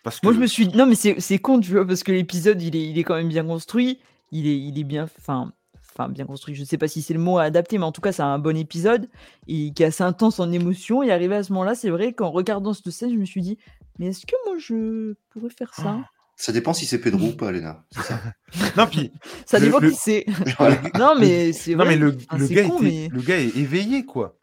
Parce 0.03 0.20
que 0.20 0.27
Moi, 0.27 0.35
je 0.35 0.39
me 0.41 0.47
suis 0.47 0.69
non, 0.69 0.87
mais 0.87 0.95
c'est 0.95 1.19
c'est 1.20 1.39
con, 1.39 1.61
tu 1.61 1.73
vois, 1.73 1.87
parce 1.87 2.03
que 2.05 2.12
l'épisode, 2.12 2.61
il 2.62 2.77
est, 2.77 2.89
il 2.89 2.99
est 2.99 3.05
quand 3.05 3.16
même 3.16 3.28
bien 3.28 3.45
construit. 3.45 4.01
Il 4.32 4.47
est, 4.47 4.57
il 4.59 4.78
est 4.78 4.85
bien, 4.85 5.05
enfin, 5.19 5.53
enfin, 5.93 6.09
bien 6.09 6.24
construit. 6.24 6.55
Je 6.55 6.62
sais 6.65 6.78
pas 6.78 6.87
si 6.89 7.03
c'est 7.03 7.15
le 7.15 7.20
mot 7.20 7.39
à 7.39 7.43
adapter, 7.45 7.78
mais 7.78 7.85
en 7.85 7.93
tout 7.93 8.01
cas, 8.01 8.12
c'est 8.12 8.23
un 8.23 8.39
bon 8.39 8.57
épisode 8.57 9.09
et 9.49 9.73
qui 9.73 9.82
est 9.82 9.87
assez 9.87 10.05
intense 10.05 10.39
en 10.39 10.53
émotion. 10.53 11.03
Et 11.03 11.11
arrivé 11.11 11.35
à 11.35 11.43
ce 11.43 11.53
moment-là, 11.53 11.74
c'est 11.74 11.91
vrai 11.91 12.12
qu'en 12.12 12.31
regardant 12.31 12.73
cette 12.73 12.91
scène, 12.91 13.12
je 13.12 13.19
me 13.19 13.24
suis 13.24 13.43
dit, 13.43 13.59
mais 13.99 14.07
est-ce 14.07 14.24
que 14.24 14.37
moi, 14.47 14.57
je 14.59 15.15
pourrais 15.31 15.51
faire 15.51 15.74
ça? 15.74 15.99
Ça 16.43 16.53
dépend 16.53 16.73
si 16.73 16.87
c'est 16.87 16.99
Pedro 16.99 17.29
ou 17.29 17.33
pas, 17.37 17.53
Léna. 17.53 17.85
Ça. 17.93 18.19
Non, 18.77 18.87
puis, 18.87 19.12
Ça 19.47 19.59
Le- 19.59 19.67
dépend 19.67 19.79
le- 19.79 19.91
qui 19.91 19.97
c'est. 19.97 20.25
Voilà. 20.59 20.81
non, 20.99 21.15
mais 21.19 21.53
c'est 21.53 21.73
non, 21.73 21.85
vrai. 21.85 21.89
mais 21.89 21.97
le, 21.97 22.17
Enfin, 22.29 22.39
le 22.39 22.47
gars 22.49 22.65
con, 22.67 22.77
était- 22.79 22.85
mais- 22.85 23.09
le 23.12 23.21
gars 23.21 23.39
est 23.39 23.57
éveillé, 23.57 24.05
quoi. 24.07 24.37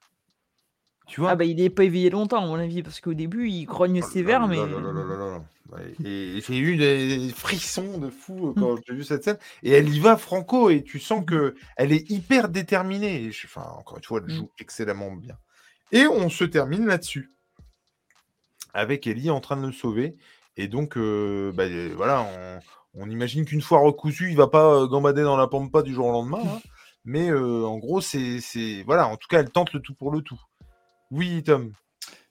Tu 1.07 1.21
vois? 1.21 1.31
Ah 1.31 1.35
bah, 1.35 1.45
il 1.45 1.59
est 1.59 1.69
pas 1.69 1.85
éveillé 1.85 2.09
longtemps, 2.09 2.43
à 2.43 2.45
mon 2.45 2.55
avis, 2.55 2.83
parce 2.83 2.99
qu'au 2.99 3.13
début, 3.13 3.49
il 3.49 3.65
grogne 3.65 4.01
Oh 4.05 4.07
sévère, 4.09 4.41
là 4.41 4.47
mais. 4.47 4.57
là 4.57 4.65
là 4.65 4.79
là 4.79 4.91
là 4.93 5.03
là 5.03 5.17
là. 5.17 5.43
Ouais, 5.69 5.93
Et 6.05 6.39
j'ai 6.47 6.57
eu 6.59 6.77
des 6.77 7.29
frissons 7.35 7.97
de 7.97 8.09
fou 8.09 8.49
euh, 8.49 8.53
quand 8.57 8.75
j'ai 8.87 8.93
vu 8.93 9.03
cette 9.03 9.23
scène. 9.23 9.37
Et 9.63 9.71
elle 9.71 9.89
y 9.89 9.99
va 9.99 10.15
franco 10.17 10.69
et 10.69 10.83
tu 10.83 10.99
sens 10.99 11.25
que 11.25 11.55
elle 11.75 11.91
est 11.91 12.09
hyper 12.09 12.47
déterminée. 12.49 13.23
Et 13.23 13.31
je- 13.31 13.47
Enfin, 13.47 13.65
encore 13.77 13.97
une 13.97 14.03
fois, 14.03 14.21
elle 14.25 14.33
Mm. 14.33 14.37
joue 14.37 14.51
excellemment 14.59 15.11
bien. 15.13 15.37
Et 15.91 16.05
on 16.07 16.29
se 16.29 16.43
termine 16.45 16.85
là-dessus. 16.85 17.31
Avec 18.73 19.07
Ellie 19.07 19.29
en 19.29 19.39
train 19.41 19.57
de 19.57 19.65
le 19.65 19.73
sauver. 19.73 20.15
Et 20.57 20.67
donc, 20.67 20.97
euh, 20.97 21.51
bah, 21.53 21.63
euh, 21.63 21.93
voilà, 21.95 22.23
on, 22.95 23.03
on 23.03 23.09
imagine 23.09 23.45
qu'une 23.45 23.61
fois 23.61 23.79
recousu, 23.79 24.29
il 24.31 24.35
va 24.37 24.47
pas 24.47 24.73
euh, 24.73 24.87
gambader 24.87 25.21
dans 25.23 25.37
la 25.37 25.47
pampa 25.47 25.83
du 25.83 25.93
jour 25.93 26.07
au 26.07 26.11
lendemain. 26.11 26.41
hein. 26.43 26.59
Mais 27.05 27.29
euh, 27.29 27.63
en 27.65 27.77
gros, 27.77 28.01
c'est. 28.01 28.39
Voilà, 28.85 29.07
en 29.07 29.15
tout 29.15 29.27
cas, 29.29 29.39
elle 29.39 29.49
tente 29.49 29.71
le 29.73 29.79
tout 29.79 29.93
pour 29.93 30.11
le 30.11 30.21
tout. 30.21 30.39
Oui, 31.11 31.41
Tom. 31.43 31.71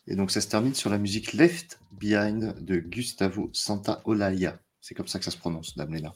Et 0.09 0.15
donc 0.17 0.31
ça 0.31 0.41
se 0.41 0.49
termine 0.49 0.75
sur 0.75 0.91
la 0.91 0.99
musique 0.99 1.33
Left 1.33 1.81
Behind 1.93 2.55
de 2.63 2.77
Gustavo 2.77 3.49
Santaolalla. 3.53 4.59
C'est 4.81 4.95
comme 4.95 5.09
ça 5.09 5.19
que 5.19 5.25
ça 5.25 5.31
se 5.31 5.39
prononce, 5.39 5.77
Dame 5.77 5.95
Léna. 5.95 6.13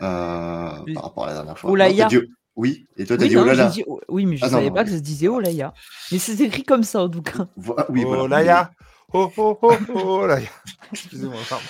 Euh, 0.00 0.82
Oui. 0.86 0.94
par 0.94 1.02
rapport 1.04 1.24
à 1.24 1.28
la 1.28 1.34
dernière 1.34 1.58
fois. 1.58 1.70
Olaya. 1.70 2.08
Non, 2.10 2.20
Oui, 2.56 2.86
et 2.96 3.04
toi 3.04 3.16
t'as 3.16 3.24
Oui, 3.24 3.28
dit 3.30 3.36
Olala. 3.36 3.66
dit- 3.66 3.84
oui, 4.08 4.26
mais 4.26 4.36
je 4.36 4.44
Ah, 4.44 4.48
non, 4.48 4.52
savais 4.58 4.68
non, 4.68 4.74
pas 4.74 4.84
que 4.84 4.90
ça 4.90 4.96
se 4.96 5.02
disait 5.02 5.28
Olaya. 5.28 5.74
Mais 6.12 6.18
c'est 6.18 6.40
écrit 6.40 6.62
comme 6.64 6.84
ça, 6.84 7.02
en 7.02 7.08
tout 7.10 7.22
cas. 7.22 7.48
Oui, 7.90 8.04
voilà. 8.04 8.28
Laïa. 8.28 8.70
Oh, 9.12 9.32
oh, 9.36 9.58
oh, 9.62 9.74
oh, 9.94 10.26
Laïa. 10.26 10.48
Excusez-moi, 10.92 11.40
pardon. 11.48 11.64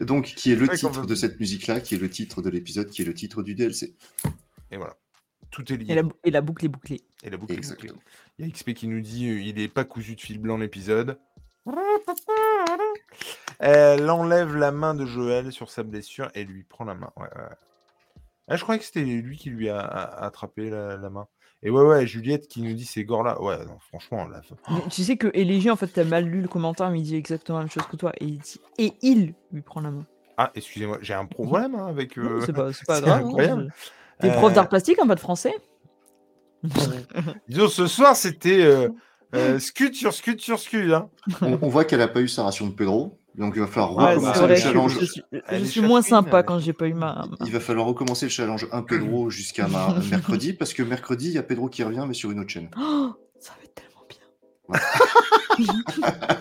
Donc, 0.00 0.26
qui 0.26 0.52
est 0.52 0.56
le 0.56 0.68
titre 0.68 1.06
de 1.06 1.14
cette 1.14 1.38
musique-là, 1.40 1.80
qui 1.80 1.94
est 1.94 1.98
le 1.98 2.08
titre 2.10 2.40
de 2.42 2.50
l'épisode, 2.50 2.88
qui 2.90 3.02
est 3.02 3.04
le 3.04 3.14
titre 3.14 3.42
du 3.42 3.54
DLC. 3.54 3.94
Et 4.70 4.76
voilà. 4.76 4.96
Tout 5.50 5.70
est 5.72 5.76
lié. 5.76 5.86
Et 5.92 5.94
la, 5.94 6.02
bou- 6.02 6.14
et 6.24 6.30
la 6.30 6.40
boucle 6.40 6.64
est 6.64 6.68
bouclée. 6.68 7.02
Et 7.22 7.30
la 7.30 7.36
boucle 7.36 7.52
est 7.52 7.56
bouclée. 7.56 7.72
Exactement. 7.74 8.00
Il 8.38 8.46
y 8.46 8.48
a 8.48 8.52
XP 8.52 8.72
qui 8.74 8.88
nous 8.88 9.00
dit 9.00 9.28
euh, 9.28 9.40
il 9.40 9.60
est 9.60 9.68
pas 9.68 9.84
cousu 9.84 10.14
de 10.16 10.20
fil 10.20 10.38
blanc 10.38 10.56
l'épisode. 10.56 11.18
Elle 13.58 14.08
enlève 14.10 14.56
la 14.56 14.72
main 14.72 14.94
de 14.94 15.04
Joël 15.06 15.52
sur 15.52 15.70
sa 15.70 15.82
blessure 15.82 16.30
et 16.34 16.44
lui 16.44 16.64
prend 16.64 16.84
la 16.84 16.94
main. 16.94 17.12
Ouais, 17.16 17.24
ouais. 17.24 17.54
Ah, 18.48 18.56
je 18.56 18.62
croyais 18.62 18.78
que 18.78 18.84
c'était 18.86 19.04
lui 19.04 19.36
qui 19.36 19.50
lui 19.50 19.68
a, 19.68 19.78
a- 19.78 20.24
attrapé 20.24 20.70
la, 20.70 20.96
la 20.96 21.10
main. 21.10 21.28
Et 21.64 21.70
ouais, 21.70 21.82
ouais, 21.82 22.06
Juliette 22.06 22.48
qui 22.48 22.60
nous 22.62 22.72
dit 22.74 22.84
c'est 22.84 23.04
gore 23.04 23.22
là. 23.22 23.40
Ouais, 23.40 23.56
non, 23.64 23.78
franchement, 23.88 24.26
là. 24.26 24.40
Mais 24.70 24.80
tu 24.90 25.04
sais 25.04 25.16
que 25.16 25.28
Élégie, 25.32 25.70
en 25.70 25.76
fait, 25.76 25.86
t'as 25.86 26.02
mal 26.04 26.24
lu 26.24 26.40
le 26.42 26.48
commentaire, 26.48 26.90
mais 26.90 26.98
il 27.00 27.04
dit 27.04 27.16
exactement 27.16 27.58
la 27.58 27.64
même 27.64 27.70
chose 27.70 27.86
que 27.86 27.96
toi. 27.96 28.12
Et 28.20 28.24
il, 28.24 28.38
dit- 28.38 28.60
et 28.78 28.92
il 29.02 29.34
lui 29.52 29.62
prend 29.62 29.80
la 29.80 29.90
main. 29.92 30.04
Ah, 30.36 30.50
excusez-moi, 30.54 30.98
j'ai 31.02 31.14
un 31.14 31.26
problème 31.26 31.74
hein, 31.76 31.86
avec. 31.86 32.18
Euh, 32.18 32.40
c'est 32.44 32.52
pas, 32.52 32.72
c'est 32.72 32.84
pas 32.86 32.96
c'est 33.00 33.02
grave. 33.04 33.20
hein, 33.22 33.26
incroyable. 33.26 33.74
T'es 34.18 34.30
Euh, 34.30 34.34
prof 34.34 34.52
d'art 34.52 34.68
plastique, 34.68 35.00
en 35.00 35.06
pas 35.06 35.14
de 35.14 35.20
français 35.20 35.54
Disons, 37.48 37.68
ce 37.68 37.86
soir, 37.86 38.16
c'était 38.16 38.62
euh, 38.64 38.88
euh, 39.34 39.58
scud 39.58 39.94
sur 39.94 40.12
scud 40.12 40.40
sur 40.40 40.58
scud. 40.58 40.92
Hein. 40.92 41.10
On, 41.40 41.58
on 41.62 41.68
voit 41.68 41.84
qu'elle 41.84 41.98
n'a 41.98 42.08
pas 42.08 42.20
eu 42.20 42.28
sa 42.28 42.42
ration 42.44 42.66
de 42.66 42.72
Pedro, 42.72 43.18
donc 43.36 43.54
il 43.56 43.60
va 43.60 43.66
falloir 43.66 43.96
Ouais, 43.96 44.14
recommencer 44.14 44.46
le 44.46 44.56
challenge. 44.56 44.98
je 45.00 45.04
suis, 45.06 45.22
je 45.32 45.80
moins 45.80 46.02
sympa 46.02 46.42
quand 46.42 46.58
j'ai 46.58 46.72
pas 46.72 46.86
eu 46.88 46.94
ma. 46.94 47.26
Il 47.44 47.52
va 47.52 47.60
falloir 47.60 47.86
recommencer 47.86 48.26
le 48.26 48.30
challenge 48.30 48.66
un 48.72 48.82
Pedro 48.82 49.30
jusqu'à 49.30 49.68
ma- 49.68 49.96
mercredi, 50.10 50.52
parce 50.52 50.72
que 50.74 50.82
mercredi, 50.82 51.26
il 51.28 51.32
y 51.34 51.38
a 51.38 51.42
Pedro 51.42 51.68
qui 51.68 51.82
revient, 51.82 52.04
mais 52.06 52.14
sur 52.14 52.30
une 52.30 52.40
autre 52.40 52.50
chaîne. 52.50 52.70
Oh, 52.78 53.10
ça 53.38 53.52
va 53.58 53.64
être 53.64 53.74
tellement 53.74 54.04
bien. 54.08 54.78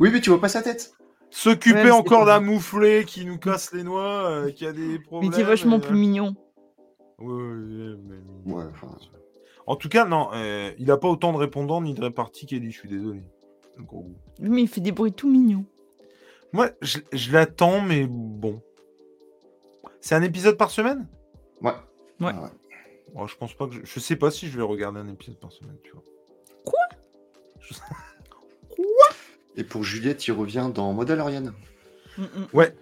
Oui, 0.00 0.10
mais 0.12 0.20
tu 0.20 0.30
vois 0.30 0.40
pas 0.40 0.48
sa 0.48 0.62
tête. 0.62 0.94
S'occuper 1.30 1.90
encore 1.90 2.26
d'un 2.26 2.40
mouflé 2.40 3.04
qui 3.06 3.24
nous 3.24 3.38
casse 3.38 3.72
les 3.72 3.84
noix, 3.84 4.28
euh, 4.30 4.50
qui 4.50 4.66
a 4.66 4.72
des 4.72 4.80
Mais 4.86 4.98
problèmes. 4.98 5.30
qui 5.30 5.40
est 5.40 5.44
vachement 5.44 5.76
euh, 5.76 5.80
plus 5.80 5.96
mignon. 5.96 6.34
ouais, 7.18 7.32
ouais, 7.32 7.96
mais- 8.46 8.52
Ouais, 8.52 8.64
enfin, 8.72 8.88
En 9.66 9.76
tout 9.76 9.88
cas, 9.88 10.04
non, 10.04 10.28
euh, 10.34 10.72
il 10.78 10.90
a 10.90 10.96
pas 10.96 11.08
autant 11.08 11.32
de 11.32 11.38
répondants 11.38 11.80
ni 11.80 11.94
de 11.94 12.00
répartis 12.02 12.46
qu'Ellie, 12.46 12.70
je 12.72 12.78
suis 12.80 12.88
désolé. 12.88 13.22
Le 13.76 13.84
gros 13.84 14.00
goût. 14.02 14.16
Oui, 14.40 14.48
Mais 14.48 14.62
il 14.62 14.68
fait 14.68 14.80
des 14.80 14.92
bruits 14.92 15.12
tout 15.12 15.30
mignons. 15.30 15.64
Moi, 16.52 16.70
je, 16.82 16.98
je 17.12 17.32
l'attends, 17.32 17.80
mais 17.80 18.06
bon. 18.06 18.60
C'est 20.00 20.14
un 20.14 20.22
épisode 20.22 20.56
par 20.56 20.70
semaine? 20.70 21.06
Ouais. 21.60 21.72
Ouais. 22.20 22.32
Oh, 23.14 23.26
Je 23.26 23.36
pense 23.36 23.54
pas 23.54 23.66
que 23.66 23.74
je... 23.74 23.80
je 23.84 24.00
sais 24.00 24.16
pas 24.16 24.30
si 24.30 24.48
je 24.48 24.56
vais 24.56 24.62
regarder 24.64 25.00
un 25.00 25.08
épisode 25.08 25.38
par 25.38 25.52
semaine, 25.52 25.76
tu 25.82 25.92
vois. 25.92 26.02
Et 29.56 29.64
pour 29.64 29.84
Juliette, 29.84 30.26
il 30.26 30.32
revient 30.32 30.70
dans 30.74 30.92
Mandalorian. 30.92 31.52
Mm, 32.16 32.22
mm. 32.22 32.46
Ouais. 32.54 32.74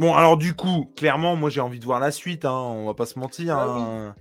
Bon, 0.00 0.14
alors 0.14 0.38
du 0.38 0.54
coup, 0.54 0.90
clairement, 0.96 1.36
moi 1.36 1.50
j'ai 1.50 1.60
envie 1.60 1.78
de 1.78 1.84
voir 1.84 2.00
la 2.00 2.10
suite, 2.10 2.46
hein, 2.46 2.52
on 2.58 2.86
va 2.86 2.94
pas 2.94 3.04
se 3.04 3.18
mentir. 3.18 3.54
Ah 3.58 3.66
oui. 3.76 3.82
hein. 3.82 4.14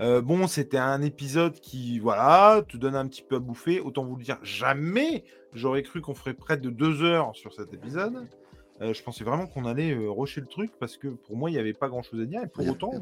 Euh, 0.00 0.22
bon, 0.22 0.46
c'était 0.46 0.78
un 0.78 1.02
épisode 1.02 1.60
qui, 1.60 1.98
voilà, 1.98 2.62
te 2.66 2.78
donne 2.78 2.96
un 2.96 3.06
petit 3.06 3.20
peu 3.22 3.36
à 3.36 3.38
bouffer. 3.38 3.78
Autant 3.80 4.02
vous 4.04 4.16
le 4.16 4.24
dire, 4.24 4.38
jamais 4.42 5.24
j'aurais 5.52 5.82
cru 5.82 6.00
qu'on 6.00 6.14
ferait 6.14 6.32
près 6.32 6.56
de 6.56 6.70
deux 6.70 7.02
heures 7.02 7.36
sur 7.36 7.52
cet 7.52 7.74
épisode. 7.74 8.26
Euh, 8.80 8.94
je 8.94 9.02
pensais 9.02 9.24
vraiment 9.24 9.46
qu'on 9.46 9.66
allait 9.66 9.92
euh, 9.92 10.10
rusher 10.10 10.40
le 10.40 10.46
truc 10.46 10.70
parce 10.80 10.96
que 10.96 11.08
pour 11.08 11.36
moi, 11.36 11.50
il 11.50 11.52
n'y 11.52 11.58
avait 11.58 11.74
pas 11.74 11.88
grand 11.88 12.02
chose 12.02 12.20
à 12.22 12.24
dire. 12.24 12.40
Et 12.42 12.46
pour 12.46 12.66
autant, 12.68 12.92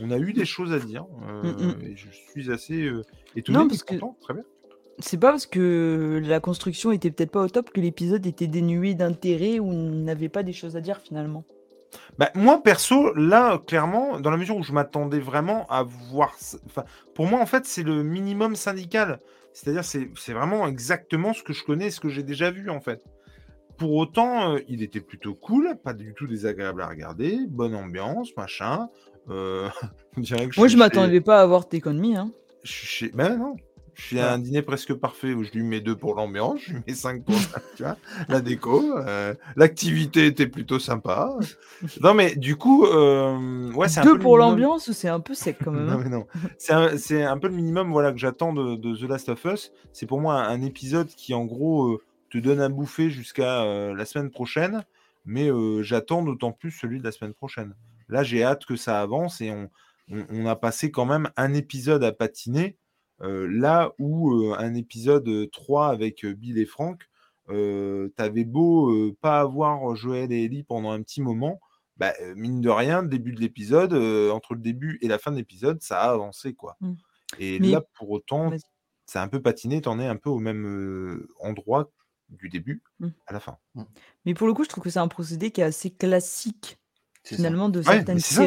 on, 0.00 0.10
a 0.12 0.18
eu 0.18 0.32
des 0.32 0.44
choses 0.44 0.72
à 0.72 0.78
dire. 0.78 1.04
euh, 1.28 1.42
Mm, 1.52 1.66
mm. 1.66 1.82
Et 1.86 1.96
je 1.96 2.08
suis 2.10 2.52
assez 2.52 2.80
euh, 2.84 3.02
étonné, 3.34 3.58
Non, 3.58 3.66
parce 3.66 3.82
que- 3.82 3.94
content. 3.96 4.16
Très 4.20 4.34
bien. 4.34 4.44
C'est 5.00 5.18
pas 5.18 5.30
parce 5.30 5.46
que 5.46 6.20
la 6.24 6.38
construction 6.38 6.92
était 6.92 7.10
peut-être 7.10 7.30
pas 7.32 7.42
au 7.42 7.48
top 7.48 7.70
que 7.70 7.80
l'épisode 7.80 8.24
était 8.26 8.46
dénué 8.46 8.94
d'intérêt 8.94 9.58
ou 9.58 9.72
n'avait 9.72 10.28
pas 10.28 10.44
des 10.44 10.52
choses 10.52 10.76
à 10.76 10.80
dire 10.80 10.98
finalement. 11.00 11.44
Bah, 12.18 12.30
moi, 12.34 12.62
perso, 12.62 13.12
là, 13.14 13.58
clairement, 13.58 14.20
dans 14.20 14.30
la 14.30 14.36
mesure 14.36 14.56
où 14.56 14.62
je 14.62 14.72
m'attendais 14.72 15.20
vraiment 15.20 15.66
à 15.68 15.82
voir. 15.82 16.34
Enfin, 16.66 16.84
pour 17.14 17.26
moi, 17.26 17.40
en 17.40 17.46
fait, 17.46 17.64
c'est 17.66 17.82
le 17.82 18.02
minimum 18.02 18.56
syndical. 18.56 19.20
C'est-à-dire, 19.52 19.84
c'est 19.84 20.32
vraiment 20.32 20.66
exactement 20.66 21.32
ce 21.32 21.42
que 21.42 21.52
je 21.52 21.64
connais, 21.64 21.90
ce 21.90 22.00
que 22.00 22.08
j'ai 22.08 22.22
déjà 22.22 22.50
vu, 22.50 22.70
en 22.70 22.80
fait. 22.80 23.04
Pour 23.76 23.94
autant, 23.94 24.54
euh, 24.54 24.58
il 24.68 24.82
était 24.82 25.00
plutôt 25.00 25.34
cool, 25.34 25.76
pas 25.82 25.92
du 25.92 26.14
tout 26.14 26.26
désagréable 26.26 26.82
à 26.82 26.88
regarder, 26.88 27.38
bonne 27.48 27.74
ambiance, 27.74 28.36
machin. 28.36 28.88
Euh, 29.28 29.68
on 30.16 30.20
dirait 30.20 30.48
que 30.48 30.58
Moi, 30.58 30.68
suis 30.68 30.76
je 30.76 30.78
m'attendais 30.78 31.20
pas 31.20 31.40
à 31.40 31.46
voir 31.46 31.68
Take 31.68 31.88
On 31.88 31.94
Me. 31.94 32.16
Hein. 32.16 32.30
je 32.62 32.72
suis... 32.72 33.10
Ben 33.12 33.36
non, 33.36 33.56
je 33.94 34.18
à 34.18 34.32
un 34.32 34.38
dîner 34.38 34.62
presque 34.62 34.94
parfait 34.94 35.34
où 35.34 35.44
je 35.44 35.50
lui 35.52 35.62
mets 35.62 35.80
deux 35.80 35.96
pour 35.96 36.14
l'ambiance, 36.14 36.60
je 36.60 36.72
lui 36.72 36.82
mets 36.86 36.94
cinq 36.94 37.24
pour 37.24 37.34
tu 37.76 37.82
vois, 37.82 37.96
la 38.28 38.40
déco. 38.40 38.96
euh, 38.98 39.34
L'activité 39.56 40.26
était 40.26 40.46
plutôt 40.46 40.78
sympa. 40.78 41.30
Non, 42.00 42.14
mais 42.14 42.34
du 42.36 42.56
coup, 42.56 42.86
euh, 42.86 43.70
ouais, 43.72 43.88
c'est 43.88 44.00
un 44.00 44.02
peu 44.02 44.08
Deux 44.10 44.14
le 44.14 44.20
pour 44.20 44.36
minimum. 44.36 44.50
l'ambiance, 44.60 44.92
c'est 44.92 45.08
un 45.08 45.20
peu 45.20 45.34
sec 45.34 45.58
quand 45.64 45.72
même. 45.72 45.86
Non, 45.86 45.92
hein. 45.92 46.00
mais 46.02 46.10
non. 46.10 46.26
C'est 46.58 46.72
un, 46.72 47.30
un 47.30 47.38
peu 47.38 47.48
le 47.48 47.54
minimum 47.54 47.90
voilà, 47.92 48.12
que 48.12 48.18
j'attends 48.18 48.52
de, 48.52 48.76
de 48.76 48.96
The 48.96 49.08
Last 49.08 49.28
of 49.28 49.44
Us. 49.44 49.72
C'est 49.92 50.06
pour 50.06 50.20
moi 50.20 50.34
un, 50.34 50.48
un 50.48 50.62
épisode 50.62 51.08
qui, 51.08 51.34
en 51.34 51.44
gros, 51.44 51.94
euh, 51.94 52.02
te 52.30 52.38
donne 52.38 52.60
à 52.60 52.68
bouffer 52.68 53.10
jusqu'à 53.10 53.62
euh, 53.62 53.94
la 53.94 54.04
semaine 54.04 54.30
prochaine. 54.30 54.84
Mais 55.24 55.50
j'attends 55.82 56.22
d'autant 56.24 56.50
plus 56.50 56.72
celui 56.72 56.98
de 56.98 57.04
la 57.04 57.12
semaine 57.12 57.32
prochaine. 57.32 57.74
Là, 58.08 58.24
j'ai 58.24 58.42
hâte 58.42 58.64
que 58.66 58.74
ça 58.74 59.00
avance 59.00 59.40
et 59.40 59.52
on, 59.52 59.70
on, 60.10 60.26
on 60.30 60.46
a 60.46 60.56
passé 60.56 60.90
quand 60.90 61.04
même 61.04 61.30
un 61.36 61.54
épisode 61.54 62.02
à 62.02 62.10
patiner. 62.10 62.76
Là 63.22 63.92
où 63.98 64.32
euh, 64.32 64.54
un 64.58 64.74
épisode 64.74 65.28
euh, 65.28 65.46
3 65.52 65.88
avec 65.88 66.24
Bill 66.26 66.58
et 66.58 66.66
Frank, 66.66 67.02
euh, 67.48 68.08
t'avais 68.16 68.44
beau 68.44 68.90
euh, 68.90 69.16
pas 69.20 69.40
avoir 69.40 69.94
Joël 69.96 70.32
et 70.32 70.44
Ellie 70.44 70.62
pendant 70.64 70.90
un 70.90 71.02
petit 71.02 71.20
moment, 71.22 71.60
bah, 71.96 72.12
mine 72.36 72.60
de 72.60 72.68
rien, 72.70 73.02
le 73.02 73.08
début 73.08 73.32
de 73.32 73.40
l'épisode, 73.40 73.92
euh, 73.92 74.30
entre 74.30 74.54
le 74.54 74.60
début 74.60 74.98
et 75.02 75.08
la 75.08 75.18
fin 75.18 75.30
de 75.30 75.36
l'épisode, 75.36 75.80
ça 75.82 76.00
a 76.00 76.10
avancé, 76.12 76.54
quoi. 76.54 76.76
Mm. 76.80 76.92
Et 77.38 77.60
Mais- 77.60 77.70
là, 77.70 77.82
pour 77.94 78.10
autant, 78.10 78.50
a 79.14 79.22
un 79.22 79.28
peu 79.28 79.42
patiné, 79.42 79.80
t'en 79.82 80.00
es 80.00 80.06
un 80.06 80.16
peu 80.16 80.30
au 80.30 80.38
même 80.38 80.64
euh, 80.66 81.28
endroit 81.40 81.90
du 82.30 82.48
début 82.48 82.82
Mm. 83.00 83.08
à 83.26 83.32
la 83.34 83.40
fin. 83.40 83.58
Mais 84.24 84.32
pour 84.34 84.46
le 84.46 84.54
coup, 84.54 84.64
je 84.64 84.68
trouve 84.70 84.82
que 84.82 84.90
c'est 84.90 84.98
un 85.00 85.08
procédé 85.08 85.50
qui 85.50 85.60
est 85.60 85.64
assez 85.64 85.90
classique 85.90 86.78
C'est 87.24 87.34
ça. 87.34 87.36
finalement 87.36 87.68
de 87.68 87.80
Ouais, 87.80 87.84
certaines 87.84 88.18
c'est 88.20 88.34
ça. 88.34 88.46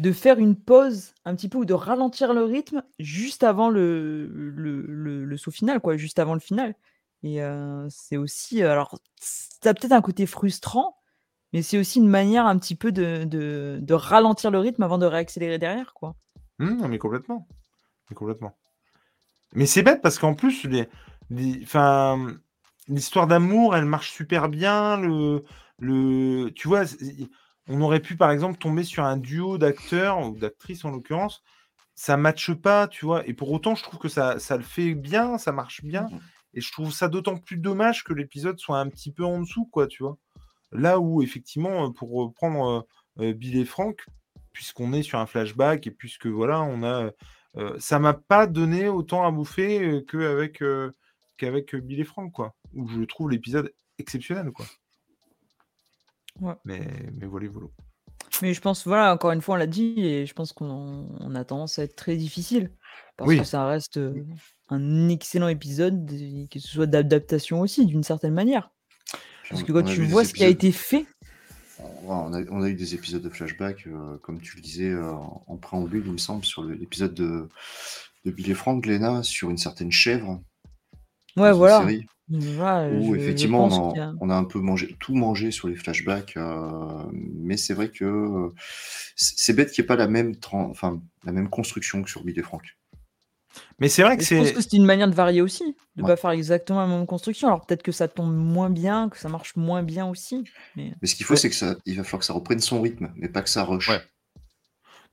De 0.00 0.12
faire 0.12 0.38
une 0.38 0.56
pause 0.56 1.12
un 1.26 1.36
petit 1.36 1.50
peu 1.50 1.58
ou 1.58 1.64
de 1.66 1.74
ralentir 1.74 2.32
le 2.32 2.42
rythme 2.44 2.82
juste 2.98 3.44
avant 3.44 3.68
le, 3.68 4.26
le, 4.26 4.80
le- 5.24 5.36
saut 5.36 5.50
final, 5.50 5.78
quoi, 5.80 5.98
juste 5.98 6.18
avant 6.18 6.32
le 6.32 6.40
final. 6.40 6.74
Et 7.22 7.42
euh, 7.42 7.86
c'est 7.90 8.16
aussi, 8.16 8.62
alors, 8.62 8.98
ça 9.20 9.70
a 9.70 9.74
peut-être 9.74 9.92
un 9.92 10.00
côté 10.00 10.24
frustrant, 10.24 10.96
mais 11.52 11.60
c'est 11.60 11.76
aussi 11.78 11.98
une 11.98 12.08
manière 12.08 12.46
un 12.46 12.58
petit 12.58 12.76
peu 12.76 12.92
de, 12.92 13.24
de, 13.24 13.92
ralentir 13.92 14.50
le 14.50 14.58
rythme 14.58 14.82
avant 14.82 14.96
de 14.96 15.04
réaccélérer 15.04 15.58
derrière, 15.58 15.92
quoi. 15.92 16.16
Non, 16.58 16.88
mais 16.88 16.98
complètement. 16.98 17.46
Mais 18.08 18.16
complètement. 18.16 18.56
Mais 19.52 19.66
c'est 19.66 19.82
bête 19.82 20.00
parce 20.00 20.18
qu'en 20.18 20.32
plus, 20.34 20.64
les, 20.64 20.88
les- 21.28 21.62
l'histoire 22.88 23.26
d'amour, 23.26 23.76
elle 23.76 23.84
marche 23.84 24.12
super 24.12 24.48
bien. 24.48 24.96
Le, 24.96 25.44
le, 25.78 26.50
tu 26.54 26.68
vois, 26.68 26.84
on 27.70 27.80
aurait 27.80 28.00
pu 28.00 28.16
par 28.16 28.30
exemple 28.32 28.58
tomber 28.58 28.82
sur 28.84 29.04
un 29.04 29.16
duo 29.16 29.56
d'acteurs 29.56 30.18
ou 30.26 30.36
d'actrices 30.36 30.84
en 30.84 30.90
l'occurrence. 30.90 31.42
Ça 31.94 32.16
matche 32.16 32.52
pas, 32.54 32.88
tu 32.88 33.04
vois. 33.04 33.26
Et 33.28 33.34
pour 33.34 33.50
autant, 33.52 33.74
je 33.74 33.82
trouve 33.82 34.00
que 34.00 34.08
ça, 34.08 34.38
ça 34.38 34.56
le 34.56 34.62
fait 34.62 34.94
bien, 34.94 35.38
ça 35.38 35.52
marche 35.52 35.82
bien. 35.84 36.08
Mhm. 36.10 36.20
Et 36.54 36.60
je 36.60 36.72
trouve 36.72 36.92
ça 36.92 37.08
d'autant 37.08 37.36
plus 37.36 37.58
dommage 37.58 38.02
que 38.02 38.12
l'épisode 38.12 38.58
soit 38.58 38.78
un 38.80 38.88
petit 38.88 39.12
peu 39.12 39.24
en 39.24 39.40
dessous, 39.40 39.66
quoi, 39.66 39.86
tu 39.86 40.02
vois. 40.02 40.16
Là 40.72 40.98
où, 40.98 41.22
effectivement, 41.22 41.86
euh, 41.86 41.90
pour 41.90 42.10
reprendre 42.12 42.86
euh, 43.20 43.30
euh, 43.30 43.32
Bill 43.34 43.56
et 43.58 43.64
Frank, 43.64 44.04
puisqu'on 44.52 44.92
est 44.92 45.02
sur 45.02 45.18
un 45.18 45.26
flashback 45.26 45.86
et 45.86 45.90
puisque 45.92 46.26
voilà, 46.26 46.60
on 46.60 46.82
a. 46.82 47.10
euh, 47.56 47.76
ça 47.78 47.98
m'a 47.98 48.14
pas 48.14 48.46
donné 48.46 48.88
autant 48.88 49.24
à 49.26 49.30
bouffer 49.30 49.80
euh, 49.80 50.00
qu'avec 50.00 50.62
qu'avec 51.36 51.76
Bill 51.76 52.00
et 52.00 52.04
Frank, 52.04 52.32
quoi. 52.32 52.54
Où 52.74 52.88
je 52.88 53.02
trouve 53.02 53.30
l'épisode 53.30 53.72
exceptionnel, 53.98 54.50
quoi. 54.52 54.66
Ouais. 56.40 56.54
Mais, 56.64 56.80
mais 57.18 57.26
voilà, 57.26 57.48
voilà. 57.48 57.68
Mais 58.42 58.54
je 58.54 58.60
pense, 58.60 58.86
voilà, 58.86 59.12
encore 59.12 59.32
une 59.32 59.42
fois, 59.42 59.56
on 59.56 59.58
l'a 59.58 59.66
dit, 59.66 59.94
et 59.98 60.26
je 60.26 60.32
pense 60.34 60.52
qu'on 60.52 61.08
on 61.20 61.34
a 61.34 61.44
tendance 61.44 61.78
à 61.78 61.82
être 61.84 61.96
très 61.96 62.16
difficile. 62.16 62.70
Parce 63.16 63.28
Oui. 63.28 63.38
que 63.38 63.44
ça 63.44 63.66
reste 63.66 63.98
euh, 63.98 64.24
un 64.68 65.08
excellent 65.08 65.48
épisode, 65.48 66.10
que 66.50 66.58
ce 66.58 66.68
soit 66.68 66.86
d'adaptation 66.86 67.60
aussi, 67.60 67.86
d'une 67.86 68.02
certaine 68.02 68.34
manière. 68.34 68.70
Parce 69.48 69.62
que 69.62 69.72
quand 69.72 69.82
tu 69.82 70.04
vois 70.04 70.24
ce 70.24 70.32
qui 70.32 70.44
a 70.44 70.48
été 70.48 70.70
fait, 70.70 71.06
on 72.04 72.32
a, 72.32 72.42
on 72.50 72.62
a 72.62 72.68
eu 72.68 72.74
des 72.74 72.94
épisodes 72.94 73.22
de 73.22 73.28
flashback, 73.28 73.86
euh, 73.86 74.16
comme 74.18 74.40
tu 74.40 74.56
le 74.56 74.62
disais 74.62 74.90
euh, 74.90 75.12
en 75.12 75.56
préambule, 75.56 76.04
il 76.06 76.12
me 76.12 76.18
semble, 76.18 76.44
sur 76.44 76.62
l'épisode 76.62 77.14
de, 77.14 77.48
de 78.24 78.30
Bill 78.30 78.50
et 78.50 78.54
Frank, 78.54 78.82
Glenna, 78.82 79.22
sur 79.22 79.50
une 79.50 79.58
certaine 79.58 79.90
chèvre. 79.90 80.40
Ouais, 81.36 81.52
voilà. 81.52 81.80
série, 81.80 82.06
où 82.30 82.40
je- 82.40 82.46
je 82.48 83.14
effectivement 83.16 83.68
pense 83.68 83.78
on 83.78 83.88
qu'il 83.92 83.98
y 83.98 84.04
a, 84.04 84.08
a- 84.10 84.14
on 84.20 84.30
a 84.30 84.34
un 84.34 84.44
peu 84.44 84.60
mangé, 84.60 84.96
tout 85.00 85.14
mangé 85.14 85.50
sur 85.50 85.68
les 85.68 85.76
flashbacks, 85.76 86.36
euh, 86.36 87.04
mais 87.12 87.56
c'est 87.56 87.74
vrai 87.74 87.88
que 87.90 88.04
euh, 88.04 88.48
c'est 89.16 89.34
c'est 89.36 89.52
bête 89.52 89.70
qu'il 89.72 89.82
n'y 89.82 89.86
ait 89.86 89.88
pas 89.88 89.96
la 89.96 90.06
même, 90.08 90.36
tran- 90.36 90.68
enfin, 90.70 91.00
la 91.24 91.32
même 91.32 91.48
construction 91.50 92.02
que 92.02 92.10
sur 92.10 92.22
Bill 92.24 92.38
et 92.38 92.42
Frank. 92.42 92.62
Mais 93.80 93.88
c'est 93.88 94.04
vrai 94.04 94.16
que 94.16 94.22
Et 94.22 94.26
je 94.26 94.34
pense 94.36 94.46
c'est. 94.46 94.54
que 94.54 94.60
c'est 94.60 94.76
une 94.76 94.84
manière 94.84 95.08
de 95.08 95.14
varier 95.14 95.40
aussi, 95.42 95.74
de 95.96 96.02
Ouais. 96.02 96.08
pas 96.10 96.16
faire 96.16 96.30
exactement 96.30 96.80
la 96.80 96.86
même 96.86 97.04
construction. 97.06 97.48
Alors 97.48 97.66
peut-être 97.66 97.82
que 97.82 97.90
ça 97.90 98.06
tombe 98.06 98.32
moins 98.32 98.70
bien, 98.70 99.08
que 99.08 99.18
ça 99.18 99.28
marche 99.28 99.56
moins 99.56 99.82
bien 99.82 100.06
aussi. 100.06 100.44
Mais 100.76 100.94
Mais 101.02 101.08
ce 101.08 101.16
qu'il 101.16 101.26
faut, 101.26 101.34
Ouais. 101.34 101.40
c'est 101.40 101.48
que 101.50 101.56
ça, 101.56 101.74
il 101.84 101.96
va 101.96 102.04
falloir 102.04 102.20
que 102.20 102.26
ça 102.26 102.32
reprenne 102.32 102.60
son 102.60 102.80
rythme, 102.80 103.12
mais 103.16 103.28
pas 103.28 103.42
que 103.42 103.50
ça 103.50 103.64
rush. 103.64 103.88
Ouais. 103.88 104.00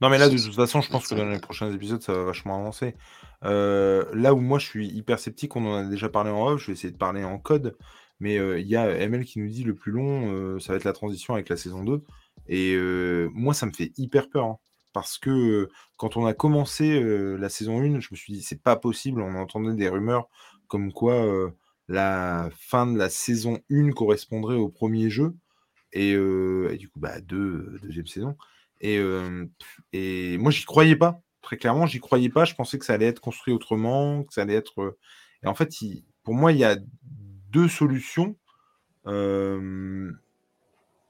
Non, 0.01 0.09
mais 0.11 0.19
là, 0.19 0.29
de 0.29 0.37
toute 0.37 0.53
façon, 0.53 0.81
je 0.81 0.89
pense 0.91 1.07
que 1.07 1.15
dans 1.15 1.25
les 1.25 1.39
prochains 1.39 1.71
épisodes, 1.73 2.03
ça 2.03 2.13
va 2.13 2.23
vachement 2.25 2.59
avancer. 2.59 2.93
Euh, 3.43 4.05
là 4.13 4.33
où 4.33 4.39
moi, 4.39 4.59
je 4.59 4.65
suis 4.65 4.87
hyper 4.87 5.19
sceptique, 5.19 5.55
on 5.55 5.65
en 5.65 5.75
a 5.75 5.83
déjà 5.85 6.09
parlé 6.09 6.31
en 6.31 6.47
off, 6.47 6.61
je 6.61 6.67
vais 6.67 6.73
essayer 6.73 6.91
de 6.91 6.97
parler 6.97 7.23
en 7.23 7.37
code, 7.39 7.77
mais 8.19 8.37
euh, 8.37 8.59
il 8.59 8.67
y 8.67 8.75
a 8.75 8.89
ML 8.89 9.25
qui 9.25 9.39
nous 9.39 9.49
dit 9.49 9.63
le 9.63 9.75
plus 9.75 9.91
long, 9.91 10.31
euh, 10.33 10.59
ça 10.59 10.73
va 10.73 10.77
être 10.77 10.83
la 10.85 10.93
transition 10.93 11.33
avec 11.33 11.49
la 11.49 11.57
saison 11.57 11.83
2. 11.83 12.03
Et 12.47 12.77
moi, 13.33 13.53
ça 13.53 13.65
me 13.65 13.73
fait 13.73 13.91
hyper 13.97 14.29
peur. 14.29 14.45
hein, 14.45 14.57
parce 14.93 15.17
que 15.19 15.69
quand 15.97 16.17
on 16.17 16.25
a 16.25 16.33
commencé 16.33 16.99
la 17.37 17.49
saison 17.49 17.81
1, 17.81 17.99
je 17.99 18.07
me 18.11 18.15
suis 18.15 18.33
dit, 18.33 18.41
c'est 18.41 18.63
pas 18.63 18.75
possible. 18.77 19.21
On 19.21 19.35
entendait 19.35 19.75
des 19.75 19.89
rumeurs 19.89 20.27
comme 20.67 20.93
quoi 20.93 21.25
la 21.87 22.49
fin 22.57 22.87
de 22.87 22.97
la 22.97 23.09
saison 23.09 23.59
1 23.69 23.91
correspondrait 23.91 24.55
au 24.55 24.69
premier 24.69 25.09
jeu. 25.09 25.35
Et, 25.93 26.13
du 26.77 26.89
coup, 26.89 26.99
bah, 26.99 27.19
deux, 27.21 27.77
deuxième 27.83 28.07
saison. 28.07 28.37
Et 28.81 30.37
moi, 30.37 30.51
j'y 30.51 30.65
croyais 30.65 30.95
pas. 30.95 31.21
Très 31.47 31.55
clairement, 31.55 31.85
j'y 31.85 32.01
croyais 32.01 32.27
pas. 32.27 32.43
Je 32.43 32.55
pensais 32.55 32.77
que 32.77 32.83
ça 32.83 32.91
allait 32.93 33.05
être 33.05 33.21
construit 33.21 33.53
autrement, 33.53 34.23
que 34.25 34.33
ça 34.33 34.41
allait 34.41 34.55
être. 34.55 34.81
euh, 34.81 34.97
Et 35.45 35.47
en 35.47 35.55
fait, 35.55 35.81
il- 35.81 36.03
pour 36.23 36.33
moi, 36.33 36.51
il 36.51 36.57
y 36.57 36.65
a 36.65 36.75
deux 37.53 37.69
solutions. 37.69 38.35
Euh, 39.07 40.11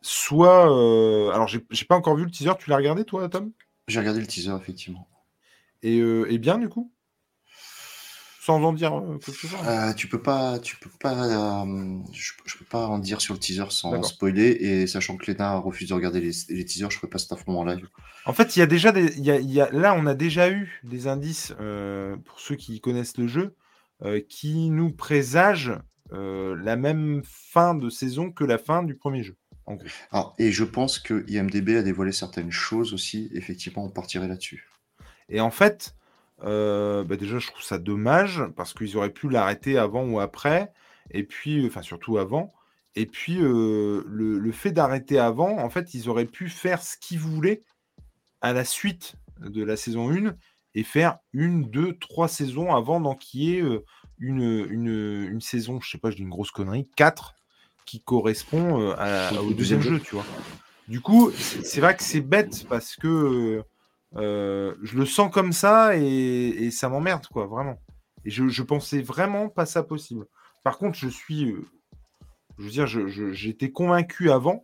Soit. 0.04 0.72
euh, 0.72 1.32
Alors, 1.32 1.48
j'ai 1.48 1.66
j'ai 1.72 1.86
pas 1.86 1.96
encore 1.96 2.16
vu 2.16 2.26
le 2.26 2.30
teaser. 2.30 2.52
Tu 2.60 2.70
l'as 2.70 2.76
regardé, 2.78 3.04
toi, 3.04 3.28
Tom? 3.30 3.52
J'ai 3.88 4.00
regardé 4.00 4.20
le 4.22 4.28
teaser, 4.28 4.56
effectivement. 4.56 5.08
et, 5.82 6.00
euh, 6.00 6.32
et 6.32 6.38
bien, 6.38 6.60
du 6.60 6.70
coup? 6.70 6.92
Sans 8.48 8.64
en 8.64 8.72
dire 8.72 8.94
euh. 8.98 9.20
Euh, 9.66 9.94
tu 9.94 10.08
peux 10.08 10.22
pas, 10.22 10.58
tu 10.60 10.78
peux 10.78 10.90
pas, 11.02 11.64
euh, 11.66 11.98
je, 12.14 12.32
je 12.46 12.58
peux 12.58 12.64
pas 12.64 12.88
en 12.88 12.98
dire 12.98 13.20
sur 13.20 13.34
le 13.34 13.42
teaser 13.42 13.66
sans 13.72 14.02
spoiler 14.04 14.52
et 14.52 14.88
sachant 14.88 15.18
que 15.18 15.30
Lena 15.30 15.58
refuse 15.58 15.90
de 15.90 15.94
regarder 15.94 16.22
les, 16.22 16.32
les 16.48 16.64
teasers, 16.64 16.90
je 16.90 16.96
ferai 16.98 17.10
pas 17.10 17.18
cet 17.18 17.34
affront 17.34 17.60
en 17.60 17.66
live. 17.66 17.86
En 18.26 18.32
fait, 18.32 18.56
il 18.56 18.60
y 18.60 18.62
a 18.62 18.66
déjà 18.66 18.94
des, 18.94 19.18
il 19.18 19.26
y 19.26 19.32
a- 19.32 19.40
il 19.42 19.52
y 19.52 19.60
a- 19.60 19.70
là, 19.72 19.94
on 20.00 20.06
a 20.06 20.14
déjà 20.14 20.50
eu 20.50 20.80
des 20.86 21.08
indices 21.08 21.54
euh, 21.60 22.16
pour 22.24 22.40
ceux 22.40 22.56
qui 22.56 22.80
connaissent 22.80 23.18
le 23.18 23.28
jeu 23.28 23.54
qui 24.30 24.70
nous 24.70 24.92
présagent 24.94 25.80
la 26.12 26.76
même 26.78 27.24
fin 27.26 27.76
de 27.76 27.90
saison 27.90 28.32
que 28.32 28.46
la 28.46 28.58
fin 28.60 28.82
du 28.84 28.96
premier 28.96 29.24
jeu. 29.24 29.36
En 29.66 29.76
gros. 29.76 29.88
Ah, 30.14 30.32
et 30.38 30.54
je 30.54 30.64
pense 30.64 31.00
que 31.00 31.26
IMDB 31.28 31.76
a 31.76 31.84
dévoilé 31.84 32.14
certaines 32.14 32.52
choses 32.52 32.94
aussi. 32.94 33.30
Effectivement, 33.34 33.84
on 33.84 33.90
partirait 33.90 34.30
là-dessus. 34.30 34.70
Et 35.28 35.42
en 35.42 35.52
fait, 35.52 35.96
euh, 36.44 37.04
bah 37.04 37.16
déjà, 37.16 37.40
je 37.40 37.48
trouve 37.48 37.64
ça 37.64 37.78
dommage 37.78 38.44
parce 38.56 38.74
qu'ils 38.74 38.98
auraient 38.98 39.12
pu 39.14 39.30
l'arrêter 39.30 39.78
avant 39.78 40.06
ou 40.06 40.20
après, 40.20 40.72
et 41.12 41.24
puis, 41.24 41.66
enfin, 41.66 41.82
surtout 41.82 42.18
avant. 42.18 42.54
Et 42.96 43.06
puis, 43.06 43.40
euh, 43.42 44.04
le, 44.08 44.40
le 44.40 44.52
fait 44.52 44.72
d'arrêter 44.72 45.20
avant, 45.20 45.58
en 45.60 45.70
fait, 45.70 45.94
ils 45.94 46.10
auraient 46.10 46.26
pu 46.26 46.50
faire 46.50 46.82
ce 46.82 46.98
qu'ils 46.98 47.20
voulaient 47.20 47.64
à 48.42 48.54
la 48.54 48.66
suite 48.66 49.16
de 49.40 49.64
la 49.64 49.78
saison 49.78 50.12
1 50.12 50.36
et 50.76 50.84
faire 50.84 51.18
une, 51.34 51.70
deux, 51.70 51.98
trois 52.00 52.28
saisons 52.28 52.74
avant 52.76 53.00
d'enquiller 53.00 53.64
une, 54.20 54.42
une, 54.70 55.28
une 55.30 55.42
saison, 55.42 55.80
je 55.82 55.90
sais 55.90 55.98
pas, 55.98 56.10
je 56.12 56.16
dis 56.18 56.24
une 56.24 56.30
grosse 56.30 56.52
connerie, 56.52 56.88
4 56.96 57.36
qui 57.86 58.02
correspond 58.02 58.92
à- 58.98 59.32
Au 59.42 59.54
deuxième 59.54 59.82
jeu, 59.82 60.00
tu 60.00 60.16
vois. 60.16 60.26
Du 60.88 61.02
coup, 61.02 61.32
c'est 61.32 61.82
vrai 61.82 61.96
que 61.96 62.04
c'est 62.04 62.22
bête 62.22 62.66
parce 62.68 62.96
que 62.96 63.64
euh, 64.18 64.76
je 64.84 64.98
le 64.98 65.06
sens 65.06 65.32
comme 65.32 65.54
ça 65.54 65.98
et, 65.98 66.04
et 66.04 66.72
ça 66.72 66.90
m'emmerde, 66.90 67.28
quoi, 67.28 67.46
vraiment. 67.46 67.80
Et 68.26 68.30
je, 68.30 68.48
je 68.48 68.64
pensais 68.64 69.02
vraiment 69.02 69.50
pas 69.50 69.66
ça 69.66 69.84
possible. 69.84 70.26
Par 70.64 70.78
contre, 70.78 70.98
je 70.98 71.08
suis. 71.08 71.52
euh, 71.52 71.62
je 72.58 72.64
veux 72.64 72.72
dire, 72.72 72.88
j'étais 72.88 73.72
convaincu 73.72 74.32
avant, 74.32 74.64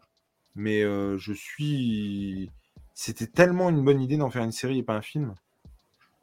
mais 0.55 0.81
euh, 0.83 1.17
je 1.17 1.33
suis. 1.33 2.49
C'était 2.95 3.27
tellement 3.27 3.69
une 3.69 3.83
bonne 3.83 4.01
idée 4.01 4.17
d'en 4.17 4.29
faire 4.29 4.43
une 4.43 4.51
série 4.51 4.79
et 4.79 4.83
pas 4.83 4.95
un 4.95 5.01
film. 5.01 5.33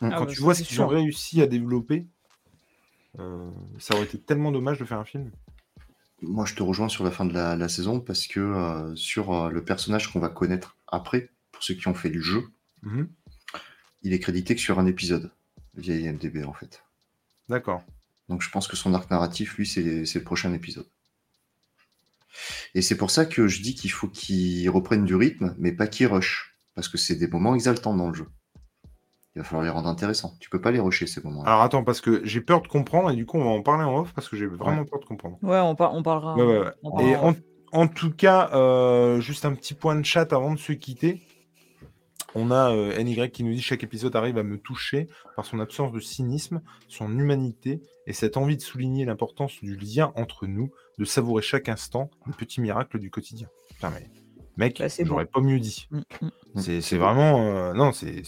Ah 0.01 0.11
Quand 0.11 0.25
bah, 0.25 0.33
tu 0.33 0.41
vois 0.41 0.55
ce 0.55 0.63
qu'ils 0.63 0.81
ont 0.81 0.87
réussi 0.89 1.43
à 1.43 1.47
développer, 1.47 2.07
euh, 3.19 3.51
ça 3.79 3.95
aurait 3.95 4.05
été 4.05 4.19
tellement 4.21 4.53
dommage 4.53 4.79
de 4.79 4.85
faire 4.85 4.99
un 4.99 5.05
film. 5.05 5.31
Moi, 6.23 6.45
je 6.47 6.55
te 6.55 6.63
rejoins 6.63 6.89
sur 6.89 7.03
la 7.05 7.11
fin 7.11 7.25
de 7.25 7.33
la, 7.33 7.57
la 7.57 7.69
saison 7.69 8.01
parce 8.01 8.27
que 8.27 8.41
euh, 8.41 8.95
sur 8.95 9.33
euh, 9.33 9.51
le 9.51 9.65
personnage 9.65 10.13
qu'on 10.13 10.21
va 10.21 10.29
connaître 10.29 10.77
après, 10.87 11.31
pour 11.53 11.63
ceux 11.63 11.75
qui 11.75 11.89
ont 11.89 11.95
fait 11.95 12.11
du 12.11 12.23
jeu, 12.23 12.45
Mhm. 12.83 13.11
Il 14.03 14.13
est 14.13 14.19
crédité 14.19 14.55
que 14.55 14.61
sur 14.61 14.79
un 14.79 14.87
épisode. 14.87 15.31
via 15.75 15.95
IMDB 15.95 16.45
en 16.45 16.53
fait. 16.53 16.83
D'accord. 17.49 17.83
Donc 18.29 18.43
je 18.43 18.51
pense 18.51 18.69
que 18.69 18.77
son 18.77 18.95
arc 18.95 19.11
narratif, 19.11 19.57
lui, 19.57 19.67
c'est 19.67 19.83
le 19.83 20.23
prochain 20.23 20.53
épisode. 20.53 20.87
Et 22.75 22.83
c'est 22.83 22.97
pour 22.97 23.11
ça 23.11 23.25
que 23.27 23.49
je 23.49 23.61
dis 23.61 23.75
qu'il 23.75 23.91
faut 23.91 24.07
qu'il 24.07 24.69
reprenne 24.71 25.05
du 25.05 25.17
rythme, 25.17 25.55
mais 25.59 25.73
pas 25.73 25.89
qu'il 25.89 26.07
rush. 26.07 26.55
Parce 26.75 26.89
que 26.89 26.97
c'est 26.97 27.17
des 27.17 27.27
moments 27.27 27.55
exaltants 27.55 27.95
dans 27.95 28.09
le 28.09 28.15
jeu. 28.15 28.27
Il 29.35 29.41
va 29.41 29.45
falloir 29.45 29.65
les 29.65 29.71
rendre 29.71 29.89
intéressants. 29.89 30.35
Tu 30.41 30.49
peux 30.49 30.61
pas 30.61 30.71
les 30.71 30.81
rusher 30.81 31.07
ces 31.07 31.21
moments-là. 31.23 31.51
Alors 31.51 31.63
attends, 31.63 31.85
parce 31.85 32.01
que 32.01 32.21
j'ai 32.25 32.41
peur 32.41 32.63
de 32.63 32.69
comprendre, 32.69 33.11
et 33.11 33.17
du 33.17 33.27
coup 33.27 33.39
on 33.39 33.45
va 33.45 33.51
en 33.51 33.63
parler 33.63 33.85
en 33.85 34.01
off, 34.01 34.13
parce 34.15 34.29
que 34.29 34.37
j'ai 34.37 34.47
vraiment 34.47 34.85
peur 34.85 35.01
de 35.01 35.05
comprendre. 35.05 35.39
Ouais, 35.43 35.59
on, 35.59 35.71
on 35.71 36.03
parlera. 36.03 36.37
Ouais, 36.37 36.45
ouais, 36.45 36.59
ouais. 36.61 36.73
on 36.83 36.91
parlera 36.91 37.33
Et 37.33 37.35
en 37.73 37.87
tout 37.87 38.11
cas, 38.11 38.51
euh, 38.53 39.21
juste 39.21 39.45
un 39.45 39.55
petit 39.55 39.75
point 39.75 39.95
de 39.97 40.05
chat 40.05 40.33
avant 40.33 40.53
de 40.53 40.59
se 40.59 40.73
quitter. 40.73 41.23
On 42.35 42.51
a 42.51 42.71
euh, 42.73 42.97
NY 43.03 43.31
qui 43.31 43.43
nous 43.43 43.53
dit 43.53 43.61
chaque 43.63 43.83
épisode 43.83 44.15
arrive 44.15 44.39
à 44.39 44.43
me 44.43 44.57
toucher 44.59 45.09
par 45.37 45.45
son 45.45 45.59
absence 45.61 45.93
de 45.93 45.99
cynisme, 46.01 46.61
son 46.89 47.11
humanité 47.19 47.81
et 48.07 48.13
cette 48.13 48.37
envie 48.37 48.57
de 48.57 48.63
souligner 48.63 49.05
l'importance 49.05 49.61
du 49.63 49.77
lien 49.77 50.13
entre 50.17 50.47
nous, 50.47 50.71
de 50.99 51.05
savourer 51.05 51.43
chaque 51.43 51.69
instant 51.69 52.09
les 52.27 52.33
petits 52.33 52.61
miracles 52.61 52.99
du 53.01 53.11
quotidien. 53.11 53.49
Putain, 53.69 53.91
mais 53.91 54.09
mec, 54.57 54.79
Bah, 54.79 54.89
c'est 54.89 55.05
j'aurais 55.05 55.27
pas 55.27 55.41
mieux 55.41 55.59
dit. 55.59 55.89
Mm, 55.91 55.99
mm. 56.23 56.31
C'est 56.57 56.81
c'est 56.81 56.99
vraiment. 56.99 57.41
euh, 57.43 57.73
non, 57.73 57.93
c'est- 57.93 58.23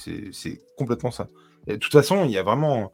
complètement 0.76 1.10
ça. 1.10 1.28
Et 1.68 1.72
de 1.72 1.76
toute 1.76 1.92
façon, 1.92 2.24
il 2.24 2.30
y 2.32 2.38
a 2.38 2.42
vraiment. 2.42 2.92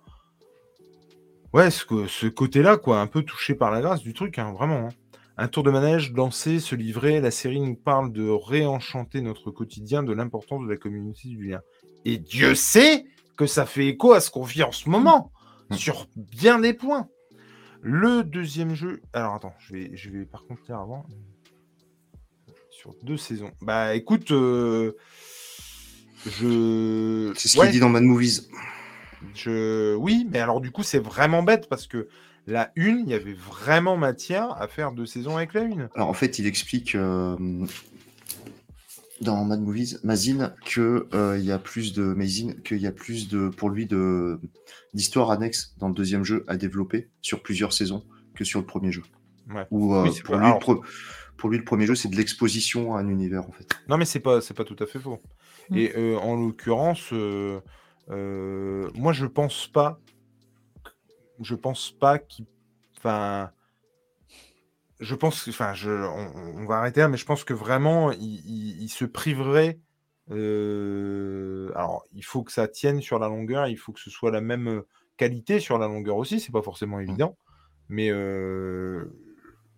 Ouais, 1.54 1.70
ce 1.70 2.26
côté-là, 2.26 2.76
quoi, 2.76 3.00
un 3.00 3.06
peu 3.06 3.22
touché 3.22 3.54
par 3.54 3.70
la 3.70 3.80
grâce 3.80 4.02
du 4.02 4.12
truc, 4.12 4.38
hein, 4.38 4.52
vraiment. 4.52 4.88
hein. 4.88 4.88
Un 5.40 5.46
tour 5.48 5.62
de 5.62 5.70
manège, 5.70 6.12
danser, 6.12 6.58
se 6.58 6.74
livrer, 6.74 7.20
la 7.20 7.30
série 7.30 7.60
nous 7.60 7.76
parle 7.76 8.12
de 8.12 8.28
réenchanter 8.28 9.20
notre 9.20 9.50
quotidien, 9.52 10.02
de 10.02 10.12
l'importance 10.12 10.64
de 10.64 10.68
la 10.68 10.76
communauté 10.76 11.28
du 11.28 11.48
lien. 11.50 11.60
Et 12.04 12.18
Dieu 12.18 12.56
sait 12.56 13.06
que 13.36 13.46
ça 13.46 13.64
fait 13.64 13.86
écho 13.86 14.12
à 14.12 14.20
ce 14.20 14.30
qu'on 14.30 14.42
vit 14.42 14.64
en 14.64 14.72
ce 14.72 14.88
moment, 14.88 15.30
Mm. 15.70 15.74
sur 15.76 16.08
bien 16.16 16.58
des 16.58 16.72
points. 16.72 17.08
Le 17.80 18.24
deuxième 18.24 18.74
jeu. 18.74 19.02
Alors 19.12 19.34
attends, 19.34 19.54
je 19.60 19.74
vais, 19.74 19.90
je 19.94 20.10
vais 20.10 20.24
par 20.24 20.44
contre 20.44 20.62
lire 20.66 20.78
avant. 20.78 21.04
Sur 22.70 22.94
deux 23.02 23.16
saisons. 23.16 23.52
Bah 23.60 23.94
écoute, 23.94 24.30
euh, 24.30 24.96
je. 26.26 27.32
C'est 27.36 27.48
ce 27.48 27.60
qu'il 27.60 27.70
dit 27.70 27.80
dans 27.80 27.88
Mad 27.88 28.02
Movies. 28.02 28.48
je... 29.34 29.94
Oui, 29.96 30.26
mais 30.30 30.38
alors 30.38 30.60
du 30.60 30.70
coup, 30.70 30.82
c'est 30.82 30.98
vraiment 30.98 31.42
bête 31.42 31.68
parce 31.68 31.86
que 31.86 32.08
la 32.48 32.72
une, 32.76 33.00
il 33.00 33.08
y 33.10 33.14
avait 33.14 33.34
vraiment 33.34 33.96
matière 33.96 34.50
à 34.60 34.68
faire 34.68 34.92
deux 34.92 35.06
saisons 35.06 35.36
avec 35.36 35.52
la 35.54 35.62
une. 35.62 35.88
Alors 35.94 36.08
en 36.08 36.14
fait, 36.14 36.38
il 36.38 36.46
explique 36.46 36.94
euh, 36.94 37.36
dans 39.20 39.44
Mad 39.44 39.60
Movies, 39.60 39.98
Mazin, 40.04 40.54
que 40.64 41.06
euh, 41.12 41.36
il 41.38 41.44
y 41.44 41.52
a 41.52 41.58
plus 41.58 41.92
de 41.92 42.02
Mazin, 42.02 42.54
qu'il 42.64 42.78
y 42.78 42.86
a 42.86 42.92
plus 42.92 43.28
de 43.28 43.48
pour 43.48 43.68
lui 43.70 43.86
de 43.86 44.40
d'histoires 44.94 45.30
annexes 45.30 45.74
dans 45.78 45.88
le 45.88 45.94
deuxième 45.94 46.24
jeu 46.24 46.44
à 46.48 46.56
développer 46.56 47.10
sur 47.20 47.42
plusieurs 47.42 47.72
saisons 47.72 48.04
que 48.34 48.44
sur 48.44 48.60
le 48.60 48.66
premier 48.66 48.92
jeu. 48.92 49.02
Ouais. 49.52 49.66
Ou 49.70 49.94
euh, 49.94 50.04
Oui, 50.04 50.20
pour, 50.24 50.36
lui, 50.36 50.44
alors- 50.44 50.54
le 50.56 50.60
pro- 50.60 50.84
pour 51.36 51.50
lui, 51.50 51.58
le 51.58 51.64
premier 51.64 51.86
jeu, 51.86 51.94
c'est 51.94 52.08
de 52.08 52.16
l'exposition 52.16 52.94
à 52.96 53.00
un 53.00 53.08
univers 53.08 53.46
en 53.46 53.52
fait. 53.52 53.68
Non, 53.88 53.96
mais 53.96 54.04
c'est 54.04 54.20
pas, 54.20 54.40
c'est 54.40 54.54
pas 54.54 54.64
tout 54.64 54.76
à 54.80 54.86
fait 54.86 54.98
faux. 54.98 55.20
Mm. 55.70 55.76
Et 55.76 55.92
euh, 55.96 56.16
en 56.18 56.34
l'occurrence, 56.36 57.10
euh, 57.12 57.60
euh, 58.10 58.88
moi, 58.94 59.12
je 59.12 59.26
pense 59.26 59.66
pas. 59.66 60.00
Je 61.40 61.54
pense 61.54 61.90
pas 61.92 62.18
qu'il. 62.18 62.46
Enfin. 62.96 63.50
Je 65.00 65.14
pense. 65.14 65.46
Enfin, 65.48 65.74
je, 65.74 65.90
on, 65.90 66.62
on 66.62 66.66
va 66.66 66.78
arrêter 66.78 67.00
là, 67.00 67.08
mais 67.08 67.16
je 67.16 67.24
pense 67.24 67.44
que 67.44 67.54
vraiment, 67.54 68.10
il, 68.12 68.20
il- 68.46 68.82
il 68.82 68.88
se 68.88 69.04
priverait. 69.04 69.78
euh, 70.30 71.70
alors, 71.74 72.04
il 72.12 72.24
faut 72.24 72.42
que 72.42 72.52
ça 72.52 72.68
tienne 72.68 73.00
sur 73.00 73.18
la 73.18 73.28
longueur, 73.28 73.66
il 73.68 73.76
faut 73.78 73.92
que 73.92 74.00
ce 74.00 74.10
soit 74.10 74.30
la 74.30 74.40
même 74.40 74.82
qualité 75.16 75.60
sur 75.60 75.78
la 75.78 75.86
longueur 75.88 76.16
aussi, 76.16 76.40
c'est 76.40 76.52
pas 76.52 76.62
forcément 76.62 77.00
évident. 77.00 77.36
Mais 77.88 78.10
euh, 78.10 79.06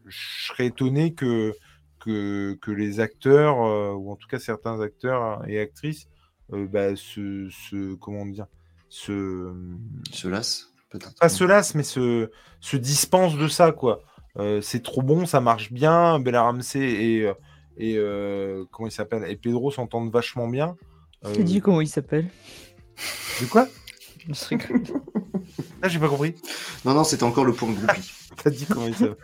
je 0.07 0.47
serais 0.49 0.67
étonné 0.67 1.15
que, 1.15 1.55
que, 2.01 2.55
que 2.61 2.71
les 2.73 3.01
acteurs, 3.01 3.63
euh, 3.65 3.93
ou 3.95 4.11
en 4.13 4.17
tout 4.17 4.29
cas 4.29 4.39
certains 4.41 4.81
acteurs 4.81 5.47
et 5.49 5.61
actrices, 5.61 6.09
bah, 6.51 6.97
se, 6.97 7.49
se- 7.51 7.95
comment 7.97 8.27
dire, 8.27 8.47
se, 8.89 9.53
Se 10.13 10.29
lasse 10.29 10.70
peut-être. 10.70 10.70
Pas 11.21 11.29
se 11.29 11.45
lassent, 11.45 11.75
mais 11.75 11.83
se, 11.83 12.31
se 12.61 12.77
dispensent 12.77 13.37
de 13.37 13.49
ça, 13.49 13.73
quoi. 13.73 14.03
Euh, 14.39 14.61
c'est 14.61 14.83
trop 14.83 15.03
bon, 15.03 15.27
ça 15.27 15.41
marche 15.41 15.73
bien. 15.73 16.19
Bella 16.21 16.43
Ramsey 16.43 16.81
et, 16.81 17.23
euh, 17.23 17.35
et 17.77 17.97
euh, 17.97 18.65
comment 18.71 18.89
il 18.89 18.93
s'appelle? 18.93 19.25
Et 19.29 19.37
Pedro 19.37 19.71
s'entendent 19.71 20.13
vachement 20.13 20.49
bien. 20.49 20.77
Euh, 21.25 21.35
T'as 21.35 21.43
dit 21.43 21.61
comment 21.61 21.81
il 21.81 21.89
s'appelle 21.89 22.29
de 23.41 23.47
quoi? 23.47 23.69
Je. 24.29 24.33
Là, 25.83 25.89
j'ai 25.89 25.99
pas 25.99 26.09
compris. 26.09 26.35
Non, 26.85 26.95
non, 26.95 27.05
c'était 27.05 27.25
encore 27.25 27.45
le 27.45 27.53
point 27.53 27.71
groupie. 27.73 28.13
T'as 28.43 28.51
dit 28.51 28.67
comment 28.67 28.87
il 28.87 28.95
s'appelle 28.95 29.17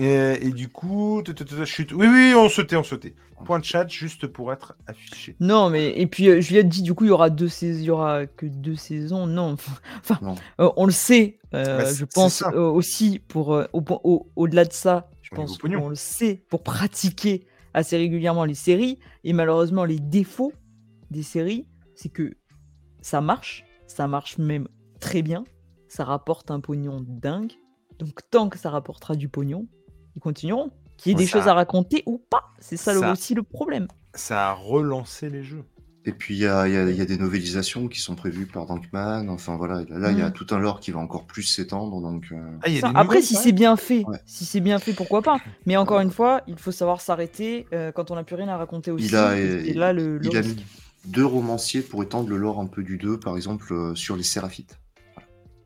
euh, 0.00 0.36
Et 0.40 0.50
du 0.50 0.68
coup, 0.68 1.22
chute. 1.64 1.92
Oui, 1.92 2.06
oui, 2.08 2.32
on 2.36 2.48
sautait, 2.48 2.76
on 2.76 2.82
sautait. 2.82 3.14
Point 3.44 3.58
de 3.58 3.64
chat 3.64 3.88
juste 3.88 4.28
pour 4.28 4.52
être 4.52 4.76
affiché. 4.86 5.36
Non, 5.40 5.68
mais 5.68 5.98
et 6.00 6.06
puis 6.06 6.28
euh, 6.28 6.40
Juliette 6.40 6.68
dit 6.68 6.82
du 6.82 6.94
coup 6.94 7.04
il 7.04 7.08
y 7.08 7.10
aura 7.10 7.28
deux 7.28 7.48
saisons, 7.48 7.80
il 7.80 7.84
y 7.84 7.90
aura 7.90 8.26
que 8.26 8.46
deux 8.46 8.76
saisons. 8.76 9.26
Non, 9.26 9.56
enfin, 9.98 10.18
Non. 10.22 10.34
euh, 10.60 10.70
on 10.76 10.86
le 10.86 10.92
sait. 10.92 11.38
euh, 11.54 11.78
Bah, 11.78 11.92
je 11.92 12.04
pense 12.04 12.42
aussi 12.54 13.18
pour 13.18 13.48
au 13.72 13.80
point- 13.80 14.00
au- 14.04 14.30
au-delà 14.36 14.64
de 14.64 14.72
ça, 14.72 15.10
je 15.22 15.30
pense 15.34 15.58
qu'on 15.58 15.88
le 15.88 15.94
sait 15.96 16.44
pour 16.50 16.62
pratiquer 16.62 17.46
assez 17.74 17.96
régulièrement 17.96 18.44
les 18.44 18.54
séries 18.54 18.98
et 19.24 19.32
malheureusement 19.32 19.84
les 19.84 19.98
défauts 19.98 20.52
des 21.10 21.22
séries, 21.24 21.66
c'est 21.96 22.10
que 22.10 22.34
ça 23.00 23.20
marche, 23.20 23.64
ça 23.88 24.06
marche 24.06 24.38
même 24.38 24.68
très 25.00 25.22
bien, 25.22 25.42
ça 25.88 26.04
rapporte 26.04 26.50
un 26.52 26.60
pognon 26.60 27.04
dingue. 27.08 27.52
Donc 28.02 28.20
tant 28.30 28.48
que 28.48 28.58
ça 28.58 28.70
rapportera 28.70 29.14
du 29.14 29.28
pognon, 29.28 29.66
ils 30.16 30.20
continueront. 30.20 30.70
Qu'il 30.98 31.12
y 31.12 31.14
ait 31.14 31.18
des 31.18 31.26
ça- 31.26 31.38
choses 31.38 31.48
à 31.48 31.54
raconter 31.54 32.02
ou 32.06 32.18
pas, 32.18 32.52
c'est 32.60 32.76
ça, 32.76 33.10
aussi 33.12 33.34
le 33.34 33.42
problème. 33.42 33.88
Ça 34.14 34.50
a 34.50 34.52
relancé 34.52 35.30
les 35.30 35.42
jeux. 35.42 35.64
Et 36.04 36.12
puis 36.12 36.34
il 36.34 36.40
y 36.40 36.46
a, 36.46 36.66
il 36.68 36.74
y 36.74 36.76
a- 36.76 36.90
il 36.90 36.96
y 36.96 37.00
a 37.00 37.04
des 37.04 37.16
novélisations 37.16 37.86
qui 37.88 38.00
sont 38.00 38.14
prévues 38.16 38.46
par 38.46 38.66
Dankman. 38.66 39.28
Enfin 39.28 39.56
voilà, 39.56 39.82
là 39.88 40.10
il 40.10 40.18
y 40.18 40.22
a 40.22 40.28
Mm. 40.28 40.32
tout 40.32 40.46
un 40.50 40.58
lore 40.58 40.80
qui 40.80 40.90
va 40.90 40.98
encore 41.00 41.26
plus 41.26 41.42
s'étendre. 41.44 42.00
Donc 42.00 42.26
euh, 42.32 42.58
Ah, 42.62 42.70
Ça, 42.80 42.88
après, 42.88 43.04
nouvelles, 43.04 43.22
si 43.22 43.34
ouais. 43.36 43.40
c'est 43.40 43.52
bien 43.52 43.76
fait, 43.76 44.04
Ouais. 44.06 44.18
si 44.26 44.44
c'est 44.44 44.60
bien 44.60 44.78
fait, 44.80 44.92
pourquoi 44.92 45.22
pas. 45.22 45.38
Mais 45.64 45.76
encore 45.76 46.00
une 46.00 46.10
fois, 46.10 46.42
il 46.48 46.58
faut 46.58 46.72
savoir 46.72 47.00
s'arrêter 47.00 47.66
euh, 47.72 47.92
quand 47.92 48.10
on 48.10 48.16
n'a 48.16 48.24
plus 48.24 48.34
rien 48.36 48.48
à 48.48 48.56
raconter 48.56 48.90
aussi. 48.90 49.06
il 49.06 49.16
a, 49.16 49.38
et 49.38 49.64
c'est 49.66 49.74
là 49.74 49.92
le, 49.92 50.18
le 50.18 50.26
il 50.26 50.36
a 50.36 50.40
risque. 50.40 50.56
mis 50.56 50.64
deux 51.06 51.24
romanciers 51.26 51.82
pour 51.82 52.02
étendre 52.02 52.28
le 52.28 52.36
lore 52.36 52.58
un 52.60 52.66
peu 52.66 52.82
du 52.82 52.98
2, 52.98 53.18
par 53.18 53.36
exemple 53.36 53.72
euh, 53.72 53.94
sur 53.94 54.16
les 54.16 54.22
Séraphites. 54.24 54.78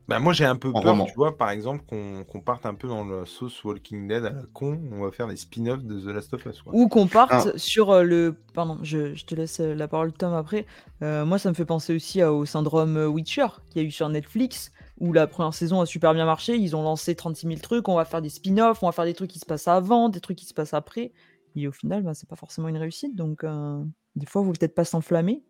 Bah, 0.07 0.19
moi, 0.19 0.31
j'ai 0.31 0.45
un 0.45 0.55
peu 0.55 0.69
En 0.69 0.81
peur, 0.81 0.91
roman. 0.91 1.05
tu 1.05 1.13
vois, 1.15 1.37
par 1.37 1.49
exemple, 1.49 1.83
qu'on 1.85 2.23
qu'on 2.23 2.39
parte 2.39 2.65
un 2.65 2.73
peu 2.75 2.87
dans 2.87 3.03
le 3.03 3.25
sauce 3.25 3.61
Walking 3.65 4.07
Dead 4.07 4.23
à 4.23 4.29
la 4.29 4.43
con. 4.53 4.79
On 4.93 5.03
va 5.03 5.11
faire 5.11 5.27
des 5.27 5.35
spin-offs 5.35 5.83
de 5.83 5.99
The 5.99 6.05
Last 6.15 6.33
of 6.33 6.45
Us. 6.45 6.61
quoi. 6.61 6.73
Ou 6.73 6.87
qu'on 6.87 7.07
parte 7.07 7.31
Ah. 7.33 7.57
sur 7.57 7.91
euh, 7.91 8.03
le. 8.03 8.35
Pardon, 8.53 8.77
je, 8.83 9.13
je 9.15 9.25
te 9.25 9.35
laisse 9.35 9.59
euh, 9.59 9.75
la 9.75 9.87
parole, 9.89 10.13
Tom, 10.13 10.33
après. 10.33 10.65
Euh, 11.03 11.25
moi, 11.25 11.37
ça 11.39 11.49
me 11.49 11.55
fait 11.55 11.65
penser 11.65 11.93
aussi 11.93 12.23
au 12.23 12.45
syndrome 12.45 12.97
Witcher 12.97 13.47
qu'il 13.69 13.81
y 13.81 13.85
a 13.85 13.87
eu 13.87 13.91
sur 13.91 14.07
Netflix, 14.07 14.71
où 14.99 15.11
la 15.11 15.27
première 15.27 15.53
saison 15.53 15.81
a 15.81 15.85
super 15.85 16.13
bien 16.13 16.25
marché. 16.25 16.55
Ils 16.55 16.75
ont 16.75 16.83
lancé 16.83 17.13
36 17.13 17.45
000 17.47 17.59
trucs. 17.59 17.89
On 17.89 17.95
va 17.95 18.05
faire 18.05 18.21
des 18.21 18.29
spin-offs, 18.29 18.81
on 18.83 18.85
va 18.85 18.93
faire 18.93 19.05
des 19.05 19.13
trucs 19.13 19.29
qui 19.31 19.39
se 19.39 19.45
passent 19.45 19.67
avant, 19.67 20.07
des 20.09 20.21
trucs 20.21 20.37
qui 20.37 20.45
se 20.45 20.53
passent 20.53 20.73
après. 20.73 21.11
Et 21.57 21.67
au 21.67 21.71
final, 21.73 22.03
bah, 22.03 22.13
c'est 22.13 22.29
pas 22.29 22.35
forcément 22.37 22.69
une 22.69 22.77
réussite. 22.77 23.15
Donc, 23.15 23.43
euh, 23.43 23.83
des 24.15 24.25
fois, 24.25 24.41
il 24.41 24.45
faut 24.45 24.51
peut-être 24.53 24.75
pas 24.75 24.85
s'enflammer. 24.85 25.43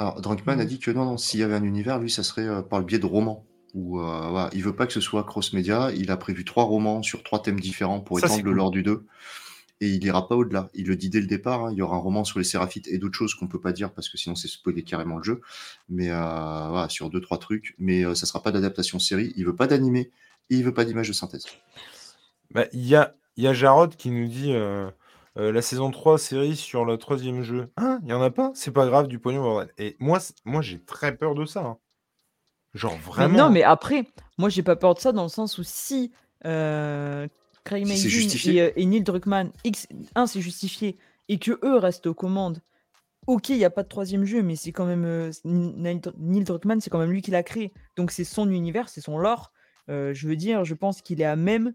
Alors 0.00 0.20
Drunkman 0.20 0.58
a 0.58 0.64
dit 0.64 0.80
que 0.80 0.90
non, 0.90 1.04
non, 1.04 1.16
s'il 1.16 1.38
y 1.38 1.42
avait 1.44 1.54
un 1.54 1.62
univers, 1.62 2.00
lui, 2.00 2.10
ça 2.10 2.24
serait 2.24 2.48
euh, 2.48 2.62
par 2.62 2.80
le 2.80 2.84
biais 2.84 2.98
de 2.98 3.06
romans. 3.06 3.44
Ou 3.74 4.00
euh, 4.00 4.28
voilà, 4.30 4.50
il 4.52 4.62
veut 4.62 4.74
pas 4.76 4.86
que 4.86 4.92
ce 4.92 5.00
soit 5.00 5.24
cross-média. 5.24 5.90
Il 5.96 6.10
a 6.10 6.16
prévu 6.16 6.44
trois 6.44 6.64
romans 6.64 7.02
sur 7.02 7.22
trois 7.22 7.42
thèmes 7.42 7.58
différents 7.60 8.00
pour 8.00 8.20
Ça, 8.20 8.26
étendre 8.26 8.44
le 8.44 8.50
cool. 8.50 8.56
lore 8.56 8.70
du 8.70 8.82
2. 8.82 9.04
Et 9.80 9.88
il 9.88 10.04
ira 10.04 10.28
pas 10.28 10.36
au-delà. 10.36 10.70
Il 10.74 10.86
le 10.86 10.94
dit 10.96 11.10
dès 11.10 11.20
le 11.20 11.26
départ. 11.26 11.64
hein, 11.66 11.72
il 11.72 11.78
y 11.78 11.82
aura 11.82 11.96
un 11.96 12.00
roman 12.00 12.22
sur 12.24 12.38
les 12.38 12.44
Séraphites 12.44 12.86
et 12.88 12.98
d'autres 12.98 13.16
choses 13.18 13.34
qu'on 13.34 13.48
peut 13.48 13.60
pas 13.60 13.72
dire 13.72 13.92
parce 13.92 14.08
que 14.08 14.16
sinon 14.16 14.36
c'est 14.36 14.46
spoiler 14.48 14.84
carrément 14.84 15.18
le 15.18 15.24
jeu. 15.24 15.40
Mais 15.88 16.10
euh, 16.10 16.14
voilà, 16.68 16.88
sur 16.88 17.10
deux 17.10 17.20
trois 17.20 17.38
trucs. 17.38 17.74
Mais 17.78 18.04
euh, 18.04 18.14
ça 18.14 18.26
sera 18.26 18.40
pas 18.42 18.52
d'adaptation 18.52 19.00
série. 19.00 19.32
Il 19.36 19.44
veut 19.44 19.56
pas 19.56 19.66
d'animé 19.66 20.12
et 20.50 20.54
il 20.56 20.64
veut 20.64 20.72
pas 20.74 20.84
d'image 20.84 21.08
de 21.08 21.12
synthèse. 21.12 21.46
Bah, 22.52 22.66
Il 22.72 22.86
y, 22.86 22.94
a, 22.94 23.14
il 23.36 23.42
y 23.44 23.48
a 23.48 23.52
Jarod 23.52 23.96
qui 23.96 24.10
nous 24.10 24.28
dit 24.28 24.52
euh, 24.52 24.88
la 25.36 25.60
saison 25.62 25.90
3 25.90 26.18
série 26.18 26.54
sur 26.56 26.84
le 26.84 26.96
troisième 26.96 27.42
jeu. 27.42 27.68
Hein? 27.76 27.98
Il 28.04 28.08
y 28.08 28.12
en 28.12 28.22
a 28.22 28.30
pas? 28.30 28.52
C'est 28.54 28.70
pas 28.70 28.86
grave, 28.86 29.08
du 29.08 29.18
pognon. 29.18 29.42
bordel. 29.42 29.72
Et 29.78 29.96
moi, 29.98 30.20
moi 30.44 30.62
j'ai 30.62 30.78
très 30.80 31.16
peur 31.16 31.34
de 31.34 31.44
ça. 31.44 31.60
hein. 31.64 31.78
Genre 32.74 32.96
vraiment. 32.96 33.38
non, 33.38 33.50
mais 33.50 33.62
après, 33.62 34.06
moi, 34.38 34.48
j'ai 34.48 34.62
pas 34.62 34.76
peur 34.76 34.94
de 34.94 35.00
ça 35.00 35.12
dans 35.12 35.22
le 35.22 35.28
sens 35.28 35.58
où 35.58 35.62
si 35.62 36.12
euh, 36.44 37.28
Craig 37.64 37.86
Mazin 37.86 38.08
et, 38.56 38.60
euh, 38.62 38.70
et 38.76 38.84
Neil 38.86 39.02
Druckmann, 39.02 39.50
X, 39.64 39.86
un, 40.14 40.26
c'est 40.26 40.40
justifié, 40.40 40.98
et 41.28 41.38
que 41.38 41.58
eux 41.64 41.76
restent 41.78 42.06
aux 42.06 42.14
commandes, 42.14 42.60
ok, 43.26 43.50
il 43.50 43.56
n'y 43.58 43.64
a 43.64 43.70
pas 43.70 43.82
de 43.84 43.88
troisième 43.88 44.24
jeu, 44.24 44.42
mais 44.42 44.56
c'est 44.56 44.72
quand 44.72 44.84
même. 44.86 45.04
euh, 45.04 45.30
Neil 45.44 46.44
Druckmann, 46.44 46.80
c'est 46.80 46.90
quand 46.90 46.98
même 46.98 47.10
lui 47.12 47.22
qui 47.22 47.30
l'a 47.30 47.42
créé. 47.42 47.72
Donc, 47.96 48.10
c'est 48.10 48.24
son 48.24 48.50
univers, 48.50 48.88
c'est 48.88 49.00
son 49.00 49.16
lore. 49.18 49.52
Euh, 49.88 50.12
je 50.14 50.26
veux 50.28 50.36
dire, 50.36 50.64
je 50.64 50.74
pense 50.74 51.00
qu'il 51.00 51.20
est 51.20 51.24
à 51.26 51.36
même, 51.36 51.74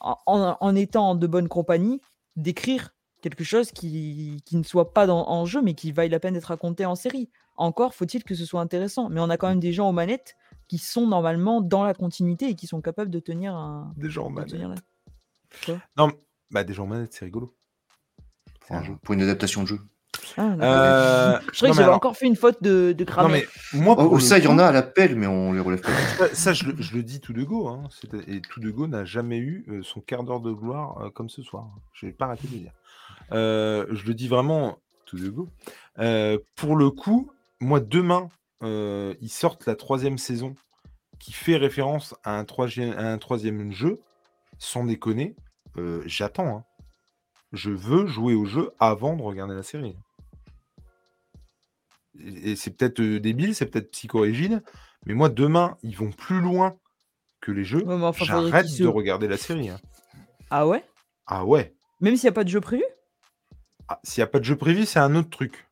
en, 0.00 0.16
en- 0.26 0.56
en 0.60 0.74
étant 0.76 1.10
en 1.10 1.14
de 1.14 1.26
bonne 1.26 1.48
compagnie, 1.48 2.00
d'écrire 2.36 2.94
quelque 3.20 3.44
chose 3.44 3.72
qui, 3.72 4.40
qui 4.44 4.56
ne 4.56 4.62
soit 4.62 4.94
pas 4.94 5.06
dans, 5.06 5.28
en 5.28 5.44
jeu, 5.44 5.60
mais 5.60 5.74
qui 5.74 5.92
vaille 5.92 6.08
la 6.08 6.20
peine 6.20 6.34
d'être 6.34 6.46
raconté 6.46 6.86
en 6.86 6.94
série. 6.94 7.28
Encore 7.58 7.94
faut-il 7.94 8.24
que 8.24 8.34
ce 8.34 8.44
soit 8.44 8.60
intéressant. 8.60 9.08
Mais 9.10 9.20
on 9.20 9.28
a 9.30 9.36
quand 9.36 9.48
même 9.48 9.60
des 9.60 9.72
gens 9.72 9.88
aux 9.88 9.92
manettes 9.92 10.36
qui 10.68 10.78
sont 10.78 11.06
normalement 11.06 11.60
dans 11.60 11.82
la 11.84 11.94
continuité 11.94 12.46
et 12.50 12.54
qui 12.54 12.66
sont 12.66 12.80
capables 12.80 13.10
de 13.10 13.20
tenir 13.20 13.54
un. 13.54 13.92
Des 13.96 14.10
gens 14.10 14.26
aux 14.26 14.30
manettes. 14.30 14.50
tenir 14.50 14.68
la- 14.68 14.74
Quoi? 15.66 15.78
Non, 15.96 16.10
bah 16.50 16.64
des 16.64 16.74
gens 16.74 16.84
aux 16.84 16.88
manettes, 16.88 17.12
c'est 17.14 17.24
rigolo. 17.24 17.54
Pour 18.66 18.76
un 18.76 18.80
Pour, 18.80 18.86
jeu. 18.86 18.94
pour 19.02 19.14
une 19.14 19.22
adaptation 19.22 19.62
de 19.62 19.68
jeu. 19.68 19.78
Ah, 20.36 20.48
d'accord. 20.50 20.62
Euh, 20.62 21.38
Je 21.52 21.56
croyais 21.56 21.68
non, 21.68 21.70
que 21.70 21.76
j'avais 21.76 21.82
alors- 21.84 21.96
encore 21.96 22.16
fait 22.16 22.26
une 22.26 22.36
faute 22.36 22.62
de, 22.62 22.92
de 22.92 23.04
Non, 23.04 23.10
grammaire. 23.10 23.42
mais 23.72 23.80
moi, 23.80 23.96
Oh, 23.98 24.18
ça, 24.18 24.38
il 24.38 24.44
y 24.44 24.46
en 24.48 24.58
a 24.58 24.66
à 24.66 24.72
l'appel, 24.72 25.16
mais 25.16 25.26
on 25.26 25.52
les 25.52 25.60
relève 25.60 25.80
pas. 25.80 25.88
Ça, 26.18 26.34
ça, 26.34 26.52
je, 26.52 26.64
le- 26.66 26.76
je 26.82 26.94
le 26.94 27.02
dis 27.02 27.20
tout 27.20 27.32
de 27.32 27.42
go. 27.44 27.68
Hein. 27.68 27.84
Et 28.26 28.40
tout 28.42 28.60
de 28.60 28.70
go 28.70 28.86
n'a 28.86 29.04
jamais 29.04 29.38
eu 29.38 29.64
euh, 29.68 29.82
son 29.82 30.00
quart 30.00 30.22
d'heure 30.24 30.40
de 30.40 30.52
gloire 30.52 30.98
euh, 31.02 31.10
comme 31.10 31.28
ce 31.30 31.42
soir. 31.42 31.68
Je 31.94 32.06
vais 32.06 32.12
pas 32.12 32.26
arrêter 32.26 32.46
de 32.48 32.52
le 32.52 32.58
dire. 32.60 32.72
Euh, 33.32 33.86
je 33.90 34.04
le 34.06 34.14
dis 34.14 34.28
vraiment 34.28 34.78
tout 35.06 35.16
de 35.18 35.28
go. 35.30 35.48
Euh, 35.98 36.38
pour 36.56 36.76
le 36.76 36.90
coup, 36.90 37.30
moi, 37.60 37.80
demain, 37.80 38.28
euh, 38.62 39.14
ils 39.20 39.30
sortent 39.30 39.66
la 39.66 39.76
troisième 39.76 40.18
saison 40.18 40.54
qui 41.18 41.32
fait 41.32 41.56
référence 41.56 42.14
à 42.24 42.38
un 42.38 42.44
troisième, 42.44 42.92
à 42.96 43.10
un 43.12 43.18
troisième 43.18 43.72
jeu. 43.72 44.00
Sans 44.60 44.84
déconner, 44.84 45.36
euh, 45.76 46.02
j'attends. 46.06 46.48
hein. 46.58 46.64
Je 47.52 47.70
veux 47.70 48.06
jouer 48.06 48.34
au 48.34 48.44
jeu 48.44 48.72
avant 48.80 49.14
de 49.16 49.22
regarder 49.22 49.54
la 49.54 49.62
série. 49.62 49.96
Et, 52.18 52.50
et 52.52 52.56
c'est 52.56 52.70
peut-être 52.76 53.00
euh, 53.00 53.20
débile, 53.20 53.54
c'est 53.54 53.66
peut-être 53.66 53.90
psychorigide, 53.92 54.62
mais 55.06 55.14
moi, 55.14 55.28
demain, 55.28 55.76
ils 55.82 55.96
vont 55.96 56.10
plus 56.10 56.40
loin 56.40 56.76
que 57.40 57.52
les 57.52 57.64
jeux. 57.64 57.84
Ouais, 57.84 57.96
mais 57.96 58.04
enfin, 58.04 58.24
faudrait 58.24 58.50
J'arrête 58.50 58.66
de 58.66 58.70
se- 58.70 58.82
regarder 58.82 59.28
la 59.28 59.36
série. 59.36 59.68
hein. 59.70 59.78
Ah 60.50 60.66
ouais? 60.66 60.84
Ah 61.26 61.44
ouais. 61.44 61.72
Même 62.00 62.16
s'il 62.16 62.24
n'y 62.26 62.30
a 62.30 62.32
pas 62.32 62.44
de 62.44 62.48
jeu 62.48 62.60
prévu? 62.60 62.84
Ah, 63.86 64.00
S'il 64.02 64.20
n'y 64.20 64.24
a 64.24 64.28
pas 64.28 64.40
de 64.40 64.44
jeu 64.44 64.56
prévu, 64.56 64.86
c'est 64.86 64.98
un 64.98 65.14
autre 65.14 65.30
truc. 65.30 65.67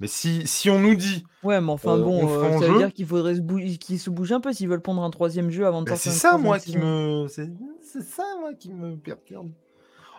Mais 0.00 0.06
si, 0.08 0.46
si 0.46 0.68
on 0.70 0.80
nous 0.80 0.94
dit, 0.96 1.24
Ouais, 1.44 1.60
mais 1.60 1.70
enfin 1.70 1.92
On- 1.94 2.02
bon, 2.04 2.24
on 2.26 2.28
euh, 2.28 2.52
ça 2.58 2.66
veut 2.66 2.72
jeu 2.72 2.78
dire 2.78 2.92
qu'il 2.92 3.06
faudrait 3.06 3.36
se, 3.36 3.40
bouger, 3.40 3.76
qu'ils 3.78 4.00
se 4.00 4.10
bougent 4.10 4.32
un 4.32 4.40
peu 4.40 4.52
s'ils 4.52 4.68
veulent 4.68 4.82
pondre 4.82 5.02
un 5.02 5.10
troisième 5.10 5.50
jeu 5.50 5.66
avant 5.66 5.82
de 5.82 5.90
bah, 5.90 5.96
c'est 5.96 6.10
ça, 6.10 6.36
moi, 6.36 6.58
qui 6.58 6.76
me, 6.76 7.26
c'est 7.28 7.48
ça, 8.02 8.24
moi, 8.40 8.54
qui 8.54 8.72
me 8.72 8.96
perturbe. 8.96 9.52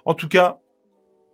En 0.05 0.13
tout 0.13 0.29
cas, 0.29 0.59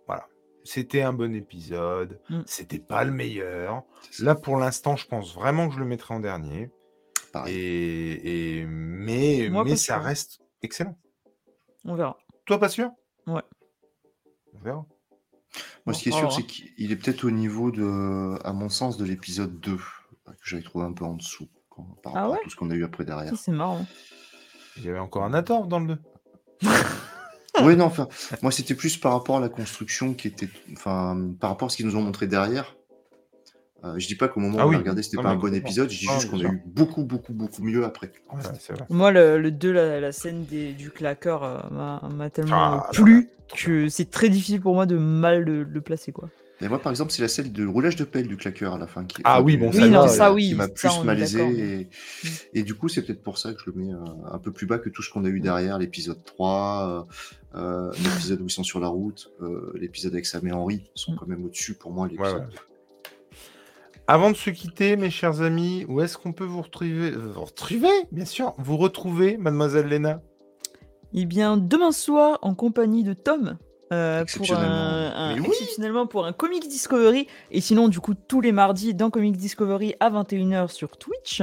voilà, 0.06 0.26
c'était 0.64 1.02
un 1.02 1.12
bon 1.12 1.34
épisode. 1.34 2.18
Mm. 2.30 2.40
C'était 2.46 2.78
pas 2.80 3.04
le 3.04 3.12
meilleur. 3.12 3.84
Là, 4.20 4.34
pour 4.34 4.56
l'instant, 4.56 4.96
je 4.96 5.06
pense 5.06 5.34
vraiment 5.34 5.68
que 5.68 5.74
je 5.74 5.78
le 5.80 5.84
mettrai 5.86 6.14
en 6.14 6.20
dernier. 6.20 6.70
Pareil. 7.32 7.54
Et, 7.56 8.58
et- 8.60 8.66
mais, 8.66 9.48
Moi, 9.50 9.64
mais 9.64 9.76
ça 9.76 9.94
sûr. 9.94 10.02
reste 10.02 10.40
excellent. 10.62 10.98
On 11.84 11.94
verra. 11.94 12.18
Toi, 12.44 12.58
pas 12.58 12.68
sûr? 12.68 12.90
Ouais. 13.26 13.42
On 14.54 14.58
verra. 14.64 14.84
Moi, 15.86 15.94
ce 15.94 16.02
qui 16.02 16.08
est 16.10 16.12
sûr, 16.12 16.32
c'est 16.32 16.44
qu'il 16.44 16.92
est 16.92 16.96
peut-être 16.96 17.24
au 17.24 17.30
niveau, 17.30 17.70
de, 17.70 18.38
à 18.44 18.52
mon 18.52 18.68
sens, 18.68 18.96
de 18.96 19.04
l'épisode 19.04 19.58
2, 19.60 19.76
que 19.76 19.80
j'avais 20.44 20.62
trouvé 20.62 20.84
un 20.84 20.92
peu 20.92 21.04
en 21.04 21.14
dessous 21.14 21.48
quand- 21.68 21.86
par 22.02 22.12
Ah 22.16 22.20
rapport 22.20 22.32
ouais 22.32 22.38
à 22.40 22.42
tout 22.44 22.50
ce 22.50 22.56
qu'on 22.56 22.70
a 22.70 22.74
eu 22.74 22.84
après 22.84 23.04
derrière. 23.04 23.32
C'est 23.36 23.52
marrant. 23.52 23.84
Il 24.78 24.84
y 24.84 24.88
avait 24.88 24.98
encore 24.98 25.24
un 25.24 25.34
Ator 25.34 25.66
dans 25.66 25.80
le 25.80 25.86
2. 25.96 25.98
Oui, 27.62 27.76
non, 27.76 27.84
enfin, 27.84 28.08
moi, 28.40 28.50
c'était 28.50 28.74
plus 28.74 28.96
par 28.96 29.12
rapport 29.12 29.36
à 29.36 29.40
la 29.40 29.50
construction 29.50 30.14
qui 30.14 30.26
était. 30.26 30.48
Enfin, 30.72 31.32
par 31.38 31.50
rapport 31.50 31.66
à 31.66 31.68
ce 31.68 31.76
qu'ils 31.76 31.84
nous 31.86 31.96
ont 31.96 32.02
montré 32.02 32.26
derrière. 32.26 32.74
Euh, 33.84 33.98
je 33.98 34.06
dis 34.06 34.14
pas 34.14 34.28
qu'au 34.28 34.38
moment 34.40 34.58
Ah 34.60 34.66
où 34.66 34.70
on 34.70 34.74
a 34.74 34.78
regardé, 34.78 35.02
c'était 35.02 35.16
Non, 35.16 35.24
pas 35.24 35.30
un 35.30 35.36
bon 35.36 35.52
épisode, 35.54 35.90
je 35.90 35.98
dis 35.98 36.06
Ah, 36.08 36.14
juste 36.18 36.30
qu'on 36.30 36.38
a 36.40 36.44
eu 36.44 36.62
beaucoup, 36.66 37.02
beaucoup, 37.04 37.32
beaucoup 37.32 37.62
mieux 37.64 37.84
après. 37.84 38.12
Ouais, 38.32 38.40
c'est 38.60 38.74
vrai. 38.74 38.84
Moi, 38.90 39.10
le, 39.10 39.40
le 39.40 39.50
2, 39.50 39.72
la, 39.72 40.00
la 40.00 40.12
scène 40.12 40.44
des, 40.44 40.72
du 40.72 40.90
claqueur 40.90 41.42
euh, 41.42 41.58
m'a 41.70 42.00
m'a 42.14 42.30
tellement 42.30 42.54
Ah, 42.56 42.86
là, 42.86 42.90
plu 42.92 43.28
que 43.56 43.88
c'est 43.88 44.08
très 44.10 44.28
difficile 44.28 44.60
pour 44.60 44.74
moi 44.74 44.86
de 44.86 44.96
mal 44.96 45.42
le, 45.42 45.64
le 45.64 45.80
placer. 45.80 46.12
quoi. 46.12 46.28
Et 46.60 46.68
moi, 46.68 46.78
par 46.80 46.92
exemple, 46.92 47.10
c'est 47.10 47.22
la 47.22 47.28
scène 47.28 47.50
de 47.50 47.66
roulage 47.66 47.96
de 47.96 48.04
pelle 48.04 48.28
du 48.28 48.36
claqueur 48.36 48.74
à 48.74 48.78
la 48.78 48.86
fin 48.86 49.04
qui, 49.04 49.20
Ah 49.24 49.34
enfin, 49.38 49.42
oui, 49.44 49.54
du- 49.54 49.58
bon, 49.58 49.70
Oui, 49.70 49.80
ça, 49.80 49.88
non, 49.88 50.02
là, 50.02 50.08
ça, 50.08 50.32
oui, 50.32 50.48
qui 50.50 50.54
m'a 50.54 50.68
ça, 50.76 50.88
plus 50.90 51.04
malaisé. 51.04 51.88
Et, 52.54 52.60
et 52.60 52.62
du 52.62 52.74
coup, 52.74 52.88
c'est 52.88 53.02
peut-être 53.02 53.22
pour 53.24 53.36
ça 53.36 53.52
que 53.52 53.60
je 53.64 53.68
le 53.68 53.76
mets 53.82 53.92
euh, 53.92 53.98
un 54.30 54.38
peu 54.38 54.52
plus 54.52 54.66
bas 54.66 54.78
que 54.78 54.88
tout 54.90 55.02
ce 55.02 55.10
qu'on 55.10 55.24
a 55.24 55.28
eu 55.28 55.40
derrière, 55.40 55.76
l'épisode 55.78 56.22
3, 56.24 57.06
euh, 57.54 57.58
euh, 57.58 57.90
l'épisode 58.04 58.40
où 58.42 58.46
ils 58.46 58.50
sont 58.50 58.62
sur 58.62 58.78
la 58.78 58.86
route, 58.86 59.32
euh, 59.42 59.72
l'épisode 59.74 60.12
avec 60.12 60.24
Sam 60.24 60.46
et 60.46 60.52
Henry 60.52 60.84
sont 60.94 61.14
Mm. 61.14 61.16
quand 61.18 61.26
même 61.26 61.44
au-dessus 61.44 61.74
pour 61.74 61.90
moi. 61.90 62.06
Ouais, 62.06 62.12
l'épisode 62.12 62.42
ouais. 62.42 62.56
Avant 64.12 64.30
de 64.30 64.36
se 64.36 64.50
quitter, 64.50 64.96
mes 64.96 65.08
chers 65.08 65.40
amis, 65.40 65.86
où 65.88 66.02
est-ce 66.02 66.18
qu'on 66.18 66.32
peut 66.34 66.44
vous 66.44 66.60
retrouver 66.60 67.12
euh, 67.12 67.32
Vous 67.34 67.44
retrouver, 67.44 67.88
bien 68.10 68.26
sûr. 68.26 68.52
Vous 68.58 68.76
retrouver, 68.76 69.38
mademoiselle 69.38 69.86
Léna? 69.86 70.20
Eh 71.14 71.24
bien, 71.24 71.56
demain 71.56 71.92
soir, 71.92 72.38
en 72.42 72.54
compagnie 72.54 73.04
de 73.04 73.14
Tom, 73.14 73.56
euh, 73.90 74.16
pour 74.18 74.22
Exceptionnellement. 74.24 74.74
un, 74.74 75.12
un- 75.14 75.34
Mais 75.36 75.40
oui. 75.40 75.46
exceptionnellement 75.48 76.06
pour 76.06 76.26
un 76.26 76.32
Comics 76.34 76.68
Discovery, 76.68 77.26
et 77.50 77.62
sinon, 77.62 77.88
du 77.88 78.00
coup, 78.00 78.12
tous 78.12 78.42
les 78.42 78.52
mardis 78.52 78.92
dans 78.92 79.08
Comics 79.08 79.38
Discovery 79.38 79.94
à 79.98 80.10
21h 80.10 80.68
sur 80.70 80.98
Twitch. 80.98 81.40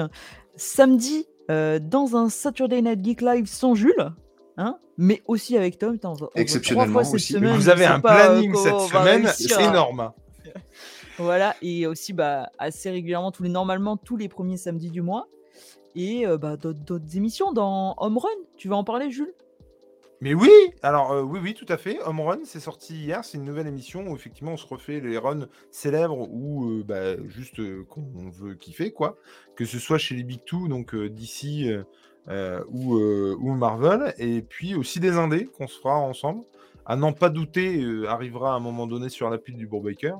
Samedi, 0.55 1.25
euh, 1.49 1.79
dans 1.81 2.15
un 2.17 2.29
Saturday 2.29 2.83
Night 2.83 3.03
Geek 3.03 3.21
Live 3.21 3.47
sans 3.47 3.73
Jules. 3.73 4.11
Hein 4.57 4.77
mais 4.99 5.23
aussi 5.25 5.57
avec 5.57 5.79
Tom. 5.79 5.97
On 6.03 6.07
va- 6.09 6.13
on 6.13 6.25
va 6.25 6.29
Exceptionnellement 6.35 6.91
trois 6.91 7.03
fois 7.03 7.05
cette 7.05 7.15
aussi. 7.15 7.33
semaine, 7.33 7.55
Vous 7.55 7.69
avez 7.69 7.85
un 7.85 7.99
planning 7.99 8.53
cette 8.55 8.79
semaine, 8.81 9.27
c'est 9.33 9.59
énorme. 9.63 10.11
Voilà, 11.19 11.55
et 11.61 11.85
aussi 11.85 12.13
bah, 12.13 12.49
assez 12.57 12.89
régulièrement, 12.89 13.31
tous 13.31 13.43
les, 13.43 13.49
normalement 13.49 13.97
tous 13.97 14.15
les 14.15 14.29
premiers 14.29 14.55
samedis 14.55 14.89
du 14.89 15.01
mois. 15.01 15.27
Et 15.95 16.25
euh, 16.25 16.37
bah, 16.37 16.55
d'autres 16.55 17.17
émissions 17.17 17.51
dans 17.51 17.93
Home 17.97 18.17
Run. 18.17 18.29
Tu 18.55 18.69
vas 18.69 18.77
en 18.77 18.85
parler, 18.85 19.11
Jules? 19.11 19.33
Mais 20.21 20.33
oui, 20.33 20.51
alors 20.81 21.11
euh, 21.11 21.21
oui, 21.21 21.39
oui, 21.41 21.53
tout 21.53 21.65
à 21.67 21.77
fait. 21.77 21.99
Home 22.05 22.21
Run, 22.21 22.39
c'est 22.45 22.59
sorti 22.59 22.95
hier. 22.95 23.23
C'est 23.23 23.37
une 23.37 23.43
nouvelle 23.43 23.67
émission 23.67 24.07
où 24.07 24.15
effectivement 24.15 24.53
on 24.53 24.57
se 24.57 24.67
refait 24.67 24.99
les 24.99 25.17
runs 25.17 25.47
célèbres 25.71 26.29
ou 26.29 26.69
euh, 26.69 26.83
bah, 26.83 27.21
juste 27.27 27.61
qu'on 27.85 28.29
veut 28.29 28.55
kiffer, 28.55 28.91
quoi. 28.91 29.17
Que 29.55 29.65
ce 29.65 29.79
soit 29.79 29.97
chez 29.97 30.15
les 30.15 30.23
Big 30.23 30.43
Two, 30.45 30.67
donc 30.67 30.93
euh, 30.93 32.63
ou, 32.69 32.95
ou 32.95 33.53
Marvel, 33.55 34.13
et 34.19 34.41
puis 34.41 34.75
aussi 34.75 34.99
des 34.99 35.17
indés 35.17 35.45
qu'on 35.45 35.67
se 35.67 35.79
fera 35.79 35.97
ensemble. 35.97 36.43
À 36.89 36.95
n'en 36.95 37.13
pas 37.13 37.29
douter, 37.29 37.83
euh, 37.83 38.09
arrivera 38.09 38.53
à 38.53 38.55
un 38.55 38.59
moment 38.59 38.87
donné 38.87 39.09
sur 39.09 39.29
la 39.29 39.37
pile 39.37 39.55
du 39.55 39.67
Bourbaker. 39.67 40.15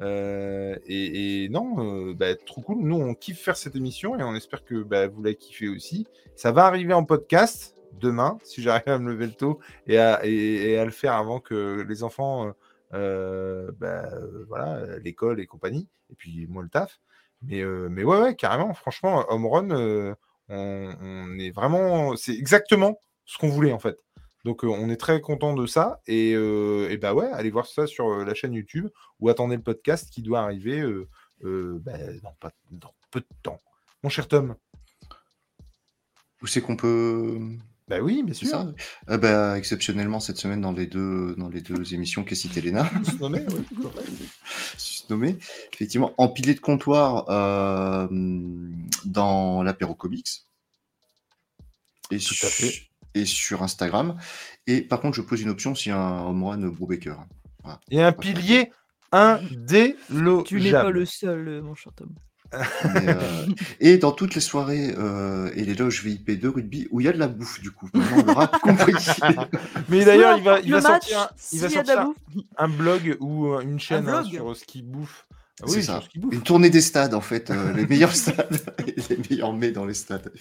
Euh, 0.00 0.76
et, 0.84 1.48
non, 1.48 2.10
euh, 2.10 2.12
bah, 2.12 2.36
trop 2.36 2.60
cool. 2.60 2.82
Nous, 2.82 2.96
on 2.96 3.14
kiffe 3.14 3.40
faire 3.40 3.56
cette 3.56 3.76
émission 3.76 4.14
et 4.18 4.22
on 4.22 4.34
espère 4.34 4.62
que 4.62 4.82
bah, 4.82 5.08
vous 5.08 5.22
la 5.22 5.32
kiffez 5.32 5.70
aussi. 5.70 6.06
Ça 6.36 6.52
va 6.52 6.66
arriver 6.66 6.92
en 6.92 7.04
podcast 7.04 7.78
demain, 7.98 8.36
si 8.42 8.60
j'arrive 8.60 8.88
à 8.88 8.98
me 8.98 9.10
lever 9.10 9.24
le 9.24 9.32
tôt 9.32 9.58
et 9.86 9.96
à, 9.96 10.22
le 10.22 10.90
faire 10.90 11.14
avant 11.14 11.40
que 11.40 11.82
les 11.88 12.02
enfants, 12.02 12.52
bah, 12.90 14.10
voilà, 14.48 14.98
l'école 14.98 15.40
et 15.40 15.46
compagnie, 15.46 15.88
et 16.10 16.14
puis 16.14 16.46
moi 16.46 16.62
le 16.62 16.68
taf. 16.68 17.00
Mais, 17.40 17.64
mais 17.88 18.04
ouais, 18.04 18.20
ouais, 18.20 18.36
carrément, 18.36 18.74
franchement, 18.74 19.24
Home 19.30 19.46
Run, 19.46 20.14
on 20.50 21.38
est 21.38 21.52
vraiment, 21.52 22.16
c'est 22.16 22.34
exactement 22.34 22.98
ce 23.24 23.38
qu'on 23.38 23.48
voulait 23.48 23.72
en 23.72 23.78
fait. 23.78 23.96
Donc 24.44 24.64
euh, 24.64 24.68
on 24.68 24.90
est 24.90 24.96
très 24.96 25.20
content 25.20 25.54
de 25.54 25.66
ça 25.66 26.00
et, 26.06 26.32
euh, 26.34 26.88
et 26.90 26.96
bah 26.96 27.14
ouais, 27.14 27.26
allez 27.32 27.50
voir 27.50 27.66
ça 27.66 27.86
sur 27.86 28.08
euh, 28.10 28.24
la 28.24 28.34
chaîne 28.34 28.52
YouTube 28.54 28.88
ou 29.20 29.28
attendez 29.28 29.56
le 29.56 29.62
podcast 29.62 30.10
qui 30.10 30.22
doit 30.22 30.40
arriver 30.40 30.82
bah, 31.42 31.92
dans, 32.22 32.32
pas- 32.40 32.52
dans 32.70 32.92
peu 33.10 33.20
de 33.20 33.26
temps. 33.42 33.58
Mon 34.02 34.08
cher 34.10 34.26
Tom. 34.28 34.56
Où 36.42 36.46
c'est 36.46 36.60
qu'on 36.60 36.76
peut. 36.76 37.38
Bah 37.88 38.00
oui, 38.00 38.22
bien 38.22 38.34
C'est 38.34 38.46
sûr. 38.46 38.58
ça 38.58 38.72
Ah 39.06 39.16
bah, 39.18 39.56
Exceptionnellement, 39.58 40.18
cette 40.18 40.38
semaine, 40.38 40.60
dans 40.60 40.72
les 40.72 40.86
deux, 40.86 41.34
dans 41.36 41.48
les 41.48 41.60
deux 41.60 41.94
émissions 41.94 42.24
qu'a 42.24 42.34
cité 42.34 42.60
Léna. 42.60 42.88
Se 43.04 43.16
nommer, 43.16 43.40
ouais. 43.40 43.82
nommé, 45.10 45.36
effectivement, 45.72 46.12
empilé 46.16 46.54
de 46.54 46.60
comptoir 46.60 47.26
dans 49.04 49.62
l'apéro 49.62 49.94
comics 49.94 50.42
et, 52.10 52.18
Tout 52.18 52.34
à 52.46 52.48
fait. 52.48 52.72
Et 53.14 53.24
sur 53.26 53.62
Instagram. 53.62 54.16
Et 54.66 54.80
par 54.82 55.00
contre, 55.00 55.16
je 55.16 55.22
pose 55.22 55.40
une 55.42 55.50
option 55.50 55.74
si 55.74 55.90
un 55.90 56.22
home 56.22 56.44
run 56.44 56.68
Brubaker. 56.68 57.16
Et 57.90 58.02
un 58.02 58.12
pilier 58.12 58.72
indélogeable. 59.12 60.44
Tu 60.44 60.60
n'es 60.60 60.72
pas 60.72 60.90
le 60.90 61.04
seul, 61.04 61.62
mon 61.62 61.74
cher 61.74 61.92
Tom. 61.94 62.08
Mais, 62.94 63.08
euh, 63.08 63.46
et 63.80 63.96
dans 63.96 64.12
toutes 64.12 64.34
les 64.34 64.40
soirées 64.42 64.94
euh, 64.98 65.50
et 65.54 65.64
les 65.64 65.74
loges 65.74 66.02
VIP 66.04 66.38
de 66.38 66.48
rugby 66.48 66.86
où 66.90 67.00
il 67.00 67.04
y 67.04 67.08
a 67.08 67.12
de 67.12 67.18
la 67.18 67.28
bouffe, 67.28 67.60
du 67.62 67.70
coup. 67.70 67.88
Maintenant, 67.94 68.24
on 68.26 68.30
aura 68.32 68.46
compris. 68.62 68.92
Mais 69.88 70.04
d'ailleurs, 70.04 70.36
il 70.36 70.44
va, 70.44 70.60
il 70.60 70.70
va 70.72 70.80
match, 70.82 71.08
sortir, 71.08 71.20
un- 71.20 71.28
il 71.52 71.60
va 71.60 71.68
s'il 71.68 71.76
y 71.76 71.80
a 71.80 71.82
de 71.82 71.88
la 71.88 71.94
sortir 71.94 72.04
bouffe, 72.34 72.44
un 72.58 72.68
blog 72.68 73.16
ou 73.20 73.46
une 73.60 73.80
chaîne 73.80 74.06
hein, 74.08 74.22
sur 74.24 74.54
ce 74.54 74.64
qui 74.66 74.82
bouffe. 74.82 75.26
Ah 75.62 75.66
oui, 75.68 75.82
ça. 75.82 76.02
Une 76.32 76.42
tournée 76.42 76.70
des 76.70 76.80
stades, 76.80 77.14
en 77.14 77.20
fait. 77.20 77.50
euh, 77.50 77.72
les 77.72 77.86
meilleurs 77.86 78.12
stades 78.16 78.58
et 78.84 78.94
les 79.08 79.16
meilleurs 79.30 79.52
mets 79.52 79.70
dans 79.70 79.84
les 79.84 79.94
stades. 79.94 80.32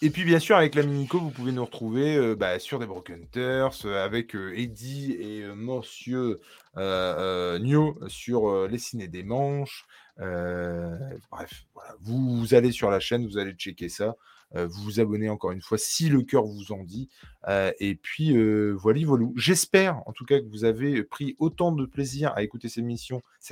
Et 0.00 0.10
puis, 0.10 0.24
bien 0.24 0.38
sûr, 0.38 0.56
avec 0.56 0.74
la 0.74 0.82
Minico, 0.82 1.18
vous 1.18 1.30
pouvez 1.30 1.52
nous 1.52 1.64
retrouver 1.64 2.16
euh, 2.16 2.34
bah, 2.34 2.58
sur 2.58 2.78
des 2.78 2.86
Broken 2.86 3.22
Hunters, 3.22 3.84
euh, 3.84 4.02
avec 4.02 4.34
euh, 4.34 4.56
Eddie 4.56 5.12
et 5.20 5.44
Monsieur 5.54 6.40
Nio 6.76 7.98
sur 8.08 8.66
les 8.66 8.78
ciné 8.78 9.08
des 9.08 9.22
manches. 9.24 9.84
Bref, 10.16 11.66
voilà. 11.74 11.94
vous, 12.00 12.38
vous 12.38 12.54
allez 12.54 12.72
sur 12.72 12.90
la 12.90 13.00
chaîne, 13.00 13.26
vous 13.26 13.36
allez 13.38 13.52
checker 13.52 13.88
ça. 13.90 14.16
Euh, 14.56 14.66
vous 14.66 14.82
vous 14.82 15.00
abonnez 15.00 15.28
encore 15.28 15.52
une 15.52 15.62
fois 15.62 15.78
si 15.78 16.08
le 16.08 16.22
cœur 16.22 16.44
vous 16.44 16.72
en 16.72 16.82
dit. 16.82 17.08
Euh, 17.48 17.72
et 17.78 17.94
puis, 17.94 18.36
euh, 18.36 18.72
voilà, 18.72 19.00
voilà. 19.04 19.26
J'espère 19.36 20.02
en 20.06 20.12
tout 20.12 20.24
cas 20.24 20.40
que 20.40 20.48
vous 20.48 20.64
avez 20.64 21.02
pris 21.04 21.36
autant 21.38 21.72
de 21.72 21.86
plaisir 21.86 22.32
à 22.34 22.42
écouter 22.42 22.68
cette 22.68 22.78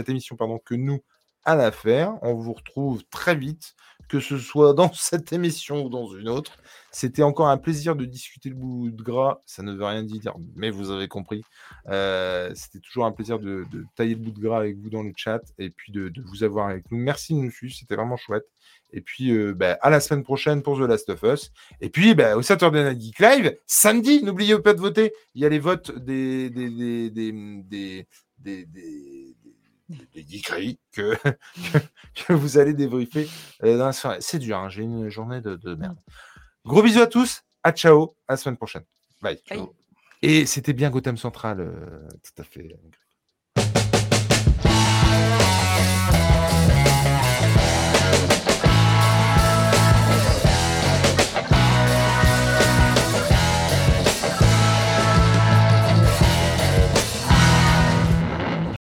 émission, 0.09 0.37
pardon, 0.37 0.59
que 0.59 0.75
nous 0.75 1.01
à 1.45 1.55
la 1.55 1.71
faire. 1.71 2.15
On 2.23 2.35
vous 2.35 2.53
retrouve 2.53 3.05
très 3.11 3.37
vite, 3.37 3.75
que 4.09 4.21
ce 4.21 4.39
soit 4.39 4.75
dans 4.75 4.93
cette 4.95 5.33
émission 5.33 5.85
ou 5.85 5.89
dans 5.89 6.09
une 6.09 6.29
autre. 6.29 6.59
C'était 6.91 7.23
encore 7.23 7.49
un 7.49 7.59
plaisir 7.59 7.95
de 7.95 8.05
discuter 8.05 8.49
le 8.49 8.57
bout 8.57 8.91
de 8.91 9.03
gras. 9.03 9.41
Ça 9.47 9.63
ne 9.63 9.73
veut 9.73 9.85
rien 9.85 10.03
dire, 10.03 10.35
mais 10.57 10.71
vous 10.71 10.91
avez 10.91 11.07
compris. 11.07 11.43
C'était 11.87 12.81
toujours 12.81 13.07
un 13.07 13.13
plaisir 13.13 13.39
de, 13.39 13.65
tailler 13.95 14.15
le 14.15 14.21
bout 14.21 14.33
de 14.33 14.41
gras 14.41 14.59
avec 14.59 14.77
vous 14.79 14.91
dans 14.91 15.03
le 15.03 15.13
chat 15.17 15.41
et 15.59 15.71
puis 15.71 15.93
de 15.93 16.13
vous 16.27 16.43
avoir 16.43 16.69
avec 16.69 16.91
nous. 16.91 16.99
Merci 16.99 17.35
de 17.35 17.39
nous 17.39 17.51
suivre, 17.51 17.75
c'était 17.75 17.95
vraiment 17.95 18.17
chouette. 18.17 18.47
Et 18.93 19.01
puis, 19.01 19.31
euh, 19.33 19.53
bah, 19.55 19.79
à 19.83 19.91
la 19.91 20.01
semaine 20.01 20.25
prochaine 20.25 20.63
pour 20.63 20.79
The 20.79 20.89
Last 20.89 21.11
of 21.11 21.23
Us. 21.23 21.53
Et 21.81 21.91
puis, 21.91 22.15
bah, 22.15 22.37
au 22.37 22.43
Saturday 22.43 22.85
Night 22.85 23.01
Geek 23.01 23.19
Live, 23.19 23.59
samedi, 23.67 24.23
n'oubliez 24.23 24.59
pas 24.59 24.75
de 24.75 24.81
voter. 24.81 25.13
Il 25.35 25.43
y 25.43 25.47
a 25.47 25.49
les 25.49 25.59
votes 25.59 25.97
des, 25.97 26.51
des, 26.51 26.71
des, 26.71 27.11
des, 27.11 27.33
des, 27.63 28.07
des, 28.39 28.65
des 28.67 29.35
des 30.15 30.25
geekeries 30.27 30.79
que, 30.93 31.15
que, 31.17 31.79
que, 32.27 32.33
vous 32.33 32.59
allez 32.59 32.75
débriefer 32.75 33.29
euh, 33.65 33.79
dans 33.79 33.87
la 33.87 33.93
soirée. 33.93 34.19
C'est 34.21 34.39
dur, 34.39 34.59
hein, 34.59 34.69
j'ai 34.69 34.83
une 34.83 35.09
journée 35.09 35.41
de, 35.41 35.57
de, 35.57 35.75
merde. 35.75 35.97
Gros 36.65 36.83
bisous 36.83 37.01
à 37.01 37.07
tous, 37.07 37.43
à 37.63 37.73
ciao, 37.73 38.15
à 38.27 38.35
la 38.35 38.37
semaine 38.37 38.57
prochaine. 38.57 38.85
Bye. 39.23 39.41
Bye. 39.49 39.67
Et 40.23 40.47
c'était 40.47 40.73
bien 40.73 40.91
Gotham 40.91 41.17
Central, 41.17 41.61
euh, 41.61 42.09
tout 42.23 42.43
à 42.43 42.45
fait. 42.45 42.77